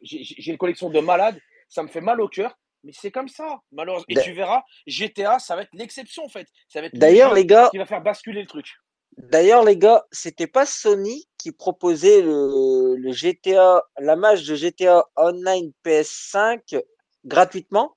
j'ai 0.02 0.52
une 0.52 0.58
collection 0.58 0.90
de 0.90 1.00
malades. 1.00 1.40
Ça 1.70 1.84
me 1.84 1.88
fait 1.88 2.02
mal 2.02 2.20
au 2.22 2.28
cœur. 2.28 2.58
Mais 2.84 2.92
c'est 2.94 3.12
comme 3.12 3.28
ça, 3.30 3.60
malheureusement. 3.72 4.06
Et 4.10 4.16
tu 4.16 4.34
verras, 4.34 4.64
GTA, 4.88 5.38
ça 5.40 5.56
va 5.56 5.62
être 5.62 5.74
l'exception, 5.74 6.26
en 6.26 6.30
fait. 6.30 6.48
Ça 6.68 6.82
va 6.82 6.88
être 6.88 6.94
le 6.94 7.00
D'ailleurs, 7.00 7.30
jeu 7.30 7.36
les 7.36 7.46
gars, 7.46 7.70
qui 7.72 7.78
va 7.78 7.86
faire 7.86 8.02
basculer 8.02 8.42
le 8.42 8.48
truc. 8.48 8.66
d'ailleurs, 9.18 9.64
les 9.64 9.78
gars, 9.78 10.04
c'était 10.12 10.48
pas 10.48 10.66
Sony 10.66 11.28
qui 11.38 11.52
proposait 11.52 12.22
le, 12.24 12.96
le 12.98 13.12
GTA, 13.12 13.84
la 14.00 14.16
match 14.16 14.44
de 14.46 14.56
GTA 14.56 15.06
Online 15.16 15.72
PS5 15.86 16.82
gratuitement 17.24 17.96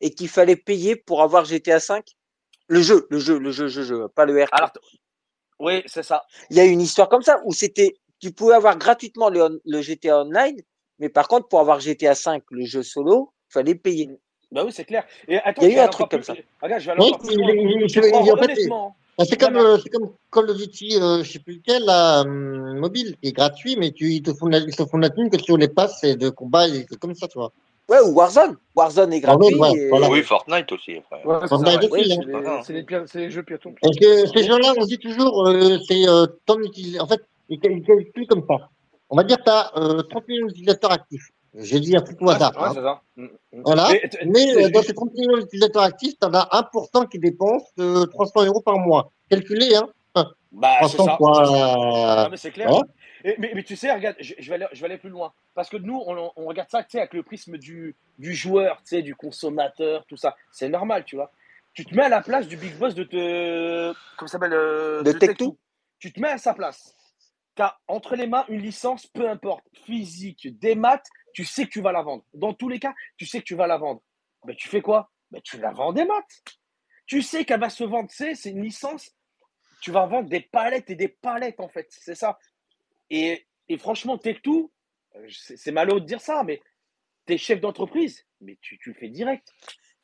et 0.00 0.14
qu'il 0.14 0.28
fallait 0.28 0.56
payer 0.56 0.94
pour 0.94 1.22
avoir 1.22 1.44
GTA 1.44 1.80
5? 1.80 2.06
Le 2.68 2.82
jeu, 2.82 3.08
le 3.10 3.18
jeu, 3.18 3.36
le 3.36 3.50
jeu, 3.50 3.64
le 3.64 3.70
jeu, 3.82 4.08
pas 4.14 4.26
le 4.26 4.44
RP. 4.44 4.48
Alors, 4.52 4.70
oui, 5.58 5.82
c'est 5.86 6.04
ça. 6.04 6.24
Il 6.50 6.56
y 6.56 6.60
a 6.60 6.64
une 6.64 6.80
histoire 6.80 7.08
comme 7.08 7.22
ça 7.22 7.40
où 7.44 7.52
c'était, 7.52 7.94
tu 8.20 8.32
pouvais 8.32 8.54
avoir 8.54 8.76
gratuitement 8.78 9.28
le, 9.30 9.42
on- 9.42 9.58
le 9.64 9.80
GTA 9.82 10.20
Online, 10.20 10.60
mais 10.98 11.08
par 11.08 11.26
contre, 11.28 11.48
pour 11.48 11.60
avoir 11.60 11.80
GTA 11.80 12.14
5, 12.14 12.42
le 12.50 12.64
jeu 12.66 12.82
solo, 12.82 13.32
fallait 13.48 13.74
payer. 13.74 14.10
Bah 14.52 14.62
oui, 14.64 14.72
c'est 14.72 14.84
clair. 14.84 15.04
Et 15.28 15.38
attends, 15.38 15.62
Il 15.62 15.70
y 15.72 15.78
a 15.78 15.82
eu 15.82 15.86
un 15.86 15.88
truc 15.88 16.08
comme 16.10 16.20
plus- 16.20 16.26
ça. 16.26 16.34
Regarde, 16.62 16.80
je 16.82 16.86
vais 16.86 16.92
aller 16.92 17.02
encore 17.12 17.20
il- 17.30 17.32
il- 17.32 17.38
il- 17.38 17.70
il- 17.70 17.82
il- 17.82 19.26
c'est 19.26 19.36
comme, 19.38 19.56
euh, 19.56 19.76
comme 19.92 20.10
Call 20.32 20.50
of 20.50 20.56
Duty, 20.56 20.96
euh, 21.00 21.22
je 21.22 21.32
sais 21.32 21.38
plus 21.40 21.54
lequel, 21.56 21.84
là, 21.84 22.22
hum, 22.22 22.78
mobile, 22.78 23.16
qui 23.22 23.28
est 23.28 23.32
gratuit, 23.32 23.76
mais 23.76 23.90
tu, 23.92 24.06
ils 24.12 24.22
te 24.22 24.32
font 24.32 24.46
la, 24.46 24.58
ils 24.58 24.74
te 24.74 24.84
font 24.86 24.96
la 24.98 25.10
thune 25.10 25.28
que 25.30 25.38
sur 25.38 25.56
les 25.56 25.68
passes 25.68 26.02
et 26.04 26.16
de 26.16 26.30
combat, 26.30 26.66
et 26.68 26.86
c'est 26.88 26.98
comme 26.98 27.14
ça, 27.14 27.28
tu 27.28 27.38
vois. 27.38 27.52
Ouais, 27.88 28.00
ou 28.00 28.12
Warzone. 28.14 28.56
Warzone 28.74 29.12
est 29.12 29.20
gratuit. 29.20 29.54
ouais, 29.56 29.72
et- 29.76 29.88
voilà. 29.88 30.08
Oui, 30.08 30.22
Fortnite 30.22 30.70
aussi, 30.72 30.96
après. 30.96 31.24
Ouais, 31.24 31.36
c'est 31.42 31.48
Fortnite 31.48 31.90
aussi, 31.90 32.04
C'est 32.04 32.34
hein. 32.34 32.62
c'est 33.06 33.18
les, 33.18 33.30
jeux 33.30 33.42
piétons. 33.42 33.74
Parce 33.82 33.96
que 33.96 34.26
ces 34.26 34.44
gens-là, 34.44 34.74
on 34.78 34.84
dit 34.84 34.98
toujours, 34.98 35.46
euh, 35.48 35.78
c'est 35.86 36.08
euh, 36.08 36.26
ton 36.46 36.58
utilisation. 36.60 37.04
En 37.04 37.08
fait, 37.08 37.20
ils 37.50 37.60
cal- 37.60 37.72
ils 37.72 37.82
calculent 37.84 38.26
comme 38.26 38.44
ça? 38.48 38.68
On 39.10 39.16
va 39.16 39.24
dire 39.24 39.36
que 39.38 39.42
tu 39.44 39.50
as 39.50 39.72
euh, 39.76 40.02
30 40.02 40.28
millions 40.28 40.46
d'utilisateurs 40.46 40.92
actifs. 40.92 41.28
J'ai 41.54 41.80
dit 41.80 41.96
un 41.96 42.00
truc 42.00 42.16
au 42.22 42.30
hasard. 42.30 42.52
ouais, 42.56 42.68
hein. 42.68 42.74
ça. 42.74 43.00
Voilà. 43.64 43.88
Mais, 44.24 44.56
euh, 44.56 44.70
dans 44.70 44.82
ces 44.82 44.94
30 44.94 45.12
millions 45.14 45.36
d'utilisateurs 45.38 45.82
actifs, 45.82 46.14
tu 46.20 46.26
en 46.26 46.32
as 46.32 46.48
1% 46.72 47.08
qui 47.08 47.18
dépense 47.18 47.64
euh, 47.80 48.06
300 48.06 48.44
euros 48.46 48.60
par 48.60 48.78
mois. 48.78 49.10
Calculé, 49.28 49.74
hein. 49.74 49.88
Bah, 50.52 50.76
c'est 50.82 50.96
300 50.96 51.04
ça. 51.06 51.16
fois. 51.16 51.42
Ah, 51.44 52.24
euh, 52.24 52.28
mais 52.30 52.36
c'est 52.36 52.50
clair. 52.52 52.68
voilà. 52.68 52.84
Et- 53.24 53.34
mais, 53.38 53.50
mais 53.54 53.62
tu 53.64 53.74
sais, 53.76 53.92
regarde, 53.92 54.16
je, 54.20 54.34
je 54.38 54.48
vais 54.48 54.54
aller, 54.54 54.66
je 54.72 54.80
vais 54.80 54.86
aller 54.86 54.98
plus 54.98 55.10
loin. 55.10 55.32
Parce 55.54 55.68
que 55.68 55.76
nous, 55.76 56.00
on, 56.06 56.30
on 56.36 56.46
regarde 56.46 56.68
ça 56.70 56.82
tu 56.84 56.90
sais, 56.92 56.98
avec 56.98 57.14
le 57.14 57.22
prisme 57.24 57.56
du, 57.58 57.94
du 58.18 58.32
joueur, 58.34 58.76
tu 58.78 58.96
sais, 58.96 59.02
du 59.02 59.14
consommateur, 59.16 60.04
tout 60.06 60.16
ça. 60.16 60.36
C'est 60.52 60.68
normal, 60.68 61.04
tu 61.04 61.16
vois. 61.16 61.30
Tu 61.74 61.84
te 61.84 61.94
mets 61.94 62.04
à 62.04 62.08
la 62.08 62.20
place 62.22 62.46
du 62.48 62.56
big 62.56 62.76
boss 62.78 62.94
de 62.94 63.04
te. 63.04 63.92
Comment 64.16 64.26
ça 64.28 64.32
s'appelle 64.32 64.52
euh, 64.54 65.02
De 65.02 65.12
Take-Two. 65.12 65.26
Take-Two. 65.26 65.56
Tu 65.98 66.12
te 66.12 66.20
mets 66.20 66.30
à 66.30 66.38
sa 66.38 66.54
place. 66.54 66.94
Tu 67.60 67.64
as 67.64 67.78
entre 67.88 68.16
les 68.16 68.26
mains 68.26 68.46
une 68.48 68.62
licence, 68.62 69.06
peu 69.06 69.28
importe, 69.28 69.66
physique, 69.84 70.58
des 70.60 70.74
maths, 70.74 71.06
tu 71.34 71.44
sais 71.44 71.66
que 71.66 71.68
tu 71.68 71.82
vas 71.82 71.92
la 71.92 72.00
vendre. 72.00 72.24
Dans 72.32 72.54
tous 72.54 72.70
les 72.70 72.78
cas, 72.78 72.94
tu 73.18 73.26
sais 73.26 73.40
que 73.40 73.44
tu 73.44 73.54
vas 73.54 73.66
la 73.66 73.76
vendre. 73.76 74.00
Ben, 74.46 74.56
tu 74.56 74.66
fais 74.70 74.80
quoi? 74.80 75.10
Ben, 75.30 75.42
Tu 75.44 75.58
la 75.58 75.70
vends 75.70 75.92
des 75.92 76.06
maths. 76.06 76.42
Tu 77.04 77.20
sais 77.20 77.44
qu'elle 77.44 77.60
va 77.60 77.68
se 77.68 77.84
vendre, 77.84 78.08
c'est 78.10 78.32
une 78.46 78.62
licence. 78.62 79.10
Tu 79.82 79.90
vas 79.90 80.06
vendre 80.06 80.30
des 80.30 80.40
palettes 80.40 80.88
et 80.88 80.94
des 80.94 81.08
palettes, 81.08 81.60
en 81.60 81.68
fait. 81.68 81.86
C'est 81.90 82.14
ça. 82.14 82.38
Et, 83.10 83.46
et 83.68 83.76
franchement, 83.76 84.16
Tech2, 84.16 84.70
euh, 85.16 85.26
c'est 85.28 85.58
c'est 85.58 85.72
malheureux 85.72 86.00
de 86.00 86.06
dire 86.06 86.22
ça, 86.22 86.42
mais 86.44 86.62
t'es 87.26 87.36
chef 87.36 87.60
d'entreprise, 87.60 88.24
mais 88.40 88.56
tu, 88.62 88.78
tu 88.78 88.88
le 88.88 88.94
fais 88.94 89.10
direct. 89.10 89.46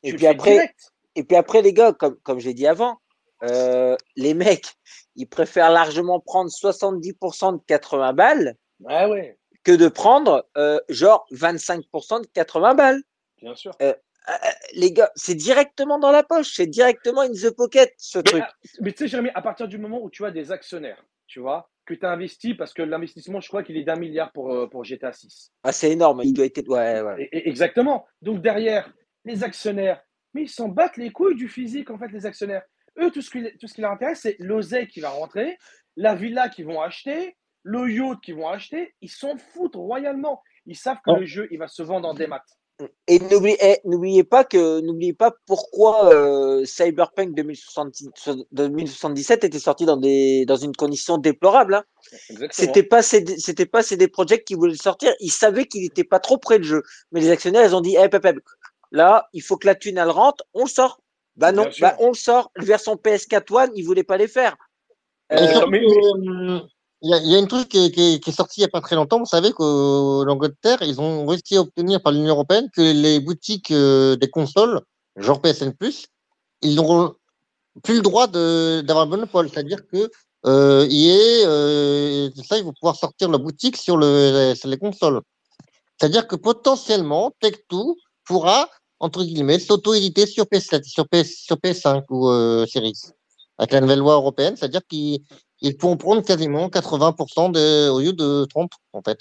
Et 0.03 0.11
tu 0.11 0.17
puis 0.17 0.27
après, 0.27 0.51
direct. 0.51 0.93
et 1.15 1.23
puis 1.23 1.35
après, 1.35 1.63
les 1.63 1.73
gars, 1.73 1.91
comme, 1.91 2.19
comme 2.19 2.39
j'ai 2.39 2.53
dit 2.53 2.67
avant, 2.67 2.99
euh, 3.43 3.95
les 4.15 4.33
mecs, 4.33 4.73
ils 5.15 5.27
préfèrent 5.27 5.71
largement 5.71 6.19
prendre 6.19 6.49
70% 6.49 7.57
de 7.57 7.61
80 7.65 8.13
balles 8.13 8.55
Ouais, 8.79 9.05
ouais, 9.07 9.37
que 9.63 9.71
de 9.71 9.87
prendre 9.87 10.47
euh, 10.57 10.79
genre 10.89 11.25
25% 11.31 12.21
de 12.21 12.27
80 12.27 12.75
balles. 12.75 13.01
bien 13.41 13.55
sûr. 13.55 13.71
Euh, 13.81 13.93
les 14.73 14.91
gars, 14.91 15.09
c'est 15.15 15.35
directement 15.35 15.99
dans 15.99 16.11
la 16.11 16.21
poche, 16.23 16.53
c'est 16.53 16.67
directement 16.67 17.21
in 17.21 17.31
the 17.31 17.49
pocket 17.55 17.93
ce 17.97 18.17
Mais, 18.19 18.23
truc. 18.23 18.43
ah, 18.45 18.53
mais 18.81 18.91
tu 18.91 18.97
sais, 18.99 19.07
Jérémy, 19.07 19.29
à 19.33 19.41
partir 19.41 19.67
du 19.67 19.77
moment 19.77 20.01
où 20.01 20.09
tu 20.09 20.25
as 20.25 20.31
des 20.31 20.51
actionnaires, 20.51 21.01
tu 21.27 21.39
vois, 21.39 21.69
que 21.85 21.93
tu 21.93 22.05
as 22.05 22.11
investi, 22.11 22.53
parce 22.53 22.73
que 22.73 22.81
l'investissement, 22.81 23.39
je 23.39 23.47
crois 23.47 23.63
qu'il 23.63 23.77
est 23.77 23.83
d'un 23.83 23.95
milliard 23.95 24.31
pour, 24.33 24.69
pour 24.69 24.83
GTA 24.83 25.13
6. 25.13 25.51
Ah, 25.63 25.71
c'est 25.71 25.91
énorme, 25.91 26.21
il 26.25 26.33
doit 26.33 26.45
être. 26.45 26.67
Ouais, 26.67 27.01
ouais. 27.01 27.29
Exactement. 27.31 28.05
Donc 28.21 28.41
derrière, 28.41 28.91
les 29.23 29.43
actionnaires, 29.45 30.01
mais 30.33 30.43
ils 30.43 30.49
s'en 30.49 30.67
battent 30.67 30.97
les 30.97 31.11
couilles 31.11 31.35
du 31.35 31.47
physique, 31.47 31.89
en 31.89 31.97
fait, 31.97 32.09
les 32.09 32.25
actionnaires. 32.25 32.63
Eux, 32.99 33.11
tout 33.11 33.21
ce 33.21 33.29
qui, 33.29 33.43
tout 33.57 33.67
ce 33.67 33.73
qui 33.73 33.81
leur 33.81 33.91
intéresse, 33.91 34.21
c'est 34.21 34.35
l'oseille 34.39 34.87
qui 34.87 34.99
va 34.99 35.09
rentrer, 35.09 35.57
la 35.95 36.15
villa 36.15 36.49
qu'ils 36.49 36.65
vont 36.65 36.81
acheter, 36.81 37.37
le 37.63 37.89
yacht 37.89 38.21
qu'ils 38.21 38.35
vont 38.35 38.47
acheter. 38.47 38.93
Ils 39.01 39.09
s'en 39.09 39.37
foutent 39.37 39.75
royalement. 39.75 40.41
Ils 40.65 40.77
savent 40.77 40.99
que 41.05 41.11
le 41.11 41.25
jeu, 41.25 41.47
il 41.51 41.59
va 41.59 41.67
se 41.67 41.83
vendre 41.83 42.07
en 42.07 42.13
démat. 42.13 42.43
Et 43.07 43.19
n'oubliez, 43.19 43.57
eh, 44.19 44.23
pas 44.23 44.43
que 44.43 44.81
n'oubliez 44.81 45.13
pas 45.13 45.33
pourquoi 45.47 46.13
euh, 46.13 46.63
Cyberpunk 46.63 47.33
2070 47.33 48.11
2077 48.51 49.45
était 49.45 49.57
sorti 49.57 49.85
dans 49.85 49.97
des 49.97 50.45
dans 50.45 50.57
une 50.57 50.75
condition 50.75 51.17
déplorable. 51.17 51.73
Hein. 51.73 51.83
C'était 52.51 52.83
pas 52.83 53.01
c'était 53.01 53.65
pas 53.65 53.81
CD 53.81 54.07
Projekt 54.07 54.47
qui 54.47 54.53
voulait 54.53 54.73
le 54.73 54.77
sortir. 54.77 55.11
Ils 55.19 55.31
savaient 55.31 55.65
qu'il 55.65 55.81
n'était 55.81 56.03
pas 56.03 56.19
trop 56.19 56.37
près 56.37 56.59
le 56.59 56.63
jeu. 56.63 56.83
Mais 57.11 57.19
les 57.19 57.31
actionnaires, 57.31 57.65
ils 57.65 57.75
ont 57.75 57.81
dit, 57.81 57.97
eh, 57.99 58.09
pep, 58.09 58.21
pep, 58.21 58.37
là, 58.91 59.27
il 59.33 59.41
faut 59.41 59.57
que 59.57 59.65
la 59.65 59.73
thune 59.73 59.97
elle 59.97 60.09
rentre, 60.09 60.43
on 60.53 60.65
le 60.65 60.69
sort. 60.69 61.01
Bah 61.37 61.51
non, 61.51 61.63
bah 61.81 61.95
on 61.99 62.09
le 62.09 62.13
sort. 62.15 62.51
La 62.55 62.65
version 62.65 62.95
PS4 62.95 63.51
One, 63.53 63.71
ils 63.75 63.83
voulaient 63.83 64.03
pas 64.03 64.17
les 64.17 64.27
faire. 64.27 64.55
Euh, 65.31 65.67
mais- 65.69 65.79
euh, 65.83 66.59
Il 67.03 67.11
y, 67.11 67.13
a, 67.13 67.17
il 67.19 67.27
y 67.29 67.35
a 67.35 67.37
une 67.37 67.47
truc 67.47 67.69
qui 67.69 67.85
est, 67.85 67.91
qui, 67.91 68.15
est, 68.15 68.19
qui 68.19 68.31
est 68.31 68.33
sorti 68.33 68.59
il 68.59 68.63
n'y 68.63 68.65
a 68.65 68.69
pas 68.69 68.81
très 68.81 68.95
longtemps. 68.95 69.19
Vous 69.19 69.25
savez 69.25 69.51
qu'en 69.51 70.27
Angleterre, 70.27 70.79
ils 70.81 70.99
ont 70.99 71.27
réussi 71.27 71.55
à 71.57 71.61
obtenir 71.61 72.01
par 72.01 72.11
l'Union 72.11 72.29
européenne 72.33 72.69
que 72.75 72.81
les 72.81 73.19
boutiques 73.19 73.69
euh, 73.69 74.15
des 74.15 74.29
consoles, 74.31 74.81
genre 75.15 75.39
PSN+, 75.39 75.73
ils 76.63 76.73
n'auront 76.75 77.13
plus 77.83 77.97
le 77.97 78.01
droit 78.01 78.25
de- 78.25 78.81
d'avoir 78.81 79.05
le 79.05 79.11
monopole. 79.11 79.47
C'est-à-dire 79.49 79.85
que 79.91 80.09
euh, 80.47 80.87
EA, 80.89 81.45
euh, 81.47 82.29
ça, 82.47 82.57
ils 82.57 82.63
vont 82.63 82.73
pouvoir 82.73 82.95
sortir 82.95 83.29
la 83.29 83.37
boutique 83.37 83.77
sur, 83.77 83.97
le, 83.97 84.53
sur 84.55 84.67
les 84.69 84.77
consoles. 84.77 85.21
C'est-à-dire 85.99 86.27
que 86.27 86.35
potentiellement, 86.35 87.31
Tech2 87.43 87.93
pourra, 88.25 88.69
entre 88.99 89.23
guillemets, 89.23 89.59
s'auto-éditer 89.59 90.25
sur 90.25 90.45
PS7, 90.45 90.83
sur, 90.83 91.07
PS, 91.07 91.43
sur 91.43 91.55
PS5 91.57 92.03
ou 92.09 92.29
euh, 92.29 92.65
Series. 92.65 92.93
Avec 93.57 93.71
la 93.71 93.81
nouvelle 93.81 93.99
loi 93.99 94.13
européenne, 94.13 94.55
c'est-à-dire 94.55 94.81
qu'ils 94.87 95.21
ils 95.61 95.75
pourront 95.77 95.97
prendre 95.97 96.21
quasiment 96.23 96.67
80% 96.67 97.51
de, 97.51 97.89
au 97.89 97.99
lieu 97.99 98.13
de 98.13 98.45
30, 98.45 98.71
en 98.93 99.01
fait. 99.01 99.19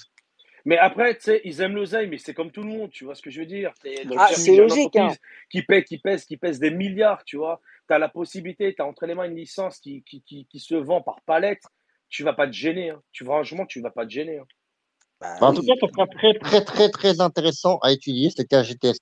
Mais 0.66 0.78
après, 0.78 1.14
tu 1.14 1.22
sais, 1.22 1.40
ils 1.44 1.60
aiment 1.60 1.76
l'oseille, 1.76 2.08
mais 2.08 2.18
c'est 2.18 2.34
comme 2.34 2.50
tout 2.50 2.62
le 2.62 2.68
monde, 2.68 2.90
tu 2.90 3.04
vois 3.04 3.14
ce 3.14 3.22
que 3.22 3.30
je 3.30 3.40
veux 3.40 3.46
dire. 3.46 3.72
Ah, 4.18 4.28
c'est 4.34 4.56
logique, 4.56 4.96
hein. 4.96 5.14
Qui 5.48 5.62
paie, 5.62 5.84
qui 5.84 5.98
pèse, 5.98 6.24
qui 6.24 6.36
pèse 6.36 6.58
des 6.58 6.70
milliards, 6.70 7.22
tu 7.24 7.36
vois. 7.36 7.60
Tu 7.88 7.94
as 7.94 7.98
la 7.98 8.08
possibilité, 8.08 8.74
tu 8.74 8.82
as 8.82 8.86
entre 8.86 9.06
les 9.06 9.14
mains 9.14 9.24
une 9.24 9.36
licence 9.36 9.78
qui, 9.78 10.02
qui, 10.02 10.22
qui, 10.22 10.46
qui 10.50 10.58
se 10.58 10.74
vend 10.74 11.00
par 11.02 11.20
palette. 11.24 11.62
Tu 12.08 12.24
vas 12.24 12.32
pas 12.32 12.46
te 12.48 12.52
gêner. 12.52 12.90
Hein. 12.90 13.00
Tu, 13.12 13.24
franchement, 13.24 13.64
tu 13.64 13.80
vas 13.80 13.90
pas 13.90 14.04
te 14.04 14.10
gêner. 14.10 14.38
hein. 14.38 14.46
bah 15.20 15.36
En 15.40 15.50
oui. 15.50 15.56
tout 15.56 15.62
cas, 15.62 15.74
ça 15.80 15.86
sera 15.92 16.06
très, 16.08 16.34
très, 16.34 16.64
très, 16.64 16.88
très 16.90 17.20
intéressant 17.20 17.78
à 17.78 17.92
étudier, 17.92 18.30
ce 18.30 18.42
cas 18.42 18.62
GTS. 18.64 18.98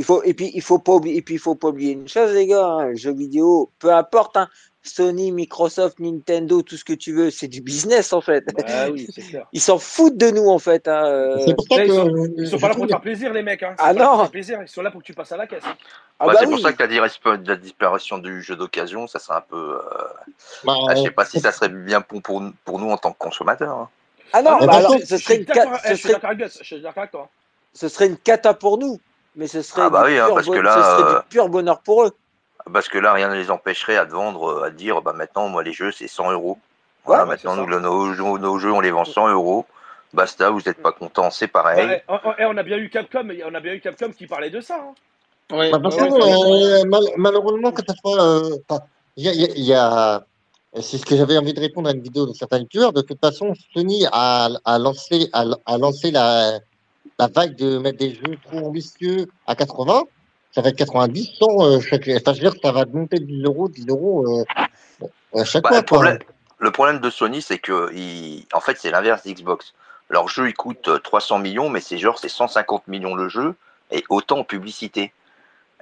Il 0.00 0.04
faut, 0.04 0.22
et 0.22 0.32
puis, 0.32 0.50
il 0.54 0.62
faut 0.62 0.78
pas 0.78 0.92
oublier, 0.94 1.18
et 1.18 1.20
puis, 1.20 1.34
il 1.34 1.38
faut 1.38 1.54
pas 1.54 1.68
oublier 1.68 1.92
une 1.92 2.08
chose, 2.08 2.32
les 2.32 2.46
gars, 2.46 2.64
hein, 2.64 2.94
jeux 2.94 3.12
vidéo, 3.12 3.70
peu 3.78 3.92
importe, 3.92 4.38
hein, 4.38 4.48
Sony, 4.82 5.30
Microsoft, 5.30 5.98
Nintendo, 6.00 6.62
tout 6.62 6.78
ce 6.78 6.86
que 6.86 6.94
tu 6.94 7.12
veux, 7.12 7.30
c'est 7.30 7.48
du 7.48 7.60
business, 7.60 8.14
en 8.14 8.22
fait. 8.22 8.42
Bah 8.56 8.88
oui, 8.90 9.06
c'est 9.14 9.20
clair. 9.20 9.44
Ils 9.52 9.60
s'en 9.60 9.78
foutent 9.78 10.16
de 10.16 10.30
nous, 10.30 10.48
en 10.48 10.58
fait. 10.58 10.88
hein, 10.88 11.04
euh. 11.04 11.44
C'est 11.46 11.54
pour 11.54 11.66
ça 11.66 11.82
que. 11.82 11.88
ils 11.88 11.92
sont- 11.92 12.28
Ils 12.38 12.48
sont 12.48 12.58
pas 12.58 12.68
là 12.68 12.74
pour 12.74 12.84
te 12.86 12.88
faire 12.92 13.00
plaisir, 13.02 13.30
les 13.34 13.42
mecs. 13.42 13.62
Hein. 13.62 13.74
Ils 13.74 13.82
Ah 13.82 13.88
sont 13.90 13.94
pas 13.94 14.00
là 14.00 14.06
pour 14.06 14.12
non. 14.12 14.16
te 14.16 14.22
faire 14.22 14.30
plaisir. 14.30 14.58
Ils 14.62 14.68
sont 14.68 14.80
là 14.80 14.90
pour 14.90 15.02
que 15.02 15.06
tu 15.06 15.12
passes 15.12 15.32
à 15.32 15.36
la 15.36 15.46
caisse. 15.46 15.64
Ah 16.18 16.26
Ouais, 16.26 16.32
bah 16.32 16.38
c'est 16.40 16.46
pour 16.46 16.58
ça 16.60 16.72
que 16.72 16.82
la, 16.82 16.88
dispa- 16.88 17.46
la 17.46 17.56
disparition 17.56 18.16
du 18.16 18.40
jeu 18.42 18.56
d'occasion, 18.56 19.06
ça 19.06 19.18
serait 19.18 19.36
un 19.36 19.42
peu. 19.42 19.76
euh, 19.76 19.80
bah, 20.64 20.78
ah, 20.88 20.94
je 20.94 21.02
sais 21.02 21.10
pas 21.10 21.26
si 21.26 21.40
ça 21.40 21.52
serait 21.52 21.68
bien 21.68 22.02
bon 22.08 22.22
pour, 22.22 22.42
pour 22.64 22.78
nous 22.78 22.88
en 22.90 22.96
tant 22.96 23.12
que 23.12 23.18
consommateurs. 23.18 23.76
hein. 23.76 23.88
Ah 24.32 24.40
non, 24.40 24.56
Ah 24.60 24.66
bah 24.66 24.72
alors, 24.76 24.92
contre, 24.92 25.06
ce 25.06 25.18
serait 25.18 25.36
une 25.36 25.46
eh, 25.84 25.88
je 25.90 25.94
suis 25.94 26.80
d'accord 26.80 27.00
avec 27.00 27.10
toi. 27.10 27.22
hein. 27.24 27.28
ce 27.74 27.88
serait 27.88 28.06
une 28.06 28.16
cata 28.16 28.54
pour 28.54 28.78
nous, 28.78 28.98
mais 29.36 29.46
ce 29.46 29.62
serait, 29.62 29.82
Ah 29.82 29.90
bah 29.90 30.04
du, 30.04 30.12
oui, 30.12 30.18
hein, 30.18 30.26
pur 30.26 30.34
parce 30.34 30.46
que 30.46 30.52
bon- 30.52 30.62
là, 30.62 30.74
ce 30.74 30.82
serait 31.02 31.14
du 31.14 31.28
pur 31.28 31.48
bonheur 31.48 31.80
pour 31.80 32.04
eux. 32.04 32.12
Parce 32.72 32.88
que 32.88 32.98
là, 32.98 33.12
rien 33.12 33.28
ne 33.28 33.34
les 33.34 33.50
empêcherait 33.50 33.96
à 33.96 34.06
te 34.06 34.12
vendre, 34.12 34.50
euh, 34.50 34.64
à 34.64 34.70
te 34.70 34.76
dire, 34.76 35.00
bah 35.02 35.12
maintenant, 35.12 35.48
moi, 35.48 35.62
les 35.62 35.72
jeux, 35.72 35.92
c'est 35.92 36.08
100 36.08 36.30
euros. 36.30 36.58
Voilà, 37.04 37.24
Ouais, 37.24 37.30
maintenant, 37.30 37.56
nous, 37.56 37.80
nos, 37.80 38.12
jeux- 38.12 38.38
nos 38.38 38.58
jeux, 38.58 38.72
on 38.72 38.80
les 38.80 38.90
vend 38.90 39.04
100 39.04 39.28
euros. 39.28 39.66
Basta, 40.12 40.50
vous 40.50 40.60
n'êtes 40.66 40.82
pas 40.82 40.92
content, 40.92 41.30
c'est 41.30 41.48
pareil. 41.48 41.86
Ouais, 41.86 42.04
on- 42.08 42.18
eh, 42.38 42.44
on 42.44 42.56
a 42.56 42.62
bien 42.62 42.76
eu 42.76 42.90
Capcom, 42.90 43.26
on 43.46 43.54
a 43.54 43.60
bien 43.60 43.72
eu 43.74 43.80
Capcom 43.80 44.10
qui 44.10 44.26
parlait 44.26 44.50
de 44.50 44.60
ça. 44.60 44.76
hein. 44.76 44.94
Ouais, 45.56 45.70
Bah, 45.70 45.80
euh, 45.84 46.84
mal- 46.84 47.02
malheureusement, 47.16 47.72
soit. 48.00 48.22
euh, 48.22 48.50
Il 49.16 49.24
y 49.24 49.28
a. 49.28 49.32
il 49.32 49.40
y 49.40 49.44
a- 49.44 49.54
il 49.56 49.64
y 49.64 49.74
a- 49.74 50.24
c'est 50.80 50.98
ce 50.98 51.04
que 51.04 51.16
j'avais 51.16 51.36
envie 51.36 51.52
de 51.54 51.60
répondre 51.60 51.88
à 51.88 51.92
une 51.92 52.02
vidéo 52.02 52.26
de 52.26 52.32
certains 52.32 52.58
youtubeurs. 52.58 52.92
De 52.92 53.00
toute 53.02 53.18
façon, 53.20 53.52
Sony 53.74 54.06
a, 54.12 54.48
a 54.64 54.78
lancé, 54.78 55.28
a, 55.32 55.44
a 55.66 55.78
lancé 55.78 56.10
la, 56.12 56.60
la 57.20 57.28
vague 57.28 57.54
de 57.56 57.78
mettre 57.78 57.98
des 57.98 58.14
jeux 58.14 58.36
trop 58.46 58.66
ambitieux 58.66 59.26
à 59.46 59.54
80. 59.54 60.04
Ça 60.52 60.62
va 60.62 60.70
être 60.70 60.76
90, 60.76 61.36
100 61.38 61.46
euh, 61.64 61.80
chaque. 61.80 62.08
Enfin, 62.08 62.32
je 62.32 62.40
veux 62.42 62.50
dire, 62.50 62.54
ça 62.62 62.72
va 62.72 62.84
monter 62.86 63.18
de 63.20 63.24
10 63.26 63.42
euros, 63.44 63.68
10 63.68 63.86
euros 63.88 64.26
euh, 65.02 65.06
à 65.34 65.44
chaque 65.44 65.62
Bah, 65.62 65.68
fois. 65.68 65.78
le, 65.78 65.84
problème, 65.84 66.18
le 66.58 66.70
problème 66.72 66.98
de 67.00 67.10
Sony, 67.10 67.42
c'est 67.42 67.58
que, 67.58 67.90
en 68.54 68.60
fait, 68.60 68.76
c'est 68.80 68.90
l'inverse 68.90 69.22
d'Xbox. 69.24 69.74
Leur 70.08 70.28
jeu, 70.28 70.48
il 70.48 70.54
coûte 70.54 70.88
euh, 70.88 70.98
300 70.98 71.38
millions, 71.38 71.68
mais 71.68 71.80
c'est 71.80 71.98
genre, 71.98 72.18
c'est 72.18 72.28
150 72.30 72.88
millions 72.88 73.14
le 73.14 73.28
jeu, 73.28 73.54
et 73.92 74.02
autant 74.08 74.38
en 74.38 74.44
publicité. 74.44 75.12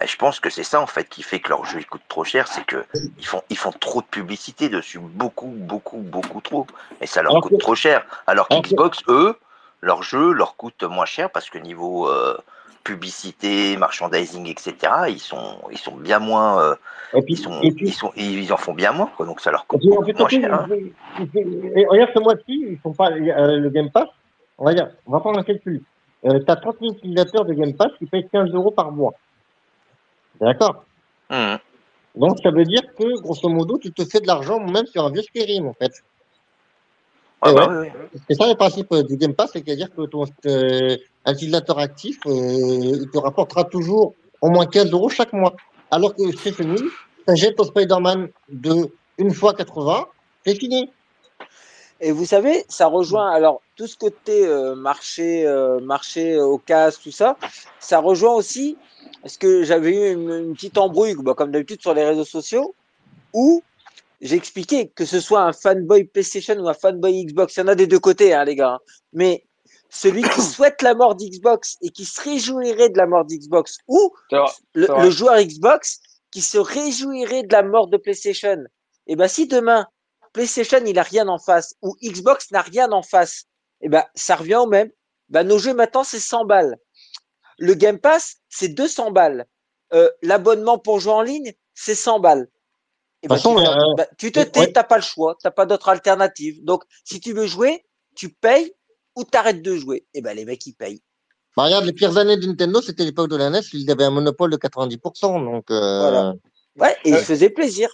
Et 0.02 0.06
je 0.06 0.16
pense 0.16 0.39
que 0.39 0.51
c'est 0.51 0.65
ça, 0.65 0.81
en 0.82 0.86
fait, 0.86 1.09
qui 1.09 1.23
fait 1.23 1.40
que 1.40 1.48
leur 1.48 1.65
jeu, 1.65 1.78
il 1.81 1.86
coûte 1.86 2.02
trop 2.09 2.24
cher, 2.24 2.47
c'est 2.47 2.65
que 2.65 2.85
ils 3.19 3.24
font, 3.27 3.43
ils 3.48 3.56
font 3.56 3.73
trop 3.73 4.01
de 4.02 4.06
publicité 4.06 4.69
dessus, 4.69 4.98
beaucoup, 4.98 5.47
beaucoup, 5.56 5.97
beaucoup 5.98 6.40
trop. 6.43 6.66
Et 7.01 7.06
ça 7.06 7.23
leur 7.23 7.32
Alors 7.32 7.43
coûte 7.43 7.52
que- 7.52 7.56
trop 7.62 7.74
cher. 7.74 8.05
Alors 8.27 8.48
qu'Xbox, 8.48 8.98
eux, 9.09 9.35
leur 9.80 10.02
jeu 10.02 10.32
leur 10.32 10.56
coûte 10.56 10.82
moins 10.82 11.05
cher 11.05 11.30
parce 11.30 11.50
que 11.50 11.59
niveau 11.59 12.09
euh, 12.09 12.36
publicité, 12.84 13.76
merchandising, 13.76 14.46
etc., 14.46 14.74
ils 15.09 15.18
sont, 15.20 15.59
ils 15.70 15.78
sont 15.78 15.94
bien 15.96 16.18
moins, 16.18 16.62
euh, 16.62 16.74
Et 17.14 17.22
puis, 17.22 17.34
ils 17.34 17.36
sont, 17.36 17.60
et 17.62 17.72
puis, 17.72 17.88
ils 17.88 17.92
sont, 17.92 18.12
ils 18.16 18.52
en 18.52 18.56
font 18.56 18.74
bien 18.74 18.92
moins, 18.92 19.10
quoi. 19.16 19.26
Donc 19.26 19.40
ça 19.40 19.50
leur 19.50 19.66
coûte 19.66 19.82
fait, 19.82 20.18
moins 20.18 20.28
cher. 20.28 20.55
hein. 20.55 20.66
et 21.76 21.86
regarde 21.86 22.10
ce 22.14 22.20
mois-ci, 22.20 22.42
ils 22.70 22.78
font 22.82 22.92
pas 22.92 23.10
euh, 23.10 23.59
le 23.59 23.70
Game 23.70 23.90
Pass. 23.90 24.09
On 24.59 24.64
va 24.64 24.74
dire, 24.74 24.88
on 25.06 25.12
va 25.12 25.20
prendre 25.20 25.38
un 25.38 25.44
calcul. 25.44 25.82
Tu 26.24 26.28
as 26.30 26.56
30 26.56 26.76
000 26.80 26.92
utilisateurs 26.94 27.44
de 27.44 27.55
Game 27.55 27.74
Pass 27.74 27.92
qui 27.98 28.06
payent 28.06 28.28
15 28.28 28.50
euros 28.52 28.72
par 28.72 28.90
mois. 28.90 29.14
D'accord? 30.40 30.84
Mhm. 31.30 31.59
Donc, 32.16 32.38
ça 32.42 32.50
veut 32.50 32.64
dire 32.64 32.82
que, 32.98 33.20
grosso 33.20 33.48
modo, 33.48 33.78
tu 33.78 33.92
te 33.92 34.05
fais 34.05 34.20
de 34.20 34.26
l'argent 34.26 34.59
même 34.59 34.86
sur 34.86 35.05
un 35.05 35.10
vieux 35.10 35.22
Skyrim, 35.22 35.68
en 35.68 35.74
fait. 35.74 35.92
Ouais, 37.43 37.51
Eh 37.51 37.55
bah 37.55 37.69
ouais. 37.69 37.93
oui, 37.94 38.01
oui. 38.15 38.20
C'est 38.28 38.35
ça 38.36 38.48
le 38.48 38.55
principe 38.55 38.90
euh, 38.93 39.02
du 39.02 39.16
Game 39.16 39.35
Pass, 39.35 39.51
c'est-à-dire 39.52 39.94
que 39.94 40.02
ton 40.06 40.24
euh, 40.47 40.97
utilisateur 41.27 41.78
actif, 41.78 42.19
euh, 42.27 42.31
il 42.32 43.09
te 43.12 43.19
rapportera 43.19 43.65
toujours 43.65 44.15
au 44.40 44.51
moins 44.51 44.66
15 44.66 44.90
euros 44.93 45.09
chaque 45.09 45.32
mois. 45.32 45.55
Alors 45.90 46.15
que 46.15 46.23
chez 46.36 46.52
Sony, 46.52 46.77
tu 46.77 47.32
achètes 47.32 47.56
ton 47.56 47.65
Spider-Man 47.65 48.28
de 48.48 48.90
une 49.19 49.32
fois 49.32 49.55
80, 49.55 50.06
c'est 50.44 50.55
fini. 50.55 50.90
Et 52.01 52.12
vous 52.12 52.24
savez, 52.24 52.65
ça 52.69 52.86
rejoint 52.86 53.31
alors 53.31 53.60
tout 53.77 53.89
ce 53.89 53.97
côté 53.97 54.47
euh, 54.47 54.77
marché, 54.77 55.44
euh, 55.47 55.81
marché 55.81 56.39
au 56.40 56.59
casse, 56.59 57.01
tout 57.01 57.10
ça. 57.10 57.36
Ça 57.81 57.98
rejoint 57.98 58.35
aussi 58.35 58.77
parce 59.23 59.36
que 59.36 59.65
j'avais 59.65 59.90
eu 59.90 60.12
une, 60.12 60.31
une 60.31 60.55
petite 60.55 60.78
embrouille, 60.78 61.16
bah, 61.19 61.35
comme 61.35 61.51
d'habitude 61.51 61.81
sur 61.81 61.94
les 61.94 62.05
réseaux 62.05 62.24
sociaux, 62.24 62.74
où 63.32 63.62
j'expliquais 64.20 64.89
que 64.89 65.05
ce 65.05 65.20
soit 65.20 65.43
un 65.43 65.53
fanboy 65.53 66.05
PlayStation 66.05 66.57
ou 66.57 66.69
un 66.69 66.74
fanboy 66.74 67.24
Xbox, 67.24 67.57
il 67.57 67.61
y 67.61 67.62
en 67.62 67.69
a 67.69 67.74
des 67.74 67.86
deux 67.86 67.99
côtés, 68.01 68.35
hein, 68.35 68.45
les 68.45 68.57
gars. 68.57 68.74
hein. 68.74 68.78
Mais 69.12 69.45
celui 69.90 70.23
qui 70.23 70.43
souhaite 70.43 70.82
la 70.82 70.95
mort 70.95 71.15
d'Xbox 71.15 71.77
et 71.82 71.90
qui 71.90 72.05
se 72.05 72.20
réjouirait 72.20 72.90
de 72.90 72.99
la 72.99 73.07
mort 73.07 73.24
d'Xbox, 73.24 73.78
ou 73.86 74.12
vrai. 74.31 74.40
le, 74.74 75.11
joueur 75.11 75.40
Xbox 75.40 76.01
qui 76.31 76.40
se 76.43 76.59
réjouirait 76.59 77.45
de 77.45 77.53
la 77.53 77.62
mort 77.62 77.89
de 77.89 77.97
PlayStation. 77.97 78.59
Et 79.07 79.16
ben 79.16 79.28
si 79.28 79.47
demain 79.47 79.86
PlayStation 80.32 80.81
il 80.85 80.99
a 80.99 81.03
rien 81.03 81.28
en 81.28 81.39
face 81.39 81.74
ou 81.82 81.97
Xbox 82.03 82.51
n'a 82.51 82.61
rien 82.61 82.93
en 82.93 83.03
face, 83.03 83.45
et 83.81 83.89
ben 83.89 84.05
ça 84.15 84.36
revient 84.36 84.57
au 84.57 84.66
même. 84.66 84.90
Ben, 85.31 85.45
nos 85.45 85.59
jeux 85.59 85.74
maintenant 85.74 86.05
c'est 86.05 86.20
100 86.20 86.45
balles. 86.45 86.77
Le 87.59 87.74
Game 87.74 87.99
Pass 87.99 88.36
c'est 88.49 88.69
200 88.69 89.12
balles. 89.12 89.47
Euh, 89.95 90.11
L'abonnement 90.23 90.78
pour 90.78 91.01
jouer 91.01 91.12
en 91.12 91.23
ligne 91.23 91.55
c'est 91.74 91.95
100 91.95 92.20
balles. 92.20 92.49
Et 93.23 93.28
ben, 93.28 93.36
façon, 93.36 93.57
tu, 93.57 93.66
euh, 93.66 93.95
ben, 93.97 94.07
tu 94.16 94.32
te 94.32 94.39
ouais. 94.39 94.51
tais, 94.51 94.73
t'as 94.73 94.85
pas 94.85 94.97
le 94.97 95.03
choix, 95.03 95.36
t'as 95.43 95.51
pas 95.51 95.66
d'autre 95.66 95.89
alternative. 95.89 96.62
Donc 96.65 96.85
si 97.05 97.20
tu 97.20 97.32
veux 97.32 97.47
jouer, 97.47 97.85
tu 98.15 98.28
payes 98.31 98.73
ou 99.16 99.24
t'arrêtes 99.24 99.62
de 99.62 99.77
jouer. 99.77 100.07
Et 100.15 100.20
ben 100.23 100.35
les 100.36 100.45
mecs 100.45 100.65
ils 100.66 100.74
payent. 100.74 101.03
Bah, 101.57 101.65
regarde, 101.65 101.85
les 101.85 101.93
pires 101.93 102.16
années 102.16 102.36
de 102.36 102.47
Nintendo, 102.47 102.81
c'était 102.81 103.05
l'époque 103.05 103.28
de 103.31 103.36
la 103.36 103.51
NES, 103.51 103.61
ils 103.73 103.90
avaient 103.90 104.05
un 104.05 104.11
monopole 104.12 104.51
de 104.51 104.57
90%. 104.57 105.45
Donc, 105.45 105.70
euh, 105.73 106.01
Voilà. 106.01 106.35
Ouais, 106.77 106.97
et 107.05 107.09
ils 107.09 107.15
Euh, 107.15 107.19
se 107.19 107.24
faisaient 107.24 107.51
plaisir. 107.51 107.89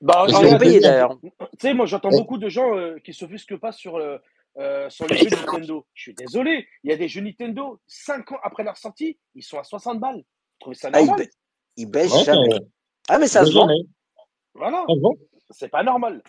Bah, 0.00 0.24
Ils 0.28 0.34
payé 0.34 0.56
plaisir. 0.58 0.80
d'ailleurs. 0.82 1.18
Tu 1.20 1.30
sais, 1.60 1.74
moi 1.74 1.86
j'entends 1.86 2.10
Ouais. 2.10 2.18
beaucoup 2.18 2.38
de 2.38 2.48
gens 2.48 2.76
euh, 2.76 2.96
qui 3.04 3.12
s'offusquent 3.12 3.56
pas 3.58 3.72
sur, 3.72 3.96
euh, 3.96 4.88
sur 4.88 5.08
les 5.08 5.16
jeux 5.16 5.30
Nintendo. 5.30 5.84
Je 5.94 6.02
suis 6.02 6.14
désolé, 6.14 6.68
il 6.84 6.90
y 6.90 6.92
a 6.94 6.96
des 6.96 7.08
jeux 7.08 7.20
Nintendo, 7.20 7.80
5 7.88 8.30
ans 8.32 8.38
après 8.44 8.62
leur 8.62 8.76
sortie, 8.76 9.18
ils 9.34 9.42
sont 9.42 9.58
à 9.58 9.64
60 9.64 9.98
balles. 9.98 10.16
Vous 10.16 10.24
trouvez 10.60 10.76
ça 10.76 10.88
Ah, 10.92 11.00
ils, 11.00 11.06
normal? 11.06 11.26
ba- 11.26 11.32
ils 11.76 11.86
baissent 11.90 12.12
ouais, 12.14 12.24
jamais. 12.24 12.60
Ah, 13.08 13.18
mais 13.18 13.26
ça 13.26 13.44
se 13.44 13.52
vend. 13.52 13.68
Voilà, 14.54 14.84
Ah 14.88 14.92
bon? 15.00 15.14
C'est 15.50 15.68
pas 15.68 15.82
normal. 15.82 16.22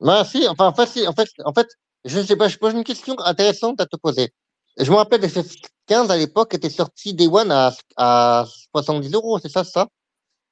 Bah, 0.00 0.24
si, 0.24 0.46
enfin, 0.48 0.66
en 0.68 0.74
fait, 0.74 0.86
si, 0.86 1.06
en 1.06 1.12
fait, 1.12 1.28
en 1.44 1.52
fait, 1.52 1.68
je 2.04 2.20
sais 2.20 2.36
pas, 2.36 2.48
je 2.48 2.58
pose 2.58 2.74
une 2.74 2.84
question 2.84 3.18
intéressante 3.20 3.80
à 3.80 3.86
te 3.86 3.96
poser. 3.96 4.30
Je 4.78 4.90
me 4.90 4.96
rappelle, 4.96 5.20
FF15 5.22 6.10
à 6.10 6.16
l'époque 6.16 6.54
était 6.54 6.70
sorti 6.70 7.14
Day 7.14 7.26
One 7.26 7.50
à, 7.50 7.72
à 7.96 8.44
70 8.72 9.12
euros, 9.14 9.38
c'est 9.38 9.48
ça, 9.48 9.64
ça? 9.64 9.88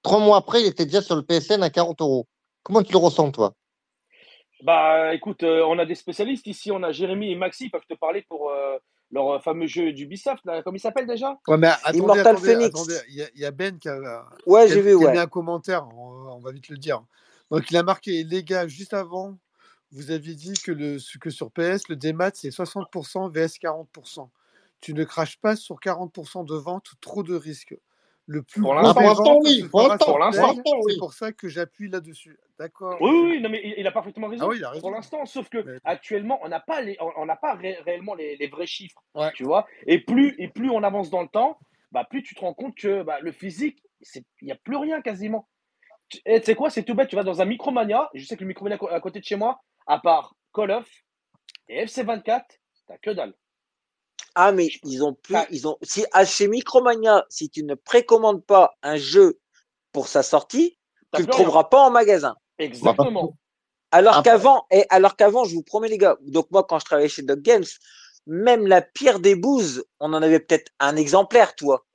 Trois 0.03 0.19
mois 0.19 0.39
après, 0.39 0.63
il 0.63 0.67
était 0.67 0.85
déjà 0.85 1.03
sur 1.03 1.15
le 1.15 1.23
PSN 1.23 1.63
à 1.63 1.71
40 1.71 2.01
euros. 2.01 2.27
Comment 2.63 2.83
tu 2.83 2.93
le 2.93 2.99
ressens, 2.99 3.31
toi? 3.31 3.55
Bah 4.63 5.15
écoute, 5.15 5.43
euh, 5.43 5.63
on 5.67 5.79
a 5.79 5.85
des 5.85 5.95
spécialistes 5.95 6.47
ici, 6.47 6.73
on 6.73 6.83
a 6.83 6.91
Jérémy 6.91 7.31
et 7.31 7.37
Maxi, 7.37 7.67
ils 7.67 7.71
peuvent 7.71 7.87
te 7.89 7.95
parler 7.95 8.25
pour 8.29 8.51
euh, 8.51 8.79
leur 9.13 9.31
euh, 9.31 9.39
fameux 9.41 9.67
jeu 9.67 9.93
d'Ubisoft, 9.93 10.45
là, 10.45 10.63
comment 10.63 10.77
il 10.77 10.81
s'appelle 10.81 11.07
déjà? 11.07 11.39
Ouais, 11.49 11.57
mais 11.57 11.69
attendez, 11.69 11.99
Immortal 11.99 12.35
attendez, 12.35 12.51
Phoenix. 12.53 12.75
attendez. 12.75 12.99
Il 13.09 13.15
y, 13.17 13.23
a- 13.23 13.29
il 13.35 13.41
y 13.41 13.45
a 13.45 13.51
Ben 13.51 13.79
qui 13.79 13.89
a, 13.89 14.25
Ouais, 14.47 14.67
qui 14.67 14.73
a- 14.73 14.75
j'ai 14.75 14.83
vu, 14.83 14.97
qui 14.97 15.05
a 15.05 15.07
ouais. 15.07 15.13
mis 15.13 15.19
un 15.19 15.27
commentaire, 15.27 15.87
on, 15.97 16.33
on 16.35 16.41
va 16.41 16.53
vite 16.53 16.69
le 16.69 16.77
dire. 16.79 17.03
Donc 17.51 17.71
il 17.71 17.77
a 17.77 17.83
marqué, 17.83 18.25
les 18.25 18.43
gars, 18.43 18.67
juste 18.69 18.95
avant, 18.95 19.39
vous 19.93 20.11
aviez 20.11 20.35
dit 20.35 20.55
que, 20.55 20.73
le, 20.73 20.99
que 21.21 21.31
sur 21.31 21.51
PS, 21.53 21.89
le 21.89 21.97
démat, 21.97 22.33
c'est 22.35 22.51
60% 22.51 23.31
vs 23.31 23.59
40%. 23.61 24.29
Tu 24.81 24.93
ne 24.95 25.05
craches 25.05 25.39
pas 25.39 25.57
sur 25.57 25.77
40% 25.81 26.45
de 26.45 26.55
vente, 26.57 26.91
trop 27.01 27.23
de 27.23 27.35
risques. 27.35 27.77
Le 28.29 28.43
plus 28.43 28.61
Pour 28.61 28.75
l'instant. 28.75 29.39
Oui, 29.45 29.65
pour 29.71 29.89
l'instant, 29.89 30.17
oui. 30.83 30.93
C'est 30.95 30.99
pour 30.99 31.13
ça 31.15 31.33
que 31.33 31.49
j'appuie 31.49 31.89
là-dessus. 31.89 32.39
D'accord. 32.59 32.97
Oui, 33.01 33.11
oui, 33.11 33.41
non, 33.41 33.49
mais 33.49 33.75
il, 33.77 33.87
a 33.87 33.93
parfaitement 33.93 34.27
raison. 34.29 34.47
Ah 34.47 34.49
oui, 34.49 34.57
il 34.59 34.65
a 34.65 34.69
Pour 34.69 34.75
raison. 34.77 34.91
l'instant, 34.91 35.27
sauf 35.27 35.49
que 35.49 35.59
Mais- 35.59 35.79
actuellement, 35.85 36.41
on 36.43 36.49
n'a 36.49 36.59
pas, 36.59 36.81
les, 36.81 36.97
on, 37.01 37.11
on 37.19 37.27
n'a 37.27 37.37
pas 37.37 37.55
ré- 37.55 37.79
réellement 37.85 38.15
les, 38.15 38.37
les 38.37 38.49
vrais 38.49 38.67
chiffres, 38.67 39.01
Ouais. 39.15 39.31
tu 39.35 39.45
vois. 39.45 39.67
Et 39.87 40.01
plus, 40.01 40.35
et 40.39 40.49
plus 40.49 40.71
on 40.71 40.83
avance 40.83 41.09
dans 41.11 41.23
le 41.23 41.29
temps, 41.29 41.59
bah, 41.93 42.05
plus 42.09 42.23
tu 42.25 42.35
te 42.35 42.41
rends 42.41 42.55
compte 42.55 42.75
que 42.75 43.03
bah, 43.05 43.21
le 43.21 43.31
physique, 43.31 43.81
c'est- 44.01 44.25
il 44.43 44.47
n'y 44.47 44.53
a 44.53 44.57
plus 44.57 44.77
rien 44.77 45.03
quasiment. 45.03 45.49
Tu 46.09 46.19
et 46.25 46.41
tu 46.41 46.47
sais 46.47 46.55
quoi, 46.57 46.71
c'est 46.71 46.83
tout 46.83 46.95
bête, 46.95 47.09
tu 47.09 47.17
vas 47.17 47.23
dans 47.25 47.41
un 47.41 47.45
Micromania, 47.45 48.11
et 48.15 48.19
je 48.19 48.27
sais 48.27 48.37
que 48.37 48.43
le 48.43 48.49
Micromania 48.49 48.79
à 48.91 49.01
côté 49.01 49.21
de 49.21 49.25
chez 49.25 49.37
moi, 49.37 49.61
à 49.87 49.99
part 50.01 50.35
Call 50.53 50.71
of 50.73 50.89
et 51.69 51.85
FC24, 51.85 52.43
t'as 52.89 52.99
que 52.99 53.11
dalle. 53.11 53.35
Ah, 54.39 54.53
mais 54.53 54.69
ils 54.85 55.03
ont 55.03 55.15
plus, 55.15 55.35
Ah. 55.35 55.47
ils 55.51 55.67
ont, 55.67 55.79
si, 55.83 56.05
chez 56.27 56.47
Micromania, 56.47 57.25
si 57.31 57.49
tu 57.49 57.65
ne 57.65 57.75
précommandes 57.75 58.45
pas 58.45 58.77
un 58.83 58.99
jeu 58.99 59.41
pour 59.93 60.09
sa 60.09 60.23
sortie, 60.23 60.79
tu 61.15 61.23
le 61.23 61.27
plus 61.29 61.33
rien. 61.37 61.45
trouveras 61.45 61.65
pas 61.65 61.81
en 61.87 61.91
magasin. 61.91 62.37
Exactement. 62.59 63.35
Alors 63.93 64.23
qu'avant, 64.23 64.67
et 64.71 64.85
alors 64.91 65.17
qu'avant, 65.17 65.45
je 65.45 65.55
vous 65.55 65.63
promets 65.63 65.89
les 65.89 65.97
gars, 65.97 66.19
donc 66.21 66.51
moi 66.51 66.65
quand 66.65 66.79
je 66.79 66.85
travaillais 66.85 67.09
chez 67.09 67.23
Dog 67.23 67.41
Games, 67.41 67.65
même 68.27 68.67
la 68.67 68.83
pire 68.83 69.21
des 69.21 69.37
bouses, 69.37 69.85
on 70.01 70.13
en 70.13 70.21
avait 70.23 70.41
peut-être 70.41 70.71
un 70.81 70.97
exemplaire, 70.97 71.55
toi. 71.55 71.87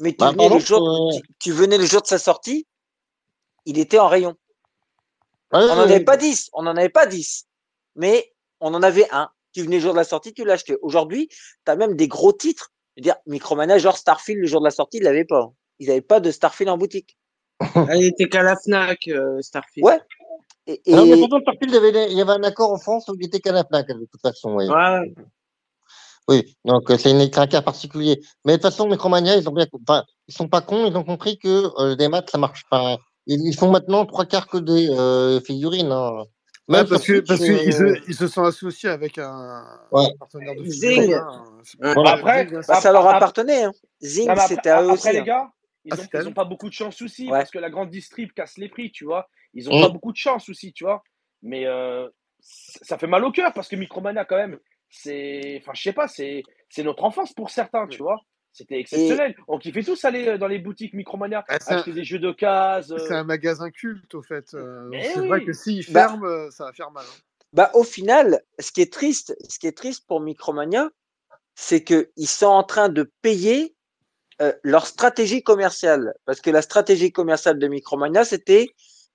Mais 0.00 0.12
tu, 0.12 0.18
Bah, 0.18 0.30
venais 0.30 0.48
le 0.48 0.58
jour, 0.60 0.80
euh, 0.88 1.16
tu, 1.18 1.22
tu 1.38 1.52
venais 1.52 1.76
le 1.76 1.84
jour 1.84 2.00
de 2.00 2.06
sa 2.06 2.18
sortie, 2.18 2.66
il 3.66 3.78
était 3.78 3.98
en 3.98 4.08
rayon. 4.08 4.34
Ouais, 5.52 5.58
On 5.60 5.66
n'en 5.66 5.76
ouais, 5.76 5.82
avait 5.92 6.04
pas 6.04 6.16
10, 6.16 6.48
on 6.54 6.62
n'en 6.62 6.74
avait 6.76 6.88
pas 6.88 7.04
10. 7.06 7.46
Mais 7.96 8.32
on 8.60 8.72
en 8.72 8.82
avait 8.82 9.08
un. 9.12 9.28
Tu 9.52 9.62
venais 9.62 9.76
le 9.76 9.82
jour 9.82 9.92
de 9.92 9.98
la 9.98 10.04
sortie, 10.04 10.32
tu 10.32 10.44
l'achetais. 10.44 10.76
Aujourd'hui, 10.82 11.28
tu 11.28 11.70
as 11.70 11.76
même 11.76 11.94
des 11.96 12.08
gros 12.08 12.32
titres. 12.32 12.70
Je 12.96 13.00
veux 13.00 13.04
dire, 13.04 13.16
Micromania, 13.26 13.78
genre 13.78 13.96
Starfield, 13.96 14.40
le 14.40 14.46
jour 14.46 14.60
de 14.60 14.66
la 14.66 14.70
sortie, 14.70 14.98
il 14.98 15.02
l'avait 15.04 15.24
pas. 15.24 15.50
ils 15.78 15.88
n'avaient 15.88 16.00
pas 16.00 16.20
de 16.20 16.30
Starfield 16.30 16.70
en 16.70 16.78
boutique. 16.78 17.16
Elle 17.90 18.04
était 18.04 18.28
qu'à 18.28 18.42
la 18.42 18.56
Fnac, 18.56 19.06
euh, 19.08 19.40
Starfield. 19.40 19.86
Ouais. 19.86 19.98
Et, 20.66 20.80
et- 20.86 20.94
Non, 20.94 21.06
mais 21.06 21.16
pourtant, 21.18 21.40
Starfield, 21.40 21.70
il 21.70 21.74
y 21.74 21.76
avait, 21.76 22.12
il 22.12 22.16
y 22.18 22.20
avait 22.20 22.32
un 22.32 22.42
accord 22.44 22.70
en 22.72 22.78
France 22.78 23.08
où 23.08 23.14
il 23.18 23.26
était 23.26 23.40
qu'à 23.40 23.52
la 23.52 23.64
FNAC, 23.64 23.88
de 23.88 24.06
toute 24.10 24.20
façon. 24.20 24.54
Oui, 24.56 24.68
Ouais. 24.68 25.12
oui. 26.28 26.56
donc 26.64 26.90
euh, 26.90 26.96
c'est 26.98 27.10
un 27.38 27.46
cas 27.46 27.62
particulier. 27.62 28.20
Mais 28.44 28.52
de 28.52 28.56
toute 28.56 28.70
façon, 28.70 28.88
Micromania, 28.88 29.36
ils 29.36 29.48
ont 29.48 29.52
bien, 29.52 29.66
enfin, 29.86 30.04
ils 30.28 30.34
sont 30.34 30.48
pas 30.48 30.60
cons, 30.60 30.86
ils 30.86 30.96
ont 30.96 31.04
compris 31.04 31.38
que 31.38 31.68
euh, 31.80 31.96
des 31.96 32.08
maths, 32.08 32.30
ça 32.30 32.38
marche 32.38 32.64
pas. 32.70 32.98
Ils, 33.26 33.40
ils 33.46 33.56
font 33.56 33.70
maintenant 33.70 34.04
trois 34.06 34.24
quarts 34.26 34.46
que 34.48 34.58
des 34.58 34.88
euh, 34.90 35.40
figurines. 35.40 35.92
Hein. 35.92 36.24
Ouais, 36.72 36.84
parce 36.88 37.04
que 37.06 37.20
parce 37.20 37.40
qu'ils 37.40 37.52
euh, 37.52 37.94
se, 37.96 38.08
ils 38.08 38.14
se 38.14 38.26
sont 38.28 38.42
associés 38.44 38.88
avec 38.88 39.18
un, 39.18 39.64
Ouais. 39.90 40.04
un 40.06 40.16
partenaire 40.18 40.54
de 40.54 40.64
Zing. 40.64 40.90
figurines, 40.90 41.14
hein. 41.14 41.44
Voilà. 41.80 42.10
Après, 42.12 42.46
Zing, 42.46 42.56
hein, 42.56 42.60
bah, 42.68 42.74
ça 42.80 42.92
leur 42.92 43.04
Après- 43.06 43.16
appartenait. 43.16 43.64
Hein. 43.64 43.72
Zing, 44.02 44.26
Non, 44.26 44.32
après, 44.32 44.48
c'était 44.48 44.70
à 44.70 44.80
eux 44.82 44.84
après, 44.84 44.92
aussi. 44.94 45.12
les 45.12 45.18
hein. 45.18 45.22
gars, 45.22 45.50
ils 45.84 45.92
Ah, 45.94 45.96
ils 46.14 46.26
ont 46.26 46.30
eux. 46.30 46.34
pas 46.34 46.44
beaucoup 46.44 46.68
de 46.68 46.74
chance 46.74 47.00
aussi 47.02 47.24
Ouais. 47.26 47.38
parce 47.38 47.50
que 47.50 47.58
la 47.58 47.70
grande 47.70 47.90
distrib 47.90 48.32
casse 48.32 48.56
les 48.58 48.68
prix, 48.68 48.90
tu 48.92 49.04
vois. 49.04 49.28
Ils 49.54 49.68
ont 49.70 49.78
Mm. 49.78 49.82
pas 49.82 49.88
beaucoup 49.88 50.12
de 50.12 50.16
chance 50.16 50.48
aussi, 50.48 50.72
tu 50.72 50.84
vois. 50.84 51.02
Mais 51.42 51.66
euh, 51.66 52.08
ça 52.40 52.98
fait 52.98 53.06
mal 53.06 53.24
au 53.24 53.30
cœur 53.32 53.52
parce 53.52 53.68
que 53.68 53.76
Micromania, 53.76 54.24
quand 54.24 54.36
même, 54.36 54.58
c'est. 54.88 55.58
Enfin, 55.60 55.72
je 55.74 55.82
sais 55.82 55.92
pas, 55.92 56.08
c'est 56.08 56.42
c'est 56.68 56.82
notre 56.82 57.04
enfance 57.04 57.32
pour 57.32 57.50
certains, 57.50 57.86
tu 57.88 57.98
vois. 57.98 58.18
C'était 58.52 58.78
exceptionnel. 58.78 59.34
On 59.48 59.58
kiffait 59.58 59.82
tous 59.82 60.04
aller 60.04 60.28
euh, 60.28 60.38
dans 60.38 60.46
les 60.46 60.58
boutiques 60.58 60.92
Micromania, 60.92 61.42
Ah, 61.48 61.56
c'est 61.60 61.72
un- 61.72 61.76
acheter 61.78 61.92
des 61.92 62.04
jeux 62.04 62.18
d'occasion. 62.18 62.96
C'est 62.98 63.14
un 63.14 63.24
magasin 63.24 63.70
culte, 63.70 64.14
au 64.14 64.22
fait. 64.22 64.52
euh, 64.54 64.90
c'est 64.92 65.20
oui. 65.20 65.28
vrai 65.28 65.44
que 65.44 65.52
s'ils 65.52 65.84
Bah- 65.90 66.08
ferment, 66.08 66.26
euh, 66.26 66.50
ça 66.50 66.64
va 66.64 66.72
faire 66.72 66.90
mal. 66.90 67.04
hein. 67.08 67.20
Bah, 67.54 67.70
au 67.74 67.82
final, 67.84 68.42
ce 68.58 68.70
qui 68.72 68.80
est 68.82 68.92
triste, 68.92 69.36
ce 69.48 69.58
qui 69.58 69.66
est 69.66 69.76
triste 69.76 70.06
pour 70.06 70.20
Micromania, 70.20 70.90
c'est 71.54 71.82
qu'ils 71.84 72.08
sont 72.28 72.46
en 72.46 72.62
train 72.62 72.88
de 72.88 73.10
payer 73.22 73.74
euh, 74.40 74.52
leur 74.62 74.86
stratégie 74.86 75.42
commerciale. 75.42 76.14
Parce 76.24 76.40
que 76.40 76.50
la 76.50 76.62
stratégie 76.62 77.12
commerciale 77.12 77.58
de 77.58 77.68
Micromania, 77.68 78.24
c'était 78.24 78.68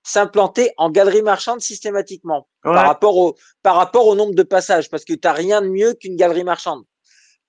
s'implanter 0.04 0.72
en 0.78 0.90
galerie 0.90 1.22
marchande 1.22 1.60
systématiquement 1.60 2.48
Ouais. 2.64 2.72
par, 2.74 2.86
rapport 2.86 3.16
au, 3.16 3.36
par 3.62 3.74
rapport 3.76 4.06
au 4.06 4.14
nombre 4.14 4.34
de 4.34 4.42
passages. 4.44 4.88
Parce 4.88 5.04
que 5.04 5.12
tu 5.12 5.20
n'as 5.24 5.32
rien 5.32 5.60
de 5.60 5.68
mieux 5.68 5.94
qu'une 5.94 6.16
galerie 6.16 6.44
marchande. 6.44 6.84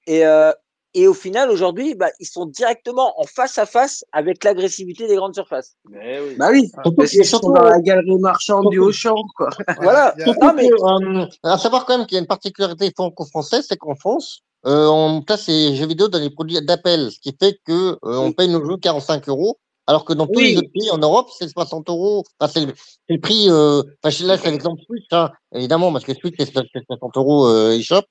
Et, 0.08 0.26
euh, 0.26 0.52
et 0.94 1.08
au 1.08 1.14
final, 1.14 1.50
aujourd'hui, 1.52 1.94
bah, 1.96 2.10
ils 2.20 2.26
sont 2.26 2.46
directement 2.46 3.14
en 3.20 3.26
face 3.26 3.58
à 3.58 3.66
face 3.66 4.04
avec 4.12 4.44
l'agressivité 4.44 5.08
des 5.08 5.16
grandes 5.16 5.36
surfaces. 5.36 5.76
Mais 5.90 6.20
oui. 6.20 6.36
Bah 6.38 6.50
oui, 6.52 6.68
surtout- 6.74 6.92
parce 6.94 7.12
qu'ils 7.12 7.26
sont 7.26 7.38
surtout, 7.40 7.54
dans 7.54 7.64
la 7.64 7.80
galerie 7.80 8.18
marchande 8.20 8.70
du 8.72 8.78
surtout- 8.78 8.90
Auchan, 8.90 9.16
quoi. 9.38 9.50
Voilà. 9.82 10.14
Surtout 10.18 10.46
Non, 10.46 10.54
mais- 10.54 10.70
euh, 10.72 11.26
à 11.44 11.58
savoir 11.58 11.86
quand 11.86 11.98
même 11.98 12.08
qu'il 12.08 12.16
y 12.16 12.18
a 12.18 12.22
une 12.22 12.28
particularité 12.28 12.92
franco-française, 12.96 13.66
c'est 13.70 13.78
qu'en 13.78 13.96
France, 13.96 14.42
euh, 14.66 14.88
on 14.88 15.22
place 15.22 15.48
les 15.48 15.76
jeux 15.76 15.88
vidéo 15.88 16.08
dans 16.08 16.20
les 16.20 16.30
produits 16.30 16.60
d'appel, 16.66 17.12
ce 17.12 17.20
qui 17.20 17.36
fait 17.40 17.58
que 17.66 17.92
euh, 17.92 17.98
on 18.04 18.28
Oui. 18.28 18.34
paye 18.34 18.50
nos 18.50 18.66
jeux 18.66 18.78
45 18.78 19.30
euros, 19.30 19.58
alors 19.90 20.06
que 20.06 20.14
dans 20.14 20.28
tous 20.28 20.40
les 20.40 20.56
autres 20.56 20.72
pays 20.72 20.92
en 20.92 21.00
Europe, 21.00 21.30
c'est 21.36 21.48
60 21.50 21.90
euros. 21.90 22.24
Enfin, 22.40 22.52
c'est 22.54 22.68
le, 23.10 23.20
prix. 23.20 23.50
Euh, 23.50 23.82
enfin, 24.04 24.24
là, 24.24 24.38
c'est 24.38 24.52
l'exemple 24.52 24.80
Switch, 24.86 25.08
hein, 25.10 25.32
évidemment, 25.52 25.92
parce 25.92 26.06
que 26.06 26.14
Switch 26.14 26.36
c'est 26.38 26.46
c'est 26.46 26.86
60 26.86 27.18
euros 27.18 27.48
euh, 27.48 27.72
eShop 27.72 28.04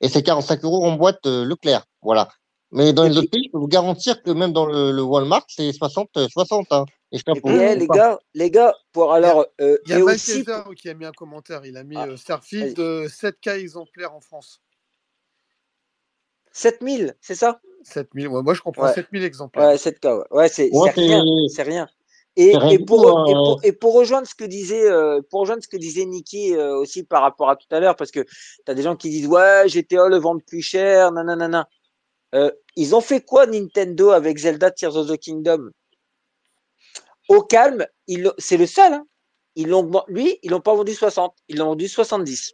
et 0.00 0.08
c'est 0.08 0.22
45 0.22 0.64
euros 0.64 0.86
en 0.86 0.96
boîte 0.96 1.26
euh, 1.26 1.44
Leclerc, 1.44 1.84
voilà. 2.00 2.30
Mais 2.72 2.94
dans 2.94 3.04
Et 3.04 3.10
les 3.10 3.18
autres 3.18 3.28
pays, 3.30 3.44
je 3.44 3.50
peux 3.52 3.58
vous 3.58 3.68
garantir 3.68 4.22
que 4.22 4.30
même 4.30 4.54
dans 4.54 4.64
le, 4.64 4.92
le 4.92 5.02
Walmart, 5.02 5.44
c'est 5.48 5.70
60, 5.72 6.08
euh, 6.16 6.26
60. 6.26 6.68
Hein. 6.70 6.86
Et 7.12 7.18
je 7.18 7.22
Et 7.26 7.40
pour 7.40 7.50
eh, 7.50 7.76
les 7.76 7.86
pas. 7.86 7.94
gars, 7.94 8.18
les 8.32 8.50
gars, 8.50 8.74
pour 8.92 9.12
alors, 9.12 9.46
euh, 9.60 9.76
Il 9.84 9.90
y 9.90 9.94
a 9.94 10.02
aussi, 10.02 10.42
Kaiser 10.42 10.62
qui 10.74 10.88
a 10.88 10.94
mis 10.94 11.04
un 11.04 11.12
commentaire. 11.12 11.66
Il 11.66 11.76
a 11.76 11.84
mis 11.84 11.96
Ah, 11.96 12.06
euh, 12.06 12.16
Starfield 12.16 12.78
euh, 12.78 13.08
7K 13.08 13.58
exemplaires 13.58 14.14
en 14.14 14.20
France. 14.20 14.62
7000, 16.52 17.14
c'est 17.20 17.34
ça? 17.34 17.60
7000. 17.86 18.28
Ouais, 18.28 18.42
moi, 18.42 18.54
je 18.54 18.60
comprends 18.62 18.84
Ouais. 18.84 18.92
7000 18.94 19.24
exemplaires. 19.24 19.68
Ouais, 19.68 19.76
7K, 19.78 20.04
ouais. 20.06 20.24
Ouais, 20.30 20.48
c'est 20.48 20.68
rien, 20.90 21.24
c'est- 21.48 21.62
rien. 21.62 21.88
Et, 22.38 22.50
pour, 22.84 23.08
hein. 23.18 23.24
pour, 23.44 23.60
et 23.62 23.72
pour 23.72 23.94
rejoindre 23.94 24.26
ce 24.26 24.34
que 24.34 24.44
disait, 24.44 24.86
euh, 24.90 25.22
pour 25.30 25.40
rejoindre 25.40 25.62
ce 25.62 25.68
que 25.68 25.78
disait 25.78 26.04
Niki 26.04 26.54
euh, 26.54 26.76
aussi 26.76 27.02
par 27.02 27.22
rapport 27.22 27.48
à 27.48 27.56
tout 27.56 27.66
à 27.70 27.80
l'heure, 27.80 27.96
parce 27.96 28.10
que 28.10 28.20
tu 28.20 28.30
as 28.70 28.74
des 28.74 28.82
gens 28.82 28.94
qui 28.94 29.08
disent 29.08 29.26
ouais, 29.26 29.66
GTA 29.68 30.08
le 30.08 30.18
vend 30.18 30.38
plus 30.38 30.60
cher, 30.60 31.12
nanana. 31.12 31.66
Euh, 32.34 32.50
ils 32.74 32.94
ont 32.94 33.00
fait 33.00 33.22
quoi 33.22 33.46
Nintendo 33.46 34.10
avec 34.10 34.36
Zelda 34.36 34.70
Tears 34.70 34.96
of 34.96 35.08
the 35.08 35.16
Kingdom? 35.16 35.70
Au 37.30 37.40
calme, 37.42 37.86
c'est 38.36 38.58
le 38.58 38.66
seul. 38.66 38.92
Hein. 38.92 39.06
Ils 39.54 39.68
l'ont, 39.68 39.90
lui, 40.08 40.38
ils 40.42 40.50
l'ont 40.50 40.60
pas 40.60 40.74
vendu 40.74 40.92
60, 40.92 41.34
ils 41.48 41.56
l'ont 41.56 41.66
vendu 41.68 41.88
70. 41.88 42.52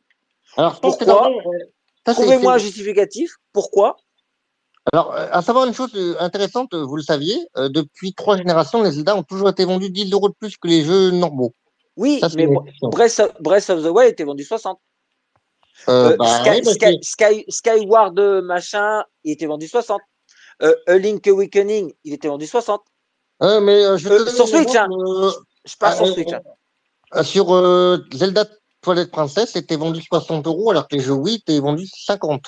Alors, 0.56 0.80
Pourquoi? 0.80 1.28
euh, 1.28 2.12
Trouvez-moi 2.12 2.52
un 2.54 2.58
justificatif. 2.58 3.32
Pourquoi? 3.52 3.96
Alors, 4.92 5.12
euh, 5.14 5.28
à 5.30 5.42
savoir 5.42 5.66
une 5.66 5.74
chose 5.74 5.90
euh, 5.94 6.16
intéressante, 6.18 6.74
euh, 6.74 6.82
vous 6.84 6.96
le 6.96 7.02
saviez, 7.02 7.38
euh, 7.56 7.68
depuis 7.68 8.14
trois 8.14 8.36
générations, 8.36 8.82
les 8.82 8.90
Zelda 8.92 9.14
ont 9.16 9.22
toujours 9.22 9.48
été 9.48 9.64
vendus 9.64 9.90
10 9.90 10.10
euros 10.12 10.28
de 10.28 10.34
plus 10.34 10.56
que 10.56 10.66
les 10.66 10.82
jeux 10.82 11.10
normaux. 11.10 11.54
Oui, 11.96 12.18
Ça, 12.20 12.28
mais. 12.34 12.46
Breath 12.82 13.20
of, 13.20 13.30
Breath 13.40 13.70
of 13.70 13.82
the 13.82 13.86
Wild 13.88 14.12
était 14.12 14.24
vendu 14.24 14.42
60. 14.44 14.80
Euh, 15.88 16.10
Euh, 16.12 16.16
bah, 16.16 16.26
Sky, 16.44 16.62
oui, 16.66 16.98
Sky- 17.02 17.44
Skyward 17.48 18.18
machin, 18.44 19.04
il 19.24 19.32
était 19.32 19.46
vendu 19.46 19.68
60. 19.68 20.00
Euh, 20.62 20.74
A 20.86 20.96
Link 20.96 21.26
Awakening, 21.26 21.92
il 22.04 22.12
était 22.14 22.28
vendu 22.28 22.46
60. 22.46 22.82
euh, 23.42 23.60
mais 23.60 23.84
euh, 23.84 23.96
je 23.96 24.08
vais 24.08 24.14
Euh, 24.14 24.18
te 24.18 24.24
donner 24.24 24.36
sur 24.36 24.48
Switch, 24.48 24.74
hein. 24.76 24.88
Je 25.64 25.76
parle 25.76 25.96
sur 25.96 26.06
Switch. 26.08 26.32
hein. 26.32 27.22
sur 27.24 27.46
Zelda 28.12 28.46
Toilette 28.80 29.10
Princesse, 29.10 29.52
c'était 29.52 29.76
vendu 29.76 30.02
60 30.02 30.46
euros, 30.46 30.70
alors 30.70 30.88
que 30.88 30.96
les 30.96 31.02
jeux 31.02 31.12
Wii 31.14 31.36
étaient 31.36 31.58
vendus 31.60 31.88
50. 32.04 32.42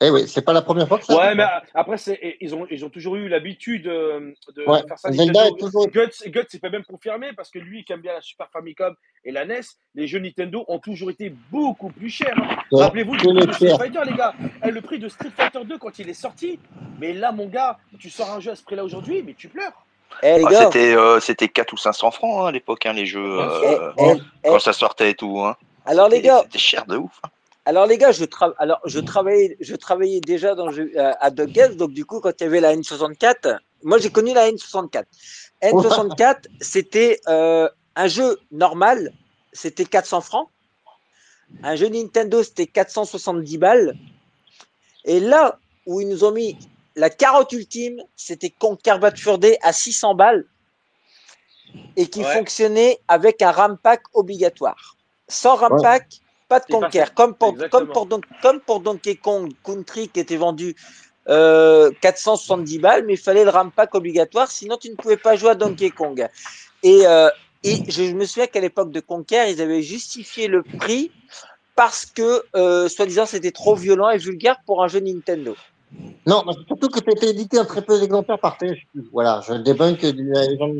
Eh 0.00 0.10
oui, 0.10 0.28
c'est 0.28 0.42
pas 0.44 0.52
la 0.52 0.62
première 0.62 0.86
fois 0.86 0.98
que 1.00 1.04
ça 1.06 1.16
Ouais, 1.16 1.34
mais 1.34 1.42
euh, 1.42 1.46
après, 1.74 1.96
c'est, 1.98 2.36
ils, 2.40 2.54
ont, 2.54 2.66
ils 2.70 2.84
ont 2.84 2.88
toujours 2.88 3.16
eu 3.16 3.28
l'habitude 3.28 3.88
euh, 3.88 4.32
de 4.54 4.62
Ouais, 4.64 4.80
faire 4.86 4.96
ça. 4.96 5.10
Zelda 5.10 5.32
Nintendo. 5.42 5.56
est 5.56 5.60
toujours- 5.60 5.88
Guts, 5.88 6.28
Guts 6.30 6.46
s'est 6.48 6.60
pas 6.60 6.70
même 6.70 6.84
confirmé 6.84 7.32
parce 7.36 7.50
que 7.50 7.58
lui 7.58 7.84
qui 7.84 7.92
aime 7.92 8.00
bien 8.00 8.12
la 8.12 8.20
Super 8.20 8.48
Famicom 8.52 8.94
et 9.24 9.32
la 9.32 9.44
NES, 9.44 9.60
les 9.96 10.06
jeux 10.06 10.20
Nintendo 10.20 10.64
ont 10.68 10.78
toujours 10.78 11.10
été 11.10 11.34
beaucoup 11.50 11.90
plus 11.90 12.10
chers. 12.10 12.32
hein. 12.38 12.56
Ouais, 12.70 12.84
Rappelez-vous 12.84 13.16
du 13.16 13.24
que 13.24 13.28
prix 13.28 13.40
le 13.40 13.46
de 13.46 13.52
Street. 13.52 13.76
Fighter, 13.76 14.00
les 14.06 14.16
gars. 14.16 14.34
Eh, 14.64 14.70
le 14.70 14.80
prix 14.82 15.00
de 15.00 15.08
Street 15.08 15.30
Fighter 15.36 15.64
2 15.64 15.78
quand 15.78 15.98
il 15.98 16.08
est 16.08 16.14
sorti. 16.14 16.60
Mais 17.00 17.12
là, 17.12 17.32
mon 17.32 17.46
gars, 17.46 17.78
tu 17.98 18.08
sors 18.08 18.30
un 18.30 18.38
jeu 18.38 18.52
à 18.52 18.54
ce 18.54 18.62
prix-là 18.62 18.84
aujourd'hui, 18.84 19.24
mais 19.26 19.34
tu 19.34 19.48
pleures. 19.48 19.84
Eh 20.22 20.40
Ah, 20.46 20.48
gars, 20.50 20.64
c'était 20.66 20.94
euh, 20.94 21.18
c'était 21.18 21.48
4 21.48 21.72
ou 21.72 21.76
500 21.76 22.12
francs 22.12 22.44
hein, 22.44 22.46
à 22.46 22.52
l'époque, 22.52 22.86
hein, 22.86 22.92
les 22.92 23.04
jeux, 23.04 23.38
eh, 23.40 23.66
euh, 23.66 23.92
eh, 23.98 24.12
eh, 24.44 24.48
quand 24.48 24.60
ça 24.60 24.72
sortait 24.72 25.10
et 25.10 25.14
tout. 25.14 25.40
Hein. 25.40 25.56
alors 25.84 26.08
les 26.08 26.22
gars, 26.22 26.42
C'était 26.44 26.58
cher 26.58 26.86
de 26.86 26.96
ouf. 26.98 27.20
Alors 27.70 27.86
les 27.86 27.98
gars, 28.02 28.12
je 28.12 28.24
tra- 28.24 28.54
alors 28.58 28.80
je 28.94 28.98
travaillais, 29.12 29.56
je 29.60 29.76
travaillais 29.76 30.20
déjà 30.20 30.54
dans 30.54 30.66
le 30.68 30.72
jeu- 30.78 30.92
euh, 30.96 31.12
à 31.20 31.28
Dog 31.30 31.50
Games, 31.58 31.74
donc 31.82 31.90
du 31.92 32.04
coup 32.08 32.18
quand 32.20 32.32
il 32.40 32.44
y 32.44 32.46
avait 32.46 32.60
la 32.60 32.74
N64, 32.74 33.58
moi 33.82 33.98
j'ai 33.98 34.10
connu 34.10 34.32
la 34.32 34.50
N64. 34.50 35.04
N64, 35.62 36.46
c'était 36.60 37.20
euh, 37.28 37.68
un 37.94 38.08
jeu 38.08 38.38
normal, 38.50 39.12
c'était 39.52 39.84
400 39.84 40.20
francs. 40.22 40.48
Un 41.62 41.76
jeu 41.76 41.88
Nintendo, 41.88 42.42
c'était 42.42 42.66
470 42.66 43.58
balles. 43.58 43.94
Et 45.04 45.18
là 45.20 45.58
où 45.86 46.00
ils 46.00 46.08
nous 46.08 46.22
ont 46.24 46.32
mis 46.32 46.56
la 46.96 47.10
carotte 47.10 47.52
ultime, 47.52 48.02
c'était 48.16 48.50
Conquer 48.50 48.98
Bad 49.00 49.16
Fur 49.18 49.38
Day 49.38 49.58
à 49.62 49.72
600 49.72 50.14
balles 50.14 50.44
et 51.96 52.06
qui 52.06 52.22
Ouais. 52.24 52.32
fonctionnait 52.34 52.98
avec 53.08 53.42
un 53.42 53.50
RAM 53.50 53.76
pack 53.78 54.02
obligatoire. 54.14 54.96
Sans 55.28 55.54
RAM 55.56 55.72
Ouais. 55.74 55.82
pack, 55.82 56.06
pas 56.48 56.60
de 56.60 56.64
ça. 56.70 56.90
Comme 57.14 57.34
pour, 57.34 57.50
Exactement. 57.50 57.80
comme, 57.80 57.92
pour, 57.92 58.06
Don- 58.06 58.20
comme 58.42 58.60
pour 58.60 58.80
Donkey 58.80 59.16
Kong 59.16 59.52
Country 59.62 60.08
qui 60.08 60.20
était 60.20 60.36
vendu 60.36 60.74
euh, 61.28 61.90
470 62.00 62.78
balles, 62.78 63.04
mais 63.06 63.14
il 63.14 63.18
fallait 63.18 63.44
le 63.44 63.50
RAM 63.50 63.70
pack 63.70 63.94
obligatoire, 63.94 64.50
sinon 64.50 64.76
tu 64.78 64.90
ne 64.90 64.94
pouvais 64.94 65.16
pas 65.16 65.36
jouer 65.36 65.50
à 65.50 65.54
Donkey 65.54 65.90
Kong. 65.90 66.26
Et, 66.82 67.06
euh, 67.06 67.28
et 67.64 67.82
je 67.88 68.14
me 68.14 68.24
souviens 68.24 68.46
qu'à 68.46 68.60
l'époque 68.60 68.92
de 68.92 69.00
Conquer, 69.00 69.50
ils 69.50 69.60
avaient 69.60 69.82
justifié 69.82 70.48
le 70.48 70.62
prix 70.78 71.10
parce 71.76 72.06
que, 72.06 72.42
euh, 72.56 72.88
soi-disant, 72.88 73.26
c'était 73.26 73.52
trop 73.52 73.76
violent 73.76 74.10
et 74.10 74.18
vulgaire 74.18 74.56
pour 74.66 74.82
un 74.82 74.88
jeu 74.88 75.00
Nintendo. 75.00 75.54
Non, 76.26 76.42
mais 76.46 76.52
surtout 76.66 76.88
que 76.88 76.98
c'était 76.98 77.30
édité 77.30 77.58
en 77.58 77.64
très 77.64 77.82
peu 77.82 78.00
d'exemplaires 78.00 78.40
par 78.40 78.58
THQ. 78.58 79.04
Voilà, 79.12 79.42
je 79.46 79.54
débunk 79.54 80.02
la 80.02 80.46
légende, 80.46 80.76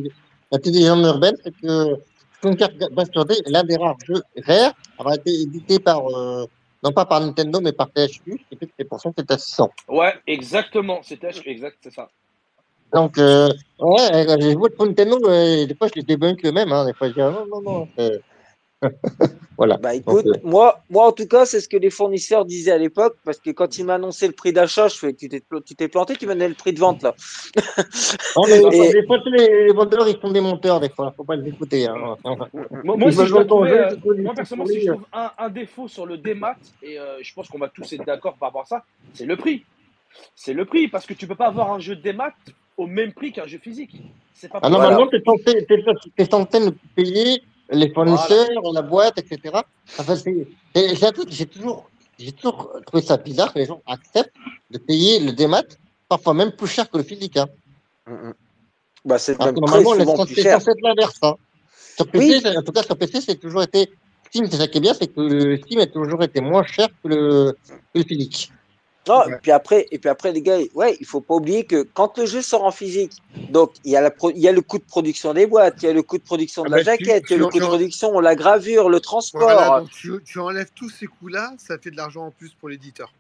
la 0.50 0.58
petite 0.58 0.74
légende 0.74 1.04
urbaine, 1.04 1.36
c'est 1.44 1.52
que 1.52 1.94
Conquer 2.42 2.66
Bad 2.92 3.10
Day 3.28 3.42
l'un 3.46 3.64
des 3.64 3.76
rares 3.76 3.96
jeux 4.06 4.22
rares 4.46 4.72
avoir 4.98 5.14
été 5.14 5.30
édité 5.30 5.78
par, 5.78 6.06
euh, 6.08 6.44
non 6.82 6.92
pas 6.92 7.04
par 7.04 7.20
Nintendo, 7.20 7.60
mais 7.60 7.72
par 7.72 7.90
THQ, 7.90 8.40
c'est 8.78 8.84
pour 8.84 9.00
ça 9.00 9.10
que 9.10 9.14
c'est 9.18 9.30
à 9.30 9.38
600. 9.38 9.70
Ouais, 9.88 10.14
exactement. 10.26 11.00
C'était 11.02 11.30
exact, 11.46 11.78
c'est 11.82 11.92
ça. 11.92 12.08
Donc, 12.94 13.18
euh, 13.18 13.48
ouais, 13.80 14.28
euh, 14.30 14.36
j'ai 14.40 14.52
joué 14.52 14.70
pour 14.70 14.86
Nintendo, 14.86 15.18
euh, 15.28 15.66
des 15.66 15.74
fois 15.74 15.88
je 15.88 15.94
les 15.96 16.02
débunk 16.02 16.42
eux-mêmes, 16.44 16.72
hein, 16.72 16.86
des 16.86 16.94
fois 16.94 17.08
je 17.08 17.12
dis, 17.14 17.20
ah, 17.20 17.30
non, 17.30 17.46
non, 17.46 17.60
non, 17.60 17.88
c'est- 17.98 18.20
voilà. 19.58 19.76
Bah 19.76 19.94
écoute, 19.94 20.24
Donc, 20.24 20.36
euh, 20.36 20.40
moi, 20.44 20.80
moi 20.90 21.06
en 21.06 21.12
tout 21.12 21.26
cas, 21.26 21.44
c'est 21.46 21.60
ce 21.60 21.68
que 21.68 21.76
les 21.76 21.90
fournisseurs 21.90 22.44
disaient 22.44 22.72
à 22.72 22.78
l'époque, 22.78 23.16
parce 23.24 23.38
que 23.38 23.50
quand 23.50 23.78
ils 23.78 23.84
m'ont 23.84 23.94
annoncé 23.94 24.26
le 24.26 24.32
prix 24.32 24.52
d'achat, 24.52 24.88
je 24.88 24.96
fais, 24.96 25.14
tu 25.14 25.28
t'es, 25.28 25.42
tu 25.66 25.74
t'es 25.74 25.88
planté, 25.88 26.16
tu 26.16 26.26
m'as 26.26 26.34
donné 26.34 26.48
le 26.48 26.54
prix 26.54 26.72
de 26.72 26.78
vente 26.78 27.02
là. 27.02 27.14
non, 28.36 28.44
mais, 28.48 28.76
Et- 28.76 28.92
des 28.92 29.06
fois, 29.06 29.18
tous 29.20 29.30
les, 29.32 29.66
les 29.66 29.72
vendeurs, 29.72 30.08
ils 30.08 30.18
sont 30.20 30.30
des 30.30 30.40
monteurs, 30.40 30.80
des 30.80 30.90
fois, 30.90 31.12
faut 31.16 31.24
pas 31.24 31.36
les 31.36 31.48
écouter. 31.48 31.86
Hein. 31.86 32.16
Moi, 32.84 32.96
moi, 32.96 33.10
si 33.10 33.26
je 33.26 33.42
trouver, 33.44 33.72
euh, 33.72 33.90
moi 34.22 34.34
personnellement, 34.34 34.66
si 34.66 34.80
je 34.80 34.90
trouve 34.92 35.06
un, 35.12 35.30
un 35.38 35.50
défaut 35.50 35.88
sur 35.88 36.06
le 36.06 36.18
démat, 36.18 36.56
et 36.82 36.98
euh, 36.98 37.18
je 37.20 37.32
pense 37.34 37.48
qu'on 37.48 37.58
va 37.58 37.68
tous 37.68 37.92
être 37.92 38.04
d'accord 38.04 38.36
par 38.38 38.48
rapport 38.48 38.62
à 38.62 38.66
ça, 38.66 38.84
c'est 39.12 39.26
le 39.26 39.36
prix. 39.36 39.64
C'est 40.36 40.54
le 40.54 40.64
prix, 40.64 40.88
parce 40.88 41.06
que 41.06 41.14
tu 41.14 41.26
peux 41.26 41.34
pas 41.34 41.48
avoir 41.48 41.72
un 41.72 41.78
jeu 41.78 41.96
démat 41.96 42.32
au 42.76 42.86
même 42.86 43.12
prix 43.12 43.32
qu'un 43.32 43.46
jeu 43.46 43.58
physique. 43.58 44.00
C'est 44.32 44.48
pas 44.48 44.58
Ah, 44.62 44.70
possible. 44.70 44.82
normalement, 44.82 45.10
t'es 45.10 45.20
censé, 45.24 45.66
t'es, 45.66 45.84
t'es 46.16 46.24
censé 46.30 46.70
payer 46.94 47.42
les 47.70 47.90
fournisseurs, 47.92 48.48
la 48.72 48.82
boîte, 48.82 49.18
etc. 49.18 49.60
Enfin, 49.98 50.16
c'est, 50.16 50.46
j'ai 50.74 51.46
toujours, 51.46 51.90
j'ai 52.18 52.32
toujours 52.32 52.72
trouvé 52.86 53.02
ça 53.02 53.16
bizarre 53.16 53.52
que 53.52 53.58
les 53.58 53.66
gens 53.66 53.82
acceptent 53.86 54.34
de 54.70 54.78
payer 54.78 55.20
le 55.20 55.32
démat, 55.32 55.62
parfois 56.08 56.34
même 56.34 56.52
plus 56.52 56.66
cher 56.68 56.90
que 56.90 56.96
le 56.96 57.02
physique. 57.02 57.36
Hein. 57.36 57.46
Mm, 58.06 58.12
mm. 58.12 58.34
Bah, 59.04 59.18
c'est 59.18 59.38
même 59.38 59.54
très 59.54 59.84
souvent 59.84 60.26
plus 60.26 60.34
cher. 60.34 60.58
l'inverse. 60.82 61.18
Hein. 61.22 61.34
Sur 61.96 62.06
PC, 62.08 62.56
en 62.56 62.62
tout 62.62 62.72
cas, 62.72 62.82
sur 62.82 62.96
PC, 62.96 63.20
c'est 63.20 63.36
toujours 63.36 63.62
été. 63.62 63.90
Steam, 64.26 64.46
c'est 64.50 64.58
ça 64.58 64.68
qui 64.68 64.78
est 64.78 64.80
bien, 64.80 64.92
c'est 64.92 65.06
que 65.06 65.20
le 65.20 65.56
Steam 65.56 65.80
a 65.80 65.86
toujours 65.86 66.22
été 66.22 66.40
moins 66.40 66.64
cher 66.64 66.88
que 67.02 67.08
le, 67.08 67.56
que 67.94 67.98
le 67.98 68.04
physique. 68.04 68.52
Non, 69.08 69.20
Ouais. 69.20 69.32
et 69.32 69.36
puis 69.40 69.50
après, 69.50 69.86
et 69.90 69.98
puis 69.98 70.08
après 70.10 70.32
les 70.32 70.42
gars, 70.42 70.58
ouais, 70.74 70.96
il 71.00 71.06
faut 71.06 71.20
pas 71.20 71.34
oublier 71.34 71.64
que 71.64 71.82
quand 71.94 72.18
le 72.18 72.26
jeu 72.26 72.42
sort 72.42 72.64
en 72.64 72.70
physique, 72.70 73.12
donc 73.50 73.72
il 73.84 73.92
y 73.92 73.96
a 73.96 74.00
la 74.02 74.10
pro- 74.10 74.30
il 74.30 74.38
y 74.38 74.48
a 74.48 74.52
le 74.52 74.60
coût 74.60 74.78
de 74.78 74.84
production 74.84 75.32
des 75.32 75.46
boîtes, 75.46 75.82
il 75.82 75.86
y 75.86 75.88
a 75.88 75.92
le 75.94 76.02
coût 76.02 76.18
de 76.18 76.22
production 76.22 76.62
de 76.64 76.68
Ah 76.68 76.70
la 76.72 76.76
bah, 76.84 76.96
tu- 76.96 77.04
jaquette, 77.04 77.24
il 77.28 77.32
y 77.32 77.34
a 77.36 77.38
le 77.38 77.46
coût 77.46 77.58
de 77.58 77.64
production, 77.64 78.20
la 78.20 78.34
gravure, 78.36 78.90
le 78.90 79.00
transport, 79.00 79.40
Voilà, 79.42 79.80
donc 79.80 79.90
tu, 79.90 80.12
tu 80.24 80.38
enlèves 80.38 80.70
tous 80.74 80.90
ces 80.90 81.06
coûts-là, 81.06 81.54
ça 81.58 81.78
fait 81.78 81.90
de 81.90 81.96
l'argent 81.96 82.26
en 82.26 82.30
plus 82.30 82.50
pour 82.60 82.68
l'éditeur. 82.68 83.12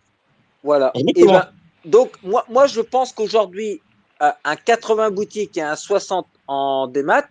voilà. 0.62 0.92
Et 0.94 1.24
ben, 1.24 1.48
donc 1.84 2.12
moi, 2.22 2.44
moi 2.50 2.66
je 2.66 2.80
pense 2.82 3.12
qu'aujourd'hui 3.12 3.80
euh, 4.20 4.30
un 4.44 4.56
80 4.56 5.10
boutique 5.10 5.56
et 5.56 5.62
un 5.62 5.76
60 5.76 6.26
en 6.48 6.86
démat, 6.88 7.24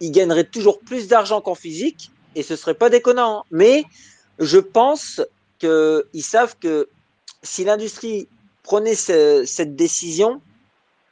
ils 0.00 0.12
gagneraient 0.12 0.44
toujours 0.44 0.80
plus 0.80 1.08
d'argent 1.08 1.40
qu'en 1.40 1.54
physique 1.54 2.10
et 2.36 2.42
ce 2.42 2.54
serait 2.56 2.74
pas 2.74 2.90
déconnant. 2.90 3.40
hein. 3.40 3.44
Mais 3.50 3.84
je 4.38 4.58
pense 4.58 5.20
qu'ils 5.58 6.22
savent 6.22 6.56
que 6.60 6.88
si 7.42 7.64
l'industrie 7.64 8.28
prenait 8.62 8.94
ce- 8.94 9.44
cette 9.46 9.74
décision, 9.76 10.40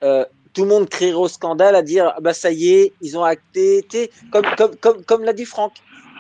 euh, 0.03 0.25
tout 0.53 0.63
le 0.63 0.69
monde 0.69 0.89
crierait 0.89 1.15
au 1.15 1.29
scandale 1.29 1.75
à 1.75 1.83
dire 1.83 2.13
ah 2.17 2.21
bah 2.21 2.35
ça 2.35 2.51
y 2.51 2.71
est, 2.73 2.93
ils 3.01 3.17
ont 3.17 3.25
acté, 3.25 3.87
comme, 4.33 4.45
comme, 4.57 4.77
comme, 4.77 5.05
comme 5.05 5.25
l'a 5.25 5.33
dit 5.33 5.45
Franck. 5.45 5.73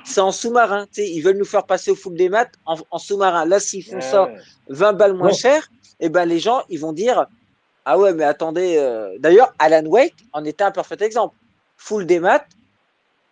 C'est 0.04 0.20
en 0.20 0.32
sous-marin, 0.32 0.86
ils 0.96 1.20
veulent 1.20 1.36
nous 1.36 1.44
faire 1.44 1.66
passer 1.66 1.90
au 1.90 1.94
full 1.94 2.14
des 2.16 2.28
maths 2.30 2.54
en, 2.64 2.76
en 2.90 2.98
sous-marin. 2.98 3.44
Là, 3.44 3.60
s'ils 3.60 3.84
font 3.84 4.00
ça 4.00 4.24
Ouais. 4.24 4.34
20 4.68 4.92
balles 4.94 5.14
moins 5.14 5.28
Ouais. 5.28 5.34
cher, 5.34 5.68
et 6.00 6.08
ben 6.08 6.24
les 6.24 6.38
gens 6.38 6.62
ils 6.68 6.78
vont 6.80 6.92
dire 6.92 7.26
ah 7.84 7.98
ouais 7.98 8.12
mais 8.14 8.24
attendez. 8.24 8.76
euh, 8.78 9.16
D'ailleurs, 9.18 9.52
Alan 9.58 9.84
Wake 9.86 10.14
en 10.32 10.44
était 10.44 10.64
un 10.64 10.70
parfait 10.70 10.96
exemple. 11.00 11.36
Full 11.76 12.06
des 12.06 12.20
maths, 12.20 12.46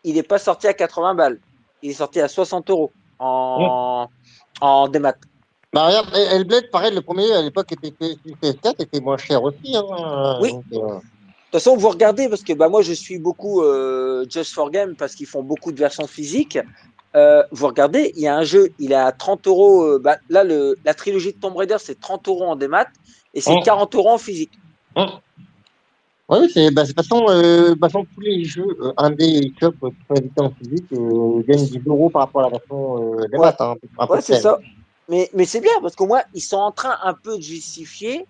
il 0.04 0.14
n'est 0.14 0.22
pas 0.22 0.38
sorti 0.38 0.66
à 0.66 0.74
80 0.74 1.14
balles, 1.14 1.40
il 1.82 1.90
est 1.90 1.94
sorti 1.94 2.20
à 2.20 2.28
60 2.28 2.68
euros 2.70 2.92
en 3.18 4.08
en 4.60 4.88
démat. 4.88 5.14
Bah, 5.72 5.86
regarde, 5.88 6.08
El- 6.14 6.28
Hellblade, 6.40 6.70
pareil, 6.70 6.94
le 6.94 7.02
premier 7.02 7.30
à 7.32 7.42
l'époque 7.42 7.72
était 7.72 7.90
PS4 7.90 8.74
était 8.80 9.00
moins 9.00 9.16
cher 9.18 9.42
aussi. 9.42 9.76
Hein, 9.76 10.38
Oui. 10.40 10.52
donc, 10.52 10.64
euh, 10.72 10.76
De 10.78 10.92
toute 11.58 11.64
façon, 11.64 11.76
vous 11.76 11.88
regardez, 11.88 12.28
parce 12.28 12.42
que 12.42 12.52
bah, 12.52 12.68
moi, 12.68 12.82
je 12.82 12.92
suis 12.92 13.18
beaucoup 13.18 13.62
euh, 13.62 14.24
Just 14.28 14.52
for 14.54 14.70
Game, 14.70 14.94
parce 14.96 15.14
qu'ils 15.14 15.26
font 15.26 15.42
beaucoup 15.42 15.72
de 15.72 15.78
versions 15.78 16.06
physiques. 16.06 16.58
Euh, 17.14 17.42
vous 17.50 17.66
regardez, 17.66 18.12
il 18.16 18.22
y 18.22 18.26
a 18.28 18.36
un 18.36 18.42
jeu, 18.44 18.70
il 18.78 18.92
est 18.92 18.96
à 18.96 19.10
30 19.12 19.46
euros. 19.46 19.82
euh, 19.84 19.98
bah, 19.98 20.16
là, 20.28 20.44
le, 20.44 20.76
la 20.84 20.92
trilogie 20.94 21.32
de 21.32 21.38
Tomb 21.38 21.56
Raider, 21.56 21.76
c'est 21.78 21.98
30 21.98 22.28
euros 22.28 22.44
en 22.44 22.56
démat, 22.56 22.86
et 23.34 23.40
c'est 23.40 23.54
Oh. 23.54 23.62
40 23.64 23.94
euros 23.94 24.10
en 24.10 24.18
physique. 24.18 24.52
Ouais, 24.96 26.38
oui, 26.40 26.50
c'est, 26.52 26.70
bah, 26.72 26.82
de 26.82 26.88
toute 26.88 26.96
façon, 26.96 28.04
tous 28.14 28.20
les 28.20 28.44
jeux 28.44 28.66
indé 28.96 29.24
et 29.24 29.52
shop 29.60 29.74
en 30.38 30.50
physique 30.50 30.86
gagnent 31.46 31.64
10 31.66 31.80
euros 31.86 32.10
par 32.10 32.22
rapport 32.22 32.42
à 32.42 32.44
la 32.44 32.50
version 32.50 33.14
des 33.16 33.38
Ouais. 33.38 33.52
Hein, 33.60 33.74
Ouais, 34.08 34.20
c'est 34.20 34.40
ça. 34.40 34.58
Mais, 35.08 35.30
mais 35.34 35.44
c'est 35.46 35.60
bien, 35.60 35.72
parce 35.82 35.94
qu'au 35.96 36.06
moins, 36.06 36.22
ils 36.34 36.40
sont 36.42 36.56
en 36.58 36.72
train 36.72 36.98
un 37.02 37.14
peu 37.14 37.36
de 37.36 37.42
justifier. 37.42 38.26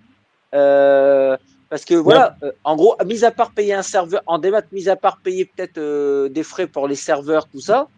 euh, 0.55 1.37
parce 1.69 1.85
que 1.85 1.95
voilà, 1.95 2.37
euh, 2.43 2.53
en 2.65 2.77
gros, 2.77 2.97
mis 3.05 3.25
à 3.25 3.31
part 3.33 3.53
payer 3.53 3.75
un 3.75 3.83
serveur 3.83 4.23
en 4.27 4.39
démat, 4.39 4.63
mis 4.73 4.89
à 4.89 4.97
part 4.97 5.19
payer 5.23 5.45
peut-être 5.47 5.79
euh, 5.79 6.29
des 6.29 6.45
frais 6.45 6.67
pour 6.69 6.87
les 6.89 6.95
serveurs, 6.97 7.49
tout 7.49 7.61
ça, 7.61 7.89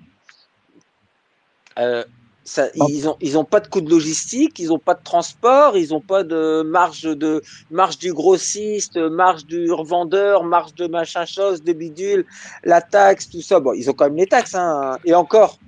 ça 2.45 2.69
Ah. 2.81 2.87
ils 2.89 3.09
ont 3.09 3.17
ils 3.21 3.37
ont 3.39 3.45
pas 3.45 3.61
de 3.61 3.69
coût 3.69 3.81
de 3.83 3.91
logistique, 3.91 4.59
ils 4.59 4.73
ont 4.73 4.79
pas 4.79 4.95
de 4.95 5.03
transport, 5.03 5.77
ils 5.77 5.93
ont 5.95 6.01
pas 6.01 6.25
de 6.25 6.63
marge 6.63 7.03
de 7.03 7.43
marge 7.71 7.99
du 7.99 8.13
grossiste, 8.15 8.97
marge 8.97 9.45
du 9.47 9.71
revendeur, 9.71 10.45
marge 10.45 10.75
de 10.75 10.87
machin 10.87 11.27
chose, 11.27 11.63
de 11.63 11.73
bidule, 11.75 12.25
la 12.65 12.81
taxe, 12.81 13.29
tout 13.31 13.43
ça. 13.43 13.61
Bon, 13.61 13.73
ils 13.75 13.91
ont 13.91 13.93
quand 13.95 14.07
même 14.07 14.17
les 14.17 14.27
taxes, 14.27 14.55
hein. 14.55 14.99
Et 15.05 15.15
encore, 15.15 15.59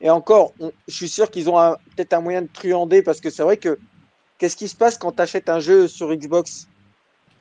et 0.00 0.10
encore, 0.10 0.52
je 0.88 0.94
suis 0.94 1.08
sûr 1.08 1.30
qu'ils 1.30 1.48
ont 1.48 1.76
peut-être 1.96 2.12
un 2.12 2.20
moyen 2.20 2.42
de 2.42 2.48
truander 2.52 3.02
parce 3.02 3.20
que 3.20 3.30
c'est 3.30 3.42
vrai 3.42 3.56
que 3.56 3.78
qu'est-ce 4.38 4.56
qui 4.56 4.68
se 4.68 4.76
passe 4.76 4.98
quand 4.98 5.12
tu 5.12 5.22
achètes 5.22 5.48
un 5.48 5.60
jeu 5.60 5.88
sur 5.88 6.14
Xbox 6.14 6.66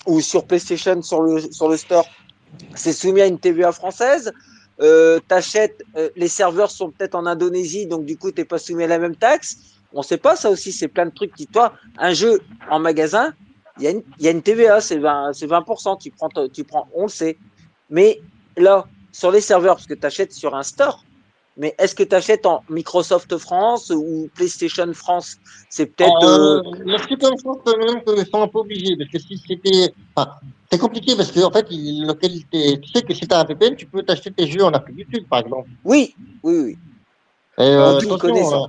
ou 0.06 0.22
sur 0.22 0.46
PlayStation 0.46 1.02
sur 1.02 1.22
le, 1.22 1.42
sur 1.52 1.68
le 1.68 1.78
store? 1.78 2.06
C'est 2.76 2.94
soumis 2.94 3.22
à 3.22 3.28
une 3.28 3.40
TVA 3.40 3.72
française. 3.72 4.32
Euh, 4.82 5.20
t'achètes, 5.28 5.82
euh, 5.98 6.10
les 6.16 6.28
serveurs 6.28 6.72
sont 6.72 6.92
peut-être 6.92 7.16
en 7.16 7.26
Indonésie, 7.26 7.88
donc 7.88 8.06
du 8.06 8.18
coup, 8.18 8.32
t'es 8.32 8.46
pas 8.46 8.58
soumis 8.58 8.84
à 8.84 8.88
la 8.88 9.00
même 9.00 9.16
taxe. 9.16 9.58
On 9.94 10.02
sait 10.02 10.18
pas, 10.18 10.36
ça 10.36 10.50
aussi, 10.50 10.72
c'est 10.74 10.90
plein 10.90 11.06
de 11.06 11.12
trucs 11.12 11.34
qui, 11.34 11.48
toi, 11.48 11.74
un 11.98 12.14
jeu 12.14 12.42
en 12.70 12.80
magasin, 12.80 13.34
il 13.78 13.84
y, 14.20 14.28
a 14.28 14.32
une- 14.32 14.42
TVA, 14.42 14.80
c'est 14.80 14.98
20, 14.98 15.34
c'est 15.34 15.48
20%, 15.48 15.98
tu 15.98 16.12
prends, 16.12 16.30
tu 16.54 16.64
prends, 16.64 16.88
on 16.94 17.04
le 17.04 17.10
sait. 17.10 17.38
Mais 17.90 18.22
là, 18.58 18.86
sur 19.12 19.32
les 19.32 19.42
serveurs, 19.42 19.76
parce 19.76 19.88
que 19.88 19.94
tu 19.94 20.06
achètes 20.06 20.32
sur 20.34 20.56
un 20.56 20.64
store, 20.64 21.04
mais 21.58 21.74
est-ce 21.78 21.96
que 21.96 22.04
tu 22.04 22.16
achètes 22.16 22.46
en 22.46 22.64
Microsoft 22.70 23.38
France 23.38 23.92
ou 23.96 24.30
PlayStation 24.36 24.92
France? 24.94 25.38
C'est 25.70 25.88
peut-être. 25.88 26.24
Euh, 26.24 26.60
euh, 26.60 26.98
ça, 26.98 27.30
quand 27.44 27.78
même, 27.78 28.04
qu'ils 28.04 28.26
sont 28.28 28.42
un 28.42 28.48
peu 28.48 28.60
obligés. 28.60 28.96
Parce 28.98 29.10
que 29.10 29.20
si 29.20 29.38
c'était. 29.48 29.94
Enfin, 30.16 30.32
c'est 30.72 30.80
compliqué 30.80 31.16
parce 31.16 31.32
que, 31.32 31.40
en 31.42 31.52
fait, 31.52 31.66
il- 31.70 32.06
localité. 32.06 32.80
Tu 32.82 32.90
sais 32.90 33.02
que 33.04 33.14
si 33.14 33.22
tu 33.28 33.34
as 33.34 33.40
un 33.40 33.46
VPN, 33.46 33.76
tu 33.76 33.88
peux 33.88 34.04
t'acheter 34.04 34.32
tes 34.32 34.48
jeux 34.48 34.64
en 34.64 34.72
Afrique 34.72 34.98
du 34.98 35.08
Sud, 35.14 35.28
par 35.30 35.40
exemple. 35.40 35.70
Oui, 35.84 36.16
oui, 36.44 36.60
oui. 36.60 36.80
Et, 37.58 37.62
euh, 37.62 37.92
le 37.94 37.98
attention, 38.00 38.18
connaît, 38.18 38.44
ça? 38.44 38.58
euh, 38.58 38.68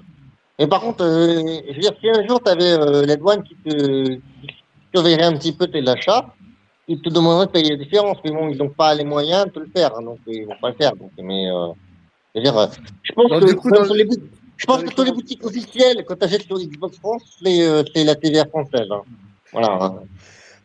Et 0.61 0.67
par 0.69 0.81
contre, 0.81 1.05
euh, 1.05 1.41
je 1.69 1.75
veux 1.75 1.81
dire, 1.81 1.93
si 2.01 2.09
un 2.09 2.27
jour 2.27 2.41
tu 2.43 2.51
avais 2.51 3.07
les 3.07 3.17
douanes 3.17 3.43
qui 3.43 3.57
te 3.57 4.19
surveilleraient 4.95 5.25
un 5.25 5.37
petit 5.37 5.53
peu 5.53 5.67
tes 5.67 5.87
achats, 5.89 6.35
ils 6.89 7.01
te 7.03 7.09
demanderaient 7.11 7.47
de 7.47 7.51
payer 7.51 7.71
la 7.71 7.77
différence. 7.77 8.19
Mais 8.25 8.31
bon, 8.31 8.49
ils 8.49 8.57
n'ont 8.59 8.71
pas 8.71 8.95
les 8.95 9.05
moyens 9.05 9.47
de 9.47 9.51
te 9.51 9.59
le 9.59 9.69
faire. 9.75 9.97
hein, 9.97 10.03
donc, 10.03 10.21
ils 10.27 10.47
vont 10.47 10.55
pas 10.61 10.71
le 10.71 10.77
faire. 10.77 10.95
Donc, 10.95 11.11
mais, 11.19 11.51
euh, 12.37 12.67
je 13.03 13.13
pense 13.13 13.31
Donc, 13.31 13.41
que, 13.45 13.53
coup, 13.55 13.71
dans 13.71 13.83
les- 13.85 13.99
les, 13.99 14.05
bout- 14.05 14.23
je 14.57 14.67
pense 14.67 14.77
dans 14.79 14.83
que 14.83 14.89
les 14.89 14.95
sur 14.95 15.05
les 15.05 15.11
comment- 15.11 15.21
boutiques 15.21 15.45
officielles, 15.45 16.05
quand 16.07 16.17
tu 16.17 16.25
achètes 16.25 16.43
sur 16.43 16.59
Xbox 16.59 16.99
France, 16.99 17.39
c'est 17.43 17.63
euh, 17.67 17.83
c'est 17.95 18.05
la 18.05 18.15
TVA 18.15 18.45
française. 18.47 18.89
hein. 18.91 19.03
Voilà. 19.53 19.95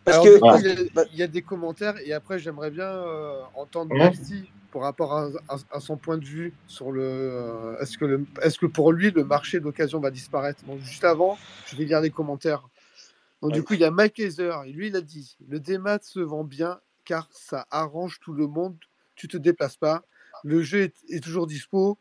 Parce 0.04 0.18
Alors, 0.18 0.24
que. 0.26 0.34
du 0.34 0.40
coup, 0.40 0.48
Voilà. 0.48 0.60
il, 0.60 0.66
y 0.66 1.00
a, 1.00 1.06
il 1.14 1.20
y 1.20 1.24
a 1.24 1.28
des 1.28 1.42
commentaires 1.42 1.96
et 2.04 2.14
après 2.14 2.40
j'aimerais 2.40 2.72
bien 2.72 2.88
euh, 2.90 3.42
entendre. 3.56 3.96
Maxi 3.96 4.50
pour 4.72 4.84
rapport 4.84 5.14
à, 5.14 5.28
à- 5.50 5.58
à 5.78 5.80
son 5.82 5.98
point 5.98 6.18
de 6.18 6.24
vue 6.24 6.54
sur 6.66 6.94
le 6.94 7.02
euh, 7.04 7.78
est-ce 7.82 7.98
que 7.98 8.06
le 8.06 8.26
est-ce 8.42 8.58
que 8.58 8.66
pour 8.66 8.94
lui 8.94 9.12
le 9.12 9.26
marché 9.26 9.60
d'occasion 9.60 10.00
va 10.00 10.12
disparaître? 10.12 10.64
Donc 10.66 10.80
juste 10.80 11.04
avant, 11.04 11.38
je 11.68 11.76
vais 11.76 11.84
lire 11.84 12.00
les 12.00 12.10
commentaires. 12.10 12.64
Donc 13.42 13.52
du 13.52 13.64
coup, 13.64 13.74
il 13.74 13.82
y 13.82 13.84
a 13.84 13.92
Mike 13.92 14.18
Heiser 14.20 14.54
et 14.66 14.72
lui 14.72 14.88
il 14.88 14.96
a 14.96 15.02
dit 15.02 15.36
le 15.50 15.60
démat 15.60 16.00
se 16.02 16.20
vend 16.22 16.46
bien 16.46 16.80
car 17.04 17.28
ça 17.32 17.66
arrange 17.70 18.20
tout 18.24 18.32
le 18.34 18.48
monde, 18.48 18.76
tu 19.16 19.28
te 19.28 19.36
déplaces 19.36 19.76
pas, 19.76 20.04
le 20.44 20.62
jeu 20.62 20.82
est, 20.84 20.96
est 21.10 21.24
toujours 21.24 21.48
dispo, 21.48 21.98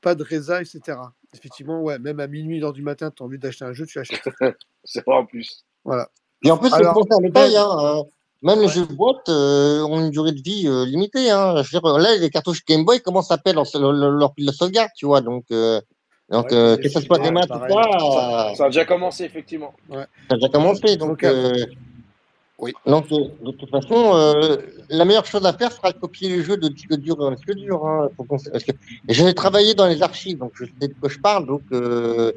pas 0.00 0.14
de 0.14 0.22
résa, 0.22 0.60
etc. 0.60 0.98
Effectivement, 1.34 1.80
ouais, 1.82 1.98
même 1.98 2.20
à 2.20 2.26
minuit, 2.26 2.58
une 2.58 2.64
heure 2.64 2.72
du 2.72 2.82
matin, 2.82 3.10
tu 3.10 3.22
as 3.22 3.26
envie 3.26 3.38
d'acheter 3.38 3.64
un 3.64 3.72
jeu, 3.72 3.86
tu 3.86 3.98
l'achètes. 3.98 4.20
C'est 4.84 5.04
vrai 5.06 5.16
en 5.16 5.24
plus. 5.26 5.64
Voilà. 5.84 6.08
Et 6.44 6.50
en 6.50 6.58
plus, 6.58 6.70
c'est 6.70 6.82
pour. 6.92 7.06
Ben- 7.06 7.50
Hein, 7.56 7.76
euh, 8.00 8.02
même 8.42 8.60
les 8.60 8.66
jeux 8.68 8.84
de 8.86 8.92
boîte 8.92 9.28
euh, 9.28 9.82
ont 9.84 10.00
une 10.00 10.10
durée 10.10 10.32
de 10.32 10.42
vie 10.42 10.66
euh, 10.66 10.84
limitée. 10.84 11.30
Hein. 11.30 11.62
Je 11.62 11.76
veux 11.76 11.80
dire, 11.80 11.98
là, 11.98 12.16
les 12.16 12.30
cartouches 12.30 12.64
Game 12.66 12.84
Boy 12.84 13.00
commencent 13.00 13.30
à 13.30 13.38
perdre 13.38 13.62
leur, 13.78 13.92
leur, 13.92 14.10
leur 14.10 14.34
pile 14.34 14.46
de 14.46 14.52
sauvegarde, 14.52 14.90
tu 14.96 15.06
vois. 15.06 15.20
Donc, 15.20 15.44
euh, 15.52 15.80
donc 16.28 16.46
Ouais, 16.50 16.56
euh, 16.56 16.76
puis 16.76 16.88
que 16.92 17.00
ce 17.00 17.00
soit 17.06 17.18
des 17.20 17.30
maths 17.30 17.44
ou 17.44 17.58
pareil. 17.60 17.72
pas, 17.72 17.98
Ça, 18.00 18.54
ça 18.56 18.64
a 18.64 18.66
déjà 18.66 18.84
commencé, 18.84 19.22
effectivement. 19.24 19.72
ça 19.88 20.06
a 20.30 20.34
déjà 20.34 20.48
commencé. 20.48 20.96
Donc, 20.96 21.24
Donc, 21.24 21.68
oui. 22.62 22.72
donc 22.86 23.06
euh, 23.12 23.18
de 23.44 23.50
toute 23.52 23.68
façon, 23.70 24.12
euh, 24.14 24.56
la 24.88 25.04
meilleure 25.04 25.26
chose 25.26 25.44
à 25.44 25.52
faire 25.52 25.70
sera 25.72 25.92
de 25.92 25.98
copier 25.98 26.28
les 26.30 26.42
jeux 26.42 26.56
de 26.56 26.68
disque 26.68 26.94
dur 26.96 27.16
en 27.20 27.32
disque 27.32 27.52
dur. 27.54 27.84
Hein, 27.84 28.08
parce 28.28 28.64
que 28.64 28.72
j'ai 29.08 29.34
travaillé 29.34 29.74
dans 29.74 29.86
les 29.86 30.02
archives, 30.02 30.38
donc 30.38 30.52
je 30.54 30.64
sais 30.64 30.88
de 30.88 30.94
quoi 30.98 31.08
je 31.10 31.18
parle. 31.18 31.46
Donc, 31.46 31.62
euh, 31.72 32.32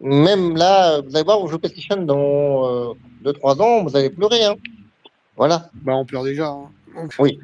même 0.00 0.56
là, 0.56 1.00
vous 1.00 1.16
allez 1.16 1.24
voir, 1.24 1.40
vous 1.40 1.48
jouez 1.48 1.58
PlayStation 1.58 1.96
dans 2.02 2.94
2-3 3.24 3.60
ans, 3.60 3.82
vous 3.84 3.96
allez 3.96 4.10
pleurer. 4.10 4.44
Hein. 4.44 4.54
Voilà. 5.36 5.68
Bah, 5.82 5.94
on 5.96 6.04
pleure 6.04 6.22
déjà. 6.24 6.46
hein. 6.48 6.68
Donc, 6.94 7.12
Oui. 7.18 7.38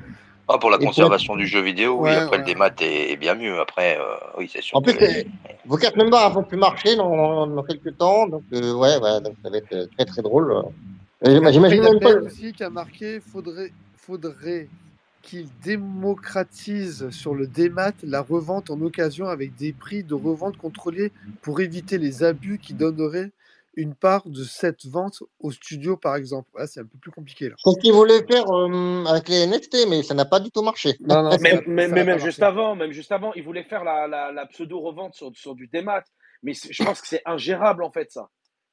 Ah, 0.52 0.58
pour 0.58 0.70
la 0.70 0.78
Et 0.80 0.84
conservation 0.84 1.36
du 1.36 1.46
jeu 1.46 1.60
vidéo, 1.60 1.94
oui, 2.00 2.10
Ouais, 2.10 2.16
après 2.16 2.38
le 2.38 2.44
démat 2.44 2.70
est, 2.80 3.12
est 3.12 3.16
bien 3.16 3.36
mieux. 3.36 3.60
Après, 3.60 3.96
euh, 3.98 4.02
oui, 4.36 4.50
c'est 4.52 4.60
sûr. 4.62 4.76
En 4.76 4.82
plus, 4.82 4.94
que- 4.94 5.24
vos 5.64 5.76
cartes 5.76 5.94
mémoire 5.96 6.28
vont 6.32 6.42
plus 6.42 6.56
marcher 6.58 6.96
dans, 6.96 7.46
dans 7.46 7.62
quelques 7.62 7.96
temps, 7.96 8.26
donc 8.26 8.42
euh, 8.52 8.72
ouais, 8.74 8.96
ouais, 8.98 9.20
donc 9.20 9.34
ça 9.44 9.48
va 9.50 9.58
être 9.58 9.88
très 9.96 10.04
très 10.06 10.22
drôle. 10.22 10.64
Euh, 11.26 11.52
J'imagine 11.52 11.82
il 11.82 11.84
y 11.84 11.86
a 11.86 11.90
même 11.90 12.00
pas. 12.00 12.14
Aussi 12.14 12.52
qui 12.52 12.64
a 12.64 12.70
marqué 12.70 13.20
faudrait, 13.20 13.72
faudrait 13.96 14.68
qu'il 15.22 15.46
démocratise 15.62 17.10
sur 17.10 17.34
le 17.34 17.46
démat 17.46 17.92
la 18.02 18.22
revente 18.22 18.70
en 18.70 18.80
occasion 18.80 19.26
avec 19.26 19.54
des 19.54 19.72
prix 19.72 20.02
de 20.02 20.14
revente 20.14 20.56
contrôlés 20.56 21.12
pour 21.42 21.60
éviter 21.60 21.98
les 21.98 22.24
abus 22.24 22.58
qui 22.58 22.72
donneraient 22.72 23.30
une 23.74 23.94
part 23.94 24.28
de 24.28 24.42
cette 24.42 24.84
vente 24.86 25.22
au 25.38 25.50
studio, 25.50 25.96
par 25.96 26.16
exemple. 26.16 26.48
Là, 26.56 26.66
c'est 26.66 26.80
un 26.80 26.84
peu 26.84 26.98
plus 26.98 27.10
compliqué. 27.10 27.48
Là. 27.48 27.54
C'est 27.58 27.70
ce 27.70 27.78
qu'ils 27.78 27.92
voulaient 27.92 28.24
faire 28.26 28.50
euh, 28.50 29.04
avec 29.04 29.28
les 29.28 29.46
NFT, 29.46 29.88
mais 29.88 30.02
ça 30.02 30.14
n'a 30.14 30.24
pas 30.24 30.40
du 30.40 30.50
tout 30.50 30.62
marché. 30.62 30.96
Non, 31.00 31.22
non, 31.22 31.30
ça 31.32 31.38
Mais, 31.66 31.88
ça 31.88 31.94
même 31.94 32.18
juste 32.18 32.42
avant, 32.42 32.74
même 32.74 32.92
juste 32.92 33.12
avant, 33.12 33.32
ils 33.34 33.44
voulaient 33.44 33.64
faire 33.64 33.84
la, 33.84 34.08
la, 34.08 34.32
la 34.32 34.46
pseudo-revente 34.46 35.14
sur, 35.14 35.30
sur 35.34 35.54
du 35.54 35.68
démat. 35.68 36.02
Mais 36.42 36.52
je 36.54 36.82
pense 36.82 37.00
que 37.00 37.06
c'est 37.06 37.22
ingérable, 37.26 37.84
en 37.84 37.92
fait, 37.92 38.10
ça. 38.10 38.28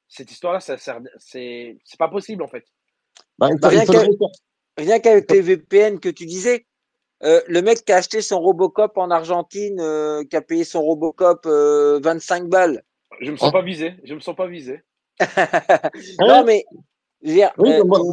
Cette 0.08 0.30
histoire-là, 0.30 0.60
ça 0.60 0.78
sert, 0.78 1.00
c'est, 1.18 1.76
pas 1.98 2.08
possible, 2.08 2.42
en 2.42 2.48
fait. 2.48 2.64
Bah, 3.38 3.48
Bah, 3.60 3.68
rien 3.68 3.84
faudrait 3.84 5.00
qu'avec 5.00 5.30
les 5.30 5.40
VPN 5.40 6.00
que 6.00 6.08
tu 6.08 6.24
disais, 6.24 6.66
euh, 7.24 7.40
le 7.48 7.62
mec 7.62 7.84
qui 7.84 7.92
a 7.92 7.96
acheté 7.96 8.22
son 8.22 8.40
Robocop 8.40 8.96
en 8.96 9.10
Argentine, 9.10 9.80
euh, 9.80 10.24
qui 10.24 10.36
a 10.36 10.40
payé 10.40 10.64
son 10.64 10.82
Robocop 10.82 11.46
euh, 11.46 12.00
25 12.02 12.48
balles. 12.48 12.82
Je 13.20 13.30
me 13.30 13.36
sens 13.36 13.48
Hein 13.48 13.52
pas 13.52 13.62
visé. 13.62 13.94
Je 14.04 14.14
me 14.14 14.20
sens 14.20 14.36
pas 14.36 14.46
visé. 14.46 14.82
non, 16.20 16.44
mais, 16.44 16.64
veux 17.22 17.32
dire, 17.32 17.50
Oui, 17.58 17.70
euh, 17.72 17.82
moi, 17.84 18.08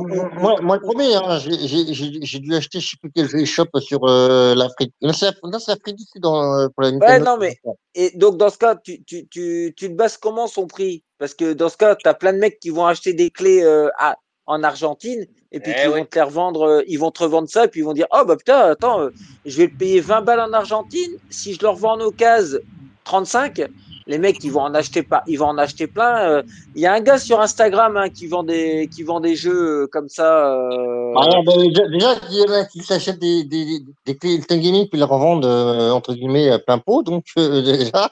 le 0.59 0.81
premier, 0.81 1.15
hein, 1.15 1.37
j'ai- 1.37 2.39
dû 2.39 2.55
acheter, 2.55 2.79
je 2.79 2.89
sais 2.89 2.97
plus 2.99 3.11
quel 3.13 3.29
jeu 3.29 3.39
eShop 3.39 3.67
sur 3.79 4.03
euh, 4.05 4.55
l'Afrique. 4.55 4.93
Non, 5.01 5.13
c'est 5.13 5.27
l'Afrique 5.67 5.95
du 5.95 6.03
Sud 6.03 6.25
euh, 6.25 6.67
pour 6.69 6.83
la 6.83 6.91
Ouais, 6.91 7.19
non, 7.19 7.37
mais 7.37 7.55
et 7.93 8.11
donc 8.17 8.37
dans 8.37 8.49
ce 8.49 8.57
cas, 8.57 8.75
tu, 8.75 9.03
tu, 9.03 9.27
tu, 9.27 9.73
tu 9.77 9.89
te 9.89 9.93
bases 9.93 10.17
comment 10.17 10.47
son 10.47 10.65
prix? 10.65 11.04
Parce 11.17 11.33
que 11.33 11.53
dans 11.53 11.69
ce 11.69 11.77
cas, 11.77 11.95
tu 11.95 12.07
as 12.07 12.13
plein 12.13 12.33
de 12.33 12.37
mecs 12.39 12.59
qui 12.59 12.69
vont 12.69 12.85
acheter 12.85 13.13
des 13.13 13.29
clés 13.31 13.63
euh, 13.63 13.89
à- 13.97 14.17
en 14.47 14.61
Argentine 14.63 15.25
et 15.51 15.59
puis 15.59 15.71
Eh 15.75 15.81
qui 15.81 15.87
vont 15.87 16.05
te 16.05 16.15
les 16.15 16.21
revendre, 16.21 16.61
euh, 16.67 16.83
ils 16.87 16.99
vont 16.99 17.09
te 17.09 17.23
revendre 17.23 17.49
ça 17.49 17.65
et 17.65 17.67
puis 17.67 17.79
ils 17.79 17.83
vont 17.83 17.93
dire 17.93 18.05
Oh 18.11 18.23
bah 18.27 18.35
putain, 18.35 18.59
attends, 18.59 19.01
euh, 19.01 19.09
je 19.45 19.57
vais 19.57 19.65
le 19.67 19.75
payer 19.77 20.01
20 20.01 20.21
balles 20.21 20.39
en 20.41 20.53
Argentine. 20.53 21.17
Si 21.29 21.53
je 21.55 21.61
le 21.61 21.69
revends 21.69 21.93
en 21.93 22.01
occasion 22.01 22.59
35, 23.05 23.61
les 24.07 24.17
mecs 24.17 24.43
ils 24.43 24.51
vont 24.51 24.61
en 24.61 24.73
acheter 24.73 25.03
pas, 25.03 25.23
ils 25.27 25.37
vont 25.37 25.47
en 25.47 25.57
acheter 25.57 25.87
plein. 25.87 26.29
euh. 26.29 26.43
Il 26.75 26.81
y 26.81 26.85
a 26.85 26.93
un 26.93 26.99
gars 27.01 27.17
sur 27.17 27.39
Instagram 27.41 27.97
hein, 27.97 28.09
qui 28.09 28.27
vend 28.27 28.43
des 28.43 28.87
qui 28.93 29.03
vend 29.03 29.19
des 29.19 29.35
jeux 29.35 29.83
euh, 29.83 29.87
comme 29.91 30.09
ça. 30.09 30.53
euh, 30.55 31.13
Ah, 31.17 31.41
ben, 31.45 31.57
déjà, 31.69 31.87
déjà, 31.87 32.15
il 32.29 32.37
y 32.37 32.43
en 32.49 32.53
a 32.53 32.65
qui 32.65 32.79
s'achètent 32.81 33.19
des, 33.19 33.43
des, 33.43 33.79
des, 34.05 34.17
clés 34.17 34.37
Instant 34.37 34.57
Gaming 34.57 34.87
puis 34.89 34.97
les 34.99 35.05
revendent 35.05 35.45
euh, 35.45 35.89
entre 35.91 36.13
guillemets 36.13 36.57
plein 36.65 36.77
pot. 36.79 37.03
Donc, 37.03 37.25
euh, 37.37 37.61
déjà, 37.63 38.09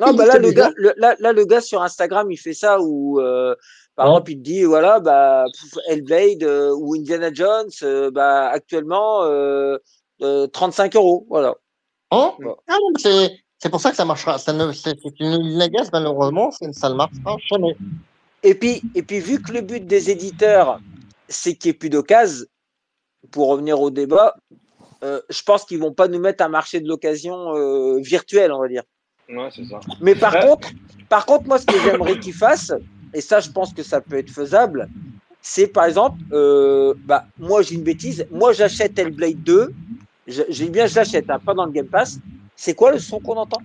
Non, 0.00 0.14
bah 0.14 0.24
Il 0.24 0.26
là, 0.28 0.38
le 0.38 0.50
gars, 0.52 0.70
le, 0.76 0.92
là, 0.96 1.14
là, 1.18 1.32
le 1.32 1.44
gars 1.44 1.60
sur 1.60 1.82
Instagram, 1.82 2.30
il 2.30 2.36
fait 2.36 2.54
ça 2.54 2.78
où, 2.80 3.20
par 3.96 4.06
Ouais. 4.06 4.12
exemple, 4.12 4.30
il 4.32 4.36
te 4.38 4.42
dit, 4.42 4.62
voilà, 4.64 5.00
bah, 5.00 5.44
Hellblade 5.88 6.44
ou 6.76 6.94
Indiana 6.94 7.30
Jones, 7.32 7.70
bah, 8.12 8.48
actuellement, 8.48 9.24
euh, 9.24 9.76
euh, 10.22 10.46
35 10.46 10.94
euros, 10.96 11.26
voilà. 11.28 11.54
Hein 12.10 12.32
Ouais. 12.38 12.54
Ah 12.68 12.76
c'est 12.96 13.38
c'est 13.58 13.70
pour 13.70 13.80
ça 13.80 13.90
que 13.90 13.96
ça 13.96 14.04
marchera. 14.04 14.38
Ça 14.38 14.52
ne, 14.52 14.72
c'est 14.72 14.98
c'est 15.02 15.20
une 15.20 15.40
usine 15.44 15.60
à 15.62 15.68
gaz, 15.68 15.90
malheureusement, 15.92 16.50
c'est- 16.50 16.72
ça 16.72 16.88
ne 16.88 16.94
marchera 16.94 17.36
jamais. 17.50 17.76
Et 18.42 18.54
puis, 18.54 18.82
et 18.94 19.02
puis, 19.02 19.18
vu 19.20 19.40
que 19.42 19.52
le 19.52 19.62
but 19.62 19.84
des 19.86 20.10
éditeurs, 20.10 20.80
c'est 21.28 21.54
qu'il 21.54 21.70
n'y 21.70 21.74
ait 21.74 21.78
plus 21.78 21.90
d'occasion, 21.90 22.46
pour 23.32 23.48
revenir 23.48 23.80
au 23.80 23.90
débat, 23.90 24.36
euh, 25.04 25.20
je 25.28 25.42
pense 25.42 25.64
qu'ils 25.64 25.80
vont 25.80 25.92
pas 25.92 26.08
nous 26.08 26.20
mettre 26.20 26.42
un 26.44 26.48
marché 26.48 26.80
de 26.80 26.88
l'occasion 26.88 27.56
euh, 27.56 27.98
virtuel, 28.00 28.52
on 28.52 28.60
va 28.60 28.68
dire. 28.68 28.82
Ouais, 29.28 29.48
c'est 29.54 29.64
ça. 29.64 29.80
Mais 30.00 30.14
par 30.14 30.34
Ouais. 30.34 30.40
contre, 30.40 30.70
par 31.08 31.26
contre, 31.26 31.46
moi, 31.48 31.58
ce 31.58 31.66
que 31.66 31.78
j'aimerais 31.80 32.18
qu'ils 32.18 32.32
fassent, 32.34 32.72
et 33.12 33.20
ça, 33.20 33.40
je 33.40 33.50
pense 33.50 33.72
que 33.72 33.82
ça 33.82 34.00
peut 34.00 34.16
être 34.18 34.30
faisable, 34.30 34.88
c'est 35.42 35.66
par 35.66 35.84
exemple, 35.84 36.16
euh, 36.32 36.94
bah, 37.06 37.24
moi, 37.38 37.62
j'ai 37.62 37.74
une 37.74 37.82
bêtise, 37.82 38.26
moi, 38.30 38.52
j'achète 38.52 38.98
Hellblade 38.98 39.42
2, 39.42 39.72
je- 40.26 40.42
j'ai 40.48 40.68
bien, 40.70 40.86
je 40.86 40.94
l'achète, 40.94 41.28
hein, 41.28 41.38
pas 41.44 41.54
dans 41.54 41.66
le 41.66 41.72
Game 41.72 41.88
Pass. 41.88 42.18
C'est 42.58 42.74
quoi 42.74 42.90
le 42.90 42.98
son 42.98 43.20
qu'on 43.20 43.36
entend? 43.36 43.62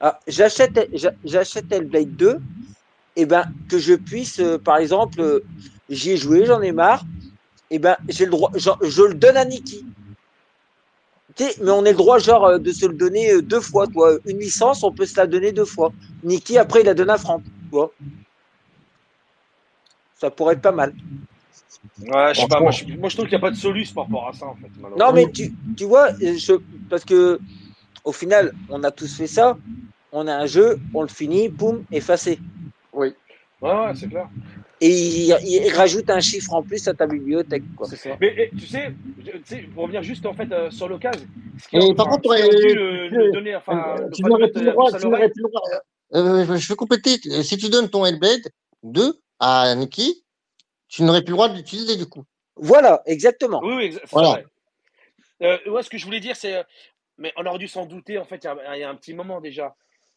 Ah, 0.00 0.20
J'achète, 0.28 0.88
j'a- 0.92 1.14
j'achète 1.24 1.70
Hellblade 1.72 2.14
2, 2.16 2.38
et 3.16 3.26
ben 3.26 3.44
que 3.68 3.76
je 3.78 3.94
puisse, 3.94 4.38
euh, 4.38 4.56
par 4.56 4.76
exemple, 4.76 5.20
euh, 5.20 5.40
j'y 5.90 6.12
ai 6.12 6.16
joué, 6.16 6.46
j'en 6.46 6.62
ai 6.62 6.70
marre, 6.70 7.02
et 7.72 7.80
ben 7.80 7.96
j'ai 8.08 8.24
le 8.24 8.30
droit, 8.30 8.52
je 8.54 9.02
le 9.02 9.14
donne 9.14 9.36
à 9.36 9.44
sais, 11.36 11.56
mais 11.60 11.70
on 11.72 11.84
a 11.84 11.90
le 11.90 11.96
droit 11.96 12.18
genre 12.18 12.44
euh, 12.46 12.58
de 12.58 12.70
se 12.70 12.86
le 12.86 12.94
donner 12.94 13.42
deux 13.42 13.60
fois. 13.60 13.86
Une 14.26 14.38
licence, 14.38 14.84
on 14.84 14.92
peut 14.92 15.06
se 15.06 15.16
la 15.16 15.26
donner 15.26 15.50
deux 15.50 15.64
fois. 15.64 15.90
Nikki, 16.22 16.56
après, 16.56 16.80
il 16.82 16.86
la 16.86 16.94
donne 16.94 17.10
à 17.10 17.18
Franck. 17.18 17.42
Ça 20.20 20.30
pourrait 20.30 20.54
être 20.54 20.62
pas 20.62 20.72
mal. 20.72 20.94
Ouais, 22.08 22.34
je 22.34 22.40
sais 22.40 22.46
pas. 22.48 22.60
Moi, 22.60 22.70
je, 22.72 22.84
moi, 22.96 23.08
je 23.08 23.14
trouve 23.16 23.26
qu'il 23.28 23.36
n'y 23.38 23.42
a 23.42 23.46
pas 23.46 23.50
de 23.50 23.56
soluce 23.56 23.90
par 23.92 24.04
rapport 24.04 24.28
à 24.28 24.32
ça, 24.32 24.46
en 24.46 24.54
fait. 24.56 24.68
Non, 24.98 25.12
mais 25.12 25.30
tu, 25.32 25.52
tu 25.76 25.84
vois, 25.84 26.10
euh, 26.22 26.36
je, 26.36 26.54
parce 26.90 27.04
que 27.04 27.40
au 28.04 28.12
final, 28.12 28.52
on 28.68 28.82
a 28.84 28.90
tous 28.90 29.14
fait 29.14 29.26
ça. 29.26 29.56
On 30.12 30.26
a 30.26 30.34
un 30.34 30.46
jeu, 30.46 30.78
on 30.94 31.02
le 31.02 31.08
finit, 31.08 31.48
poum, 31.48 31.84
effacé. 31.90 32.38
Ouais, 32.92 33.14
ouais, 33.60 33.92
c'est 33.94 34.08
clair. 34.08 34.28
Et 34.80 34.90
il, 34.90 35.36
il 35.42 35.72
rajoute 35.74 36.10
un 36.10 36.20
chiffre 36.20 36.52
en 36.52 36.62
plus 36.62 36.86
à 36.86 36.94
ta 36.94 37.06
bibliothèque, 37.06 37.64
quoi. 37.76 37.86
C'est 37.88 37.96
ça. 37.96 38.16
Mais 38.20 38.28
et, 38.36 38.50
tu 38.56 38.66
sais, 38.66 38.92
je- 39.24 39.30
tu 39.32 39.38
sais, 39.46 39.62
pour 39.74 39.84
revenir 39.84 40.02
juste 40.02 40.26
en 40.26 40.34
fait 40.34 40.52
euh, 40.52 40.70
sur 40.70 40.88
l'occasion, 40.88 41.26
ce 41.58 41.68
qui 41.68 41.76
Et 41.76 41.90
a- 41.90 41.94
par 41.94 42.06
enfin, 42.08 42.16
contre, 42.16 42.30
euh, 42.32 42.48
tu- 42.50 43.56
enfin, 43.56 43.94
Euh, 43.98 44.04
le 44.04 44.10
tu 44.10 44.22
pas 44.22 44.28
n'aurais 44.28 44.46
le 44.46 44.52
plus 44.52 44.64
le 44.64 44.72
droit, 44.72 44.90
n'aurais. 44.98 45.30
Euh, 46.14 46.56
je 46.56 46.68
vais 46.68 46.74
compléter. 46.76 47.18
Si 47.42 47.56
tu 47.56 47.68
donnes 47.70 47.88
ton 47.88 48.04
Hellblade 48.04 48.42
2 48.82 49.14
à 49.40 49.74
Nikki, 49.74 50.22
tu 50.96 51.02
n'aurais 51.02 51.20
plus 51.22 51.30
le 51.32 51.36
droit 51.36 51.48
de 51.48 51.54
l'utiliser 51.56 51.96
du 51.96 52.06
coup. 52.06 52.24
Voilà, 52.56 53.02
exactement. 53.06 53.60
Oui, 53.62 53.74
oui, 53.76 53.88
exa- 53.90 54.00
c'est 54.00 54.10
Voilà. 54.12 54.28
vrai. 54.30 54.46
Euh, 55.42 55.70
ouais, 55.70 55.82
ce 55.82 55.90
que 55.90 55.98
je 55.98 56.04
voulais 56.06 56.20
dire, 56.20 56.34
c'est, 56.36 56.54
euh, 56.56 56.62
mais 57.18 57.32
on 57.36 57.44
aurait 57.44 57.58
dû 57.58 57.68
s'en 57.68 57.84
douter, 57.84 58.16
en 58.18 58.24
fait, 58.24 58.42
il 58.44 58.46
y, 58.46 58.48
a- 58.48 58.76
il 58.76 58.80
y 58.80 58.84
a 58.84 58.88
un 58.88 58.94
petit 58.94 59.12
moment 59.12 59.40
déjà. 59.42 59.74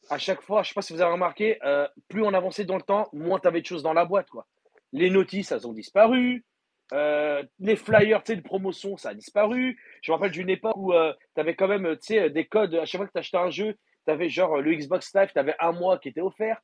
À 0.09 0.17
chaque 0.17 0.41
fois, 0.41 0.63
je 0.63 0.69
sais 0.69 0.73
pas 0.73 0.81
si 0.81 0.93
vous 0.93 1.01
avez 1.01 1.11
remarqué, 1.11 1.59
euh, 1.65 1.85
plus 2.07 2.23
on 2.23 2.33
avançait 2.33 2.63
dans 2.63 2.77
le 2.77 2.81
temps, 2.81 3.09
moins 3.11 3.39
tu 3.39 3.47
avais 3.49 3.59
de 3.61 3.65
choses 3.65 3.83
dans 3.83 3.91
la 3.93 4.05
boîte, 4.05 4.29
quoi. 4.29 4.45
Les 4.93 5.09
notices, 5.09 5.51
elles 5.51 5.67
ont 5.67 5.73
disparu. 5.73 6.45
Euh, 6.93 7.43
les 7.59 7.75
flyers, 7.75 8.23
tu 8.23 8.31
sais, 8.31 8.35
de 8.37 8.41
promotion, 8.41 8.95
ça 8.97 9.09
a 9.09 9.13
disparu. 9.13 9.77
Je 10.01 10.11
me 10.11 10.15
rappelle 10.15 10.31
d'une 10.31 10.49
époque 10.49 10.77
où 10.77 10.93
tu 10.93 11.41
avais 11.41 11.55
quand 11.55 11.67
même, 11.67 11.97
tu 11.97 12.13
sais, 12.15 12.29
des 12.29 12.45
codes. 12.45 12.73
À 12.75 12.85
chaque 12.85 12.99
fois 12.99 13.07
que 13.07 13.11
tu 13.11 13.19
achetais 13.19 13.37
un 13.37 13.49
jeu, 13.51 13.75
tu 14.07 14.11
avais 14.11 14.29
genre 14.29 14.57
le 14.61 14.73
Xbox 14.73 15.13
Live, 15.13 15.29
tu 15.33 15.37
avais 15.39 15.55
un 15.59 15.73
mois 15.73 15.99
qui 15.99 16.07
était 16.09 16.21
offert. 16.21 16.59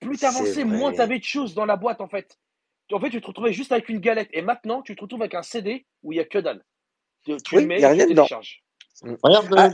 Plus 0.00 0.16
tu 0.18 0.24
avançais, 0.24 0.64
moins 0.64 0.92
tu 0.92 1.00
avais 1.02 1.18
de 1.18 1.24
choses 1.24 1.54
dans 1.54 1.66
la 1.66 1.76
boîte, 1.76 2.00
en 2.00 2.08
fait. 2.08 2.38
En 2.92 3.00
fait, 3.00 3.10
tu 3.10 3.20
te 3.20 3.26
retrouvais 3.26 3.52
juste 3.52 3.72
avec 3.72 3.88
une 3.88 4.00
galette. 4.00 4.28
Et 4.32 4.42
maintenant, 4.42 4.82
tu 4.82 4.96
te 4.96 5.02
retrouves 5.02 5.20
avec 5.22 5.34
un 5.34 5.42
CD 5.42 5.86
où 6.02 6.12
il 6.12 6.16
n'y 6.16 6.20
a 6.20 6.24
que 6.24 6.38
dalle. 6.38 6.64
Tu, 7.24 7.36
tu 7.36 7.56
Oui, 7.56 7.66
mets, 7.66 7.80
y 7.80 7.84
a 7.84 7.88
tu 7.88 7.94
rien 7.94 8.06
télécharges. 8.06 8.62
Regarde, 9.22 9.54
Ah. 9.56 9.68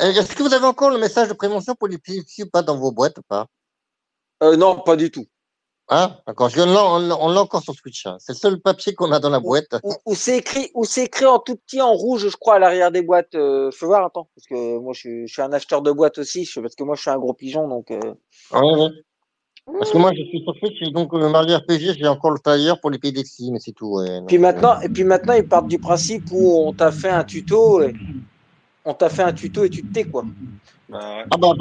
euh, 0.00 0.12
est-ce 0.12 0.34
que 0.34 0.42
vous 0.42 0.54
avez 0.54 0.64
encore 0.66 0.90
le 0.90 0.98
message 0.98 1.28
de 1.28 1.34
prévention 1.34 1.74
pour 1.74 1.88
l'épilepsie 1.88 2.44
ou 2.44 2.50
pas 2.50 2.62
dans 2.62 2.78
vos 2.78 2.92
boîtes 2.92 3.18
ou 3.18 3.22
pas 3.22 3.46
Euh, 4.42 4.56
non, 4.56 4.80
pas 4.80 4.96
du 4.96 5.10
tout. 5.10 5.26
Hein 5.92 6.16
D'accord, 6.26 6.50
on 6.56 7.28
l'a 7.28 7.40
encore 7.40 7.62
sur 7.62 7.74
Switch. 7.74 8.06
hein. 8.06 8.16
C'est 8.20 8.32
le 8.32 8.38
seul 8.38 8.60
papier 8.60 8.94
qu'on 8.94 9.10
a 9.10 9.18
dans 9.18 9.28
la 9.28 9.40
boîte. 9.40 9.74
Ou, 9.82 9.92
ou 10.06 10.14
c'est 10.14 10.38
écrit, 10.38 10.70
ou 10.74 10.84
c'est 10.84 11.04
écrit 11.06 11.26
en 11.26 11.40
tout 11.40 11.56
petit 11.56 11.80
en 11.80 11.92
rouge, 11.92 12.28
je 12.28 12.36
crois, 12.36 12.54
à 12.54 12.58
l'arrière 12.60 12.92
des 12.92 13.02
boîtes. 13.02 13.34
Euh, 13.34 13.72
faut 13.72 13.86
voir, 13.86 14.04
attends, 14.06 14.30
parce 14.36 14.46
que 14.46 14.78
moi, 14.78 14.92
je 14.92 15.00
suis, 15.00 15.26
je 15.26 15.32
suis 15.32 15.42
un 15.42 15.52
acheteur 15.52 15.82
de 15.82 15.90
boîtes 15.90 16.18
aussi, 16.18 16.44
je- 16.44 16.60
parce 16.60 16.76
que 16.76 16.84
moi, 16.84 16.94
je 16.94 17.00
suis 17.00 17.10
un 17.10 17.18
gros 17.18 17.34
pigeon, 17.34 17.66
donc. 17.66 17.90
euh, 17.90 18.14
Ouais, 18.52 18.60
ouais. 18.60 18.88
Parce 19.78 19.90
que 19.92 19.98
moi, 19.98 20.12
je 20.16 20.22
suis 20.24 20.42
sur 20.42 20.54
Switch 20.56 20.80
donc 20.92 21.12
euh, 21.14 21.28
Mario 21.28 21.56
RPG, 21.56 21.96
j'ai 21.98 22.06
encore 22.08 22.30
le 22.32 22.38
flyer 22.44 22.80
pour 22.80 22.90
l'épilepsie, 22.90 23.50
mais 23.52 23.58
c'est 23.60 23.72
tout. 23.72 23.94
ouais. 23.96 24.20
Puis 24.26 24.38
maintenant, 24.38 24.74
et 24.82 24.88
puis 24.88 25.04
maintenant, 25.04 25.34
ils 25.34 25.46
partent 25.46 25.68
du 25.68 25.78
principe 25.78 26.24
où 26.30 26.66
on 26.66 26.72
t'a 26.72 26.90
fait 26.92 27.08
un 27.10 27.24
tuto, 27.24 27.82
et 27.82 27.94
on 28.84 28.94
t'a 28.94 29.08
fait 29.08 29.22
un 29.22 29.32
tuto 29.32 29.64
et 29.64 29.70
tu 29.70 29.82
te 29.84 29.92
tais, 29.92 30.04
quoi. 30.04 30.24
Ah 30.92 31.24
bah, 31.38 31.52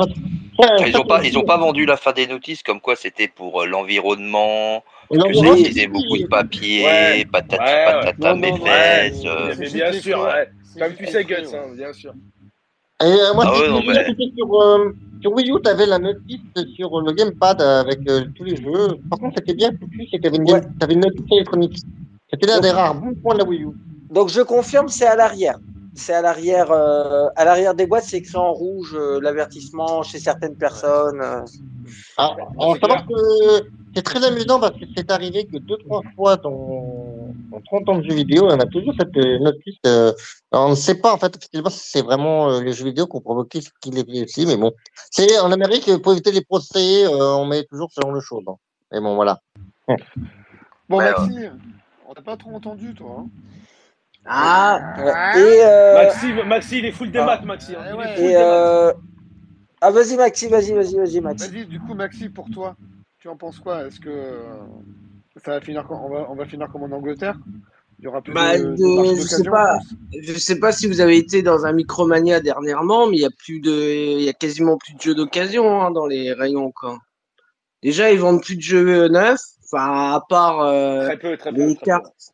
Ils 0.86 0.92
ça, 0.92 1.02
ont 1.02 1.06
pas, 1.06 1.24
ils 1.24 1.38
ont 1.38 1.44
pas 1.44 1.58
vendu 1.58 1.86
la 1.86 1.98
fin 1.98 2.12
des 2.12 2.28
notices 2.28 2.64
comme 2.64 2.82
quoi 2.82 2.96
c'était 2.96 3.28
pour 3.28 3.62
euh, 3.62 3.66
l'environnement, 3.66 4.84
que 5.10 5.34
ça 5.34 5.46
utilisait 5.48 5.88
beaucoup 5.88 6.18
de 6.18 6.28
papier, 6.28 6.84
Ouais. 6.86 7.26
patati 7.32 7.64
Ouais, 7.64 7.86
ouais. 7.86 8.04
patata, 8.04 8.34
Non, 8.34 8.40
mes 8.40 8.58
fesses. 8.60 9.24
euh, 9.26 9.56
Mais 9.58 9.70
bien 9.70 9.92
sûr, 9.94 10.30
Comme 10.78 10.96
tu 10.96 11.06
sais, 11.08 11.24
Guts, 11.24 11.54
hein, 11.54 11.74
bien 11.76 11.94
sûr. 11.94 12.14
Et 13.02 13.06
euh, 13.06 13.34
moi, 13.34 13.46
Ah 13.48 13.60
ouais, 13.60 13.70
non, 13.70 13.82
mais- 13.86 14.06
sur, 14.38 14.62
euh, 14.62 14.92
sur 15.22 15.34
Wii 15.34 15.52
U, 15.52 15.62
tu 15.64 15.70
avais 15.70 15.86
la 15.86 16.00
notice 16.00 16.40
sur 16.76 17.02
le 17.02 17.12
gamepad 17.12 17.62
avec 17.62 18.00
euh, 18.10 18.26
tous 18.36 18.44
les 18.44 18.56
jeux. 18.56 18.98
Par 19.10 19.20
contre, 19.20 19.36
c'était 19.38 19.54
bien 19.54 19.72
foutu, 19.72 20.08
c'est 20.10 20.18
que 20.18 20.22
tu 20.22 20.28
avais 20.28 20.38
une, 20.38 20.52
Ouais. 20.52 20.96
notice 20.96 21.26
électronique. 21.32 21.78
C'était 22.32 22.48
l'un 22.48 22.60
des 22.60 22.72
rares 22.72 22.96
bons 22.96 23.16
points 23.16 23.34
de 23.34 23.40
la 23.40 23.46
Wii 23.46 23.64
U. 23.64 23.70
Donc, 24.12 24.30
je 24.30 24.42
confirme, 24.42 24.88
c'est 24.88 25.06
à 25.06 25.16
l'arrière. 25.16 25.58
C'est 25.94 26.14
à 26.14 26.22
l'arrière, 26.22 26.72
euh, 26.72 27.28
à 27.36 27.44
l'arrière 27.44 27.74
des 27.74 27.86
boîtes, 27.86 28.06
c'est 28.06 28.18
écrit 28.18 28.38
en 28.38 28.54
rouge, 28.54 28.96
euh, 28.96 29.20
l'avertissement 29.22 30.04
chez 30.04 30.20
certaines 30.20 30.56
personnes. 30.56 31.22
Alors, 32.18 32.38
savoir 32.80 33.06
que 33.06 33.64
c'est 33.96 34.04
très 34.04 34.24
amusant 34.26 34.60
parce 34.60 34.78
que 34.80 34.86
c'est 34.96 35.12
arrivé 35.12 35.46
que 35.46 35.58
deux, 35.58 35.78
trois 35.78 36.02
fois 36.16 36.38
dans, 36.38 37.19
dans 37.52 37.62
30 37.62 37.90
ans 37.90 37.98
de 37.98 38.04
jeux 38.04 38.16
vidéo, 38.16 38.46
on 38.46 38.60
a 38.60 38.66
toujours 38.66 38.94
cette 39.00 39.16
euh, 39.18 39.40
notice. 39.40 39.76
euh, 39.86 40.14
on 40.52 40.70
ne 40.70 40.76
sait 40.76 40.96
pas, 40.96 41.14
en 41.14 41.18
fait, 41.18 41.36
effectivement, 41.36 41.70
si 41.70 41.80
c'est 41.90 42.02
vraiment 42.02 42.50
euh, 42.52 42.62
les 42.62 42.74
jeux 42.74 42.86
vidéo 42.86 43.08
qui 43.08 43.16
ont 43.18 43.22
provoqué 43.22 43.62
ce 43.62 43.70
qu'il 43.82 43.98
est 43.98 44.24
aussi, 44.24 44.46
mais 44.46 44.58
bon. 44.58 44.72
C'est 45.12 45.40
en 45.40 45.52
Amérique, 45.52 45.90
pour 46.02 46.12
éviter 46.14 46.32
les 46.32 46.44
procès, 46.44 47.06
euh, 47.06 47.36
on 47.36 47.46
met 47.46 47.64
toujours 47.66 47.90
ce 47.92 48.02
genre 48.02 48.14
de 48.14 48.20
choses. 48.20 48.44
hein. 48.48 48.56
Mais 48.92 49.00
bon, 49.02 49.16
voilà. 49.16 49.40
Bon, 50.88 50.98
Ouais, 50.98 51.12
Maxime, 51.12 51.60
on 52.08 52.14
t'a 52.14 52.22
pas 52.22 52.38
trop 52.38 52.56
entendu, 52.56 52.94
toi. 52.94 53.18
hein 53.20 53.28
Ah, 54.26 54.80
ouais. 55.00 55.42
Et, 55.42 55.64
euh, 55.66 55.94
Maxime, 55.94 56.44
Maxime, 56.44 56.78
il 56.80 56.86
est 56.86 56.92
full 56.92 57.12
des 57.12 57.20
Ah. 57.20 57.26
maths, 57.26 57.44
Maxime. 57.46 57.76
Ouais, 57.80 57.90
est 57.90 57.94
ouais. 57.94 58.32
et, 58.32 58.38
euh, 58.38 58.92
Ah, 59.82 59.92
vas-y, 59.92 60.18
Maxi, 60.18 60.48
vas-y, 60.48 60.74
vas-y, 60.74 60.96
vas-y, 60.98 61.22
Maxi. 61.22 61.50
Vas-y, 61.50 61.66
du 61.66 61.80
coup, 61.80 61.94
Maxi, 61.94 62.30
pour 62.30 62.50
toi, 62.50 62.76
tu 63.20 63.30
en 63.30 63.38
penses 63.38 63.60
quoi? 63.60 63.86
Est-ce 63.86 64.00
que 64.00 64.10
euh, 64.10 64.64
ça 65.44 65.52
va 65.52 65.62
finir, 65.62 65.86
on 65.90 66.10
va, 66.10 66.28
on 66.30 66.36
va 66.36 66.46
finir 66.46 66.68
comme 66.72 66.84
en 66.84 66.92
Angleterre 66.96 67.36
Il 68.00 68.06
y 68.06 68.08
aura 68.08 68.22
plus 68.22 68.34
Bah, 68.34 68.58
de, 68.58 68.64
de 68.64 68.76
de- 68.78 69.16
je 69.18 69.22
sais 69.28 69.44
pas. 69.44 69.78
Je 70.22 70.34
sais 70.34 70.60
pas 70.60 70.72
si 70.72 70.88
vous 70.88 71.02
avez 71.02 71.18
été 71.18 71.42
dans 71.42 71.66
un 71.66 71.72
Micromania 71.74 72.40
dernièrement, 72.40 73.08
mais 73.08 73.18
il 73.18 73.22
y 73.22 73.26
a 73.26 73.30
plus 73.32 73.60
de, 73.60 73.72
il 74.20 74.24
y 74.24 74.30
a 74.30 74.34
quasiment 74.34 74.78
plus 74.78 74.94
de 74.96 75.02
jeux 75.02 75.16
d'occasion 75.16 75.82
hein, 75.82 75.92
dans 75.92 76.06
les 76.08 76.34
rayons 76.34 76.72
quoi. 76.72 76.98
Déjà, 77.84 78.12
ils 78.12 78.20
vendent 78.20 78.42
plus 78.42 78.58
de 78.58 78.62
jeux 78.62 79.08
neufs, 79.08 79.40
enfin 79.64 80.14
à 80.14 80.22
part 80.28 80.60
euh, 80.62 81.06
Très 81.06 81.18
peu, 81.20 81.38
très 81.38 81.52
peu. 81.54 81.58
les 81.58 81.76
très 81.76 81.80
peu. 81.80 81.86
cartes, 81.86 82.34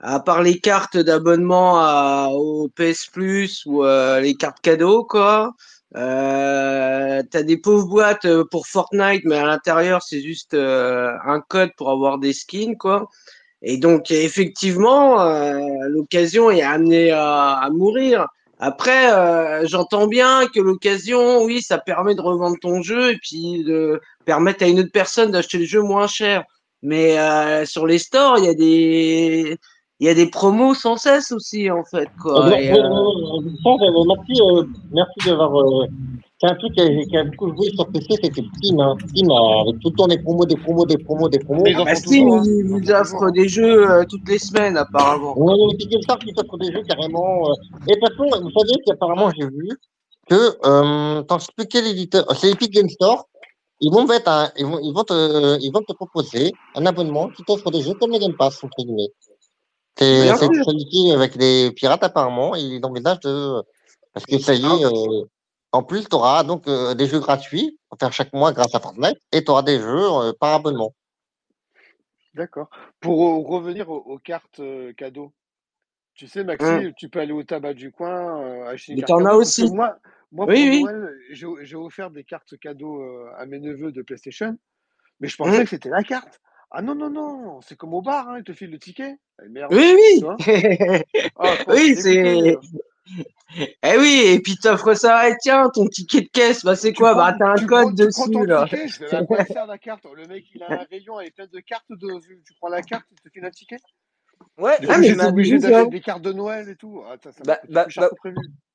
à 0.00 0.18
part 0.20 0.42
les 0.42 0.58
cartes 0.58 0.96
d'abonnement 0.96 2.28
au 2.32 2.68
PS 2.68 3.06
Plus 3.06 3.62
ou 3.66 3.84
euh, 3.84 4.20
les 4.20 4.34
cartes 4.34 4.60
cadeaux 4.60 5.04
quoi. 5.04 5.52
Euh, 5.96 7.22
t'as 7.30 7.42
des 7.42 7.56
pauvres 7.56 7.86
boîtes 7.86 8.24
euh, 8.24 8.44
pour 8.50 8.66
Fortnite, 8.68 9.22
mais 9.24 9.36
à 9.36 9.44
l'intérieur 9.44 10.02
c'est 10.02 10.20
juste 10.20 10.54
euh, 10.54 11.10
un 11.24 11.40
code 11.40 11.70
pour 11.76 11.90
avoir 11.90 12.18
des 12.18 12.32
skins 12.32 12.76
quoi. 12.76 13.08
Et 13.62 13.76
donc, 13.76 14.10
effectivement, 14.10 15.20
euh, 15.20 15.58
l'occasion 15.88 16.50
est 16.50 16.62
amenée 16.62 17.10
à, 17.10 17.58
à 17.58 17.70
mourir. 17.70 18.26
Après, 18.58 19.12
euh, 19.12 19.66
j'entends 19.66 20.06
bien 20.06 20.46
que 20.54 20.60
l'occasion, 20.60 21.42
oui, 21.44 21.62
ça 21.62 21.78
permet 21.78 22.14
de 22.14 22.20
revendre 22.20 22.56
ton 22.60 22.82
jeu 22.82 23.12
et 23.12 23.18
puis 23.18 23.64
de 23.64 24.00
permettre 24.24 24.64
à 24.64 24.68
une 24.68 24.80
autre 24.80 24.92
personne 24.92 25.30
d'acheter 25.30 25.58
le 25.58 25.64
jeu 25.64 25.82
moins 25.82 26.06
cher. 26.06 26.44
Mais 26.82 27.18
euh, 27.18 27.64
sur 27.66 27.86
les 27.86 27.98
stores, 27.98 28.38
il 28.38 28.44
y 28.44 28.48
a 28.48 28.54
des 28.54 29.58
il 30.00 30.06
y 30.06 30.08
a 30.10 30.14
des 30.14 30.26
promos 30.30 30.74
sans 30.74 30.96
cesse 30.96 31.30
aussi, 31.30 31.70
en 31.70 31.84
fait, 31.84 32.08
quoi. 32.22 32.46
Euh, 32.46 32.56
Et, 32.56 32.72
euh, 32.72 32.76
euh, 32.76 32.80
euh, 32.82 34.04
merci, 34.06 34.40
euh, 34.42 34.64
merci 34.92 35.28
d'avoir. 35.28 35.54
Euh, 35.60 35.86
c'est 36.40 36.48
un 36.50 36.54
truc 36.54 36.72
qui 36.72 36.80
a, 36.80 37.04
qui 37.04 37.16
a 37.18 37.24
beaucoup 37.24 37.48
joué 37.54 37.68
sur 37.74 37.86
PC, 37.88 38.06
c'était 38.22 38.42
Steam. 38.56 38.80
Hein. 38.80 38.96
Steam 39.08 39.30
avec 39.30 39.78
tout 39.80 39.90
le 39.90 39.96
temps 39.96 40.06
des 40.06 40.18
promos, 40.18 40.46
des 40.46 40.56
promos, 40.56 40.86
des 40.86 40.96
promos, 40.96 41.28
des 41.28 41.38
promos. 41.38 41.62
Bah, 41.64 41.84
font 41.84 41.94
Steam, 41.96 42.28
hein. 42.30 42.42
Ils 42.46 42.64
vous 42.64 42.78
font 42.78 42.80
toujours. 42.80 42.96
offre 43.00 43.30
des 43.32 43.46
jeux 43.48 43.90
euh, 43.90 44.04
toutes 44.08 44.26
les 44.26 44.38
semaines, 44.38 44.78
apparemment. 44.78 45.34
On 45.36 45.48
a 45.50 45.54
une 45.54 45.72
Epic 45.74 45.90
Game 45.90 46.00
Store 46.00 46.18
qui 46.18 46.32
t'offre 46.32 46.56
des 46.56 46.72
jeux 46.72 46.82
carrément. 46.88 47.50
euh. 47.50 47.54
Et 47.88 47.94
de 47.94 48.00
toute 48.00 48.08
façon, 48.16 48.42
vous 48.42 48.50
savez 48.58 48.72
qu'apparemment, 48.86 49.30
j'ai 49.38 49.44
vu 49.46 49.68
que, 50.30 50.56
euh, 50.64 51.22
t'en 51.24 51.38
sais 51.38 51.52
plus 51.54 51.66
quel 51.66 51.86
éditeur, 51.88 52.24
c'est 52.36 52.50
Epic 52.50 52.72
Game 52.72 52.88
Store. 52.88 53.26
Ils 53.82 53.92
vont, 53.92 54.06
mettre 54.06 54.30
un, 54.30 54.50
ils, 54.56 54.64
vont, 54.64 54.78
ils, 54.82 54.92
vont 54.94 55.04
te, 55.04 55.58
ils 55.60 55.70
vont 55.72 55.80
te 55.80 55.92
proposer 55.92 56.52
un 56.74 56.86
abonnement 56.86 57.28
qui 57.28 57.42
t'offre 57.44 57.70
des 57.70 57.82
jeux 57.82 57.94
comme 57.94 58.12
le 58.12 58.18
Game 58.18 58.34
Pass, 58.38 58.62
entre 58.64 58.76
guillemets. 58.78 59.08
C'est 59.96 60.34
celui 60.36 61.12
avec 61.12 61.34
les 61.34 61.70
pirates, 61.72 62.02
apparemment. 62.02 62.54
Ils 62.54 62.80
envisagent 62.84 63.20
de. 63.20 63.62
Parce 64.12 64.26
que 64.26 64.38
ça 64.38 64.54
y 64.54 64.64
est, 64.64 64.84
euh, 64.84 65.24
en 65.72 65.82
plus, 65.82 66.08
tu 66.08 66.16
auras 66.16 66.42
donc 66.42 66.66
euh, 66.66 66.94
des 66.94 67.06
jeux 67.06 67.20
gratuits 67.20 67.78
à 67.92 67.96
faire 67.96 68.12
chaque 68.12 68.32
mois 68.32 68.52
grâce 68.52 68.74
à 68.74 68.80
Fortnite 68.80 69.18
et 69.30 69.44
tu 69.44 69.50
auras 69.50 69.62
des 69.62 69.78
jeux 69.78 70.10
euh, 70.12 70.32
par 70.32 70.54
abonnement. 70.54 70.94
D'accord. 72.34 72.68
Pour 73.00 73.24
euh, 73.24 73.42
revenir 73.46 73.88
aux, 73.90 73.98
aux 73.98 74.18
cartes 74.18 74.60
euh, 74.60 74.92
cadeaux, 74.94 75.32
tu 76.14 76.26
sais, 76.26 76.44
Maxi, 76.44 76.66
Hum. 76.66 76.92
tu 76.96 77.08
peux 77.08 77.20
aller 77.20 77.32
au 77.32 77.42
tabac 77.42 77.74
du 77.74 77.92
coin, 77.92 78.42
euh, 78.42 78.66
acheter 78.68 78.92
une 78.92 79.00
Mais 79.00 79.06
t'en 79.06 79.24
as 79.24 79.34
aussi. 79.34 79.70
moi, 79.70 79.96
moi 80.32 80.46
Oui, 80.48 80.54
pour 80.54 80.88
oui. 80.88 80.94
Noël, 80.94 81.16
j'ai 81.62 81.76
offert 81.76 82.10
des 82.10 82.24
cartes 82.24 82.58
cadeaux 82.58 83.00
euh, 83.00 83.30
à 83.36 83.46
mes 83.46 83.58
neveux 83.60 83.92
de 83.92 84.02
PlayStation, 84.02 84.56
mais 85.20 85.28
je 85.28 85.36
pensais 85.36 85.58
Hum. 85.58 85.64
que 85.64 85.70
c'était 85.70 85.88
la 85.88 86.02
carte. 86.02 86.40
Ah 86.72 86.82
non, 86.82 86.94
non, 86.94 87.10
non, 87.10 87.60
c'est 87.62 87.76
comme 87.76 87.94
au 87.94 88.02
bar, 88.02 88.28
hein, 88.28 88.38
ils 88.38 88.44
te 88.44 88.52
filent 88.52 88.70
le 88.70 88.78
ticket. 88.78 89.18
Eh, 89.42 89.48
merde, 89.48 89.74
Oui, 89.74 89.94
tu 90.14 90.24
oui. 90.46 91.02
Ah, 91.36 91.56
oui, 91.68 91.96
c'est. 91.96 92.18
euh, 92.18 92.56
Eh 93.82 93.96
oui, 93.98 94.22
et 94.26 94.38
puis 94.40 94.56
t'offres 94.56 94.94
ça, 94.94 95.28
et 95.28 95.34
tiens, 95.42 95.68
ton 95.74 95.86
ticket 95.88 96.20
de 96.20 96.28
caisse, 96.28 96.64
bah 96.64 96.76
c'est 96.76 96.92
Tu 96.92 96.94
quoi? 96.94 97.14
prends, 97.14 97.24
Bah 97.24 97.34
t'as 97.36 97.48
un 97.48 97.56
tu 97.56 97.66
prends, 97.66 97.90
code 97.90 97.94
tu 97.94 98.08
prends 98.08 98.28
dessus, 98.28 98.30
ton 98.30 98.44
là. 98.44 98.68
la 99.66 99.78
carte? 99.78 100.06
Le 100.14 100.26
mec, 100.26 100.44
il 100.54 100.62
a 100.62 100.80
un 100.80 100.84
rayon 100.90 101.18
avec 101.18 101.34
plein 101.34 101.46
de 101.46 101.60
cartes, 101.60 101.84
de, 101.90 102.18
tu 102.46 102.54
prends 102.60 102.68
la 102.68 102.82
carte, 102.82 103.06
il 103.10 103.18
te 103.18 103.28
file 103.28 103.44
un 103.44 103.50
ticket. 103.50 103.78
Ouais, 104.58 104.78
Ah, 104.88 104.98
mais 104.98 105.08
j'étais 105.08 105.20
c'est 105.20 105.26
obligé 105.26 105.58
d'acheter 105.58 105.86
des 105.86 106.00
cartes 106.00 106.22
de 106.22 106.32
Noël 106.32 106.68
et 106.68 106.76
tout. 106.76 107.02
Ah, 107.06 107.16
ça, 107.22 107.30
bah, 107.44 107.58
bah, 107.68 107.86
bah. 107.96 108.10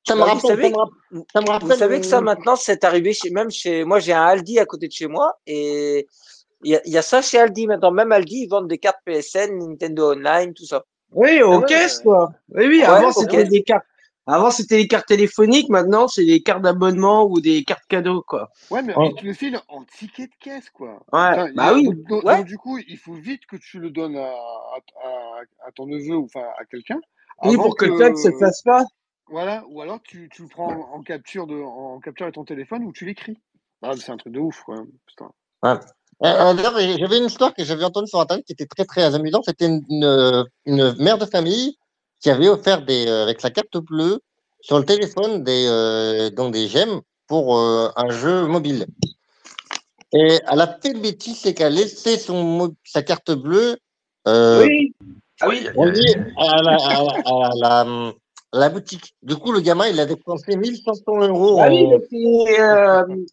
Ça 0.06 0.14
me 0.14 0.22
vous 0.22 0.24
rappelle, 0.24 0.72
vous 1.10 1.24
ça 1.32 1.40
me 1.40 1.46
vous 1.46 1.50
rappelle. 1.50 1.78
savez 1.78 2.00
que 2.00 2.06
ça 2.06 2.20
maintenant, 2.20 2.54
c'est 2.56 2.84
arrivé 2.84 3.12
chez, 3.12 3.30
même 3.30 3.50
chez 3.50 3.84
moi, 3.84 3.98
j'ai 3.98 4.12
un 4.12 4.22
Aldi 4.22 4.58
à 4.58 4.66
côté 4.66 4.86
de 4.88 4.92
chez 4.92 5.08
moi 5.08 5.38
et 5.46 6.06
il 6.64 6.70
y 6.72 6.76
a, 6.76 6.80
il 6.86 6.92
y 6.92 6.98
a 6.98 7.02
ça 7.02 7.22
chez 7.22 7.38
Aldi 7.38 7.66
maintenant. 7.66 7.90
Même 7.90 8.12
Aldi, 8.12 8.42
ils 8.44 8.48
vendent 8.48 8.68
des 8.68 8.78
cartes 8.78 9.00
PSN, 9.04 9.58
Nintendo 9.58 10.12
Online, 10.12 10.54
tout 10.54 10.64
ça. 10.66 10.84
Oui, 11.12 11.38
Ah 11.40 11.48
aux 11.48 11.60
ouais, 11.60 11.66
caisses, 11.66 12.00
euh, 12.00 12.02
quoi. 12.02 12.32
Oui, 12.50 12.66
oui, 12.66 12.78
Ouais, 12.78 12.84
avant 12.84 13.12
c'était 13.12 13.44
des 13.44 13.62
cartes. 13.62 13.84
Avant 14.28 14.50
c'était 14.50 14.78
les 14.78 14.88
cartes 14.88 15.06
téléphoniques, 15.06 15.68
maintenant 15.68 16.08
c'est 16.08 16.24
des 16.24 16.42
cartes 16.42 16.62
d'abonnement 16.62 17.26
ou 17.26 17.40
des 17.40 17.62
cartes 17.62 17.86
cadeaux, 17.88 18.24
quoi. 18.26 18.50
ouais, 18.72 18.82
mais 18.82 18.96
ouais. 18.96 19.14
te 19.14 19.24
le 19.24 19.32
file 19.32 19.60
en 19.68 19.84
ticket 19.84 20.26
de 20.26 20.32
caisse, 20.40 20.68
quoi. 20.70 20.94
Ouais, 20.94 20.98
Enfin, 21.12 21.52
bah 21.54 21.68
a- 21.68 21.74
oui. 21.74 21.88
donc, 22.08 22.24
Ouais. 22.24 22.38
donc, 22.38 22.46
du 22.46 22.58
coup, 22.58 22.76
il 22.78 22.98
faut 22.98 23.14
vite 23.14 23.46
que 23.46 23.54
tu 23.54 23.78
le 23.78 23.90
donnes 23.90 24.16
à, 24.16 24.32
à, 25.64 25.72
ton 25.76 25.86
neveu 25.86 26.16
ou 26.16 26.24
enfin 26.24 26.44
à 26.58 26.64
quelqu'un 26.64 26.98
Oui, 27.44 27.54
pour 27.54 27.76
que 27.76 27.84
le 27.84 27.96
code 27.96 28.16
se 28.16 28.28
que, 28.30 28.38
fasse 28.38 28.62
pas. 28.62 28.84
voilà, 29.28 29.64
ou 29.68 29.80
alors 29.80 30.00
tu, 30.02 30.28
tu 30.32 30.42
le 30.42 30.48
prends 30.48 30.72
en, 30.72 30.96
en 30.96 31.02
capture 31.02 31.46
de, 31.46 31.54
en 31.62 32.00
capture 32.00 32.26
de 32.26 32.32
ton 32.32 32.44
téléphone 32.44 32.82
ou 32.84 32.92
tu 32.92 33.04
l'écris. 33.04 33.38
Ah, 33.82 33.92
c'est 33.96 34.10
un 34.10 34.16
truc 34.16 34.32
de 34.32 34.40
ouf, 34.40 34.60
quoi. 34.64 34.84
Putain. 35.06 35.30
Ouais. 35.62 35.78
Euh, 36.24 36.28
euh, 36.28 36.54
D'ailleurs, 36.54 36.78
j'avais 36.98 37.18
une 37.18 37.26
histoire 37.26 37.52
que 37.54 37.64
j'avais 37.64 37.84
entendue 37.84 38.08
sur 38.08 38.20
Internet 38.20 38.44
qui 38.46 38.52
était 38.52 38.66
très 38.66 38.84
très 38.84 39.14
amusante. 39.14 39.44
C'était 39.46 39.66
une, 39.66 39.82
une, 39.90 40.44
une 40.64 40.94
mère 40.98 41.18
de 41.18 41.26
famille 41.26 41.76
qui 42.20 42.30
avait 42.30 42.48
offert 42.48 42.82
des, 42.84 43.06
euh, 43.06 43.24
avec 43.24 43.40
sa 43.40 43.50
carte 43.50 43.76
bleue 43.76 44.20
sur 44.60 44.78
le 44.78 44.84
téléphone 44.84 45.44
des, 45.44 45.66
euh, 45.68 46.30
donc 46.30 46.52
des 46.54 46.68
gemmes 46.68 47.00
pour 47.28 47.58
un 47.58 48.10
jeu 48.10 48.46
mobile. 48.46 48.86
Et 50.12 50.38
elle 50.50 50.60
a 50.60 50.78
fait 50.80 50.92
une 50.92 51.00
bêtise, 51.02 51.38
c'est 51.40 51.52
qu'elle 51.54 51.66
a 51.72 51.76
laissé 51.76 52.16
son, 52.16 52.74
sa 52.84 53.02
carte 53.02 53.32
bleue 53.32 53.76
Oui. 54.26 54.94
Ah 55.40 55.48
oui. 55.48 55.66
À 56.38 56.62
la, 56.62 56.76
à, 56.76 57.02
la, 57.02 57.12
à 57.24 57.50
la- 57.84 58.12
à 58.52 58.58
la 58.60 58.68
boutique. 58.70 59.14
Du 59.22 59.36
coup, 59.36 59.52
le 59.52 59.60
gamin, 59.60 59.88
il 59.88 59.98
a 60.00 60.06
dépensé 60.06 60.56
1500 60.56 61.02
euros 61.28 61.56
Bah 61.56 61.68
oui, 61.68 61.84
en. 61.84 61.98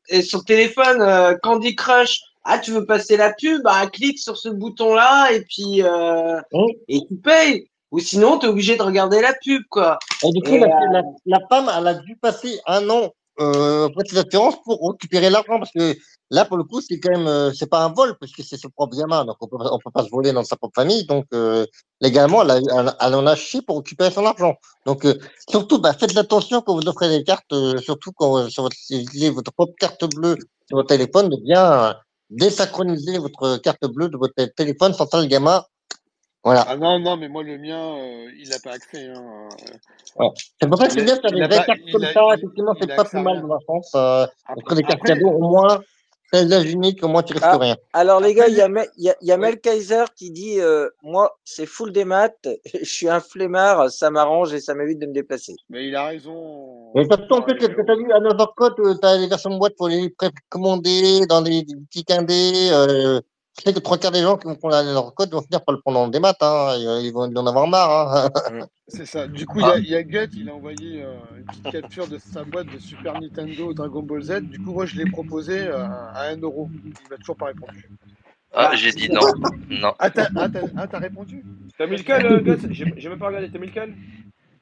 et, 0.09 0.17
et 0.17 0.21
sur 0.23 0.39
le 0.39 0.43
téléphone, 0.43 1.37
Candy 1.41 1.75
Crush. 1.75 2.19
Ah, 2.43 2.59
tu 2.59 2.71
veux 2.71 2.85
passer 2.85 3.17
la 3.17 3.33
pub? 3.33 3.61
Bah, 3.63 3.87
clique 3.87 4.19
sur 4.19 4.37
ce 4.37 4.49
bouton-là 4.49 5.31
et 5.31 5.41
puis 5.41 5.81
euh, 5.81 6.37
Hein? 6.53 6.65
et 6.87 6.99
tu 7.07 7.15
payes. 7.15 7.69
Ou 7.91 7.99
sinon, 7.99 8.39
t'es 8.39 8.47
obligé 8.47 8.75
de 8.75 8.81
regarder 8.81 9.21
la 9.21 9.33
pub, 9.33 9.61
quoi. 9.69 9.99
Et 10.25 10.31
du 10.31 10.41
coup, 10.41 10.55
Et, 10.55 10.59
la, 10.59 10.65
euh, 10.65 10.91
la, 10.91 11.01
la 11.25 11.39
femme, 11.47 11.71
elle 11.77 11.87
a 11.87 11.93
dû 11.93 12.17
passer 12.17 12.59
un 12.65 12.89
an 12.89 13.11
euh, 13.39 13.85
auprès 13.85 14.03
de 14.03 14.09
ses 14.09 14.17
assurances 14.17 14.55
pour 14.63 14.91
récupérer 14.91 15.29
l'argent 15.29 15.57
parce 15.59 15.71
que 15.71 15.95
là, 16.29 16.45
pour 16.45 16.57
le 16.57 16.63
coup, 16.63 16.81
c'est 16.81 16.99
quand 16.99 17.11
même, 17.11 17.27
euh, 17.27 17.51
c'est 17.53 17.69
pas 17.69 17.83
un 17.83 17.89
vol 17.93 18.15
parce 18.19 18.31
que 18.31 18.43
c'est 18.43 18.57
son 18.57 18.69
propre 18.69 18.97
gamin, 18.97 19.25
donc 19.25 19.37
on 19.41 19.47
peut, 19.47 19.57
on 19.59 19.77
peut 19.77 19.91
pas 19.91 20.03
se 20.03 20.09
voler 20.09 20.31
dans 20.33 20.43
sa 20.43 20.55
propre 20.55 20.73
famille. 20.81 21.05
Donc, 21.05 21.25
euh, 21.33 21.65
légalement, 22.01 22.41
elle, 22.41 22.51
a, 22.51 22.57
elle, 22.57 22.93
elle 22.99 23.15
en 23.15 23.25
a 23.27 23.35
chié 23.35 23.61
pour 23.61 23.77
récupérer 23.77 24.11
son 24.11 24.25
argent. 24.25 24.55
Donc, 24.85 25.05
euh, 25.05 25.13
surtout, 25.47 25.79
bah, 25.79 25.93
faites 25.93 26.17
attention 26.17 26.61
quand 26.61 26.75
vous 26.75 26.87
offrez 26.87 27.09
des 27.09 27.23
cartes, 27.23 27.53
euh, 27.53 27.77
surtout 27.77 28.11
quand 28.11 28.37
euh, 28.37 28.49
sur 28.49 28.63
votre, 28.63 28.75
si 28.75 28.95
vous 28.95 29.01
utilisez 29.03 29.29
votre 29.29 29.51
propre 29.53 29.73
carte 29.79 30.03
bleue 30.15 30.37
sur 30.67 30.77
votre 30.77 30.89
téléphone, 30.89 31.29
de 31.29 31.37
bien 31.43 31.95
désynchroniser 32.33 33.17
votre 33.17 33.57
carte 33.57 33.85
bleue 33.85 34.09
de 34.09 34.17
votre 34.17 34.33
téléphone 34.55 34.93
le 35.21 35.27
gamin. 35.27 35.63
Voilà. 36.43 36.65
Ah 36.67 36.75
non, 36.75 36.99
non, 36.99 37.15
mais 37.15 37.29
moi, 37.29 37.41
le 37.41 37.57
mien, 37.57 37.95
euh, 37.95 38.29
il 38.37 38.49
n'a 38.49 38.59
pas 38.59 38.71
accès. 38.71 39.07
Hein. 39.07 39.47
Ouais. 40.17 40.27
C'est 40.61 40.67
pour 40.67 40.77
ça 40.77 40.87
que 40.87 40.93
c'est 40.93 41.03
bien 41.03 41.15
de 41.15 41.21
faire 41.21 41.31
des 41.31 41.45
vraies 41.47 41.65
cartes 41.65 41.79
comme 41.89 42.03
ça. 42.03 42.21
Effectivement, 42.35 42.75
c'est 42.79 42.95
pas 42.95 43.05
plus 43.05 43.19
mal 43.19 43.41
dans 43.41 43.47
la 43.47 43.59
France. 43.61 43.91
Euh, 43.95 44.27
Après, 44.45 44.75
des 44.75 44.83
cartes 44.83 45.03
cadeaux, 45.03 45.29
au 45.29 45.39
moins, 45.39 45.81
c'est 46.33 46.43
usage 46.45 46.71
unique, 46.71 47.03
au 47.03 47.07
moins 47.07 47.21
tu 47.23 47.33
risques 47.33 47.45
Ah, 47.45 47.57
rien. 47.57 47.77
alors 47.93 48.19
les 48.19 48.33
gars, 48.33 48.47
il 48.47 48.55
y 48.55 48.61
a. 48.61 48.67
Mel- 48.67 48.89
il 48.97 49.03
y 49.05 49.09
a, 49.09 49.15
il 49.21 49.27
y 49.27 49.31
a 49.31 49.35
Oui. 49.35 49.41
Mel 49.41 49.59
Kaiser 49.59 50.05
qui 50.15 50.31
dit 50.31 50.59
euh, 50.59 50.89
Moi, 51.03 51.37
c'est 51.45 51.65
full 51.65 51.91
des 51.91 52.05
maths, 52.05 52.47
je 52.73 52.85
suis 52.85 53.07
un 53.09 53.19
flemmard, 53.19 53.91
ça 53.91 54.09
m'arrange 54.09 54.53
et 54.53 54.59
ça 54.59 54.73
m'évite 54.73 54.99
de 54.99 55.05
me 55.05 55.13
déplacer. 55.13 55.55
Mais 55.69 55.87
il 55.87 55.95
a 55.95 56.07
raison. 56.07 56.91
Mais 56.95 57.05
de 57.05 57.09
toute 57.15 57.27
façon, 57.27 57.45
et 57.47 57.55
que 57.57 57.65
tu 57.65 57.91
as 57.91 57.95
vu, 57.95 58.11
à 58.11 58.19
Novorkot, 58.19 58.71
tu 58.71 59.05
as 59.05 59.17
les 59.17 59.27
versions 59.27 59.51
de 59.51 59.59
boîte 59.59 59.75
pour 59.77 59.87
les 59.89 60.09
précommander 60.09 61.25
dans 61.27 61.41
les 61.41 61.63
boutiques 61.63 62.11
indés. 62.11 62.69
Euh, 62.71 63.21
je 63.57 63.61
sais 63.63 63.73
que 63.73 63.79
trois 63.79 63.97
quarts 63.99 64.11
des 64.11 64.21
gens 64.21 64.37
qui 64.37 64.47
vont 64.47 64.55
prendre 64.55 64.75
la 64.75 64.83
Novorkot 64.83 65.27
vont 65.31 65.41
finir 65.41 65.63
par 65.63 65.75
le 65.75 65.81
prendre 65.81 65.99
en 65.99 66.07
démat. 66.07 66.33
Hein, 66.41 66.75
ils 66.77 67.05
ils 67.05 67.13
vont 67.13 67.21
en 67.21 67.47
avoir 67.47 67.67
marre. 67.67 68.15
Hein. 68.25 68.29
C'est 68.87 69.05
ça. 69.05 69.27
Du 69.27 69.45
coup, 69.45 69.59
il 69.59 69.65
y 69.65 69.65
Ah, 69.65 69.73
a, 69.73 69.77
il 69.77 69.87
y 69.87 69.95
a 69.95 70.03
Gut, 70.03 70.29
il 70.35 70.49
a 70.49 70.55
envoyé 70.55 71.03
euh, 71.03 71.13
une 71.37 71.45
petite 71.45 71.71
capture 71.71 72.07
de 72.07 72.17
sa 72.17 72.43
boîte 72.43 72.67
de 72.73 72.79
Super 72.79 73.21
Nintendo 73.21 73.73
Dragon 73.73 74.01
Ball 74.01 74.23
Z. 74.23 74.41
Du 74.41 74.59
coup, 74.59 74.73
moi, 74.73 74.85
je 74.85 74.97
l'ai 74.97 75.05
proposé 75.09 75.59
euh, 75.67 75.85
à 75.85 76.29
1 76.31 76.37
euro. 76.41 76.69
Il 76.83 76.91
m'a 77.09 77.17
toujours 77.17 77.37
pas 77.37 77.45
répondu. 77.47 77.89
ah, 78.53 78.69
bah, 78.69 78.75
j'ai 78.75 78.91
dit 78.91 79.09
non. 79.09 79.21
Non. 79.69 79.93
Ah, 79.99 80.09
t'as 80.09 80.29
ah, 80.35 80.47
ah, 80.75 80.97
répondu? 80.97 81.43
T'as 81.77 81.85
mis 81.85 82.03
euh, 82.09 82.39
Gus 82.41 82.59
J'ai 82.71 83.09
même 83.09 83.19
pas 83.19 83.27
regardé. 83.27 83.51
T'as 83.51 83.59
mis 83.59 83.67
lequel 83.67 83.93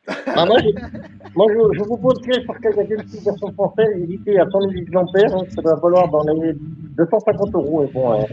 Ah, 0.08 0.46
moi, 0.46 0.58
je, 0.60 0.70
moi, 1.36 1.46
je, 1.50 1.78
je 1.78 1.80
vous 1.80 1.98
propose 1.98 2.22
que 2.22 2.34
sur 2.42 2.60
quelques 2.60 2.90
une 2.90 3.20
version 3.24 3.52
française, 3.54 3.90
éditée 4.02 4.40
à 4.40 4.50
100 4.50 4.62
000 4.62 4.72
exemplaires, 4.74 5.36
hein, 5.36 5.44
ça 5.54 5.62
doit 5.62 5.76
valoir 5.76 6.10
dans 6.10 6.24
les 6.24 6.54
250 6.98 7.54
euros. 7.54 7.84
Et 7.84 7.88
bon, 7.94 8.14
euh, 8.14 8.26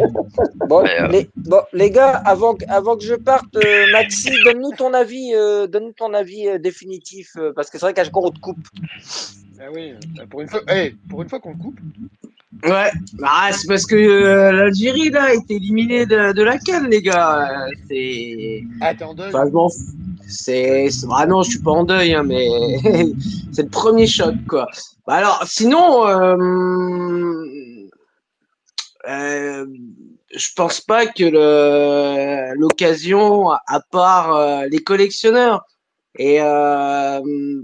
Bon, 0.66 0.82
Mais, 0.82 1.00
euh, 1.00 1.08
les, 1.08 1.28
bon, 1.36 1.60
les 1.72 1.90
gars, 1.90 2.10
avant, 2.24 2.54
que- 2.54 2.64
avant 2.68 2.96
que 2.96 3.04
je 3.04 3.14
parte, 3.14 3.54
euh, 3.56 3.84
Maxi, 3.92 4.30
donne-nous 4.44 4.72
ton 4.76 4.94
avis, 4.94 5.34
euh, 5.34 5.66
donne-nous 5.66 5.92
ton 5.92 6.14
avis 6.14 6.48
euh, 6.48 6.58
définitif, 6.58 7.32
euh, 7.36 7.52
parce 7.54 7.68
que 7.70 7.78
c'est 7.78 7.84
vrai 7.86 7.94
qu'à 7.94 8.04
chaque 8.04 8.12
fois 8.12 8.26
on 8.26 8.30
te 8.30 8.40
coupe. 8.40 8.66
Eh 9.60 9.68
oui, 9.74 9.92
euh, 9.92 10.26
pour 10.30 10.40
une 10.40 10.48
fois, 10.48 10.60
eh, 10.74 10.94
pour 11.10 11.22
une 11.22 11.28
fois 11.28 11.40
qu'on 11.40 11.54
coupe. 11.54 11.78
Ouais, 12.64 12.90
bah, 13.20 13.52
c'est 13.52 13.68
parce 13.68 13.86
que 13.86 13.94
euh, 13.94 14.50
l'Algérie 14.52 15.10
là 15.10 15.24
a 15.24 15.34
été 15.34 15.54
éliminée 15.56 16.06
de, 16.06 16.32
de 16.32 16.42
la 16.42 16.58
CAN, 16.58 16.84
les 16.88 17.02
gars. 17.02 17.66
Euh, 17.66 17.70
C'est. 17.88 18.62
Ah. 18.80 18.92
Enfin, 19.00 19.44
m'en 19.50 19.68
fous. 19.68 19.76
C'est. 20.28 20.88
Ah 21.10 21.26
non, 21.26 21.42
je 21.42 21.50
suis 21.50 21.62
pas 21.62 21.70
en 21.70 21.84
deuil, 21.84 22.14
hein, 22.14 22.22
mais 22.22 22.46
c'est 23.52 23.62
le 23.62 23.70
premier 23.70 24.06
choc, 24.06 24.34
quoi. 24.48 24.68
Bah 25.06 25.14
alors, 25.14 25.42
sinon, 25.46 26.06
euh... 26.06 26.36
euh, 29.08 29.66
je 30.34 30.48
pense 30.54 30.80
pas 30.80 31.06
que 31.06 32.54
l'occasion, 32.54 33.50
à 33.50 33.80
part 33.90 34.36
euh, 34.36 34.66
les 34.70 34.80
collectionneurs. 34.82 35.64
Et 36.18 36.42
euh, 36.42 37.20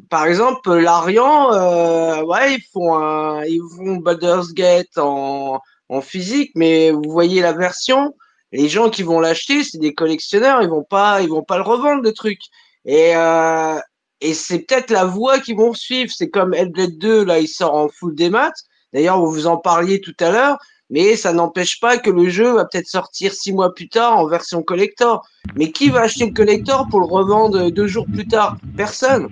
par 0.08 0.26
exemple, 0.26 0.72
l'Arian, 0.74 1.52
euh, 1.52 2.22
ouais, 2.22 2.54
ils 2.54 2.64
font 2.72 2.94
un, 2.96 3.44
ils 3.44 3.60
font 3.76 3.96
Baldur's 3.96 4.54
Gate 4.54 4.96
en, 4.96 5.60
en 5.88 6.00
physique, 6.00 6.52
mais 6.54 6.92
vous 6.92 7.10
voyez 7.10 7.42
la 7.42 7.52
version, 7.52 8.14
les 8.54 8.68
gens 8.68 8.88
qui 8.88 9.02
vont 9.02 9.18
l'acheter, 9.18 9.64
c'est 9.64 9.78
des 9.78 9.94
collectionneurs, 9.94 10.62
ils 10.62 10.68
vont 10.68 10.84
pas, 10.84 11.20
ils 11.22 11.28
vont 11.28 11.42
pas 11.42 11.56
le 11.56 11.64
revendre 11.64 12.02
le 12.02 12.12
truc. 12.12 12.38
Et 12.84 13.16
euh, 13.16 13.78
et 14.20 14.32
c'est 14.32 14.60
peut-être 14.60 14.90
la 14.90 15.04
voie 15.04 15.40
qu'ils 15.40 15.56
vont 15.56 15.74
suivre. 15.74 16.10
C'est 16.14 16.30
comme 16.30 16.54
Hellblade 16.54 16.96
2, 16.98 17.24
là, 17.24 17.40
il 17.40 17.48
sort 17.48 17.74
en 17.74 17.88
full 17.88 18.14
démat. 18.14 18.52
D'ailleurs, 18.92 19.20
vous 19.20 19.30
vous 19.30 19.46
en 19.46 19.56
parliez 19.56 20.00
tout 20.00 20.14
à 20.20 20.30
l'heure, 20.30 20.56
mais 20.88 21.16
ça 21.16 21.32
n'empêche 21.32 21.80
pas 21.80 21.98
que 21.98 22.10
le 22.10 22.28
jeu 22.28 22.52
va 22.52 22.64
peut-être 22.64 22.86
sortir 22.86 23.34
six 23.34 23.52
mois 23.52 23.74
plus 23.74 23.88
tard 23.88 24.16
en 24.16 24.26
version 24.28 24.62
collector. 24.62 25.26
Mais 25.56 25.72
qui 25.72 25.90
va 25.90 26.02
acheter 26.02 26.26
le 26.26 26.32
collector 26.32 26.86
pour 26.88 27.00
le 27.00 27.06
revendre 27.06 27.70
deux 27.70 27.88
jours 27.88 28.06
plus 28.06 28.26
tard? 28.26 28.56
Personne. 28.76 29.28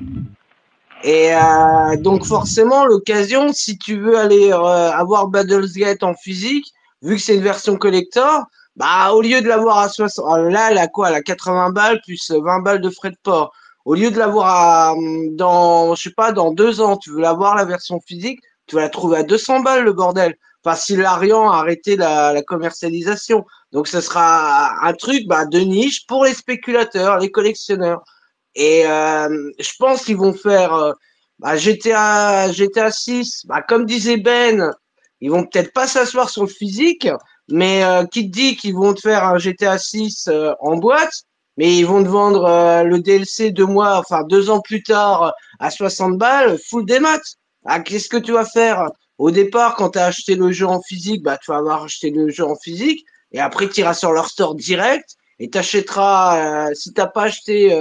Et 1.04 1.32
euh, 1.32 1.96
donc 1.96 2.24
forcément, 2.24 2.84
l'occasion, 2.84 3.52
si 3.52 3.78
tu 3.78 3.98
veux 3.98 4.18
aller 4.18 4.50
euh, 4.52 4.90
avoir 4.90 5.28
Battle's 5.28 5.74
Gate 5.74 6.02
en 6.02 6.14
physique, 6.14 6.66
vu 7.02 7.16
que 7.16 7.22
c'est 7.22 7.36
une 7.36 7.42
version 7.42 7.76
collector, 7.76 8.44
bah 8.76 9.12
au 9.12 9.20
lieu 9.22 9.40
de 9.42 9.48
l'avoir 9.48 9.78
à 9.78 9.88
60, 9.88 10.24
ah, 10.28 10.38
là, 10.38 10.70
elle 10.70 10.78
a 10.78 10.88
quoi? 10.88 11.08
Elle 11.08 11.14
a 11.16 11.22
80 11.22 11.70
balles 11.70 12.00
plus 12.04 12.30
20 12.30 12.60
balles 12.60 12.80
de 12.80 12.90
frais 12.90 13.10
de 13.10 13.16
port. 13.22 13.52
Au 13.84 13.94
lieu 13.94 14.10
de 14.10 14.18
l'avoir 14.18 14.46
à, 14.46 14.94
dans, 15.32 15.94
je 15.94 16.02
sais 16.02 16.14
pas, 16.16 16.32
dans 16.32 16.52
deux 16.52 16.80
ans, 16.80 16.96
tu 16.96 17.10
veux 17.10 17.20
l'avoir 17.20 17.56
la 17.56 17.64
version 17.64 18.00
physique, 18.00 18.40
tu 18.66 18.76
vas 18.76 18.82
la 18.82 18.88
trouver 18.88 19.18
à 19.18 19.22
200 19.24 19.60
balles 19.60 19.84
le 19.84 19.92
bordel. 19.92 20.36
Enfin, 20.64 20.76
si 20.76 20.96
l'Arian 20.96 21.50
a 21.50 21.58
arrêté 21.58 21.96
la, 21.96 22.32
la 22.32 22.42
commercialisation. 22.42 23.44
Donc, 23.72 23.88
ce 23.88 24.00
sera 24.00 24.86
un 24.86 24.92
truc 24.92 25.26
bah, 25.26 25.44
de 25.44 25.58
niche 25.58 26.06
pour 26.06 26.24
les 26.24 26.34
spéculateurs, 26.34 27.18
les 27.18 27.30
collectionneurs. 27.30 28.02
Et 28.54 28.86
euh, 28.86 29.50
je 29.58 29.70
pense 29.78 30.04
qu'ils 30.04 30.16
vont 30.16 30.34
faire 30.34 30.74
euh, 30.74 30.92
bah, 31.38 31.56
GTA, 31.56 32.52
GTA 32.52 32.90
6, 32.90 33.46
bah, 33.46 33.62
comme 33.62 33.86
disait 33.86 34.18
Ben, 34.18 34.72
ils 35.20 35.30
vont 35.30 35.44
peut-être 35.44 35.72
pas 35.72 35.86
s'asseoir 35.86 36.30
sur 36.30 36.42
le 36.42 36.48
physique, 36.48 37.08
mais 37.52 37.84
euh, 37.84 38.06
qui 38.06 38.30
te 38.30 38.32
dit 38.32 38.56
qu'ils 38.56 38.74
vont 38.74 38.94
te 38.94 39.00
faire 39.00 39.24
un 39.24 39.38
GTA 39.38 39.78
6 39.78 40.28
euh, 40.28 40.54
en 40.60 40.76
boîte, 40.76 41.24
mais 41.58 41.76
ils 41.76 41.84
vont 41.84 42.02
te 42.02 42.08
vendre 42.08 42.46
euh, 42.46 42.82
le 42.82 42.98
DLC 42.98 43.50
deux 43.50 43.66
mois, 43.66 43.98
enfin 43.98 44.24
deux 44.24 44.48
ans 44.48 44.60
plus 44.60 44.82
tard 44.82 45.34
à 45.60 45.70
60 45.70 46.16
balles, 46.16 46.58
full 46.68 46.86
des 46.86 46.98
maths. 46.98 47.36
Ah, 47.66 47.80
qu'est-ce 47.80 48.08
que 48.08 48.16
tu 48.16 48.32
vas 48.32 48.46
faire? 48.46 48.88
Au 49.18 49.30
départ, 49.30 49.76
quand 49.76 49.90
tu 49.90 49.98
as 49.98 50.06
acheté 50.06 50.34
le 50.34 50.50
jeu 50.50 50.66
en 50.66 50.80
physique, 50.80 51.22
bah, 51.22 51.36
tu 51.36 51.50
vas 51.50 51.58
avoir 51.58 51.84
acheté 51.84 52.10
le 52.10 52.30
jeu 52.30 52.44
en 52.44 52.56
physique, 52.56 53.04
et 53.32 53.38
après 53.38 53.68
tu 53.68 53.82
iras 53.82 53.94
sur 53.94 54.12
leur 54.12 54.28
store 54.28 54.54
direct, 54.54 55.10
et 55.38 55.50
t'achèteras, 55.50 56.70
euh, 56.70 56.74
si 56.74 56.94
t'as 56.94 57.06
pas 57.06 57.24
acheté, 57.24 57.78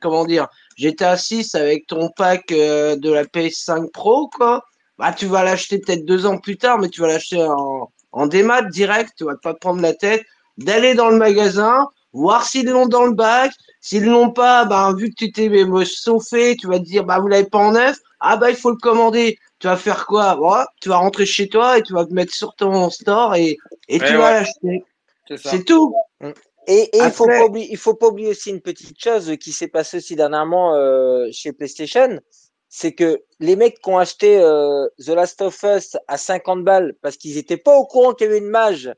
comment 0.00 0.24
dire, 0.24 0.48
GTA 0.76 1.16
6 1.16 1.54
avec 1.54 1.86
ton 1.86 2.10
pack 2.16 2.48
de 2.48 3.12
la 3.12 3.24
PS5 3.24 3.90
Pro, 3.92 4.28
quoi, 4.28 4.64
bah, 4.98 5.12
tu 5.12 5.26
vas 5.26 5.44
l'acheter 5.44 5.78
peut-être 5.78 6.04
deux 6.04 6.26
ans 6.26 6.38
plus 6.38 6.56
tard, 6.56 6.78
mais 6.78 6.88
tu 6.88 7.00
vas 7.00 7.06
l'acheter 7.06 7.42
en, 7.42 7.88
en 8.12 8.26
démat 8.26 8.62
direct, 8.62 9.12
tu 9.16 9.24
vas 9.24 9.36
pas 9.36 9.54
te 9.54 9.58
prendre 9.58 9.80
la 9.80 9.94
tête, 9.94 10.22
d'aller 10.58 10.94
dans 10.94 11.08
le 11.08 11.16
magasin, 11.16 11.88
voir 12.12 12.44
s'ils 12.46 12.68
l'ont 12.68 12.86
dans 12.86 13.04
le 13.04 13.12
bac, 13.12 13.52
s'ils 13.80 14.04
l'ont 14.04 14.30
pas, 14.30 14.64
bah, 14.64 14.92
vu 14.96 15.10
que 15.10 15.14
tu 15.16 15.32
t'es 15.32 15.50
chauffé, 15.84 16.56
tu 16.56 16.66
vas 16.68 16.78
te 16.78 16.84
dire, 16.84 17.04
bah, 17.04 17.18
vous 17.18 17.28
l'avez 17.28 17.48
pas 17.48 17.58
en 17.58 17.72
neuf, 17.72 17.98
ah, 18.20 18.36
bah, 18.36 18.50
il 18.50 18.56
faut 18.56 18.70
le 18.70 18.76
commander. 18.76 19.38
Tu 19.58 19.68
vas 19.68 19.76
faire 19.76 20.06
quoi? 20.06 20.66
Tu 20.80 20.88
vas 20.88 20.96
rentrer 20.96 21.24
chez 21.24 21.48
toi 21.48 21.78
et 21.78 21.82
tu 21.82 21.92
vas 21.92 22.04
te 22.04 22.12
mettre 22.12 22.34
sur 22.34 22.54
ton 22.56 22.90
store 22.90 23.36
et, 23.36 23.58
et 23.88 23.98
tu 23.98 24.04
Eh 24.08 24.12
vas 24.16 24.18
ouais. 24.18 24.32
l'acheter. 24.40 24.84
C'est 25.36 25.64
tout. 25.64 25.94
Et, 26.66 26.82
et 26.96 26.98
il 26.98 27.10
faut 27.10 27.26
pas 27.26 27.44
oublier, 27.44 27.68
il 27.70 27.76
faut 27.76 27.94
pas 27.94 28.08
oublier 28.08 28.28
aussi 28.28 28.50
une 28.50 28.60
petite 28.60 29.00
chose 29.00 29.36
qui 29.40 29.52
s'est 29.52 29.68
passée 29.68 29.96
aussi 29.98 30.14
dernièrement 30.14 30.74
euh, 30.74 31.28
chez 31.32 31.52
PlayStation, 31.52 32.20
c'est 32.74 32.92
que 32.94 33.22
les 33.38 33.54
mecs 33.54 33.82
qui 33.82 33.90
ont 33.90 33.98
acheté 33.98 34.38
euh, 34.40 34.86
The 35.04 35.08
Last 35.10 35.42
of 35.42 35.62
Us 35.62 35.98
à 36.08 36.16
50 36.16 36.64
balles 36.64 36.94
parce 37.02 37.18
qu'ils 37.18 37.36
étaient 37.36 37.58
pas 37.58 37.76
au 37.76 37.84
courant 37.84 38.14
qu'il 38.14 38.26
y 38.26 38.30
avait 38.30 38.38
une 38.38 38.48
mage 38.48 38.90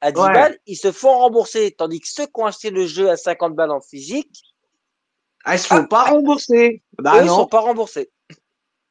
à 0.00 0.10
10 0.10 0.20
Ouais. 0.20 0.32
balles, 0.32 0.58
ils 0.66 0.74
se 0.76 0.90
font 0.90 1.16
rembourser, 1.16 1.70
tandis 1.78 2.00
que 2.00 2.08
ceux 2.08 2.26
qui 2.26 2.32
ont 2.34 2.46
acheté 2.46 2.70
le 2.70 2.84
jeu 2.84 3.08
à 3.08 3.16
50 3.16 3.54
balles 3.54 3.70
en 3.70 3.80
physique, 3.80 4.42
Ah, 5.44 5.54
ils 5.54 5.60
se 5.60 5.68
font 5.68 5.86
pas 5.86 6.02
rembourser. 6.10 6.82
Bah 6.98 7.12
eux, 7.18 7.22
ils 7.22 7.26
non. 7.26 7.36
sont 7.36 7.46
pas 7.46 7.60
remboursés. 7.60 8.10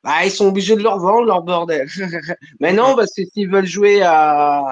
Bah, 0.02 0.24
ils 0.24 0.32
sont 0.32 0.48
obligés 0.48 0.78
de 0.78 0.82
leur 0.84 0.98
vendre 0.98 1.26
leur 1.26 1.42
bordel. 1.44 1.88
Mais 2.62 2.72
non, 2.72 2.96
parce 2.96 3.12
que 3.14 3.24
s'ils 3.26 3.52
veulent 3.52 3.66
jouer 3.66 4.02
à, 4.02 4.64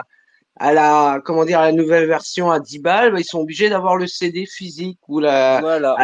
à 0.56 0.74
la, 0.74 1.20
comment 1.26 1.44
dire, 1.44 1.60
à 1.60 1.66
la 1.66 1.72
nouvelle 1.74 2.08
version 2.08 2.50
à 2.50 2.62
10 2.62 2.80
balles, 2.80 3.12
bah, 3.12 3.20
ils 3.20 3.26
sont 3.26 3.40
obligés 3.42 3.68
d'avoir 3.70 3.98
le 3.98 4.08
CD 4.08 4.46
physique 4.46 5.00
ou 5.10 5.20
la, 5.20 5.60
Voilà. 5.60 5.98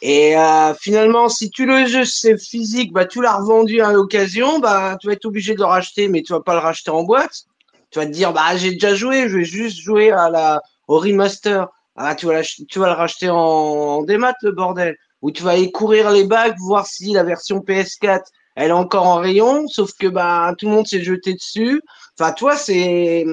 Et 0.00 0.36
euh, 0.36 0.74
finalement, 0.74 1.28
si 1.28 1.50
tu 1.50 1.66
le 1.66 1.86
jeu 1.86 2.04
c'est 2.04 2.38
physique, 2.38 2.92
bah 2.92 3.06
tu 3.06 3.20
l'as 3.20 3.36
revendu 3.36 3.80
à 3.80 3.92
l'occasion, 3.92 4.58
bah 4.58 4.96
tu 5.00 5.06
vas 5.08 5.14
être 5.14 5.24
obligé 5.24 5.54
de 5.54 5.60
le 5.60 5.66
racheter, 5.66 6.08
mais 6.08 6.22
tu 6.22 6.32
vas 6.32 6.40
pas 6.40 6.54
le 6.54 6.60
racheter 6.60 6.90
en 6.90 7.02
boîte. 7.02 7.44
Tu 7.90 7.98
vas 7.98 8.06
te 8.06 8.10
dire, 8.10 8.32
bah 8.32 8.56
j'ai 8.56 8.72
déjà 8.72 8.94
joué, 8.94 9.28
je 9.28 9.38
vais 9.38 9.44
juste 9.44 9.78
jouer 9.78 10.10
à 10.10 10.30
la 10.30 10.62
au 10.86 10.98
remaster. 10.98 11.68
Ah, 11.96 12.14
tu 12.14 12.26
vas 12.26 12.42
tu 12.42 12.78
vas 12.78 12.86
le 12.86 12.92
racheter 12.92 13.28
en, 13.28 13.36
en 13.36 14.02
démat 14.02 14.34
le 14.42 14.52
bordel. 14.52 14.96
Ou 15.20 15.32
tu 15.32 15.42
vas 15.42 15.52
aller 15.52 15.72
courir 15.72 16.10
les 16.10 16.24
bacs, 16.24 16.56
voir 16.58 16.86
si 16.86 17.12
la 17.12 17.24
version 17.24 17.58
PS4 17.58 18.22
elle 18.54 18.70
est 18.70 18.72
encore 18.72 19.06
en 19.06 19.16
rayon, 19.16 19.68
sauf 19.68 19.92
que 19.92 20.08
bah 20.08 20.52
tout 20.58 20.66
le 20.66 20.72
monde 20.72 20.86
s'est 20.86 21.02
jeté 21.02 21.34
dessus. 21.34 21.80
Enfin, 22.18 22.32
toi 22.32 22.56
c'est 22.56 23.24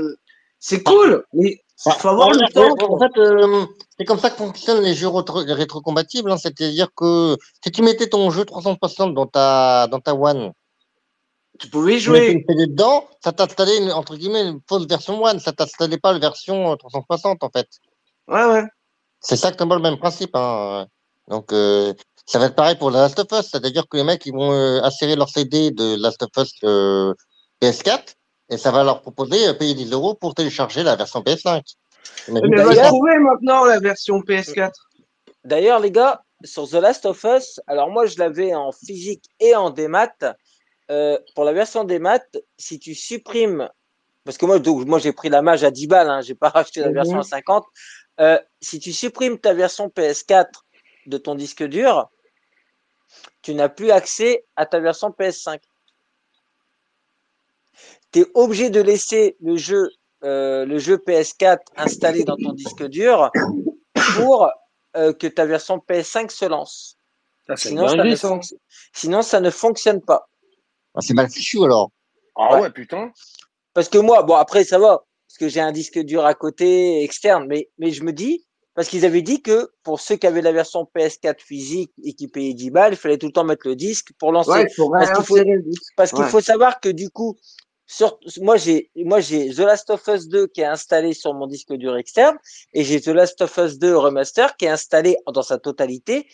c'est 0.59 0.83
cool, 0.83 1.23
mais 1.33 1.59
faut 1.77 2.07
avoir 2.07 2.29
le 2.31 2.47
temps. 2.53 2.73
ouais, 2.73 2.83
en 2.87 2.99
fait, 2.99 3.17
euh, 3.19 3.65
c'est 3.97 4.05
comme 4.05 4.19
ça 4.19 4.29
que 4.29 4.37
fonctionnent 4.37 4.81
les 4.83 4.93
jeux 4.95 5.07
rétro- 5.07 5.49
rétrocompatibles. 5.51 6.31
hein. 6.31 6.37
C'est-à-dire 6.37 6.89
que 6.95 7.37
si 7.63 7.71
tu 7.71 7.81
mettais 7.81 8.07
ton 8.07 8.29
jeu 8.31 8.45
360 8.45 9.13
dans 9.13 9.25
ta, 9.27 9.87
dans 9.87 9.99
ta 9.99 10.13
One, 10.15 10.51
Tu 11.59 11.69
pouvais 11.69 11.97
tu 11.99 12.09
mettais 12.09 12.25
jouer. 12.25 12.31
une 12.33 12.43
CD 12.47 12.67
dedans, 12.67 13.07
ça 13.23 13.31
t'installait 13.31 13.77
une, 13.77 13.91
entre 13.91 14.15
guillemets 14.17 14.41
une 14.47 14.59
fausse 14.67 14.85
version 14.87 15.23
One. 15.23 15.39
Ça 15.39 15.53
t'installait 15.53 15.97
pas 15.97 16.11
la 16.13 16.19
version 16.19 16.71
euh, 16.73 16.75
360 16.75 17.43
en 17.43 17.49
fait. 17.49 17.67
Ouais, 18.27 18.45
ouais. 18.45 18.63
C'est 19.21 19.35
exactement 19.35 19.75
le 19.75 19.81
même 19.81 19.97
principe. 19.97 20.35
Hein. 20.35 20.87
Donc, 21.29 21.51
euh, 21.53 21.93
ça 22.27 22.37
va 22.39 22.45
être 22.47 22.55
pareil 22.55 22.75
pour 22.75 22.91
The 22.91 22.95
Last 22.95 23.17
of 23.19 23.27
Us. 23.31 23.49
C'est-à-dire 23.51 23.87
que 23.89 23.97
les 23.97 24.03
mecs, 24.03 24.25
ils 24.25 24.33
vont 24.33 24.51
euh, 24.51 24.81
insérer 24.83 25.15
leur 25.15 25.29
CD 25.29 25.71
de 25.71 25.95
Last 26.01 26.21
of 26.23 26.29
Us 26.37 26.51
euh, 26.63 27.13
PS4 27.61 28.15
et 28.49 28.57
ça 28.57 28.71
va 28.71 28.83
leur 28.83 29.01
proposer 29.01 29.47
euh, 29.47 29.53
payer 29.53 29.73
10 29.73 29.91
euros 29.93 30.13
pour 30.15 30.35
télécharger 30.35 30.83
la 30.83 30.95
version 30.95 31.21
PS5. 31.21 31.61
Mais 32.27 32.39
va 32.41 32.47
D'ailleurs- 32.65 32.87
trouver 32.87 33.17
maintenant 33.19 33.65
la 33.65 33.79
version 33.79 34.19
PS4. 34.21 34.71
D'ailleurs, 35.43 35.79
les 35.79 35.91
gars, 35.91 36.23
sur 36.43 36.67
The 36.67 36.73
Last 36.73 37.05
of 37.05 37.23
Us, 37.23 37.59
alors 37.67 37.89
moi 37.89 38.05
je 38.05 38.17
l'avais 38.19 38.53
en 38.53 38.71
physique 38.71 39.25
et 39.39 39.55
en 39.55 39.69
démat. 39.69 40.11
Euh, 40.91 41.17
pour 41.33 41.45
la 41.45 41.53
version 41.53 41.83
démat, 41.83 42.19
si 42.57 42.77
tu 42.79 42.93
supprimes, 42.93 43.69
parce 44.23 44.37
que 44.37 44.45
moi, 44.45 44.59
donc, 44.59 44.85
moi 44.85 44.99
j'ai 44.99 45.13
pris 45.13 45.29
la 45.29 45.41
mage 45.41 45.63
à 45.63 45.71
10 45.71 45.87
balles, 45.87 46.09
hein, 46.09 46.21
j'ai 46.21 46.35
pas 46.35 46.49
racheté 46.49 46.81
la 46.81 46.89
Mhm. 46.89 46.93
version 46.93 47.19
à 47.19 47.23
50. 47.23 47.65
Euh, 48.19 48.39
si 48.61 48.79
tu 48.79 48.93
supprimes 48.93 49.39
ta 49.39 49.53
version 49.53 49.89
PS4 49.89 50.65
de 51.07 51.17
ton 51.17 51.35
disque 51.35 51.63
dur, 51.63 52.09
tu 53.41 53.53
n'as 53.55 53.69
plus 53.69 53.91
accès 53.91 54.45
à 54.55 54.65
ta 54.65 54.79
version 54.79 55.09
PS5. 55.11 55.61
Tu 58.11 58.19
es 58.21 58.25
obligé 58.33 58.69
de 58.69 58.81
laisser 58.81 59.35
le 59.41 59.57
jeu, 59.57 59.89
euh, 60.23 60.65
le 60.65 60.77
jeu 60.79 60.97
PS4 60.97 61.59
installé 61.77 62.23
dans 62.23 62.37
ton 62.37 62.53
disque 62.53 62.83
dur 62.85 63.31
pour 64.15 64.49
euh, 64.95 65.13
que 65.13 65.27
ta 65.27 65.45
version 65.45 65.77
PS5 65.77 66.31
se 66.31 66.45
lance. 66.45 66.97
Ah, 67.47 67.55
Sinon 67.57 67.87
ça, 67.87 67.93
ne 67.93 67.97
dinguerie, 67.97 68.17
ça. 68.17 68.29
fonc- 68.29 68.53
sinon, 68.93 69.21
ça 69.21 69.39
ne 69.39 69.49
fonctionne 69.49 70.01
pas. 70.01 70.27
Ah, 70.95 71.01
c'est 71.01 71.13
mal 71.13 71.29
fichu 71.29 71.63
alors. 71.63 71.91
Ah 72.35 72.55
Ouais. 72.55 72.61
ouais, 72.61 72.69
putain. 72.71 73.11
Parce 73.73 73.89
que 73.89 73.97
moi, 73.97 74.23
bon, 74.23 74.35
après, 74.35 74.63
ça 74.63 74.79
va, 74.79 75.05
parce 75.27 75.37
que 75.37 75.47
j'ai 75.49 75.59
un 75.59 75.71
disque 75.71 75.99
dur 75.99 76.25
à 76.25 76.33
côté 76.33 77.03
externe, 77.03 77.45
mais, 77.47 77.69
mais 77.77 77.91
je 77.91 78.03
me 78.03 78.13
dis, 78.13 78.45
parce 78.73 78.87
qu'ils 78.87 79.05
avaient 79.05 79.21
dit 79.21 79.41
que 79.41 79.69
pour 79.83 79.99
ceux 79.99 80.15
qui 80.15 80.25
avaient 80.27 80.41
la 80.41 80.51
version 80.53 80.89
PS4 80.95 81.39
physique 81.39 81.91
et 82.03 82.13
qui 82.13 82.27
payaient 82.27 82.53
10 82.53 82.71
balles, 82.71 82.93
il 82.93 82.97
fallait 82.97 83.17
tout 83.17 83.27
le 83.27 83.31
temps 83.33 83.43
mettre 83.43 83.67
le 83.67 83.75
disque 83.75 84.11
pour 84.17 84.31
lancer. 84.31 84.51
Ouais, 84.51 84.67
il 84.69 84.73
faut 84.73 84.89
Parce 85.95 86.11
qu'il 86.11 86.25
faut 86.25 86.41
savoir 86.41 86.79
que 86.79 86.89
du 86.89 87.09
coup, 87.09 87.37
sur, 87.87 88.19
moi 88.41 88.57
j'ai 88.57 88.91
moi 88.95 89.19
j'ai 89.19 89.49
The 89.49 89.59
Last 89.59 89.89
of 89.89 90.07
Us 90.07 90.27
2 90.27 90.47
qui 90.47 90.61
est 90.61 90.65
installé 90.65 91.13
sur 91.13 91.33
mon 91.33 91.47
disque 91.47 91.73
dur 91.73 91.95
externe 91.97 92.37
et 92.73 92.83
j'ai 92.83 92.99
The 92.99 93.09
Last 93.09 93.41
of 93.41 93.57
Us 93.57 93.77
2 93.77 93.95
remaster 93.95 94.57
qui 94.57 94.65
est 94.65 94.69
installé 94.69 95.17
dans 95.31 95.43
sa 95.43 95.57
totalité 95.59 96.27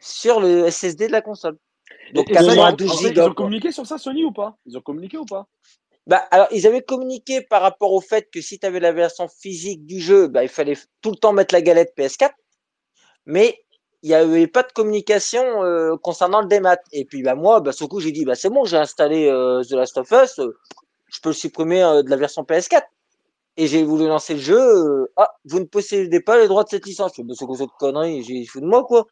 sur 0.00 0.40
le 0.40 0.70
SSD 0.70 1.08
de 1.08 1.12
la 1.12 1.22
console. 1.22 1.58
Donc 2.14 2.30
Et 2.30 2.34
ils 2.34 2.38
ont, 2.38 2.54
92 2.54 2.90
en 2.90 2.94
fait, 2.94 3.02
ils 3.02 3.08
gigas. 3.08 3.22
ont 3.22 3.26
quoi. 3.26 3.34
communiqué 3.34 3.72
sur 3.72 3.86
ça, 3.86 3.98
Sony 3.98 4.24
ou 4.24 4.32
pas? 4.32 4.56
Ils 4.66 4.76
ont 4.76 4.80
communiqué 4.80 5.18
ou 5.18 5.24
pas? 5.24 5.46
Bah, 6.06 6.26
alors, 6.30 6.48
ils 6.52 6.66
avaient 6.66 6.82
communiqué 6.82 7.42
par 7.42 7.60
rapport 7.60 7.92
au 7.92 8.00
fait 8.00 8.30
que 8.32 8.40
si 8.40 8.58
tu 8.58 8.66
avais 8.66 8.80
la 8.80 8.92
version 8.92 9.28
physique 9.28 9.84
du 9.84 10.00
jeu, 10.00 10.26
bah, 10.28 10.42
il 10.42 10.48
fallait 10.48 10.76
tout 11.02 11.10
le 11.10 11.16
temps 11.16 11.32
mettre 11.32 11.52
la 11.54 11.60
galette 11.60 11.92
PS4. 11.98 12.30
Mais 13.26 13.58
il 14.02 14.08
n'y 14.10 14.14
avait 14.14 14.46
pas 14.46 14.62
de 14.62 14.72
communication 14.72 15.64
euh, 15.64 15.96
concernant 16.02 16.40
le 16.40 16.46
démat. 16.48 16.78
Et 16.92 17.04
puis, 17.04 17.22
bah, 17.22 17.34
moi, 17.34 17.60
bah, 17.60 17.72
sur 17.72 17.88
coup, 17.88 18.00
j'ai 18.00 18.12
dit, 18.12 18.24
bah, 18.24 18.34
c'est 18.34 18.50
bon, 18.50 18.64
j'ai 18.64 18.76
installé 18.76 19.26
euh, 19.28 19.62
The 19.64 19.72
Last 19.72 19.98
of 19.98 20.10
Us, 20.12 20.38
euh, 20.38 20.56
je 21.08 21.20
peux 21.20 21.30
le 21.30 21.34
supprimer 21.34 21.82
euh, 21.82 22.02
de 22.02 22.10
la 22.10 22.16
version 22.16 22.44
PS4. 22.44 22.86
Et 23.56 23.66
j'ai 23.66 23.82
voulu 23.84 24.06
lancer 24.08 24.34
le 24.34 24.40
jeu. 24.40 24.58
euh, 24.58 25.12
ah, 25.16 25.30
vous 25.46 25.60
ne 25.60 25.64
possédez 25.64 26.20
pas 26.20 26.38
les 26.40 26.48
droits 26.48 26.64
de 26.64 26.68
cette 26.70 26.86
licence. 26.86 27.12
Je 27.12 27.22
fais, 27.22 27.24
bah, 27.24 27.34
c'est 27.38 27.46
quoi 27.46 27.56
cette 27.56 27.70
connerie? 27.78 28.22
J'ai 28.24 28.44
fou 28.46 28.60
de 28.60 28.66
moi, 28.66 28.84
quoi. 28.84 29.06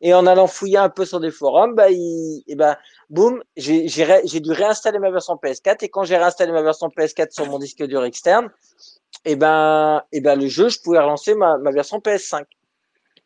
Et 0.00 0.14
en 0.14 0.26
allant 0.26 0.46
fouiller 0.46 0.78
un 0.78 0.88
peu 0.90 1.04
sur 1.04 1.20
des 1.20 1.30
forums, 1.30 1.74
bah, 1.74 1.90
il, 1.90 2.42
et 2.48 2.56
bah, 2.56 2.78
boum, 3.10 3.42
j'ai 3.56 3.86
ré- 4.04 4.22
j'ai 4.24 4.40
dû 4.40 4.52
réinstaller 4.52 4.98
ma 4.98 5.10
version 5.10 5.36
PS4 5.36 5.82
et 5.84 5.88
quand 5.88 6.04
j'ai 6.04 6.16
réinstallé 6.16 6.52
ma 6.52 6.62
version 6.62 6.90
PS4 6.90 7.32
sur 7.34 7.46
mon 7.46 7.58
disque 7.58 7.82
dur 7.84 8.04
externe, 8.04 8.50
et 9.24 9.36
ben, 9.36 10.02
et 10.12 10.20
ben 10.20 10.38
le 10.40 10.48
jeu, 10.48 10.68
je 10.68 10.80
pouvais 10.80 10.98
relancer 11.00 11.34
ma, 11.34 11.58
ma 11.58 11.70
version 11.72 12.00
PS5. 12.00 12.46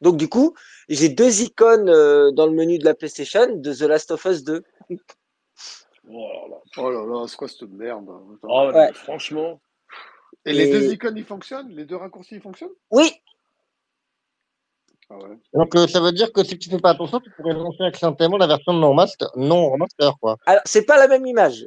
Donc 0.02 0.16
du 0.16 0.28
coup, 0.28 0.54
j'ai 0.88 1.08
deux 1.08 1.42
icônes 1.42 1.88
euh, 1.88 2.30
dans 2.32 2.46
le 2.46 2.52
menu 2.52 2.78
de 2.78 2.84
la 2.84 2.94
PlayStation 2.94 3.54
de 3.56 3.72
The 3.72 3.82
Last 3.82 4.10
of 4.10 4.24
Us 4.26 4.42
2. 4.44 4.62
Oh 4.90 6.28
là 6.28 6.48
là. 6.50 6.56
Oh 6.76 6.90
là 6.90 7.06
là, 7.06 7.26
c'est 7.28 7.36
quoi 7.36 7.48
cette 7.48 7.62
merde. 7.70 8.08
Oh, 8.42 8.66
Ouais. 8.74 8.88
mais 8.88 8.92
franchement. 8.92 9.60
Et 10.44 10.52
les 10.52 10.70
deux 10.70 10.92
icônes, 10.92 11.16
ils 11.16 11.24
fonctionnent? 11.24 11.68
Les 11.70 11.84
deux 11.84 11.96
raccourcis, 11.96 12.34
ils 12.34 12.40
fonctionnent? 12.40 12.72
Oui, 12.90 13.12
Ah 15.08 15.16
ouais. 15.18 15.38
Donc, 15.54 15.74
euh, 15.76 15.86
ça 15.86 16.00
veut 16.00 16.10
dire 16.12 16.32
que 16.32 16.42
si 16.42 16.58
tu 16.58 16.68
fais 16.68 16.78
pas 16.80 16.90
attention, 16.90 17.20
tu 17.20 17.30
pourrais 17.36 17.52
lancer 17.54 17.84
accidentellement 17.84 18.38
la 18.38 18.46
version 18.48 18.72
non 18.72 18.94
master, 18.94 19.28
non 19.36 19.70
remaster, 19.70 20.14
quoi. 20.20 20.36
alors 20.46 20.62
c'est 20.64 20.84
pas 20.84 20.96
la 20.96 21.06
même 21.06 21.26
image. 21.26 21.64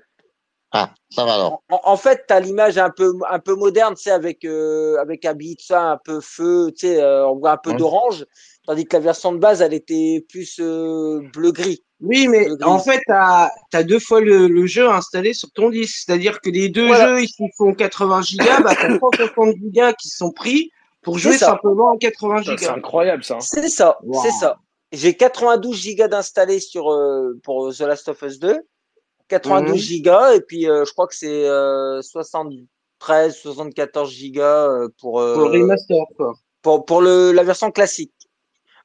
Ah, 0.77 0.93
ça 1.09 1.23
va 1.25 1.35
alors. 1.35 1.61
En, 1.69 1.79
en 1.83 1.95
fait, 1.97 2.25
tu 2.27 2.33
as 2.33 2.39
l'image 2.41 2.77
un 2.77 2.89
peu, 2.89 3.13
un 3.29 3.39
peu 3.39 3.55
moderne, 3.55 3.95
tu 3.95 4.03
sais, 4.03 4.11
avec, 4.11 4.43
euh, 4.43 4.97
avec 4.99 5.23
un 5.25 5.33
billet 5.33 5.55
de 5.55 5.61
ça, 5.61 5.91
un 5.91 5.97
peu 6.03 6.19
feu, 6.19 6.71
tu 6.77 6.87
sais, 6.87 7.01
euh, 7.01 7.25
on 7.27 7.37
voit 7.37 7.51
un 7.51 7.57
peu 7.57 7.73
d'orange, 7.73 8.25
tandis 8.67 8.85
que 8.85 8.97
la 8.97 9.01
version 9.01 9.31
de 9.31 9.37
base, 9.37 9.61
elle 9.61 9.73
était 9.73 10.25
plus 10.27 10.57
euh, 10.59 11.21
bleu-gris. 11.33 11.81
Oui, 12.01 12.27
mais 12.27 12.45
gris. 12.45 12.57
en 12.63 12.77
fait, 12.79 12.99
tu 13.07 13.13
as, 13.13 13.83
deux 13.83 13.99
fois 13.99 14.19
le, 14.19 14.47
le 14.47 14.65
jeu 14.65 14.89
installé 14.89 15.33
sur 15.33 15.49
ton 15.51 15.69
disque. 15.69 16.03
C'est-à-dire 16.05 16.41
que 16.41 16.49
les 16.49 16.67
deux 16.67 16.87
Voilà. 16.87 17.07
jeux, 17.17 17.23
ils 17.23 17.51
font 17.57 17.73
80 17.73 18.21
gigas, 18.23 18.59
bah, 18.61 18.75
tu 18.75 18.85
as 18.85 18.99
160 18.99 19.55
gigas 19.55 19.93
qui 19.93 20.09
sont 20.09 20.31
pris 20.31 20.71
pour 21.01 21.17
jouer 21.19 21.37
ça. 21.37 21.45
simplement 21.51 21.91
en 21.91 21.97
80 21.97 22.39
Putain, 22.39 22.51
C'est 22.51 22.57
gigas. 22.65 22.73
incroyable 22.75 23.23
ça. 23.23 23.35
hein. 23.35 23.39
C'est 23.39 23.69
ça, 23.69 23.97
Wow. 24.03 24.21
c'est 24.23 24.31
ça. 24.31 24.57
J'ai 24.91 25.15
92 25.15 25.75
gigas 25.75 26.07
d'installé 26.09 26.59
sur 26.59 26.91
euh, 26.91 27.39
pour 27.43 27.73
The 27.73 27.79
Last 27.81 28.09
of 28.09 28.21
Us 28.23 28.39
2, 28.39 28.59
92 29.29 29.71
Mhm. 29.71 29.77
gigas 29.77 30.33
et 30.35 30.41
puis 30.41 30.69
euh, 30.69 30.85
je 30.85 30.91
crois 30.93 31.07
que 31.07 31.15
c'est 31.15 31.47
euh, 31.47 32.01
73, 32.01 33.35
74 33.35 34.11
gigas 34.11 34.67
euh, 34.69 34.89
pour 34.99 35.19
euh, 35.19 35.33
Pour 35.35 35.49
le 35.49 35.61
remaster, 35.61 36.03
quoi. 36.17 36.33
pour 36.61 36.85
pour 36.85 37.01
le 37.01 37.31
la 37.31 37.43
version 37.43 37.71
classique. 37.71 38.13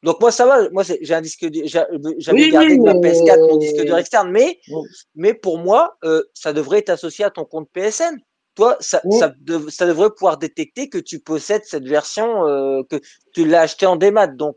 Donc 0.03 0.19
moi 0.21 0.31
ça 0.33 0.47
va, 0.47 0.71
moi 0.71 0.83
j'ai 0.83 1.15
un 1.15 1.21
disque 1.21 1.47
j'avais 1.65 1.89
Oui, 2.33 2.51
gardé 2.51 2.69
oui, 2.73 2.79
de 2.79 2.83
ma 2.85 2.95
mais- 2.95 3.13
PS4 3.13 3.41
mon 3.51 3.57
disque 3.59 3.83
dur 3.85 3.99
externe, 3.99 4.31
mais 4.31 4.59
Oui. 4.71 4.89
mais 5.15 5.35
pour 5.35 5.59
moi 5.59 5.97
euh, 6.05 6.23
ça 6.33 6.53
devrait 6.55 6.79
être 6.79 6.91
associé 6.91 7.25
à 7.25 7.31
ton 7.31 7.45
compte 7.45 7.69
PSN. 7.73 8.17
Toi, 8.57 8.77
ça, 8.81 9.01
ça, 9.19 9.33
dev- 9.43 9.71
ça 9.71 9.87
devrait 9.87 10.11
pouvoir 10.11 10.37
détecter 10.37 10.89
que 10.89 10.99
tu 10.99 11.21
possèdes 11.21 11.63
cette 11.65 11.87
version, 11.87 12.47
euh, 12.49 12.83
que 12.91 12.97
tu 13.33 13.47
l'as 13.47 13.61
acheté 13.63 13.87
en 13.87 13.95
démat. 13.95 14.27
Donc, 14.27 14.57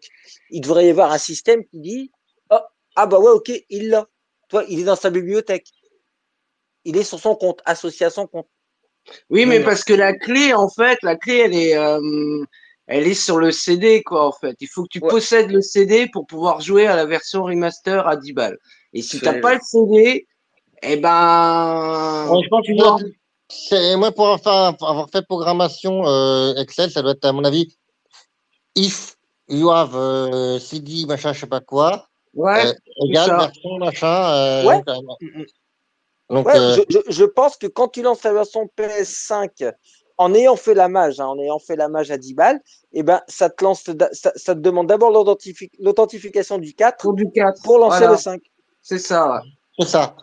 il 0.49 0.61
devrait 0.61 0.87
y 0.87 0.89
avoir 0.89 1.11
un 1.11 1.19
système 1.19 1.63
qui 1.65 1.79
dit 1.79 2.11
oh, 2.49 2.57
Ah, 2.95 3.05
bah 3.05 3.19
ouais, 3.19 3.29
ok, 3.31 3.51
il 3.69 3.89
l'a. 3.89 4.07
Toi, 4.53 4.65
il 4.69 4.81
est 4.81 4.83
dans 4.83 4.95
sa 4.95 5.09
bibliothèque. 5.09 5.65
Il 6.85 6.95
est 6.95 7.03
sur 7.03 7.19
son 7.19 7.33
compte, 7.35 7.59
associé 7.65 8.05
à 8.05 8.11
son 8.11 8.27
compte. 8.27 8.45
Oui, 9.31 9.47
mais 9.47 9.63
parce 9.63 9.83
que 9.83 9.93
la 9.95 10.13
clé, 10.13 10.53
en 10.53 10.69
fait, 10.69 10.99
la 11.01 11.15
clé, 11.15 11.37
elle 11.39 11.55
est, 11.55 11.75
euh, 11.75 12.45
elle 12.85 13.07
est 13.07 13.15
sur 13.15 13.39
le 13.39 13.49
CD, 13.51 14.03
quoi, 14.03 14.27
en 14.27 14.31
fait. 14.31 14.55
Il 14.59 14.67
faut 14.67 14.83
que 14.83 14.89
tu 14.91 14.99
Ouais. 14.99 15.09
possèdes 15.09 15.49
le 15.49 15.61
CD 15.61 16.07
pour 16.07 16.27
pouvoir 16.27 16.61
jouer 16.61 16.85
à 16.85 16.95
la 16.95 17.07
version 17.07 17.45
remaster 17.45 18.07
à 18.07 18.15
10 18.15 18.33
balles. 18.33 18.59
Et 18.93 19.01
si 19.01 19.17
C'est- 19.17 19.23
t'as 19.25 19.39
pas 19.39 19.55
le 19.55 19.59
CD, 19.63 20.27
eh 20.83 20.97
ben, 20.97 22.27
pense 22.27 22.63
tu 22.63 22.75
c'est 23.49 23.95
moi 23.97 24.11
pour 24.11 24.27
avoir, 24.29 24.77
pour 24.77 24.87
avoir 24.87 25.09
fait 25.09 25.25
programmation 25.25 26.07
euh, 26.07 26.53
Excel, 26.57 26.91
ça 26.91 27.01
doit 27.01 27.13
être 27.13 27.25
à 27.25 27.31
mon 27.31 27.43
avis 27.43 27.75
if 28.75 29.15
you 29.47 29.71
have 29.71 29.95
euh, 29.95 30.59
CD 30.59 31.05
machin 31.05 31.33
je 31.33 31.41
sais 31.41 31.47
pas 31.47 31.59
quoi 31.59 32.07
ouais, 32.33 32.67
euh, 32.67 32.73
égal 33.07 33.29
ça. 33.29 33.37
version 33.37 33.77
machin. 33.77 34.33
euh, 34.33 34.63
Ouais. 34.65 34.75
donc, 34.77 34.89
euh, 34.89 35.01
Mm, 35.21 35.39
mm. 35.41 35.45
donc, 36.29 36.47
Ouais, 36.47 36.57
euh, 36.57 36.75
je, 36.75 36.81
je, 36.89 37.11
je 37.11 37.23
pense 37.25 37.57
que 37.57 37.67
quand 37.67 37.87
tu 37.89 38.01
lances 38.01 38.23
la 38.23 38.33
version 38.33 38.69
PS5, 38.77 39.71
en 40.17 40.33
ayant 40.33 40.55
fait 40.55 40.73
la 40.75 40.87
mage, 40.89 41.19
hein, 41.19 41.25
en 41.27 41.39
ayant 41.39 41.59
fait 41.59 41.75
la 41.75 41.89
mage 41.89 42.11
à 42.11 42.17
10 42.17 42.33
balles, 42.35 42.61
eh 42.91 43.01
ben, 43.03 43.21
ça 43.27 43.49
te 43.49 43.63
lance, 43.63 43.83
ça, 44.13 44.31
ça 44.35 44.53
te 44.55 44.59
demande 44.59 44.87
d'abord 44.87 45.11
l'authentifi- 45.11 45.71
l'authentification 45.79 46.59
du 46.59 46.73
4 46.73 47.01
pour 47.01 47.13
du 47.13 47.29
4. 47.31 47.61
pour 47.63 47.79
lancer 47.79 47.97
Voilà, 47.99 48.11
le 48.11 48.17
5. 48.17 48.41
c'est 48.81 48.99
ça. 48.99 49.33
ouais. 49.33 49.39
c'est 49.79 49.87
ça. 49.87 50.15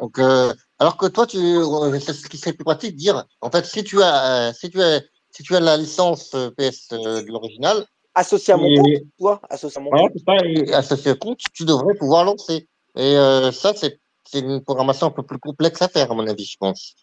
Donc 0.00 0.18
euh, 0.18 0.52
alors 0.78 0.96
que 0.96 1.06
toi 1.06 1.26
tu 1.26 1.36
euh, 1.36 2.00
c'est 2.00 2.14
ce 2.14 2.26
qui 2.28 2.38
serait 2.38 2.54
plus 2.54 2.64
pratique 2.64 2.92
de 2.92 2.96
dire 2.96 3.24
en 3.42 3.50
fait 3.50 3.64
si 3.66 3.84
tu 3.84 4.02
as 4.02 4.48
euh, 4.48 4.52
si 4.52 4.70
tu 4.70 4.80
as 4.82 5.02
si 5.30 5.42
tu 5.42 5.54
as 5.54 5.60
la 5.60 5.76
licence 5.76 6.34
euh, 6.34 6.50
PS 6.56 6.88
euh, 6.92 7.22
de 7.22 7.28
l'original 7.28 7.84
Associé 8.14 8.54
à 8.54 8.56
mon 8.56 8.70
Et- 8.70 8.76
compte, 8.76 9.02
toi, 9.18 9.40
associé 9.50 9.78
à 9.80 9.84
mon 9.84 9.90
compte. 9.90 10.12
c'est 10.14 10.24
ça, 10.24 10.36
et 10.46 10.72
associé 10.72 11.10
au 11.12 11.16
compte, 11.16 11.40
tu 11.52 11.64
devrais 11.64 11.94
pouvoir 11.94 12.24
lancer. 12.24 12.68
Et 12.96 13.16
euh, 13.16 13.50
ça, 13.52 13.74
c'est 13.74 13.98
c'est 14.26 14.40
une 14.40 14.62
programmation 14.62 15.08
un 15.08 15.10
peu 15.10 15.22
plus 15.22 15.38
complexe 15.38 15.82
à 15.82 15.88
faire, 15.88 16.10
à 16.10 16.14
mon 16.14 16.26
avis, 16.26 16.44
je 16.44 16.56
pense. 16.56 16.94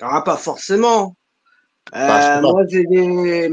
Ah, 0.00 0.22
pas 0.22 0.36
forcément. 0.36 1.16
Bah, 1.92 2.20
Euh, 2.38 2.42
moi, 2.42 2.64
j'ai 2.68 2.84
des 2.84 3.50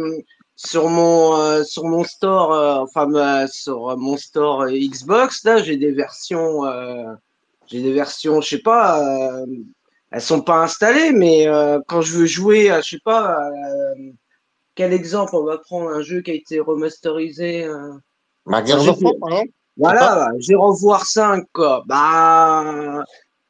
sur 0.55 0.89
mon 0.89 1.35
euh, 1.37 1.63
sur 1.63 1.85
mon 1.85 2.03
store, 2.03 2.51
euh, 2.53 2.79
enfin 2.79 3.47
sur 3.47 3.95
mon 3.97 4.17
store 4.17 4.67
Xbox 4.69 5.43
là, 5.43 5.61
j'ai 5.61 5.77
des 5.77 5.91
versions, 5.91 6.65
euh, 6.65 7.13
j'ai 7.67 7.81
des 7.81 7.93
versions, 7.93 8.41
je 8.41 8.49
sais 8.49 8.61
pas, 8.61 8.99
euh, 9.03 9.45
elles 10.11 10.21
sont 10.21 10.41
pas 10.41 10.63
installées, 10.63 11.11
mais 11.11 11.47
euh, 11.47 11.79
quand 11.87 12.01
je 12.01 12.13
veux 12.17 12.25
jouer, 12.25 12.71
à, 12.71 12.81
je 12.81 12.89
sais 12.91 12.99
pas, 13.03 13.39
euh, 13.49 14.11
quel 14.77 14.93
exemple 14.93 15.35
on 15.35 15.43
va 15.43 15.57
prendre 15.57 15.89
un 15.89 16.01
jeu 16.01 16.21
qui 16.21 16.31
a 16.31 16.35
été 16.35 16.59
remasterisé. 16.61 17.65
euh, 17.65 17.91
Gears 18.65 18.79
of 18.91 19.01
War, 19.01 19.13
par 19.19 19.29
exemple 19.31 19.51
voilà, 19.79 20.29
j'ai 20.39 20.55
revoir 20.55 21.05
5 21.05 21.43
quoi. 21.53 21.83
Bah, 21.85 23.03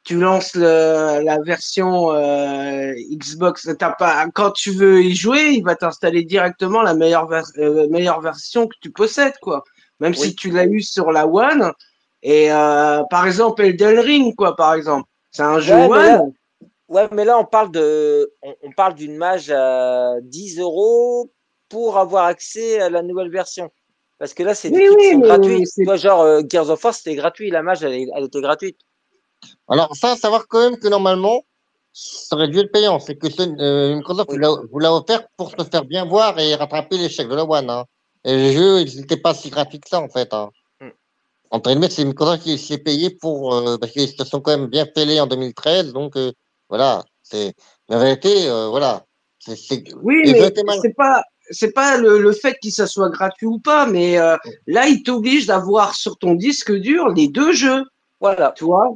tu 0.04 0.16
lances 0.18 0.54
le, 0.56 1.22
la 1.22 1.38
version 1.40 2.12
euh, 2.12 2.92
Xbox. 3.12 3.68
T'as 3.78 3.92
pas, 3.92 4.26
quand 4.34 4.50
tu 4.50 4.70
veux 4.72 5.02
y 5.02 5.14
jouer, 5.14 5.52
il 5.52 5.62
va 5.62 5.74
t'installer 5.76 6.24
directement 6.24 6.82
la 6.82 6.94
meilleure, 6.94 7.28
ver- 7.28 7.44
euh, 7.58 7.88
meilleure 7.88 8.20
version 8.20 8.66
que 8.66 8.74
tu 8.82 8.90
possèdes 8.90 9.38
quoi. 9.40 9.62
Même 10.00 10.14
si 10.14 10.34
tu 10.34 10.50
l'as 10.50 10.66
eu 10.66 10.80
sur 10.82 11.12
la 11.12 11.26
One. 11.26 11.72
Et 12.22 12.52
euh, 12.52 13.02
par 13.10 13.26
exemple 13.26 13.62
Elden 13.62 13.98
Ring 14.00 14.34
quoi, 14.34 14.56
par 14.56 14.74
exemple. 14.74 15.06
C'est 15.30 15.42
un 15.42 15.60
jeu 15.60 15.76
Ouais, 15.76 16.10
One. 16.10 16.32
Ouais, 16.88 17.06
mais 17.12 17.24
là, 17.24 17.38
on 17.38 17.44
parle 17.44 17.70
de, 17.70 18.32
on, 18.42 18.54
on 18.62 18.72
parle 18.72 18.94
d'une 18.94 19.16
mage 19.16 19.50
à 19.50 20.14
10 20.22 20.58
euros 20.58 21.30
pour 21.68 21.98
avoir 21.98 22.24
accès 22.24 22.80
à 22.80 22.88
la 22.88 23.02
nouvelle 23.02 23.30
version. 23.30 23.70
Parce 24.18 24.32
que 24.34 24.42
là, 24.42 24.54
c'est 24.54 24.70
des 24.70 24.78
Oui, 24.78 24.86
trucs 24.86 24.98
qui 24.98 25.06
oui, 25.06 25.12
sont 25.12 25.18
mais 25.20 25.26
gratuits. 25.28 25.66
c'est- 25.66 25.84
Toi, 25.84 25.96
genre, 25.96 26.22
euh, 26.22 26.40
Gears 26.48 26.70
of 26.70 26.82
War, 26.82 26.94
c'était 26.94 27.14
gratuit. 27.14 27.50
La 27.50 27.62
mage, 27.62 27.82
elle, 27.84 27.94
était 28.24 28.40
gratuite. 28.40 28.78
Alors, 29.68 29.94
ça, 29.94 30.16
savoir 30.16 30.48
quand 30.48 30.60
même 30.60 30.78
que 30.78 30.88
normalement, 30.88 31.42
ça 31.92 32.34
aurait 32.36 32.48
dû 32.48 32.58
être 32.58 32.72
payant. 32.72 32.98
C'est 33.00 33.16
que 33.16 33.26
euh, 33.60 33.94
Microsoft 33.96 34.30
Oui. 34.32 34.38
vous 34.72 34.78
l'a- 34.78 34.92
offert 34.94 35.28
pour 35.36 35.50
se 35.50 35.62
faire 35.70 35.84
bien 35.84 36.04
voir 36.06 36.38
et 36.40 36.54
rattraper 36.54 36.96
l'échec 36.96 37.28
de 37.28 37.34
la 37.34 37.44
One. 37.44 37.68
Hein. 37.70 37.84
Et 38.24 38.34
les 38.34 38.52
jeux, 38.54 38.80
ils 38.80 38.98
n'étaient 38.98 39.16
pas 39.18 39.34
si 39.34 39.50
gratuits 39.50 39.78
que 39.78 39.88
ça, 39.88 40.00
en 40.00 40.08
fait. 40.08 40.32
Hein. 40.32 40.50
Hmm. 40.80 40.88
Entre 41.50 41.70
guillemets, 41.70 41.90
c'est 41.90 42.04
Microsoft 42.04 42.42
qui 42.42 42.58
s'est 42.58 42.78
payé 42.78 43.10
pour. 43.10 43.54
euh, 43.54 43.76
parce 43.78 43.92
qu'ils 43.92 44.08
se 44.08 44.24
sont 44.24 44.40
quand 44.40 44.56
même 44.56 44.66
bien 44.68 44.86
fêlés 44.96 45.20
en 45.20 45.26
2013. 45.26 45.92
Donc, 45.92 46.16
euh, 46.16 46.32
voilà. 46.68 47.04
C'est, 47.22 47.54
mais 47.88 47.96
en 47.96 48.00
réalité, 48.00 48.48
euh, 48.48 48.68
voilà. 48.68 49.04
C'est, 49.38 49.56
c'est, 49.56 49.84
Oui, 50.02 50.22
mais 50.24 50.52
c'est 50.82 50.94
pas 50.94 51.22
c'est 51.50 51.72
pas 51.72 51.96
le, 51.96 52.18
le 52.18 52.32
fait 52.32 52.58
qu'il 52.60 52.72
ça 52.72 52.86
soit 52.86 53.08
gratuit 53.08 53.46
ou 53.46 53.58
pas, 53.58 53.86
mais 53.86 54.18
euh, 54.18 54.36
là 54.66 54.86
il 54.86 55.02
t'oblige 55.02 55.46
d'avoir 55.46 55.94
sur 55.94 56.18
ton 56.18 56.34
disque 56.34 56.72
dur 56.72 57.08
les 57.08 57.28
deux 57.28 57.52
jeux, 57.52 57.84
Voilà. 58.20 58.52
tu 58.56 58.64
vois? 58.64 58.90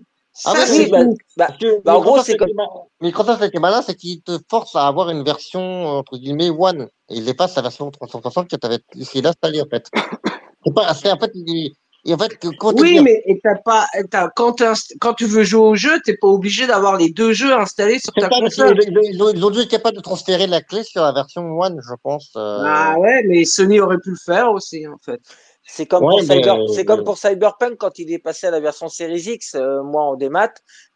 Ah 0.44 0.52
Ça 0.54 0.66
c'est 0.66 0.86
bah, 0.88 0.98
bah, 1.36 1.48
bah, 1.84 1.96
en 1.96 2.00
gros, 2.00 2.16
Microsoft 2.16 2.26
c'est 2.26 2.54
ma- 2.54 2.68
Microsoft 3.02 3.58
malin, 3.58 3.82
c'est 3.82 3.94
qu'il 3.94 4.22
te 4.22 4.38
force 4.48 4.74
à 4.76 4.86
avoir 4.86 5.10
une 5.10 5.22
version, 5.24 5.86
entre 5.86 6.16
guillemets, 6.16 6.48
One. 6.48 6.88
Et 7.10 7.16
il 7.16 7.28
efface 7.28 7.54
la 7.56 7.62
version 7.62 7.90
360 7.90 8.48
que 8.48 8.56
tu 8.56 8.66
avais 8.66 8.78
essayé 8.96 9.20
d'installer, 9.20 9.60
en 9.60 9.66
fait. 9.66 9.90
C'est 10.64 10.74
pas, 10.74 10.94
c'est, 10.94 11.12
en 11.12 11.18
fait, 11.18 11.32
il, 11.34 11.74
Et 12.04 12.14
en 12.14 12.18
fait, 12.18 12.32
Oui, 12.74 12.98
mais 13.00 13.22
et 13.26 13.38
t'as 13.42 13.54
pas, 13.56 13.86
t'as- 14.10 14.28
quand, 14.34 14.56
quand 15.00 15.14
tu 15.14 15.24
veux 15.26 15.44
jouer 15.44 15.60
au 15.60 15.74
jeu, 15.76 16.00
t'es 16.04 16.16
pas 16.16 16.26
obligé 16.26 16.66
d'avoir 16.66 16.96
les 16.96 17.10
deux 17.10 17.32
jeux 17.32 17.52
installés 17.52 18.00
sur 18.00 18.12
ta 18.12 18.28
console. 18.28 18.76
ils, 18.82 19.14
ils 19.14 19.22
ont, 19.22 19.30
ils 19.30 19.44
ont 19.44 19.50
dû 19.50 19.60
être 19.60 19.70
capables 19.70 19.96
de 19.96 20.02
transférer 20.02 20.48
la 20.48 20.62
clé 20.62 20.82
sur 20.82 21.02
la 21.02 21.12
version 21.12 21.42
One, 21.58 21.80
je 21.80 21.94
pense. 22.02 22.32
euh. 22.36 22.58
Ah 22.64 22.98
ouais, 22.98 23.22
mais 23.24 23.44
Sony 23.44 23.78
aurait 23.78 23.98
pu 23.98 24.10
le 24.10 24.16
faire 24.16 24.50
aussi, 24.50 24.86
en 24.88 24.98
fait. 25.04 25.20
C'est 25.64 25.86
comme, 25.86 26.02
Ouais, 26.04 26.20
Cyber, 26.22 26.56
comme 26.84 27.04
pour 27.04 27.18
Cyberpunk 27.18 27.76
quand 27.78 27.96
il 28.00 28.12
est 28.12 28.18
passé 28.18 28.48
à 28.48 28.50
la 28.50 28.58
version 28.58 28.88
Series 28.88 29.20
X, 29.20 29.54
euh, 29.54 29.84
moi 29.84 30.02
en 30.02 30.16
démat, 30.16 30.52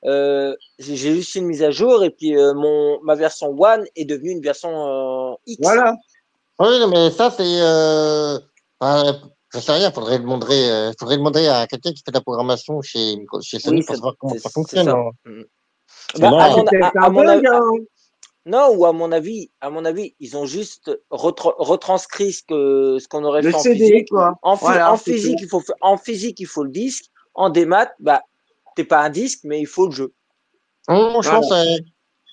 euh, 0.07 0.57
j'ai 0.81 0.97
juste 0.97 1.37
une 1.37 1.47
mise 1.47 1.63
à 1.63 1.71
jour 1.71 2.03
et 2.03 2.11
puis 2.11 2.37
euh, 2.37 2.53
mon, 2.53 3.01
ma 3.05 3.15
version 3.15 3.55
One 3.57 3.85
est 3.95 4.05
devenue 4.05 4.33
une 4.33 4.43
version 4.43 5.31
euh, 5.31 5.35
X. 5.47 5.61
Voilà. 5.63 5.95
Oui, 6.59 6.67
mais 6.91 7.11
ça, 7.11 7.31
c'est. 7.31 7.45
Euh... 9.57 9.59
euh, 9.59 9.61
je 9.61 9.67
sais 9.67 9.73
rien, 9.73 9.91
faudrait 9.91 10.19
demander, 10.19 10.69
euh, 10.69 10.93
faudrait 10.99 11.17
demander 11.17 11.49
à 11.49 11.67
quelqu'un 11.67 11.93
qui 11.93 12.03
fait 12.05 12.11
de 12.11 12.17
la 12.17 12.21
programmation 12.21 12.81
chez, 12.83 13.17
chez 13.43 13.59
Sony 13.59 13.79
Oui, 13.81 13.85
pour 13.85 13.95
savoir 13.97 14.15
comment 14.19 14.39
ça 14.39 14.51
fonctionne. 14.51 14.85
ça. 14.87 14.93
hein. 14.93 15.11
Mm. 15.25 15.43
Parce 16.13 16.21
Bah, 16.21 16.31
que 16.31 16.35
à 16.35 16.49
mon, 16.51 16.67
à, 16.67 17.05
à 17.07 17.11
mon 17.11 17.27
avis, 17.29 17.47
hein. 17.47 17.61
non, 18.47 18.69
ou 18.75 18.87
à 18.87 18.93
mon 18.93 19.13
avis, 19.13 19.51
à 19.61 19.71
mon 19.71 19.85
avis, 19.85 20.15
ils 20.21 20.37
ont 20.37 20.47
juste 20.47 20.91
retro- 21.11 21.55
retranscrit 21.59 22.33
ce 22.33 22.43
que 22.43 22.99
ce 23.01 23.09
qu'on 23.09 23.25
aurait 23.25 23.43
Le 23.43 23.51
fait 23.51 23.57
en 23.57 23.61
CD, 23.61 23.79
physique. 23.87 24.09
quoi. 24.11 24.35
En, 24.43 24.57
Voilà, 24.57 24.93
en 24.93 24.97
physique, 24.97 25.39
tout. 25.39 25.45
il 25.45 25.49
faut 25.49 25.61
fa- 25.61 25.75
en 25.81 25.97
physique, 25.97 26.39
il 26.41 26.47
faut 26.47 26.65
le 26.65 26.71
disque. 26.71 27.07
En 27.35 27.51
démat, 27.51 27.93
bah, 27.99 28.23
t'es 28.77 28.85
pas 28.85 29.03
un 29.03 29.11
disque, 29.11 29.41
mais 29.45 29.61
il 29.61 29.67
faut 29.67 29.87
le 29.87 29.93
jeu. 29.93 30.13
Je 30.89 30.95
Voilà. 30.95 31.31
pense, 31.31 31.53
euh, 31.53 31.77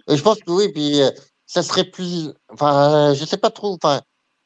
je 0.08 0.22
pense 0.22 0.40
que 0.40 0.52
oui, 0.52 0.72
puis 0.72 1.02
euh, 1.02 1.10
ça 1.48 1.64
serait 1.64 1.86
plus. 1.86 2.30
Enfin, 2.50 3.12
euh, 3.12 3.14
je 3.16 3.26
sais 3.26 3.38
pas 3.38 3.50
trop. 3.50 3.74
Enfin, 3.74 4.02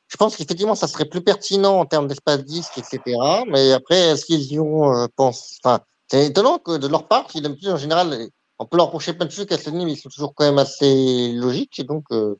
je 0.07 0.17
pense 0.17 0.35
qu'effectivement, 0.35 0.75
ça 0.75 0.87
serait 0.87 1.05
plus 1.05 1.21
pertinent 1.21 1.79
en 1.79 1.85
termes 1.85 2.07
d'espace 2.07 2.43
disque, 2.43 2.77
etc. 2.77 3.01
Mais 3.47 3.73
après, 3.73 3.97
est-ce 3.99 4.25
qu'ils 4.25 4.51
y 4.53 4.59
ont 4.59 4.93
euh, 4.93 5.07
pense 5.15 5.59
Enfin, 5.63 5.81
c'est 6.07 6.27
étonnant 6.27 6.59
que 6.59 6.77
de 6.77 6.87
leur 6.87 7.07
part, 7.07 7.27
qu'ils 7.27 7.45
en 7.47 7.77
général, 7.77 8.29
on 8.59 8.65
peut 8.65 8.77
leur 8.77 8.87
reprocher 8.87 9.13
plein 9.13 9.25
de 9.25 9.31
trucs 9.31 9.51
à 9.51 9.57
Sony, 9.57 9.85
mais 9.85 9.93
ils 9.93 9.97
sont 9.97 10.09
toujours 10.09 10.33
quand 10.33 10.45
même 10.45 10.57
assez 10.59 11.33
logiques. 11.33 11.79
Et 11.79 11.83
donc, 11.83 12.05
euh, 12.11 12.35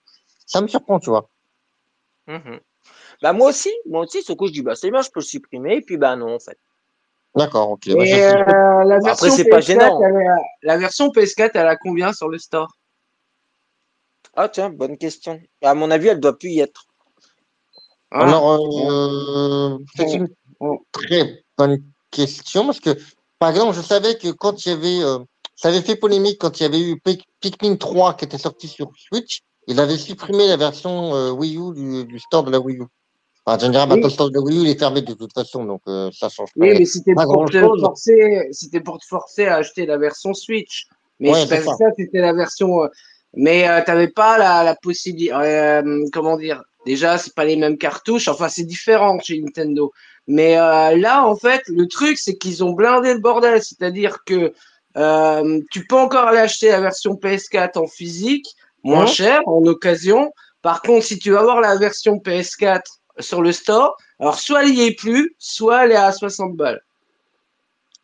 ça 0.46 0.62
me 0.62 0.68
surprend, 0.68 1.00
tu 1.00 1.10
vois. 1.10 1.30
Mhm. 2.28 2.60
Bah, 3.22 3.34
moi 3.34 3.50
aussi, 3.50 3.72
moi 3.86 4.02
aussi, 4.02 4.24
ce 4.24 4.34
coup, 4.34 4.48
je 4.48 4.54
dis, 4.54 4.62
bah, 4.62 4.76
c'est 4.76 4.90
bien, 4.92 5.02
je 5.02 5.10
peux 5.10 5.20
le 5.20 5.26
supprimer, 5.26 5.78
et 5.78 5.82
puis, 5.82 5.98
bah, 5.98 6.16
non, 6.16 6.36
en 6.36 6.40
fait. 6.40 6.58
D'accord, 7.36 7.72
ok. 7.72 7.90
Bah, 7.90 8.04
euh, 8.04 8.84
la 8.86 9.00
Bah, 9.00 9.12
après, 9.12 9.30
version 9.30 9.32
c'est 9.36 9.46
pas 9.50 9.58
PS4, 9.60 9.68
gênant. 9.68 10.02
elle 10.02 10.28
a- 10.28 10.42
la 10.64 10.78
version 10.78 11.10
PS4, 11.12 11.52
elle 11.56 11.68
a 11.68 11.76
combien 11.76 12.14
sur 12.14 12.30
le 12.30 12.38
store? 12.38 12.70
Ah, 14.36 14.50
tiens, 14.50 14.70
bonne 14.70 14.98
question. 14.98 15.40
À 15.62 15.74
mon 15.74 15.90
avis, 15.92 16.08
elle 16.10 16.20
doit 16.20 16.38
plus 16.38 16.50
y 16.50 16.60
être. 16.60 16.86
Ah. 18.12 18.22
Alors, 18.28 18.90
euh, 18.92 19.78
c'est 19.96 20.14
une 20.14 20.28
Oh. 20.60 20.80
très 20.92 21.44
bonne 21.58 21.84
question 22.10 22.66
parce 22.66 22.80
que, 22.80 22.98
par 23.38 23.50
exemple, 23.52 23.76
je 23.76 23.82
savais 23.82 24.18
que 24.18 24.30
quand 24.30 24.66
il 24.66 24.70
y 24.70 24.72
avait, 24.72 25.04
euh, 25.04 25.20
ça 25.56 25.68
avait 25.70 25.82
fait 25.82 25.96
polémique 25.96 26.40
quand 26.40 26.60
il 26.60 26.64
y 26.64 26.66
avait 26.66 26.82
eu 26.82 27.00
Pikmin 27.42 27.76
3 27.76 28.16
qui 28.16 28.26
était 28.26 28.40
sorti 28.40 28.68
sur 28.68 28.90
Switch, 28.98 29.42
il 29.68 29.80
avait 29.80 29.98
supprimé 29.98 30.48
la 30.48 30.58
version 30.58 31.14
euh, 31.14 31.30
Wii 31.32 31.58
U 31.58 31.74
du, 31.76 32.06
du 32.06 32.20
store 32.20 32.44
de 32.46 32.52
la 32.52 32.60
Wii 32.60 32.78
U. 32.80 32.84
Enfin, 33.46 33.60
je 33.64 33.70
dirais, 33.72 33.84
Oui. 33.84 33.90
maintenant, 33.90 34.08
le 34.08 34.10
store 34.14 34.30
de 34.32 34.36
la 34.36 34.42
Wii 34.42 34.58
U, 34.58 34.62
il 34.64 34.70
est 34.70 34.80
fermé 34.80 35.02
de 35.04 35.14
toute 35.14 35.34
façon, 35.34 35.64
donc 35.66 35.82
euh, 35.88 36.10
ça 36.12 36.30
change 36.30 36.50
pas. 36.56 36.62
Oui, 36.66 36.74
mais 36.80 36.86
c'était 36.86 37.14
pour 37.14 37.46
te 37.50 37.60
forcer, 37.80 38.48
c'était 38.52 38.82
pour 38.82 38.98
te 39.00 39.06
forcer 39.06 39.46
à 39.46 39.58
acheter 39.58 39.86
la 39.86 39.98
version 39.98 40.34
Switch. 40.34 40.88
Mais 41.20 41.32
Ouais, 41.34 41.42
je 41.42 41.48
c'est 41.48 41.64
pensais 41.64 41.84
ça. 41.84 41.92
c'était 41.96 42.22
la 42.22 42.34
version. 42.34 42.90
Mais 43.36 43.70
euh, 43.70 43.82
t'avais 43.86 44.08
pas 44.08 44.38
la, 44.40 44.64
la 44.64 44.76
possibilité. 44.76 45.34
euh, 45.34 46.04
comment 46.12 46.38
dire 46.38 46.64
Déjà, 46.88 47.18
c'est 47.18 47.36
pas 47.36 47.44
les 47.44 47.58
mêmes 47.58 47.78
cartouches. 47.78 48.30
Enfin, 48.30 48.48
c'est 48.48 48.64
différent 48.64 49.20
chez 49.20 49.42
Nintendo. 49.42 49.92
Mais 50.26 50.58
euh, 50.58 50.96
là, 50.96 51.28
en 51.28 51.36
fait, 51.36 51.62
le 51.68 51.86
truc, 51.86 52.18
c'est 52.18 52.38
qu'ils 52.38 52.64
ont 52.64 52.72
blindé 52.72 53.14
le 53.14 53.20
bordel. 53.20 53.62
C'est-à-dire 53.62 54.24
que 54.26 54.54
euh, 54.96 55.60
tu 55.70 55.86
peux 55.86 55.98
encore 55.98 56.30
aller 56.30 56.40
acheter 56.40 56.70
la 56.70 56.80
version 56.80 57.16
PS4 57.16 57.78
en 57.78 57.88
physique, 57.88 58.56
moins 58.86 59.06
cher, 59.06 59.42
en 59.48 59.66
occasion. 59.66 60.32
Par 60.62 60.82
contre, 60.82 61.06
si 61.06 61.20
tu 61.20 61.32
vas 61.32 61.42
avoir 61.42 61.60
la 61.60 61.76
version 61.76 62.20
PS4 62.20 62.84
sur 63.20 63.42
le 63.42 63.52
store, 63.52 63.98
alors 64.22 64.40
soit 64.40 64.64
elle 64.64 64.74
y 64.74 64.84
est 64.86 64.96
plus, 64.96 65.36
soit 65.40 65.84
elle 65.84 65.92
est 65.92 65.96
à 65.96 66.14
60 66.14 66.56
balles. 66.56 66.82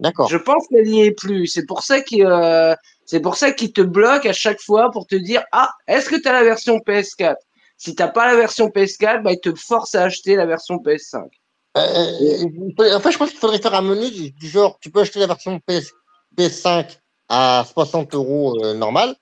D'accord. 0.01 0.27
Je 0.27 0.35
pense 0.35 0.67
qu'elle 0.67 0.89
y 0.89 1.03
est 1.03 1.11
plus. 1.11 1.47
C'est 1.47 1.65
pour 1.65 1.83
ça 1.83 2.01
qu'il 2.01 2.25
euh, 2.25 2.75
c'est 3.05 3.21
pour 3.21 3.37
ça 3.37 3.53
qu'il 3.53 3.71
te 3.71 3.79
bloque 3.79 4.25
à 4.25 4.33
chaque 4.33 4.59
fois 4.59 4.91
pour 4.91 5.07
te 5.07 5.15
dire 5.15 5.41
ah 5.53 5.69
est-ce 5.87 6.09
que 6.09 6.17
tu 6.17 6.27
as 6.27 6.33
la 6.33 6.43
version 6.43 6.79
PS4 6.79 7.35
Si 7.77 7.95
t'as 7.95 8.07
pas 8.07 8.27
la 8.27 8.35
version 8.35 8.69
PS4, 8.69 9.23
bah 9.23 9.33
il 9.33 9.39
te 9.39 9.53
force 9.55 9.95
à 9.95 10.03
acheter 10.03 10.35
la 10.35 10.45
version 10.45 10.77
PS5. 10.77 11.27
Euh, 11.75 12.47
faut- 12.77 12.93
en 12.93 12.99
fait, 12.99 13.11
je 13.11 13.17
pense 13.17 13.31
qu'il 13.31 13.39
faudrait 13.39 13.59
faire 13.59 13.73
un 13.73 13.81
menu 13.81 14.09
du, 14.11 14.31
du 14.31 14.47
genre, 14.47 14.77
tu 14.79 14.91
peux 14.91 15.01
acheter 15.01 15.19
la 15.19 15.27
version 15.27 15.59
PS, 15.59 15.91
PS5 16.37 16.99
à 17.29 17.65
60 17.73 18.13
euros 18.13 18.63
euh, 18.63 18.73
normal, 18.73 19.15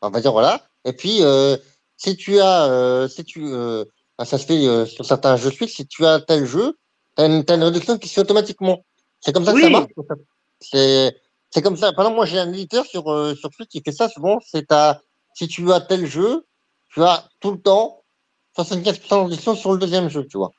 on 0.00 0.10
va 0.10 0.20
dire 0.20 0.32
voilà. 0.32 0.62
Et 0.84 0.92
puis, 0.92 1.18
euh, 1.22 1.56
si 1.96 2.16
tu 2.16 2.40
as, 2.40 2.64
euh, 2.70 3.08
si 3.08 3.24
tu, 3.24 3.44
euh, 3.46 3.84
ça 4.24 4.38
se 4.38 4.46
fait 4.46 4.66
euh, 4.66 4.86
sur 4.86 5.04
certains 5.04 5.36
jeux 5.36 5.50
Switch, 5.50 5.74
si 5.74 5.86
tu 5.86 6.06
as 6.06 6.20
tel 6.20 6.46
jeu, 6.46 6.78
t'as 7.14 7.26
une, 7.26 7.44
t'as 7.44 7.56
une 7.56 7.64
réduction 7.64 7.98
qui 7.98 8.08
se 8.08 8.14
fait 8.14 8.20
automatiquement. 8.22 8.84
C'est 9.20 9.32
comme 9.32 9.44
ça 9.44 9.52
que 9.52 9.60
ça 9.60 9.70
marche. 9.70 9.92
C'est, 10.60 11.16
c'est 11.50 11.62
comme 11.62 11.76
ça. 11.76 11.92
Par 11.92 12.04
exemple, 12.04 12.16
moi, 12.16 12.26
j'ai 12.26 12.38
un 12.38 12.52
éditeur 12.52 12.86
sur, 12.86 13.12
euh, 13.12 13.34
sur 13.34 13.52
Switch 13.52 13.68
qui 13.68 13.82
fait 13.84 13.92
ça 13.92 14.08
souvent. 14.08 14.38
C'est 14.46 14.66
si 15.34 15.46
tu 15.46 15.70
as 15.72 15.80
tel 15.80 16.06
jeu, 16.06 16.46
tu 16.92 17.02
as 17.02 17.28
tout 17.40 17.52
le 17.52 17.60
temps 17.60 17.97
75% 18.58 19.24
de 19.24 19.30
réduction 19.30 19.54
sur 19.54 19.72
le 19.72 19.78
deuxième 19.78 20.08
jeu, 20.08 20.26
tu 20.26 20.36
vois. 20.38 20.50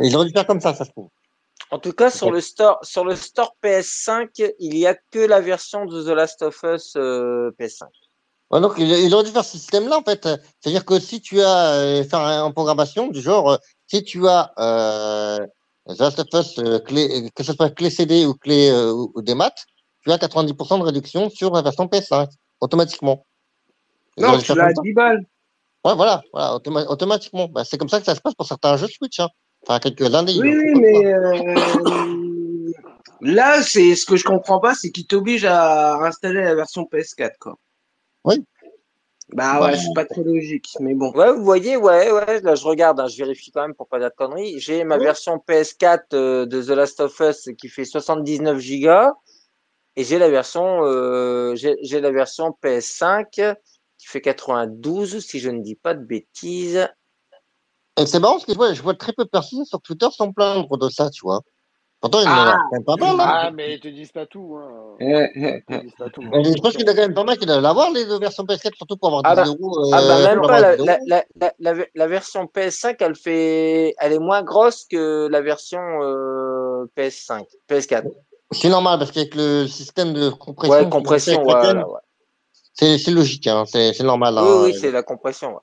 Et 0.00 0.06
ils 0.06 0.16
auraient 0.16 0.26
dû 0.26 0.32
faire 0.32 0.46
comme 0.46 0.60
ça, 0.60 0.74
ça 0.74 0.84
se 0.84 0.90
trouve. 0.90 1.08
En 1.70 1.78
tout 1.78 1.92
cas, 1.92 2.10
sur 2.10 2.30
le 2.30 2.40
store, 2.40 2.78
sur 2.82 3.04
le 3.04 3.16
store 3.16 3.54
PS5, 3.62 4.52
il 4.58 4.76
y 4.76 4.86
a 4.86 4.94
que 4.94 5.18
la 5.18 5.40
version 5.40 5.86
de 5.86 6.02
The 6.02 6.08
Last 6.08 6.42
of 6.42 6.62
Us 6.64 6.94
euh, 6.96 7.50
PS5. 7.58 7.84
Ouais, 8.50 8.60
donc, 8.60 8.74
il, 8.76 8.90
il 8.90 9.14
aurait 9.14 9.24
dû 9.24 9.30
faire 9.30 9.44
ce 9.44 9.56
système-là, 9.56 9.98
en 9.98 10.02
fait. 10.02 10.28
C'est-à-dire 10.60 10.84
que 10.84 11.00
si 11.00 11.20
tu 11.22 11.40
as 11.40 11.72
euh, 11.74 12.04
faire 12.04 12.20
un- 12.20 12.42
en 12.42 12.52
programmation 12.52 13.08
du 13.08 13.20
genre, 13.22 13.52
euh, 13.52 13.56
si 13.86 14.04
tu 14.04 14.28
as 14.28 14.52
euh, 14.58 15.38
The 15.88 15.98
Last 16.00 16.18
of 16.18 16.26
Us, 16.34 16.58
euh, 16.58 16.78
clé, 16.80 17.30
que 17.34 17.42
ce 17.42 17.54
soit 17.54 17.70
clé 17.70 17.88
CD 17.88 18.26
ou 18.26 18.34
clé 18.34 18.68
euh, 18.70 18.92
ou, 18.92 19.10
ou 19.14 19.22
des 19.22 19.34
maths, 19.34 19.64
tu 20.02 20.12
as 20.12 20.18
90% 20.18 20.78
de 20.80 20.84
réduction 20.84 21.30
sur 21.30 21.52
la 21.52 21.62
version 21.62 21.86
PS5, 21.86 22.28
automatiquement. 22.60 23.24
Ils 24.18 24.24
Non, 24.24 24.30
auraient 24.30 24.42
tu 24.42 24.54
l'as 24.54 24.64
à 24.64 24.66
comme 24.66 24.76
ça. 24.76 24.82
10 24.82 24.92
balles. 24.92 25.26
Ouais, 25.84 25.94
voilà, 25.96 26.22
voilà 26.32 26.54
automa- 26.56 26.86
automatiquement. 26.86 27.48
Bah, 27.48 27.64
c'est 27.64 27.76
comme 27.78 27.88
ça 27.88 27.98
que 27.98 28.06
ça 28.06 28.14
se 28.14 28.20
passe 28.20 28.34
pour 28.34 28.46
certains 28.46 28.76
jeux 28.76 28.86
Switch. 28.88 29.18
Hein. 29.20 29.28
Enfin, 29.66 29.78
quelques-uns 29.80 30.22
des 30.22 30.38
Oui, 30.38 30.74
mais 30.80 31.06
euh, 31.12 32.72
là, 33.20 33.62
c'est 33.62 33.94
ce 33.96 34.06
que 34.06 34.16
je 34.16 34.24
comprends 34.24 34.60
pas, 34.60 34.74
c'est 34.74 34.90
qu'ils 34.90 35.06
t'obligent 35.06 35.44
à 35.46 35.94
installer 36.04 36.42
la 36.42 36.54
version 36.54 36.82
PS4, 36.84 37.32
quoi. 37.40 37.56
Oui. 38.24 38.44
Bah 39.34 39.58
Bah, 39.60 39.66
ouais, 39.66 39.76
c'est 39.76 39.94
pas 39.94 40.04
très 40.04 40.22
logique, 40.22 40.68
mais 40.80 40.94
bon. 40.94 41.10
Ouais, 41.12 41.32
vous 41.32 41.42
voyez, 41.44 41.76
ouais, 41.76 42.12
ouais, 42.12 42.40
là 42.42 42.54
je 42.54 42.64
regarde, 42.64 43.00
hein, 43.00 43.06
je 43.06 43.16
vérifie 43.16 43.50
quand 43.50 43.62
même 43.62 43.74
pour 43.74 43.88
pas 43.88 43.98
dire 43.98 44.10
de 44.10 44.14
conneries. 44.14 44.60
J'ai 44.60 44.84
ma 44.84 44.98
Ouais. 44.98 45.04
version 45.04 45.38
PS4 45.48 46.00
euh, 46.12 46.44
de 46.44 46.60
The 46.62 46.68
Last 46.70 47.00
of 47.00 47.18
Us 47.20 47.48
qui 47.56 47.68
fait 47.68 47.84
79 47.86 48.58
gigas 48.58 49.12
et 49.96 50.04
j'ai 50.04 50.18
la 50.18 50.28
version 50.28 50.84
euh, 50.84 51.54
j'ai 51.54 51.76
j'ai 51.82 52.00
la 52.02 52.10
version 52.10 52.54
PS5 52.62 53.54
qui 54.02 54.08
fait 54.08 54.20
92 54.20 55.20
si 55.24 55.38
je 55.38 55.48
ne 55.48 55.62
dis 55.62 55.76
pas 55.76 55.94
de 55.94 56.04
bêtises. 56.04 56.88
Et 58.00 58.06
c'est 58.06 58.18
marrant 58.18 58.34
parce 58.34 58.46
que 58.46 58.52
je 58.52 58.56
vois, 58.56 58.72
je 58.72 58.82
vois 58.82 58.94
très 58.94 59.12
peu 59.12 59.22
de 59.24 59.28
personnes 59.28 59.64
sur 59.64 59.80
Twitter 59.80 60.08
s'en 60.10 60.32
plaindre 60.32 60.76
de 60.76 60.88
ça, 60.88 61.08
tu 61.10 61.20
vois. 61.22 61.40
Pourtant, 62.00 62.18
il 62.18 62.24
y 62.24 62.26
en 62.26 62.30
a 62.32 62.54
Ah. 62.56 62.58
quand 62.58 62.72
même 62.72 62.84
pas 62.84 62.96
mal. 62.96 63.20
Hein. 63.20 63.32
Ah, 63.32 63.50
mais 63.52 63.74
ils 63.74 63.80
te 63.80 63.86
disent 63.86 64.10
pas 64.10 64.26
tout. 64.26 64.58
Hein. 64.60 64.96
Eh, 64.98 65.28
eh, 65.36 65.62
eh. 65.68 65.78
disent 65.82 65.94
pas 65.96 66.10
tout. 66.10 66.20
Mais 66.22 66.42
je 66.42 66.60
pense 66.60 66.72
qu'il 66.72 66.80
y 66.80 66.88
en 66.88 66.92
a 66.92 66.96
quand 66.96 67.02
même 67.02 67.14
pas 67.14 67.22
mal 67.22 67.38
qui 67.38 67.46
doivent 67.46 67.62
l'avoir, 67.62 67.92
les 67.92 68.04
deux 68.04 68.18
versions 68.18 68.42
PS4, 68.42 68.74
surtout 68.74 68.96
pour 68.96 69.08
avoir 69.16 69.22
10 69.22 69.28
Ah 69.30 69.34
bah- 69.36 69.44
euros. 69.46 69.90
Ah 69.92 70.00
bah 70.00 70.16
euh, 70.18 70.24
même 70.34 70.40
pas 70.40 70.60
la, 70.60 70.76
10 70.76 70.84
la, 70.84 70.94
euros. 70.96 71.04
la, 71.06 71.24
la, 71.36 71.52
la 71.60 71.74
ver- 71.74 71.86
la 71.94 72.06
version 72.08 72.44
PS5 72.46 72.96
elle 72.98 73.14
fait 73.14 73.94
elle 73.98 74.12
est 74.14 74.18
moins 74.18 74.42
grosse 74.42 74.84
que 74.90 75.28
la 75.30 75.40
version 75.42 75.78
euh, 76.02 76.86
PS5 76.96 77.44
PS4. 77.70 78.08
C'est 78.50 78.68
normal 78.68 78.98
parce 78.98 79.12
qu'avec 79.12 79.36
le 79.36 79.66
système 79.68 80.12
de 80.12 80.28
compression, 80.30 80.74
Ouais, 80.76 80.88
compression, 80.90 81.42
voilà, 81.44 81.86
ouais. 81.88 82.00
C'est 82.74 82.98
c'est 82.98 83.10
logique, 83.10 83.46
hein, 83.46 83.64
c'est 83.66 83.92
c'est 83.92 84.04
normal. 84.04 84.34
Oui, 84.34 84.40
hein. 84.44 84.62
oui, 84.64 84.78
c'est 84.78 84.90
la 84.90 85.02
compression. 85.02 85.54
ouais. 85.54 85.60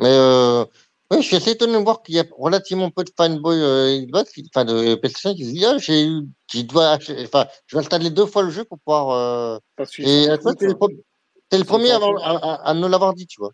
Mais 0.00 0.08
euh, 0.16 0.64
oui, 1.10 1.22
je 1.22 1.26
suis 1.26 1.36
assez 1.36 1.50
étonné 1.52 1.72
de 1.72 1.78
voir 1.82 2.02
qu'il 2.02 2.14
y 2.14 2.20
a 2.20 2.24
relativement 2.36 2.90
peu 2.90 3.02
de 3.04 3.10
fanboys 3.16 3.60
euh, 3.60 4.00
Xbox, 4.02 4.32
qui- 4.32 4.48
enfin 4.54 4.64
de 4.64 4.94
PlayStation 4.94 5.34
qui 5.34 5.44
se 5.46 5.50
disent 5.50 5.64
ah, 5.66 5.78
j'ai 5.78 6.04
eu, 6.06 6.22
je 6.52 6.60
dois, 6.62 6.92
acheter- 6.96 7.24
enfin, 7.24 7.46
je 7.66 7.76
vais 7.76 7.80
installer 7.80 8.10
deux 8.10 8.26
fois 8.26 8.42
le 8.42 8.50
jeu 8.50 8.64
pour 8.64 8.78
pouvoir. 8.78 9.10
Euh... 9.10 9.58
Et 9.98 10.24
s'en 10.26 10.32
à 10.32 10.38
toi, 10.38 10.50
foutent, 10.52 10.58
t'es 10.60 10.66
le, 10.66 10.72
hein. 10.72 10.76
pro- 10.76 10.88
le 11.58 11.64
premier 11.64 11.90
à, 11.92 11.96
à, 11.96 12.70
à- 12.70 12.74
ne 12.74 12.86
l'avoir 12.86 13.14
dit, 13.14 13.26
tu 13.26 13.40
vois. 13.40 13.52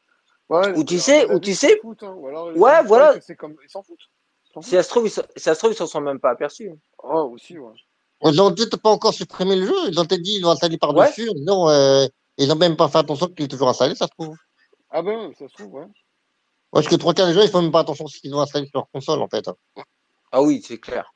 Ouais, 0.50 0.76
Ou 0.76 0.84
tu 0.84 0.98
sais- 0.98 1.32
ou 1.32 1.38
tu 1.40 1.54
sais- 1.54 1.78
foutent, 1.80 2.02
hein. 2.02 2.14
Ou 2.18 2.26
alors, 2.26 2.52
ils 2.52 2.58
Ouais, 2.58 2.82
voilà. 2.84 3.18
c'est 3.22 3.34
comme- 3.36 3.56
Ils 3.64 3.70
s'en 3.70 3.82
foutent. 3.82 3.98
Si 4.62 4.70
ça 4.70 4.82
se 4.82 4.88
trouve, 4.90 5.06
ils, 5.06 5.10
ça 5.10 5.54
se 5.54 5.58
trouve, 5.58 5.72
ils 5.72 5.76
s'en 5.76 5.86
sont 5.86 6.00
même 6.00 6.20
pas 6.20 6.30
aperçus. 6.30 6.70
Oh, 7.02 7.30
aussi, 7.32 7.58
ouais. 7.58 7.72
Ils 8.24 8.40
ont 8.40 8.52
peut-être 8.54 8.76
pas 8.76 8.90
encore 8.90 9.12
supprimé 9.14 9.56
le 9.56 9.66
jeu, 9.66 9.74
ils 9.88 9.98
ont 9.98 10.04
peut-être 10.04 10.22
dit 10.22 10.36
ils 10.36 10.40
l'ont 10.42 10.50
installé 10.50 10.76
par-dessus, 10.78 11.28
non, 11.44 11.68
euh, 11.68 12.06
ils 12.38 12.50
ont 12.52 12.56
même 12.56 12.76
pas 12.76 12.88
fait 12.88 12.98
attention 12.98 13.28
qu'il 13.28 13.44
est 13.44 13.48
toujours 13.48 13.68
installé, 13.68 13.94
ça 13.94 14.06
se 14.06 14.12
trouve. 14.18 14.36
Ah 14.90 15.02
ben, 15.02 15.32
ça 15.38 15.48
se 15.48 15.54
trouve, 15.54 15.74
ouais. 15.74 15.86
Parce 16.72 16.88
que 16.88 16.96
trois 16.96 17.14
quarts 17.14 17.28
des 17.28 17.34
gens, 17.34 17.42
ils 17.42 17.50
font 17.50 17.62
même 17.62 17.70
pas 17.70 17.80
attention 17.80 18.06
à 18.06 18.08
ce 18.08 18.18
qu'ils 18.18 18.34
ont 18.34 18.40
installé 18.40 18.66
sur 18.66 18.78
leur 18.78 18.90
console, 18.90 19.22
en 19.22 19.28
fait. 19.28 19.48
Ah 20.32 20.42
oui, 20.42 20.62
c'est 20.66 20.78
clair. 20.78 21.12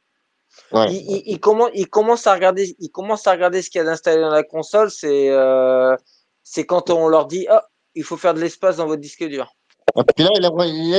Ouais. 0.73 0.87
il, 0.93 0.97
il, 0.97 1.23
il 1.27 1.41
commence, 1.41 1.71
il 1.75 1.89
commence 1.89 2.27
à 2.27 2.35
regarder, 2.35 2.75
il 2.79 2.91
commence 2.91 3.27
à 3.27 3.33
regarder 3.33 3.61
ce 3.63 3.71
qu'il 3.71 3.81
y 3.81 3.83
a 3.83 3.85
d'installé 3.85 4.21
dans 4.21 4.31
la 4.31 4.45
console. 4.45 4.91
C'est, 4.91 5.31
euh, 5.31 5.97
c'est 6.43 6.65
quand 6.65 6.91
on 6.91 7.09
leur 7.09 7.27
dit, 7.27 7.47
ah, 7.49 7.67
il 7.95 8.05
faut 8.05 8.17
faire 8.17 8.35
de 8.35 8.41
l'espace 8.41 8.77
dans 8.77 8.87
votre 8.87 9.01
disque 9.01 9.25
dur. 9.25 9.53
Et 9.97 10.03
puis 10.15 10.25
là, 10.25 10.31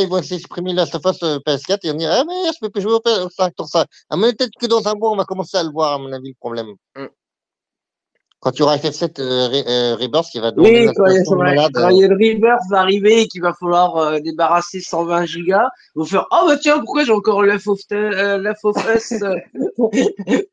ils 0.02 0.08
vont 0.10 0.22
s'exprimer 0.22 0.74
la 0.74 0.86
face 0.86 1.22
PS4 1.22 1.80
et 1.84 1.92
on 1.92 1.94
dit 1.94 2.06
Ah, 2.06 2.24
mais 2.28 2.52
je 2.54 2.60
peux 2.60 2.70
plus 2.70 2.82
jouer 2.82 2.94
au 2.94 3.00
PS5 3.00 3.52
pour 3.56 3.68
ça. 3.68 3.86
Ah, 4.10 4.18
mais 4.18 4.34
peut-être 4.34 4.52
que 4.60 4.66
dans 4.66 4.88
un 4.88 4.96
mois, 4.96 5.12
on 5.12 5.16
va 5.16 5.26
commencer 5.26 5.58
à 5.58 5.64
le 5.64 5.70
voir, 5.70 5.94
à 5.94 5.98
mon 5.98 6.12
avis, 6.12 6.30
le 6.30 6.40
problème. 6.40 6.74
Mm. 6.96 7.06
Quand 8.42 8.52
tu 8.52 8.64
auras 8.64 8.78
FF7 8.78 9.20
euh, 9.20 9.50
euh, 9.68 9.96
Rebirth, 10.00 10.28
il 10.34 10.40
va 10.42 10.52
demander 10.52 10.88
Oui, 10.88 10.94
quand 10.96 11.06
il 11.08 11.12
y 11.14 11.18
a- 11.18 11.20
installation 11.20 11.32
de 11.36 11.38
malade. 11.44 11.72
quand 11.74 11.90
il 11.90 11.98
y 11.98 12.04
a 12.06 12.08
le 12.08 12.16
Rebirth 12.16 12.62
va 12.70 12.80
arriver 12.80 13.22
et 13.24 13.28
qu'il 13.28 13.42
va 13.42 13.54
falloir 13.54 13.98
euh, 13.98 14.20
débarrasser 14.22 14.80
120 14.80 15.26
gigas, 15.26 15.68
ils 15.96 16.00
vont 16.00 16.06
faire 16.06 16.26
Oh 16.32 16.46
bah 16.48 16.56
tiens, 16.58 16.80
pourquoi 16.80 17.04
j'ai 17.04 17.12
encore 17.12 17.44
Left 17.44 17.68
of, 17.68 17.80
Te- 17.90 17.96
euh, 17.96 18.38
Left 18.38 18.64
of 18.64 18.78
Us 18.96 19.12
euh, 19.22 19.36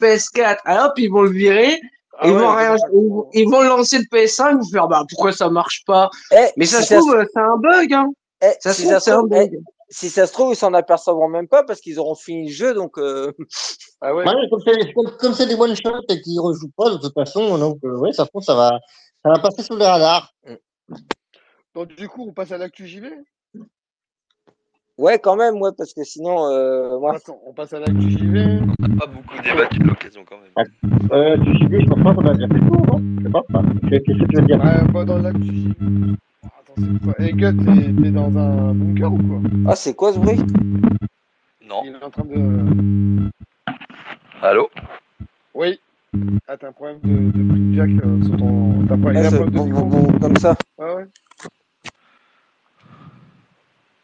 PS4 0.00 0.58
Alors, 0.64 0.92
puis 0.94 1.04
ils 1.04 1.10
vont 1.12 1.22
le 1.22 1.30
virer, 1.30 1.80
Ah 2.18 2.26
ils, 2.26 2.32
ouais, 2.32 2.38
vont 2.40 2.54
rien- 2.54 2.76
ils, 2.92 3.08
vont, 3.08 3.26
ils 3.32 3.48
vont 3.48 3.62
lancer 3.62 3.98
le 3.98 4.04
PS5, 4.04 4.50
ils 4.52 4.56
vont 4.58 4.64
faire 4.64 4.88
Bah 4.88 5.04
pourquoi 5.08 5.32
ça 5.32 5.48
marche 5.48 5.84
pas? 5.86 6.10
Eh, 6.32 6.46
Mais 6.56 6.66
ça 6.66 6.80
si 6.82 6.88
se 6.88 6.94
trouve, 6.94 7.14
euh, 7.14 7.24
c'est 7.32 7.40
un 7.40 7.56
bug, 7.56 7.92
hein. 7.92 8.08
eh, 8.42 8.46
Ça 8.60 8.72
c'est 8.72 9.10
un 9.10 9.22
eh, 9.26 9.28
bug. 9.28 9.58
Si 9.88 10.10
ça 10.10 10.26
se 10.26 10.32
trouve, 10.32 10.52
ils 10.52 10.56
s'en 10.56 10.74
apercevront 10.74 11.28
même 11.28 11.48
pas 11.48 11.62
parce 11.64 11.80
qu'ils 11.80 11.98
auront 11.98 12.14
fini 12.14 12.48
le 12.48 12.52
jeu, 12.52 12.74
donc. 12.74 12.98
euh, 12.98 13.32
Ah 14.02 14.14
ouais. 14.14 14.26
Ouais, 14.26 14.34
mais 14.34 14.48
comme 14.50 14.60
c'est 14.60 14.92
comme, 14.92 15.10
comme 15.18 15.32
c'est 15.32 15.46
des 15.46 15.54
one-shots 15.54 16.02
et 16.10 16.20
qu'ils 16.20 16.36
ne 16.36 16.40
rejouent 16.40 16.70
pas 16.76 16.90
de 16.90 16.98
toute 16.98 17.14
façon, 17.14 17.56
donc 17.56 17.78
euh, 17.84 17.96
ouais, 17.96 18.12
ça 18.12 18.26
ça 18.42 18.54
va, 18.54 18.78
ça 19.24 19.30
va 19.30 19.38
passer 19.38 19.62
sous 19.62 19.74
les 19.76 19.86
radars. 19.86 20.34
Donc, 21.74 21.88
du 21.96 22.06
coup, 22.08 22.26
on 22.28 22.32
passe 22.32 22.52
à 22.52 22.58
l'actu 22.58 22.86
JV 22.86 23.10
Ouais, 24.98 25.18
quand 25.18 25.36
même, 25.36 25.60
ouais, 25.60 25.70
parce 25.76 25.92
que 25.92 26.04
sinon, 26.04 26.46
euh, 26.50 26.98
moi, 26.98 27.16
Attends, 27.16 27.38
on 27.46 27.52
passe 27.52 27.72
à 27.74 27.80
l'actu 27.80 28.10
JV. 28.10 28.60
Pas 28.98 29.06
beaucoup 29.06 29.42
débattu 29.42 29.78
de 29.78 29.84
l'occasion 29.84 30.24
quand 30.26 30.38
même. 30.40 30.66
Euh, 31.12 31.36
tu 31.44 31.68
sais, 31.68 31.80
je 31.82 31.86
pense 31.86 32.02
pas 32.02 32.14
qu'on 32.14 32.26
a 32.26 32.34
déjà 32.34 32.48
fait 32.48 32.54
le 32.54 32.68
tour, 32.70 32.86
non? 32.86 33.16
Je 33.18 33.24
sais 33.24 33.30
pas. 33.30 33.42
Qu'est-ce 33.90 34.04
que 34.04 34.26
tu 34.26 34.36
veux 34.40 34.46
dire? 34.46 34.58
Ouais, 34.58 34.92
bah, 34.92 35.04
dans 35.04 35.18
l'actu 35.18 35.44
JV. 35.44 35.74
Quoi 36.76 37.14
Eh, 37.18 37.32
Gut, 37.32 37.56
t'es 38.02 38.10
dans 38.10 38.36
un 38.36 38.74
bunker 38.74 39.12
ou 39.12 39.18
quoi 39.18 39.40
ah, 39.68 39.76
c'est 39.76 39.94
quoi 39.94 40.12
ce 40.12 40.18
bruit? 40.18 40.38
Non. 41.66 41.82
Il 41.84 41.94
est 41.94 42.04
en 42.04 42.10
train 42.10 42.24
de. 42.24 43.30
Allô? 44.42 44.70
Oui. 45.54 45.80
Ah, 46.46 46.56
t'as 46.56 46.68
un 46.68 46.72
problème 46.72 47.00
de, 47.02 47.30
de 47.38 47.48
prix 47.48 47.60
de 47.60 47.74
jack 47.74 47.90
euh, 48.04 48.22
sur 48.24 48.36
ton. 48.36 48.86
T'as 48.86 48.94
a 48.94 48.96
Ah, 48.96 49.26
un 49.26 49.30
problème 49.30 49.50
de 49.50 49.56
bon, 49.58 49.64
micro 49.64 49.84
bon, 49.84 50.02
bon, 50.02 50.18
comme 50.18 50.36
ça. 50.36 50.54
Ouais, 50.78 50.94
ouais. 50.94 51.06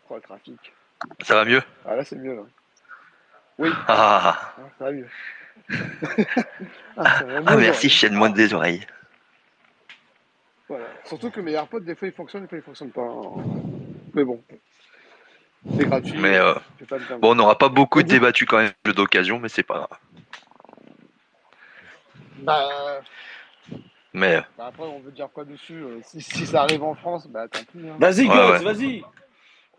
Oh, 0.09 0.15
le 0.17 0.21
trafic. 0.23 0.73
Ça 1.23 1.35
va 1.35 1.45
mieux? 1.45 1.63
Ah, 1.87 1.97
là, 1.97 2.05
c'est 2.05 2.17
mieux, 2.17 2.35
là. 2.35 2.43
Oui, 3.59 3.71
Ah, 3.87 4.55
ah, 4.57 4.63
ça 4.79 4.85
va 4.87 4.93
mieux. 4.93 5.09
ah, 6.97 7.19
ça 7.19 7.25
va 7.25 7.41
mieux, 7.41 7.45
ah 7.47 7.57
merci, 7.57 7.89
genre. 7.89 7.99
chaîne-moi 7.99 8.29
des 8.31 8.55
oreilles. 8.55 8.87
Voilà. 10.69 10.85
Surtout 11.05 11.31
que 11.31 11.41
mes 11.41 11.53
AirPods, 11.53 11.81
des 11.81 11.95
fois, 11.95 12.09
ils 12.09 12.15
fonctionnent, 12.15 12.43
des 12.43 12.49
fois, 12.49 12.59
ils 12.59 12.65
fonctionnent 12.65 12.91
pas. 12.91 13.09
Mais 14.15 14.25
bon. 14.25 14.43
C'est 15.77 15.87
gratuit. 15.87 16.19
Mais 16.21 16.37
euh, 16.39 16.55
pas 16.89 16.99
bon, 17.21 17.31
on 17.33 17.35
n'aura 17.35 17.57
pas 17.57 17.69
beaucoup 17.69 18.03
du- 18.03 18.09
débattu 18.09 18.47
quand 18.47 18.59
même 18.59 18.73
d'occasion, 18.95 19.39
mais 19.39 19.49
c'est 19.49 19.63
pas 19.63 19.75
grave. 19.75 19.99
Bah, 22.39 23.01
Mais 24.15 24.37
euh, 24.37 24.41
bah, 24.59 24.67
après, 24.67 24.83
on 24.85 24.99
veut 25.01 25.13
dire 25.13 25.29
quoi 25.33 25.45
dessus 25.45 25.83
euh, 25.83 26.01
si, 26.05 26.21
si 26.21 26.47
ça 26.47 26.63
arrive 26.63 26.83
en 26.83 26.95
France, 26.95 27.27
bah 27.29 27.47
tant 27.49 27.61
pis. 27.73 27.79
Hein. 27.79 27.97
Vas-y, 27.99 28.27
Ouais, 28.27 28.51
ouais. 28.51 28.59
vas-y. 28.59 29.03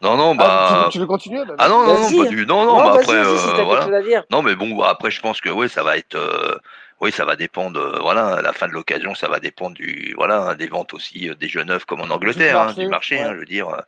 non, 0.02 0.18
non, 0.18 0.36
Ah, 0.40 0.66
tu, 0.68 0.74
bah 0.74 0.84
veux, 0.86 0.90
tu 0.92 1.00
veux 1.00 1.06
continuer 1.06 1.46
bah, 1.46 1.56
ah 1.60 1.70
non 1.70 1.84
non 1.86 2.00
non 2.00 2.24
pas 2.24 2.30
du 2.30 2.46
non 2.46 2.66
non, 2.66 2.78
Non, 2.78 2.86
bah 2.86 2.94
après 2.96 3.14
euh, 3.16 3.64
voilà. 3.66 3.88
Non, 4.32 4.42
mais 4.42 4.56
bon, 4.56 4.76
bah, 4.76 4.90
après, 4.90 5.12
je 5.12 5.22
pense 5.22 5.42
que 5.42 5.50
oui, 5.50 5.70
ça 5.70 5.84
va 5.84 5.98
être. 5.98 6.16
euh, 6.16 6.56
oui, 7.04 7.12
ça 7.12 7.26
va 7.26 7.36
dépendre. 7.36 7.80
euh, 7.80 8.00
voilà, 8.02 8.36
à 8.38 8.42
la 8.42 8.54
fin 8.54 8.68
de 8.68 8.74
l'occasion, 8.74 9.14
ça 9.16 9.28
va 9.28 9.40
dépendre 9.40 9.76
du. 9.76 10.14
Voilà, 10.16 10.38
hein, 10.42 10.56
des 10.56 10.68
ventes 10.68 10.94
aussi 10.94 11.30
euh, 11.30 11.36
des 11.36 11.48
jeux 11.50 11.64
neufs 11.64 11.86
comme 11.86 12.02
en 12.02 12.10
Angleterre, 12.10 12.60
hein, 12.60 12.66
marché, 12.66 12.82
du 12.82 12.88
marché. 12.88 13.16
ouais. 13.18 13.22
hein, 13.22 13.34
je 13.34 13.40
veux 13.40 13.46
dire, 13.46 13.70
euh, 13.70 13.82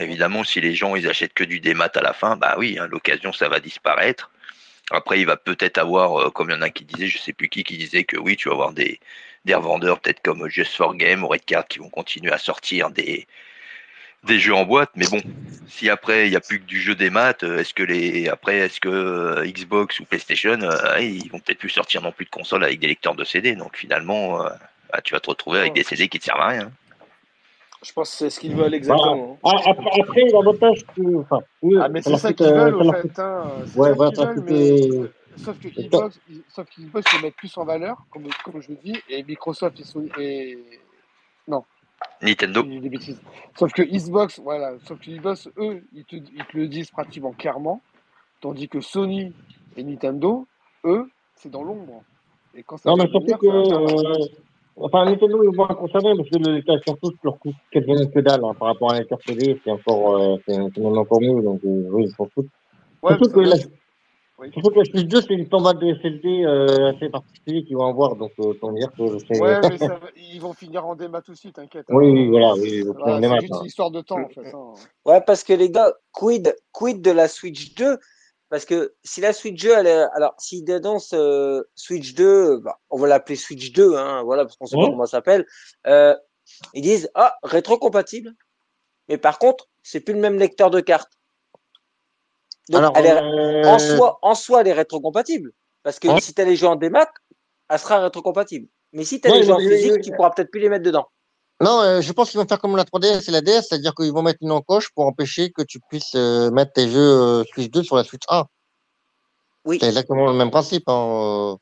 évidemment, 0.00 0.42
si 0.44 0.60
les 0.60 0.74
gens 0.74 0.96
ils 0.96 1.08
achètent 1.08 1.34
que 1.34 1.44
du 1.44 1.60
démat 1.60 1.90
à 1.94 2.00
la 2.00 2.12
fin, 2.12 2.36
bah 2.36 2.54
oui, 2.58 2.78
hein, 2.80 2.88
l'occasion 2.90 3.32
ça 3.32 3.48
va 3.48 3.60
disparaître. 3.60 4.30
Après, 4.90 5.20
il 5.20 5.26
va 5.26 5.36
peut-être 5.36 5.78
avoir, 5.78 6.32
comme 6.32 6.50
il 6.50 6.54
y 6.54 6.56
en 6.56 6.62
a 6.62 6.70
qui 6.70 6.84
disait, 6.84 7.08
je 7.08 7.18
sais 7.18 7.32
plus 7.32 7.48
qui, 7.48 7.64
qui 7.64 7.76
disait 7.76 8.04
que 8.04 8.16
oui, 8.16 8.36
tu 8.36 8.48
vas 8.48 8.54
avoir 8.54 8.72
des, 8.72 9.00
des 9.44 9.54
revendeurs 9.54 10.00
peut-être 10.00 10.22
comme 10.22 10.48
Just 10.48 10.76
for 10.76 10.94
Game 10.94 11.24
ou 11.24 11.28
Red 11.28 11.44
Card 11.44 11.66
qui 11.66 11.80
vont 11.80 11.90
continuer 11.90 12.32
à 12.32 12.38
sortir 12.38 12.90
des, 12.90 13.26
des 14.26 14.38
jeux 14.38 14.54
en 14.54 14.64
boîte. 14.64 14.90
Mais 14.96 15.06
bon, 15.06 15.20
si 15.68 15.88
après 15.88 16.26
il 16.26 16.30
n'y 16.30 16.36
a 16.36 16.40
plus 16.40 16.60
que 16.60 16.64
du 16.66 16.80
jeu 16.80 16.94
des 16.94 17.10
maths, 17.10 17.42
euh, 17.44 17.58
est-ce 17.58 17.72
que 17.74 17.82
les 17.82 18.28
après 18.28 18.58
est-ce 18.58 18.80
que 18.80 18.88
euh, 18.88 19.44
Xbox 19.46 20.00
ou 20.00 20.04
PlayStation, 20.04 20.58
euh, 20.62 21.00
ils 21.00 21.30
vont 21.30 21.38
peut-être 21.40 21.58
plus 21.58 21.70
sortir 21.70 22.02
non 22.02 22.12
plus 22.12 22.24
de 22.26 22.30
consoles 22.30 22.64
avec 22.64 22.78
des 22.80 22.88
lecteurs 22.88 23.14
de 23.14 23.24
CD. 23.24 23.54
Donc 23.56 23.76
finalement, 23.76 24.44
euh, 24.44 24.48
bah, 24.92 25.00
tu 25.02 25.14
vas 25.14 25.20
te 25.20 25.30
retrouver 25.30 25.60
avec 25.60 25.72
des 25.74 25.82
CD 25.82 26.08
qui 26.08 26.18
te 26.18 26.24
servent 26.24 26.40
à 26.40 26.48
rien. 26.48 26.70
Je 27.84 27.92
pense 27.92 28.10
que 28.10 28.16
c'est 28.16 28.30
ce 28.30 28.40
qu'ils 28.40 28.54
veulent 28.56 28.74
exactement. 28.74 29.38
Ah, 29.44 29.50
après, 29.66 30.00
après 30.00 30.22
l'avantage 30.32 30.78
que. 30.96 31.16
Enfin, 31.20 31.38
eux, 31.62 31.78
Ah, 31.80 31.88
mais 31.88 32.02
c'est 32.02 32.16
ça 32.16 32.32
qu'ils 32.32 32.46
veulent, 32.46 32.82
leur 32.82 33.00
fait. 33.00 33.18
Hein. 33.18 33.44
C'est 33.66 33.78
Ouais, 33.78 33.88
ça 33.90 33.94
voilà, 33.94 34.24
veulent, 34.32 34.44
mais. 34.44 34.80
Sauf 35.44 35.58
que 35.60 35.68
Xbox, 35.68 36.18
ils- 36.30 36.42
sauf 36.48 36.66
que 36.66 36.80
Xbox 36.80 37.12
ils 37.14 37.22
mettent 37.22 37.36
plus 37.36 37.54
en 37.58 37.64
valeur, 37.66 37.98
comme, 38.10 38.26
comme 38.42 38.62
je 38.62 38.70
le 38.70 38.78
dis, 38.82 38.98
et 39.10 39.22
Microsoft 39.22 39.78
ils 39.78 39.84
sont 39.84 40.06
et 40.18 40.58
Nintendo. 42.22 42.62
des 42.62 42.88
bêtises. 42.88 43.20
Sauf 43.58 43.72
que 43.72 43.82
Xbox, 43.82 44.40
voilà, 44.40 44.78
sauf 44.84 44.98
que 45.00 45.10
Xbox, 45.10 45.48
eux, 45.58 45.82
ils 45.92 46.04
te, 46.04 46.16
ils 46.16 46.44
te 46.50 46.56
le 46.56 46.68
disent 46.68 46.90
pratiquement 46.90 47.32
clairement, 47.32 47.82
tandis 48.40 48.68
que 48.68 48.80
Sony 48.80 49.32
et 49.76 49.82
Nintendo, 49.82 50.46
eux, 50.84 51.10
c'est 51.34 51.50
dans 51.50 51.62
l'ombre. 51.62 52.02
Et 52.54 52.62
quand 52.62 52.76
ça 52.76 52.90
Non, 52.90 52.96
mais 52.96 53.08
surtout 53.08 53.36
que. 53.38 53.46
euh, 53.46 54.26
Enfin, 54.78 55.06
Nintendo, 55.06 55.42
ils 55.42 55.56
vont 55.56 55.66
conserver 55.68 56.12
parce 56.16 56.28
que 56.28 56.36
le 56.36 56.56
lecteur 56.56 56.78
surtout 56.84 57.10
leur 57.24 57.38
coûte 57.38 57.54
quasiment 57.70 58.06
que 58.06 58.20
dalle 58.20 58.44
hein, 58.44 58.52
par 58.58 58.68
rapport 58.68 58.92
à 58.92 58.96
un 58.96 58.98
lecteur 58.98 59.18
CD, 59.26 59.58
c'est 59.64 59.70
encore, 59.70 60.16
euh, 60.16 60.36
c'est 60.46 60.60
encore 60.60 61.20
mieux, 61.22 61.42
donc 61.42 61.60
euh, 61.64 61.88
oui, 61.92 62.04
ils 62.04 62.14
s'en 62.14 62.28
foutent. 62.34 62.48
Ouais, 63.02 63.16
surtout, 63.16 63.40
la, 63.40 63.46
que 63.46 63.50
là, 63.50 63.56
oui. 64.38 64.50
surtout 64.52 64.70
que 64.70 64.78
la 64.78 64.84
Switch 64.84 65.06
2, 65.06 65.20
c'est 65.22 65.34
une 65.34 65.48
format 65.48 65.74
de 65.74 65.94
SSD 65.94 66.44
euh, 66.44 66.92
assez 66.92 67.08
particulier 67.08 67.64
qu'ils 67.64 67.76
vont 67.76 67.86
avoir, 67.86 68.16
donc 68.16 68.32
euh, 68.38 68.44
autant 68.44 68.72
dire 68.72 68.90
que 68.96 69.18
c'est. 69.28 69.40
Ouais, 69.40 69.60
mais 69.68 69.78
ça 69.78 69.88
va- 69.96 70.10
ils 70.16 70.40
vont 70.40 70.52
finir 70.52 70.86
en 70.86 70.94
démat 70.94 71.22
aussi, 71.28 71.52
t'inquiète. 71.52 71.86
Oui, 71.88 72.06
hein. 72.06 72.10
oui, 72.12 72.28
voilà, 72.28 72.54
oui, 72.54 72.82
Voilà, 72.82 73.20
des 73.20 73.28
c'est 73.28 73.40
juste 73.40 73.52
hein. 73.54 73.58
une 73.60 73.66
histoire 73.66 73.90
de 73.90 74.00
temps, 74.00 74.20
en 74.20 74.28
fait. 74.28 74.54
hein. 74.54 74.74
Ouais, 75.04 75.20
parce 75.20 75.42
que 75.44 75.52
les 75.52 75.70
gars, 75.70 75.92
quid, 76.12 76.54
quid 76.72 77.00
de 77.02 77.10
la 77.10 77.28
Switch 77.28 77.74
2 77.74 77.98
Parce 78.48 78.64
que 78.64 78.94
si 79.02 79.20
la 79.20 79.32
Switch 79.32 79.60
2, 79.62 79.72
elle 79.76 79.86
est, 79.88 80.06
alors 80.14 80.34
s'ils 80.38 80.70
annoncent 80.70 81.16
euh, 81.16 81.62
Switch 81.74 82.14
2, 82.14 82.58
bah, 82.58 82.78
on 82.90 82.98
va 82.98 83.08
l'appeler 83.08 83.34
Switch 83.36 83.72
2, 83.72 83.96
hein, 83.96 84.22
voilà, 84.22 84.44
parce 84.44 84.56
qu'on 84.56 84.66
sait 84.66 84.76
pas 84.76 84.86
comment 84.90 85.04
ça 85.06 85.18
s'appelle. 85.18 85.46
Euh, 85.88 86.14
ils 86.74 86.82
disent 86.82 87.10
ah 87.16 87.34
rétrocompatible, 87.42 88.32
mais 89.08 89.18
par 89.18 89.40
contre 89.40 89.68
c'est 89.82 89.98
plus 89.98 90.14
le 90.14 90.20
même 90.20 90.38
lecteur 90.38 90.70
de 90.70 90.78
cartes. 90.78 91.15
Donc 92.68 92.78
Alors, 92.80 92.92
elle 92.96 93.06
est, 93.06 93.12
euh, 93.12 93.68
en 93.68 93.78
soi, 93.78 94.18
en 94.22 94.34
soi, 94.34 94.60
elle 94.62 94.68
est 94.68 94.72
rétrocompatible, 94.72 95.52
parce 95.82 95.98
que 95.98 96.08
Ouais. 96.08 96.20
si 96.20 96.34
tu 96.34 96.40
as 96.40 96.44
les 96.44 96.56
jeux 96.56 96.66
en 96.66 96.76
démat, 96.76 97.08
elle 97.68 97.78
sera 97.78 98.00
rétrocompatible. 98.00 98.68
Mais 98.92 99.04
si 99.04 99.20
tu 99.20 99.28
as 99.28 99.34
les 99.34 99.44
jeux 99.44 99.52
en 99.52 99.58
physique, 99.58 100.00
tu 100.00 100.10
pourras 100.12 100.30
peut-être 100.30 100.50
plus 100.50 100.60
les 100.60 100.68
mettre 100.68 100.84
dedans. 100.84 101.06
Non, 101.60 101.80
euh, 101.80 102.00
je 102.00 102.12
pense 102.12 102.30
qu'ils 102.30 102.40
vont 102.40 102.46
faire 102.46 102.58
comme 102.60 102.76
la 102.76 102.84
3DS 102.84 103.28
et 103.28 103.30
la 103.30 103.40
DS, 103.40 103.62
c'est-à-dire 103.68 103.94
qu'ils 103.94 104.12
vont 104.12 104.22
mettre 104.22 104.40
une 104.42 104.52
encoche 104.52 104.90
pour 104.94 105.06
empêcher 105.06 105.52
que 105.52 105.62
tu 105.62 105.80
puisses 105.88 106.14
euh, 106.14 106.50
mettre 106.50 106.72
tes 106.72 106.88
jeux 106.88 107.44
Switch 107.52 107.70
2 107.70 107.82
sur 107.82 107.96
la 107.96 108.04
Switch 108.04 108.24
1. 108.28 108.44
Oui. 109.64 109.78
C'est 109.80 109.86
exactement 109.86 110.26
le 110.26 110.34
même 110.34 110.50
principe. 110.50 110.84
Hein. 110.88 111.56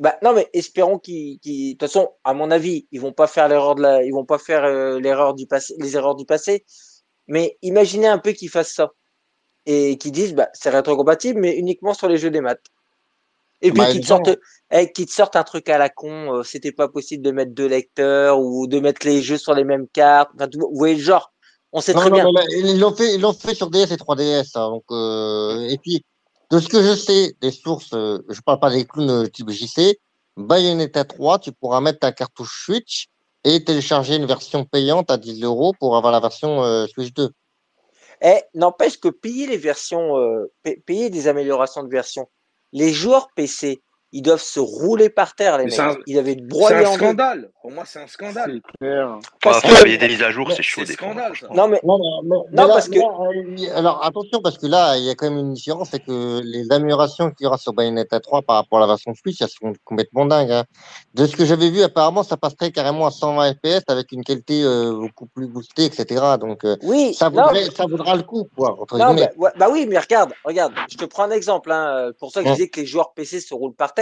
Bah 0.00 0.16
non, 0.22 0.32
mais 0.32 0.48
espérons 0.52 0.98
qu'ils, 0.98 1.38
de 1.44 1.72
toute 1.72 1.80
façon, 1.80 2.10
à 2.24 2.32
mon 2.32 2.50
avis, 2.50 2.86
ils 2.92 3.00
vont 3.00 3.12
pas 3.12 3.26
faire 3.26 3.48
l'erreur 3.48 3.74
de 3.74 3.82
la, 3.82 4.02
ils 4.02 4.12
vont 4.12 4.24
pas 4.24 4.38
faire 4.38 4.64
euh, 4.64 4.98
l'erreur 4.98 5.34
du 5.34 5.46
passé, 5.46 5.74
les 5.78 5.96
erreurs 5.96 6.14
du 6.14 6.24
passé. 6.24 6.64
Mais 7.26 7.58
imaginez 7.62 8.06
un 8.06 8.18
peu 8.18 8.32
qu'ils 8.32 8.48
fassent 8.50 8.72
ça 8.72 8.92
et 9.66 9.96
qu'ils 9.98 10.12
disent, 10.12 10.34
bah 10.34 10.48
c'est 10.54 10.70
rétrocompatible, 10.70 11.40
mais 11.40 11.56
uniquement 11.56 11.94
sur 11.94 12.08
les 12.08 12.18
jeux 12.18 12.30
des 12.30 12.40
maths. 12.40 12.62
Et 13.64 13.70
puis 13.70 13.78
Bah, 13.80 13.90
qu'ils 13.92 14.00
te 14.00 14.06
sortent, 14.06 14.30
eh, 14.72 14.92
qu'ils 14.92 15.06
te 15.06 15.12
sortent 15.12 15.36
un 15.36 15.44
truc 15.44 15.68
à 15.68 15.78
la 15.78 15.88
con. 15.88 16.34
euh, 16.38 16.42
c'était 16.42 16.72
pas 16.72 16.88
possible 16.88 17.22
de 17.22 17.30
mettre 17.30 17.52
deux 17.52 17.68
lecteurs 17.68 18.40
ou 18.40 18.66
de 18.66 18.80
mettre 18.80 19.06
les 19.06 19.22
jeux 19.22 19.38
sur 19.38 19.54
les 19.54 19.62
mêmes 19.64 19.86
cartes. 19.86 20.30
Enfin, 20.34 20.48
vous 20.52 20.68
voyez 20.74 20.96
le 20.96 21.00
genre. 21.00 21.32
On 21.72 21.80
sait 21.80 21.94
Non, 21.94 22.00
très 22.00 22.10
non, 22.10 22.16
bien. 22.16 22.24
là, 22.32 22.42
ils 22.50 22.78
l'ont 22.80 22.92
fait, 22.94 23.14
ils 23.14 23.20
l'ont 23.20 23.32
fait 23.32 23.54
sur 23.54 23.70
DS 23.70 23.92
et 23.92 23.96
3DS. 23.96 24.50
hein, 24.56 24.68
donc, 24.68 24.82
euh, 24.90 25.60
et 25.68 25.78
puis, 25.78 26.04
de 26.50 26.58
ce 26.58 26.68
que 26.68 26.82
je 26.82 26.94
sais, 26.96 27.34
des 27.40 27.50
sources, 27.52 27.92
euh, 27.94 28.18
je 28.28 28.40
parle 28.40 28.58
pas 28.60 28.68
des 28.70 28.84
clowns 28.84 29.30
type 29.30 29.48
JC, 29.50 29.96
Bayonetta 30.36 31.04
3, 31.04 31.38
tu 31.38 31.52
pourras 31.52 31.80
mettre 31.80 32.00
ta 32.00 32.10
cartouche 32.12 32.64
Switch 32.66 33.06
et 33.44 33.62
télécharger 33.64 34.16
une 34.16 34.26
version 34.26 34.64
payante 34.64 35.10
à 35.10 35.16
10 35.18 35.42
euros 35.44 35.72
pour 35.78 35.96
avoir 35.96 36.12
la 36.12 36.20
version 36.20 36.62
Switch 36.88 37.12
2. 37.14 37.30
Eh, 38.22 38.40
n'empêche 38.54 38.98
que 39.00 39.08
payer 39.08 39.46
les 39.46 39.56
versions, 39.56 40.16
euh, 40.18 40.46
pa- 40.62 40.76
payer 40.86 41.10
des 41.10 41.26
améliorations 41.28 41.82
de 41.82 41.88
version, 41.90 42.28
les 42.72 42.92
joueurs 42.92 43.28
PC, 43.34 43.82
ils 44.12 44.22
doivent 44.22 44.42
se 44.42 44.60
rouler 44.60 45.08
par 45.08 45.34
terre, 45.34 45.58
les 45.58 45.64
Mais 45.64 45.70
mecs. 45.70 45.74
c'est 45.74 45.82
un- 45.82 45.96
Ils 46.06 46.18
avaient 46.18 46.34
C'est 46.38 46.46
broyé 46.46 46.76
un 46.76 46.88
en 46.88 46.92
deux. 46.92 46.96
scandale. 46.98 47.50
Pour 47.62 47.70
moi, 47.72 47.84
c'est 47.86 48.00
un 48.00 48.06
scandale. 48.06 48.60
C'est 48.72 48.76
clair. 48.78 49.18
Parce 49.42 49.60
que- 49.62 49.82
payer 49.82 49.96
des 49.98 50.08
mises 50.08 50.22
à 50.22 50.30
jour, 50.30 50.50
c'est 50.52 50.62
chaud 50.62 50.82
C'est 50.84 50.92
des 50.92 50.96
fois. 50.96 51.08
scandale, 51.08 51.34
franchement. 51.34 51.56
Non, 51.56 51.68
mais 51.68 51.80
Non, 51.82 51.98
mais, 51.98 52.28
mais- 52.28 52.36
mais 52.50 52.56
Non, 52.62 52.68
là- 52.68 52.74
parce 52.74 52.88
là, 52.88 52.96
euh, 53.00 53.76
alors 53.78 54.04
attention, 54.04 54.40
parce 54.42 54.58
que 54.58 54.66
là, 54.66 54.96
il 54.98 55.04
y 55.04 55.10
a 55.10 55.14
quand 55.14 55.30
même 55.30 55.38
une 55.38 55.54
différence, 55.54 55.88
c'est 55.90 56.00
que 56.04 56.40
les 56.44 56.70
améliorations 56.72 57.30
qu'il 57.30 57.44
y 57.44 57.46
aura 57.46 57.58
sur 57.58 57.72
Bayonetta 57.72 58.20
3 58.20 58.42
par 58.42 58.56
rapport 58.56 58.78
à 58.78 58.80
la 58.82 58.86
version 58.88 59.14
Switch, 59.14 59.40
elles 59.40 59.48
sont 59.48 59.72
complètement 59.84 60.26
dingues. 60.26 60.50
hein. 60.52 60.64
De 61.14 61.26
ce 61.26 61.36
que 61.36 61.44
j'avais 61.44 61.70
vu, 61.70 61.82
apparemment, 61.82 62.22
ça 62.22 62.36
passerait 62.36 62.70
carrément 62.72 63.06
à 63.06 63.10
120 63.10 63.54
FPS 63.54 63.82
avec 63.88 64.12
une 64.12 64.24
qualité 64.24 64.62
euh, 64.64 64.92
beaucoup 64.98 65.26
plus 65.26 65.46
boostée, 65.46 65.84
etc. 65.84 66.20
Donc, 66.40 66.64
euh, 66.64 66.76
oui, 66.82 67.14
ça, 67.14 67.30
non, 67.30 67.44
vaudra 67.88 68.16
le 68.16 68.22
coup, 68.22 68.48
quoi, 68.56 68.76
entre 68.80 68.98
Non, 68.98 69.14
guillemets. 69.14 69.28
bah, 69.28 69.32
ouais, 69.38 69.50
bah 69.56 69.68
oui, 69.70 69.86
mais 69.88 69.98
regarde, 69.98 70.32
regarde, 70.44 70.72
je 70.90 70.96
te 70.96 71.04
prends 71.04 71.24
un 71.24 71.30
exemple. 71.30 71.70
Hein, 71.72 72.10
pour 72.18 72.30
ça 72.32 72.42
que 72.42 72.48
je 72.48 72.54
disais 72.54 72.68
que 72.68 72.80
les 72.80 72.86
joueurs 72.86 73.12
PC 73.14 73.40
se 73.40 73.54
roulent 73.54 73.74
par 73.74 73.94
terre. 73.94 74.01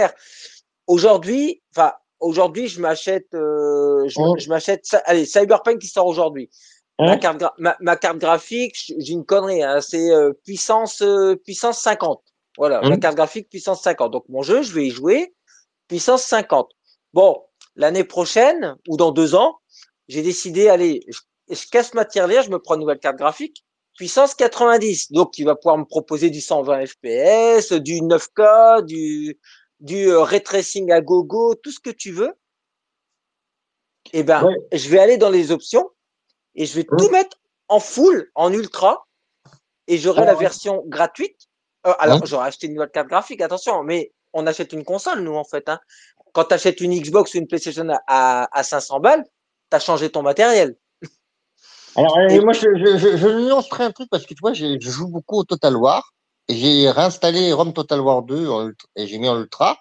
Aujourd'hui, 0.87 1.61
enfin, 1.75 1.93
aujourd'hui, 2.19 2.67
je 2.67 2.81
m'achète, 2.81 3.27
euh, 3.33 4.07
je, 4.07 4.19
Ouais. 4.19 4.39
je 4.39 4.49
m'achète, 4.49 4.85
allez, 5.05 5.25
Cyberpunk 5.25 5.79
qui 5.79 5.87
sort 5.87 6.05
aujourd'hui. 6.07 6.49
Ma 6.99 7.17
carte, 7.17 7.39
gra- 7.39 7.53
ma, 7.57 7.75
ma 7.79 7.95
carte 7.95 8.17
graphique, 8.19 8.93
j'ai 8.99 9.13
une 9.13 9.25
connerie, 9.25 9.63
hein, 9.63 9.81
c'est 9.81 10.11
euh, 10.11 10.33
puissance, 10.45 11.01
euh, 11.01 11.35
puissance 11.35 11.79
50. 11.81 12.21
Voilà, 12.57 12.81
ma 12.81 12.89
Mhm. 12.91 12.99
carte 12.99 13.15
graphique 13.15 13.49
puissance 13.49 13.81
50. 13.81 14.11
Donc 14.11 14.25
mon 14.29 14.43
jeu, 14.43 14.61
je 14.61 14.71
vais 14.73 14.85
y 14.85 14.91
jouer 14.91 15.33
puissance 15.87 16.23
50. 16.23 16.69
Bon, 17.13 17.41
l'année 17.75 18.03
prochaine 18.03 18.75
ou 18.87 18.97
dans 18.97 19.11
deux 19.11 19.33
ans, 19.33 19.57
j'ai 20.09 20.21
décidé, 20.21 20.67
allez, 20.69 21.01
je, 21.07 21.19
je 21.55 21.67
casse 21.71 21.93
ma 21.95 22.05
tirelire, 22.05 22.43
je 22.43 22.49
me 22.51 22.59
prends 22.59 22.75
une 22.75 22.81
nouvelle 22.81 22.99
carte 22.99 23.17
graphique 23.17 23.63
puissance 23.97 24.33
90. 24.35 25.11
Donc, 25.11 25.37
il 25.37 25.45
va 25.45 25.55
pouvoir 25.55 25.77
me 25.77 25.85
proposer 25.85 26.29
du 26.29 26.39
120 26.41 26.85
FPS, 26.85 27.73
du 27.73 28.01
9K, 28.01 28.83
du, 28.85 29.39
du 29.81 30.07
euh, 30.09 30.21
ray 30.21 30.41
tracing 30.41 30.91
à 30.91 31.01
gogo, 31.01 31.55
tout 31.55 31.71
ce 31.71 31.79
que 31.79 31.89
tu 31.89 32.11
veux. 32.11 32.33
Eh 34.13 34.23
ben, 34.23 34.43
Ouais. 34.43 34.55
je 34.71 34.89
vais 34.89 34.99
aller 34.99 35.17
dans 35.17 35.29
les 35.29 35.51
options 35.51 35.89
et 36.55 36.65
je 36.65 36.75
vais 36.75 36.85
Ouais. 36.89 36.97
tout 36.97 37.09
mettre 37.11 37.37
en 37.67 37.79
full, 37.79 38.29
en 38.35 38.51
ultra, 38.51 39.07
et 39.87 39.97
j'aurai 39.97 40.25
la 40.25 40.33
version 40.35 40.83
gratuite. 40.87 41.47
Euh, 41.87 41.93
alors, 41.99 42.25
j'aurais 42.25 42.47
acheté 42.47 42.67
une 42.67 42.73
nouvelle 42.73 42.91
carte 42.91 43.07
graphique, 43.07 43.41
attention, 43.41 43.83
mais 43.83 44.11
on 44.33 44.45
achète 44.47 44.73
une 44.73 44.83
console, 44.83 45.21
nous, 45.21 45.35
en 45.35 45.43
fait. 45.45 45.67
Hein. 45.69 45.79
Quand 46.33 46.45
tu 46.45 46.53
achètes 46.53 46.81
une 46.81 46.93
Xbox 46.99 47.33
ou 47.33 47.37
une 47.37 47.47
PlayStation 47.47 47.87
à, 47.89 47.99
à, 48.07 48.59
à 48.59 48.63
500 48.63 48.99
balles, 48.99 49.23
tu 49.69 49.75
as 49.75 49.79
changé 49.79 50.09
ton 50.09 50.21
matériel. 50.21 50.75
Alors, 51.95 52.17
Et- 52.29 52.39
moi, 52.39 52.53
je, 52.53 52.67
je, 52.77 52.97
je, 52.97 53.17
je 53.17 53.27
nuancerai 53.27 53.85
un 53.85 53.91
truc 53.91 54.09
parce 54.09 54.25
que 54.25 54.33
tu 54.33 54.39
vois, 54.41 54.53
je 54.53 54.77
joue 54.79 55.07
beaucoup 55.07 55.37
au 55.39 55.43
Total 55.43 55.75
War 55.75 56.13
j'ai 56.55 56.89
réinstallé 56.89 57.53
ROM 57.53 57.73
Total 57.73 57.99
War 57.99 58.21
2 58.23 58.47
en 58.49 58.67
ultra- 58.67 58.87
et 58.95 59.07
j'ai 59.07 59.17
mis 59.17 59.29
en 59.29 59.39
ultra. 59.39 59.77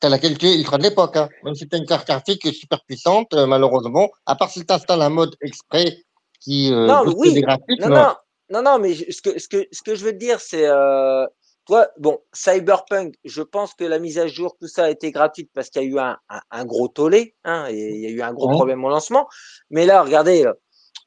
T'as 0.00 0.08
la 0.08 0.18
qualité 0.18 0.54
ultra 0.58 0.76
de 0.78 0.82
l'époque, 0.82 1.16
hein. 1.16 1.28
Même 1.44 1.54
si 1.54 1.66
t'as 1.68 1.78
une 1.78 1.86
carte 1.86 2.06
graphique 2.06 2.46
super 2.52 2.82
puissante, 2.84 3.32
euh, 3.34 3.46
malheureusement, 3.46 4.10
à 4.26 4.34
part 4.36 4.50
si 4.50 4.64
t'installes 4.66 5.00
un 5.02 5.08
mode 5.08 5.34
exprès 5.40 6.04
qui 6.40 6.72
euh, 6.72 6.86
Non, 6.88 7.14
oui. 7.16 7.40
graphiques, 7.40 7.80
Non, 7.80 7.88
non. 7.88 8.14
non, 8.50 8.62
non, 8.62 8.78
mais 8.78 8.92
je- 8.94 9.10
ce 9.10 9.22
que, 9.22 9.38
ce 9.38 9.48
que, 9.48 9.66
ce 9.72 9.82
que 9.82 9.94
je 9.94 10.04
veux 10.04 10.12
te 10.12 10.18
dire, 10.18 10.40
c'est, 10.40 10.66
euh, 10.66 11.26
toi, 11.64 11.88
bon, 11.98 12.18
Cyberpunk, 12.34 13.14
je 13.24 13.40
pense 13.40 13.72
que 13.72 13.84
la 13.84 13.98
mise 13.98 14.18
à 14.18 14.26
jour, 14.26 14.54
tout 14.60 14.68
ça 14.68 14.84
a 14.84 14.90
été 14.90 15.10
gratuite 15.10 15.50
parce 15.54 15.70
qu'il 15.70 15.82
y 15.82 15.84
a 15.86 15.88
eu 15.88 15.98
un, 15.98 16.18
un, 16.28 16.40
un 16.50 16.64
gros 16.66 16.88
tollé, 16.88 17.34
hein, 17.44 17.66
et 17.70 17.94
il 17.94 18.00
y 18.00 18.06
a 18.06 18.10
eu 18.10 18.20
un 18.20 18.34
gros 18.34 18.48
Ouais. 18.48 18.54
problème 18.54 18.84
au 18.84 18.90
lancement. 18.90 19.26
Mais 19.70 19.86
là, 19.86 20.02
regardez, 20.02 20.42
là, 20.42 20.54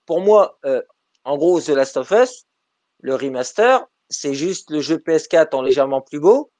pour 0.07 0.21
moi, 0.21 0.57
euh, 0.65 0.81
en 1.23 1.37
gros, 1.37 1.61
The 1.61 1.69
Last 1.69 1.97
of 1.97 2.09
Us, 2.09 2.45
le 3.01 3.13
remaster, 3.13 3.85
c'est 4.09 4.33
juste 4.33 4.71
le 4.71 4.81
jeu 4.81 4.97
PS4 4.97 5.55
en 5.55 5.61
légèrement 5.61 6.01
plus 6.01 6.19
beau, 6.19 6.51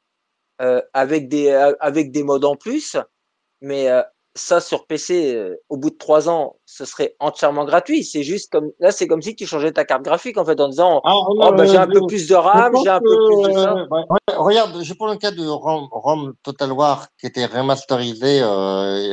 euh, 0.62 0.82
avec 0.94 1.30
des, 1.30 1.50
euh, 1.50 1.74
avec 1.80 2.12
des 2.12 2.24
modes 2.24 2.46
en 2.46 2.56
plus, 2.56 2.98
mais 3.62 3.90
euh, 3.90 4.02
ça 4.38 4.62
sur 4.62 4.86
PC, 4.86 5.36
euh, 5.36 5.56
au 5.70 5.78
bout 5.78 5.90
de 5.90 5.98
trois 5.98 6.30
ans, 6.30 6.58
ce 6.66 6.86
serait 6.86 7.16
entièrement 7.20 7.66
gratuit. 7.66 8.04
C'est 8.04 8.24
juste 8.24 8.52
comme 8.52 8.72
là, 8.80 8.92
c'est 8.92 9.08
comme 9.08 9.22
si 9.22 9.36
tu 9.36 9.46
changeais 9.46 9.72
ta 9.72 9.84
carte 9.84 10.04
graphique 10.04 10.38
en 10.38 10.46
fait 10.46 10.60
en 10.60 10.70
disant 10.70 11.02
Ah, 11.04 11.16
oh 11.16 11.54
bah 11.54 11.66
j'ai 11.66 11.78
un 11.78 11.88
peu 11.88 12.06
plus 12.08 12.28
de 12.28 12.36
RAM, 12.36 12.74
j'ai 12.84 12.90
un 12.90 13.00
peu 13.00 13.28
plus 13.28 13.50
de 13.50 13.54
ça. 13.54 13.76
ouais, 13.76 13.86
ouais, 13.90 14.36
regarde, 14.36 14.82
je 14.82 14.94
prends 14.94 15.12
le 15.12 15.18
cas 15.18 15.32
de 15.32 15.46
ROM, 15.46 15.88
ROM 15.92 16.34
Total 16.44 16.72
War 16.72 17.08
qui 17.20 17.26
était 17.26 17.46
remasterisé 17.46 18.40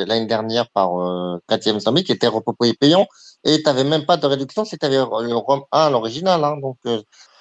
l'année 0.06 0.26
dernière 0.26 0.68
par 0.70 0.98
euh, 1.00 1.38
4 1.48 1.80
Zombie, 1.80 2.04
qui 2.04 2.12
était 2.12 2.28
reproposé 2.28 2.74
payant, 2.74 3.06
et 3.44 3.58
tu 3.58 3.64
n'avais 3.64 3.84
même 3.84 4.06
pas 4.06 4.16
de 4.16 4.26
réduction 4.26 4.64
si 4.64 4.78
tu 4.78 4.86
avais 4.86 4.96
le 4.96 5.34
ROM 5.34 5.62
1, 5.72 5.90
l'original. 5.90 6.44
Hein, 6.44 6.56
donc, 6.60 6.76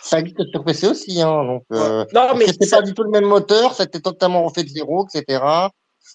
ça 0.03 0.19
existe 0.19 0.49
sur 0.51 0.63
PC 0.63 0.87
aussi. 0.87 1.21
Hein, 1.21 1.45
donc, 1.45 1.63
euh, 1.71 2.05
Non 2.13 2.35
mais 2.35 2.47
c'était 2.47 2.65
ça- 2.65 2.77
pas 2.77 2.81
du 2.83 2.93
tout 2.93 3.03
le 3.03 3.09
même 3.09 3.25
moteur, 3.25 3.73
c'était 3.73 4.01
totalement 4.01 4.43
refait 4.43 4.63
de 4.63 4.69
zéro, 4.69 5.07
etc. 5.07 5.41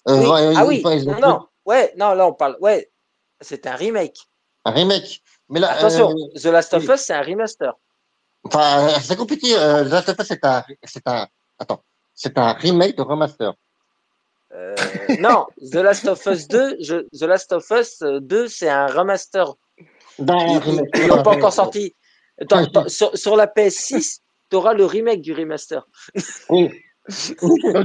Euh, 0.07 0.17
oui. 0.17 0.25
ouais, 0.27 0.53
ah 0.55 0.65
oui, 0.65 0.81
non, 0.83 0.91
fait 0.91 1.05
non, 1.21 1.47
ouais, 1.65 1.93
non 1.97 2.13
là 2.13 2.27
on 2.27 2.33
parle, 2.33 2.55
ouais, 2.61 2.89
c'est 3.41 3.65
un 3.65 3.75
remake. 3.75 4.17
Un 4.65 4.71
remake. 4.71 5.21
Mais 5.49 5.59
là, 5.59 5.71
Attention, 5.71 6.11
euh, 6.11 6.39
The 6.39 6.45
Last 6.45 6.73
of 6.75 6.83
oui. 6.87 6.93
Us 6.93 7.01
c'est 7.01 7.13
un 7.13 7.23
remaster. 7.23 7.73
enfin, 8.43 8.89
c'est 9.01 9.15
compliqué. 9.15 9.53
The 9.55 9.89
Last 9.89 10.09
of 10.09 10.19
Us, 10.19 10.27
c'est 10.27 10.45
un, 10.45 10.63
c'est 10.83 11.07
un, 11.07 11.27
attends, 11.57 11.81
c'est 12.13 12.37
un 12.37 12.53
remake 12.53 12.95
de 12.95 13.01
remaster. 13.01 13.53
Non, 15.19 15.47
The 15.61 15.75
Last 15.75 16.07
of 16.07 16.25
Us 16.25 16.47
2, 16.47 16.77
je, 16.81 16.95
The 17.17 17.23
Last 17.23 17.51
of 17.51 17.69
Us 17.71 18.01
euh, 18.01 18.19
2 18.19 18.47
c'est 18.47 18.69
un 18.69 18.87
remaster. 18.87 19.53
D'un 20.17 20.37
Ils, 20.47 21.07
l'ont 21.07 21.23
pas 21.23 21.31
encore 21.31 21.53
sorti. 21.53 21.95
Sur, 22.87 23.17
sur 23.17 23.35
la 23.35 23.47
PS6, 23.47 24.19
tu 24.49 24.55
auras 24.55 24.73
le 24.73 24.85
remake 24.85 25.21
du 25.21 25.33
remaster. 25.33 25.87
Oui. 26.49 26.69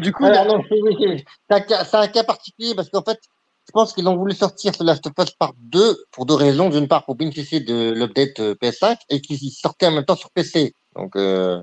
Du 0.00 0.12
coup, 0.12 0.24
Alors, 0.26 0.44
non, 0.46 0.62
c'est 0.68 1.96
un, 1.96 2.08
cas- 2.08 2.24
particulier 2.24 2.74
parce 2.74 2.90
qu'en 2.90 3.02
fait, 3.02 3.18
je 3.66 3.72
pense 3.72 3.94
qu'ils 3.94 4.06
ont 4.06 4.16
voulu 4.16 4.34
sortir 4.34 4.74
ce 4.74 4.84
Last 4.84 5.06
of 5.06 5.14
Us 5.18 5.30
Part 5.30 5.54
2 5.58 5.96
pour 6.12 6.26
deux 6.26 6.34
raisons. 6.34 6.68
D'une 6.68 6.88
part, 6.88 7.06
pour 7.06 7.14
bénéficier 7.14 7.60
de 7.60 7.92
l'update 7.92 8.38
euh, 8.40 8.54
PS5 8.60 8.98
et 9.08 9.22
qu'ils 9.22 9.50
sortaient 9.50 9.86
en 9.86 9.92
même 9.92 10.04
temps 10.04 10.16
sur 10.16 10.30
PC. 10.30 10.74
Donc, 10.94 11.16
euh, 11.16 11.62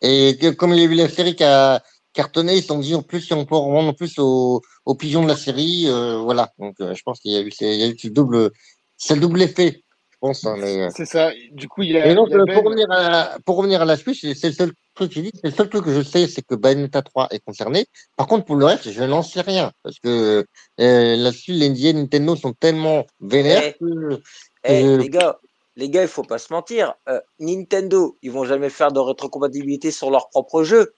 et 0.00 0.36
que, 0.40 0.50
comme 0.50 0.72
il 0.74 0.78
y 0.78 0.82
a 0.82 0.84
eu 0.84 0.94
la 0.94 1.08
série 1.08 1.34
qui 1.34 1.42
a 1.42 1.82
cartonné, 2.12 2.56
ils 2.56 2.62
se 2.62 2.68
sont 2.68 2.78
dit 2.78 2.94
en 2.94 3.02
plus, 3.02 3.22
si 3.22 3.32
on 3.32 3.46
peut 3.46 3.56
en 3.56 3.64
rendre 3.64 3.88
en 3.88 3.94
plus 3.94 4.18
aux, 4.18 4.60
aux 4.84 4.94
pigeons 4.94 5.22
de 5.24 5.28
la 5.28 5.36
série, 5.36 5.88
euh, 5.88 6.18
voilà. 6.18 6.52
Donc, 6.58 6.76
euh, 6.80 6.94
je 6.94 7.02
pense 7.02 7.18
qu'il 7.18 7.32
y 7.32 7.36
a 7.36 7.40
eu, 7.40 7.50
c'est- 7.50 7.74
il 7.74 7.80
y 7.80 7.84
a 7.84 7.88
eu 7.88 7.98
ce 7.98 8.08
double, 8.08 8.50
c'est 8.96 9.14
le 9.16 9.20
double 9.20 9.42
effet, 9.42 9.82
pense. 10.22 10.46
hein, 10.46 10.54
mais, 10.58 10.82
euh, 10.82 10.88
c'est 10.96 11.04
ça. 11.04 11.30
Du 11.50 11.68
coup, 11.68 11.82
il 11.82 11.96
a, 11.96 12.06
et 12.06 12.14
donc, 12.14 12.28
il 12.30 12.32
y 12.32 12.36
a 12.36 12.40
euh, 12.40 12.44
Ben. 12.46 12.54
pour, 12.54 12.64
revenir 12.64 12.86
à, 12.90 13.36
pour 13.44 13.56
revenir 13.56 13.82
à 13.82 13.84
la 13.84 13.96
Switch, 13.98 14.20
c'est 14.34 14.48
le 14.48 14.54
seul 14.54 14.72
truc 14.94 15.12
dit, 15.12 15.30
c'est 15.34 15.48
le 15.48 15.52
seul 15.52 15.68
truc 15.68 15.84
que 15.84 15.92
je 15.92 16.00
sais, 16.02 16.26
c'est 16.26 16.42
que 16.42 16.54
Bayonetta 16.54 17.02
3 17.02 17.28
est 17.32 17.40
concerné. 17.44 17.86
Par 18.16 18.26
contre, 18.26 18.44
pour 18.46 18.56
le 18.56 18.64
reste, 18.64 18.90
je 18.90 19.02
n'en 19.02 19.22
sais 19.22 19.40
rien. 19.42 19.72
Parce 19.82 19.98
que 19.98 20.46
euh, 20.80 21.16
là-dessus, 21.16 21.52
les 21.52 21.68
NDA 21.68 21.92
Nintendo 21.92 22.36
sont 22.36 22.52
tellement 22.54 23.04
vénères 23.20 23.62
Eh. 23.64 23.72
que. 23.74 24.20
Eh, 24.64 24.84
Euh, 24.84 24.96
les 24.98 25.08
gars, 25.10 25.38
les 25.76 25.88
gars, 25.90 26.02
il 26.02 26.08
faut 26.08 26.22
pas 26.22 26.38
se 26.38 26.52
mentir. 26.52 26.94
Euh, 27.08 27.20
Nintendo, 27.40 28.16
ils 28.22 28.30
vont 28.30 28.44
jamais 28.44 28.70
faire 28.70 28.92
de 28.92 29.00
rétrocompatibilité 29.00 29.90
sur 29.90 30.10
leur 30.10 30.28
propre 30.30 30.62
jeu. 30.62 30.94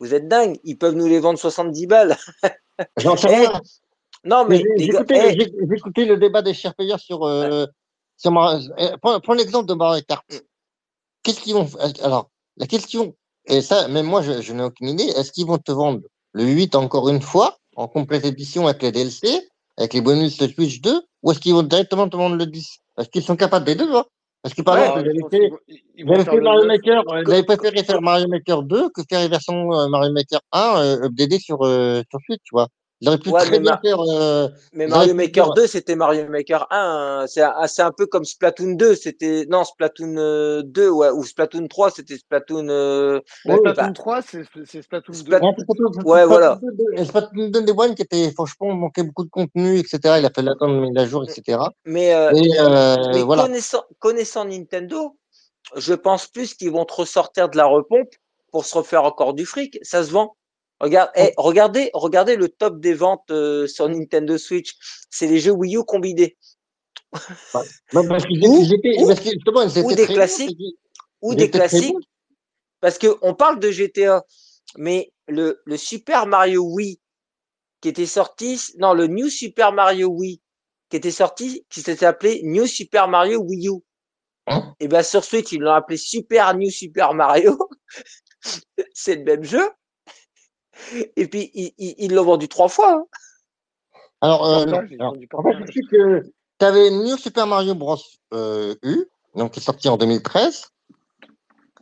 Vous 0.00 0.14
êtes 0.14 0.26
dingue, 0.28 0.58
ils 0.64 0.76
peuvent 0.78 0.94
nous 0.96 1.06
les 1.06 1.20
vendre 1.20 1.38
70 1.38 1.86
balles. 1.86 2.16
J'en 2.96 3.16
sais 3.16 3.28
Eh, 3.32 3.36
rien. 3.36 3.60
Non, 4.24 4.44
mais 4.48 4.58
Mais 4.58 4.64
les 4.76 4.84
J'ai 4.84 4.88
gars, 4.92 4.98
écouté, 5.00 5.20
eh, 5.20 5.38
j'ai- 5.40 5.76
écouté 5.76 6.04
le 6.04 6.16
débat 6.16 6.42
des 6.42 6.54
chers 6.54 6.74
payeurs 6.74 7.00
sur. 7.00 7.24
Euh, 7.24 7.66
prends 8.30 9.20
prends 9.20 9.34
l'exemple 9.34 9.66
de 9.66 9.74
Mario 9.74 10.02
Kart. 10.06 10.24
Qu'est-ce 11.22 11.40
qu'ils 11.40 11.54
vont. 11.54 11.68
Alors, 12.02 12.30
la 12.56 12.66
question, 12.66 13.14
et 13.46 13.60
ça, 13.62 13.88
même 13.88 14.06
moi, 14.06 14.22
je, 14.22 14.40
je 14.42 14.52
n'ai 14.52 14.62
aucune 14.62 14.88
idée, 14.88 15.04
est-ce 15.04 15.32
qu'ils 15.32 15.46
vont 15.46 15.58
te 15.58 15.72
vendre 15.72 16.00
le 16.32 16.44
8 16.44 16.74
encore 16.74 17.08
une 17.08 17.20
fois, 17.22 17.56
en 17.76 17.88
complète 17.88 18.24
édition 18.24 18.66
avec 18.66 18.82
les 18.82 18.92
DLC, 18.92 19.48
avec 19.76 19.94
les 19.94 20.00
bonus 20.00 20.36
de 20.38 20.48
Switch 20.48 20.80
2, 20.80 21.02
ou 21.22 21.30
est-ce 21.30 21.40
qu'ils 21.40 21.54
vont 21.54 21.62
directement 21.62 22.08
te 22.08 22.16
vendre 22.16 22.36
le 22.36 22.46
10 22.46 22.78
Parce 22.96 23.08
qu'ils 23.08 23.22
sont 23.22 23.36
capables 23.36 23.64
des 23.66 23.74
deux, 23.74 23.94
hein. 23.94 24.04
Parce 24.42 24.56
que 24.56 24.62
par 24.62 24.74
Ouais, 24.74 24.80
exemple, 24.80 25.00
je 25.00 25.04
j'avais 25.06 25.20
pense 25.20 25.30
fait, 25.30 25.38
qu'ils 25.38 25.50
vont- 25.50 25.58
ils 25.68 26.04
vont 26.04 26.12
j'avais 26.12 26.24
faire 26.24 26.32
fait 26.32 26.38
le 26.38 26.42
Mario 26.44 26.60
9. 26.62 26.68
Maker, 26.68 27.04
Co- 27.04 27.16
j'avais 27.30 27.44
co- 27.44 27.56
préféré 27.56 27.84
faire 27.84 28.02
Mario 28.02 28.26
Maker 28.28 28.62
2 28.64 28.88
que 28.90 29.02
faire 29.08 29.20
les 29.20 29.28
versions 29.28 29.72
euh, 29.72 29.88
Mario 29.88 30.12
Maker 30.12 30.40
1 30.50 30.74
euh, 30.78 31.04
updatées 31.06 31.38
sur, 31.38 31.62
euh, 31.64 32.02
sur 32.10 32.18
Switch, 32.26 32.40
tu 32.42 32.50
vois. 32.52 32.66
Ils 33.02 33.08
auraient 33.08 33.18
pu 33.18 33.30
Ouais, 33.30 33.40
très 33.40 33.50
mais 33.50 33.58
bien 33.58 33.72
ma- 33.72 33.80
faire. 33.80 33.98
Euh, 34.00 34.48
mais 34.72 34.84
ils 34.84 34.90
auraient 34.92 34.98
Mario 35.00 35.14
Maker 35.14 35.44
faire- 35.46 35.54
2, 35.54 35.66
c'était 35.66 35.96
Mario 35.96 36.28
Maker 36.28 36.68
1. 36.70 36.76
hein. 37.22 37.26
C'est 37.26 37.42
un, 37.42 37.52
un 37.86 37.90
peu 37.90 38.06
comme 38.06 38.24
Splatoon 38.24 38.74
2. 38.74 38.94
C'était 38.94 39.44
non 39.50 39.64
Splatoon 39.64 40.14
euh, 40.18 40.62
2 40.64 40.88
ouais, 40.88 41.10
ou 41.10 41.24
Splatoon 41.24 41.66
3, 41.66 41.90
c'était 41.90 42.16
Splatoon. 42.16 42.68
euh, 42.68 43.18
Splatoon 43.40 43.72
bah, 43.74 43.90
3, 43.92 44.22
c'est 44.22 44.44
c'est 44.66 44.82
Splatoon 44.82 45.12
2. 45.12 45.18
Splat- 45.18 45.40
Ouais, 45.42 45.52
c'est 45.58 45.64
Splatoon- 45.64 46.04
Ouais, 46.04 46.22
Splatoon 46.22 46.26
voilà. 46.28 46.60
2, 46.62 46.84
et 46.94 47.04
Splatoon 47.04 47.48
2 47.48 47.62
Day 47.62 47.72
One 47.76 47.94
qui 47.96 48.02
était, 48.02 48.30
franchement, 48.30 48.72
manquait 48.72 49.02
beaucoup 49.02 49.24
de 49.24 49.30
contenu, 49.30 49.78
etc. 49.78 49.98
Il 50.18 50.24
a 50.24 50.66
mise 50.68 50.96
à 50.96 51.04
jour, 51.06 51.24
etc. 51.28 51.58
Mais, 51.84 52.14
euh, 52.14 52.30
Et 52.32 52.50
euh, 52.60 52.96
mais 53.12 53.22
voilà. 53.22 53.42
connaissant, 53.42 53.82
connaissant 53.98 54.44
Nintendo, 54.44 55.16
je 55.74 55.94
pense 55.94 56.28
plus 56.28 56.54
qu'ils 56.54 56.70
vont 56.70 56.84
te 56.84 56.94
ressortir 56.94 57.48
de 57.48 57.56
la 57.56 57.64
repompe 57.66 58.10
pour 58.52 58.64
se 58.64 58.76
refaire 58.78 59.02
encore 59.04 59.34
du 59.34 59.44
fric. 59.44 59.78
Ça 59.82 60.04
se 60.04 60.10
vend. 60.12 60.36
Regarde, 60.82 61.10
eh, 61.14 61.32
regardez, 61.36 61.90
regardez 61.94 62.34
le 62.34 62.48
top 62.48 62.80
des 62.80 62.92
ventes 62.92 63.30
euh, 63.30 63.68
sur 63.68 63.88
Nintendo 63.88 64.36
Switch. 64.36 64.74
C'est 65.10 65.28
les 65.28 65.38
jeux 65.38 65.52
Wii 65.52 65.76
U 65.76 65.84
combinés. 65.84 66.36
Non, 67.92 68.08
parce 68.08 68.26
qu'ils 68.26 68.44
Ou- 68.44 68.62
ils 68.64 68.74
étaient, 68.74 69.00
ou- 69.00 69.06
parce 69.06 69.20
que 69.20 69.30
justement, 69.30 69.64
des 69.94 70.06
classiques. 70.06 70.58
ou 71.20 71.34
des 71.36 71.50
classiques. 71.50 71.94
Parce 72.80 72.98
que 72.98 73.16
on 73.22 73.32
parle 73.34 73.60
de 73.60 73.70
GTA, 73.70 74.24
mais 74.76 75.12
le, 75.28 75.62
le 75.64 75.76
Super 75.76 76.26
Mario 76.26 76.64
Wii 76.64 76.98
qui 77.80 77.88
était 77.88 78.06
sorti, 78.06 78.60
non, 78.78 78.92
le 78.92 79.06
New 79.06 79.28
Super 79.28 79.72
Mario 79.72 80.08
Wii, 80.08 80.40
qui 80.90 80.96
était 80.96 81.10
sorti, 81.12 81.64
qui 81.70 81.80
s'était 81.80 82.06
appelé 82.06 82.40
New 82.42 82.66
Super 82.66 83.06
Mario 83.06 83.40
Wii 83.40 83.68
U. 83.68 83.82
Hein? 84.48 84.74
Et 84.80 84.88
bien 84.88 85.04
sur 85.04 85.22
Switch, 85.24 85.52
ils 85.52 85.60
l'ont 85.60 85.72
appelé 85.74 85.96
Super 85.96 86.56
New 86.56 86.70
Super 86.70 87.14
Mario. 87.14 87.56
C'est 88.94 89.14
le 89.14 89.22
même 89.22 89.44
jeu. 89.44 89.68
Et 91.16 91.26
puis, 91.28 91.50
ils 91.54 91.72
ils- 91.78 91.94
ils 91.98 92.14
l'ont 92.14 92.24
vendu 92.24 92.48
trois 92.48 92.68
fois. 92.68 92.92
hein. 92.94 93.04
Alors, 94.20 94.46
euh, 94.46 94.64
non. 94.66 94.78
Alors, 94.98 95.12
font 95.14 95.18
du 95.18 95.28
en 95.32 95.42
fait, 95.42 95.48
portage. 95.50 95.66
je 95.66 95.72
sais 95.72 95.80
que 95.90 96.22
tu 96.58 96.64
avais 96.64 96.90
New 96.90 97.16
Super 97.16 97.46
Mario 97.46 97.74
Bros. 97.74 97.98
euh, 98.34 98.74
U, 98.82 99.04
donc 99.34 99.52
qui 99.52 99.60
est 99.60 99.62
sorti 99.62 99.88
en 99.88 99.96
2013. 99.96 100.66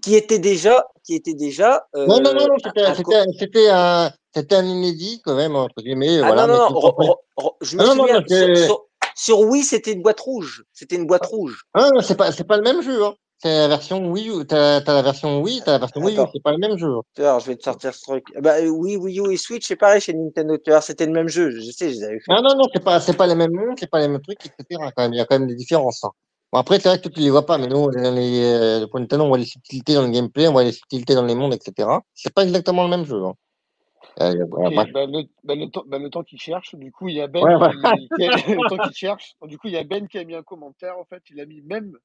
qui 0.02 0.15
était 0.17 0.39
déjà, 0.39 0.86
qui 1.05 1.15
était 1.15 1.35
déjà. 1.35 1.86
euh, 1.94 2.07
non, 2.07 2.20
non, 2.23 2.33
non, 2.33 2.47
non, 2.47 2.55
c'était 2.65 2.81
un- 2.81 2.94
un 2.94 4.10
un, 4.57 4.65
inédit 4.65 5.20
quand 5.23 5.35
même, 5.35 5.55
entre 5.55 5.83
guillemets. 5.83 6.20
Ah 6.20 6.27
voilà, 6.28 6.47
non, 6.47 6.55
non, 6.55 6.55
mais 6.55 6.59
non, 6.60 6.67
qui 6.69 6.73
re- 6.73 6.81
comprenait- 6.81 7.09
re- 7.10 7.44
re- 7.44 7.57
je 7.60 7.77
me 7.77 7.83
Ah 7.83 7.85
non, 7.85 7.94
non, 7.94 8.02
souviens, 8.05 8.25
sur, 8.27 8.57
sur, 8.65 8.86
sur 9.15 9.41
Wii, 9.41 9.62
c'était 9.62 9.93
une 9.93 10.01
boîte 10.02 10.20
rouge. 10.20 10.65
C'était 10.73 10.97
une 10.97 11.07
boîte 11.07 11.27
rouge. 11.27 11.65
Ah, 11.75 11.91
non, 11.94 12.01
c'est 12.01 12.17
pas, 12.17 12.33
c'est 12.33 12.44
pas 12.44 12.57
le 12.57 12.62
même 12.62 12.81
jeu. 12.81 13.05
Hein. 13.05 13.15
C'est 13.43 13.49
la 13.49 13.69
version 13.69 14.07
Wii 14.10 14.28
U. 14.28 14.47
T'as, 14.47 14.83
t'as 14.83 14.93
la 14.94 15.01
version 15.01 15.41
Wii, 15.41 15.62
t'as 15.65 15.73
la 15.73 15.78
version 15.78 16.02
Wii 16.02 16.19
U. 16.19 16.20
C'est 16.33 16.43
pas 16.43 16.52
le 16.52 16.59
même 16.59 16.77
jeu. 16.77 16.93
Tu 17.15 17.23
vois, 17.23 17.39
je 17.39 17.47
vais 17.47 17.57
te 17.57 17.62
sortir 17.62 17.94
ce 17.94 18.02
truc. 18.02 18.25
Bah, 18.39 18.57
oui, 18.62 18.97
Wii 18.99 19.20
U 19.20 19.33
et 19.33 19.39
Switch, 19.39 19.67
c'est 19.67 19.77
pareil 19.77 20.01
chez 20.02 20.12
Nintendo. 20.12 20.59
Tu 20.59 20.70
vois, 20.70 20.83
c'était 20.83 21.07
le 21.07 21.12
même 21.12 21.28
jeu. 21.28 21.51
Je 21.51 21.70
sais, 21.70 21.89
je 21.91 21.94
les 21.94 22.05
avais 22.05 22.20
fait. 22.20 22.31
Non, 22.31 22.43
non, 22.43 22.55
non, 22.55 22.65
c'est 22.73 22.85
pas, 22.85 23.01
c'est 23.01 23.17
pas 23.17 23.27
les 23.27 23.35
mêmes 23.35 23.52
mondes, 23.52 23.78
c'est 23.78 23.91
pas 23.91 24.01
les 24.01 24.09
mêmes 24.09 24.20
trucs, 24.20 24.44
etc. 24.44 24.91
Quand 24.94 25.02
même, 25.05 25.15
il 25.15 25.17
y 25.17 25.20
a 25.20 25.25
quand 25.25 25.39
même 25.39 25.49
des 25.49 25.55
différences. 25.55 26.05
hein. 26.05 26.10
Bon, 26.52 26.59
après, 26.59 26.81
c'est 26.81 26.89
vrai 26.89 27.01
que 27.01 27.09
tu 27.09 27.20
les 27.20 27.31
vois 27.31 27.47
pas, 27.47 27.57
mais 27.57 27.69
nous, 27.69 27.91
dans 27.91 28.15
les, 28.15 28.43
euh, 28.43 28.86
pour 28.89 29.01
Nintendo, 29.01 29.25
on 29.25 29.28
voit 29.28 29.39
les 29.39 29.44
subtilités 29.44 29.94
dans 29.94 30.02
le 30.02 30.10
gameplay, 30.10 30.49
on 30.49 30.52
voit 30.52 30.65
les 30.65 30.73
subtilités 30.73 31.15
dans 31.15 31.25
les 31.25 31.35
mondes, 31.36 31.55
etc. 31.55 31.89
C'est 32.12 32.35
pas 32.35 32.43
exactement 32.43 32.83
le 32.83 32.91
même 32.91 33.07
jeu. 33.07 33.25
Hein. 33.25 33.35
Euh, 34.20 34.35
bah, 34.51 34.69
le, 34.69 35.23
bah, 35.44 35.55
le 35.55 35.70
temps, 35.70 35.85
bah, 35.86 35.99
le 35.99 36.10
temps 36.10 36.25
qu'il 36.25 36.41
cherche, 36.41 36.75
du 36.75 36.91
coup, 36.93 37.09
il 37.09 37.15
y 37.15 37.20
a 37.23 37.28
Ben 37.28 37.43
Ouais, 37.43 37.70
qui, 37.70 38.09
qui 38.17 38.25
a, 38.25 38.36
le 38.36 38.69
temps 38.69 38.83
qu'il 38.83 38.94
cherche, 38.97 39.35
du 39.44 39.57
coup, 39.57 39.69
il 39.69 39.75
y 39.75 39.78
a 39.78 39.85
Ben 39.85 40.09
qui 40.09 40.19
a 40.19 40.25
mis 40.25 40.35
un 40.35 40.43
commentaire, 40.43 40.99
en 40.99 41.05
fait, 41.05 41.23
il 41.31 41.41
a 41.41 41.47
mis 41.47 41.62
même 41.62 41.97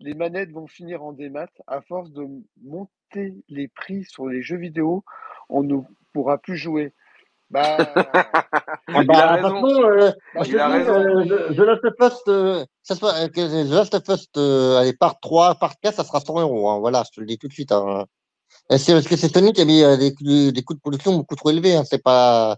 les 0.00 0.14
manettes 0.14 0.50
vont 0.50 0.66
finir 0.66 1.02
en 1.02 1.12
démat, 1.12 1.48
à 1.66 1.80
force 1.80 2.10
de 2.10 2.26
monter 2.62 3.34
les 3.48 3.68
prix 3.68 4.04
sur 4.04 4.26
les 4.26 4.42
jeux 4.42 4.56
vidéo, 4.56 5.04
on 5.48 5.62
ne 5.62 5.76
pourra 6.12 6.38
plus 6.38 6.56
jouer. 6.56 6.92
Bah, 7.50 7.76
Ah 8.94 9.04
bah, 9.04 9.38
façon, 9.42 9.82
euh, 9.84 10.10
bah, 10.34 10.42
je 10.42 10.50
te 10.52 10.56
dis, 10.56 10.88
euh, 10.90 11.54
The 11.54 11.58
Last 11.58 11.84
of 11.84 11.94
Us, 12.12 12.18
euh, 12.28 12.64
ça 12.82 12.94
soit, 12.94 13.14
euh, 13.14 13.28
The 13.28 13.70
Last 13.70 13.94
of 13.94 14.02
Us, 14.08 14.26
euh, 14.36 14.78
allez, 14.78 14.92
part 14.94 15.20
3, 15.20 15.54
part 15.56 15.74
4, 15.80 15.94
ça 15.94 16.04
sera 16.04 16.20
100 16.20 16.40
euros. 16.40 16.68
Hein, 16.70 16.78
voilà, 16.80 17.02
je 17.06 17.10
te 17.14 17.20
le 17.20 17.26
dis 17.26 17.38
tout 17.38 17.48
de 17.48 17.52
suite. 17.52 17.72
Hein. 17.72 18.06
C'est 18.70 18.92
parce 18.92 19.06
que 19.06 19.16
c'est 19.16 19.32
Sony 19.32 19.52
qui 19.52 19.60
a 19.60 19.64
mis 19.64 19.82
euh, 19.82 19.96
des, 19.96 20.14
coûts- 20.14 20.52
des 20.52 20.62
coûts 20.62 20.74
de 20.74 20.80
production 20.80 21.14
beaucoup 21.16 21.36
trop 21.36 21.50
élevés. 21.50 21.76
Hein, 21.76 21.84
c'est 21.84 22.02
pas. 22.02 22.56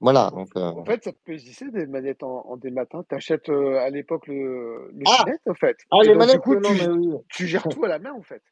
Voilà. 0.00 0.30
Donc, 0.30 0.48
euh, 0.56 0.60
en 0.60 0.84
fait, 0.84 1.04
ça 1.04 1.12
peut 1.24 1.32
exister 1.32 1.70
des 1.70 1.86
manettes 1.86 2.22
en, 2.22 2.46
en 2.46 2.56
démat. 2.56 2.86
Hein. 2.92 3.02
Tu 3.08 3.14
achètes 3.14 3.48
à 3.48 3.90
l'époque 3.90 4.26
le, 4.26 4.90
le 4.92 5.04
Ah 5.06 5.24
en 5.46 5.54
fait? 5.54 5.78
Ah, 5.90 5.98
Et 6.02 6.08
les 6.08 6.14
donc, 6.14 6.22
du 6.22 6.26
manettes, 6.26 6.40
coup, 6.40 6.54
non, 6.54 6.72
tu, 6.72 6.78
mais 6.78 6.88
oui. 6.88 7.16
tu 7.28 7.46
gères 7.46 7.62
tout 7.68 7.84
à 7.84 7.88
la 7.88 7.98
main, 7.98 8.12
en 8.12 8.22
fait. 8.22 8.42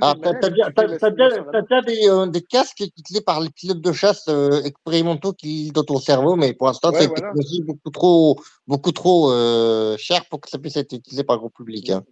Ah, 0.00 0.14
bien, 0.14 0.30
tu 0.30 0.34
la 0.34 0.40
t'as 0.40 0.50
bien, 0.50 0.68
la 0.86 0.98
t'as 0.98 1.10
main. 1.10 1.62
bien 1.62 1.82
des, 1.82 2.08
euh, 2.08 2.26
des 2.26 2.42
casques 2.42 2.80
utilisés 2.80 3.20
par 3.20 3.40
les 3.40 3.50
pilotes 3.50 3.80
de 3.80 3.92
chasse 3.92 4.28
euh, 4.28 4.62
expérimentaux 4.62 5.32
qui 5.32 5.72
dans 5.72 5.82
ton 5.82 5.98
cerveau, 5.98 6.36
mais 6.36 6.54
pour 6.54 6.68
l'instant, 6.68 6.92
c'est 6.92 6.98
Ouais, 7.00 7.04
une 7.06 7.10
voilà. 7.10 7.32
technologie 7.32 7.62
beaucoup 7.62 7.90
trop, 7.90 8.40
beaucoup 8.66 8.92
trop 8.92 9.32
euh, 9.32 9.96
chère 9.96 10.24
pour 10.28 10.40
que 10.40 10.48
ça 10.48 10.58
puisse 10.58 10.76
être 10.76 10.92
utilisé 10.92 11.24
par 11.24 11.36
le 11.36 11.40
gros 11.40 11.50
public. 11.50 11.90
Hein. 11.90 12.04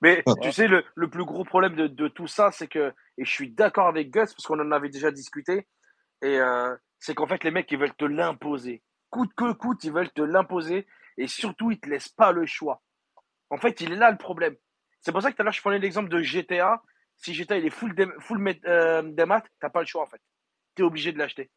Mais 0.00 0.22
Ouais. 0.26 0.34
tu 0.42 0.52
sais, 0.52 0.68
le, 0.68 0.84
le 0.94 1.10
plus 1.10 1.24
gros 1.24 1.44
problème 1.44 1.74
de, 1.74 1.86
de 1.88 2.08
tout 2.08 2.28
ça, 2.28 2.50
c'est 2.52 2.68
que, 2.68 2.92
et 3.16 3.24
je 3.24 3.30
suis 3.30 3.50
d'accord 3.50 3.88
avec 3.88 4.10
Gus, 4.10 4.32
parce 4.34 4.46
qu'on 4.46 4.60
en 4.60 4.70
avait 4.70 4.90
déjà 4.90 5.10
discuté, 5.10 5.66
et 6.22 6.38
euh, 6.38 6.74
c'est 6.98 7.14
qu'en 7.14 7.26
fait, 7.26 7.44
les 7.44 7.50
mecs, 7.50 7.70
ils 7.70 7.78
veulent 7.78 7.94
te 7.94 8.04
l'imposer. 8.04 8.82
Coûte 9.10 9.32
que 9.36 9.52
coûte, 9.52 9.84
ils 9.84 9.92
veulent 9.92 10.10
te 10.12 10.22
l'imposer, 10.22 10.86
et 11.16 11.26
surtout, 11.26 11.70
ils 11.70 11.80
te 11.80 11.88
laissent 11.88 12.08
pas 12.08 12.32
le 12.32 12.46
choix. 12.46 12.82
En 13.50 13.56
fait, 13.56 13.80
il 13.80 13.92
est 13.92 13.96
là 13.96 14.10
le 14.10 14.18
problème. 14.18 14.56
C'est 15.00 15.12
pour 15.12 15.22
ça 15.22 15.30
que 15.30 15.36
tout 15.36 15.42
à 15.42 15.44
l'heure, 15.44 15.52
je 15.52 15.60
prenais 15.60 15.78
l'exemple 15.78 16.08
de 16.08 16.20
GTA. 16.20 16.82
Si 17.16 17.34
GTA, 17.34 17.56
il 17.58 17.66
est 17.66 17.70
full, 17.70 17.94
dé, 17.94 18.06
full 18.20 18.42
euh, 18.66 19.02
démat, 19.02 19.42
t'as 19.60 19.70
pas 19.70 19.80
le 19.80 19.86
choix, 19.86 20.02
en 20.02 20.06
fait. 20.06 20.20
Tu 20.76 20.82
es 20.82 20.84
obligé 20.84 21.12
de 21.12 21.18
l'acheter. 21.18 21.50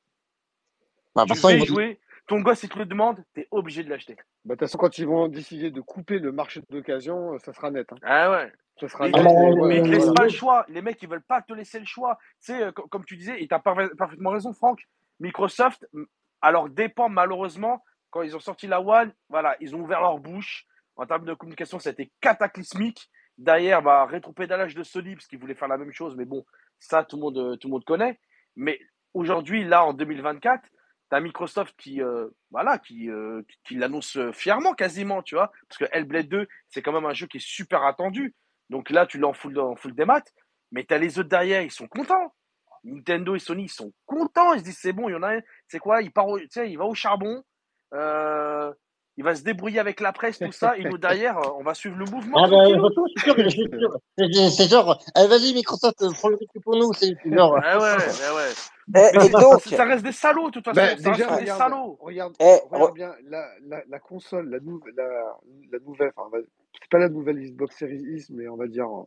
Bah, 1.16 1.26
Tu 1.28 1.34
veux 1.34 1.58
ils 1.58 1.66
jouer, 1.66 2.00
ton 2.28 2.40
gosse, 2.40 2.64
il 2.64 2.70
te 2.70 2.80
le 2.80 2.86
demande, 2.86 3.24
tu 3.34 3.42
es 3.42 3.48
obligé 3.52 3.84
de 3.84 3.90
l'acheter. 3.90 4.16
Bah, 4.46 4.56
de 4.56 4.60
toute 4.60 4.60
façon, 4.62 4.78
quand 4.78 4.98
ils 4.98 5.06
vont 5.06 5.28
décider 5.28 5.70
de 5.70 5.82
couper 5.82 6.20
le 6.20 6.32
marché 6.32 6.62
d'occasion, 6.70 7.34
euh, 7.34 7.38
ça 7.40 7.54
sera 7.54 7.70
net. 7.72 7.92
Hein. 7.92 7.98
Ah 8.04 8.32
ouais. 8.32 8.52
Ça 8.80 8.88
sera 8.88 9.08
Mais, 9.08 9.12
net. 9.12 9.26
et 9.26 9.28
euh, 9.28 9.68
mais 9.68 9.78
ils 9.78 9.84
te 9.84 9.90
laissent 9.90 10.14
pas 10.14 10.24
le 10.24 10.30
choix. 10.30 10.66
Les 10.70 10.82
mecs, 10.82 11.02
ils 11.04 11.10
veulent 11.10 11.22
pas 11.22 11.42
te 11.42 11.54
laisser 11.54 11.80
le 11.80 11.86
choix. 11.86 12.18
Tu 12.40 12.54
sais, 12.54 12.64
euh, 12.64 12.72
co- 12.72 12.88
comme 12.88 13.06
tu 13.06 13.18
disais, 13.18 13.42
et 13.44 13.48
tu 13.48 13.54
as 13.54 13.60
parfaitement 13.60 14.30
raison, 14.32 14.54
Franck, 14.54 14.88
Microsoft, 15.22 15.88
alors 16.42 16.70
dépend 16.70 17.08
malheureusement, 17.08 17.84
quand 18.10 18.24
ils 18.24 18.36
ont 18.36 18.40
sorti 18.40 18.68
la 18.68 18.82
One, 18.82 19.14
voilà, 19.30 19.56
ils 19.62 19.76
ont 19.76 19.80
ouvert 19.80 20.02
leur 20.02 20.20
bouche. 20.20 20.66
En 20.98 21.06
termes 21.06 21.26
de 21.26 21.34
communication, 21.34 21.80
c'était 21.80 22.12
cataclysmique. 22.20 23.10
Derrière, 23.38 23.82
bah, 23.82 24.06
rétropédalage 24.06 24.76
de 24.76 24.84
Sony, 24.84 25.16
parce 25.16 25.26
qu'ils 25.28 25.40
voulaient 25.40 25.56
faire 25.56 25.70
la 25.70 25.78
même 25.78 25.94
chose, 25.94 26.16
mais 26.16 26.26
bon, 26.26 26.46
ça, 26.80 27.04
tout 27.04 27.16
le 27.16 27.22
monde, 27.22 27.38
euh, 27.38 27.56
tout 27.56 27.70
le 27.70 27.72
monde 27.72 27.86
connaît. 27.86 28.20
Mais 28.56 28.80
aujourd'hui, 29.14 29.64
là, 29.64 29.86
en 29.86 29.94
2024, 29.94 30.62
tu 30.62 30.70
as 31.12 31.20
Microsoft 31.22 31.74
qui, 31.78 32.02
euh, 32.02 32.28
voilà, 32.52 32.78
qui, 32.78 33.10
euh, 33.10 33.42
l'annonce 33.72 34.18
fièrement 34.34 34.74
quasiment, 34.74 35.24
tu 35.24 35.36
vois, 35.36 35.52
parce 35.70 35.78
que 35.80 35.86
Hellblade 35.92 36.28
2, 36.28 36.48
c'est 36.70 36.82
quand 36.82 36.92
même 36.92 37.06
un 37.06 37.14
jeu 37.14 37.28
qui 37.28 37.38
est 37.38 37.46
super 37.46 37.84
attendu. 37.84 38.36
Donc 38.70 38.90
là, 38.90 39.06
tu 39.06 39.18
l'as 39.18 39.28
en 39.28 39.58
en 39.58 39.76
full 39.76 39.96
des 39.96 40.06
maths, 40.06 40.34
mais 40.72 40.84
tu 40.84 40.94
as 40.94 40.98
les 40.98 41.18
autres 41.18 41.30
derrière, 41.30 41.62
ils 41.62 41.72
sont 41.72 41.88
contents. 41.88 42.34
Nintendo 42.84 43.36
et 43.36 43.40
Sony, 43.40 43.64
ils 43.66 43.70
sont 43.70 43.92
contents. 44.06 44.54
Ils 44.54 44.60
se 44.60 44.64
disent, 44.66 44.80
c'est 44.80 44.94
bon, 44.94 45.10
il 45.10 45.14
y 45.14 45.16
en 45.16 45.24
a 45.24 45.36
un, 45.36 45.40
c'est 45.68 45.80
quoi 45.80 46.02
il, 46.02 46.12
part 46.12 46.28
au- 46.28 46.40
tu 46.40 46.48
sais, 46.50 46.70
il 46.70 46.78
va 46.78 46.86
au 46.86 46.94
charbon, 46.96 47.44
euh, 47.94 48.72
il 49.18 49.24
va 49.24 49.36
se 49.36 49.44
débrouiller 49.44 49.80
avec 49.80 50.00
la 50.00 50.14
presse, 50.14 50.40
tout 50.40 50.52
ça, 50.52 50.78
et 50.78 50.84
nous 50.86 50.98
derrière, 50.98 51.38
euh, 51.38 51.50
on 51.60 51.64
va 51.64 51.74
suivre 51.74 51.98
le 51.98 52.06
mouvement. 52.06 52.44
Ah, 52.44 52.48
bah, 52.50 52.66
sûr 52.66 53.52
sûr. 53.52 53.98
C'est- 54.18 54.34
C'est 54.34 54.50
c'est 54.50 54.68
genre, 54.70 54.98
allez, 55.16 55.28
vas-y, 55.28 55.54
Microsoft, 55.54 56.02
euh, 56.02 56.10
prends 56.12 56.30
le 56.30 56.38
truc 56.38 56.50
pour 56.64 56.76
nous. 56.78 56.92
C'est 56.94 57.14
genre. 57.26 57.54
Ouais, 57.54 57.60
ouais, 57.60 57.78
ouais, 57.78 58.36
ouais. 58.36 58.52
Et, 58.88 58.92
Mais 58.94 59.10
et 59.14 59.20
c'est- 59.20 59.30
donc, 59.32 59.62
ça 59.62 59.84
reste 59.86 60.04
des 60.04 60.12
salauds, 60.12 60.48
de 60.48 60.52
toute 60.54 60.66
façon. 60.66 60.76
Bah, 60.82 60.90
ça 60.98 61.12
déjà, 61.12 61.28
reste 61.30 61.40
des 61.42 61.46
salauds. 61.58 61.98
regarde, 62.02 62.34
eh, 62.40 62.58
regarde 62.70 62.92
re- 62.92 62.94
bien 62.94 63.14
la, 63.26 63.48
la, 63.68 63.84
la 63.88 64.00
console, 64.00 64.50
la, 64.50 64.60
nou- 64.60 64.82
la, 64.98 65.08
la 65.72 65.80
nouvelle, 65.80 66.12
enfin, 66.16 66.38
c'est 66.82 66.90
pas 66.90 66.98
la 67.00 67.10
nouvelle 67.10 67.38
Xbox 67.40 67.78
Series 67.78 68.02
X, 68.16 68.30
mais 68.32 68.48
on 68.48 68.58
va 68.58 68.68
dire 68.68 68.88
euh, 68.88 69.04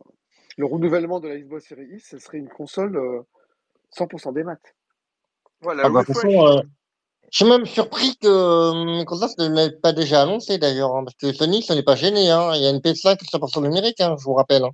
le 0.57 0.65
renouvellement 0.65 1.19
de 1.19 1.27
la 1.27 1.37
Xbox 1.37 1.67
Series 1.67 1.87
X, 1.95 2.11
ce 2.11 2.17
serait 2.19 2.37
une 2.37 2.49
console 2.49 2.95
euh, 2.95 3.21
100% 3.97 4.33
des 4.33 4.43
maths. 4.43 4.59
La 5.63 5.71
Ah, 5.85 5.89
bah, 5.89 6.01
de 6.01 6.05
toute 6.05 6.15
refresh. 6.15 6.31
façon, 6.33 6.47
euh, 6.47 6.61
je 7.31 7.37
suis 7.37 7.45
même 7.45 7.65
surpris 7.65 8.17
que 8.17 8.27
euh, 8.27 8.85
Microsoft 8.97 9.37
ne 9.39 9.47
l'ait 9.55 9.71
pas 9.71 9.93
déjà 9.93 10.21
annoncé 10.21 10.57
d'ailleurs, 10.57 10.95
hein, 10.95 11.03
parce 11.03 11.15
que 11.15 11.33
Sony, 11.33 11.63
ça 11.63 11.73
n'est 11.75 11.83
pas 11.83 11.95
gêné. 11.95 12.29
Hein. 12.29 12.51
Il 12.55 12.61
y 12.61 12.67
a 12.67 12.69
une 12.69 12.79
PS5 12.81 13.17
qui 13.17 13.25
est 13.25 13.29
100% 13.37 13.61
numérique, 13.61 13.99
hein, 14.01 14.15
je 14.19 14.23
vous 14.23 14.33
rappelle. 14.33 14.63
hein. 14.63 14.71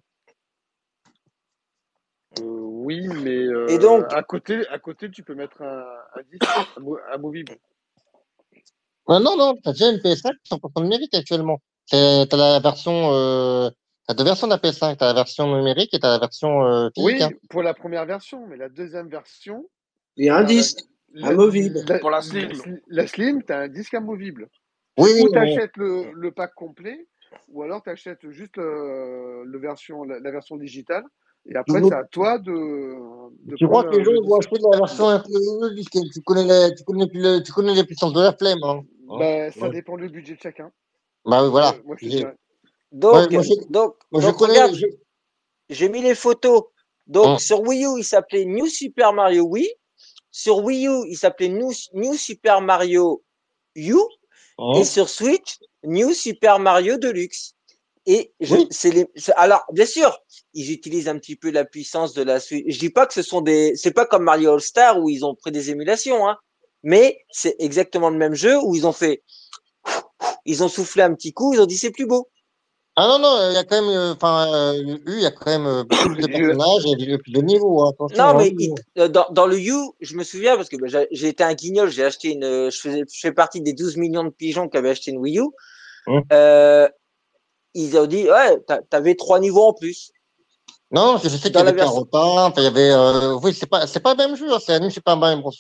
Euh, 2.40 2.44
oui, 2.44 3.08
mais 3.08 3.36
euh, 3.38 3.68
Et 3.68 3.78
donc- 3.78 4.06
à 4.14 4.24
côté, 4.24 4.68
à 4.70 4.80
côté, 4.80 5.10
tu 5.12 5.24
peux 5.24 5.36
mettre 5.36 5.62
un, 5.62 5.84
un 6.16 6.22
disque 6.32 6.44
un 6.78 6.80
mo- 6.82 6.98
amovible. 7.12 7.54
Ah, 9.08 9.20
non, 9.20 9.36
non, 9.36 9.56
t'as 9.64 9.72
déjà 9.74 9.90
une 9.92 9.98
PS5 10.00 10.32
qui 10.44 10.54
est 10.54 10.58
100% 10.58 10.82
numérique 10.82 11.14
actuellement. 11.14 11.60
C'est- 11.86 12.26
T'as 12.28 12.38
la 12.38 12.60
version, 12.60 13.12
euh, 14.12 14.14
t'as 14.14 14.24
deux 14.24 14.24
versions 14.24 14.48
de 14.48 14.52
la 14.52 14.58
PS5. 14.58 14.98
T'as 14.98 15.08
la 15.08 15.14
version 15.14 15.56
numérique 15.56 15.94
et 15.94 16.00
t'as 16.00 16.12
la 16.12 16.20
version 16.20 16.66
euh, 16.66 16.90
physique. 16.96 17.16
Oui, 17.16 17.24
hein. 17.24 17.32
pour 17.50 17.64
la 17.64 17.74
première 17.74 18.06
version, 18.06 18.46
mais 18.48 18.58
la 18.58 18.70
deuxième 18.70 19.10
version, 19.10 19.68
Il 20.18 20.26
y 20.26 20.30
a 20.30 20.38
un 20.38 20.42
la, 20.42 20.48
disque 20.48 20.80
la, 21.14 21.30
amovible. 21.30 21.80
la, 21.88 22.00
Pour 22.00 22.10
la 22.10 22.22
Slim. 22.22 22.52
la 22.88 23.08
Slim, 23.08 23.44
tu 23.44 23.54
as 23.54 23.60
un 23.60 23.68
disque 23.68 23.94
amovible. 23.94 24.50
Oui, 24.98 25.10
Ou 25.20 25.24
oui, 25.24 25.30
tu 25.32 25.38
achètes 25.40 25.78
le, 25.78 26.12
le 26.14 26.32
pack 26.32 26.54
complet, 26.54 27.08
ou 27.48 27.64
alors 27.64 27.82
tu 27.82 27.90
achètes 27.90 28.30
juste 28.30 28.58
le, 28.58 29.44
le 29.46 29.60
version, 29.60 30.04
la, 30.04 30.20
la 30.20 30.32
version 30.32 30.58
digitale. 30.58 31.04
Et 31.48 31.54
tu, 31.54 31.58
après, 31.58 31.82
c'est 31.82 31.94
à 31.94 32.04
toi 32.04 32.38
de, 32.38 32.52
de 33.50 33.56
tu 33.56 33.68
crois 33.68 33.84
que 33.84 33.96
les 33.96 34.04
le, 34.04 34.16
gens 34.16 34.22
vont 34.22 34.38
acheter 34.38 34.58
la 34.72 34.78
version 34.78 35.08
un 35.08 35.20
peu 35.20 35.30
le 35.32 35.74
disque 35.76 35.98
Tu 36.14 36.22
connais, 36.22 36.46
la- 36.46 36.72
tu 36.72 36.84
connais, 36.84 37.08
plus 37.08 37.22
le- 37.22 37.42
tu 37.42 37.52
connais 37.52 37.74
les 37.74 37.84
puissances 37.84 38.14
de 38.14 38.22
la 38.22 38.34
flemme. 38.34 38.62
Hein. 38.64 38.84
Bah, 39.08 39.52
ça 39.52 39.62
ouais. 39.62 39.70
dépend 39.72 39.98
du 39.98 40.08
budget 40.10 40.36
de 40.36 40.40
chacun. 40.42 40.72
Bah 41.26 41.44
oui, 41.44 41.50
Moi, 41.50 41.50
voilà. 41.50 41.74
moi 41.84 41.96
Ouais, 42.92 43.00
donc, 43.00 43.32
moi, 43.32 43.44
donc, 43.70 43.96
moi, 44.12 44.32
regarde, 44.32 44.76
j'ai 45.70 45.90
mis 45.90 46.02
les 46.02 46.16
photos. 46.16 46.64
Donc, 47.08 47.42
sur 47.42 47.62
Wii 47.62 47.86
U, 47.86 48.00
il 48.00 48.04
s'appelait 48.04 48.46
New 48.46 48.68
Super 48.68 49.14
Mario 49.14 49.46
Wii. 49.46 49.70
Sur 50.32 50.60
Wii 50.60 50.88
U, 50.88 51.06
il 51.08 51.18
s'appelait 51.18 51.50
New, 51.50 51.72
New 51.94 52.14
Super 52.14 52.62
Mario 52.62 53.24
U. 53.76 53.96
Et 53.96 54.80
hein. 54.80 54.84
sur 54.84 55.10
Switch, 55.10 55.58
New 55.84 56.14
Super 56.14 56.60
Mario 56.60 56.98
Deluxe. 56.98 57.54
Et 58.06 58.34
je, 58.40 58.56
Oui. 58.56 58.68
c'est 58.72 58.92
les, 58.92 59.08
alors, 59.36 59.64
bien 59.72 59.86
sûr, 59.86 60.20
ils 60.54 60.72
utilisent 60.72 61.08
un 61.08 61.18
petit 61.18 61.36
peu 61.36 61.52
la 61.52 61.66
puissance 61.66 62.14
de 62.14 62.24
la 62.24 62.40
Switch. 62.40 62.66
Je 62.68 62.80
dis 62.80 62.90
pas 62.90 63.06
que 63.06 63.14
ce 63.14 63.22
sont 63.22 63.42
des, 63.42 63.76
c'est 63.76 63.92
pas 63.92 64.06
comme 64.06 64.24
Mario 64.24 64.54
All 64.54 64.62
Star 64.62 65.00
où 65.00 65.10
ils 65.10 65.24
ont 65.24 65.36
pris 65.36 65.52
des 65.52 65.70
émulations, 65.70 66.28
hein. 66.28 66.38
Mais 66.84 67.20
c'est 67.30 67.56
exactement 67.60 68.10
le 68.10 68.18
même 68.18 68.34
jeu 68.34 68.58
où 68.58 68.76
ils 68.76 68.88
ont 68.88 68.92
fait, 68.92 69.24
ils 70.46 70.64
ont 70.64 70.68
soufflé 70.68 71.04
un 71.04 71.14
petit 71.14 71.32
coup, 71.32 71.54
ils 71.54 71.62
ont 71.62 71.68
dit 71.68 71.78
c'est 71.78 71.92
plus 71.92 72.08
beau. 72.08 72.28
Ah 72.98 73.08
non, 73.08 73.20
non, 73.20 73.50
il 73.50 73.54
y 73.54 73.58
a 73.58 73.64
quand 73.64 73.82
même, 73.82 73.90
euh, 73.90 74.14
enfin, 74.14 74.54
euh, 74.54 74.98
U, 75.06 75.14
il 75.16 75.22
y 75.22 75.26
a 75.26 75.32
quand 75.32 75.50
même 75.50 75.66
euh, 75.66 75.84
plus 75.86 76.16
de 76.18 76.28
personnages 76.28 76.86
et 76.86 77.18
plus 77.18 77.32
de 77.32 77.42
niveaux. 77.42 77.84
hein, 77.88 77.94
Non, 78.18 78.24
hein. 78.26 78.34
mais 78.38 78.54
il- 78.60 79.08
dans, 79.10 79.28
dans 79.32 79.48
le 79.48 79.58
You, 79.60 79.96
je 80.02 80.16
me 80.16 80.24
souviens 80.24 80.58
parce 80.58 80.68
que 80.68 80.76
bah, 80.76 81.06
j'ai 81.12 81.28
été 81.30 81.44
un 81.44 81.54
guignol, 81.54 81.90
j'ai 81.90 82.04
acheté 82.04 82.32
une, 82.34 82.70
je, 82.70 82.78
faisais, 82.80 83.04
je 83.12 83.20
fais 83.20 83.32
partie 83.32 83.62
des 83.62 83.74
12 83.74 83.96
millions 83.96 84.26
de 84.26 84.30
pigeons 84.30 84.68
qui 84.68 84.78
avaient 84.78 84.90
acheté 84.90 85.12
une 85.12 85.20
Wii 85.20 85.40
U. 85.40 85.44
Euh, 86.34 86.90
ils 87.74 87.98
ont 87.98 88.06
dit, 88.08 88.30
ouais, 88.30 88.60
t'a- 88.68 88.82
t'avais 88.82 89.16
trois 89.16 89.40
niveaux 89.40 89.64
en 89.68 89.74
plus. 89.74 90.12
Non, 90.92 91.18
je 91.24 91.30
sais 91.30 91.38
qu'il 91.50 91.56
y 91.56 91.58
avait 91.58 91.82
un 91.82 91.86
repas, 91.88 92.48
enfin, 92.48 92.62
il 92.62 92.66
y 92.66 92.68
avait, 92.68 92.92
euh, 92.92 93.40
oui, 93.42 93.54
c'est 93.54 93.66
pas, 93.68 93.88
c'est 93.88 94.02
pas 94.02 94.12
le 94.14 94.18
même 94.18 94.36
jeu, 94.36 94.52
hein, 94.54 94.58
c'est 94.60 94.74
un 94.74 94.90
Super 94.90 95.16
Mario 95.16 95.40
Bros. 95.40 95.52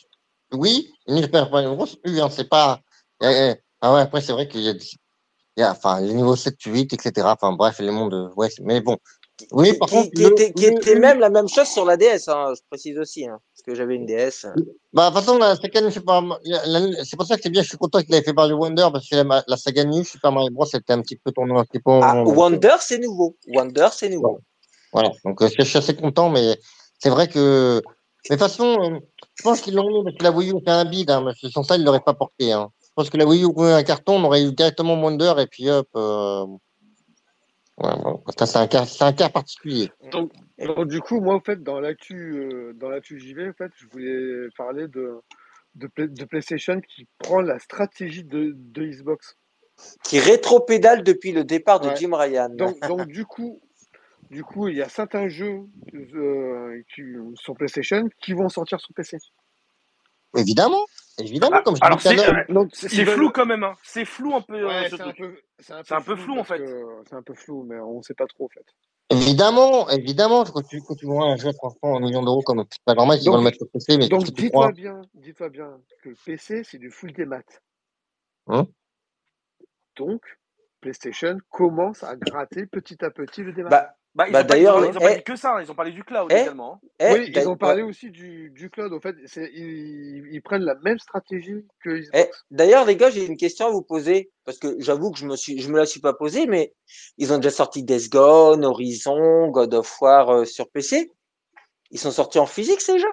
Oui, 0.51 0.91
New 1.07 1.21
Super 1.23 1.49
Mario 1.49 1.75
Bros. 1.77 1.87
U, 2.03 2.19
hein, 2.19 2.29
c'est 2.29 2.49
pas, 2.49 2.81
eh, 3.23 3.27
eh, 3.27 3.55
ah 3.79 3.93
ouais, 3.93 4.01
après, 4.01 4.19
c'est 4.19 4.33
vrai 4.33 4.49
qu'il 4.49 4.59
y 4.61 4.69
a, 4.69 4.73
il 5.57 5.61
y 5.61 5.63
a, 5.63 5.71
enfin, 5.71 5.99
les 6.01 6.13
niveaux 6.13 6.35
7, 6.35 6.55
8, 6.65 6.93
etc. 6.93 7.27
Enfin, 7.27 7.53
bref, 7.53 7.79
les 7.79 7.91
mondes, 7.91 8.31
ouais, 8.35 8.49
mais 8.61 8.81
bon. 8.81 8.97
Oui, 9.51 9.73
par 9.73 9.89
qui- 9.89 9.95
contre, 9.95 10.11
qui 10.11 10.21
le- 10.21 10.31
était, 10.31 10.53
qui 10.53 10.65
le- 10.65 10.71
était 10.73 10.93
le- 10.93 10.99
même 10.99 11.19
la 11.19 11.29
même 11.29 11.47
chose 11.47 11.67
sur 11.67 11.83
la 11.83 11.97
DS, 11.97 12.27
hein, 12.27 12.53
je 12.55 12.61
précise 12.69 12.97
aussi, 12.99 13.25
hein, 13.27 13.39
parce 13.53 13.63
que 13.65 13.73
j'avais 13.73 13.95
une 13.95 14.05
DS. 14.05 14.45
Bah, 14.93 15.09
de 15.09 15.15
toute 15.15 15.23
façon, 15.25 15.37
la 15.39 15.55
saga 15.55 15.81
c'est 15.89 17.15
pour 17.15 17.25
ça 17.25 17.37
que 17.37 17.41
c'est 17.41 17.49
bien, 17.49 17.63
je 17.63 17.69
suis 17.69 17.77
content 17.77 18.01
qu'il 18.03 18.13
ait 18.13 18.21
fait 18.21 18.33
Mario 18.33 18.57
Wonder, 18.57 18.87
parce 18.91 19.09
que 19.09 19.15
la, 19.15 19.43
la 19.47 19.57
saga 19.57 19.83
New 19.83 20.03
Super 20.03 20.31
Mario 20.31 20.51
Bros, 20.51 20.65
c'était 20.65 20.93
un 20.93 21.01
petit 21.01 21.15
peu 21.15 21.31
tourné 21.31 21.57
un 21.57 21.63
petit 21.65 21.79
peu 21.79 21.89
en 21.91 22.01
Ah, 22.03 22.23
Wonder, 22.23 22.75
c'est 22.79 22.99
nouveau. 22.99 23.35
Wonder, 23.47 23.87
c'est 23.93 24.09
nouveau. 24.09 24.39
Voilà, 24.93 25.09
donc 25.25 25.41
euh, 25.41 25.49
je 25.57 25.63
suis 25.63 25.77
assez 25.77 25.95
content, 25.95 26.29
mais 26.29 26.57
c'est 26.99 27.09
vrai 27.09 27.27
que. 27.27 27.81
Mais 28.29 28.35
de 28.35 28.41
toute 28.41 28.47
façon, 28.51 28.77
euh, 28.79 28.99
je 29.35 29.43
pense 29.43 29.61
qu'ils 29.61 29.73
l'ont 29.73 29.87
mis 29.89 30.03
parce 30.03 30.17
que 30.17 30.23
la 30.23 30.31
Wii 30.31 30.51
U 30.51 30.59
fait 30.63 30.69
un 30.69 30.85
bide, 30.85 31.09
hein, 31.09 31.23
mais 31.25 31.49
sans 31.49 31.63
ça, 31.63 31.75
ils 31.77 31.79
ne 31.79 31.85
l'auraient 31.85 32.01
pas 32.01 32.13
porté. 32.13 32.51
Hein. 32.51 32.69
Je 32.91 32.95
pense 32.95 33.09
que 33.09 33.17
la 33.17 33.25
Wii 33.25 33.43
U, 33.43 33.45
aurait 33.45 33.73
un 33.73 33.83
carton, 33.83 34.17
on 34.17 34.23
aurait 34.25 34.43
eu 34.43 34.51
directement 34.51 35.01
Wonder 35.01 35.33
et 35.39 35.47
puis 35.47 35.69
hop. 35.69 35.87
Euh... 35.95 36.45
Ouais, 37.77 37.95
bon, 38.03 38.21
ça, 38.37 38.45
c'est 38.45 38.57
un 38.57 38.67
cas, 38.67 38.85
c'est 38.85 39.03
un 39.03 39.13
cas 39.13 39.29
particulier. 39.29 39.89
Donc, 40.11 40.31
donc, 40.59 40.87
du 40.87 40.99
coup, 40.99 41.21
moi, 41.21 41.33
en 41.35 41.39
fait, 41.39 41.63
dans 41.63 41.79
l'actu, 41.79 42.33
euh, 42.33 42.73
dans 42.75 42.89
l'actu 42.89 43.17
JV, 43.17 43.49
en 43.49 43.53
fait, 43.53 43.71
je 43.77 43.87
voulais 43.87 44.49
parler 44.57 44.87
de, 44.89 45.19
de, 45.75 45.87
Play- 45.87 46.09
de 46.09 46.25
PlayStation 46.25 46.81
qui 46.81 47.07
prend 47.17 47.39
la 47.41 47.59
stratégie 47.59 48.25
de, 48.25 48.53
de 48.55 48.83
Xbox. 48.83 49.37
Qui 50.03 50.19
rétro-pédale 50.19 51.03
depuis 51.03 51.31
le 51.31 51.43
départ 51.45 51.79
de 51.79 51.87
Ouais. 51.87 51.95
Jim 51.95 52.13
Ryan. 52.13 52.49
Donc, 52.49 52.77
donc 52.87 53.07
du 53.07 53.25
coup, 53.25 53.61
du 54.29 54.43
coup, 54.43 54.67
il 54.67 54.75
y 54.75 54.81
a 54.81 54.89
certains 54.89 55.29
jeux 55.29 55.61
euh, 55.93 56.81
qui, 56.93 57.01
sur 57.35 57.55
PlayStation 57.55 58.07
qui 58.21 58.33
vont 58.33 58.49
sortir 58.49 58.79
sur 58.79 58.93
PC. 58.93 59.17
Évidemment, 60.37 60.85
évidemment, 61.21 61.57
Ah, 61.59 61.61
comme 61.63 61.75
je 61.75 61.81
alors, 61.83 61.97
disais 61.97 62.15
tout 62.15 62.21
à 62.21 62.25
c'est 62.25 62.31
l'heure. 62.33 62.45
Donc, 62.49 62.69
c'est- 62.73 62.93
ils 62.93 63.05
flou 63.05 63.29
quand 63.31 63.45
même. 63.45 63.63
Hein. 63.63 63.75
C'est 63.83 64.05
flou 64.05 64.35
un 64.35 64.41
peu. 64.41 64.55
euh, 64.55 64.67
Ouais, 64.67 64.89
c'est 64.89 65.01
un 65.01 65.11
peu, 65.13 65.37
c'est 65.59 65.73
un 65.73 65.83
C'est 65.83 65.93
un 65.95 66.01
peu 66.01 66.15
flou, 66.15 66.37
en 66.39 66.43
fait. 66.43 66.61
C'est 67.09 67.15
un 67.15 67.21
peu 67.23 67.33
flou, 67.33 67.63
mais 67.63 67.79
on 67.79 68.01
sait 68.01 68.13
pas 68.13 68.27
trop 68.27 68.45
en 68.45 68.49
fait. 68.49 68.65
Évidemment, 69.09 69.89
évidemment, 69.89 70.43
quand 70.45 70.61
tu, 70.65 70.81
quand 70.81 70.95
tu 70.95 71.05
vois 71.05 71.25
un 71.25 71.35
jeu 71.35 71.51
franchement 71.53 71.93
en 71.93 71.99
millions 71.99 72.23
d'euros, 72.23 72.41
comme 72.43 72.63
c'est 72.69 72.81
pas 72.85 72.93
normal 72.93 73.17
qu'ils 73.17 73.25
Donc- 73.25 73.33
vont 73.33 73.39
le 73.39 73.43
mettre 73.43 73.57
sur 73.57 73.67
PC, 73.69 73.97
mais 73.97 74.07
Donc 74.07 74.23
dis-toi 74.23 74.49
crois. 74.49 74.71
bien, 74.71 75.01
dis-toi 75.15 75.49
bien 75.49 75.77
que 76.01 76.09
le 76.09 76.15
PC 76.25 76.63
c'est 76.63 76.77
du 76.77 76.89
full 76.91 77.11
des 77.11 77.25
maths. 77.25 77.61
Hein? 78.47 78.67
Donc 79.97 80.21
PlayStation 80.79 81.37
commence 81.49 82.03
à 82.03 82.15
gratter 82.15 82.65
petit 82.65 83.03
à 83.03 83.11
petit 83.11 83.43
le 83.43 83.51
démat. 83.53 83.69
Bah, 83.69 83.95
Bah, 84.13 84.27
ils 84.27 84.33
Bah, 84.33 84.41
ont 84.41 84.45
pas, 84.45 84.57
ils 84.57 84.65
d'ailleurs, 84.65 84.75
ont, 84.77 84.83
ils 84.83 84.97
ont 84.97 85.01
pas 85.01 85.09
eh, 85.09 85.15
dit 85.15 85.23
que 85.23 85.35
ça. 85.35 85.55
hein. 85.55 85.61
Ils 85.61 85.71
ont 85.71 85.75
parlé 85.75 85.91
du 85.91 86.03
cloud 86.03 86.29
eh, 86.31 86.35
également. 86.35 86.81
eh, 86.99 87.11
oui, 87.13 87.31
ils 87.33 87.47
ont 87.47 87.55
parlé 87.55 87.81
aussi 87.81 88.11
du, 88.11 88.51
du 88.51 88.69
cloud. 88.69 88.91
En 88.93 88.99
fait, 88.99 89.15
c'est, 89.25 89.49
ils, 89.53 90.27
ils 90.31 90.41
prennent 90.41 90.63
la 90.63 90.75
même 90.75 90.99
stratégie 90.99 91.65
que 91.83 92.01
Eh. 92.13 92.29
D'ailleurs, 92.51 92.85
les 92.85 92.97
gars, 92.97 93.09
j'ai 93.09 93.25
une 93.25 93.37
question 93.37 93.67
à 93.67 93.71
vous 93.71 93.81
poser 93.83 94.31
parce 94.43 94.57
que 94.57 94.75
j'avoue 94.79 95.11
que 95.11 95.17
je 95.19 95.25
me 95.25 95.35
suis, 95.37 95.59
je 95.61 95.69
me 95.69 95.77
la 95.77 95.85
suis 95.85 96.01
pas 96.01 96.13
posée, 96.13 96.45
mais 96.45 96.73
ils 97.17 97.31
ont 97.31 97.37
déjà 97.37 97.51
sorti 97.51 97.83
Death 97.83 98.09
Gone, 98.09 98.65
Horizon, 98.65 99.47
God 99.49 99.73
of 99.73 100.01
War 100.01 100.29
euh, 100.29 100.45
sur 100.45 100.69
PC. 100.69 101.09
Ils 101.91 101.99
sont 101.99 102.11
sortis 102.11 102.39
en 102.39 102.45
physique 102.45 102.81
ces 102.81 102.99
jeux? 102.99 103.07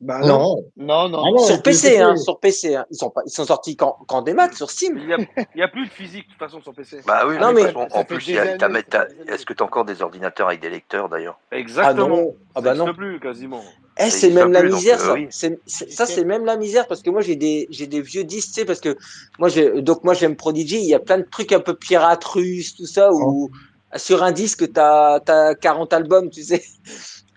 Bah 0.00 0.20
Non, 0.20 0.64
non, 0.78 1.08
non. 1.10 1.22
Ah 1.26 1.30
non, 1.30 1.38
Sur 1.38 1.56
et 1.56 1.58
puis 1.58 1.72
PC, 1.72 1.88
PC. 1.90 1.98
hein, 2.00 2.16
sur 2.16 2.40
PC. 2.40 2.74
Hein. 2.74 2.86
Ils 2.90 2.96
sont 2.96 3.10
pas, 3.10 3.20
ils 3.26 3.30
sont 3.30 3.44
sortis 3.44 3.76
quand, 3.76 3.98
quand 4.08 4.22
des 4.22 4.32
maths 4.32 4.54
sur 4.54 4.70
Steam. 4.70 4.96
Il 4.96 5.08
y 5.08 5.12
a, 5.12 5.18
il 5.54 5.60
y 5.60 5.62
a 5.62 5.68
plus 5.68 5.86
de 5.86 5.92
physique 5.92 6.24
de 6.26 6.30
toute 6.32 6.38
façon 6.38 6.62
sur 6.62 6.72
PC. 6.72 7.00
Bah 7.06 7.24
oui, 7.26 7.36
Non, 7.38 7.52
mais, 7.52 7.64
façon, 7.64 7.86
en 7.90 8.04
plus, 8.04 8.32
t'as- 8.34 8.56
t'as- 8.82 9.06
est-ce 9.28 9.44
que 9.44 9.52
tu 9.52 9.62
as 9.62 9.66
encore 9.66 9.84
des 9.84 10.00
ordinateurs 10.00 10.48
avec 10.48 10.60
des 10.60 10.70
lecteurs 10.70 11.10
d'ailleurs? 11.10 11.38
Ah 11.50 11.58
Exactement. 11.58 12.08
non, 12.08 12.34
ah 12.54 12.60
bah 12.62 12.74
ça 12.74 12.84
non. 12.86 12.94
plus 12.94 13.20
quasiment. 13.20 13.62
Eh, 13.98 14.08
c'est 14.08 14.30
même 14.30 14.52
la 14.52 14.60
plus, 14.60 14.70
donc, 14.70 14.78
misère, 14.78 15.00
euh, 15.10 15.26
ça. 15.28 15.48
ça, 15.66 16.06
c'est 16.06 16.24
même 16.24 16.46
la 16.46 16.56
misère 16.56 16.86
parce 16.86 17.02
que 17.02 17.10
moi, 17.10 17.20
j'ai 17.20 17.36
des, 17.36 17.66
j'ai 17.68 17.86
des 17.86 18.00
vieux 18.00 18.24
disques, 18.24 18.48
tu 18.48 18.54
sais, 18.54 18.64
parce 18.64 18.80
que 18.80 18.96
moi, 19.38 19.50
j'ai, 19.50 19.82
donc 19.82 20.04
moi, 20.04 20.14
j'aime 20.14 20.36
Prodigy. 20.36 20.78
Il 20.78 20.86
y 20.88 20.94
a 20.94 20.98
plein 21.00 21.18
de 21.18 21.26
trucs 21.30 21.52
un 21.52 21.60
peu 21.60 21.74
pirates 21.74 22.24
russes, 22.24 22.74
tout 22.74 22.86
ça, 22.86 23.12
où 23.12 23.50
sur 23.96 24.22
un 24.22 24.32
disque, 24.32 24.72
t'as, 24.72 25.20
t'as 25.20 25.54
40 25.54 25.92
albums, 25.92 26.30
tu 26.30 26.42
sais. 26.42 26.64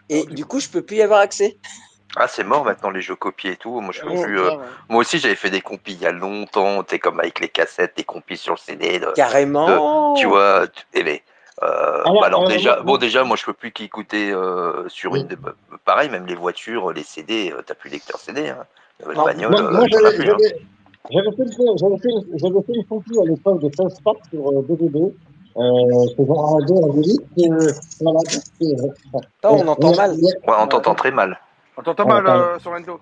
Et 0.10 0.24
du 0.26 0.46
coup, 0.46 0.62
je 0.62 0.70
peux 0.70 0.82
plus 0.84 0.98
y 0.98 1.02
avoir 1.02 1.20
accès. 1.20 1.58
Ah, 2.16 2.28
c'est 2.28 2.44
mort 2.44 2.64
maintenant 2.64 2.92
les 2.92 3.02
jeux 3.02 3.16
copiés 3.16 3.52
et 3.52 3.56
tout. 3.56 3.80
Moi, 3.82 3.92
je 3.92 4.04
Ouais, 4.06 4.22
plus. 4.22 4.40
euh, 4.40 4.50
ouais. 4.52 4.58
Moi 4.90 5.02
aussi, 5.02 5.18
j'avais 5.20 5.36
fait 5.36 5.50
des 5.50 5.62
compis 5.62 5.94
il 5.94 6.02
y 6.02 6.06
a 6.06 6.12
longtemps. 6.12 6.84
Tu 6.84 7.00
comme 7.00 7.20
avec 7.20 7.40
les 7.40 7.50
cassettes, 7.50 7.98
des 7.98 8.04
compis 8.04 8.38
sur 8.38 8.54
le 8.54 8.60
CD. 8.60 9.00
de- 9.00 9.08
Carrément. 9.16 10.14
Tu 10.16 10.28
vois, 10.28 10.68
tu- 10.68 10.84
eh 10.94 11.04
ben, 11.04 11.18
euh, 11.64 12.02
Alors, 12.04 12.04
bah 12.22 12.28
alors 12.28 12.40
alors, 12.42 12.48
déjà, 12.48 12.76
moi- 12.76 12.84
bon 12.84 12.98
déjà, 12.98 13.24
moi 13.24 13.36
je 13.36 13.46
peux 13.46 13.54
plus 13.54 13.72
qu'écouter 13.72 14.32
euh, 14.32 14.88
sur 14.90 15.16
une, 15.16 15.28
de- 15.28 15.38
pareil, 15.86 16.10
même 16.10 16.26
les 16.28 16.36
voitures, 16.36 16.92
les 16.92 17.04
CD, 17.04 17.52
euh, 17.52 17.62
t'as 17.66 17.74
plus 17.76 17.90
lecteur 17.90 18.20
CD, 18.20 18.50
hein. 18.50 18.66
Les 19.00 19.06
Alors, 19.12 19.30
moi, 19.50 19.62
moi, 19.72 19.86
j'avais 19.92 20.16
plus, 20.16 20.30
hein. 20.30 20.38
j'avais- 20.40 21.34
fait, 21.36 21.44
une- 21.44 21.78
j'avais 21.78 21.98
fait, 21.98 22.10
j'avais 22.36 22.62
fait 22.62 22.74
une 22.74 22.86
copie 22.86 23.20
à 23.20 23.26
l'époque 23.26 23.62
de 23.62 23.70
South 23.76 24.02
Park 24.04 24.18
sur 24.32 24.50
euh, 24.50 24.62
DVD. 24.70 25.00
Euh, 25.56 25.62
c'est 26.18 26.26
genre 26.26 26.56
en 26.56 26.60
délit. 26.60 27.20
Euh, 27.40 27.72
voilà, 28.02 28.20
on 29.44 29.68
entend 29.68 29.96
mal. 29.96 30.12
Ouais, 30.12 30.54
on 30.60 30.68
t'entend 30.68 30.96
très 30.96 31.12
mal. 31.12 31.40
Attends, 31.78 31.96
t'as 31.96 32.04
Ouais, 32.04 32.22
mal 32.22 32.28
euh, 32.28 32.60
sur 32.60 32.72
Endo. 32.72 33.00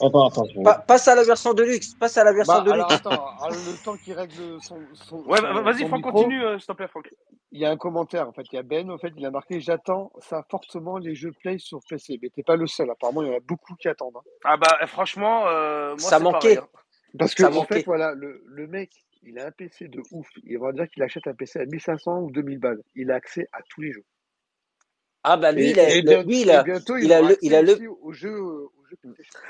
Attends, 0.00 0.26
attends. 0.28 0.44
je- 0.54 0.62
Pa- 0.62 0.78
passe 0.80 1.06
à 1.08 1.14
la 1.14 1.22
version 1.22 1.54
de 1.54 1.62
luxe. 1.62 1.94
Passe 1.94 2.16
à 2.16 2.24
la 2.24 2.32
version 2.32 2.54
Bah, 2.54 2.60
de 2.62 2.70
alors 2.72 2.88
luxe. 2.90 3.00
attends, 3.00 3.28
alors, 3.38 3.50
le 3.50 3.84
temps 3.84 3.96
qu'il 3.96 4.12
règle 4.14 4.58
son, 4.60 4.78
son, 4.94 5.18
Ouais, 5.24 5.40
bah, 5.40 5.60
vas-y, 5.62 5.86
Franck, 5.86 5.98
micro, 6.04 6.12
continue, 6.12 6.42
euh, 6.44 6.58
s'il 6.58 6.66
te 6.66 6.72
plaît, 6.72 6.88
Franck. 6.88 7.08
il 7.52 7.60
y 7.60 7.64
a 7.64 7.70
un 7.70 7.76
commentaire 7.76 8.28
en 8.28 8.32
fait. 8.32 8.42
Il 8.52 8.56
y 8.56 8.58
a 8.58 8.62
Ben, 8.62 8.90
en 8.90 8.98
fait, 8.98 9.12
il 9.16 9.24
a 9.24 9.30
marqué 9.30 9.60
J'attends 9.60 10.10
ça 10.18 10.44
fortement 10.50 10.98
les 10.98 11.14
jeux 11.14 11.32
Play 11.40 11.58
sur 11.58 11.78
PC. 11.88 12.18
Mais 12.20 12.28
t'es 12.30 12.42
pas 12.42 12.56
le 12.56 12.66
seul. 12.66 12.90
Apparemment, 12.90 13.22
il 13.22 13.28
y 13.28 13.30
en 13.32 13.36
a 13.36 13.40
beaucoup 13.40 13.74
qui 13.76 13.88
attendent. 13.88 14.16
hein. 14.16 14.22
Ah 14.44 14.56
bah, 14.56 14.76
eh, 14.82 14.86
franchement, 14.86 15.46
euh, 15.46 15.90
moi, 15.90 15.98
Ça 15.98 16.18
manquait. 16.18 16.56
pareil, 16.56 16.58
hein. 16.58 16.78
Parce 17.18 17.34
que 17.34 17.42
Ça 17.44 17.50
en 17.50 17.52
manquait. 17.52 17.76
fait, 17.76 17.84
voilà, 17.86 18.12
le, 18.14 18.42
le 18.46 18.66
mec, 18.66 18.90
il 19.22 19.38
a 19.38 19.46
un 19.46 19.50
PC 19.52 19.86
de 19.88 20.02
ouf. 20.10 20.26
Il 20.42 20.58
va 20.58 20.72
dire 20.72 20.88
qu'il 20.88 21.02
achète 21.04 21.26
un 21.28 21.34
PC 21.34 21.60
à 21.60 21.64
1500 21.66 22.18
ou 22.20 22.30
2000 22.32 22.58
balles. 22.58 22.80
Il 22.96 23.10
a 23.12 23.14
accès 23.14 23.46
à 23.52 23.58
tous 23.70 23.80
les 23.82 23.92
jeux. 23.92 24.04
Ah 25.24 25.36
bah 25.38 25.52
lui, 25.52 25.62
Et, 25.64 25.70
il 25.70 25.80
a, 25.80 25.88
et 25.88 26.02
le- 26.02 26.08
bien- 26.08 26.22
lui, 26.22 26.40
il 26.42 26.48
et 26.50 26.52
a, 26.52 26.62
bientôt, 26.62 26.96
il 26.96 27.12
a 27.12 27.22
le, 27.22 27.36
il 27.40 27.54
a. 27.54 27.62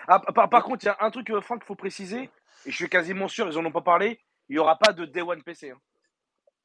Ah, 0.06 0.20
par, 0.20 0.48
par 0.48 0.62
contre, 0.62 0.84
il 0.84 0.86
y 0.86 0.88
a 0.88 0.96
un 1.00 1.10
truc, 1.10 1.28
euh, 1.30 1.40
Franck, 1.40 1.60
qu'il 1.60 1.66
faut 1.66 1.74
préciser, 1.74 2.30
et 2.64 2.70
je 2.70 2.74
suis 2.76 2.88
quasiment 2.88 3.26
sûr, 3.28 3.48
ils 3.48 3.58
en 3.58 3.64
ont 3.64 3.72
pas 3.72 3.80
parlé, 3.80 4.20
il 4.48 4.54
y 4.56 4.58
aura 4.58 4.76
pas 4.78 4.92
de 4.92 5.04
Day 5.04 5.20
One 5.22 5.42
PC. 5.42 5.70
hein. 5.70 5.78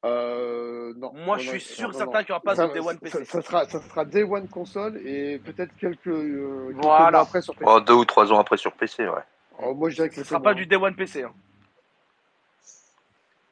Euh, 0.06 0.94
non. 0.96 1.12
Moi, 1.12 1.36
non, 1.36 1.42
je 1.42 1.50
suis 1.50 1.60
sûr 1.60 1.88
non, 1.88 1.90
et 1.90 1.92
non, 1.92 1.98
certain 1.98 2.18
non. 2.18 2.24
qu'il 2.24 2.28
y 2.30 2.32
aura 2.32 2.40
pas 2.40 2.54
Ça- 2.56 2.68
de 2.68 2.72
Day 2.72 2.78
One 2.80 2.98
PC. 2.98 3.24
Ça, 3.24 3.42
sera, 3.42 3.68
ça 3.68 3.80
sera 3.82 4.04
Day 4.04 4.22
One 4.22 4.48
console 4.48 4.96
et 5.06 5.38
peut-être 5.40 5.76
quelques, 5.76 6.06
euh, 6.06 6.68
quelques 6.68 6.82
Voilà. 6.82 7.10
mois 7.10 7.20
après 7.20 7.42
sur 7.42 7.54
PC. 7.54 7.66
Oh, 7.70 7.80
deux 7.80 7.92
ou 7.94 8.04
trois 8.06 8.32
ans 8.32 8.38
après 8.38 8.56
sur 8.56 8.72
PC, 8.72 9.06
ouais. 9.06 9.20
Alors, 9.58 9.74
moi, 9.74 9.90
je 9.90 9.96
dirais 9.96 10.08
que 10.08 10.14
Ce 10.14 10.20
quelques 10.20 10.28
sera 10.30 10.40
pas 10.40 10.54
du 10.54 10.64
Day 10.66 10.76
One 10.76 10.94
PC. 10.94 11.24
hein. 11.24 11.32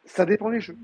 Ça 0.06 0.24
dépend 0.24 0.48
des 0.50 0.60
jeux. 0.60 0.76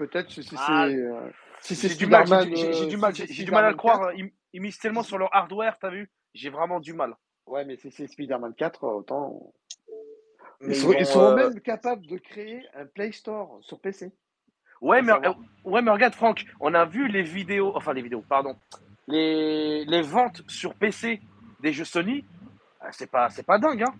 Peut-être 0.00 0.30
si, 0.30 0.42
si 0.42 0.54
Ah, 0.56 0.86
c'est 0.88 0.94
euh, 0.96 1.30
si 1.60 1.76
c'est 1.76 1.88
J'ai 1.90 1.94
du 1.94 2.06
mal, 2.06 2.26
j'ai 2.26 2.36
Spider-Man. 2.36 2.88
du- 2.88 2.94
euh, 2.94 2.98
mal, 2.98 3.14
j'ai 3.14 3.44
du 3.44 3.50
mal 3.50 3.64
à 3.66 3.70
le 3.70 3.76
croire. 3.76 4.00
4, 4.00 4.18
Ils, 4.18 4.32
ils 4.54 4.62
misent 4.62 4.78
tellement 4.78 5.02
sur 5.02 5.18
leur 5.18 5.28
hardware, 5.36 5.76
t'as 5.78 5.90
vu? 5.90 6.10
J'ai 6.32 6.48
vraiment 6.48 6.80
du 6.80 6.94
mal. 6.94 7.14
Ouais, 7.44 7.66
mais 7.66 7.76
si 7.76 7.90
c'est 7.90 8.06
Spider-Man 8.06 8.54
4, 8.54 8.82
autant. 8.84 9.52
mais 10.62 10.68
Ils, 10.68 10.74
sont, 10.74 10.92
ils 10.94 11.06
euh, 11.18 11.34
même 11.34 11.60
capables 11.60 12.06
de 12.06 12.16
créer 12.16 12.62
un 12.72 12.86
Play 12.86 13.12
Store 13.12 13.58
sur 13.60 13.78
PC. 13.78 14.10
Ouais, 14.80 15.02
mais, 15.02 15.12
euh, 15.12 15.34
ouais, 15.64 15.82
mais 15.82 15.90
regarde, 15.90 16.14
Franck, 16.14 16.46
on 16.60 16.72
a 16.72 16.86
vu 16.86 17.06
les 17.08 17.22
vidéos, 17.22 17.76
enfin 17.76 17.92
les 17.92 18.00
vidéos, 18.00 18.24
pardon, 18.26 18.56
les, 19.06 19.84
les 19.84 20.00
ventes 20.00 20.40
sur 20.48 20.74
PC 20.76 21.20
des 21.60 21.74
jeux 21.74 21.84
Sony. 21.84 22.24
C'est 22.92 23.10
pas, 23.10 23.28
c'est 23.28 23.42
pas 23.42 23.58
dingue, 23.58 23.82
hein. 23.82 23.94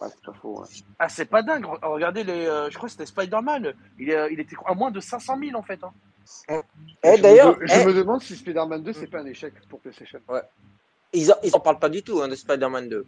Ouais, 0.00 0.08
c'est 0.10 0.24
pas 0.24 0.32
faux. 0.40 0.60
ouais. 0.60 0.66
Ah, 0.98 1.08
c'est 1.08 1.24
pas 1.24 1.42
dingue. 1.42 1.64
Re- 1.64 1.78
Regardez 1.92 2.22
les, 2.24 2.46
euh, 2.46 2.70
je 2.70 2.76
crois 2.76 2.88
que 2.88 2.92
c'était 2.92 3.06
Spider-Man. 3.06 3.72
Il, 3.98 4.10
est- 4.10 4.32
il 4.32 4.38
était 4.40 4.56
à 4.64 4.74
moins 4.74 4.90
de 4.90 5.00
500 5.00 5.36
000 5.42 5.56
en 5.56 5.62
fait. 5.62 5.80
hein. 5.82 5.92
Eh, 7.02 7.16
je 7.16 7.22
d'ailleurs, 7.22 7.58
me, 7.58 7.66
je 7.66 7.80
eh, 7.80 7.84
me 7.84 7.92
demande 7.94 8.20
si 8.22 8.36
Spider-Man 8.36 8.82
2, 8.82 8.92
c'est 8.92 9.06
pas 9.06 9.20
un 9.20 9.26
échec 9.26 9.54
pour 9.68 9.80
PlayStation. 9.80 10.20
ils, 11.12 11.32
en, 11.32 11.36
ils 11.42 11.54
en 11.56 11.60
parlent 11.60 11.78
pas 11.78 11.88
du 11.88 12.02
tout 12.02 12.20
hein, 12.20 12.28
de 12.28 12.34
Spider-Man 12.34 12.88
2. 12.88 13.06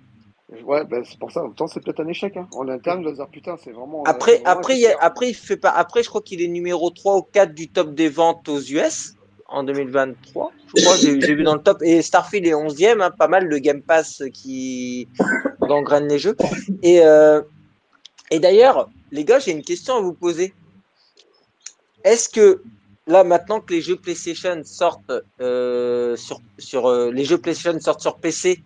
Ouais, 0.65 0.85
ben, 0.85 1.05
c'est 1.05 1.19
pour 1.19 1.31
ça. 1.31 1.45
Autant 1.45 1.69
c'est 1.69 1.79
peut-être 1.85 2.01
un 2.01 2.09
échec. 2.09 2.37
Hein. 2.37 2.49
En 2.57 2.67
interne, 2.69 3.05
de 3.05 3.13
dire 3.13 3.29
putain, 3.29 3.57
c'est 3.63 3.71
vraiment. 3.71 4.01
euh, 4.01 4.11
Après, 4.11 4.33
c'est 4.33 4.39
vraiment 4.43 4.59
après, 4.59 4.73
un 4.73 4.77
il 4.77 4.81
y 4.81 4.87
a- 4.87 4.91
secteur. 4.91 5.07
après, 5.07 5.29
il 5.29 5.35
fait 5.35 5.57
pas. 5.57 5.71
Après, 5.71 6.03
je 6.03 6.09
crois 6.09 6.23
qu'il 6.23 6.43
est 6.43 6.49
numéro 6.49 6.91
3 6.91 7.19
ou 7.19 7.23
4 7.23 7.55
du 7.55 7.69
top 7.69 7.95
des 7.95 8.09
ventes 8.09 8.49
aux 8.49 8.59
US 8.61 9.15
en 9.47 9.63
2023. 9.63 10.51
Je 10.75 10.83
crois, 10.83 10.97
j'ai 10.97 11.21
j'ai 11.21 11.35
vu 11.37 11.45
dans 11.45 11.55
le 11.55 11.63
top. 11.63 11.83
Et 11.83 12.03
Starfield 12.03 12.47
est 12.47 12.55
11e, 12.55 13.01
hein, 13.01 13.11
pas 13.13 13.29
mal 13.29 13.47
le 13.47 13.59
Game 13.59 13.83
Pass 13.83 14.23
qui 14.33 15.09
gangrène 15.71 16.07
les 16.09 16.19
jeux. 16.19 16.37
Et, 16.83 16.99
euh, 17.05 17.41
et 18.31 18.39
d'ailleurs, 18.41 18.89
les 19.13 19.25
gars, 19.25 19.39
j'ai 19.39 19.53
une 19.53 19.63
question 19.65 19.97
à 19.97 20.01
vous 20.01 20.13
poser. 20.15 20.53
Est-ce 22.05 22.29
que 22.29 22.63
là, 23.07 23.25
maintenant 23.25 23.61
que 23.61 23.73
les 23.73 23.81
jeux 23.83 23.97
PlayStation 23.97 24.63
sortent 24.65 25.13
euh, 25.41 26.17
sur, 26.17 26.41
sur 26.59 26.87
euh, 26.89 27.11
les 27.11 27.25
jeux 27.25 27.39
PlayStation 27.39 27.79
sortent 27.81 28.01
sur 28.01 28.17
PC, 28.19 28.63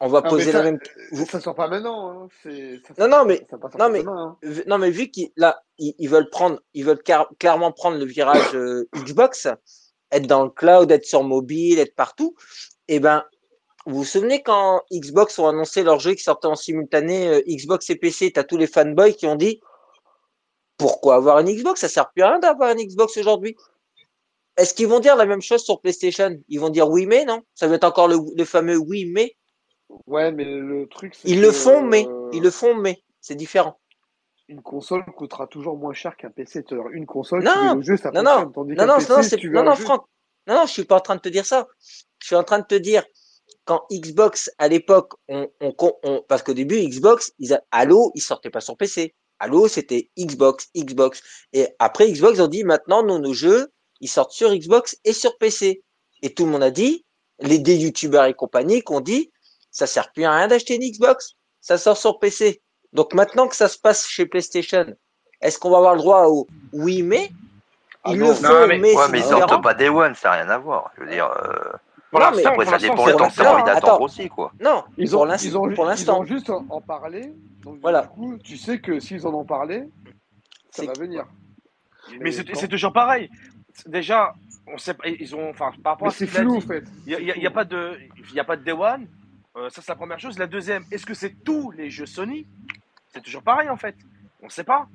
on 0.00 0.06
va 0.08 0.20
Ah, 0.24 0.28
poser 0.28 0.52
ça, 0.52 0.58
la 0.58 0.64
même. 0.64 0.78
euh, 1.12 1.24
ça 1.26 1.40
sort 1.40 1.54
pas 1.56 1.66
maintenant. 1.68 2.00
Hein. 2.10 2.28
Non, 2.98 3.08
non, 3.08 3.24
mais 3.24 3.44
non, 3.78 3.88
mais 3.90 4.00
demain. 4.02 4.16
Hein. 4.16 4.36
vu- 4.42 4.64
non, 4.68 4.78
mais 4.78 4.90
vu 4.90 5.08
qu'ils 5.10 5.30
là, 5.36 5.62
ils, 5.78 5.94
ils 5.98 6.08
veulent 6.08 6.30
prendre, 6.30 6.60
ils 6.74 6.84
veulent 6.84 7.02
car- 7.02 7.28
clairement 7.40 7.72
prendre 7.72 7.98
le 7.98 8.04
virage 8.04 8.54
euh, 8.54 8.88
Xbox, 8.94 9.48
être 10.12 10.26
dans 10.28 10.44
le 10.44 10.50
cloud, 10.50 10.90
être 10.92 11.04
sur 11.04 11.24
mobile, 11.24 11.78
être 11.80 11.96
partout. 11.96 12.36
Et 12.86 13.00
ben, 13.00 13.24
vous 13.88 13.96
vous 13.98 14.04
souvenez 14.04 14.42
quand 14.42 14.82
Xbox 14.92 15.38
ont 15.38 15.48
annoncé 15.48 15.82
leur 15.82 15.98
jeu 15.98 16.14
qui 16.14 16.22
sortait 16.22 16.46
en 16.46 16.54
simultané 16.54 17.28
euh, 17.28 17.40
Xbox 17.48 17.90
et 17.90 17.96
PC, 17.96 18.32
t'as 18.32 18.44
tous 18.44 18.56
les 18.56 18.66
fanboys 18.66 19.14
qui 19.14 19.26
ont 19.26 19.36
dit 19.36 19.60
pourquoi 20.76 21.16
avoir 21.16 21.40
une 21.40 21.48
Xbox? 21.50 21.80
Ça 21.80 21.88
sert 21.88 22.10
plus 22.12 22.22
à 22.22 22.28
rien 22.30 22.38
d'avoir 22.38 22.70
une 22.72 22.78
Xbox 22.86 23.16
aujourd'hui. 23.16 23.56
Est-ce 24.56 24.74
qu'ils 24.74 24.88
vont 24.88 25.00
dire 25.00 25.16
la 25.16 25.26
même 25.26 25.42
chose 25.42 25.62
sur 25.64 25.80
PlayStation? 25.80 26.36
Ils 26.48 26.60
vont 26.60 26.68
dire 26.70 26.88
oui 26.88 27.06
mais 27.06 27.24
non 27.24 27.42
Ça 27.54 27.66
va 27.68 27.74
être 27.76 27.84
encore 27.84 28.08
le, 28.08 28.16
le 28.36 28.44
fameux 28.44 28.76
oui 28.76 29.04
mais. 29.06 29.36
Ouais, 30.06 30.30
mais 30.32 30.44
le 30.44 30.86
truc, 30.88 31.14
c'est 31.14 31.28
Ils 31.28 31.40
que 31.40 31.46
le 31.46 31.52
font 31.52 31.82
mais. 31.82 32.06
euh, 32.06 32.28
Ils 32.32 32.42
le 32.42 32.50
font 32.50 32.74
mais. 32.74 33.02
C'est 33.20 33.34
différent. 33.36 33.78
une 34.48 34.62
console 34.62 35.04
coûtera 35.04 35.46
toujours 35.46 35.76
moins 35.76 35.92
cher 35.94 36.16
qu'un 36.16 36.30
PC. 36.30 36.64
Une 36.92 37.06
console, 37.06 37.40
tu 37.40 37.46
Non, 37.46 37.74
le 37.74 37.82
jeu, 37.82 37.96
ça 37.96 38.10
non, 38.10 38.22
non, 38.22 38.52
non, 38.54 38.86
non, 38.86 38.96
PC, 38.96 39.12
non, 39.12 39.38
tu 39.38 39.50
non, 39.50 39.74
Franck, 39.74 40.04
non, 40.46 40.54
non, 40.56 40.66
je 40.66 40.72
suis 40.72 40.84
pas 40.84 40.96
en 40.96 41.00
train 41.00 41.16
de 41.16 41.20
te 41.20 41.28
dire 41.28 41.46
ça. 41.46 41.66
Je 42.20 42.26
suis 42.26 42.36
en 42.36 42.44
train 42.44 42.58
de 42.58 42.64
te 42.66 42.74
dire, 42.74 43.04
quand 43.68 43.84
Xbox, 43.92 44.50
à 44.56 44.66
l'époque, 44.68 45.12
on, 45.28 45.46
on, 45.60 45.74
on- 46.02 46.22
parce 46.26 46.42
qu'au 46.42 46.54
début, 46.54 46.78
Xbox, 46.88 47.32
ils 47.38 47.52
a, 47.52 47.60
Halo, 47.70 48.12
ils 48.14 48.22
sortaient 48.22 48.48
pas 48.48 48.62
sur 48.62 48.78
PC. 48.78 49.14
Halo, 49.40 49.68
c'était 49.68 50.08
Xbox, 50.18 50.68
Xbox. 50.74 51.22
Et 51.52 51.68
après, 51.78 52.10
Xbox 52.10 52.40
ont 52.40 52.48
dit, 52.48 52.64
maintenant, 52.64 53.02
nos, 53.02 53.18
nos 53.18 53.34
jeux, 53.34 53.68
ils 54.00 54.08
sortent 54.08 54.32
sur 54.32 54.54
Xbox 54.54 54.96
et 55.04 55.12
sur 55.12 55.36
PC. 55.36 55.82
Et 56.22 56.32
tout 56.32 56.46
le 56.46 56.52
monde 56.52 56.62
a 56.62 56.70
dit, 56.70 57.04
les 57.40 57.58
des 57.58 57.76
youtubeurs 57.76 58.24
et 58.24 58.32
compagnie, 58.32 58.80
qu'on 58.82 59.00
dit, 59.00 59.30
ça 59.70 59.86
sert 59.86 60.10
plus 60.12 60.24
à 60.24 60.34
rien 60.34 60.48
d'acheter 60.48 60.76
une 60.76 60.90
Xbox. 60.90 61.32
Ça 61.60 61.76
sort 61.76 61.98
sur 61.98 62.18
PC. 62.18 62.62
Donc 62.94 63.12
maintenant 63.12 63.48
que 63.48 63.54
ça 63.54 63.68
se 63.68 63.78
passe 63.78 64.06
chez 64.08 64.24
PlayStation, 64.24 64.86
est-ce 65.42 65.58
qu'on 65.58 65.70
va 65.70 65.76
avoir 65.76 65.94
le 65.94 66.00
droit 66.00 66.24
au 66.26 66.46
oui 66.72 67.02
mais 67.02 67.30
Ah 68.02 68.12
Ils 68.12 68.18
non, 68.18 68.28
le 68.28 68.32
non, 68.32 68.48
font, 68.48 68.66
mais- 68.66 68.78
mais, 68.78 68.94
Ouais, 68.96 69.02
c'est 69.04 69.12
mais 69.12 69.18
ils 69.18 69.24
sortent 69.24 69.62
pas 69.62 69.74
Day 69.74 69.90
One, 69.90 70.14
ça 70.14 70.30
n'a 70.30 70.34
rien 70.36 70.48
à 70.48 70.56
voir. 70.58 70.90
Je 70.96 71.04
veux 71.04 71.10
dire, 71.10 71.30
euh, 71.30 71.72
Pour 72.10 72.20
Non, 72.20 72.26
mais- 72.34 72.44
après, 72.46 72.64
ça 72.64 72.78
dépend 72.78 73.04
c'est 73.04 73.12
le 73.12 73.16
temps 73.18 73.28
que 73.28 73.34
tu 73.34 73.40
as 73.40 73.44
Non, 73.44 73.50
envie 73.50 73.62
prometteur. 73.62 73.64
d'attendre 73.74 73.94
attends. 73.94 74.04
aussi, 74.04 74.28
quoi. 74.28 74.52
Non, 74.60 74.84
Ils 74.96 75.10
pour 75.10 75.20
ont, 75.20 75.24
l'instant, 75.26 75.48
ils, 75.48 75.56
ont, 75.58 75.60
pour 75.74 75.92
ils 75.92 76.10
ont 76.10 76.24
juste 76.24 76.50
en, 76.50 76.80
parlé. 76.80 77.32
Donc, 77.62 77.78
Voilà. 77.82 78.02
du 78.02 78.08
coup, 78.08 78.38
tu 78.38 78.56
sais 78.56 78.78
que 78.80 78.98
s'ils 78.98 79.26
en 79.26 79.34
ont 79.34 79.44
parlé, 79.44 79.84
ça 80.70 80.84
va 80.86 80.92
venir. 80.94 81.26
Mais 82.20 82.32
c'est 82.32 82.68
toujours 82.68 82.92
pareil. 82.92 83.28
Déjà, 83.86 84.34
on 84.66 84.78
sait 84.78 84.94
pas, 84.94 85.06
ils 85.08 85.34
ont, 85.36 85.50
enfin, 85.50 85.70
par 85.82 85.92
rapport 85.92 86.08
Mais 86.08 86.14
à 86.14 86.16
ce 86.16 86.24
qu'il 86.24 86.48
en 86.48 86.56
dit, 86.58 86.60
fait. 86.66 86.84
il 87.06 87.18
n'y 87.38 87.46
a, 87.46 87.48
a 87.48 87.52
pas 87.52 87.64
de, 87.64 87.98
il 88.30 88.34
y 88.34 88.40
a 88.40 88.44
pas 88.44 88.56
de 88.56 88.62
Day 88.64 88.72
One. 88.72 89.06
Euh, 89.56 89.68
ça, 89.70 89.82
c'est 89.82 89.88
la 89.90 89.96
première 89.96 90.18
chose. 90.18 90.38
La 90.38 90.46
deuxième, 90.46 90.84
est-ce 90.90 91.04
que 91.06 91.14
c'est 91.14 91.44
tous 91.44 91.70
les 91.72 91.90
jeux 91.90 92.06
Sony? 92.06 92.46
C'est 93.12 93.22
toujours 93.22 93.42
pareil, 93.42 93.68
en 93.68 93.76
fait. 93.76 93.94
On 94.42 94.46
ne 94.46 94.50
sait 94.50 94.64
pas. 94.64 94.86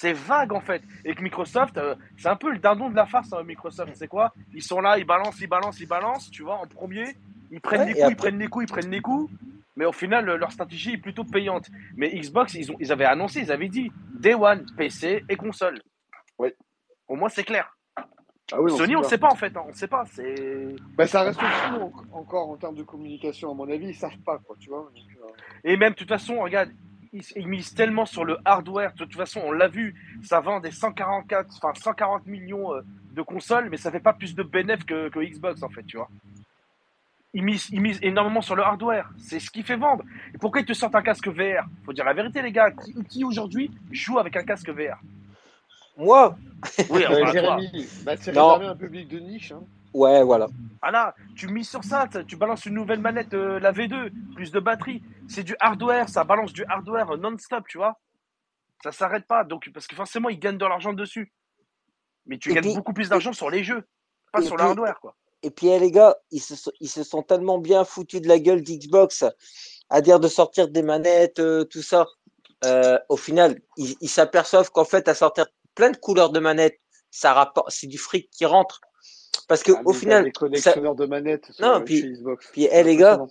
C'est 0.00 0.12
vague, 0.12 0.52
en 0.52 0.60
fait. 0.60 0.80
Et 1.04 1.12
que 1.12 1.22
Microsoft, 1.22 1.76
euh, 1.76 1.96
c'est 2.18 2.28
un 2.28 2.36
peu 2.36 2.52
le 2.52 2.58
dindon 2.58 2.88
de 2.88 2.94
la 2.94 3.04
farce, 3.04 3.32
hein, 3.32 3.42
Microsoft. 3.42 3.96
C'est 3.96 4.06
quoi? 4.06 4.32
Ils 4.54 4.62
sont 4.62 4.80
là, 4.80 4.96
ils 4.96 5.04
balancent, 5.04 5.40
ils 5.40 5.48
balancent, 5.48 5.80
ils 5.80 5.88
balancent, 5.88 6.30
tu 6.30 6.44
vois, 6.44 6.54
en 6.54 6.68
premier. 6.68 7.16
Ils 7.50 7.60
prennent 7.60 7.80
Ouais, 7.80 7.94
les 7.94 7.94
coups, 7.94 8.10
ils 8.12 8.16
prennent 8.16 8.38
les 8.38 8.46
coups, 8.46 8.64
ils 8.64 8.72
prennent 8.72 8.90
les 8.92 9.00
coups. 9.00 9.28
Mais 9.74 9.86
au 9.86 9.92
final, 9.92 10.24
leur 10.24 10.52
stratégie 10.52 10.92
est 10.92 10.98
plutôt 10.98 11.24
payante. 11.24 11.66
Mais 11.96 12.10
Xbox, 12.10 12.54
ils, 12.54 12.70
ont, 12.70 12.76
ils 12.78 12.92
avaient 12.92 13.06
annoncé, 13.06 13.40
ils 13.40 13.50
avaient 13.50 13.68
dit 13.68 13.90
Day 14.14 14.34
One, 14.34 14.66
PC 14.76 15.24
et 15.28 15.34
console. 15.34 15.82
Ouais. 16.38 16.54
Au 17.08 17.16
moins, 17.16 17.28
c'est 17.28 17.42
clair. 17.42 17.76
Ah 18.52 18.62
oui, 18.62 18.70
Sony, 18.76 18.94
on 18.94 19.00
ne 19.00 19.04
sait 19.04 19.18
pas 19.18 19.32
en 19.32 19.36
fait, 19.36 19.54
hein, 19.56 19.62
on 19.64 19.70
ne 19.70 19.74
sait 19.74 19.88
pas. 19.88 20.04
C'est 20.12 20.76
Bah, 20.96 21.08
ça 21.08 21.22
reste 21.22 21.40
flou 21.40 21.92
encore 22.12 22.50
en 22.50 22.56
termes 22.56 22.76
de 22.76 22.84
communication, 22.84 23.50
à 23.50 23.54
mon 23.54 23.68
avis, 23.68 23.88
ils 23.88 23.94
savent 23.96 24.16
pas, 24.24 24.38
quoi, 24.38 24.54
tu 24.60 24.70
vois. 24.70 24.90
donc, 24.94 24.94
euh, 24.94 25.26
et 25.64 25.76
même 25.76 25.92
de 25.92 25.98
toute 25.98 26.08
façon, 26.08 26.38
regarde, 26.38 26.70
ils, 27.12 27.22
ils 27.36 27.48
misent 27.48 27.74
tellement 27.74 28.06
sur 28.06 28.24
le 28.24 28.38
hardware. 28.44 28.92
De 28.92 28.98
toute 28.98 29.16
façon, 29.16 29.40
on 29.44 29.52
l'a 29.52 29.68
vu, 29.68 29.94
ça 30.22 30.40
vend 30.40 30.60
des 30.60 30.70
144, 30.70 31.48
enfin 31.56 31.72
140 31.74 32.26
millions 32.26 32.74
euh, 32.74 32.82
de 33.12 33.22
consoles, 33.22 33.68
mais 33.70 33.76
ça 33.76 33.90
fait 33.90 34.00
pas 34.00 34.12
plus 34.12 34.34
de 34.34 34.42
bénéfices 34.42 34.84
que, 34.84 35.08
que 35.08 35.20
Xbox 35.20 35.62
en 35.62 35.68
fait, 35.68 35.82
tu 35.84 35.96
vois. 35.96 36.08
Ils 37.34 37.42
misent, 37.42 37.68
ils 37.70 37.80
misent 37.80 37.98
énormément 38.02 38.40
sur 38.40 38.56
le 38.56 38.62
hardware. 38.62 39.10
C'est 39.18 39.38
ce 39.38 39.50
qui 39.50 39.62
fait 39.62 39.76
vendre. 39.76 40.02
Et 40.34 40.38
pourquoi 40.38 40.60
ils 40.60 40.66
te 40.66 40.72
sortent 40.72 40.94
un 40.94 41.02
casque 41.02 41.28
VR 41.28 41.66
Faut 41.84 41.92
dire 41.92 42.04
la 42.04 42.14
vérité, 42.14 42.40
les 42.40 42.52
gars. 42.52 42.70
Qui, 42.70 42.94
qui 43.04 43.24
aujourd'hui 43.24 43.70
joue 43.92 44.18
avec 44.18 44.34
un 44.36 44.44
casque 44.44 44.70
VR 44.70 44.98
Moi, 45.98 46.36
Oui, 46.90 47.04
enfin. 47.08 47.32
Jérémy, 47.32 47.86
bah, 48.04 48.16
c'est 48.16 48.30
réservé 48.30 48.66
à 48.66 48.70
un 48.70 48.76
public 48.76 49.08
de 49.08 49.18
niche. 49.18 49.52
Hein. 49.52 49.62
Ouais, 49.94 50.22
voilà. 50.22 50.46
Ah 50.82 50.90
là, 50.90 51.14
tu 51.36 51.48
mises 51.48 51.68
sur 51.68 51.82
ça, 51.84 52.06
tu 52.26 52.36
balances 52.36 52.66
une 52.66 52.74
nouvelle 52.74 53.00
manette, 53.00 53.34
euh, 53.34 53.58
la 53.58 53.72
V2, 53.72 54.10
plus 54.34 54.50
de 54.52 54.60
batterie. 54.60 55.02
C'est 55.28 55.42
du 55.42 55.56
hardware, 55.60 56.08
ça 56.08 56.24
balance 56.24 56.52
du 56.52 56.64
hardware 56.64 57.16
non-stop, 57.18 57.64
tu 57.68 57.78
vois. 57.78 57.98
Ça 58.82 58.92
s'arrête 58.92 59.26
pas, 59.26 59.42
donc 59.44 59.68
parce 59.74 59.86
que 59.88 59.96
forcément 59.96 60.28
ils 60.28 60.38
gagnent 60.38 60.58
de 60.58 60.64
l'argent 60.66 60.92
dessus. 60.92 61.32
Mais 62.26 62.38
tu 62.38 62.50
Et 62.50 62.54
gagnes 62.54 62.64
puis- 62.64 62.74
beaucoup 62.74 62.92
plus 62.92 63.08
d'argent 63.08 63.32
sur 63.32 63.50
les 63.50 63.64
jeux, 63.64 63.84
pas 64.32 64.42
sur 64.42 64.56
le 64.56 64.62
hardware, 64.62 65.00
quoi. 65.00 65.16
Et 65.42 65.50
puis, 65.50 65.68
eh, 65.68 65.78
les 65.78 65.92
gars, 65.92 66.16
ils 66.32 66.40
se, 66.40 66.56
sont- 66.56 66.72
ils 66.80 66.88
se 66.88 67.04
sont 67.04 67.22
tellement 67.22 67.58
bien 67.58 67.84
foutus 67.84 68.20
de 68.20 68.26
la 68.28 68.38
gueule 68.40 68.60
d'Xbox 68.62 69.24
à 69.88 70.00
dire 70.00 70.18
de 70.20 70.26
sortir 70.28 70.68
des 70.68 70.82
manettes, 70.82 71.38
euh, 71.38 71.64
tout 71.64 71.82
ça. 71.82 72.06
Euh, 72.64 72.98
au 73.08 73.16
final, 73.16 73.60
ils 73.76 73.94
ils 74.00 74.08
s'aperçoivent 74.08 74.70
qu'en 74.72 74.84
fait, 74.84 75.06
à 75.06 75.14
sortir 75.14 75.46
plein 75.76 75.90
de 75.92 75.96
couleurs 75.96 76.30
de 76.30 76.40
manettes, 76.40 76.80
ça 77.10 77.32
rapporte, 77.34 77.70
c'est 77.70 77.86
du 77.86 77.98
fric 77.98 78.28
qui 78.30 78.46
rentre. 78.46 78.80
Parce 79.48 79.62
que 79.62 79.72
Ah, 79.72 79.82
au 79.84 79.92
final, 79.92 80.24
des 80.24 80.30
ça- 80.30 80.40
collectionneurs 80.40 80.94
de 80.94 81.06
manettes 81.06 81.50
sur, 81.52 81.64
Non, 81.66 81.74
euh, 81.76 81.80
puis- 81.80 82.00
chez 82.00 82.08
Xbox. 82.12 82.48
puis, 82.52 82.68
eh, 82.70 82.82
les 82.82 82.96
gars. 82.96 83.24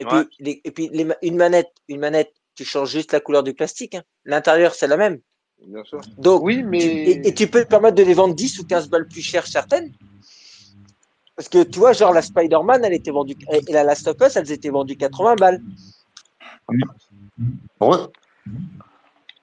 Et 0.00 0.04
Ouais. 0.04 0.24
puis, 0.24 0.36
les, 0.40 0.60
et 0.64 0.70
puis 0.70 0.88
les 0.92 1.04
ma- 1.04 1.16
une 1.22 1.36
manette, 1.36 1.72
une 1.88 2.00
manette, 2.00 2.32
tu 2.54 2.64
changes 2.64 2.90
juste 2.90 3.12
la 3.12 3.20
couleur 3.20 3.42
du 3.42 3.54
plastique. 3.54 3.94
hein. 3.94 4.02
L'intérieur, 4.24 4.74
c'est 4.74 4.86
la 4.88 4.96
même. 4.96 5.20
Bien 5.66 5.84
sûr. 5.84 6.00
Donc, 6.18 6.42
Oui, 6.42 6.56
tu- 6.56 6.64
mais. 6.64 6.78
et, 6.82 7.28
et 7.28 7.34
tu 7.34 7.46
peux 7.46 7.62
te 7.62 7.68
permettre 7.68 7.94
de 7.94 8.02
les 8.02 8.14
vendre 8.14 8.34
10 8.34 8.58
ou 8.58 8.64
15 8.66 8.88
balles 8.88 9.06
plus 9.06 9.22
cher 9.22 9.46
certaines. 9.46 9.92
Parce 11.36 11.48
que 11.48 11.62
tu 11.62 11.78
vois, 11.78 11.92
genre 11.92 12.12
la 12.12 12.20
Spider-Man, 12.22 12.84
elle 12.84 12.92
était 12.92 13.10
vendue, 13.10 13.36
et 13.50 13.60
et 13.68 13.72
la 13.72 13.84
Last 13.84 14.06
of 14.08 14.16
Us, 14.20 14.36
elles 14.36 14.50
étaient 14.52 14.68
vendues 14.70 14.96
80 14.96 15.36
balles. 15.36 15.62
Ouais. 17.80 17.96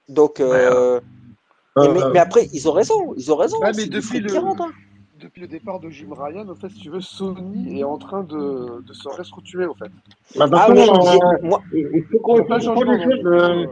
Donc, 0.08 0.40
euh, 0.40 1.00
et 1.00 1.88
mais, 1.88 2.02
Euh, 2.02 2.10
mais 2.12 2.18
après, 2.18 2.48
ils 2.52 2.68
ont 2.68 2.72
raison, 2.72 3.14
ils 3.16 3.30
ont 3.32 3.36
raison. 3.36 3.58
Ouais, 3.60 3.72
c'est 3.72 3.82
mais 3.82 3.86
depuis 3.88 4.20
le, 4.20 4.30
qui 4.30 4.38
rentre, 4.38 4.62
hein. 4.62 4.72
Depuis 5.20 5.40
le 5.42 5.46
départ 5.48 5.80
de 5.80 5.90
Jim 5.90 6.08
Ryan, 6.12 6.48
en 6.48 6.54
fait, 6.54 6.68
si 6.70 6.80
tu 6.80 6.90
veux, 6.90 7.00
Sony 7.00 7.80
est 7.80 7.84
en 7.84 7.98
train 7.98 8.22
de, 8.22 8.82
de 8.82 8.92
se 8.92 9.08
restructurer, 9.08 9.66
en 9.66 9.74
fait. 9.74 9.90
bah, 10.36 10.46
toute 10.48 10.58
Ah 10.58 10.66
il 10.72 12.04
faut 12.10 12.18
qu'on 12.20 12.38
euh, 12.40 13.66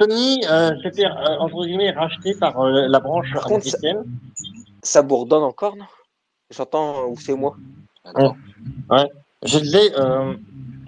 Sony 0.00 0.40
euh, 0.50 0.70
s'était 0.82 1.04
euh, 1.06 1.38
entre 1.38 1.64
guillemets 1.64 1.90
racheté 1.92 2.34
par 2.34 2.58
euh, 2.60 2.88
la 2.88 2.98
branche 3.00 3.32
Par 3.32 3.44
contre, 3.44 3.64
ça- 3.64 3.76
américaine. 3.82 4.04
ça 4.82 5.02
bourdonne 5.02 5.44
encore, 5.44 5.76
non? 5.76 5.84
J'entends, 6.50 7.06
ou 7.08 7.16
c'est 7.16 7.34
moi 7.34 7.56
Je 9.44 9.58
disais, 9.58 9.92
euh, 9.98 10.34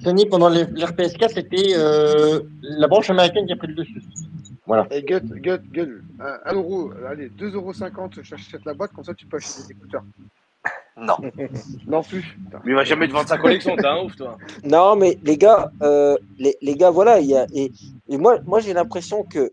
Sony 0.03 0.27
pendant 0.27 0.49
les- 0.49 0.65
l'RPS4, 0.65 1.29
c'était 1.31 1.75
euh, 1.77 2.41
la 2.63 2.89
branche 2.89 3.11
américaine 3.11 3.47
qui 3.47 3.53
a 3.53 3.57
pris 3.57 3.69
le 3.69 3.75
dessus. 3.75 4.03
Voilà. 4.67 4.87
Et 4.91 5.03
gut, 5.03 5.21
gut, 5.21 5.61
gut. 5.73 6.03
1 6.19 6.53
euro, 6.55 6.93
allez, 7.07 7.29
2,50€, 7.29 8.23
j'achète 8.23 8.65
la 8.65 8.75
boîte, 8.75 8.93
comme 8.93 9.05
ça 9.05 9.15
tu 9.15 9.27
peux 9.27 9.37
acheter 9.37 9.63
des 9.63 9.73
écouteurs. 9.73 10.05
Non. 10.97 11.17
Non 11.87 12.03
plus. 12.03 12.25
Mais 12.65 12.71
il 12.71 12.75
va 12.75 12.85
jamais 12.85 13.09
te 13.09 13.13
vendre 13.13 13.29
sa 13.29 13.37
collection, 13.37 13.77
t'es 13.77 13.85
un 13.85 14.05
ouf, 14.05 14.15
toi. 14.17 14.39
Non, 14.63 14.95
mais 14.95 15.19
les 15.25 15.37
gars, 15.37 15.71
euh, 15.83 16.17
les, 16.39 16.57
les 16.63 16.77
gars, 16.77 16.91
voilà, 16.91 17.19
il 17.19 17.27
y 17.27 17.37
a, 17.37 17.47
et, 17.53 17.73
et 18.09 18.17
moi, 18.17 18.39
moi 18.47 18.61
j'ai 18.61 18.73
l'impression 18.73 19.25
que, 19.25 19.53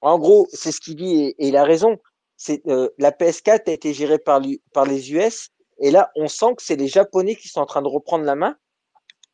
en 0.00 0.18
gros, 0.18 0.48
c'est 0.52 0.72
ce 0.72 0.80
qu'il 0.80 0.96
dit 0.96 1.14
et, 1.14 1.28
et 1.38 1.48
il 1.48 1.56
a 1.56 1.62
raison. 1.62 1.98
C'est 2.36 2.66
euh, 2.66 2.88
la 2.98 3.12
PS4 3.12 3.68
a 3.68 3.72
été 3.72 3.94
gérée 3.94 4.18
par, 4.18 4.42
par 4.72 4.84
les 4.84 5.12
US 5.12 5.50
et 5.78 5.90
là, 5.90 6.10
on 6.16 6.28
sent 6.28 6.54
que 6.56 6.62
c'est 6.62 6.76
les 6.76 6.88
Japonais 6.88 7.36
qui 7.36 7.48
sont 7.48 7.60
en 7.60 7.66
train 7.66 7.82
de 7.82 7.88
reprendre 7.88 8.24
la 8.24 8.34
main 8.34 8.56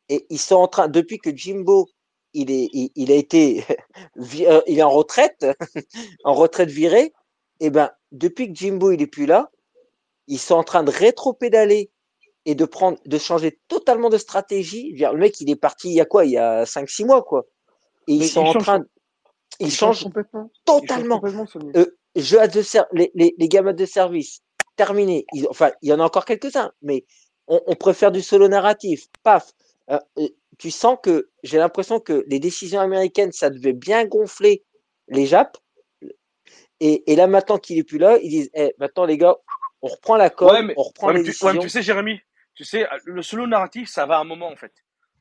et 0.09 0.25
ils 0.29 0.39
sont 0.39 0.55
en 0.55 0.67
train, 0.67 0.87
depuis 0.87 1.17
que 1.17 1.35
Jimbo 1.35 1.89
il 2.39 2.51
est, 2.51 2.69
il, 2.73 2.89
il 2.95 3.11
a 3.11 3.15
été, 3.15 3.63
euh, 4.17 4.61
il 4.67 4.79
est 4.79 4.83
en 4.83 4.89
retraite, 4.91 5.45
en 6.23 6.33
retraite 6.33 6.69
virée, 6.69 7.13
et 7.59 7.69
ben 7.69 7.91
depuis 8.11 8.47
que 8.51 8.55
Jimbo 8.57 8.91
il 8.91 9.01
est 9.01 9.07
plus 9.07 9.25
là, 9.25 9.51
ils 10.27 10.39
sont 10.39 10.55
en 10.55 10.63
train 10.63 10.83
de 10.83 10.91
rétro-pédaler 10.91 11.89
et 12.45 12.55
de 12.55 12.65
prendre, 12.65 12.97
de 13.05 13.17
changer 13.17 13.59
totalement 13.67 14.09
de 14.09 14.17
stratégie. 14.17 14.93
Dire, 14.93 15.13
Le 15.13 15.19
mec, 15.19 15.39
il 15.41 15.49
est 15.49 15.55
parti 15.55 15.89
il 15.89 15.93
y 15.95 16.01
a 16.01 16.05
quoi? 16.05 16.25
Il 16.25 16.31
y 16.31 16.37
a 16.37 16.63
5-6 16.65 17.05
mois, 17.05 17.23
quoi. 17.23 17.45
Et 18.07 18.13
ils 18.13 18.19
Mais 18.19 18.27
sont 18.27 18.43
il 18.43 18.47
en 18.47 18.53
change- 18.53 18.63
train 18.63 18.79
de. 18.79 18.89
Ils 19.59 19.67
Il 19.67 19.71
change 19.71 19.95
changent 19.97 20.03
complètement. 20.05 20.51
Totalement. 20.65 21.19
complètement. 21.19 21.45
Euh, 21.75 21.85
jeux 22.15 22.39
à 22.39 22.47
deux 22.47 22.63
les, 22.93 23.11
les, 23.15 23.35
les 23.37 23.49
gammes 23.49 23.73
de 23.73 23.85
service, 23.85 24.41
terminé. 24.75 25.25
Ils- 25.33 25.47
enfin, 25.49 25.71
il 25.81 25.89
y 25.89 25.93
en 25.93 25.99
a 25.99 26.03
encore 26.03 26.25
quelques-uns, 26.25 26.71
mais 26.81 27.05
on, 27.47 27.59
on 27.65 27.75
préfère 27.75 28.11
du 28.11 28.21
solo 28.21 28.47
narratif. 28.47 29.07
Paf. 29.23 29.51
Euh, 29.89 29.99
tu 30.57 30.71
sens 30.71 30.97
que 31.01 31.29
j'ai 31.43 31.57
l'impression 31.57 31.99
que 31.99 32.25
les 32.27 32.39
décisions 32.39 32.79
américaines, 32.79 33.31
ça 33.31 33.49
devait 33.49 33.73
bien 33.73 34.05
gonfler 34.05 34.63
les 35.07 35.25
Japs. 35.25 35.59
Et, 36.79 37.11
et 37.11 37.15
là, 37.15 37.27
maintenant 37.27 37.57
qu'il 37.57 37.77
est 37.77 37.83
plus 37.83 37.97
là, 37.97 38.17
ils 38.21 38.29
disent 38.29 38.49
eh, 38.53 38.73
maintenant, 38.79 39.05
les 39.05 39.17
gars, 39.17 39.35
on 39.81 39.87
reprend 39.87 40.15
la 40.15 40.29
com, 40.29 40.49
Ouais, 40.49 40.63
mais, 40.63 40.73
on 40.77 40.83
reprend 40.83 41.07
ouais, 41.07 41.13
les 41.13 41.23
tu, 41.23 41.29
ouais, 41.29 41.53
mais 41.53 41.59
décisions. 41.59 41.61
tu 41.61 41.69
sais, 41.69 41.81
Jérémy, 41.81 42.19
tu 42.53 42.63
sais, 42.63 42.87
le 43.05 43.21
solo 43.21 43.47
narratif, 43.47 43.89
ça 43.89 44.05
va 44.05 44.17
à 44.17 44.21
un 44.21 44.23
moment, 44.23 44.51
en 44.51 44.55
fait. 44.55 44.73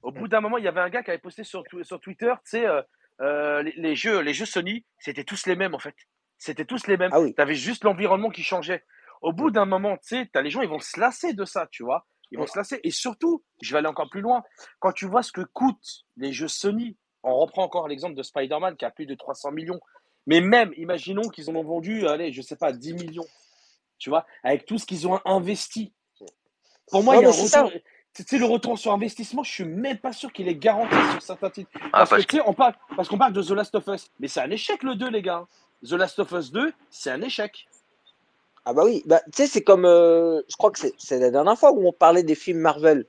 Au 0.03 0.13
bout 0.13 0.29
d'un 0.29 0.41
moment, 0.41 0.59
il 0.59 0.65
y 0.65 0.69
avait 0.69 0.81
un 0.81 0.89
gars 0.89 1.03
qui 1.03 1.11
avait 1.11 1.19
posté 1.19 1.45
sur, 1.45 1.63
Twi- 1.65 1.85
sur 1.85 2.01
Twitter, 2.01 2.33
tu 2.45 2.51
sais, 2.51 2.67
euh, 2.67 2.83
euh, 3.21 3.63
les, 3.63 3.73
les 3.77 3.97
jeux, 3.97 4.21
les 4.21 4.35
jeux 4.35 4.47
Sony, 4.47 4.85
c'était 4.99 5.25
tous 5.25 5.47
les 5.47 5.57
mêmes, 5.57 5.75
en 5.75 5.79
fait. 5.79 5.95
C'était 6.39 6.65
tous 6.65 6.87
les 6.87 6.97
mêmes. 6.97 7.11
Ah 7.13 7.21
oui. 7.21 7.35
Tu 7.35 7.41
avais 7.41 7.55
juste 7.55 7.85
l'environnement 7.85 8.31
qui 8.31 8.43
changeait. 8.43 8.85
Au 9.23 9.33
bout 9.33 9.51
d'un 9.51 9.65
moment, 9.65 9.97
tu 9.97 10.17
sais, 10.25 10.31
les 10.43 10.51
gens, 10.51 10.61
ils 10.61 10.69
vont 10.69 10.79
se 10.79 11.01
lasser 11.01 11.33
de 11.33 11.45
ça, 11.45 11.67
tu 11.71 11.83
vois. 11.83 12.07
Ils 12.31 12.39
vont 12.39 12.45
Ouais. 12.45 12.51
se 12.51 12.59
lasser. 12.59 12.81
Et 12.85 12.91
surtout, 12.91 13.43
je 13.63 13.73
vais 13.73 13.79
aller 13.79 13.89
encore 13.89 14.09
plus 14.11 14.21
loin. 14.21 14.43
Quand 14.81 14.93
tu 14.93 15.07
vois 15.07 15.23
ce 15.23 15.33
que 15.33 15.43
coûtent 15.43 16.05
les 16.17 16.33
jeux 16.33 16.49
Sony, 16.49 16.97
on 17.23 17.37
reprend 17.37 17.63
encore 17.65 17.89
l'exemple 17.89 18.15
de 18.15 18.23
Spider-Man 18.23 18.77
qui 18.77 18.85
a 18.85 18.91
plus 18.91 19.07
de 19.07 19.15
300 19.15 19.53
millions. 19.53 19.81
Mais 20.27 20.41
même, 20.41 20.73
imaginons 20.77 21.29
qu'ils 21.29 21.49
en 21.51 21.55
ont 21.57 21.63
vendu, 21.65 22.07
allez, 22.09 22.33
je 22.33 22.43
sais 22.43 22.57
pas, 22.57 22.73
10 22.73 22.95
millions. 22.95 23.27
Tu 23.99 24.11
vois, 24.11 24.27
avec 24.43 24.67
tout 24.67 24.77
ce 24.79 24.87
qu'ils 24.87 25.07
ont 25.09 25.21
investi. 25.25 25.93
Pour 26.91 27.03
moi, 27.03 27.15
Non, 27.15 27.21
il 27.21 27.25
y 27.25 27.27
a 27.27 27.29
un 27.31 27.33
c'est 27.33 27.47
ça. 27.49 27.63
retour. 27.65 27.81
Tu 28.15 28.23
sais, 28.23 28.39
le 28.39 28.47
retour 28.47 28.79
sur 28.79 28.93
investissement, 28.93 29.43
je 29.43 29.53
suis 29.53 29.65
même 29.65 29.99
pas 29.99 30.13
sûr 30.13 30.33
qu'il 30.33 30.49
est 30.49 30.55
garanti 30.55 30.95
sur 31.13 31.21
certains 31.23 31.51
titres. 31.51 31.71
Ah, 31.93 32.07
Parce 32.07 32.11
que, 32.11 32.15
parce 32.17 32.27
tu 32.27 32.37
sais, 32.39 32.43
on 32.47 32.55
parle, 32.55 32.75
parce 32.97 33.09
qu'on 33.09 33.19
parle 33.19 33.35
de 33.35 33.43
The 33.43 33.51
Last 33.51 33.75
of 33.75 33.87
Us. 33.89 34.11
Mais 34.21 34.29
c'est 34.29 34.41
un 34.41 34.51
échec, 34.51 34.83
le 34.83 34.95
2, 34.95 35.11
les 35.11 35.21
gars. 35.23 35.47
The 35.85 35.93
Last 35.93 36.19
of 36.19 36.33
Us 36.33 36.51
2, 36.51 36.73
c'est 36.91 37.11
un 37.11 37.21
échec. 37.21 37.67
Ah 38.69 38.73
bah 38.73 38.83
oui, 38.85 39.05
bah, 39.07 39.23
tu 39.27 39.31
sais, 39.37 39.47
c'est 39.47 39.63
comme, 39.63 39.85
euh, 39.85 40.43
je 40.49 40.57
crois 40.57 40.73
que 40.73 40.81
c'est 40.99 41.19
la 41.21 41.31
dernière 41.31 41.57
fois 41.57 41.71
où 41.71 41.87
on 41.87 41.93
parlait 41.93 42.25
des 42.25 42.35
films 42.35 42.59
Marvel. 42.59 43.07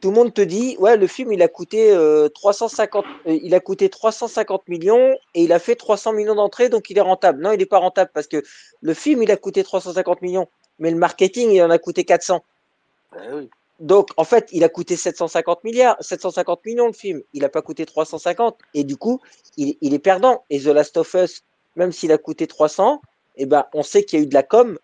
Tout 0.00 0.10
le 0.10 0.14
monde 0.14 0.32
te 0.32 0.40
dit, 0.40 0.76
ouais, 0.78 0.96
le 0.96 1.08
film, 1.08 1.32
il 1.32 1.42
a 1.42 1.48
coûté 1.48 1.90
euh, 1.90 2.28
350, 2.28 3.04
euh, 3.26 3.38
il 3.42 3.56
a 3.56 3.60
coûté 3.60 3.90
350 3.90 4.68
millions 4.68 5.16
et 5.34 5.42
il 5.42 5.52
a 5.52 5.58
fait 5.58 5.74
300 5.74 6.12
millions 6.12 6.36
d'entrées, 6.36 6.68
donc 6.68 6.90
il 6.90 6.98
est 6.98 7.00
rentable. 7.00 7.42
Non, 7.42 7.50
il 7.50 7.58
n'est 7.58 7.66
pas 7.66 7.78
rentable 7.78 8.12
parce 8.14 8.28
que 8.28 8.40
le 8.82 8.94
film, 8.94 9.24
il 9.24 9.32
a 9.32 9.36
coûté 9.36 9.64
350 9.64 10.22
millions, 10.22 10.46
mais 10.78 10.92
le 10.92 10.96
marketing, 10.96 11.50
il 11.50 11.60
en 11.62 11.70
a 11.70 11.78
coûté 11.78 12.04
400. 12.04 12.44
Eh 13.16 13.32
oui. 13.34 13.50
Donc, 13.80 14.10
en 14.16 14.24
fait, 14.24 14.48
il 14.52 14.62
a 14.62 14.68
coûté 14.68 14.94
750 14.94 15.64
milliards, 15.64 15.96
750 16.00 16.64
millions 16.64 16.86
le 16.86 16.92
film. 16.92 17.20
Il 17.32 17.42
n'a 17.42 17.48
pas 17.48 17.62
coûté 17.62 17.84
350. 17.84 18.56
Et 18.74 18.84
du 18.84 18.96
coup, 18.96 19.20
il, 19.56 19.76
il 19.80 19.92
est 19.92 19.98
perdant. 19.98 20.44
Et 20.50 20.60
The 20.60 20.66
Last 20.66 20.96
of 20.98 21.12
Us, 21.14 21.42
même 21.74 21.90
s'il 21.90 22.12
a 22.12 22.18
coûté 22.18 22.46
300, 22.46 23.02
eh 23.36 23.46
ben, 23.46 23.64
on 23.74 23.82
sait 23.82 24.04
qu'il 24.04 24.18
y 24.18 24.22
a 24.22 24.24
eu 24.24 24.28
de 24.28 24.34
la 24.34 24.42
com. 24.42 24.78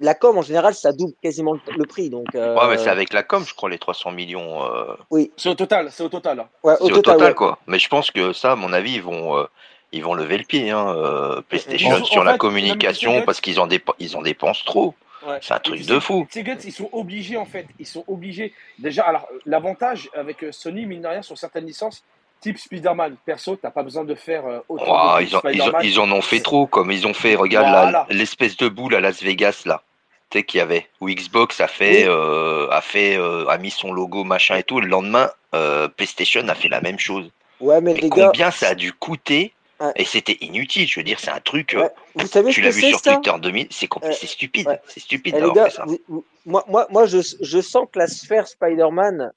la 0.00 0.14
com, 0.14 0.38
en 0.38 0.42
général, 0.42 0.74
ça 0.74 0.92
double 0.92 1.14
quasiment 1.22 1.54
le, 1.54 1.60
le 1.76 1.84
prix. 1.84 2.10
Donc, 2.10 2.34
euh, 2.34 2.54
Ouais, 2.56 2.68
mais 2.70 2.78
c'est 2.78 2.90
avec 2.90 3.12
la 3.12 3.22
com, 3.22 3.44
je 3.46 3.54
crois, 3.54 3.68
les 3.70 3.78
300 3.78 4.12
millions. 4.12 4.62
euh, 4.64 4.94
oui, 5.10 5.32
C'est 5.36 5.48
au 5.48 5.54
total, 5.54 5.90
c'est 5.90 6.02
au 6.02 6.08
total. 6.08 6.40
hein. 6.40 6.48
ouais, 6.62 6.74
c'est 6.78 6.84
au 6.84 6.90
total, 6.90 7.20
ouais. 7.20 7.34
quoi. 7.34 7.58
Mais 7.66 7.78
je 7.78 7.88
pense 7.88 8.10
que 8.10 8.32
ça, 8.32 8.52
à 8.52 8.56
mon 8.56 8.72
avis, 8.72 8.94
ils 8.94 9.02
vont, 9.02 9.36
euh, 9.38 9.44
ils 9.92 10.02
vont 10.02 10.14
lever 10.14 10.38
le 10.38 10.44
pied, 10.44 10.70
hein, 10.70 10.94
euh, 10.96 11.40
PlayStation, 11.48 11.90
En- 11.96 12.04
sur 12.04 12.24
la 12.24 12.38
communication, 12.38 13.22
parce 13.22 13.40
qu'ils 13.40 13.58
en, 13.60 13.68
ils 13.98 14.16
en 14.16 14.22
dépensent 14.22 14.64
trop. 14.64 14.94
Ouais. 15.26 15.38
C'est 15.42 15.54
un 15.54 15.58
truc 15.58 15.84
de 15.84 15.98
fou. 15.98 16.24
Sais, 16.30 16.44
Guts, 16.44 16.58
ils 16.64 16.72
sont 16.72 16.88
obligés, 16.92 17.36
en 17.36 17.46
fait. 17.46 17.66
Ils 17.80 17.86
sont 17.86 18.04
obligés. 18.06 18.52
Déjà, 18.78 19.02
alors, 19.04 19.26
l'avantage 19.44 20.08
avec 20.14 20.44
Sony, 20.52 20.86
mine 20.86 21.02
de 21.02 21.08
rien, 21.08 21.22
sur 21.22 21.36
certaines 21.36 21.66
licences, 21.66 22.04
type 22.46 22.58
Spider-Man, 22.58 23.16
perso, 23.24 23.56
t'as 23.56 23.70
pas 23.72 23.82
besoin 23.82 24.04
de 24.04 24.14
faire 24.14 24.46
euh, 24.46 24.60
autant 24.68 24.84
Ouah, 24.92 25.18
de 25.20 25.24
ils, 25.26 25.34
en, 25.36 25.40
ils, 25.40 25.62
en, 25.62 25.64
Spider-Man. 25.66 25.80
ils 25.84 25.98
en 26.00 26.12
ont 26.12 26.20
fait 26.22 26.38
trop, 26.40 26.66
comme 26.68 26.92
ils 26.92 27.04
ont 27.06 27.14
fait, 27.14 27.34
regarde 27.34 27.66
Voilà. 27.68 28.06
l'espèce 28.08 28.56
de 28.56 28.68
boule 28.68 28.94
à 28.94 29.00
Las 29.00 29.20
Vegas, 29.22 29.62
là. 29.66 29.82
Tu 30.30 30.38
sais, 30.38 30.44
qu'il 30.44 30.58
y 30.58 30.60
avait, 30.60 30.86
où 31.00 31.08
Xbox 31.08 31.60
a 31.60 31.66
fait, 31.68 32.04
Oui. 32.04 32.08
euh, 32.08 32.68
a 32.70 32.80
fait, 32.80 33.16
euh, 33.18 33.46
a 33.48 33.58
mis 33.58 33.70
son 33.70 33.92
logo, 33.92 34.22
machin 34.24 34.56
et 34.56 34.62
tout. 34.62 34.80
Le 34.80 34.86
lendemain, 34.86 35.30
euh, 35.54 35.88
PlayStation 35.88 36.46
a 36.48 36.54
fait 36.54 36.68
la 36.68 36.80
même 36.80 36.98
chose. 37.00 37.30
Ouais, 37.60 37.80
mais 37.80 37.94
Mais 37.94 38.00
les 38.00 38.10
gars, 38.10 38.26
combien 38.26 38.50
ça 38.52 38.68
a 38.68 38.74
dû 38.76 38.92
coûter 38.92 39.52
Ouais. 39.78 39.92
Et 39.96 40.06
c'était 40.06 40.38
inutile. 40.40 40.88
Je 40.88 40.98
veux 40.98 41.04
dire, 41.04 41.20
c'est 41.20 41.30
un 41.30 41.38
truc. 41.40 41.74
ouais, 41.78 41.90
vous 42.14 42.26
savez 42.26 42.50
tu 42.50 42.62
ce 42.62 42.64
l'as 42.66 42.70
que 42.70 42.74
vu 42.76 42.88
sur 42.88 42.98
ça 42.98 43.12
Twitter 43.16 43.32
2000, 43.42 43.66
c'est 43.70 44.26
stupide. 44.26 44.66
ouais. 44.68 44.80
C'est 44.88 45.00
stupide 45.00 45.34
Eh, 45.36 45.40
d'avoir 45.42 45.66
fait 45.66 45.70
ça. 45.74 45.84
vous- 46.08 46.24
moi, 46.46 46.64
moi, 46.66 46.86
moi 46.88 47.04
je, 47.04 47.18
je 47.42 47.60
sens 47.60 47.86
que 47.92 47.98
la 47.98 48.06
sphère 48.06 48.48
Spider-Man, 48.48 49.32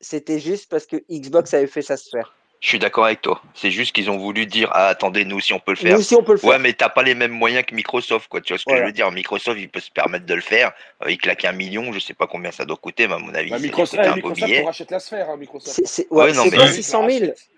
c'était 0.00 0.38
juste 0.38 0.70
parce 0.70 0.86
que 0.86 0.96
Xbox 1.10 1.52
avait 1.54 1.66
fait 1.66 1.82
sa 1.82 1.96
sphère. 1.96 2.32
Je 2.60 2.68
suis 2.68 2.78
d'accord 2.78 3.06
avec 3.06 3.22
toi. 3.22 3.40
C'est 3.54 3.70
juste 3.70 3.94
qu'ils 3.94 4.10
ont 4.10 4.18
voulu 4.18 4.44
dire 4.44 4.68
ah 4.74 4.88
attendez 4.88 5.24
nous 5.24 5.40
si 5.40 5.54
on 5.54 5.58
peut 5.60 5.72
le 5.72 5.76
Nous 5.82 5.88
faire. 5.88 5.98
aussi, 5.98 6.14
on 6.14 6.22
peut 6.22 6.32
le 6.32 6.38
faire. 6.38 6.50
Ouais 6.50 6.58
mais 6.58 6.74
t'as 6.74 6.90
pas 6.90 7.02
les 7.02 7.14
mêmes 7.14 7.32
moyens 7.32 7.64
que 7.64 7.74
Microsoft 7.74 8.28
quoi. 8.28 8.42
Tu 8.42 8.52
vois 8.52 8.58
ce 8.58 8.64
que 8.64 8.70
Voilà. 8.70 8.82
je 8.84 8.86
veux 8.88 8.92
dire? 8.92 9.10
Microsoft 9.10 9.58
il 9.58 9.68
peut 9.70 9.80
se 9.80 9.90
permettre 9.90 10.26
de 10.26 10.34
le 10.34 10.42
faire. 10.42 10.72
Euh, 11.02 11.10
il 11.10 11.16
claque 11.16 11.44
un 11.46 11.52
million, 11.52 11.90
je 11.92 11.98
sais 11.98 12.12
pas 12.12 12.26
combien 12.26 12.50
ça 12.50 12.66
doit 12.66 12.76
coûter, 12.76 13.08
mais 13.08 13.14
à 13.14 13.18
mon 13.18 13.34
avis 13.34 13.50
Bah, 13.50 13.58
Microsoft, 13.58 13.98
un 14.06 14.10
beau 14.18 14.28
Microsoft, 14.30 14.64
rachète 14.66 14.90
la 14.90 15.00
sphère, 15.00 15.30
hein, 15.30 15.36
Microsoft. 15.38 15.74
C'est 15.74 15.86
c'est- 15.86 16.06
ouais, 16.10 16.24
Ouais, 16.24 16.32
non, 16.34 16.44
c'est 16.44 16.50
mais- 16.50 16.56
pas 16.58 16.66
Ils 16.66 16.74
600 16.74 17.08
000. 17.08 17.20
rachètent. 17.20 17.48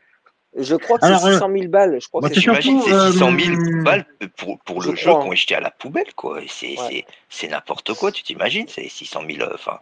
Je 0.58 0.76
crois 0.76 0.98
que 0.98 1.06
c'est 1.06 1.12
Alors, 1.12 1.26
euh, 1.26 1.32
600 1.32 1.48
000 1.50 1.68
balles. 1.68 1.98
Je 2.00 2.08
crois 2.08 2.20
que 2.20 2.28
c'est 2.28 2.34
c'est 2.34 2.40
surtout, 2.42 2.60
T'imagines, 2.60 2.82
c'est 2.82 2.92
euh, 2.92 3.10
600 3.10 3.38
000 3.38 3.82
balles 3.84 4.06
pour, 4.36 4.82
le 4.82 4.94
jeu 4.94 5.10
qu'on 5.10 5.30
hein. 5.30 5.32
est 5.32 5.36
jeté 5.36 5.54
à 5.56 5.60
la 5.60 5.70
poubelle 5.70 6.12
quoi. 6.14 6.40
C'est 6.46 6.68
Ouais. 6.68 6.76
c'est- 6.90 7.04
c'est 7.30 7.48
n'importe 7.48 7.94
quoi. 7.94 8.12
Tu 8.12 8.22
t'imagines 8.22 8.68
C'est 8.68 8.88
600 8.88 9.22
000. 9.28 9.40
euh, 9.42 9.52
Enfin, 9.54 9.80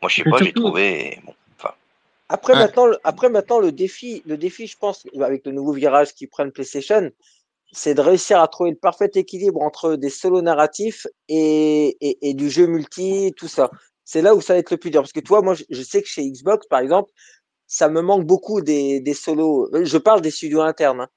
moi 0.00 0.08
je 0.08 0.14
sais 0.22 0.30
pas, 0.30 0.38
j'ai 0.38 0.52
trouvé. 0.52 1.18
Bon, 1.24 1.34
Après, 2.32 2.54
Ouais. 2.54 2.60
maintenant, 2.60 2.86
après 3.04 3.28
maintenant, 3.28 3.60
le 3.60 3.72
défi, 3.72 4.22
le 4.24 4.36
défi, 4.38 4.66
je 4.66 4.76
pense, 4.78 5.06
avec 5.20 5.44
le 5.46 5.52
nouveau 5.52 5.72
virage 5.72 6.14
qui 6.14 6.26
prennent 6.26 6.50
PlayStation, 6.50 7.10
c'est 7.72 7.94
de 7.94 8.00
réussir 8.00 8.40
à 8.40 8.48
trouver 8.48 8.70
le 8.70 8.76
parfait 8.76 9.10
équilibre 9.14 9.60
entre 9.62 9.96
des 9.96 10.08
solos 10.10 10.40
narratifs 10.42 11.06
et, 11.28 11.96
et, 12.00 12.30
et 12.30 12.34
du 12.34 12.48
jeu 12.50 12.66
multi, 12.66 13.32
tout 13.36 13.48
ça. 13.48 13.70
C'est 14.04 14.22
là 14.22 14.34
où 14.34 14.40
ça 14.40 14.54
va 14.54 14.60
être 14.60 14.70
le 14.70 14.78
plus 14.78 14.90
dur. 14.90 15.02
Parce 15.02 15.12
que 15.12 15.20
toi, 15.20 15.42
moi, 15.42 15.54
je, 15.54 15.82
sais 15.82 16.00
que 16.02 16.08
chez 16.08 16.22
Xbox, 16.30 16.66
par 16.68 16.80
exemple, 16.80 17.10
ça 17.66 17.88
me 17.90 18.00
manque 18.00 18.24
beaucoup 18.26 18.62
des, 18.62 19.00
des 19.00 19.14
solos. 19.14 19.68
Je 19.84 19.98
parle 19.98 20.22
des 20.22 20.30
studios 20.30 20.62
internes. 20.62 21.02
Hein. 21.02 21.08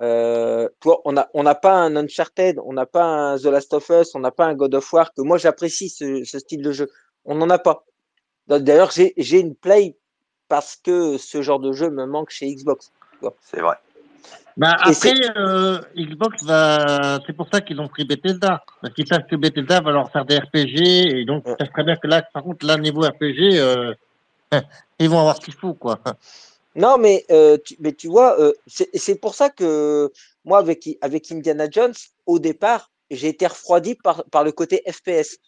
Euh, 0.00 0.68
toi, 0.80 1.00
on 1.04 1.12
n'a 1.12 1.28
on 1.34 1.42
n'a 1.42 1.54
pas 1.56 1.74
un 1.74 1.96
Uncharted, 1.96 2.58
on 2.64 2.72
n'a 2.72 2.86
pas 2.86 3.04
un 3.04 3.36
The 3.36 3.46
Last 3.46 3.72
of 3.74 3.88
Us, 3.90 4.14
on 4.14 4.20
n'a 4.20 4.30
pas 4.30 4.46
un 4.46 4.54
God 4.54 4.74
of 4.74 4.92
War, 4.92 5.12
que 5.12 5.22
moi 5.22 5.38
j'apprécie 5.38 5.88
ce, 5.90 6.24
ce 6.24 6.38
style 6.38 6.62
de 6.62 6.72
jeu. 6.72 6.88
On 7.24 7.34
n'en 7.34 7.50
a 7.50 7.58
pas. 7.58 7.84
D'ailleurs, 8.48 8.90
j'ai 8.92 9.40
une 9.40 9.54
Play 9.54 9.96
parce 10.52 10.76
que 10.76 11.16
ce 11.16 11.40
genre 11.40 11.60
de 11.60 11.72
jeu 11.72 11.88
me 11.88 12.04
manque 12.04 12.28
chez 12.28 12.54
Xbox. 12.54 12.92
c'est 13.40 13.60
vrai. 13.60 13.76
Bah, 14.58 14.76
Et 14.86 14.92
c'est- 14.92 15.08
après, 15.12 15.40
euh, 15.40 15.78
Xbox 15.96 16.42
va. 16.44 17.20
C'est 17.26 17.32
pour 17.32 17.48
ça 17.50 17.62
qu'ils 17.62 17.80
ont 17.80 17.88
pris 17.88 18.04
Bethesda. 18.04 18.62
Parce 18.82 18.92
qu'ils 18.92 19.06
savent 19.06 19.24
que 19.30 19.36
Bethesda 19.36 19.80
va 19.80 19.92
leur 19.92 20.12
faire 20.12 20.26
des 20.26 20.36
RPG. 20.36 21.08
Et 21.20 21.24
donc, 21.24 21.46
Ouais. 21.46 21.54
ça 21.58 21.64
serait 21.64 21.84
bien 21.84 21.96
que 21.96 22.06
là, 22.06 22.20
par 22.34 22.42
contre, 22.42 22.66
là, 22.66 22.76
niveau 22.76 23.00
RPG, 23.00 23.58
euh, 23.58 23.94
ils 24.98 25.08
vont 25.08 25.20
avoir 25.20 25.36
ce 25.36 25.40
qu'il 25.40 25.54
faut, 25.54 25.72
quoi. 25.72 25.98
Non, 26.76 26.98
mais, 26.98 27.24
euh, 27.30 27.56
tu, 27.64 27.76
mais 27.80 27.94
tu 27.94 28.08
vois, 28.08 28.38
euh, 28.38 28.52
c'est 28.66 29.18
pour 29.18 29.34
ça 29.34 29.48
que 29.48 30.12
moi, 30.44 30.58
avec, 30.58 30.86
avec 31.00 31.32
Indiana 31.32 31.66
Jones, 31.70 31.94
au 32.26 32.38
départ, 32.38 32.90
j'ai 33.10 33.28
été 33.28 33.46
refroidi 33.46 33.94
par, 33.94 34.22
par 34.24 34.44
le 34.44 34.52
côté 34.52 34.82
FPS. 34.86 35.38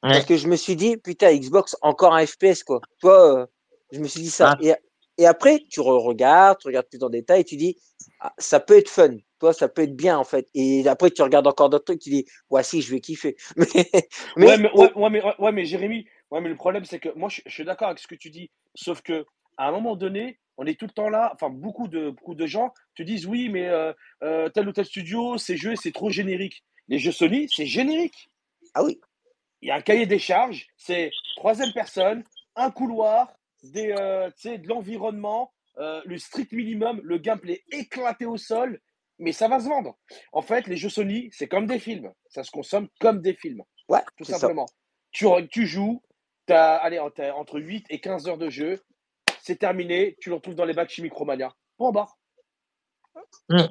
Parce 0.00 0.24
que 0.24 0.38
je 0.38 0.48
me 0.48 0.56
suis 0.56 0.76
dit, 0.76 0.96
putain, 0.96 1.34
Xbox, 1.36 1.76
encore 1.82 2.14
un 2.14 2.24
FPS, 2.24 2.64
quoi. 2.64 2.80
Toi, 3.00 3.40
euh, 3.40 3.46
je 3.94 4.00
me 4.00 4.08
suis 4.08 4.20
dit 4.20 4.30
ça. 4.30 4.54
Ah. 4.56 4.58
Et, 4.62 4.74
et 5.16 5.26
après, 5.26 5.60
tu 5.70 5.80
re-regardes, 5.80 6.58
tu 6.58 6.66
regardes 6.66 6.88
plus 6.88 7.02
en 7.02 7.08
détail, 7.08 7.42
et 7.42 7.44
tu 7.44 7.56
dis, 7.56 7.76
ah, 8.20 8.32
ça 8.38 8.60
peut 8.60 8.76
être 8.76 8.88
fun. 8.88 9.16
Toi, 9.38 9.52
ça 9.52 9.68
peut 9.68 9.82
être 9.82 9.94
bien, 9.96 10.18
en 10.18 10.24
fait. 10.24 10.48
Et 10.54 10.86
après, 10.88 11.10
tu 11.10 11.22
regardes 11.22 11.46
encore 11.46 11.70
d'autres 11.70 11.84
trucs, 11.84 12.00
tu 12.00 12.10
dis, 12.10 12.26
ouais, 12.50 12.62
si, 12.62 12.82
je 12.82 12.90
vais 12.90 13.00
kiffer. 13.00 13.36
Mais, 13.56 13.66
mais, 14.36 14.46
ouais, 14.46 14.58
mais, 14.58 14.70
ouais, 14.72 14.92
ouais, 14.94 15.10
mais, 15.10 15.22
ouais, 15.22 15.34
ouais, 15.38 15.52
mais 15.52 15.64
Jérémy, 15.64 16.06
ouais, 16.30 16.40
mais 16.40 16.48
le 16.48 16.56
problème, 16.56 16.84
c'est 16.84 16.98
que 16.98 17.10
moi, 17.16 17.28
je, 17.28 17.40
je 17.46 17.52
suis 17.52 17.64
d'accord 17.64 17.88
avec 17.88 18.00
ce 18.00 18.08
que 18.08 18.14
tu 18.14 18.30
dis. 18.30 18.50
Sauf 18.74 19.02
que 19.02 19.24
à 19.56 19.68
un 19.68 19.72
moment 19.72 19.96
donné, 19.96 20.38
on 20.56 20.66
est 20.66 20.78
tout 20.78 20.86
le 20.86 20.92
temps 20.92 21.08
là. 21.08 21.30
Enfin, 21.34 21.50
beaucoup 21.50 21.88
de, 21.88 22.10
beaucoup 22.10 22.34
de 22.34 22.46
gens 22.46 22.72
te 22.96 23.02
disent 23.02 23.26
oui, 23.26 23.48
mais 23.48 23.68
euh, 23.68 23.92
euh, 24.22 24.48
tel 24.48 24.68
ou 24.68 24.72
tel 24.72 24.84
studio, 24.84 25.38
ces 25.38 25.56
jeux, 25.56 25.76
c'est 25.76 25.92
trop 25.92 26.10
générique. 26.10 26.64
Les 26.88 26.98
jeux 26.98 27.12
Sony, 27.12 27.48
c'est 27.54 27.66
générique. 27.66 28.30
ah 28.74 28.84
oui, 28.84 29.00
Il 29.62 29.68
y 29.68 29.70
a 29.70 29.76
un 29.76 29.80
cahier 29.80 30.06
des 30.06 30.18
charges, 30.18 30.66
c'est 30.76 31.10
troisième 31.36 31.72
personne, 31.72 32.24
un 32.56 32.70
couloir, 32.70 33.32
des, 33.70 33.94
euh, 33.98 34.30
de 34.44 34.68
l'environnement, 34.68 35.52
euh, 35.78 36.00
le 36.04 36.18
strict 36.18 36.52
minimum, 36.52 37.00
le 37.02 37.18
gameplay 37.18 37.62
éclaté 37.70 38.26
au 38.26 38.36
sol, 38.36 38.80
mais 39.18 39.32
ça 39.32 39.48
va 39.48 39.60
se 39.60 39.68
vendre. 39.68 39.96
En 40.32 40.42
fait, 40.42 40.66
les 40.66 40.76
jeux 40.76 40.88
Sony, 40.88 41.28
c'est 41.32 41.48
comme 41.48 41.66
des 41.66 41.78
films. 41.78 42.12
Ça 42.28 42.44
se 42.44 42.50
consomme 42.50 42.88
comme 43.00 43.20
des 43.20 43.34
films 43.34 43.62
ouais, 43.88 44.02
tout 44.16 44.24
ça. 44.24 44.38
simplement. 44.38 44.66
Tu, 45.12 45.26
re- 45.26 45.48
tu 45.48 45.66
joues, 45.66 46.02
as, 46.48 46.90
entre 47.34 47.60
8 47.60 47.86
et 47.90 48.00
15 48.00 48.28
heures 48.28 48.38
de 48.38 48.50
jeu, 48.50 48.82
c'est 49.40 49.56
terminé, 49.56 50.16
tu 50.20 50.30
le 50.30 50.36
retrouves 50.36 50.54
dans 50.54 50.64
les 50.64 50.74
bacs 50.74 50.90
chez 50.90 51.02
Micromania. 51.02 51.52
Point 51.76 51.92
barre. 51.92 52.16
Mm. 53.48 53.64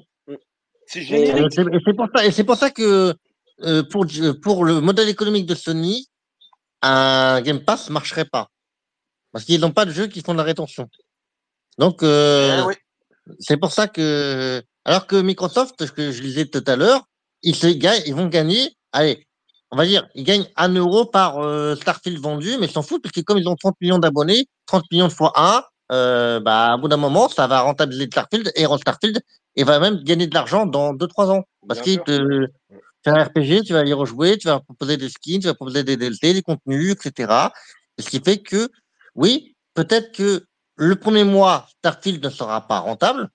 C'est 0.85 1.01
générique. 1.01 1.51
c'est 1.51 1.61
et 1.61 1.79
c'est 1.85 1.93
pour 1.93 2.07
ça, 2.13 2.25
et 2.25 2.31
c'est 2.31 2.43
pour 2.43 2.55
ça 2.55 2.69
que 2.69 3.13
euh, 3.61 3.83
pour, 3.89 4.05
pour 4.41 4.65
le 4.65 4.81
modèle 4.81 5.09
économique 5.09 5.45
de 5.45 5.55
Sony, 5.55 6.07
un 6.81 7.41
Game 7.41 7.63
Pass 7.63 7.89
marcherait 7.89 8.25
pas. 8.25 8.49
Parce 9.33 9.45
qu'ils 9.45 9.59
n'ont 9.59 9.71
pas 9.71 9.85
de 9.85 9.91
jeux 9.91 10.07
qui 10.07 10.21
font 10.21 10.33
de 10.33 10.37
la 10.37 10.43
rétention. 10.43 10.89
Donc, 11.77 12.03
euh, 12.03 12.59
Eh 12.59 12.67
oui. 12.67 12.75
c'est 13.39 13.57
pour 13.57 13.71
ça 13.71 13.87
que, 13.87 14.63
alors 14.85 15.07
que 15.07 15.15
Microsoft, 15.15 15.85
ce 15.85 15.91
que 15.91 16.11
je 16.11 16.21
disais 16.21 16.45
tout 16.45 16.63
à 16.65 16.75
l'heure, 16.75 17.03
ils, 17.41 17.55
se 17.55 17.67
gagnent, 17.67 18.03
ils 18.05 18.15
vont 18.15 18.27
gagner, 18.27 18.77
allez, 18.91 19.27
on 19.71 19.75
va 19.75 19.85
dire, 19.85 20.07
ils 20.13 20.23
gagnent 20.23 20.47
un 20.55 20.69
euro 20.69 21.05
par 21.05 21.39
euh, 21.39 21.75
Starfield 21.75 22.19
vendu, 22.19 22.57
mais 22.59 22.67
ils 22.67 22.71
s'en 22.71 22.83
foutent 22.83 23.01
parce 23.01 23.11
que 23.11 23.21
comme 23.21 23.39
ils 23.39 23.49
ont 23.49 23.55
30 23.55 23.75
millions 23.81 23.97
d'abonnés, 23.97 24.47
30 24.67 24.83
millions 24.91 25.07
de 25.07 25.13
fois 25.13 25.33
1, 25.35 25.63
euh, 25.91 26.39
bah, 26.39 26.73
à 26.73 26.77
bout 26.77 26.87
d'un 26.87 26.97
moment, 26.97 27.27
ça 27.27 27.47
va 27.47 27.61
rentabiliser 27.61 28.05
Starfield 28.05 28.51
et 28.55 28.65
Starfield, 28.65 29.19
et 29.55 29.63
va 29.63 29.79
même 29.79 30.03
gagner 30.03 30.27
de 30.27 30.33
l'argent 30.33 30.65
dans 30.65 30.93
2-3 30.93 31.31
ans. 31.31 31.43
Parce 31.67 31.83
sûr. 31.83 32.03
te 32.03 32.47
fait 33.03 33.09
un 33.09 33.23
RPG, 33.23 33.63
tu 33.65 33.73
vas 33.73 33.83
y 33.83 33.93
rejouer, 33.93 34.37
tu 34.37 34.47
vas 34.47 34.59
proposer 34.59 34.97
des 34.97 35.09
skins, 35.09 35.39
tu 35.39 35.47
vas 35.47 35.53
proposer 35.53 35.83
des 35.83 35.97
DLC, 35.97 36.33
des 36.33 36.41
contenus, 36.41 36.91
etc. 36.91 37.49
Ce 37.99 38.09
qui 38.09 38.19
fait 38.19 38.37
que, 38.37 38.69
oui, 39.15 39.55
peut-être 39.73 40.11
que 40.11 40.45
le 40.75 40.95
premier 40.95 41.23
mois, 41.23 41.67
Starfield 41.79 42.23
ne 42.23 42.29
sera 42.29 42.67
pas 42.67 42.79
rentable. 42.79 43.29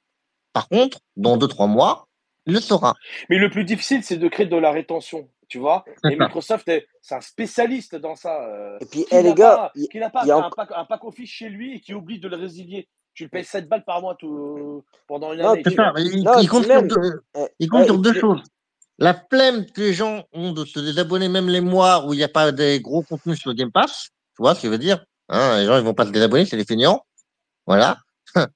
Par 0.52 0.68
contre, 0.68 0.98
dans 1.16 1.36
2-3 1.36 1.66
mois, 1.68 2.08
il 2.46 2.54
le 2.54 2.60
sera. 2.60 2.94
Mais 3.28 3.38
le 3.38 3.50
plus 3.50 3.64
difficile, 3.64 4.02
c'est 4.02 4.16
de 4.16 4.28
créer 4.28 4.46
de 4.46 4.56
la 4.56 4.72
rétention, 4.72 5.28
tu 5.48 5.58
vois. 5.58 5.84
Et. 6.04 6.16
Microsoft, 6.16 6.66
est- 6.68 6.88
c'est 7.02 7.14
un 7.14 7.20
spécialiste 7.20 7.94
dans 7.94 8.16
ça. 8.16 8.42
euh, 8.44 8.78
Et 8.80 8.86
puis, 8.86 9.04
qui 9.04 9.08
eh, 9.12 9.22
les 9.22 9.28
n'a 9.30 9.34
gars, 9.34 9.72
qui 9.90 9.98
n'a 9.98 10.10
pas 10.10 10.24
y 10.26 10.30
a 10.30 10.36
un, 10.36 10.50
pack, 10.50 10.70
un 10.74 10.84
pack 10.84 11.04
office 11.04 11.30
chez 11.30 11.48
lui 11.48 11.76
et 11.76 11.80
qui 11.80 11.94
oublie 11.94 12.18
de 12.18 12.28
le 12.28 12.36
résilier. 12.36 12.88
Tu 13.14 13.24
le 13.24 13.30
payes 13.30 13.44
7 13.44 13.68
balles 13.68 13.84
par 13.84 14.00
mois 14.00 14.14
tout, 14.14 14.84
pendant 15.06 15.32
une 15.32 15.40
Non, 15.40 15.50
année, 15.52 15.62
ça. 15.64 15.92
Il, 15.96 16.22
non, 16.24 16.38
il 16.38 16.44
et 16.44 16.48
compte 16.48 16.64
sur 16.64 16.82
deux, 16.82 17.22
eh, 17.36 17.46
il 17.58 17.68
compte 17.68 17.80
ouais, 17.80 17.86
sur 17.86 17.94
et 17.96 17.98
deux 17.98 18.10
puis, 18.12 18.20
choses. 18.20 18.42
La 18.98 19.14
flemme 19.14 19.66
que 19.66 19.80
les 19.80 19.92
gens 19.92 20.24
ont 20.32 20.52
de 20.52 20.64
se 20.64 20.80
désabonner 20.80 21.28
même 21.28 21.48
les 21.48 21.60
mois 21.60 22.04
où 22.06 22.14
il 22.14 22.16
n'y 22.16 22.24
a 22.24 22.28
pas 22.28 22.50
des 22.52 22.80
gros 22.80 23.02
contenus 23.02 23.38
sur 23.38 23.54
Game 23.54 23.70
Pass. 23.70 24.08
Tu 24.36 24.42
vois 24.42 24.54
ce 24.54 24.60
que 24.62 24.66
je 24.68 24.72
veux 24.72 24.78
dire? 24.78 25.04
Hein, 25.28 25.58
les 25.58 25.66
gens, 25.66 25.76
ils 25.76 25.84
vont 25.84 25.94
pas 25.94 26.06
se 26.06 26.10
désabonner, 26.10 26.44
c'est 26.44 26.56
les 26.56 26.64
feignants. 26.64 27.04
Voilà. 27.66 27.98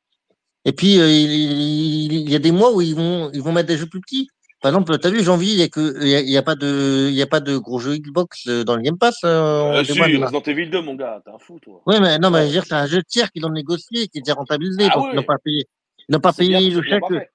Et 0.65 0.73
puis, 0.73 1.01
euh, 1.01 1.09
il, 1.10 2.31
y 2.31 2.34
a 2.34 2.39
des 2.39 2.52
mois 2.52 2.73
où 2.73 2.81
ils 2.81 2.94
vont, 2.94 3.31
ils 3.33 3.42
vont 3.42 3.52
mettre 3.52 3.68
des 3.68 3.76
jeux 3.76 3.89
plus 3.89 4.01
petits. 4.01 4.28
Par 4.62 4.70
exemple, 4.70 4.97
t'as 4.97 5.10
vu, 5.10 5.25
janvier, 5.25 5.52
il 5.52 5.59
y 5.59 5.62
a 5.62 5.68
que, 5.68 6.05
y 6.07 6.15
a, 6.15 6.20
il 6.20 6.31
y 6.31 6.36
a 6.36 6.42
pas 6.42 6.55
de, 6.55 7.09
il 7.10 7.17
y 7.17 7.23
a 7.23 7.26
pas 7.26 7.41
de 7.41 7.57
gros 7.57 7.81
jeux 7.81 7.97
Xbox 7.97 8.47
euh, 8.47 8.62
dans 8.62 8.76
le 8.76 8.83
Game 8.83 8.97
Pass, 8.97 9.18
euh, 9.25 9.81
Euh, 9.81 9.84
si. 9.84 10.01
Resident 10.01 10.41
Evil 10.41 10.70
2, 10.70 10.83
mon 10.83 10.94
gars, 10.94 11.20
t'es 11.25 11.33
un 11.33 11.39
fou, 11.39 11.59
toi. 11.60 11.83
Oui, 11.84 11.97
mais 12.01 12.20
non, 12.20 12.31
mais 12.31 12.42
je 12.42 12.47
veux 12.47 12.52
dire, 12.52 12.65
c'est 12.65 12.75
un 12.75 12.86
jeu 12.86 13.02
tiers 13.02 13.33
qu'ils 13.33 13.44
ont 13.44 13.51
négocié, 13.51 14.07
qui 14.07 14.18
est 14.18 14.20
déjà 14.20 14.34
rentabilisé, 14.34 14.86
Ah 14.89 14.94
donc 14.94 15.09
ils 15.12 15.17
n'ont 15.17 15.25
pas 15.25 15.39
payé, 15.42 15.67
ils 16.09 16.12
n'ont 16.12 16.20
pas 16.20 16.31
bien, 16.31 16.59
payé 16.59 16.70
le 16.70 16.83
chèque, 16.83 17.01
parfait. 17.01 17.31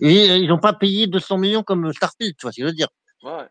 et 0.00 0.30
euh, 0.30 0.36
ils 0.38 0.48
n'ont 0.48 0.58
pas 0.58 0.72
payé 0.72 1.06
200 1.06 1.38
millions 1.38 1.62
comme 1.62 1.92
Starfield, 1.92 2.34
tu 2.36 2.42
vois 2.42 2.50
ce 2.50 2.56
que 2.56 2.62
je 2.62 2.66
veux 2.66 2.74
dire. 2.74 2.88
Ouais. 3.22 3.46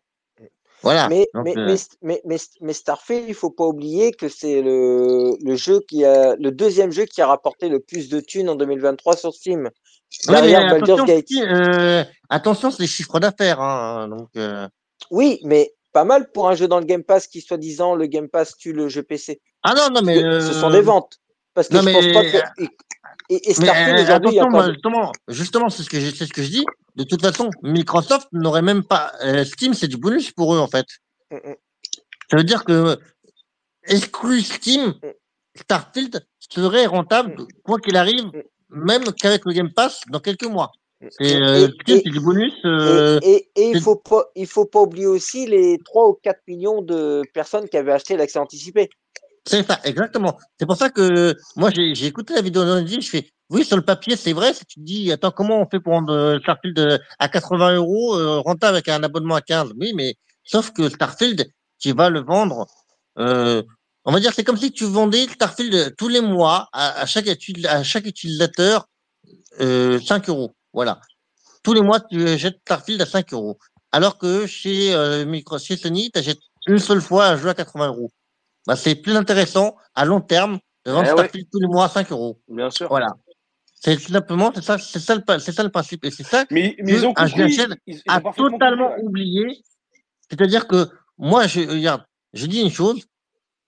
Voilà. 0.84 1.08
Mais, 1.08 1.28
Donc, 1.34 1.46
mais, 1.46 1.58
euh, 1.58 1.76
mais, 2.02 2.22
mais, 2.62 2.74
Starfield, 2.74 3.26
il 3.30 3.34
faut 3.34 3.50
pas 3.50 3.64
oublier 3.64 4.12
que 4.12 4.28
c'est 4.28 4.62
le, 4.62 5.32
le 5.42 5.56
jeu 5.56 5.80
qui 5.88 6.04
a, 6.04 6.36
le 6.36 6.52
deuxième 6.52 6.92
jeu 6.92 7.06
qui 7.06 7.22
a 7.22 7.28
rapporté 7.28 7.70
le 7.70 7.80
plus 7.80 8.10
de 8.10 8.20
thunes 8.20 8.50
en 8.50 8.56
2023 8.56 9.16
sur 9.16 9.34
Steam. 9.34 9.70
oui, 10.28 10.34
Derrière 10.34 10.70
Baldur's 10.70 11.02
attention, 11.02 11.06
Gate. 11.06 11.28
euh, 11.42 12.04
attention, 12.30 12.70
c'est 12.70 12.82
les 12.82 12.88
chiffres 12.88 13.20
d'affaires, 13.22 13.62
hein, 13.62 14.10
donc, 14.10 14.30
euh, 14.36 14.68
Oui, 15.10 15.40
mais 15.44 15.74
pas 15.94 16.04
mal 16.04 16.30
pour 16.34 16.50
un 16.50 16.56
jeu 16.56 16.68
dans 16.68 16.80
le 16.80 16.86
Game 16.86 17.04
Pass 17.04 17.28
qui, 17.28 17.40
soi-disant, 17.40 17.96
le 17.96 18.08
Game 18.08 18.28
Pass 18.28 18.58
tue 18.58 18.74
le 18.74 18.90
jeu 18.90 19.04
PC. 19.04 19.40
ah 19.64 19.74
non, 19.76 19.88
non, 19.90 20.02
mais, 20.04 20.22
que 20.22 20.42
ce 20.42 20.54
sont 20.54 20.70
euh, 20.70 20.74
des 20.74 20.82
ventes. 20.82 21.18
Parce 21.54 21.70
que 21.70 21.76
non, 21.76 21.82
je 21.84 21.94
pense 21.94 22.14
pas 22.14 22.30
que. 22.30 22.66
Et, 23.30 23.54
Starfield, 23.54 23.98
euh, 24.00 24.04
aujourd'hui, 24.04 24.32
des- 24.32 24.72
justement, 24.74 25.12
justement, 25.28 25.70
c'est 25.70 25.84
ce 25.84 25.90
que 25.90 26.00
je, 26.00 26.14
c'est 26.16 26.26
ce 26.26 26.34
que 26.34 26.44
je 26.44 26.50
dis. 26.50 26.66
De 26.96 27.04
toute 27.04 27.22
façon, 27.22 27.50
Microsoft 27.64 28.28
n'aurait 28.32 28.62
même 28.62 28.84
pas, 28.84 29.12
euh, 29.24 29.44
Steam, 29.46 29.74
c'est 29.74 29.88
du 29.88 29.98
bonus 29.98 30.32
pour 30.32 30.54
eux, 30.56 30.60
en 30.60 30.68
fait. 30.68 30.86
Mm, 31.32 31.36
mm, 31.38 31.56
Ça 32.30 32.38
veut 32.38 32.44
dire 32.44 32.64
que, 32.64 32.98
exclu 33.88 34.42
Steam, 34.42 34.88
mm, 34.90 35.10
Starfield 35.56 36.26
serait 36.40 36.86
rentable, 36.86 37.34
mm, 37.42 37.48
quoi 37.64 37.80
qu'il 37.80 37.98
arrive, 37.98 38.30
même 38.70 39.04
qu'avec 39.14 39.46
le 39.46 39.54
Game 39.54 39.72
Pass 39.74 40.02
dans 40.10 40.20
quelques 40.20 40.46
mois. 40.46 40.72
Et, 41.20 41.36
euh, 41.36 41.68
Steam, 41.82 41.98
et, 41.98 42.02
c'est 42.06 42.10
du 42.12 42.20
bonus, 42.22 42.54
et, 42.64 42.68
euh, 42.68 43.20
et, 43.24 43.50
et 43.56 43.70
il 43.72 43.82
faut 43.82 43.98
pas, 43.98 44.26
il 44.36 44.48
faut 44.48 44.66
pas 44.66 44.82
oublier 44.82 45.08
aussi 45.08 45.46
les 45.46 45.78
3 45.84 46.08
ou 46.08 46.14
4 46.14 46.40
millions 46.48 46.82
de 46.82 47.24
personnes 47.34 47.68
qui 47.68 47.76
avaient 47.76 47.92
acheté 47.92 48.16
l'accès 48.16 48.40
anticipé. 48.40 48.90
C'est 49.46 49.68
ça, 49.68 49.80
exactement. 49.84 50.38
C'est 50.58 50.66
pour 50.66 50.78
ça 50.78 50.90
que 50.90 51.36
moi 51.58 51.70
j'ai 51.74 52.06
écouté 52.06 52.34
la 52.34 52.42
vidéo 52.42 52.64
d'Andy, 52.64 53.02
je 53.02 53.10
fais 53.10 53.30
oui 53.50 53.66
sur 53.66 53.76
le 53.76 53.84
papier 53.84 54.16
c'est 54.16 54.32
vrai, 54.32 54.54
si 54.54 54.66
tu 54.66 54.80
te 54.80 54.86
dis 54.86 55.12
attends 55.12 55.32
comment 55.32 55.62
on 55.62 55.70
fait 55.70 55.82
pour 55.82 55.94
rendre 55.94 56.14
euh, 56.14 56.40
Starfield 56.40 56.80
euh, 56.80 56.98
à 57.20 57.28
80 57.28 57.76
euros 57.76 58.16
euh, 58.16 58.40
rentable 58.40 58.76
avec 58.78 58.88
un 58.88 59.04
abonnement 59.04 59.36
à 59.36 59.42
15, 59.42 59.74
oui 59.78 59.92
mais 59.96 60.16
sauf 60.46 60.72
que 60.72 60.88
Starfield 60.88 61.46
tu 61.78 61.92
vas 61.92 62.10
le 62.10 62.22
vendre, 62.22 62.68
euh, 63.20 63.62
on 64.06 64.14
va 64.14 64.20
dire 64.22 64.32
c'est 64.34 64.46
comme 64.46 64.58
si 64.58 64.72
tu 64.72 64.86
vendais 64.86 65.28
Starfield 65.28 65.74
euh, 65.76 65.90
tous 65.98 66.08
les 66.08 66.22
mois 66.22 66.70
à, 66.72 67.02
à 67.02 67.06
chaque 67.06 67.28
à 67.28 67.84
chaque 67.84 68.06
utilisateur 68.06 68.88
euh, 69.60 70.00
5 70.00 70.30
euros, 70.30 70.56
voilà. 70.72 71.02
Tous 71.64 71.74
les 71.74 71.82
mois 71.82 72.00
tu 72.00 72.26
achètes 72.28 72.60
Starfield 72.62 73.02
à 73.02 73.06
5 73.06 73.34
euros, 73.34 73.60
alors 73.92 74.18
que 74.18 74.48
chez 74.48 74.94
euh, 74.96 75.26
Micro, 75.26 75.60
chez 75.60 75.76
Sony 75.76 76.12
tu 76.12 76.20
achètes 76.20 76.40
une 76.66 76.80
seule 76.80 77.02
fois 77.02 77.28
un 77.28 77.38
jeu 77.38 77.50
à 77.50 77.54
80 77.54 77.88
euros 77.90 78.12
bah, 78.68 78.76
c'est 78.76 78.96
plus 78.96 79.16
intéressant 79.16 79.76
à 79.96 80.06
long 80.06 80.22
terme 80.22 80.60
de 80.86 80.92
vendre 80.92 81.08
Eh 81.08 81.12
Starfield 81.12 81.48
tous 81.52 81.60
les 81.60 81.68
mois 81.68 81.86
à 81.86 81.90
5 81.90 82.12
euros. 82.12 82.40
bien 82.48 82.70
sûr. 82.70 82.88
Voilà. 82.88 83.08
C'est 83.74 84.00
simplement, 84.00 84.52
c'est 84.56 84.64
ça, 84.64 84.78
c'est 84.78 85.00
ça, 85.00 85.18
c'est 85.40 85.52
ça 85.52 85.64
le 85.64 85.70
principe. 85.70 86.06
Et 86.06 86.12
c'est 86.12 86.24
ça 86.24 86.46
Mais, 86.50 86.76
mais 86.80 86.94
que 86.94 88.08
a 88.08 88.22
compris, 88.22 88.44
totalement 88.44 88.92
ouais. 88.92 89.02
oublié. 89.04 89.62
C'est-à-dire 90.30 90.68
que 90.68 90.88
moi, 91.18 91.48
je, 91.48 91.60
regarde, 91.62 92.04
je 92.32 92.46
dis 92.46 92.62
une 92.62 92.72
chose, 92.72 93.02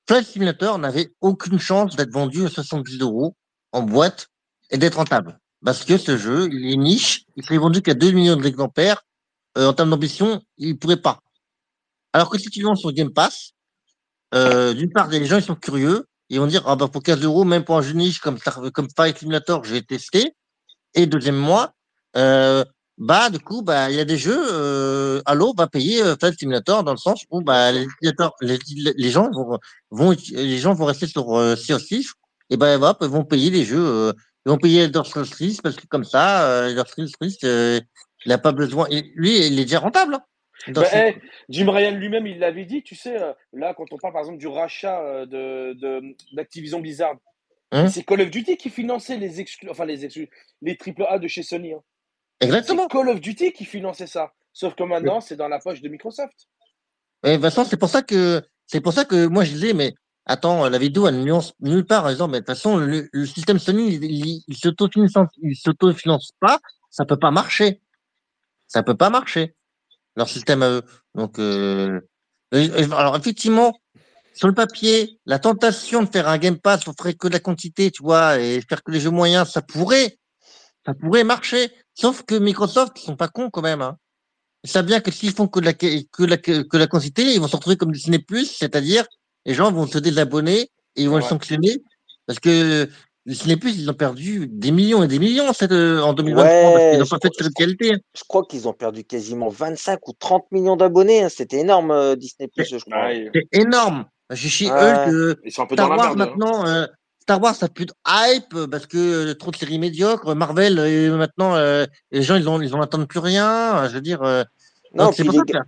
Flight 0.07 0.25
Simulator 0.25 0.77
n'avait 0.79 1.13
aucune 1.19 1.59
chance 1.59 1.95
d'être 1.97 2.11
vendu 2.11 2.45
à 2.45 2.49
70 2.49 2.99
euros 2.99 3.35
en 3.73 3.81
boîte 3.81 4.27
et 4.71 4.77
d'être 4.77 4.95
rentable. 4.95 5.37
Parce 5.65 5.83
que 5.83 5.97
ce 5.97 6.17
jeu, 6.17 6.47
il 6.51 6.71
est 6.71 6.77
niche, 6.77 7.25
il 7.35 7.43
serait 7.43 7.57
vendu 7.57 7.81
qu'à 7.81 7.93
2 7.93 8.11
millions 8.11 8.35
d'exemplaires. 8.37 9.01
Euh, 9.57 9.67
en 9.67 9.73
termes 9.73 9.89
d'ambition, 9.89 10.41
il 10.57 10.77
pourrait 10.77 11.01
pas. 11.01 11.19
Alors 12.13 12.29
que 12.29 12.37
si 12.37 12.49
tu 12.49 12.59
le 12.61 12.67
vends 12.67 12.75
sur 12.75 12.91
Game 12.93 13.11
Pass, 13.11 13.51
euh, 14.35 14.73
d'une 14.73 14.91
part, 14.91 15.07
les 15.09 15.25
gens 15.25 15.37
ils 15.37 15.43
sont 15.43 15.55
curieux, 15.55 16.05
ils 16.29 16.39
vont 16.39 16.47
dire 16.47 16.63
ah 16.67 16.75
bah 16.75 16.87
pour 16.87 17.03
15 17.03 17.21
euros, 17.23 17.43
même 17.45 17.63
pour 17.63 17.77
un 17.77 17.81
jeu 17.81 17.93
niche 17.93 18.19
comme 18.19 18.39
comme 18.73 18.87
Simulator, 19.17 19.63
je 19.63 19.73
vais 19.73 19.81
tester. 19.81 20.35
Et 20.95 21.05
deuxième 21.07 21.37
mois, 21.37 21.73
euh, 22.17 22.63
bah 22.97 23.29
du 23.29 23.39
coup 23.39 23.61
bah 23.61 23.89
il 23.91 23.97
y 23.97 23.99
a 23.99 24.05
des 24.05 24.17
jeux, 24.17 24.39
euh, 24.53 25.21
va 25.57 25.67
payer 25.67 26.01
euh, 26.03 26.15
Simulator 26.37 26.83
dans 26.83 26.91
le 26.93 26.97
sens 26.97 27.23
où 27.31 27.41
bah 27.41 27.71
les 27.71 29.09
gens 29.11 29.29
vont, 29.31 29.59
vont 29.91 30.15
les 30.31 30.57
gens 30.57 30.73
vont 30.73 30.85
rester 30.85 31.07
sur 31.07 31.37
euh, 31.37 31.55
Thieves, 31.85 32.11
et 32.49 32.57
hop, 32.83 32.97
ils 33.01 33.07
vont 33.07 33.25
payer 33.25 33.49
les 33.51 33.65
jeux, 33.65 33.85
euh, 33.85 34.13
ils 34.45 34.49
vont 34.49 34.57
payer 34.57 34.83
Elder 34.83 35.01
Scrolls 35.05 35.25
6 35.27 35.61
parce 35.61 35.75
que 35.75 35.87
comme 35.87 36.03
ça, 36.05 36.47
euh, 36.47 36.69
Elder 36.69 36.83
Scrolls 36.87 37.09
6, 37.21 37.37
il 38.25 38.31
a 38.31 38.37
pas 38.37 38.51
besoin, 38.51 38.87
et 38.89 39.11
lui 39.15 39.45
il 39.47 39.59
est 39.59 39.65
déjà 39.65 39.79
rentable. 39.79 40.15
hein, 40.15 40.21
Bah, 40.69 40.83
eh, 40.93 41.15
Jim 41.49 41.69
Ryan 41.69 41.91
lui-même, 41.91 42.25
il 42.27 42.39
l'avait 42.39 42.65
dit, 42.65 42.81
tu 42.81 42.95
sais, 42.95 43.21
euh, 43.21 43.33
là, 43.53 43.73
quand 43.73 43.85
on 43.91 43.97
parle 43.97 44.13
par 44.13 44.21
exemple 44.21 44.37
du 44.37 44.47
rachat 44.47 45.01
euh, 45.01 45.25
de, 45.25 45.73
de, 45.73 46.15
d'Activision 46.33 46.79
Blizzard, 46.79 47.15
Hein 47.71 47.87
c'est 47.89 48.03
Call 48.03 48.21
of 48.21 48.29
Duty 48.29 48.57
qui 48.57 48.69
finançait 48.69 49.17
les 49.17 49.41
exclus, 49.41 49.69
enfin 49.69 49.85
les 49.85 50.05
exclus, 50.05 50.29
les 50.61 50.77
AAA 50.77 51.19
de 51.19 51.27
chez 51.27 51.41
Sony. 51.43 51.73
hein. 51.73 51.81
C'est 52.39 52.47
Exactement. 52.47 52.87
Call 52.87 53.09
of 53.09 53.19
Duty 53.19 53.51
qui 53.53 53.65
finançait 53.65 54.07
ça. 54.07 54.31
Sauf 54.53 54.75
que 54.75 54.83
maintenant, 54.83 55.19
c'est 55.19 55.35
dans 55.35 55.47
la 55.47 55.59
poche 55.59 55.81
de 55.81 55.89
Microsoft. 55.89 56.47
Et 57.25 57.37
Vincent, 57.37 57.65
c'est 57.65 57.75
pour 57.77 57.89
ça 57.89 58.01
que 58.03 58.41
c'est 58.67 58.81
pour 58.81 58.93
ça 58.93 59.03
que 59.03 59.25
moi 59.25 59.43
je 59.43 59.51
disais, 59.51 59.73
mais 59.73 59.93
attends, 60.25 60.69
la 60.69 60.77
vidéo 60.77 61.07
elle 61.07 61.21
nuance 61.23 61.53
nulle 61.59 61.85
part 61.85 62.07
disant, 62.07 62.27
mais 62.27 62.39
de 62.39 62.45
toute 62.45 62.55
façon, 62.55 62.77
le, 62.77 63.09
le 63.11 63.25
système 63.25 63.59
Sony, 63.59 63.95
il, 63.95 64.03
il, 64.05 64.43
il 64.47 64.55
s'autofinance, 64.55 65.29
il 65.41 65.55
s'autofinance 65.55 66.31
pas, 66.39 66.59
ça 66.91 67.03
peut 67.03 67.19
pas 67.19 67.31
marcher. 67.31 67.81
Ça 68.67 68.83
peut 68.83 68.95
pas 68.95 69.09
marcher. 69.09 69.55
Leur 70.15 70.29
système 70.29 70.63
à 70.63 70.69
eux. 70.69 70.81
Donc 71.13 71.39
euh, 71.39 71.99
alors 72.51 73.15
effectivement, 73.17 73.77
sur 74.33 74.47
le 74.47 74.53
papier, 74.53 75.19
la 75.25 75.39
tentation 75.39 76.03
de 76.03 76.09
faire 76.09 76.27
un 76.27 76.37
Game 76.37 76.57
Pass, 76.57 76.87
on 76.87 76.93
ferait 76.93 77.13
que 77.13 77.27
de 77.27 77.33
la 77.33 77.39
quantité, 77.39 77.91
tu 77.91 78.03
vois, 78.03 78.39
et 78.39 78.61
faire 78.61 78.83
que 78.83 78.91
les 78.91 78.99
jeux 78.99 79.09
moyens, 79.11 79.49
ça 79.49 79.61
pourrait, 79.61 80.17
ça 80.85 80.93
pourrait 80.93 81.23
marcher. 81.23 81.71
Sauf 81.93 82.23
que 82.23 82.35
Microsoft, 82.35 82.93
ils 83.01 83.05
sont 83.05 83.15
pas 83.15 83.27
cons 83.29 83.49
quand 83.49 83.61
même, 83.61 83.81
hein. 83.81 83.97
Ils 84.63 84.69
savent 84.69 84.85
bien 84.85 84.99
que 84.99 85.11
s'ils 85.11 85.31
font 85.31 85.47
que 85.47 85.59
de 85.59 85.65
la, 85.65 85.73
que 85.73 86.23
la, 86.23 86.37
que 86.37 86.77
la 86.77 86.87
quantité, 86.87 87.33
ils 87.33 87.39
vont 87.39 87.47
se 87.47 87.55
retrouver 87.55 87.77
comme 87.77 87.91
Disney+, 87.91 88.19
c'est-à-dire, 88.45 89.05
les 89.45 89.53
gens 89.53 89.71
vont 89.71 89.85
se 89.85 89.99
désabonner 89.99 90.71
et 90.95 91.03
ils 91.03 91.07
vont 91.07 91.15
Ouais. 91.15 91.21
le 91.21 91.27
sanctionner 91.27 91.83
parce 92.25 92.39
que 92.39 92.89
Disney+, 93.25 93.57
ils 93.65 93.89
ont 93.89 93.93
perdu 93.93 94.47
des 94.47 94.71
millions 94.71 95.03
et 95.03 95.07
des 95.07 95.17
millions 95.19 95.51
cette, 95.53 95.71
euh, 95.71 95.99
en 96.01 96.13
2023 96.13 96.71
parce 96.71 96.85
qu'ils 96.85 96.97
Ouais, 96.97 96.99
n'ont 96.99 97.05
je 97.05 97.09
pas 97.09 97.17
fait 97.21 97.29
crois, 97.29 97.47
de 97.47 97.49
crois, 97.49 97.65
qualité. 97.65 97.95
je 98.15 98.23
crois 98.27 98.45
qu'ils 98.45 98.67
ont 98.67 98.73
perdu 98.73 99.03
quasiment 99.03 99.49
25 99.49 100.07
ou 100.07 100.13
30 100.13 100.45
millions 100.51 100.75
d'abonnés. 100.75 101.23
hein. 101.23 101.29
C'était 101.29 101.57
énorme, 101.59 101.91
euh, 101.91 102.15
Disney+, 102.15 102.49
C'est 102.55 102.65
je 102.65 102.77
crois. 102.77 103.05
Ouais, 103.07 103.31
c'est 103.33 103.47
énorme. 103.59 104.05
Chez 104.33 104.49
chez 104.49 104.65
Hulk, 104.67 104.75
Ouais. 104.75 105.07
euh, 105.07 105.35
ils 105.43 105.51
sont 105.51 105.63
un 105.63 105.65
peu 105.67 105.75
dans 105.75 105.85
Star 105.85 105.97
la 105.97 106.03
Wars 106.03 106.15
merde. 106.17 106.21
hein. 106.21 106.25
maintenant, 106.37 106.67
euh, 106.67 106.85
Star 107.21 107.41
Wars 107.41 107.55
ça 107.55 107.67
plus 107.67 107.85
de 107.87 107.93
hype 108.07 108.53
euh, 108.53 108.67
parce 108.67 108.85
que 108.85 108.97
euh, 109.31 109.33
trop 109.33 109.49
de 109.51 109.55
séries 109.55 109.79
médiocres. 109.79 110.35
Marvel 110.35 110.77
euh, 110.79 111.17
maintenant, 111.17 111.55
euh, 111.55 111.85
les 112.11 112.21
gens 112.21 112.35
ils 112.35 112.47
ont 112.47 112.61
ils 112.61 112.73
en 112.75 112.81
attendent 112.81 113.07
plus 113.07 113.19
rien. 113.19 113.87
Je 113.87 113.93
veux 113.95 114.01
dire, 114.01 114.21
euh, 114.23 114.43
Non, 114.93 115.05
donc 115.05 115.15
c'est 115.15 115.23
puis 115.23 115.31
les 115.31 115.43
gars, 115.43 115.61
que 115.61 115.65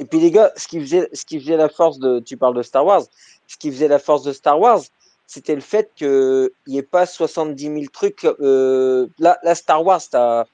et 0.00 0.04
puis 0.04 0.20
les 0.20 0.30
gars, 0.30 0.52
ce 0.56 0.68
qui 0.68 0.80
faisait, 0.80 1.08
ce 1.12 1.24
qui 1.24 1.40
faisait 1.40 1.56
la 1.56 1.68
force 1.68 1.98
de, 1.98 2.20
tu 2.20 2.36
parles 2.36 2.54
de 2.56 2.62
Star 2.62 2.84
Wars, 2.84 3.02
ce 3.46 3.56
qui 3.56 3.70
faisait 3.72 3.88
la 3.88 3.98
force 3.98 4.22
de 4.22 4.32
Star 4.32 4.60
Wars, 4.60 4.80
c'était 5.28 5.54
le 5.54 5.60
fait 5.60 5.90
qu'il 5.94 6.50
n'y 6.66 6.78
ait 6.78 6.82
pas 6.82 7.04
70 7.04 7.62
000 7.62 7.80
trucs. 7.92 8.24
Euh, 8.24 9.06
là, 9.18 9.38
là, 9.42 9.54
Star 9.54 9.84
Wars, 9.84 10.00
t'as, 10.10 10.46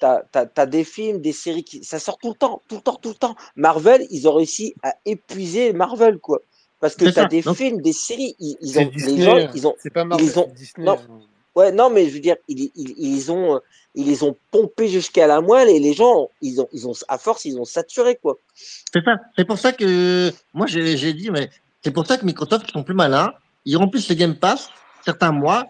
t'as, 0.00 0.22
t'as, 0.32 0.46
t'as 0.46 0.66
des 0.66 0.84
films, 0.84 1.20
des 1.20 1.32
séries 1.32 1.64
qui, 1.64 1.84
ça 1.84 1.98
sort 1.98 2.16
tout 2.16 2.30
le 2.30 2.34
temps, 2.34 2.62
tout 2.66 2.76
le 2.76 2.80
temps, 2.80 2.98
tout 3.00 3.10
le 3.10 3.14
temps. 3.14 3.36
Marvel, 3.56 4.06
ils 4.10 4.26
ont 4.26 4.34
réussi 4.34 4.74
à 4.82 4.94
épuiser 5.04 5.74
Marvel, 5.74 6.18
quoi. 6.18 6.40
Parce 6.80 6.96
que 6.96 7.10
t'as 7.10 7.26
des 7.26 7.42
films, 7.42 7.82
des 7.82 7.92
séries, 7.92 8.34
ils, 8.40 8.78
ont, 8.78 8.90
les 8.96 9.22
gens, 9.22 9.36
euh, 9.36 9.46
ils 9.54 9.66
ont, 9.66 9.74
c'est 9.78 9.92
pas 9.92 10.04
Marvel, 10.04 10.26
ils 10.26 10.38
ont, 10.38 10.50
Disney. 10.56 10.86
non, 10.86 10.94
hein. 10.94 11.20
Ouais, 11.54 11.70
non, 11.70 11.90
mais 11.90 12.08
je 12.08 12.14
veux 12.14 12.20
dire, 12.20 12.36
ils, 12.48 12.70
ils, 12.74 12.94
ils 12.96 13.30
ont, 13.30 13.60
ils 13.94 14.06
les 14.06 14.22
ont 14.22 14.34
pompés 14.50 14.88
jusqu'à 14.88 15.26
la 15.26 15.42
moelle 15.42 15.68
et 15.68 15.78
les 15.78 15.92
gens, 15.92 16.30
ils 16.40 16.58
ont, 16.62 16.68
ils 16.72 16.88
ont, 16.88 16.94
à 17.08 17.18
force, 17.18 17.44
ils 17.44 17.58
ont 17.58 17.66
saturé, 17.66 18.16
quoi. 18.16 18.38
C'est 18.54 19.04
ça. 19.04 19.16
C'est 19.36 19.44
pour 19.44 19.58
ça 19.58 19.72
que 19.72 20.32
moi 20.54 20.66
j'ai 20.66 20.96
j'ai 20.96 21.12
dit, 21.12 21.30
mais 21.30 21.50
c'est 21.84 21.90
pour 21.90 22.06
ça 22.06 22.16
que 22.16 22.24
Microsoft 22.24 22.64
ils 22.66 22.72
sont 22.72 22.82
plus 22.82 22.94
malins. 22.94 23.34
Ils 23.64 23.76
remplissent 23.76 24.08
le 24.08 24.14
Game 24.14 24.34
Pass 24.34 24.70
certains 25.04 25.32
mois, 25.32 25.66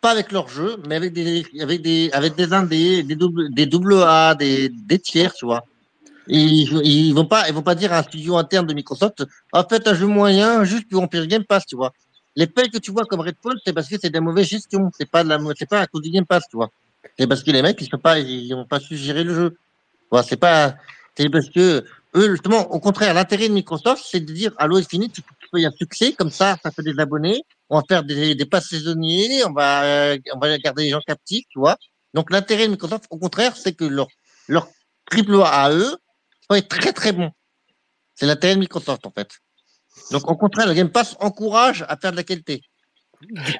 pas 0.00 0.10
avec 0.10 0.32
leurs 0.32 0.48
jeux, 0.48 0.76
mais 0.86 0.96
avec 0.96 1.12
des 1.12 1.44
avec 1.60 1.82
des 1.82 2.10
avec 2.12 2.34
des 2.34 2.52
indés, 2.52 3.02
des 3.02 3.16
double 3.16 3.52
des 3.54 3.66
double 3.66 3.94
A, 4.02 4.34
des 4.34 4.68
des 4.68 4.98
tiers, 4.98 5.32
tu 5.34 5.46
vois. 5.46 5.64
Ils, 6.28 6.68
ils 6.84 7.12
vont 7.12 7.24
pas 7.24 7.48
ils 7.48 7.54
vont 7.54 7.62
pas 7.62 7.74
dire 7.74 7.92
à 7.92 7.98
un 7.98 8.02
studio 8.02 8.36
interne 8.36 8.66
de 8.66 8.74
Microsoft, 8.74 9.24
en 9.52 9.64
fait 9.64 9.86
un 9.86 9.94
jeu 9.94 10.06
moyen 10.06 10.64
juste 10.64 10.88
pour 10.88 11.00
remplir 11.00 11.22
le 11.22 11.28
Game 11.28 11.44
Pass, 11.44 11.66
tu 11.66 11.76
vois. 11.76 11.92
Les 12.34 12.46
payes 12.46 12.70
que 12.70 12.78
tu 12.78 12.90
vois 12.90 13.04
comme 13.06 13.20
Redfall, 13.20 13.56
c'est 13.64 13.72
parce 13.72 13.88
que 13.88 13.96
c'est 14.00 14.10
de 14.10 14.14
la 14.14 14.20
mauvaise 14.20 14.46
gestion, 14.46 14.90
c'est 14.96 15.10
pas 15.10 15.24
de 15.24 15.28
la 15.28 15.38
c'est 15.56 15.68
pas 15.68 15.80
à 15.80 15.86
cause 15.86 16.02
du 16.02 16.10
Game 16.10 16.26
Pass, 16.26 16.44
tu 16.50 16.56
vois. 16.56 16.70
C'est 17.18 17.26
parce 17.26 17.42
que 17.42 17.50
les 17.50 17.62
mecs 17.62 17.80
ils 17.80 17.88
sont 17.88 17.98
pas 17.98 18.18
ils 18.18 18.52
ont 18.54 18.66
pas 18.66 18.80
su 18.80 18.96
gérer 18.96 19.24
le 19.24 19.34
jeu. 19.34 19.56
Vois, 20.10 20.22
c'est 20.22 20.36
pas 20.36 20.74
c'est 21.16 21.30
parce 21.30 21.48
que 21.48 21.84
eux, 22.16 22.30
justement, 22.30 22.72
au 22.72 22.80
contraire, 22.80 23.14
l'intérêt 23.14 23.48
de 23.48 23.54
Microsoft, 23.54 24.04
c'est 24.10 24.20
de 24.20 24.32
dire 24.32 24.52
Halo 24.58 24.76
Infinite, 24.76 25.12
tu 25.12 25.22
peux 25.22 25.34
tu 25.35 25.35
un 25.54 25.70
succès, 25.70 26.12
comme 26.12 26.30
ça, 26.30 26.56
ça 26.62 26.70
fait 26.70 26.82
des 26.82 26.98
abonnés, 26.98 27.42
on 27.70 27.78
va 27.78 27.84
faire 27.88 28.02
des, 28.04 28.34
des 28.34 28.46
passes 28.46 28.68
saisonniers, 28.68 29.44
on 29.44 29.52
va, 29.52 29.84
euh, 29.84 30.18
on 30.34 30.38
va 30.38 30.56
garder 30.58 30.84
les 30.84 30.90
gens 30.90 31.00
captifs, 31.06 31.44
tu 31.48 31.58
vois. 31.58 31.76
Donc 32.14 32.30
l'intérêt 32.30 32.66
de 32.66 32.72
Microsoft, 32.72 33.04
au 33.10 33.18
contraire, 33.18 33.56
c'est 33.56 33.74
que 33.74 33.84
leur, 33.84 34.08
leur 34.48 34.68
triple 35.10 35.34
A 35.42 35.64
à 35.64 35.72
eux 35.72 35.96
soit 36.48 36.66
très 36.68 36.92
très 36.92 37.12
bon. 37.12 37.30
C'est 38.14 38.26
l'intérêt 38.26 38.54
de 38.54 38.60
Microsoft, 38.60 39.06
en 39.06 39.10
fait. 39.10 39.30
Donc 40.10 40.30
au 40.30 40.36
contraire, 40.36 40.66
le 40.66 40.74
Game 40.74 40.90
Pass 40.90 41.16
encourage 41.20 41.84
à 41.88 41.96
faire 41.96 42.12
de 42.12 42.16
la 42.16 42.22
qualité. 42.24 42.62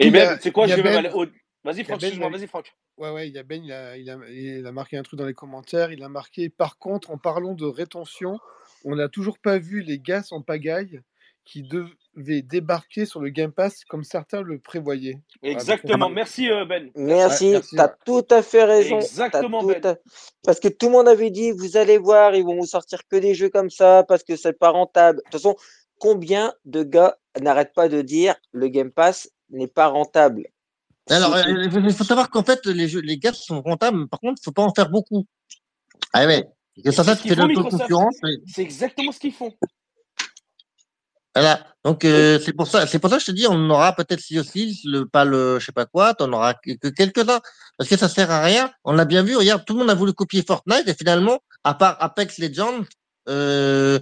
Et 0.01 0.07
il 0.09 0.15
y 0.15 0.21
a, 0.21 0.31
même, 0.31 0.39
c'est 0.41 0.53
quoi, 0.53 0.67
il 0.67 0.71
y 0.71 0.73
je 0.73 0.81
a 0.81 0.83
vais 0.83 0.91
même 0.91 1.03
Ben, 1.03 1.07
aller 1.07 1.15
au. 1.15 1.27
Vas-y, 1.65 1.79
il 1.79 1.81
y 1.81 1.85
Franck, 1.85 2.01
Ben, 2.01 2.07
excuse-moi, 2.07 2.29
il 2.31 2.35
a- 2.35 2.39
vas-y, 2.39 2.47
Franck. 2.47 2.73
ouais, 2.99 3.11
ouais, 3.11 3.29
il 3.29 3.35
y 3.35 3.39
a 3.39 3.43
Ben, 3.43 3.65
il 3.65 3.73
a, 3.73 3.97
il 3.97 4.09
a, 4.09 4.19
il 4.29 4.67
a 4.67 4.73
marqué 4.73 4.97
un 4.97 5.03
truc 5.03 5.19
dans 5.19 5.27
les 5.27 5.35
commentaires. 5.35 5.91
Il 5.93 6.03
a 6.05 6.09
marqué, 6.09 6.49
par 6.49 6.79
contre, 6.79 7.11
en 7.11 7.19
parlant 7.19 7.55
de 7.55 7.65
rétention, 7.65 8.39
on 8.85 8.95
n'a 8.95 9.09
toujours 9.09 9.39
pas 9.39 9.59
vu 9.59 9.81
les 9.83 9.99
gars 9.99 10.23
en 10.31 10.43
pagaille 10.43 11.01
qui 11.47 11.63
devaient 11.63 12.43
débarquer 12.43 13.07
sur 13.07 13.21
le 13.21 13.31
Game 13.31 13.53
Pass 13.53 13.85
comme 13.85 14.05
certains 14.05 14.43
le 14.43 14.59
prévoyaient. 14.59 15.21
Ah, 15.43 15.49
Exactement. 15.49 16.11
Merci, 16.11 16.51
euh, 16.51 16.65
Ben. 16.65 16.91
Merci. 16.97 17.55
Ouais, 17.55 17.61
t'as 17.75 17.87
ouais. 17.87 17.93
tout 18.05 18.27
à 18.31 18.43
fait 18.43 18.65
raison. 18.65 18.99
Exactement, 18.99 19.61
tout 19.61 19.69
Ben. 19.69 19.87
à- 19.87 19.97
Parce 20.45 20.61
que 20.61 20.69
tout 20.69 20.87
le 20.87 20.93
monde 20.93 21.09
avait 21.09 21.31
dit, 21.31 21.53
vous 21.53 21.77
allez 21.77 21.99
voir, 21.99 22.35
ils 22.35 22.45
vont 22.45 22.57
vous 22.57 22.67
sortir 22.67 23.07
que 23.09 23.17
des 23.17 23.35
jeux 23.35 23.49
comme 23.49 23.71
ça 23.71 24.05
parce 24.07 24.25
que 24.25 24.35
c'est 24.37 24.59
pas 24.59 24.71
rentable. 24.71 25.19
De 25.19 25.23
toute 25.23 25.33
façon, 25.41 25.57
combien 25.99 26.53
de 26.65 26.83
gars 26.83 27.17
n'arrêtent 27.41 27.75
pas 27.75 27.89
de 27.89 28.03
dire 28.03 28.35
le 28.51 28.69
Game 28.69 28.91
Pass 28.91 29.31
n'est 29.51 29.69
pas 29.69 29.87
rentable? 29.87 30.49
Alors, 31.09 31.37
euh, 31.37 31.69
il 31.73 31.93
faut 31.93 32.03
savoir 32.03 32.29
qu'en 32.31 32.43
fait, 32.43 32.67
les 32.67 32.89
jeux, 32.89 33.01
les 33.01 33.19
gars 33.19 33.33
sont 33.33 33.63
rentables, 33.63 33.99
mais 34.01 34.07
par 34.09 34.19
contre, 34.19 34.41
il 34.41 34.45
faut 34.45 34.51
pas 34.51 34.65
en 34.65 34.75
faire 34.75 34.91
beaucoup. 34.91 35.25
Ah 36.13 36.27
ouais. 36.27 36.45
Et 36.85 36.91
ça, 36.91 37.05
ce 37.05 37.23
tu 37.23 38.43
C'est 38.53 38.63
exactement 38.63 39.13
ce 39.13 39.21
qu'ils 39.21 39.33
font. 39.33 39.53
Voilà. 41.37 41.61
Donc 41.85 42.05
euh, 42.05 42.41
c'est 42.41 42.55
pour 42.55 42.67
ça, 42.67 42.87
c'est 42.87 42.99
pour 42.99 43.11
ça 43.11 43.17
que 43.17 43.23
je 43.23 43.27
te 43.27 43.33
dis, 43.33 43.47
on 43.49 43.71
aura 43.71 43.95
peut-être 43.95 44.21
si 44.21 44.41
aussi 44.41 44.81
le 44.85 45.07
pas 45.07 45.25
le, 45.25 45.59
je 45.61 45.67
sais 45.67 45.73
pas 45.73 45.85
quoi, 45.87 46.15
t'en 46.15 46.33
auras 46.33 46.55
que, 46.55 46.73
que 46.73 46.89
quelques-uns, 46.89 47.41
parce 47.77 47.91
que 47.91 47.97
ça 47.97 48.09
sert 48.09 48.31
à 48.31 48.41
rien. 48.41 48.73
On 48.85 48.95
l'a 48.95 49.05
bien 49.05 49.23
vu. 49.23 49.37
Regarde, 49.37 49.65
tout 49.65 49.75
le 49.75 49.81
monde 49.81 49.91
a 49.91 49.95
voulu 49.95 50.13
copier 50.15 50.43
Fortnite 50.43 50.89
et 50.89 50.95
finalement, 50.95 51.39
à 51.63 51.75
part 51.75 51.97
Apex 52.01 52.39
Legends, 52.39 52.85
euh, 53.29 54.01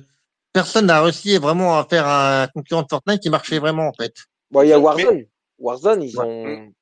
personne 0.53 0.87
n'a 0.87 1.03
réussi 1.03 1.37
vraiment 1.37 1.77
à 1.77 1.85
faire 1.85 2.07
un 2.07 2.47
concurrent 2.55 2.83
de 2.83 2.89
Fortnite 2.89 3.21
qui 3.21 3.31
marchait 3.31 3.59
vraiment 3.59 3.89
en 3.89 3.93
fait. 3.93 4.15
Bon, 4.51 4.63
il 4.63 4.69
y 4.69 4.73
a 4.73 4.79
Warzone. 4.79 5.25
Warzone, 5.59 6.03
ils 6.05 6.19
ont. 6.21 6.73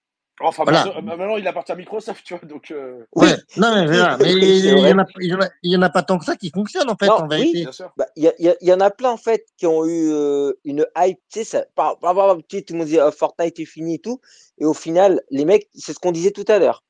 Enfin, 0.43 0.65
Voilà. 0.65 0.85
maintenant, 0.85 0.99
euh, 0.99 1.17
maintenant, 1.17 1.37
il 1.37 1.47
appartient 1.47 1.73
à 1.73 1.75
Microsoft, 1.77 2.25
tu 2.25 2.35
vois. 2.35 2.47
Donc, 2.49 2.71
euh, 2.71 3.05
Oui, 3.15 3.29
Ouais. 3.29 3.37
Non 3.57 3.75
mais 3.75 3.87
voilà. 3.87 4.17
Mais 4.19 4.33
il 4.33 4.61
c'est 4.61 4.69
y 4.69 4.71
vrai. 4.73 4.93
en 4.93 4.99
a, 4.99 5.03
en 5.03 5.83
en 5.83 5.91
pas 5.91 6.03
tant 6.03 6.19
que 6.19 6.25
ça 6.25 6.37
qui 6.37 6.51
fonctionnent 6.51 6.91
en 6.91 6.97
fait 6.97 7.07
Non, 7.07 7.15
en 7.23 7.29
vérité. 7.29 7.67
bah, 7.97 8.07
il 8.17 8.25
y, 8.25 8.29
a- 8.49 8.57
il 8.61 8.73
en 8.73 8.81
a 8.81 8.91
plein 8.91 9.11
en 9.11 9.17
fait 9.17 9.47
qui 9.57 9.67
ont 9.67 9.85
eu 9.87 10.11
euh, 10.13 10.53
une 10.65 10.87
hype, 10.97 11.19
tu 11.33 11.41
sais, 11.41 11.45
ça, 11.45 11.65
par, 11.75 11.99
par, 11.99 12.15
par- 12.15 12.37
tout 12.37 12.63
le 12.71 12.75
monde 12.79 12.87
dit 12.89 12.99
Ah, 12.99 13.11
Fortnite 13.11 13.59
est 13.61 13.65
fini 13.65 13.95
et 13.97 13.99
tout, 13.99 14.21
et 14.59 14.65
au 14.65 14.75
final, 14.75 15.23
les 15.31 15.45
mecs, 15.45 15.69
c'est 15.75 15.93
ce 15.93 15.99
qu'on 15.99 16.13
disait 16.13 16.31
tout 16.33 16.45
à 16.49 16.59
l'heure, 16.59 16.85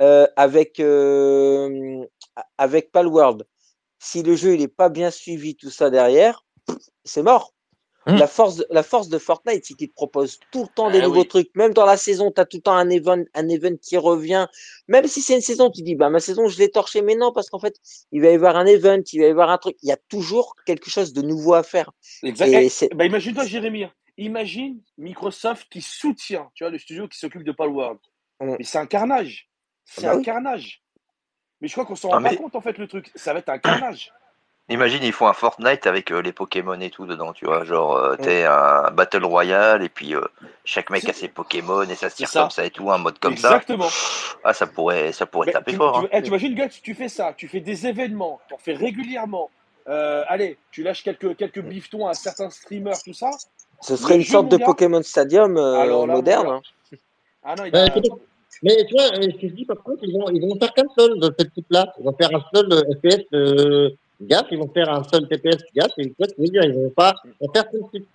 euh, 0.00 0.26
avec 0.36 0.80
euh, 0.80 2.04
avec 2.56 2.92
Palworld, 2.92 3.44
si 3.98 4.22
le 4.22 4.36
jeu 4.36 4.54
il 4.54 4.62
est 4.62 4.68
pas 4.68 4.88
bien 4.88 5.10
suivi, 5.10 5.56
tout 5.56 5.70
ça 5.70 5.90
derrière, 5.90 6.44
c'est 7.04 7.22
mort. 7.22 7.52
La 8.16 8.26
force, 8.26 8.56
de- 8.56 8.66
la 8.70 8.82
force 8.82 9.08
de 9.08 9.18
Fortnite, 9.18 9.64
c'est 9.66 9.74
qu'il 9.74 9.88
te 9.90 9.94
propose 9.94 10.38
tout 10.50 10.62
le 10.62 10.68
temps 10.68 10.90
des 10.90 11.00
Ah 11.00 11.02
nouveaux 11.06 11.20
oui. 11.20 11.28
trucs. 11.28 11.50
Même 11.54 11.74
dans 11.74 11.84
la 11.84 11.96
saison, 11.96 12.32
tu 12.32 12.40
as 12.40 12.46
tout 12.46 12.56
le 12.58 12.62
temps 12.62 12.74
un 12.76 12.88
event, 12.88 13.22
un 13.34 13.48
event 13.48 13.76
qui 13.76 13.96
revient. 13.98 14.46
Même 14.88 15.06
si 15.06 15.20
c'est 15.20 15.34
une 15.34 15.42
saison, 15.42 15.70
tu 15.70 15.82
dis, 15.82 15.94
bah, 15.94 16.08
ma 16.08 16.20
saison, 16.20 16.48
je 16.48 16.58
l'ai 16.58 16.70
torché. 16.70 17.02
Mais 17.02 17.16
non, 17.16 17.32
parce 17.32 17.50
qu'en 17.50 17.58
fait, 17.58 17.76
il 18.12 18.22
va 18.22 18.30
y 18.30 18.34
avoir 18.34 18.56
un 18.56 18.66
event, 18.66 19.02
il 19.12 19.20
va 19.20 19.26
y 19.26 19.30
avoir 19.30 19.50
un 19.50 19.58
truc. 19.58 19.76
Il 19.82 19.88
y 19.88 19.92
a 19.92 19.98
toujours 20.08 20.54
quelque 20.64 20.88
chose 20.90 21.12
de 21.12 21.22
nouveau 21.22 21.54
à 21.54 21.62
faire. 21.62 21.90
Exact. 22.22 22.48
Eh, 22.52 22.88
bah, 22.94 23.04
imagine-toi, 23.04 23.44
Jérémy. 23.44 23.84
hein. 23.84 23.92
Imagine 24.16 24.80
Microsoft 24.96 25.68
qui 25.70 25.80
soutient, 25.80 26.50
tu 26.54 26.64
vois, 26.64 26.70
le 26.70 26.78
studio 26.78 27.06
qui 27.06 27.18
s'occupe 27.18 27.44
de 27.44 27.52
Palworld. 27.52 28.00
Hum. 28.40 28.56
Mais 28.58 28.64
c'est 28.64 28.78
un 28.78 28.86
carnage. 28.86 29.48
C'est 29.84 30.02
bah 30.02 30.12
un 30.14 30.16
oui. 30.16 30.22
carnage. 30.24 30.82
Mais 31.60 31.68
je 31.68 31.72
crois 31.72 31.84
qu'on 31.84 31.94
s'en 31.96 32.10
Ah, 32.10 32.16
rend 32.16 32.22
pas 32.22 32.36
compte, 32.36 32.56
en 32.56 32.60
fait, 32.60 32.78
le 32.78 32.86
truc. 32.88 33.10
Ça 33.14 33.32
va 33.32 33.40
être 33.40 33.48
un 33.48 33.58
carnage. 33.58 34.12
Imagine, 34.74 35.02
ils 35.02 35.12
font 35.12 35.26
un 35.28 35.32
Fortnite 35.32 35.86
avec 35.86 36.10
euh, 36.10 36.20
les 36.20 36.32
Pokémon 36.32 36.78
et 36.80 36.90
tout 36.90 37.06
dedans, 37.06 37.32
tu 37.32 37.46
vois. 37.46 37.64
Genre, 37.64 37.96
euh, 37.96 38.16
t'es 38.16 38.44
un 38.44 38.90
Battle 38.90 39.24
Royale 39.24 39.82
et 39.82 39.88
puis 39.88 40.14
euh, 40.14 40.20
chaque 40.64 40.90
mec 40.90 41.08
a 41.08 41.12
ses 41.12 41.28
Pokémon 41.28 41.82
et 41.82 41.94
ça 41.94 42.10
se 42.10 42.16
tire 42.16 42.28
ça. 42.28 42.40
comme 42.42 42.50
ça 42.50 42.64
et 42.64 42.70
tout, 42.70 42.90
un 42.90 42.98
mode 42.98 43.18
comme 43.18 43.36
ça. 43.36 43.48
Exactement. 43.48 43.88
Ah, 44.44 44.52
ça 44.52 44.66
pourrait, 44.66 45.12
ça 45.12 45.26
pourrait 45.26 45.46
Mais 45.46 45.52
taper 45.52 45.70
tu, 45.72 45.76
fort. 45.78 46.00
tu, 46.00 46.04
Hein. 46.06 46.08
eh, 46.12 46.22
tu 46.22 46.28
imagines, 46.28 46.54
gars, 46.54 46.68
tu, 46.68 46.80
tu 46.82 46.94
fais 46.94 47.08
ça, 47.08 47.32
tu 47.36 47.48
fais 47.48 47.60
des 47.60 47.86
événements, 47.86 48.40
tu 48.48 48.54
en 48.54 48.58
fais 48.58 48.74
régulièrement. 48.74 49.50
Euh, 49.88 50.22
allez, 50.28 50.58
tu 50.70 50.82
lâches 50.82 51.02
quelques, 51.02 51.34
quelques 51.36 51.60
biftons 51.62 52.06
à 52.06 52.12
certains 52.14 52.50
streamers, 52.50 53.02
tout 53.02 53.14
ça. 53.14 53.30
ce 53.80 53.96
serait 53.96 54.16
une 54.16 54.24
sorte 54.24 54.48
de. 54.48 54.58
Pokémon 54.58 55.02
Stadium 55.02 55.56
euh, 55.56 55.74
Alors 55.78 56.06
là, 56.06 56.12
moderne. 56.14 56.46
hein. 56.48 56.60
Ah 57.42 57.54
non, 57.56 57.64
il 57.64 57.74
a. 57.74 57.86
Mais 58.62 58.84
tu 58.86 58.94
vois, 58.94 59.14
je 59.14 59.46
dis 59.46 59.64
par 59.64 59.76
contre, 59.82 60.00
ils 60.02 60.12
vont, 60.12 60.28
ils 60.30 60.40
vont 60.42 60.58
faire 60.58 60.74
qu'un 60.74 60.84
seul 60.98 61.18
de 61.20 61.32
cette 61.38 61.54
type-là. 61.54 61.94
Ils 61.98 62.04
vont 62.04 62.14
faire 62.20 62.30
un 62.34 62.42
seul 62.52 62.68
FPS 62.98 63.24
euh, 63.32 63.90
gap, 64.20 64.46
ils 64.50 64.58
vont 64.58 64.70
faire 64.72 64.88
un 64.90 65.02
seul 65.04 65.28
TPS 65.28 65.62
gap, 65.74 65.90
et 65.98 66.10
tu 66.10 66.14
veux 66.38 66.46
dire, 66.46 66.64
ils 66.64 66.74
vont 66.74 66.90
pas 66.90 67.14
faire 67.54 67.70
tout 67.70 67.82
de 67.82 67.88
suite. 67.88 68.08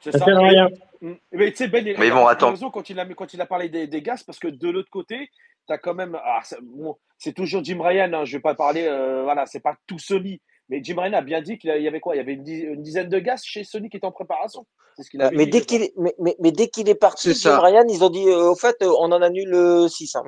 Ça 0.00 0.12
ça. 0.12 0.18
sert 0.18 0.36
à 0.38 0.42
Mais, 0.42 0.48
rien. 0.50 0.68
mm, 1.00 1.12
mais 1.32 1.50
tu 1.50 1.56
sais, 1.56 1.68
Ben, 1.68 1.86
il 1.86 1.96
Mais 1.98 2.10
raison 2.10 2.70
quand 2.70 2.90
il 2.90 2.98
a, 3.00 3.06
quand 3.06 3.32
il 3.34 3.40
a 3.40 3.46
parlé 3.46 3.68
des, 3.68 3.86
des 3.86 4.02
gaz, 4.02 4.22
parce 4.22 4.38
que 4.38 4.48
de 4.48 4.68
l'autre 4.70 4.90
côté, 4.90 5.30
tu 5.66 5.72
as 5.72 5.78
quand 5.78 5.94
même. 5.94 6.18
ah, 6.22 6.40
bon, 6.62 6.96
c'est 7.18 7.32
toujours 7.32 7.64
Jim 7.64 7.80
Ryan, 7.80 8.12
hein, 8.12 8.24
je 8.24 8.36
vais 8.36 8.42
pas 8.42 8.54
parler. 8.54 8.86
euh, 8.86 9.22
voilà, 9.22 9.46
c'est 9.46 9.60
pas 9.60 9.76
tout 9.86 9.98
Sony. 9.98 10.40
Mais 10.70 10.82
Jim 10.82 10.96
Ryan 10.98 11.12
a 11.14 11.20
bien 11.22 11.42
dit 11.42 11.58
qu'il 11.58 11.70
y 11.82 11.88
avait 11.88 12.00
quoi? 12.00 12.14
Il 12.14 12.18
y 12.18 12.20
avait 12.20 12.34
une, 12.34 12.82
dizaine 12.82 13.08
de 13.08 13.18
gaz 13.18 13.42
chez 13.44 13.64
Sony 13.64 13.90
qui 13.90 13.98
étaient 13.98 14.06
en 14.06 14.12
préparation. 14.12 14.66
C'est 14.96 15.02
ce 15.02 15.10
qu'il 15.10 15.20
Euh, 15.20 15.26
avait 15.26 15.36
mais 15.36 15.44
dit, 15.44 15.50
dès 15.50 15.60
qu'il 15.62 15.82
est, 15.82 15.92
mais, 15.98 16.14
mais, 16.18 16.36
mais 16.40 16.52
dès 16.52 16.68
qu'il 16.68 16.88
est 16.88 16.94
parti, 16.94 17.34
C'est 17.34 17.34
Jim 17.34 17.56
ça. 17.56 17.60
Ryan, 17.60 17.84
ils 17.88 18.02
ont 18.02 18.08
dit, 18.10 18.26
euh, 18.28 18.50
au 18.50 18.54
fait, 18.56 18.76
euh, 18.82 18.92
on 18.98 19.12
en 19.12 19.20
annule 19.20 19.52
euh, 19.54 19.88
6. 19.88 20.16
hein. 20.16 20.22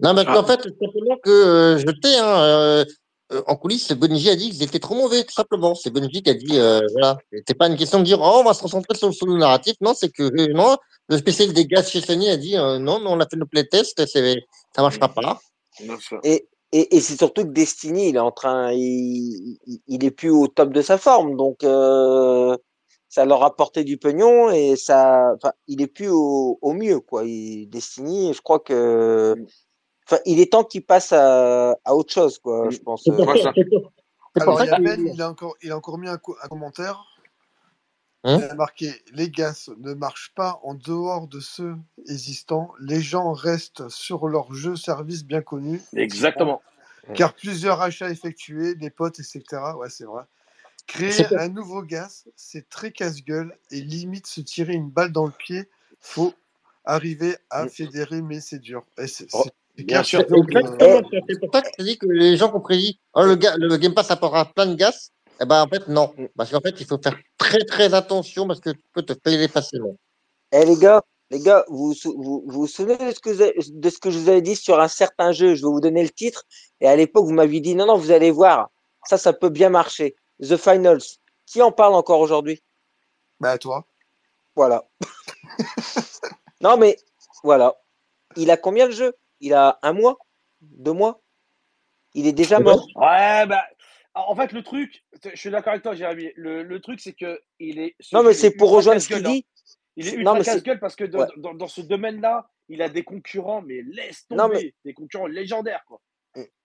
Non, 0.00 0.14
parce 0.14 0.26
Ah. 0.28 0.34
qu'en 0.34 0.44
fait, 0.44 0.60
simplement 0.62 1.16
que 1.22 1.30
euh, 1.30 1.78
je 1.78 1.86
sais, 2.02 2.18
hein, 2.18 2.84
euh, 3.32 3.42
en 3.46 3.56
coulisses, 3.56 3.92
Bonji 3.92 4.30
a 4.30 4.36
dit 4.36 4.50
qu'ils 4.50 4.62
étaient 4.62 4.78
trop 4.78 4.94
mauvais, 4.94 5.24
tout 5.24 5.34
simplement. 5.34 5.74
C'est 5.74 5.90
Bonji 5.90 6.22
qui 6.22 6.30
a 6.30 6.34
dit, 6.34 6.58
euh, 6.58 6.80
voilà, 6.92 7.18
c'était 7.32 7.54
pas 7.54 7.66
une 7.66 7.76
question 7.76 7.98
de 7.98 8.04
dire, 8.04 8.20
oh, 8.20 8.38
on 8.40 8.44
va 8.44 8.54
se 8.54 8.62
concentrer 8.62 8.96
sur, 8.96 9.12
sur 9.12 9.26
le 9.26 9.36
narratif. 9.36 9.74
Non, 9.80 9.94
c'est 9.94 10.10
que, 10.10 10.22
euh, 10.22 10.52
non, 10.52 10.76
le 11.08 11.18
spécialiste 11.18 11.56
des 11.56 11.66
gaz 11.66 11.90
chez 11.90 12.00
Sony 12.00 12.28
a 12.30 12.36
dit, 12.36 12.56
euh, 12.56 12.78
non, 12.78 13.00
non, 13.00 13.12
on 13.12 13.20
a 13.20 13.26
fait 13.28 13.36
nos 13.36 13.46
playtests, 13.46 14.06
c'est, 14.06 14.36
ça 14.74 14.82
marchera 14.82 15.08
pas. 15.08 15.40
Et, 16.22 16.48
et, 16.72 16.96
et 16.96 17.00
c'est 17.00 17.16
surtout 17.16 17.42
que 17.42 17.50
Destiny, 17.50 18.10
il 18.10 18.16
est 18.16 18.20
en 18.20 18.32
train, 18.32 18.72
il, 18.72 19.58
il, 19.86 20.04
est 20.04 20.10
plus 20.10 20.30
au 20.30 20.46
top 20.46 20.72
de 20.72 20.82
sa 20.82 20.96
forme, 20.98 21.36
donc 21.36 21.64
euh, 21.64 22.56
ça 23.08 23.24
leur 23.24 23.42
a 23.42 23.46
apporté 23.46 23.84
du 23.84 23.98
pognon 23.98 24.50
et 24.50 24.76
ça, 24.76 25.32
enfin, 25.34 25.52
il 25.68 25.82
est 25.82 25.86
plus 25.86 26.08
au, 26.08 26.58
au 26.60 26.72
mieux 26.72 27.00
quoi. 27.00 27.24
Il, 27.24 27.68
Destiny, 27.68 28.32
je 28.34 28.40
crois 28.40 28.60
que, 28.60 29.36
enfin, 30.06 30.18
il 30.24 30.40
est 30.40 30.52
temps 30.52 30.64
qu'il 30.64 30.84
passe 30.84 31.12
à, 31.12 31.72
à 31.84 31.94
autre 31.94 32.12
chose 32.12 32.38
quoi. 32.38 32.70
Je 32.70 32.78
pense. 32.78 33.06
Ouais, 33.06 33.42
ça, 33.42 33.52
Alors, 34.40 34.62
il 34.62 34.66
y 34.66 34.70
a 34.70 34.76
que, 34.76 34.82
Ben, 34.82 35.10
il 35.12 35.22
a 35.22 35.30
encore, 35.30 35.56
il 35.62 35.72
a 35.72 35.76
encore 35.76 35.98
mis 35.98 36.08
un, 36.08 36.18
co- 36.18 36.36
un 36.42 36.48
commentaire. 36.48 37.04
Hein 38.24 38.38
Il 38.38 38.44
a 38.44 38.54
marqué 38.54 38.92
Les 39.12 39.30
gaz 39.30 39.70
ne 39.78 39.94
marchent 39.94 40.32
pas 40.34 40.60
en 40.62 40.74
dehors 40.74 41.28
de 41.28 41.40
ceux 41.40 41.76
existants. 42.08 42.72
Les 42.80 43.00
gens 43.00 43.32
restent 43.32 43.88
sur 43.88 44.28
leur 44.28 44.52
jeu 44.52 44.76
service 44.76 45.24
bien 45.24 45.42
connu. 45.42 45.80
Exactement. 45.94 46.60
Car 47.14 47.34
plusieurs 47.34 47.80
achats 47.80 48.10
effectués, 48.10 48.74
des 48.74 48.90
potes, 48.90 49.20
etc. 49.20 49.42
Ouais, 49.76 49.88
c'est 49.88 50.04
vrai. 50.04 50.24
Créer 50.88 51.26
un 51.36 51.48
nouveau 51.48 51.82
gaz, 51.82 52.24
c'est 52.36 52.68
très 52.68 52.90
casse-gueule 52.90 53.56
et 53.70 53.80
limite 53.80 54.26
se 54.26 54.40
tirer 54.40 54.74
une 54.74 54.90
balle 54.90 55.12
dans 55.12 55.24
le 55.26 55.32
pied. 55.32 55.68
Faut 56.00 56.34
arriver 56.84 57.36
à 57.50 57.68
fédérer, 57.68 58.22
mais 58.22 58.40
c'est 58.40 58.58
dur. 58.58 58.84
Et 58.98 59.06
bien 59.84 60.02
sûr. 60.02 60.24
c'est 60.28 60.60
ça. 60.64 61.20
c'est 61.28 61.40
pour 61.40 61.50
ça 61.52 61.62
que 61.62 61.68
je 61.78 61.84
dis 61.84 61.98
que 61.98 62.06
les 62.06 62.36
gens 62.36 62.48
qui 62.50 62.56
ont 62.56 62.60
prédit, 62.60 63.00
oh, 63.14 63.22
le, 63.22 63.36
ga- 63.36 63.56
le 63.58 63.76
Game 63.76 63.94
Pass 63.94 64.10
apportera 64.10 64.44
plein 64.46 64.66
de 64.66 64.74
gaz. 64.74 65.10
Eh 65.40 65.44
ben, 65.44 65.62
en 65.62 65.68
fait, 65.68 65.86
non. 65.88 66.14
Parce 66.36 66.50
qu'en 66.50 66.60
fait, 66.60 66.74
il 66.80 66.86
faut 66.86 66.98
faire 67.02 67.16
très, 67.36 67.58
très 67.64 67.92
attention 67.92 68.46
parce 68.46 68.60
que 68.60 68.70
tu 68.70 68.80
peux 68.92 69.02
te 69.02 69.12
payer 69.12 69.48
facilement. 69.48 69.94
Eh 70.52 70.64
les 70.64 70.76
gars, 70.76 71.02
Les 71.30 71.40
gars, 71.40 71.64
vous 71.68 71.92
vous, 72.04 72.14
vous, 72.16 72.42
vous 72.46 72.60
vous 72.60 72.66
souvenez 72.68 72.96
de 72.96 73.12
ce, 73.12 73.18
que 73.20 73.30
vous 73.30 73.42
avez- 73.42 73.54
de 73.68 73.90
ce 73.90 73.98
que 73.98 74.10
je 74.10 74.18
vous 74.18 74.28
avais 74.28 74.40
dit 74.42 74.54
sur 74.56 74.78
un 74.80 74.88
certain 74.88 75.32
jeu? 75.32 75.54
Je 75.56 75.62
vais 75.62 75.70
vous 75.70 75.80
donner 75.80 76.02
le 76.04 76.10
titre. 76.10 76.44
Et 76.80 76.86
à 76.88 76.94
l'époque, 76.96 77.24
vous 77.26 77.32
m'aviez 77.34 77.60
dit 77.60 77.74
non, 77.74 77.84
non, 77.86 77.96
vous 77.98 78.12
allez 78.12 78.30
voir. 78.30 78.70
Ça, 79.04 79.18
ça 79.18 79.32
peut 79.32 79.50
bien 79.50 79.68
marcher. 79.68 80.14
The 80.40 80.56
Finals. 80.56 81.02
Qui 81.44 81.60
en 81.62 81.72
parle 81.72 81.94
encore 81.94 82.20
aujourd'hui? 82.20 82.62
Bah, 83.40 83.58
toi. 83.58 83.84
Voilà. 84.54 84.84
non, 86.60 86.76
mais 86.76 86.96
voilà. 87.42 87.74
Il 88.36 88.50
a 88.50 88.56
combien 88.56 88.86
le 88.86 88.92
jeu? 88.92 89.12
Il 89.40 89.54
a 89.54 89.78
un 89.82 89.92
mois 89.92 90.18
Deux 90.60 90.92
mois 90.92 91.22
Il 92.14 92.26
est 92.26 92.32
déjà 92.32 92.58
mort. 92.60 92.86
Ouais, 92.96 93.46
bah. 93.46 93.64
En 94.14 94.34
fait, 94.34 94.52
le 94.52 94.62
truc, 94.62 95.04
je 95.24 95.36
suis 95.38 95.50
d'accord 95.50 95.72
avec 95.72 95.82
toi, 95.82 95.94
Jérémy. 95.94 96.30
Le, 96.36 96.62
le 96.62 96.80
truc, 96.80 97.00
c'est 97.00 97.12
que 97.12 97.38
il 97.58 97.78
est. 97.78 97.94
ce 98.00 98.16
Non, 98.16 98.22
mais 98.22 98.32
c'est 98.32 98.46
est 98.46 98.56
pour 98.56 98.70
rejoindre 98.70 98.98
ce 99.00 99.06
qu'il 99.08 99.16
casse-gueule, 99.16 99.30
hein. 99.32 99.34
dit. 99.34 99.46
Il 99.96 100.08
est 100.08 100.12
ultra 100.12 100.40
casse-gueule 100.42 100.80
parce 100.80 100.96
que 100.96 101.04
Ouais. 101.04 101.26
dans, 101.36 101.52
dans 101.54 101.68
ce 101.68 101.82
domaine-là, 101.82 102.48
il 102.68 102.80
a 102.80 102.88
des 102.88 103.04
concurrents, 103.04 103.60
mais 103.62 103.82
laisse 103.82 104.26
tomber. 104.26 104.42
Non, 104.42 104.48
mais- 104.48 104.74
Des 104.86 104.94
concurrents 104.94 105.26
légendaires, 105.26 105.84
quoi. 105.86 106.00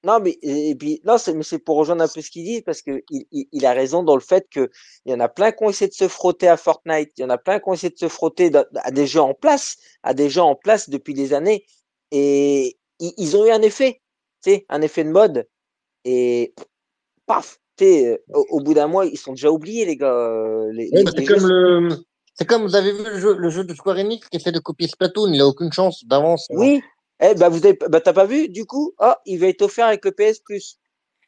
Non, 0.03 0.19
mais 0.19 0.37
et, 0.41 0.75
puis 0.75 0.99
non, 1.05 1.17
c'est 1.17 1.33
mais 1.33 1.43
c'est 1.43 1.59
pour 1.59 1.77
rejoindre 1.77 2.03
un 2.03 2.07
peu 2.07 2.21
ce 2.21 2.29
qu'il 2.29 2.43
dit 2.43 2.61
parce 2.61 2.81
que 2.81 3.03
il, 3.09 3.25
il, 3.31 3.47
il 3.53 3.65
a 3.65 3.71
raison 3.71 4.03
dans 4.03 4.15
le 4.15 4.21
fait 4.21 4.45
que 4.49 4.69
il 5.05 5.13
y 5.13 5.15
en 5.15 5.19
a 5.21 5.29
plein 5.29 5.53
qui 5.53 5.63
ont 5.63 5.69
essayé 5.69 5.87
de 5.87 5.93
se 5.93 6.09
frotter 6.09 6.49
à 6.49 6.57
Fortnite, 6.57 7.11
il 7.17 7.21
y 7.21 7.23
en 7.23 7.29
a 7.29 7.37
plein 7.37 7.59
qui 7.59 7.69
ont 7.69 7.73
essayé 7.73 7.89
de 7.89 7.97
se 7.97 8.09
frotter 8.09 8.51
à 8.75 8.91
des 8.91 9.07
jeux 9.07 9.21
en 9.21 9.33
place, 9.33 9.77
à 10.03 10.13
des 10.13 10.29
jeux 10.29 10.41
en 10.41 10.55
place 10.55 10.89
depuis 10.89 11.13
des 11.13 11.33
années 11.33 11.65
et 12.11 12.77
ils, 12.99 13.13
ils 13.17 13.37
ont 13.37 13.45
eu 13.45 13.51
un 13.51 13.61
effet, 13.61 14.01
tu 14.43 14.51
sais, 14.51 14.65
un 14.69 14.81
effet 14.81 15.03
de 15.03 15.09
mode 15.09 15.47
et 16.05 16.53
paf, 17.25 17.59
tu 17.77 17.85
sais, 17.85 18.07
euh, 18.07 18.17
au, 18.33 18.45
au 18.49 18.59
bout 18.61 18.73
d'un 18.73 18.87
mois 18.87 19.05
ils 19.05 19.17
sont 19.17 19.31
déjà 19.33 19.51
oubliés 19.51 19.85
les 19.85 19.97
gars. 19.97 20.13
euh, 20.13 20.71
Les, 20.73 20.89
Oui, 20.91 20.99
les- 20.99 21.03
bah, 21.03 21.11
c'est 21.13 21.19
les 21.21 21.25
comme 21.25 21.47
le. 21.47 21.89
C'est 22.35 22.45
comme 22.45 22.63
vous 22.63 22.75
avez 22.75 22.93
vu 22.93 23.03
le 23.03 23.19
jeu, 23.19 23.35
le 23.35 23.49
jeu 23.49 23.63
de 23.63 23.73
Square 23.73 23.97
Enix 23.97 24.27
qui 24.29 24.37
essaie 24.37 24.51
de 24.53 24.59
copier 24.59 24.87
Splatoon, 24.87 25.31
il 25.33 25.41
a 25.41 25.47
aucune 25.47 25.71
chance 25.71 26.05
d'avance. 26.05 26.47
Oui, 26.49 26.81
eh 27.21 27.35
ben 27.35 27.49
vous 27.49 27.63
avez, 27.65 27.77
bah 27.89 27.99
t'as 28.01 28.13
pas 28.13 28.25
vu 28.25 28.47
du 28.49 28.65
coup, 28.65 28.93
ah 28.99 29.19
il 29.25 29.39
va 29.39 29.47
être 29.47 29.61
offert 29.61 29.87
avec 29.87 30.03
le 30.05 30.11
PS 30.11 30.39
Plus. 30.39 30.77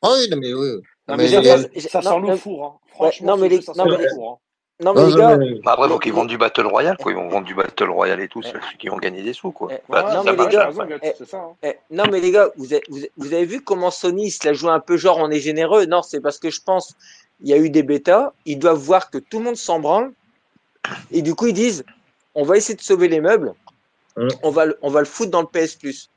Ah 0.01 0.13
oui, 0.13 0.29
non, 0.29 0.37
mais 0.37 0.53
oui. 0.53 0.69
Non, 1.07 1.17
Mais 1.17 1.27
ça, 1.29 1.43
ça- 1.43 2.01
ça 2.01 2.01
non, 2.01 2.19
le 2.19 2.37
four. 2.37 2.65
Hein. 2.65 2.79
Franchement, 2.87 3.35
non, 3.35 3.37
mais 3.37 3.49
les- 3.49 3.61
ça 3.61 3.73
le 3.85 4.07
four. 4.09 4.41
Non 4.83 4.93
mais 4.93 5.01
Non, 5.01 5.07
les 5.07 5.15
gars, 5.15 5.37
mais- 5.37 5.59
Bah 5.63 5.73
après, 5.77 5.87
qu'ils 5.99 6.11
les- 6.11 6.17
vendent 6.17 6.27
du 6.27 6.37
Battle 6.37 6.65
Royale, 6.67 6.97
quoi. 6.97 7.11
Ils 7.11 7.15
vont 7.15 7.29
vendre 7.29 7.45
du 7.45 7.55
Battle 7.55 7.89
Royale 7.89 8.19
et 8.21 8.27
tout, 8.27 8.41
Eh. 8.43 8.47
c'est 8.47 8.53
ceux 8.53 8.77
qui 8.79 8.87
vont 8.87 8.97
gagner 8.97 9.21
des 9.23 9.33
sous, 9.33 9.51
quoi. 9.51 9.69
Eh, 9.71 9.77
Bah, 9.89 10.05
Ouais, 10.05 10.13
non, 10.13 10.23
mais 10.23 10.31
les 10.31 10.47
gars, 10.49 10.65
raison, 10.67 10.81
après. 10.81 10.93
Guts, 10.95 10.99
eh, 11.03 11.13
c'est 11.17 11.29
ça. 11.29 11.37
hein. 11.37 11.55
Eh, 11.63 11.77
non, 11.91 12.03
mais 12.11 12.19
les 12.19 12.31
gars, 12.31 12.49
vous 12.57 12.73
avez, 12.73 12.83
vous 13.17 13.29
vu 13.49 13.61
comment 13.61 13.91
Sony 13.91 14.31
se 14.31 14.45
la 14.45 14.53
joue 14.53 14.69
un 14.69 14.79
peu 14.79 14.97
genre 14.97 15.17
on 15.19 15.29
est 15.31 15.39
généreux? 15.39 15.85
Non, 15.85 16.01
c'est 16.01 16.19
parce 16.21 16.37
que 16.39 16.49
je 16.49 16.61
pense 16.61 16.95
il 17.41 17.49
y 17.49 17.53
a 17.53 17.57
eu 17.57 17.69
des 17.69 17.83
bêtas, 17.83 18.31
ils 18.45 18.57
doivent 18.59 18.77
voir 18.79 19.09
que 19.09 19.17
tout 19.17 19.39
le 19.39 19.45
monde 19.45 19.55
s'en 19.57 19.79
branle, 19.79 20.11
et 21.11 21.21
du 21.21 21.35
coup 21.35 21.47
ils 21.47 21.53
disent 21.53 21.83
on 22.35 22.43
va 22.43 22.57
essayer 22.57 22.75
de 22.75 22.81
sauver 22.81 23.07
les 23.07 23.19
meubles, 23.21 23.53
Ouais. 24.17 24.27
on, 24.43 24.49
va, 24.49 24.65
le- 24.65 24.77
on 24.81 24.89
va 24.89 24.99
le 24.99 25.05
foutre 25.05 25.31
dans 25.31 25.41
le 25.41 25.47
PS 25.47 25.75
Plus. 25.75 26.09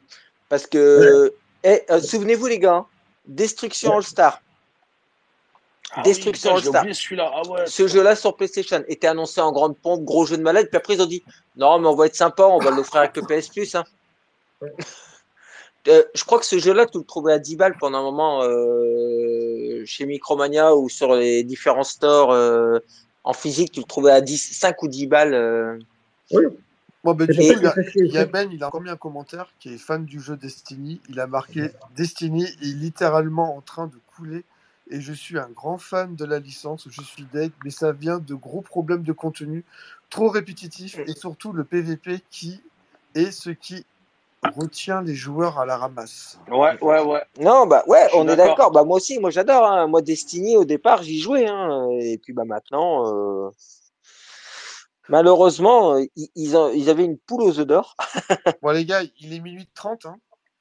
Parce 0.48 0.66
que, 0.66 1.32
eh, 1.64 1.82
euh, 1.90 2.00
souvenez-vous 2.00 2.46
les 2.46 2.58
gars, 2.58 2.74
hein, 2.74 2.86
Destruction 3.26 3.96
All-Star, 3.96 4.40
Ah 5.92 5.98
oui, 5.98 6.02
Destruction 6.04 6.56
All-Star. 6.56 6.84
celui-là. 6.92 7.30
Ah 7.32 7.48
ouais. 7.48 7.66
ce 7.66 7.86
jeu-là 7.86 8.16
sur 8.16 8.36
PlayStation 8.36 8.82
était 8.88 9.06
annoncé 9.06 9.40
en 9.40 9.52
grande 9.52 9.76
pompe, 9.78 10.04
gros 10.04 10.26
jeu 10.26 10.36
de 10.36 10.42
malade, 10.42 10.66
puis 10.68 10.76
après 10.76 10.94
ils 10.94 11.02
ont 11.02 11.06
dit 11.06 11.22
non, 11.56 11.78
mais 11.78 11.86
on 11.88 11.94
va 11.94 12.06
être 12.06 12.16
sympa, 12.16 12.44
on 12.44 12.58
va 12.58 12.70
l'offrir 12.70 13.00
avec 13.02 13.16
le 13.16 13.22
PS 13.28 13.48
Plus. 13.48 13.74
Hein. 13.74 13.84
Euh, 15.88 16.02
je 16.14 16.24
crois 16.24 16.40
que 16.40 16.44
ce 16.46 16.58
jeu-là, 16.58 16.86
tu 16.86 16.98
le 16.98 17.04
trouvais 17.04 17.32
à 17.32 17.38
10 17.38 17.56
balles 17.56 17.76
pendant 17.78 17.98
un 17.98 18.02
moment 18.02 18.42
euh, 18.42 19.82
chez 19.84 20.04
Micromania 20.04 20.74
ou 20.74 20.88
sur 20.88 21.14
les 21.14 21.44
différents 21.44 21.84
stores 21.84 22.32
euh, 22.32 22.80
en 23.22 23.32
physique, 23.32 23.70
tu 23.72 23.80
le 23.80 23.86
trouvais 23.86 24.10
à 24.10 24.20
10, 24.20 24.36
5 24.58 24.82
ou 24.82 24.88
10 24.88 25.06
balles. 25.06 25.34
euh. 25.34 25.78
Bon, 27.04 27.14
ben, 27.14 27.28
il 27.30 27.40
y, 27.40 27.52
a, 27.52 27.74
il 27.94 28.18
a 28.18 28.24
Ben, 28.24 28.50
il 28.52 28.64
a 28.64 28.66
encore 28.66 28.80
mis 28.80 28.90
un 28.90 28.96
commentaire 28.96 29.46
qui 29.60 29.74
est 29.74 29.78
fan 29.78 30.04
du 30.04 30.20
jeu 30.20 30.36
Destiny. 30.36 31.00
Il 31.08 31.20
a 31.20 31.28
marqué 31.28 31.70
Destiny 31.94 32.42
est 32.44 32.64
littéralement 32.64 33.56
en 33.56 33.60
train 33.60 33.86
de 33.86 33.94
couler 34.16 34.44
et 34.90 35.00
je 35.00 35.12
suis 35.12 35.38
un 35.38 35.48
grand 35.48 35.78
fan 35.78 36.14
de 36.14 36.24
la 36.24 36.38
licence. 36.38 36.86
Je 36.90 37.02
suis 37.02 37.24
dead, 37.32 37.52
mais 37.64 37.70
ça 37.70 37.92
vient 37.92 38.18
de 38.18 38.34
gros 38.34 38.60
problèmes 38.62 39.02
de 39.02 39.12
contenu 39.12 39.64
trop 40.10 40.28
répétitifs 40.28 40.98
et 41.06 41.12
surtout 41.14 41.52
le 41.52 41.64
PVP 41.64 42.20
qui 42.30 42.62
est 43.14 43.30
ce 43.32 43.50
qui 43.50 43.84
retient 44.54 45.02
les 45.02 45.14
joueurs 45.14 45.58
à 45.58 45.66
la 45.66 45.76
ramasse. 45.76 46.38
Ouais, 46.48 46.78
ouais, 46.80 47.02
ouais. 47.02 47.22
Non, 47.40 47.66
bah 47.66 47.82
ouais, 47.88 48.06
on 48.14 48.28
est 48.28 48.36
d'accord. 48.36 48.70
Bah 48.70 48.84
moi 48.84 48.96
aussi, 48.98 49.18
moi 49.18 49.30
j'adore. 49.30 49.64
Hein. 49.66 49.86
Moi 49.88 50.02
Destiny 50.02 50.56
au 50.56 50.64
départ, 50.64 51.02
j'y 51.02 51.18
jouais. 51.20 51.46
Hein. 51.48 51.88
Et 52.00 52.18
puis 52.18 52.32
bah 52.32 52.44
maintenant, 52.44 53.12
euh, 53.12 53.50
malheureusement, 55.08 55.94
euh, 55.96 56.04
ils, 56.16 56.28
ils, 56.34 56.56
ont- 56.56 56.70
ils 56.72 56.88
avaient 56.90 57.04
une 57.04 57.18
poule 57.18 57.42
aux 57.42 57.58
œufs 57.58 57.66
d'or. 57.66 57.96
Bon, 58.62 58.70
les 58.70 58.84
gars, 58.84 59.02
il 59.20 59.34
est 59.34 59.40
minuit 59.40 59.68
30. 59.74 60.06
Hein. 60.06 60.16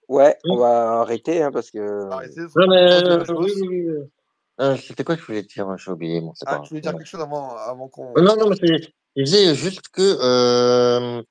Ouais, 0.08 0.38
on 0.46 0.58
va 0.58 1.00
arrêter 1.02 1.42
hein, 1.42 1.52
parce 1.52 1.72
que. 1.72 2.10
Arrêtez, 2.12 2.42
Non, 2.56 2.68
mais. 2.68 2.76
euh, 2.76 3.24
oui, 3.30 3.52
oui, 3.62 3.90
oui. 3.90 4.04
Euh, 4.62 4.78
C'était 4.78 5.04
quoi 5.04 5.16
que 5.16 5.22
je 5.22 5.28
voulais 5.28 5.44
te 5.44 5.54
dire? 5.54 5.68
J'ai 5.78 5.92
oublié. 5.92 6.22
Bon, 6.22 6.34
c'est 6.36 6.46
Ah, 6.48 6.60
tu 6.64 6.70
voulais 6.70 6.82
dire 6.82 6.92
quelque 6.94 7.06
chose 7.08 7.22
avant, 7.22 7.56
avant 7.58 7.88
qu'on. 7.90 8.14
Euh, 8.18 8.22
Non, 8.22 8.36
non, 8.38 8.50
mais 8.50 8.56
c'est- 8.56 8.90
je 9.18 9.24
disais 9.24 9.54
juste 9.56 9.90
que 9.90 10.02
euh, 10.22 11.22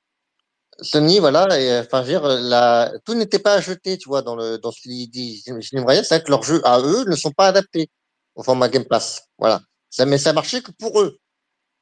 Sony, 0.80 1.20
voilà, 1.20 1.58
et, 1.60 1.78
enfin, 1.80 2.02
je 2.04 2.12
veux 2.12 2.18
dire, 2.18 2.26
la, 2.26 2.92
tout 3.04 3.14
n'était 3.14 3.38
pas 3.38 3.54
à 3.54 3.60
jeter, 3.60 3.96
tu 3.96 4.08
vois, 4.08 4.22
dans 4.22 4.36
le 4.36 4.58
dans 4.58 4.72
ce 4.72 4.80
qu'il 4.82 5.08
dit. 5.10 5.42
Je 5.46 5.58
je 5.60 5.76
me 5.76 5.82
voyais, 5.82 6.02
c'est 6.02 6.16
vrai 6.16 6.24
que 6.24 6.30
leurs 6.30 6.42
jeux 6.42 6.60
à 6.64 6.80
eux 6.80 7.04
ne 7.06 7.16
sont 7.16 7.30
pas 7.30 7.46
adaptés 7.46 7.88
au 8.34 8.42
format 8.42 8.68
Game 8.68 8.84
Pass. 8.84 9.22
Voilà. 9.38 9.60
Ça, 9.88 10.04
mais 10.04 10.18
ça 10.18 10.32
marchait 10.32 10.60
que 10.62 10.72
pour 10.72 11.00
eux. 11.00 11.16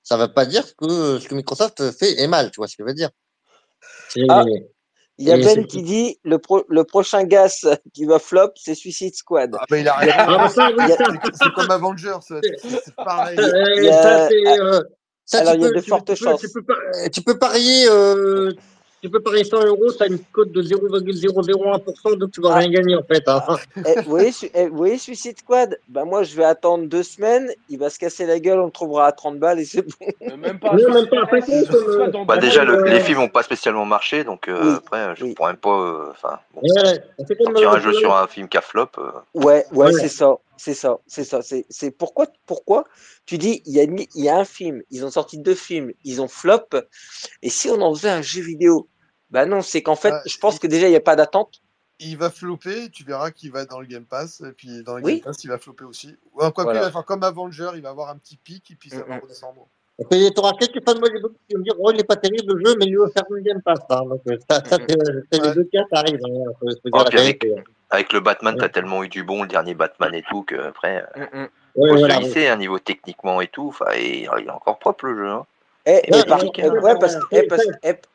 Ça 0.04 0.16
ne 0.16 0.22
veut 0.22 0.32
pas 0.32 0.46
dire 0.46 0.64
que 0.76 1.18
ce 1.18 1.26
que 1.28 1.34
Microsoft 1.34 1.90
fait 1.92 2.20
est 2.20 2.26
mal, 2.26 2.50
tu 2.50 2.56
vois 2.58 2.68
ce 2.68 2.76
que 2.76 2.82
je 2.82 2.88
veux 2.88 2.94
dire. 2.94 3.10
C'est- 4.10 4.26
Ah. 4.28 4.44
Il 5.22 5.28
y 5.28 5.32
a 5.32 5.36
Ben 5.36 5.66
qui 5.66 5.82
dit 5.82 6.18
le, 6.24 6.38
pro- 6.38 6.64
le 6.68 6.82
prochain 6.84 7.22
gas 7.24 7.64
qui 7.94 8.04
va 8.04 8.18
flop, 8.18 8.50
c'est 8.56 8.74
Suicide 8.74 9.14
Squad. 9.14 9.54
Ah, 9.58 9.64
ben, 9.70 9.76
il 9.78 9.88
a 9.88 9.94
raison. 9.94 10.14
Ah, 10.78 10.86
C'est 11.32 11.52
comme 11.54 11.70
Avengers, 11.70 12.16
c'est 12.28 12.94
pareil. 12.96 13.38
euh, 13.38 13.74
il 13.76 13.84
y 13.84 13.88
a- 13.88 14.02
ça, 14.02 14.28
euh, 14.28 14.82
Alors, 15.34 15.54
il 15.54 15.60
y 15.60 15.64
a 15.64 15.68
peux- 15.68 15.74
de 15.76 15.80
tu- 15.80 15.90
fortes 15.90 16.12
tu 16.14 16.24
chances. 16.24 16.40
Tu 16.40 16.48
peux, 16.50 16.64
tu 17.12 17.22
peux 17.22 17.38
parier, 17.38 17.86
euh, 17.88 18.50
tu 19.02 19.10
peux 19.10 19.20
parier 19.20 19.42
100 19.44 19.64
euros, 19.66 19.90
ça 19.90 20.04
a 20.04 20.06
une 20.06 20.20
cote 20.32 20.52
de 20.52 20.62
0,001%, 20.62 22.16
donc 22.16 22.30
tu 22.30 22.40
vas 22.40 22.50
Ah. 22.52 22.58
rien 22.58 22.70
gagner 22.70 22.94
en 22.96 23.02
fait. 23.02 23.26
Hein. 23.26 23.42
Eh, 23.76 24.00
vous, 24.02 24.10
voyez, 24.10 24.30
Su- 24.32 24.48
eh, 24.54 24.68
vous 24.68 24.76
voyez 24.76 24.96
Suicide 24.96 25.36
Squad? 25.38 25.76
Bah, 25.88 26.04
Moi, 26.04 26.22
je 26.22 26.36
vais 26.36 26.44
attendre 26.44 26.86
deux 26.86 27.02
semaines. 27.02 27.50
Il 27.68 27.78
va 27.78 27.90
se 27.90 27.98
casser 27.98 28.26
la 28.26 28.38
gueule, 28.38 28.60
on 28.60 28.66
le 28.66 28.70
trouvera 28.70 29.06
à 29.06 29.12
30 29.12 29.38
balles 29.38 29.58
et 29.58 29.64
c'est 29.64 29.82
bon. 29.82 30.06
Euh, 30.30 30.36
Même 30.36 30.58
pas. 30.60 30.74
Non, 30.76 30.94
même 30.94 31.08
pas, 31.08 31.24
Eh, 31.32 31.40
pas 31.66 31.76
euh, 31.76 32.24
Bah 32.24 32.36
déjà, 32.36 32.64
le- 32.64 32.78
euh, 32.78 32.84
les 32.84 33.00
films 33.00 33.18
n'ont 33.18 33.28
pas 33.28 33.42
spécialement 33.42 33.84
marché, 33.84 34.22
donc 34.22 34.46
euh, 34.48 34.60
Oui, 34.62 34.74
après, 34.76 35.16
je 35.16 35.24
oui. 35.24 35.34
pourrais 35.34 35.50
même 35.52 35.60
pas. 35.60 35.70
euh, 35.80 36.06
Enfin, 36.12 36.38
bon, 36.54 36.60
Ouais, 36.62 37.00
euh, 37.64 37.68
un 37.70 37.80
jeu 37.80 37.92
sur 37.94 38.14
un 38.14 38.26
film 38.28 38.48
qui 38.48 38.56
a 38.56 38.60
flop. 38.60 38.86
euh, 38.98 39.10
Ouais, 39.34 39.64
ouais, 39.72 39.86
Ouais. 39.86 39.92
c'est 39.92 40.08
ça, 40.08 40.36
c'est 40.56 40.74
ça, 40.74 40.98
c'est 41.08 41.24
ça. 41.24 41.42
C'est, 41.42 41.64
c'est 41.68 41.90
pourquoi, 41.90 42.26
pourquoi 42.46 42.84
tu 43.26 43.36
dis 43.38 43.62
il 43.66 43.72
y 43.74 43.80
a, 43.80 43.84
il 43.84 44.24
y 44.24 44.28
a 44.28 44.36
un 44.38 44.44
film, 44.44 44.82
ils 44.90 45.04
ont 45.04 45.10
sorti 45.10 45.38
deux 45.38 45.54
films, 45.54 45.90
ils 46.04 46.20
ont 46.22 46.28
flop. 46.28 46.68
Et 47.42 47.48
si 47.50 47.68
on 47.68 47.80
en 47.80 47.92
faisait 47.94 48.10
un 48.10 48.22
jeu 48.22 48.42
vidéo, 48.42 48.88
bah 49.32 49.46
non, 49.46 49.62
c'est 49.62 49.82
qu'en 49.82 49.96
fait, 49.96 50.12
Ah, 50.12 50.22
je 50.26 50.38
pense 50.38 50.56
il- 50.56 50.60
que 50.60 50.66
déjà 50.68 50.86
il 50.86 50.90
n'y 50.90 50.96
a 50.96 51.00
pas 51.00 51.16
d'attente. 51.16 51.60
il 51.98 52.16
va 52.16 52.30
flopper, 52.30 52.90
tu 52.90 53.04
verras 53.04 53.30
qu'il 53.30 53.50
va 53.52 53.62
être 53.62 53.70
dans 53.70 53.80
le 53.80 53.86
Game 53.86 54.04
Pass, 54.04 54.40
et 54.46 54.52
puis 54.52 54.82
dans 54.84 54.96
le 54.98 55.02
Oui. 55.04 55.14
Game 55.16 55.24
Pass, 55.24 55.42
il 55.44 55.48
va 55.48 55.58
flopper 55.58 55.84
aussi. 55.84 56.14
Ou 56.34 56.38
quoi 56.38 56.50
que, 56.52 56.62
Voilà. 56.62 56.80
il 56.80 56.84
va 56.84 56.90
faire 56.92 57.04
comme 57.04 57.22
Avenger, 57.24 57.70
il 57.74 57.82
va 57.82 57.90
avoir 57.90 58.10
un 58.10 58.16
petit 58.16 58.36
pic, 58.36 58.70
et 58.70 58.74
puis 58.74 58.90
ça 58.90 59.02
va 59.02 59.14
Mhm. 59.16 59.20
redescendre. 59.22 59.66
Tu 60.10 60.32
auras 60.38 60.52
quelques 60.58 60.82
fans 60.84 60.94
de 60.94 61.00
Model 61.00 61.22
Book 61.22 61.32
qui 61.48 61.54
vont 61.54 61.62
dire 61.62 61.74
Oh, 61.78 61.90
il 61.92 61.96
n'est 61.98 62.02
pas 62.04 62.16
terrible 62.16 62.54
le 62.54 62.64
jeu, 62.64 62.74
mais 62.78 62.86
il 62.86 62.96
veut 62.98 63.08
faire 63.14 63.24
une 63.30 63.44
Game 63.44 63.62
Pass. 63.62 63.78
Hein. 63.90 64.02
Donc, 64.06 64.20
euh, 64.26 64.36
ça, 64.50 64.56
ça, 64.64 64.78
c'est 64.88 65.40
Ouais. 65.40 65.48
les 65.48 65.54
deux 65.54 65.64
cas, 65.72 65.82
ça 65.92 66.00
arrive. 66.00 66.18
Hein. 66.24 66.52
Faut, 66.58 66.66
faut 66.66 66.90
dire 66.90 67.04
la 67.04 67.10
puis 67.10 67.18
avec- 67.90 68.12
le 68.12 68.20
Batman, 68.20 68.54
Ouais. 68.54 68.60
t'as 68.60 68.68
tellement 68.70 69.04
eu 69.04 69.08
du 69.08 69.22
bon, 69.22 69.42
le 69.42 69.48
dernier 69.48 69.74
Batman 69.74 70.12
et 70.14 70.22
tout, 70.28 70.42
que 70.42 70.56
après, 70.56 71.04
Mm, 71.14 71.20
mm. 71.20 71.48
Ouais, 71.76 71.90
faut 71.90 71.98
voilà, 71.98 72.16
se 72.16 72.56
niveau 72.56 72.78
techniquement 72.78 73.40
et 73.42 73.46
tout. 73.48 73.74
Et, 73.94 74.22
il 74.22 74.46
est 74.46 74.50
encore 74.50 74.78
propre 74.78 75.06
le 75.06 75.16
jeu. 75.16 75.28
Hein. 75.28 75.46
Eh, 75.84 76.00
Et 76.04 76.14
hein. 76.14 76.22
parce, 76.28 76.44
que- 76.44 76.62
Ouais, 76.80 76.98
parce, 76.98 77.66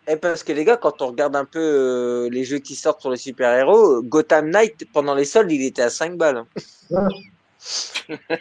ouais. 0.07 0.15
parce 0.17 0.43
que 0.43 0.53
les 0.53 0.63
gars, 0.63 0.77
quand 0.77 1.01
on 1.01 1.07
regarde 1.07 1.35
un 1.35 1.43
peu 1.45 1.59
euh, 1.59 2.29
les 2.29 2.43
jeux 2.45 2.59
qui 2.59 2.75
sortent 2.75 3.01
sur 3.01 3.11
les 3.11 3.17
super-héros, 3.17 4.01
Gotham 4.03 4.49
Knight, 4.49 4.85
pendant 4.93 5.13
les 5.15 5.25
soldes, 5.25 5.51
il 5.51 5.65
était 5.65 5.81
à 5.81 5.89
5 5.89 6.15
balles. 6.17 6.45
hein. 6.93 7.07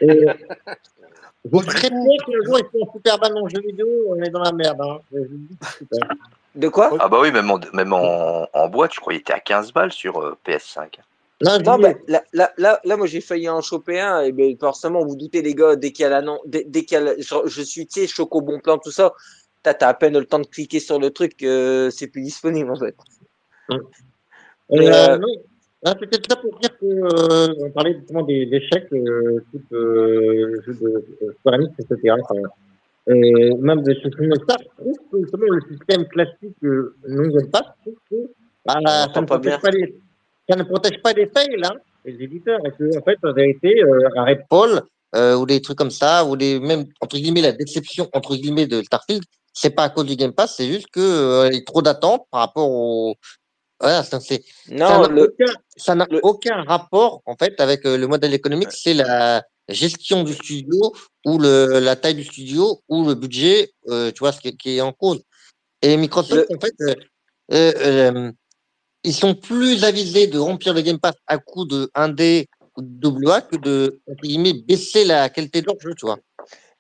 Et, 0.01 0.07
serais 1.71 1.91
coup- 1.91 2.05
bien 2.05 2.17
que 2.27 2.31
le 2.33 2.45
jour 2.45 2.59
ils 2.59 2.67
font 2.81 2.93
Superman 2.93 3.33
en 3.37 3.49
jeu 3.49 3.61
vidéo, 3.61 3.87
on 4.09 4.23
est 4.23 4.31
dans 4.31 4.41
la 4.43 4.53
merde. 4.53 4.81
Hein. 4.81 4.99
Vous 5.13 5.27
de 6.55 6.67
hein. 6.67 6.71
Quoi? 6.71 6.97
Ah 7.01 7.09
bah 7.09 7.19
oui, 7.21 7.31
même 7.33 7.51
en, 7.51 7.59
même 7.73 7.93
en, 7.93 8.47
en 8.53 8.69
boîte, 8.69 8.95
je 8.95 9.01
crois 9.01 9.13
qu'il 9.13 9.21
était 9.21 9.33
à 9.33 9.41
15 9.41 9.73
balles 9.73 9.93
sur 9.93 10.21
euh, 10.21 10.37
PS5. 10.47 10.99
Non, 11.43 11.59
Non, 11.59 11.79
bah, 11.79 11.93
là, 12.09 12.25
là, 12.33 12.53
là, 12.57 12.81
là, 12.83 12.97
moi, 12.97 13.07
j'ai 13.07 13.21
failli 13.21 13.49
en 13.49 13.61
choper 13.61 14.01
un. 14.01 14.23
Et 14.23 14.33
ben, 14.33 14.57
forcément, 14.59 15.05
vous 15.05 15.17
doutez, 15.17 15.43
les 15.43 15.55
gars, 15.55 15.77
dès 15.77 15.93
qu'il 15.93 16.05
y 16.05 16.07
a 16.07 16.09
l'annonce, 16.11 16.41
dès, 16.47 16.65
dès 16.65 16.85
qu'il 16.85 16.95
y 16.95 17.01
a 17.01 17.05
le- 17.05 17.17
je, 17.21 17.35
je 17.47 17.63
suis, 17.63 17.87
tu 17.87 18.01
sais, 18.01 18.07
choc 18.07 18.35
au 18.35 18.41
bon 18.41 18.59
plan, 18.59 18.79
tout 18.79 18.91
ça. 18.91 19.13
T'as, 19.63 19.75
à 19.87 19.95
peine 19.95 20.17
le 20.19 20.25
temps 20.25 20.39
de 20.39 20.47
cliquer 20.47 20.81
sur 20.81 20.99
le 20.99 21.11
truc, 21.11 21.43
euh, 21.43 21.91
c'est 21.91 22.07
plus 22.07 22.23
disponible, 22.23 22.71
en 22.71 22.77
fait. 22.77 22.97
Euh, 23.71 23.79
Mais, 24.71 24.89
euh, 24.91 25.19
non. 25.19 25.29
Ah, 25.85 25.95
C'était 26.01 26.19
ça 26.29 26.37
pour 26.37 26.59
dire 26.59 26.71
que 26.79 26.87
euh, 26.87 27.55
on 27.61 27.71
parlait 27.71 27.95
justement 27.95 28.23
des 28.23 28.49
échecs, 28.51 28.89
euh, 28.93 29.45
type 29.53 29.73
euh, 29.73 30.61
jeu 30.67 30.75
de 30.75 31.05
euh, 31.23 31.33
Square 31.41 31.61
etc. 31.79 32.17
Euh, 33.09 33.57
même 33.59 33.83
de 33.83 33.95
ce 33.95 34.09
film 34.17 34.33
ça, 34.49 34.57
je 34.59 34.83
trouve 34.83 34.99
que 35.13 35.21
justement, 35.21 35.47
le 35.49 35.61
système 35.71 36.09
classique 36.09 36.57
euh, 36.65 36.97
non 37.07 37.29
Game 37.29 37.51
Pass, 37.51 37.63
je 37.85 37.91
trouve 37.91 38.01
que 38.11 38.31
bah, 38.65 38.75
ça, 38.85 39.21
ne 39.21 39.27
pas 39.27 39.39
bien. 39.39 39.59
protège 39.59 39.61
pas 39.61 39.71
les, 39.71 39.97
ça 40.49 40.57
ne 40.57 40.63
protège 40.63 41.01
pas 41.03 41.13
les 41.13 41.27
fails, 41.27 41.61
hein, 41.65 41.75
les 42.05 42.23
éditeurs. 42.23 42.61
Et 42.67 42.71
que, 42.71 42.99
en 42.99 43.03
fait, 43.03 43.19
en 43.23 43.33
vérité, 43.33 43.83
euh, 43.83 44.09
un 44.17 44.25
Redfall 44.25 44.83
euh, 45.15 45.37
ou 45.37 45.47
des 45.47 45.61
trucs 45.61 45.79
comme 45.79 45.91
ça, 45.91 46.25
ou 46.25 46.37
des, 46.37 46.61
même, 46.61 46.87
entre 47.01 47.17
guillemets, 47.17 47.43
la 47.43 47.53
déception, 47.53 48.09
entre 48.13 48.37
guillemets, 48.37 48.67
de 48.67 48.83
Starfield, 48.83 49.23
c'est 49.53 49.71
pas 49.71 49.85
à 49.85 49.89
cause 49.89 50.07
du 50.07 50.17
Game 50.17 50.33
Pass, 50.33 50.55
c'est 50.57 50.67
juste 50.67 50.89
que 50.93 51.01
euh, 51.01 51.49
il 51.49 51.55
y 51.55 51.59
a 51.59 51.65
trop 51.65 51.83
d'attentes 51.83 52.27
par 52.31 52.41
rapport 52.41 52.71
au. 52.71 53.15
Voilà, 53.81 54.03
ça, 54.03 54.21
c'est, 54.21 54.43
n'a 54.69 55.07
le, 55.07 55.25
aucun, 55.25 55.53
ça 55.77 55.95
n'a 55.95 56.07
le, 56.11 56.21
aucun 56.23 56.63
rapport, 56.63 57.23
en 57.27 57.37
fait, 57.37 57.61
avec 57.61 57.85
euh, 57.85 57.99
le 57.99 58.07
modèle 58.07 58.33
économique, 58.33 58.73
c'est 58.73 58.95
la 58.95 59.43
gestion 59.69 60.23
du 60.23 60.33
studio 60.33 60.95
ou 61.27 61.39
le, 61.39 61.81
la 61.81 61.97
taille 61.97 62.15
du 62.15 62.25
studio 62.25 62.81
ou 62.89 63.07
le 63.07 63.15
budget, 63.15 63.73
euh, 63.89 64.11
tu 64.13 64.21
vois, 64.21 64.33
ce 64.33 64.41
qui, 64.41 64.57
qui 64.57 64.77
est 64.77 64.81
en 64.81 64.93
cause. 64.93 65.23
Et 65.83 65.97
Microsoft, 65.97 66.47
le, 66.49 66.57
en 66.57 66.61
fait, 66.61 66.75
euh, 66.81 66.95
euh, 67.53 67.73
euh, 67.77 68.33
ils 69.07 69.15
sont 69.15 69.35
plus 69.35 69.85
avisés 69.85 70.27
de 70.27 70.39
remplir 70.39 70.75
le 70.75 70.83
Game 70.83 70.99
Pass 70.99 71.15
à 71.29 71.39
coup 71.39 71.65
de 71.65 71.91
1D 71.95 72.47
ou 72.77 72.83
de 72.83 73.31
AA 73.31 73.41
que 73.41 73.57
de, 73.57 74.01
entre 74.11 74.23
guillemets, 74.23 74.53
baisser 74.53 75.05
la 75.05 75.29
qualité 75.31 75.63
de 75.63 75.67
leur 75.67 75.81
jeu, 75.81 75.95
tu 75.97 76.07
vois. 76.07 76.19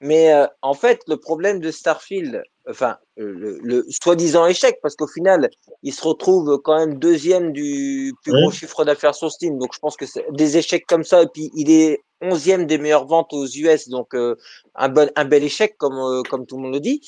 Mais 0.00 0.34
euh, 0.34 0.46
en 0.60 0.74
fait, 0.74 1.00
le 1.06 1.16
problème 1.16 1.60
de 1.60 1.70
Starfield, 1.70 2.42
enfin, 2.68 2.98
euh, 3.18 3.32
le, 3.32 3.58
le 3.62 3.86
soi-disant 3.88 4.44
échec, 4.44 4.78
parce 4.82 4.96
qu'au 4.96 5.06
final, 5.06 5.48
il 5.82 5.94
se 5.94 6.02
retrouve 6.02 6.60
quand 6.62 6.76
même 6.76 6.98
deuxième 6.98 7.52
du 7.52 8.12
plus 8.22 8.32
gros 8.32 8.50
chiffre 8.50 8.84
d'affaires 8.84 9.14
sur 9.14 9.30
Steam. 9.30 9.56
Donc, 9.58 9.72
je 9.72 9.78
pense 9.78 9.96
que 9.96 10.04
c'est 10.04 10.26
des 10.32 10.58
échecs 10.58 10.84
comme 10.86 11.04
ça. 11.04 11.22
Et 11.22 11.28
puis, 11.32 11.50
il 11.54 11.70
est 11.70 12.00
onzième 12.20 12.66
des 12.66 12.76
meilleures 12.76 13.06
ventes 13.06 13.32
aux 13.32 13.46
US. 13.46 13.88
Donc, 13.88 14.14
euh, 14.14 14.34
un, 14.74 14.88
bon, 14.88 15.10
un 15.16 15.24
bel 15.24 15.44
échec, 15.44 15.78
comme, 15.78 15.98
euh, 15.98 16.22
comme 16.28 16.44
tout 16.44 16.56
le 16.56 16.62
monde 16.64 16.74
le 16.74 16.80
dit. 16.80 17.00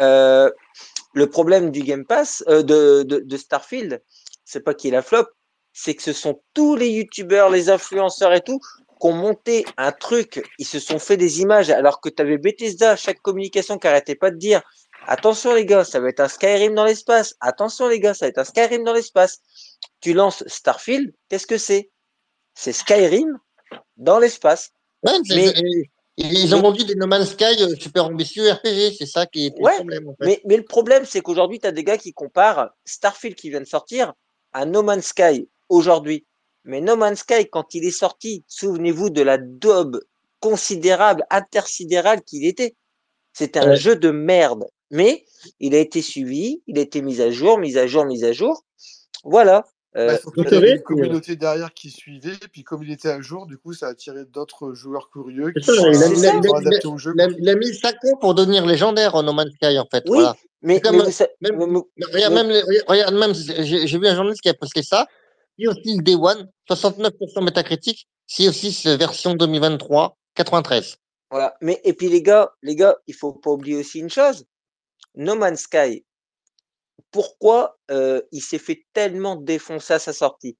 Euh, 0.00 0.50
le 1.14 1.28
problème 1.28 1.70
du 1.70 1.80
Game 1.82 2.04
Pass, 2.04 2.44
euh, 2.48 2.62
de, 2.62 3.02
de, 3.02 3.18
de 3.18 3.36
Starfield, 3.36 4.02
c'est 4.48 4.60
pas 4.60 4.74
qu'il 4.74 4.96
a 4.96 5.02
flop, 5.02 5.26
c'est 5.74 5.94
que 5.94 6.02
ce 6.02 6.14
sont 6.14 6.42
tous 6.54 6.74
les 6.74 6.88
youtubeurs, 6.88 7.50
les 7.50 7.68
influenceurs 7.68 8.32
et 8.32 8.40
tout 8.40 8.58
qui 9.00 9.06
ont 9.06 9.12
monté 9.12 9.64
un 9.76 9.92
truc, 9.92 10.42
ils 10.58 10.66
se 10.66 10.80
sont 10.80 10.98
fait 10.98 11.16
des 11.16 11.40
images, 11.40 11.70
alors 11.70 12.00
que 12.00 12.08
tu 12.08 12.20
avais 12.20 12.38
Bethesda, 12.38 12.96
chaque 12.96 13.20
communication 13.20 13.78
qui 13.78 13.86
arrêtait 13.86 14.16
pas 14.16 14.32
de 14.32 14.36
dire 14.36 14.62
attention 15.06 15.54
les 15.54 15.66
gars, 15.66 15.84
ça 15.84 16.00
va 16.00 16.08
être 16.08 16.20
un 16.20 16.28
Skyrim 16.28 16.74
dans 16.74 16.84
l'espace, 16.84 17.36
attention 17.40 17.88
les 17.88 18.00
gars, 18.00 18.14
ça 18.14 18.24
va 18.24 18.30
être 18.30 18.38
un 18.38 18.44
Skyrim 18.44 18.82
dans 18.82 18.94
l'espace. 18.94 19.40
Tu 20.00 20.14
lances 20.14 20.42
Starfield, 20.46 21.12
qu'est-ce 21.28 21.46
que 21.46 21.58
c'est? 21.58 21.90
C'est 22.54 22.72
Skyrim 22.72 23.38
dans 23.96 24.18
l'espace. 24.18 24.72
Ouais, 25.04 25.12
Mais, 25.30 25.52
ils 26.16 26.52
ont 26.54 26.58
mais, 26.58 26.62
vendu 26.62 26.84
des 26.84 26.96
No 26.96 27.06
Man's 27.06 27.30
Sky 27.30 27.62
euh, 27.62 27.76
super 27.76 28.06
ambitieux 28.06 28.50
RPG, 28.50 28.96
c'est 28.98 29.06
ça 29.06 29.26
qui 29.26 29.46
est 29.46 29.56
le 29.56 29.62
ouais, 29.62 29.76
problème, 29.76 30.08
en 30.08 30.14
fait. 30.14 30.26
mais, 30.26 30.42
mais 30.44 30.56
le 30.56 30.64
problème, 30.64 31.04
c'est 31.04 31.20
qu'aujourd'hui, 31.20 31.60
tu 31.60 31.68
as 31.68 31.72
des 31.72 31.84
gars 31.84 31.98
qui 31.98 32.12
comparent 32.12 32.70
Starfield 32.84 33.36
qui 33.36 33.50
vient 33.50 33.60
de 33.60 33.66
sortir 33.66 34.14
à 34.52 34.64
No 34.64 34.82
Man's 34.82 35.06
Sky 35.06 35.48
aujourd'hui. 35.68 36.26
Mais 36.64 36.80
No 36.80 36.96
Man's 36.96 37.20
Sky, 37.20 37.48
quand 37.50 37.74
il 37.74 37.84
est 37.84 37.90
sorti, 37.90 38.44
souvenez-vous 38.46 39.10
de 39.10 39.22
la 39.22 39.38
daube 39.38 40.00
considérable, 40.40 41.24
intersidérale 41.30 42.22
qu'il 42.22 42.44
était. 42.46 42.74
C'était 43.32 43.58
un 43.60 43.70
Ouais. 43.70 43.76
jeu 43.76 43.96
de 43.96 44.10
merde. 44.10 44.64
Mais 44.90 45.24
il 45.60 45.74
a 45.74 45.78
été 45.78 46.00
suivi, 46.02 46.62
il 46.66 46.78
a 46.78 46.82
été 46.82 47.02
mis 47.02 47.20
à 47.20 47.30
jour, 47.30 47.58
mis 47.58 47.76
à 47.76 47.86
jour, 47.86 48.04
mis 48.06 48.24
à 48.24 48.32
jour. 48.32 48.64
Voilà. 49.24 49.64
Euh, 49.96 50.16
qu'il 50.34 50.44
y 50.44 50.54
avait 50.54 50.72
une 50.76 50.82
communauté 50.82 51.34
derrière 51.36 51.72
qui 51.74 51.90
suivait, 51.90 52.34
et 52.34 52.48
puis 52.52 52.62
comme 52.62 52.82
il 52.82 52.90
était 52.92 53.08
à 53.08 53.20
jour, 53.20 53.46
du 53.46 53.58
coup, 53.58 53.72
ça 53.72 53.86
a 53.86 53.90
attiré 53.90 54.24
d'autres 54.26 54.72
joueurs 54.74 55.10
curieux 55.10 55.50
qui 55.52 55.64
ça, 55.64 55.74
sont, 55.74 55.90
il 55.90 56.02
a, 56.02 56.06
il 56.08 56.26
a- 56.26 56.40
il 56.42 56.46
a- 56.54 56.56
adaptés 56.58 56.86
au 56.88 56.98
jeu. 56.98 57.12
il 57.16 57.20
a- 57.20 57.26
Quoi. 57.26 57.36
il 57.40 57.48
a 57.48 57.54
mis 57.56 57.74
5 57.74 57.96
ans 58.04 58.16
pour 58.20 58.34
devenir 58.34 58.64
légendaire 58.66 59.14
en 59.14 59.22
No 59.22 59.32
Man's 59.32 59.52
Sky, 59.54 59.78
en 59.78 59.86
fait, 59.90 60.04
Oui, 60.06 60.18
voilà. 60.18 60.36
Mais, 60.62 60.80
mais 60.84 60.90
vous 60.90 61.04
même, 61.40 61.82
mais- 61.96 62.06
regarde, 62.12 62.34
mais- 62.34 62.44
même, 62.44 62.64
regarde, 62.86 63.14
même, 63.14 63.34
j'ai 63.34 63.98
vu 63.98 64.06
un 64.06 64.14
journaliste 64.14 64.42
qui 64.42 64.48
a 64.48 64.54
posté 64.54 64.82
ça, 64.82 65.06
si 65.58 65.68
aussi 65.68 65.96
le 65.96 66.02
Day 66.02 66.14
One, 66.16 66.50
69% 66.68 67.42
métacritique, 67.42 68.08
si 68.26 68.48
aussi 68.48 68.70
version 68.96 69.34
2023, 69.34 70.16
93. 70.34 70.96
voilà. 71.30 71.56
Mais, 71.60 71.80
et 71.84 71.92
puis 71.92 72.08
les 72.08 72.22
gars, 72.22 72.52
les 72.62 72.74
gars, 72.74 72.96
il 73.06 73.14
faut 73.14 73.32
pas 73.32 73.50
oublier 73.50 73.76
aussi 73.76 74.00
une 74.00 74.10
chose. 74.10 74.44
No 75.14 75.34
Man's 75.36 75.60
Sky, 75.60 76.04
pourquoi 77.10 77.78
euh, 77.90 78.20
il 78.32 78.42
s'est 78.42 78.58
fait 78.58 78.84
tellement 78.92 79.36
défoncer 79.36 79.94
à 79.94 79.98
sa 79.98 80.12
sortie? 80.12 80.56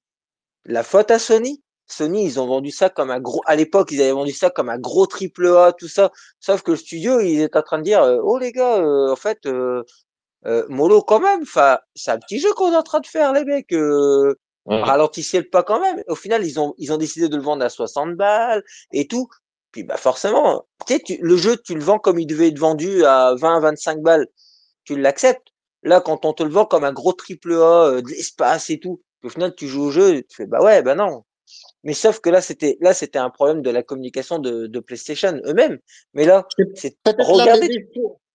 La 0.65 0.83
faute 0.83 1.11
à 1.11 1.19
Sony? 1.19 1.61
Sony, 1.91 2.25
ils 2.25 2.39
ont 2.39 2.47
vendu 2.47 2.71
ça 2.71 2.89
comme 2.89 3.11
un 3.11 3.19
gros. 3.19 3.41
À 3.45 3.55
l'époque, 3.55 3.91
ils 3.91 4.01
avaient 4.01 4.11
vendu 4.11 4.31
ça 4.33 4.49
comme 4.49 4.69
un 4.69 4.77
gros 4.79 5.07
triple 5.07 5.47
A, 5.47 5.73
tout 5.73 5.87
ça. 5.87 6.11
Sauf 6.39 6.61
que 6.63 6.71
le 6.71 6.77
studio, 6.77 7.19
il 7.19 7.41
est 7.41 7.55
en 7.55 7.61
train 7.63 7.77
de 7.79 7.83
dire 7.83 8.03
euh, 8.03 8.19
Oh 8.23 8.37
les 8.37 8.51
gars, 8.51 8.77
euh, 8.79 9.11
en 9.11 9.15
fait, 9.15 9.45
euh, 9.45 9.83
euh, 10.45 10.65
mollo 10.69 11.01
quand 11.01 11.19
même. 11.19 11.41
Enfin, 11.43 11.79
c'est 11.95 12.11
un 12.11 12.19
petit 12.19 12.39
jeu 12.39 12.51
qu'on 12.53 12.71
est 12.73 12.75
en 12.75 12.83
train 12.83 12.99
de 13.01 13.07
faire, 13.07 13.33
les 13.33 13.45
mecs. 13.45 13.73
Euh, 13.73 14.35
Ouais. 14.65 14.83
ralentissez 14.83 15.39
le 15.39 15.49
pas 15.49 15.63
quand 15.63 15.79
même. 15.79 16.03
Au 16.07 16.15
final, 16.15 16.45
ils 16.45 16.59
ont, 16.59 16.75
ils 16.77 16.93
ont 16.93 16.97
décidé 16.97 17.27
de 17.27 17.35
le 17.35 17.41
vendre 17.41 17.65
à 17.65 17.69
60 17.69 18.15
balles 18.15 18.63
et 18.93 19.07
tout. 19.07 19.27
Puis 19.71 19.83
bah 19.83 19.97
forcément, 19.97 20.65
tu 20.87 20.93
sais, 20.93 20.99
tu- 20.99 21.17
le 21.21 21.37
jeu, 21.37 21.57
tu 21.57 21.73
le 21.75 21.81
vends 21.81 21.97
comme 21.99 22.19
il 22.19 22.27
devait 22.27 22.49
être 22.49 22.59
vendu 22.59 23.03
à 23.05 23.33
20, 23.35 23.59
25 23.61 24.01
balles. 24.01 24.27
Tu 24.83 24.97
l'acceptes. 24.99 25.47
Là, 25.83 26.01
quand 26.01 26.25
on 26.25 26.33
te 26.33 26.43
le 26.43 26.49
vend 26.51 26.65
comme 26.65 26.83
un 26.83 26.93
gros 26.93 27.13
triple 27.13 27.53
A, 27.53 27.85
euh, 27.87 28.01
de 28.01 28.09
l'espace 28.09 28.69
et 28.69 28.79
tout, 28.79 29.01
au 29.23 29.29
final, 29.29 29.55
tu 29.55 29.67
joues 29.67 29.83
au 29.85 29.91
jeu, 29.91 30.15
et 30.15 30.23
tu 30.25 30.35
fais 30.37 30.45
bah 30.47 30.61
ouais, 30.63 30.81
bah 30.83 30.95
non. 30.95 31.23
Mais 31.83 31.93
sauf 31.93 32.19
que 32.19 32.29
là, 32.29 32.41
c'était 32.41 32.77
là, 32.81 32.93
c'était 32.93 33.19
un 33.19 33.29
problème 33.29 33.61
de 33.61 33.69
la 33.69 33.83
communication 33.83 34.39
de, 34.39 34.67
de 34.67 34.79
PlayStation 34.79 35.39
eux-mêmes. 35.45 35.79
Mais 36.13 36.25
là, 36.25 36.45
C'est 36.75 36.97
regardez. 37.17 37.87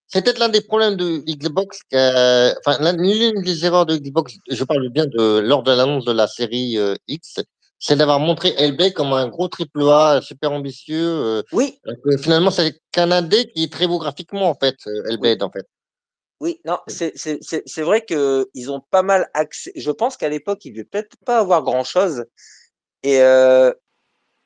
C'est 0.06 0.22
peut-être 0.22 0.38
l'un 0.38 0.50
des 0.50 0.60
problèmes 0.60 0.96
de 0.96 1.18
Xbox, 1.26 1.80
que- 1.90 2.58
enfin 2.58 2.76
l'un- 2.80 2.96
l'une 2.96 3.42
des 3.42 3.64
erreurs 3.64 3.86
de 3.86 3.96
Xbox, 3.96 4.34
je 4.50 4.62
parle 4.62 4.88
bien 4.90 5.06
de 5.06 5.38
lors 5.38 5.62
de 5.62 5.72
l'annonce 5.72 6.04
de 6.04 6.12
la 6.12 6.26
série 6.26 6.78
euh, 6.78 6.94
X, 7.08 7.40
c'est 7.78 7.96
d'avoir 7.96 8.20
montré 8.20 8.54
Hellblade 8.56 8.92
comme 8.92 9.12
un 9.12 9.28
gros 9.28 9.48
triple 9.48 9.82
A 9.88 10.20
super 10.22 10.52
ambitieux. 10.52 11.08
euh, 11.08 11.42
Oui, 11.52 11.80
que 12.04 12.16
finalement, 12.18 12.50
c'est 12.50 12.78
qu'un 12.92 13.10
indé 13.10 13.50
qui 13.50 13.64
est 13.64 13.72
très 13.72 13.86
beau 13.86 13.98
graphiquement 13.98 14.48
en 14.48 14.54
fait, 14.54 14.76
euh, 14.86 15.02
oui. 15.04 15.12
Hellblade 15.14 15.42
en 15.42 15.50
fait. 15.50 15.66
Oui, 16.40 16.60
non, 16.64 16.78
c'est 16.86 17.12
c'est 17.16 17.82
vrai 17.82 18.04
que 18.04 18.48
ils 18.54 18.70
ont 18.70 18.82
pas 18.90 19.02
mal 19.02 19.28
accès. 19.32 19.72
Je 19.74 19.90
pense 19.90 20.16
qu'à 20.16 20.28
l'époque, 20.28 20.64
ils 20.64 20.72
devaient 20.72 20.84
peut-être 20.84 21.16
pas 21.24 21.38
avoir 21.38 21.62
grand-chose 21.62 22.24
et 23.04 23.20
euh, 23.20 23.70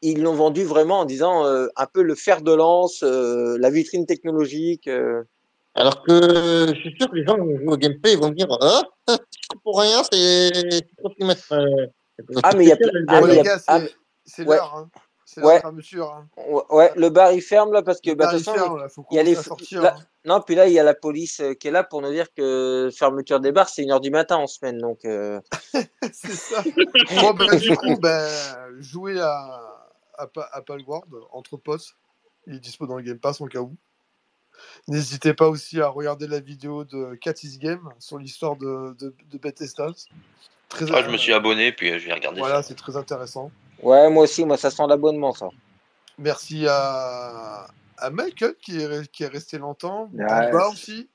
ils 0.03 0.21
l'ont 0.23 0.35
vendu 0.35 0.65
vraiment 0.65 1.01
en 1.01 1.05
disant 1.05 1.47
euh, 1.47 1.69
un 1.77 1.87
peu 1.87 2.03
le 2.03 2.15
fer 2.15 2.43
de 2.43 2.53
lance, 2.53 3.03
euh, 3.03 3.57
la 3.59 3.71
vitrine 3.71 4.05
technologique. 4.05 4.89
euh. 4.89 5.23
Alors 5.75 6.03
que 6.03 6.73
je 6.75 6.81
suis 6.81 6.97
sûr 6.99 7.09
que 7.09 7.15
les 7.15 7.25
gens 7.25 7.35
qui 7.35 7.41
vont 7.41 7.57
jouer 7.57 7.69
au 7.69 7.77
gameplay 7.77 8.13
ils 8.13 8.19
vont 8.19 8.31
dire 8.31 8.49
ah, 8.61 8.83
je 9.09 9.17
comprends 9.49 9.81
rien, 9.81 10.03
c'est 10.11 10.51
c'est 10.53 10.97
trop 10.99 11.11
ce 11.11 11.15
qu'ils 11.15 11.27
mettent. 11.27 11.45
Ah, 11.51 12.51
c'est 12.51 12.57
mais 12.57 12.65
il 12.65 12.69
y 12.69 12.73
a 12.73 12.77
plein. 12.77 12.91
Hellblade. 13.09 13.47
Ah, 13.47 13.59
Ah, 13.69 13.81
c'est 13.81 13.95
c'est 14.25 14.45
l'heure. 14.45 14.89
C'est 15.31 15.45
ouais. 15.45 15.61
Hein. 15.63 16.27
ouais, 16.39 16.63
ouais, 16.71 16.93
le 16.97 17.11
bar 17.11 17.33
il 17.33 17.43
ferme 17.43 17.71
là 17.71 17.83
parce 17.83 18.01
que 18.01 18.09
Le 18.09 18.15
bah 18.15 18.29
de 18.29 18.31
bar 18.31 18.39
toute 18.39 18.41
il 18.41 18.45
façon 18.47 18.57
il 18.57 18.61
ferme, 18.65 18.79
là, 18.79 18.89
faut 18.89 19.07
y 19.11 19.19
a 19.19 19.23
les 19.23 19.35
sortir. 19.35 19.83
là, 19.83 19.95
Hein. 19.99 20.03
non 20.25 20.41
puis 20.41 20.55
là 20.55 20.67
il 20.67 20.73
y 20.73 20.79
a 20.79 20.83
la 20.83 20.95
police 20.95 21.41
euh, 21.41 21.53
qui 21.53 21.69
est 21.69 21.71
là 21.71 21.85
pour 21.85 22.01
nous 22.01 22.11
dire 22.11 22.33
que 22.33 22.89
fermeture 22.97 23.39
des 23.39 23.53
bars 23.53 23.69
c'est 23.69 23.83
une 23.83 23.91
heure 23.91 24.01
du 24.01 24.11
matin 24.11 24.37
en 24.37 24.47
semaine 24.47 24.79
donc 24.79 25.05
euh, 25.05 25.39
c'est 26.13 26.33
ça. 26.33 26.63
Bon, 27.21 27.35
ben, 27.35 27.59
du 27.59 27.77
coup, 27.77 27.99
ben, 28.01 28.27
jouez 28.79 29.21
à, 29.21 29.61
à, 30.15 30.27
Pa- 30.29 30.49
à 30.51 30.63
Palworld 30.63 31.13
entre 31.33 31.59
potes. 31.59 31.95
Il 32.47 32.55
est 32.55 32.61
dispo 32.61 32.87
dans 32.87 32.97
le 32.97 33.03
Game 33.03 33.19
Pass 33.19 33.43
en 33.43 33.49
cas 33.49 33.61
où. 33.61 33.77
N'hésitez 34.89 35.35
pas 35.35 35.49
aussi 35.49 35.79
à 35.83 35.89
regarder 35.89 36.27
la 36.27 36.41
vidéo 36.41 36.85
de 36.85 37.15
Cat 37.17 37.35
is 37.43 37.59
Game 37.59 37.87
sur 37.99 38.17
l'histoire 38.17 38.57
de, 38.57 38.97
de, 38.99 39.15
de 39.31 39.39
Bethesda. 39.39 39.89
Très, 40.71 40.87
Ah, 40.95 41.03
je 41.03 41.11
me 41.11 41.19
suis 41.19 41.35
abonné, 41.35 41.71
puis 41.73 41.91
euh, 41.93 41.99
je 41.99 42.07
vais 42.07 42.15
regarder 42.15 42.41
voilà, 42.41 42.63
c'est 42.63 42.75
très 42.75 42.97
intéressant. 42.97 43.51
Ouais 43.83 44.11
moi 44.11 44.25
aussi 44.25 44.45
moi 44.45 44.57
ça 44.57 44.71
sent 44.71 44.87
l'abonnement 44.89 45.33
ça. 45.33 45.49
Merci 46.19 46.67
à, 46.69 47.69
à 47.97 48.11
Michael 48.11 48.57
qui 48.57 48.81
est, 48.81 49.11
qui 49.11 49.23
est 49.25 49.29
resté 49.29 49.59
longtemps. 49.59 50.11
Ouais. 50.13 50.51
Booba 50.51 50.69
aussi. 50.69 51.09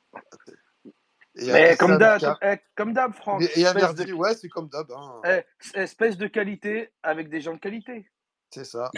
Et 1.36 1.52
Mais 1.52 1.76
comme 1.78 1.98
d'hab, 1.98 2.22
eh, 2.44 2.58
comme 2.76 2.94
d'hab, 2.94 3.12
Franck, 3.16 3.42
et, 3.42 3.60
et 3.60 3.66
à 3.66 3.70
espèce 3.70 3.96
de, 3.96 3.98
Verdi, 3.98 4.14
ouais, 4.14 4.36
c'est 4.36 4.50
comme 4.50 4.70
d'hab. 4.70 4.92
hein. 4.92 5.22
eh, 5.26 5.44
espèce 5.80 6.16
de 6.16 6.28
qualité 6.28 6.92
avec 7.02 7.30
des 7.30 7.42
gens 7.42 7.54
de 7.56 7.60
qualité. 7.60 8.08
C'est 8.52 8.66
ça. 8.66 8.92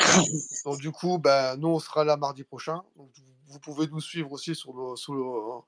Donc 0.65 0.79
du 0.79 0.91
coup, 0.91 1.17
ben, 1.17 1.55
nous, 1.55 1.69
on 1.69 1.79
sera 1.79 2.03
là 2.03 2.17
mardi 2.17 2.43
prochain. 2.43 2.83
Donc, 2.97 3.09
vous 3.15 3.23
vous 3.47 3.59
pouvez 3.59 3.87
nous 3.87 4.01
suivre 4.01 4.31
aussi 4.33 4.53
sur 4.53 4.73
nos, 4.73 4.97
sur 4.97 5.13
nos, 5.13 5.65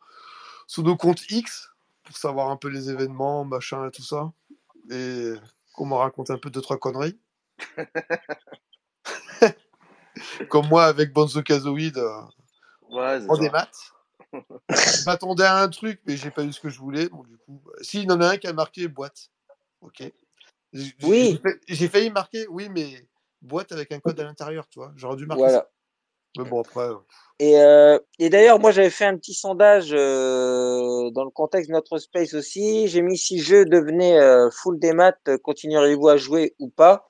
sur 0.67 0.83
nos 0.83 0.97
comptes 0.97 1.31
X 1.31 1.69
pour 2.03 2.17
savoir 2.17 2.49
un 2.49 2.57
peu 2.57 2.67
les 2.67 2.89
événements, 2.89 3.45
machin 3.45 3.87
et 3.87 3.91
tout 3.91 4.03
ça. 4.03 4.31
Et 4.91 5.33
qu'on 5.73 5.85
me 5.85 5.93
raconte 5.93 6.31
un 6.31 6.37
peu 6.37 6.49
deux, 6.49 6.61
trois 6.61 6.77
conneries. 6.77 7.17
Comme 10.49 10.67
moi 10.67 10.85
avec 10.85 11.13
Bonzo 11.13 11.41
Kazooie 11.43 11.91
euh, 11.95 12.21
Ouais, 12.89 13.19
en 13.27 13.35
ça. 13.35 13.41
démat. 13.41 13.69
Je 14.69 15.05
m'attendais 15.05 15.43
à 15.45 15.61
un 15.61 15.69
truc, 15.69 16.01
mais 16.05 16.17
j'ai 16.17 16.31
pas 16.31 16.43
eu 16.43 16.51
ce 16.51 16.59
que 16.59 16.69
je 16.69 16.79
voulais. 16.79 17.05
Du 17.05 17.37
coup, 17.45 17.61
bah, 17.65 17.71
si, 17.81 18.01
il 18.03 18.09
y 18.09 18.11
en 18.11 18.19
a 18.21 18.29
un 18.31 18.37
qui 18.37 18.47
a 18.47 18.53
marqué 18.53 18.87
boîte. 18.87 19.29
Ok. 19.81 20.03
Oui 21.03 21.31
j'ai 21.31 21.37
fa- 21.37 21.57
j'ai 21.67 21.87
failli 21.87 22.09
marquer, 22.11 22.45
oui, 22.49 22.67
mais 22.69 23.07
boîte 23.41 23.71
avec 23.71 23.91
un 23.91 23.99
code 23.99 24.19
à 24.19 24.23
l'intérieur, 24.23 24.67
tu 24.67 24.79
vois. 24.79 24.91
J'aurais 24.95 25.15
dû 25.15 25.25
marquer 25.25 25.43
ça. 25.43 25.49
voilà. 25.49 25.69
Mais 26.37 26.43
bon, 26.49 26.61
après. 26.61 26.81
euh, 26.81 26.95
Et, 27.39 27.59
euh, 27.59 27.97
et 28.19 28.29
d'ailleurs, 28.29 28.59
moi, 28.59 28.71
j'avais 28.71 28.89
fait 28.89 29.05
un 29.05 29.17
petit 29.17 29.33
sondage 29.33 29.93
euh, 29.93 31.09
dans 31.11 31.23
le 31.23 31.31
contexte 31.31 31.69
de 31.69 31.73
notre 31.73 31.97
space 31.99 32.33
aussi. 32.33 32.87
J'ai 32.89 33.01
mis 33.01 33.17
si 33.17 33.39
je 33.39 33.63
devenais 33.63 34.19
euh, 34.19 34.49
full 34.51 34.77
des 34.79 34.93
maths, 34.93 35.29
continueriez-vous 35.43 36.09
à 36.09 36.17
jouer 36.17 36.55
ou 36.59 36.69
pas? 36.69 37.07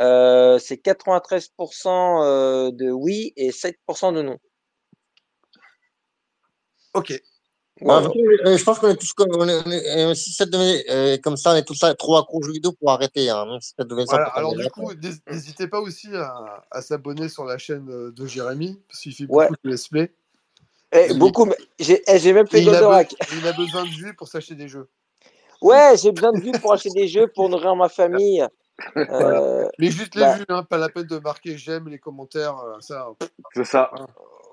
Euh, 0.00 0.58
C'est 0.58 0.76
93% 0.76 2.22
euh, 2.24 2.70
de 2.70 2.90
oui 2.90 3.32
et 3.36 3.50
7% 3.50 4.12
de 4.14 4.22
non. 4.22 4.38
Ok. 6.94 7.20
Bah, 7.80 8.02
euh, 8.44 8.56
je 8.56 8.64
pense 8.64 8.80
qu'on 8.80 8.88
est 8.88 8.96
tous 8.96 9.12
comme, 9.12 9.28
on 9.36 9.48
est, 9.48 9.62
on 9.64 9.70
est- 10.10 10.14
si 10.16 10.32
ça 10.32 10.44
euh, 10.52 11.16
comme 11.22 11.36
ça, 11.36 11.52
on 11.52 11.54
est 11.54 11.62
tous 11.64 11.80
là, 11.82 11.94
trop 11.94 12.16
accro 12.16 12.38
aux 12.38 12.42
jeux 12.42 12.52
vidéo 12.52 12.72
pour 12.72 12.90
arrêter. 12.90 13.30
Hein, 13.30 13.46
même 13.46 13.60
si 13.60 13.72
ça 13.78 13.84
devenait 13.84 14.06
ça 14.06 14.16
Voilà, 14.16 14.30
pour 14.30 14.38
alors 14.38 14.54
du 14.56 14.68
coup, 14.70 14.92
n'hés- 14.94 15.12
n'hésitez 15.30 15.68
pas 15.68 15.80
aussi 15.80 16.08
à, 16.14 16.64
à 16.72 16.82
s'abonner 16.82 17.28
sur 17.28 17.44
la 17.44 17.56
chaîne 17.56 17.86
de 18.10 18.26
Jérémy, 18.26 18.80
parce 18.88 19.00
qu'il 19.00 19.14
fait 19.14 19.26
Ouais. 19.28 19.46
beaucoup 19.48 19.60
de 19.62 19.70
let's 19.70 19.86
play. 19.86 20.12
Eh, 20.90 21.14
beaucoup, 21.14 21.44
mais 21.44 21.56
j'ai 21.78 22.02
eh, 22.08 22.18
j'ai 22.18 22.32
même 22.32 22.46
Et 22.46 22.50
fait 22.50 22.64
Goldorak. 22.64 23.12
be- 23.12 23.38
il 23.38 23.46
a 23.46 23.52
besoin 23.52 23.84
de 23.84 23.90
vues 23.90 24.14
pour 24.16 24.26
s'acheter 24.26 24.54
des 24.56 24.66
jeux. 24.68 24.88
Ouais, 25.60 25.96
j'ai 26.02 26.10
besoin 26.10 26.32
de 26.32 26.40
vues 26.40 26.52
pour 26.60 26.72
acheter 26.72 26.90
des 26.90 27.06
jeux, 27.06 27.28
pour 27.28 27.48
nourrir 27.48 27.76
ma 27.76 27.88
famille. 27.88 28.44
Euh, 28.96 29.68
Mais 29.78 29.90
juste 29.90 30.14
les 30.14 30.22
bah, 30.22 30.36
vues, 30.36 30.44
hein, 30.48 30.62
pas 30.62 30.78
la 30.78 30.88
peine 30.88 31.04
de 31.06 31.18
marquer 31.18 31.56
j'aime, 31.58 31.88
les 31.88 31.98
commentaires, 31.98 32.56
euh, 32.64 32.76
ça. 32.80 33.08
pff, 33.18 33.28
C'est 33.54 33.64
ça. 33.64 33.90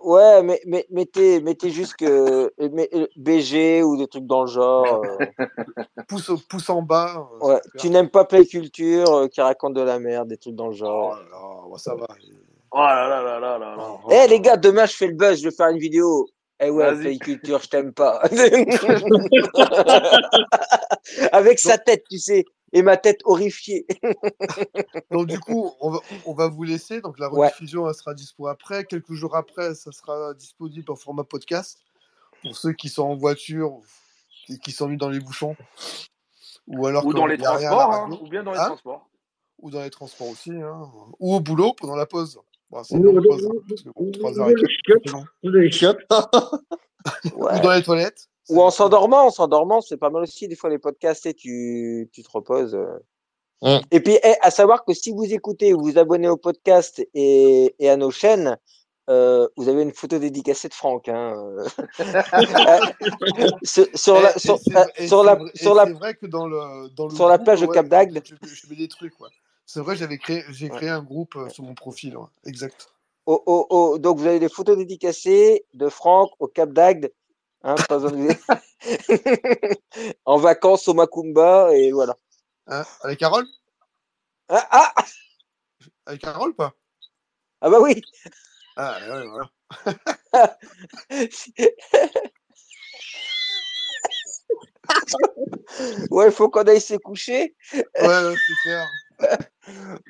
ouais, 0.03 0.41
mais, 0.43 0.59
mais 0.65 0.85
mettez, 0.89 1.39
mettez 1.41 1.69
juste 1.69 1.95
que 1.95 2.51
mais, 2.71 2.89
euh, 2.93 3.07
BG 3.17 3.83
ou 3.83 3.97
des 3.97 4.07
trucs 4.07 4.25
dans 4.25 4.41
le 4.41 4.47
genre. 4.47 5.03
euh, 5.03 5.17
pouce, 6.07 6.69
en 6.69 6.81
bas. 6.81 7.27
ouais, 7.41 7.59
tu 7.79 7.89
n'aimes 7.89 8.09
pas 8.09 8.25
Play 8.25 8.45
Culture 8.45 9.13
euh, 9.13 9.27
qui 9.27 9.41
raconte 9.41 9.73
de 9.75 9.81
la 9.81 9.99
merde, 9.99 10.29
des 10.29 10.37
trucs 10.37 10.55
dans 10.55 10.67
le 10.67 10.73
Oh 10.73 10.77
genre. 10.77 11.15
là 11.15 11.21
là, 11.31 11.37
bon, 11.69 11.77
ça 11.77 11.95
va. 11.95 12.07
Oh 12.71 12.77
là 12.79 13.07
là 13.07 13.21
là 13.21 13.39
là 13.39 13.57
là 13.59 13.75
là. 13.75 13.97
Eh 14.11 14.27
les 14.27 14.39
gars, 14.41 14.57
demain 14.57 14.85
je 14.85 14.95
fais 14.95 15.07
le 15.07 15.13
buzz, 15.13 15.39
je 15.39 15.45
vais 15.49 15.55
faire 15.55 15.67
une 15.69 15.77
vidéo. 15.79 16.27
Eh 16.59 16.69
ouais. 16.69 16.95
Play 16.95 17.17
Culture, 17.19 17.59
je 17.61 17.69
t'aime 17.69 17.93
pas. 17.93 18.21
Avec 21.31 21.59
sa 21.59 21.77
tête, 21.77 22.03
tu 22.09 22.17
sais, 22.17 22.43
et 22.75 22.81
ma 22.83 22.97
tête 22.97 23.21
horrifiée. 23.23 23.87
Donc 25.11 25.27
du 25.27 25.39
coup, 25.39 25.71
on 25.79 25.89
va, 25.91 25.99
on 26.25 26.33
va 26.33 26.47
vous 26.49 26.63
laisser. 26.63 27.01
Donc 27.01 27.17
la 27.19 27.31
Ouais. 27.33 27.47
rediffusion, 27.47 27.87
elle 27.87 27.95
sera 27.95 28.13
dispo 28.13 28.47
après. 28.47 28.85
Quelques 28.85 29.13
jours 29.13 29.35
après, 29.35 29.73
ça 29.75 29.91
sera 29.91 30.33
disponible 30.33 30.91
en 30.91 30.95
format 30.95 31.23
podcast 31.23 31.79
pour 32.43 32.55
ceux 32.55 32.73
qui 32.73 32.89
sont 32.89 33.03
en 33.03 33.15
voiture 33.15 33.79
et 34.49 34.59
qui 34.59 34.71
sont 34.71 34.87
mis 34.87 34.97
dans 34.97 35.09
les 35.09 35.19
bouchons. 35.19 35.55
Ou 36.67 36.85
alors 36.85 37.05
Ou 37.05 37.13
dans 37.13 37.25
les 37.27 37.37
transports, 37.37 37.93
hein, 37.93 38.09
ou 38.21 38.27
bien 38.27 38.43
dans 38.43 38.51
les 38.51 38.57
Hein 38.59 38.65
transports. 38.67 39.09
ou 39.59 39.69
dans 39.71 39.81
les 39.81 39.89
transports 39.89 40.27
aussi, 40.29 40.51
hein. 40.51 40.91
ou 41.19 41.35
au 41.35 41.39
boulot 41.39 41.73
pendant 41.73 41.95
la 41.95 42.05
pause. 42.05 42.39
Bon, 42.71 42.83
c'est 42.83 42.95
Ou- 42.97 43.03
long, 43.03 43.15
ou- 43.17 43.21
pause, 43.23 43.45
ou- 43.45 43.63
parce 43.69 43.81
que 43.83 43.89
ou- 43.95 44.05
bon, 44.05 44.11
3 44.11 44.31
ou 44.31 44.39
heures 44.41 44.49
et 44.49 44.55
les 44.55 44.61
quelques, 44.61 44.71
chiottes. 44.85 45.01
c'est 45.05 45.11
long. 45.13 45.25
Ou 45.43 45.49
les 45.49 45.71
chiottes. 45.71 46.05
Ouais. 47.35 47.53
Ou 47.59 47.61
dans 47.61 47.71
les 47.71 47.83
toilettes. 47.83 48.27
Ou 48.49 48.61
en 48.61 48.69
s'endormant, 48.69 49.25
en 49.25 49.31
s'endormant, 49.31 49.81
c'est 49.81 49.97
pas 49.97 50.09
mal 50.09 50.23
aussi. 50.23 50.47
Des 50.47 50.55
fois, 50.55 50.69
les 50.69 50.77
podcasts, 50.79 51.25
et 51.25 51.33
tu, 51.33 52.09
tu 52.11 52.21
te 52.23 52.29
reposes. 52.31 52.75
euh. 52.75 52.99
Mm. 53.61 53.79
Et 53.91 53.99
puis, 54.01 54.17
eh, 54.23 54.33
à 54.41 54.51
savoir 54.51 54.85
que 54.85 54.93
si 54.93 55.11
vous 55.11 55.25
écoutez, 55.33 55.73
vous 55.73 55.81
vous 55.83 55.97
abonnez 55.97 56.27
au 56.29 56.37
podcast 56.37 57.01
et, 57.13 57.73
et 57.79 57.89
à 57.89 57.97
nos 57.97 58.11
chaînes, 58.11 58.57
euh, 59.09 59.47
vous 59.55 59.69
avez 59.69 59.81
une 59.83 59.93
photo 59.93 60.19
dédicacée 60.19 60.67
de 60.67 60.73
Franck. 60.73 61.09
Hein. 61.09 61.33
euh. 61.57 61.65
sur, 63.63 63.85
sur 63.95 64.21
la, 64.21 64.37
sur, 64.37 64.55
la, 64.67 64.85
vrai- 64.85 64.91
et 64.97 65.57
sur 65.57 65.73
la, 65.75 65.85
c'est 65.85 65.93
vrai 65.93 66.13
que 66.15 66.25
dans 66.25 66.47
le, 66.47 66.89
dans 66.89 67.07
le 67.07 67.15
sur 67.15 67.27
la 67.27 67.37
plage 67.39 67.61
de 67.61 67.67
Cap 67.67 67.87
d'Agde. 67.87 68.21
je, 68.25 68.35
je 68.47 68.69
mets 68.69 68.75
des 68.75 68.87
trucs. 68.87 69.19
Ouais. 69.19 69.29
C'est 69.65 69.79
vrai, 69.79 69.95
j'avais 69.95 70.17
créé, 70.17 70.43
j'ai 70.49 70.69
Ouais. 70.69 70.77
créé 70.77 70.89
un 70.89 71.01
groupe 71.01 71.35
sur 71.49 71.63
mon 71.63 71.73
profil. 71.73 72.17
ouais. 72.17 72.25
Exact. 72.45 72.87
au, 73.25 73.41
au, 73.45 73.65
au- 73.69 73.97
donc, 73.97 74.17
vous 74.19 74.27
avez 74.27 74.39
des 74.39 74.49
photos 74.49 74.77
dédicacées 74.77 75.65
de 75.73 75.89
Franck 75.89 76.29
au 76.39 76.47
Cap 76.47 76.71
d'Agde. 76.71 77.11
Hein, 77.67 77.73
pas 77.89 77.97
besoin 77.97 78.11
de- 78.11 78.35
en 80.25 80.37
vacances 80.37 80.87
au 80.87 80.93
Macumba, 80.93 81.69
et 81.73 81.91
voilà. 81.91 82.15
Hein 82.67 82.83
Avec 83.01 83.17
Carole 83.19 83.47
Ah, 84.49 84.67
ah, 84.69 84.93
Avec 86.05 86.21
Carole 86.21 86.51
ou 86.51 86.53
pas? 86.53 86.73
Ah 87.61 87.69
bah 87.71 87.79
oui! 87.81 88.03
Ah, 88.77 88.99
ouais, 89.01 89.27
voilà. 89.27 89.49
Ouais, 96.11 96.27
il 96.27 96.31
faut 96.31 96.49
qu'on 96.49 96.63
aille 96.63 96.81
se 96.81 96.95
coucher. 96.95 97.55
Ouais, 97.73 98.33
clair. 98.63 98.87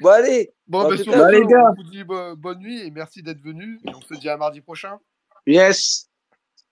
Bon, 0.02 0.10
allez, 0.10 0.52
Bon, 0.68 0.80
En 0.82 0.90
bah, 0.90 0.98
tout 0.98 1.04
sur 1.04 1.14
cas- 1.14 1.20
ce, 1.20 1.24
Bah, 1.24 1.32
les 1.32 1.46
gars. 1.46 1.72
on 1.72 1.76
vous 1.82 1.90
dit 1.90 2.04
bo- 2.04 2.36
bonne 2.36 2.60
nuit 2.60 2.82
et 2.86 2.92
merci 2.92 3.24
d'être 3.24 3.42
venus. 3.42 3.80
Et 3.88 3.96
on 3.96 4.02
se 4.02 4.14
dit 4.16 4.28
à 4.28 4.36
mardi 4.36 4.60
prochain. 4.62 5.00
Yes. 5.48 6.10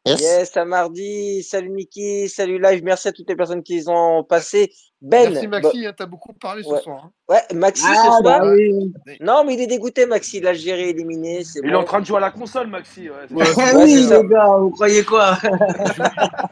Yes. 0.05 0.21
yes, 0.21 0.57
à 0.57 0.65
mardi. 0.65 1.43
Salut 1.43 1.69
Niki, 1.69 2.29
salut 2.29 2.59
Live. 2.61 2.83
Merci 2.83 3.07
à 3.09 3.13
toutes 3.13 3.29
les 3.29 3.37
personnes 3.37 3.63
qui 3.63 3.83
ont 3.87 4.23
passé. 4.25 4.73
Ben, 5.05 5.29
merci 5.33 5.47
Maxi, 5.47 5.85
hein, 5.85 5.91
t'as 5.95 6.05
beaucoup 6.05 6.31
parlé 6.31 6.63
ouais. 6.65 6.77
ce 6.77 6.83
soir. 6.83 7.01
hein. 7.05 7.11
bah- 7.27 7.35
ouais, 7.51 7.57
Maxi 7.57 7.83
Ah, 7.89 7.93
ce 7.95 8.01
soir. 8.03 8.21
bah 8.23 8.41
oui. 8.45 8.93
Non, 9.19 9.43
mais 9.45 9.55
il 9.55 9.61
est 9.61 9.67
dégoûté, 9.67 10.05
Maxi. 10.05 10.39
L'Algérie 10.39 10.89
éliminé, 10.91 11.43
c'est 11.43 11.59
Il 11.61 11.71
est 11.71 11.75
en 11.75 11.83
train 11.83 11.99
de 11.99 12.05
jouer 12.05 12.17
à 12.17 12.21
la 12.21 12.31
console, 12.31 12.67
Maxi. 12.67 13.09
Ouais, 13.09 13.15
Ouais, 13.29 13.45
Ouais, 13.53 13.83
oui, 13.83 14.07
les 14.09 14.27
gars, 14.29 14.47
vous 14.57 14.69
croyez 14.69 15.03
quoi? 15.03 15.37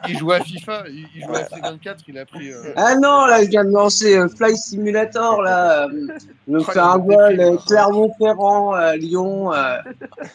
Il 0.07 0.17
jouait 0.17 0.35
à 0.35 0.41
FIFA, 0.41 0.83
il, 0.89 1.05
il 1.15 1.23
jouait 1.23 1.37
à 1.37 1.43
FC24, 1.43 1.95
il 2.09 2.17
a 2.17 2.25
pris. 2.25 2.51
euh, 2.51 2.73
Ah 2.75 2.95
non, 2.95 3.25
là, 3.25 3.41
je 3.41 3.47
viens 3.49 3.63
de 3.63 3.71
lancer 3.71 4.17
euh, 4.17 4.27
Fly 4.27 4.57
Simulator, 4.57 5.41
là. 5.41 5.85
euh, 5.85 6.07
Je 6.47 6.57
Ah, 6.57 6.59
fais 6.59 6.71
il 6.75 6.79
un 6.79 6.97
vol 6.97 7.39
euh. 7.39 7.57
Clermont-Ferrand, 7.67 8.75
euh, 8.75 8.95
Lyon, 8.97 9.53
euh, 9.53 9.77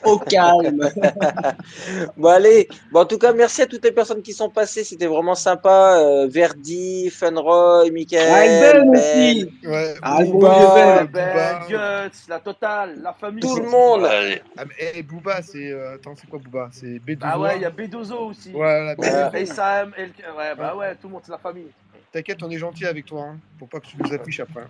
au 0.04 0.18
calme. 0.18 0.88
Bon, 2.16 2.28
allez. 2.30 2.68
Bon, 2.92 3.00
en 3.00 3.04
tout 3.04 3.18
cas, 3.18 3.32
merci 3.32 3.62
à 3.62 3.66
toutes 3.66 3.84
les 3.84 3.92
personnes 3.92 4.22
qui 4.22 4.32
sont 4.32 4.48
passées. 4.48 4.84
C'était 4.84 5.06
vraiment 5.06 5.34
sympa. 5.34 5.98
Euh, 6.00 6.26
Verdi, 6.28 7.10
Funroy, 7.10 7.80
Avec 7.88 8.05
Michael, 8.12 8.60
Ben 8.84 8.90
Ben, 8.90 8.98
aussi. 8.98 9.50
Ouais, 9.64 9.94
Ah, 10.02 10.24
Booba, 10.24 10.48
Ben. 10.74 11.06
Ben, 11.06 11.06
Booba. 11.06 11.66
Guts, 12.08 12.18
la 12.28 12.40
totale, 12.40 13.00
la 13.02 13.12
famille. 13.12 13.42
tout 13.42 13.56
le 13.56 13.68
monde. 13.68 14.02
Ouais, 14.02 14.42
Ah, 14.56 14.64
mais, 14.64 14.74
eh, 14.94 15.02
Booba, 15.02 15.42
c'est. 15.42 15.70
euh, 15.70 15.94
attends, 15.94 16.14
c'est 16.16 16.26
quoi 16.28 16.38
Booba? 16.38 16.68
C'est 16.72 16.98
B12. 16.98 17.18
Ah 17.22 17.38
ouais, 17.40 17.56
il 17.56 17.62
y 17.62 17.64
a 17.64 17.70
Bedozo 17.70 18.18
aussi. 18.26 18.52
Ouais, 18.52 18.84
la 18.84 18.94
Ouais. 18.94 19.30
B12. 19.30 19.40
Et 19.40 19.46
Sam, 19.46 19.92
et 19.98 20.06
le- 20.06 20.36
ouais, 20.36 20.54
bah 20.56 20.76
ouais, 20.76 20.94
tout 20.94 21.08
le 21.08 21.12
monde, 21.14 21.22
c'est 21.24 21.32
la 21.32 21.38
famille. 21.38 21.68
T'inquiète, 22.12 22.42
on 22.42 22.50
est 22.50 22.58
gentil 22.58 22.86
avec 22.86 23.04
toi, 23.06 23.22
hein, 23.22 23.38
pour 23.58 23.68
pas 23.68 23.80
que 23.80 23.88
tu 23.88 23.96
nous 23.98 24.12
affiches 24.14 24.40
après. 24.40 24.62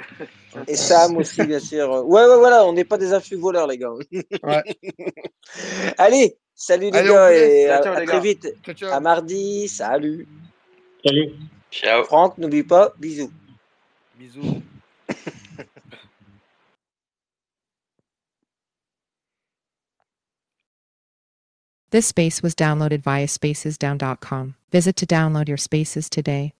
Et 0.66 0.74
Sam 0.76 1.16
aussi, 1.18 1.44
bien 1.44 1.60
sûr. 1.60 1.88
Ouais, 2.06 2.22
ouais, 2.26 2.36
voilà. 2.38 2.64
On 2.64 2.72
n'est 2.72 2.84
pas 2.84 2.98
des 2.98 3.12
influx 3.12 3.36
voleurs, 3.36 3.66
les 3.66 3.78
gars. 3.78 3.92
Ouais. 4.42 4.62
allez. 5.98 6.36
Salut 6.58 6.90
les 6.90 6.98
Allez, 6.98 7.08
gars 7.10 7.32
et 7.32 7.68
à, 7.70 7.82
ciao, 7.82 7.92
à 7.94 8.00
les 8.00 8.06
très 8.06 8.16
gars. 8.16 8.22
vite. 8.22 8.54
Ciao, 8.64 8.74
ciao. 8.74 8.92
À 8.92 8.98
mardi. 9.00 9.68
Salut. 9.68 10.26
Salut. 11.04 11.34
Ciao. 11.76 12.04
Franck, 12.04 12.38
n'oublie 12.38 12.64
pas. 12.64 12.90
Bisous. 13.00 13.30
Bisous. 14.18 14.62
This 21.90 22.06
space 22.08 22.42
was 22.42 22.54
downloaded 22.54 23.02
via 23.02 23.26
spacesdown.com. 23.28 24.56
Visit 24.72 24.96
to 24.96 25.06
download 25.06 25.48
your 25.48 25.56
spaces 25.56 26.10
today. 26.10 26.52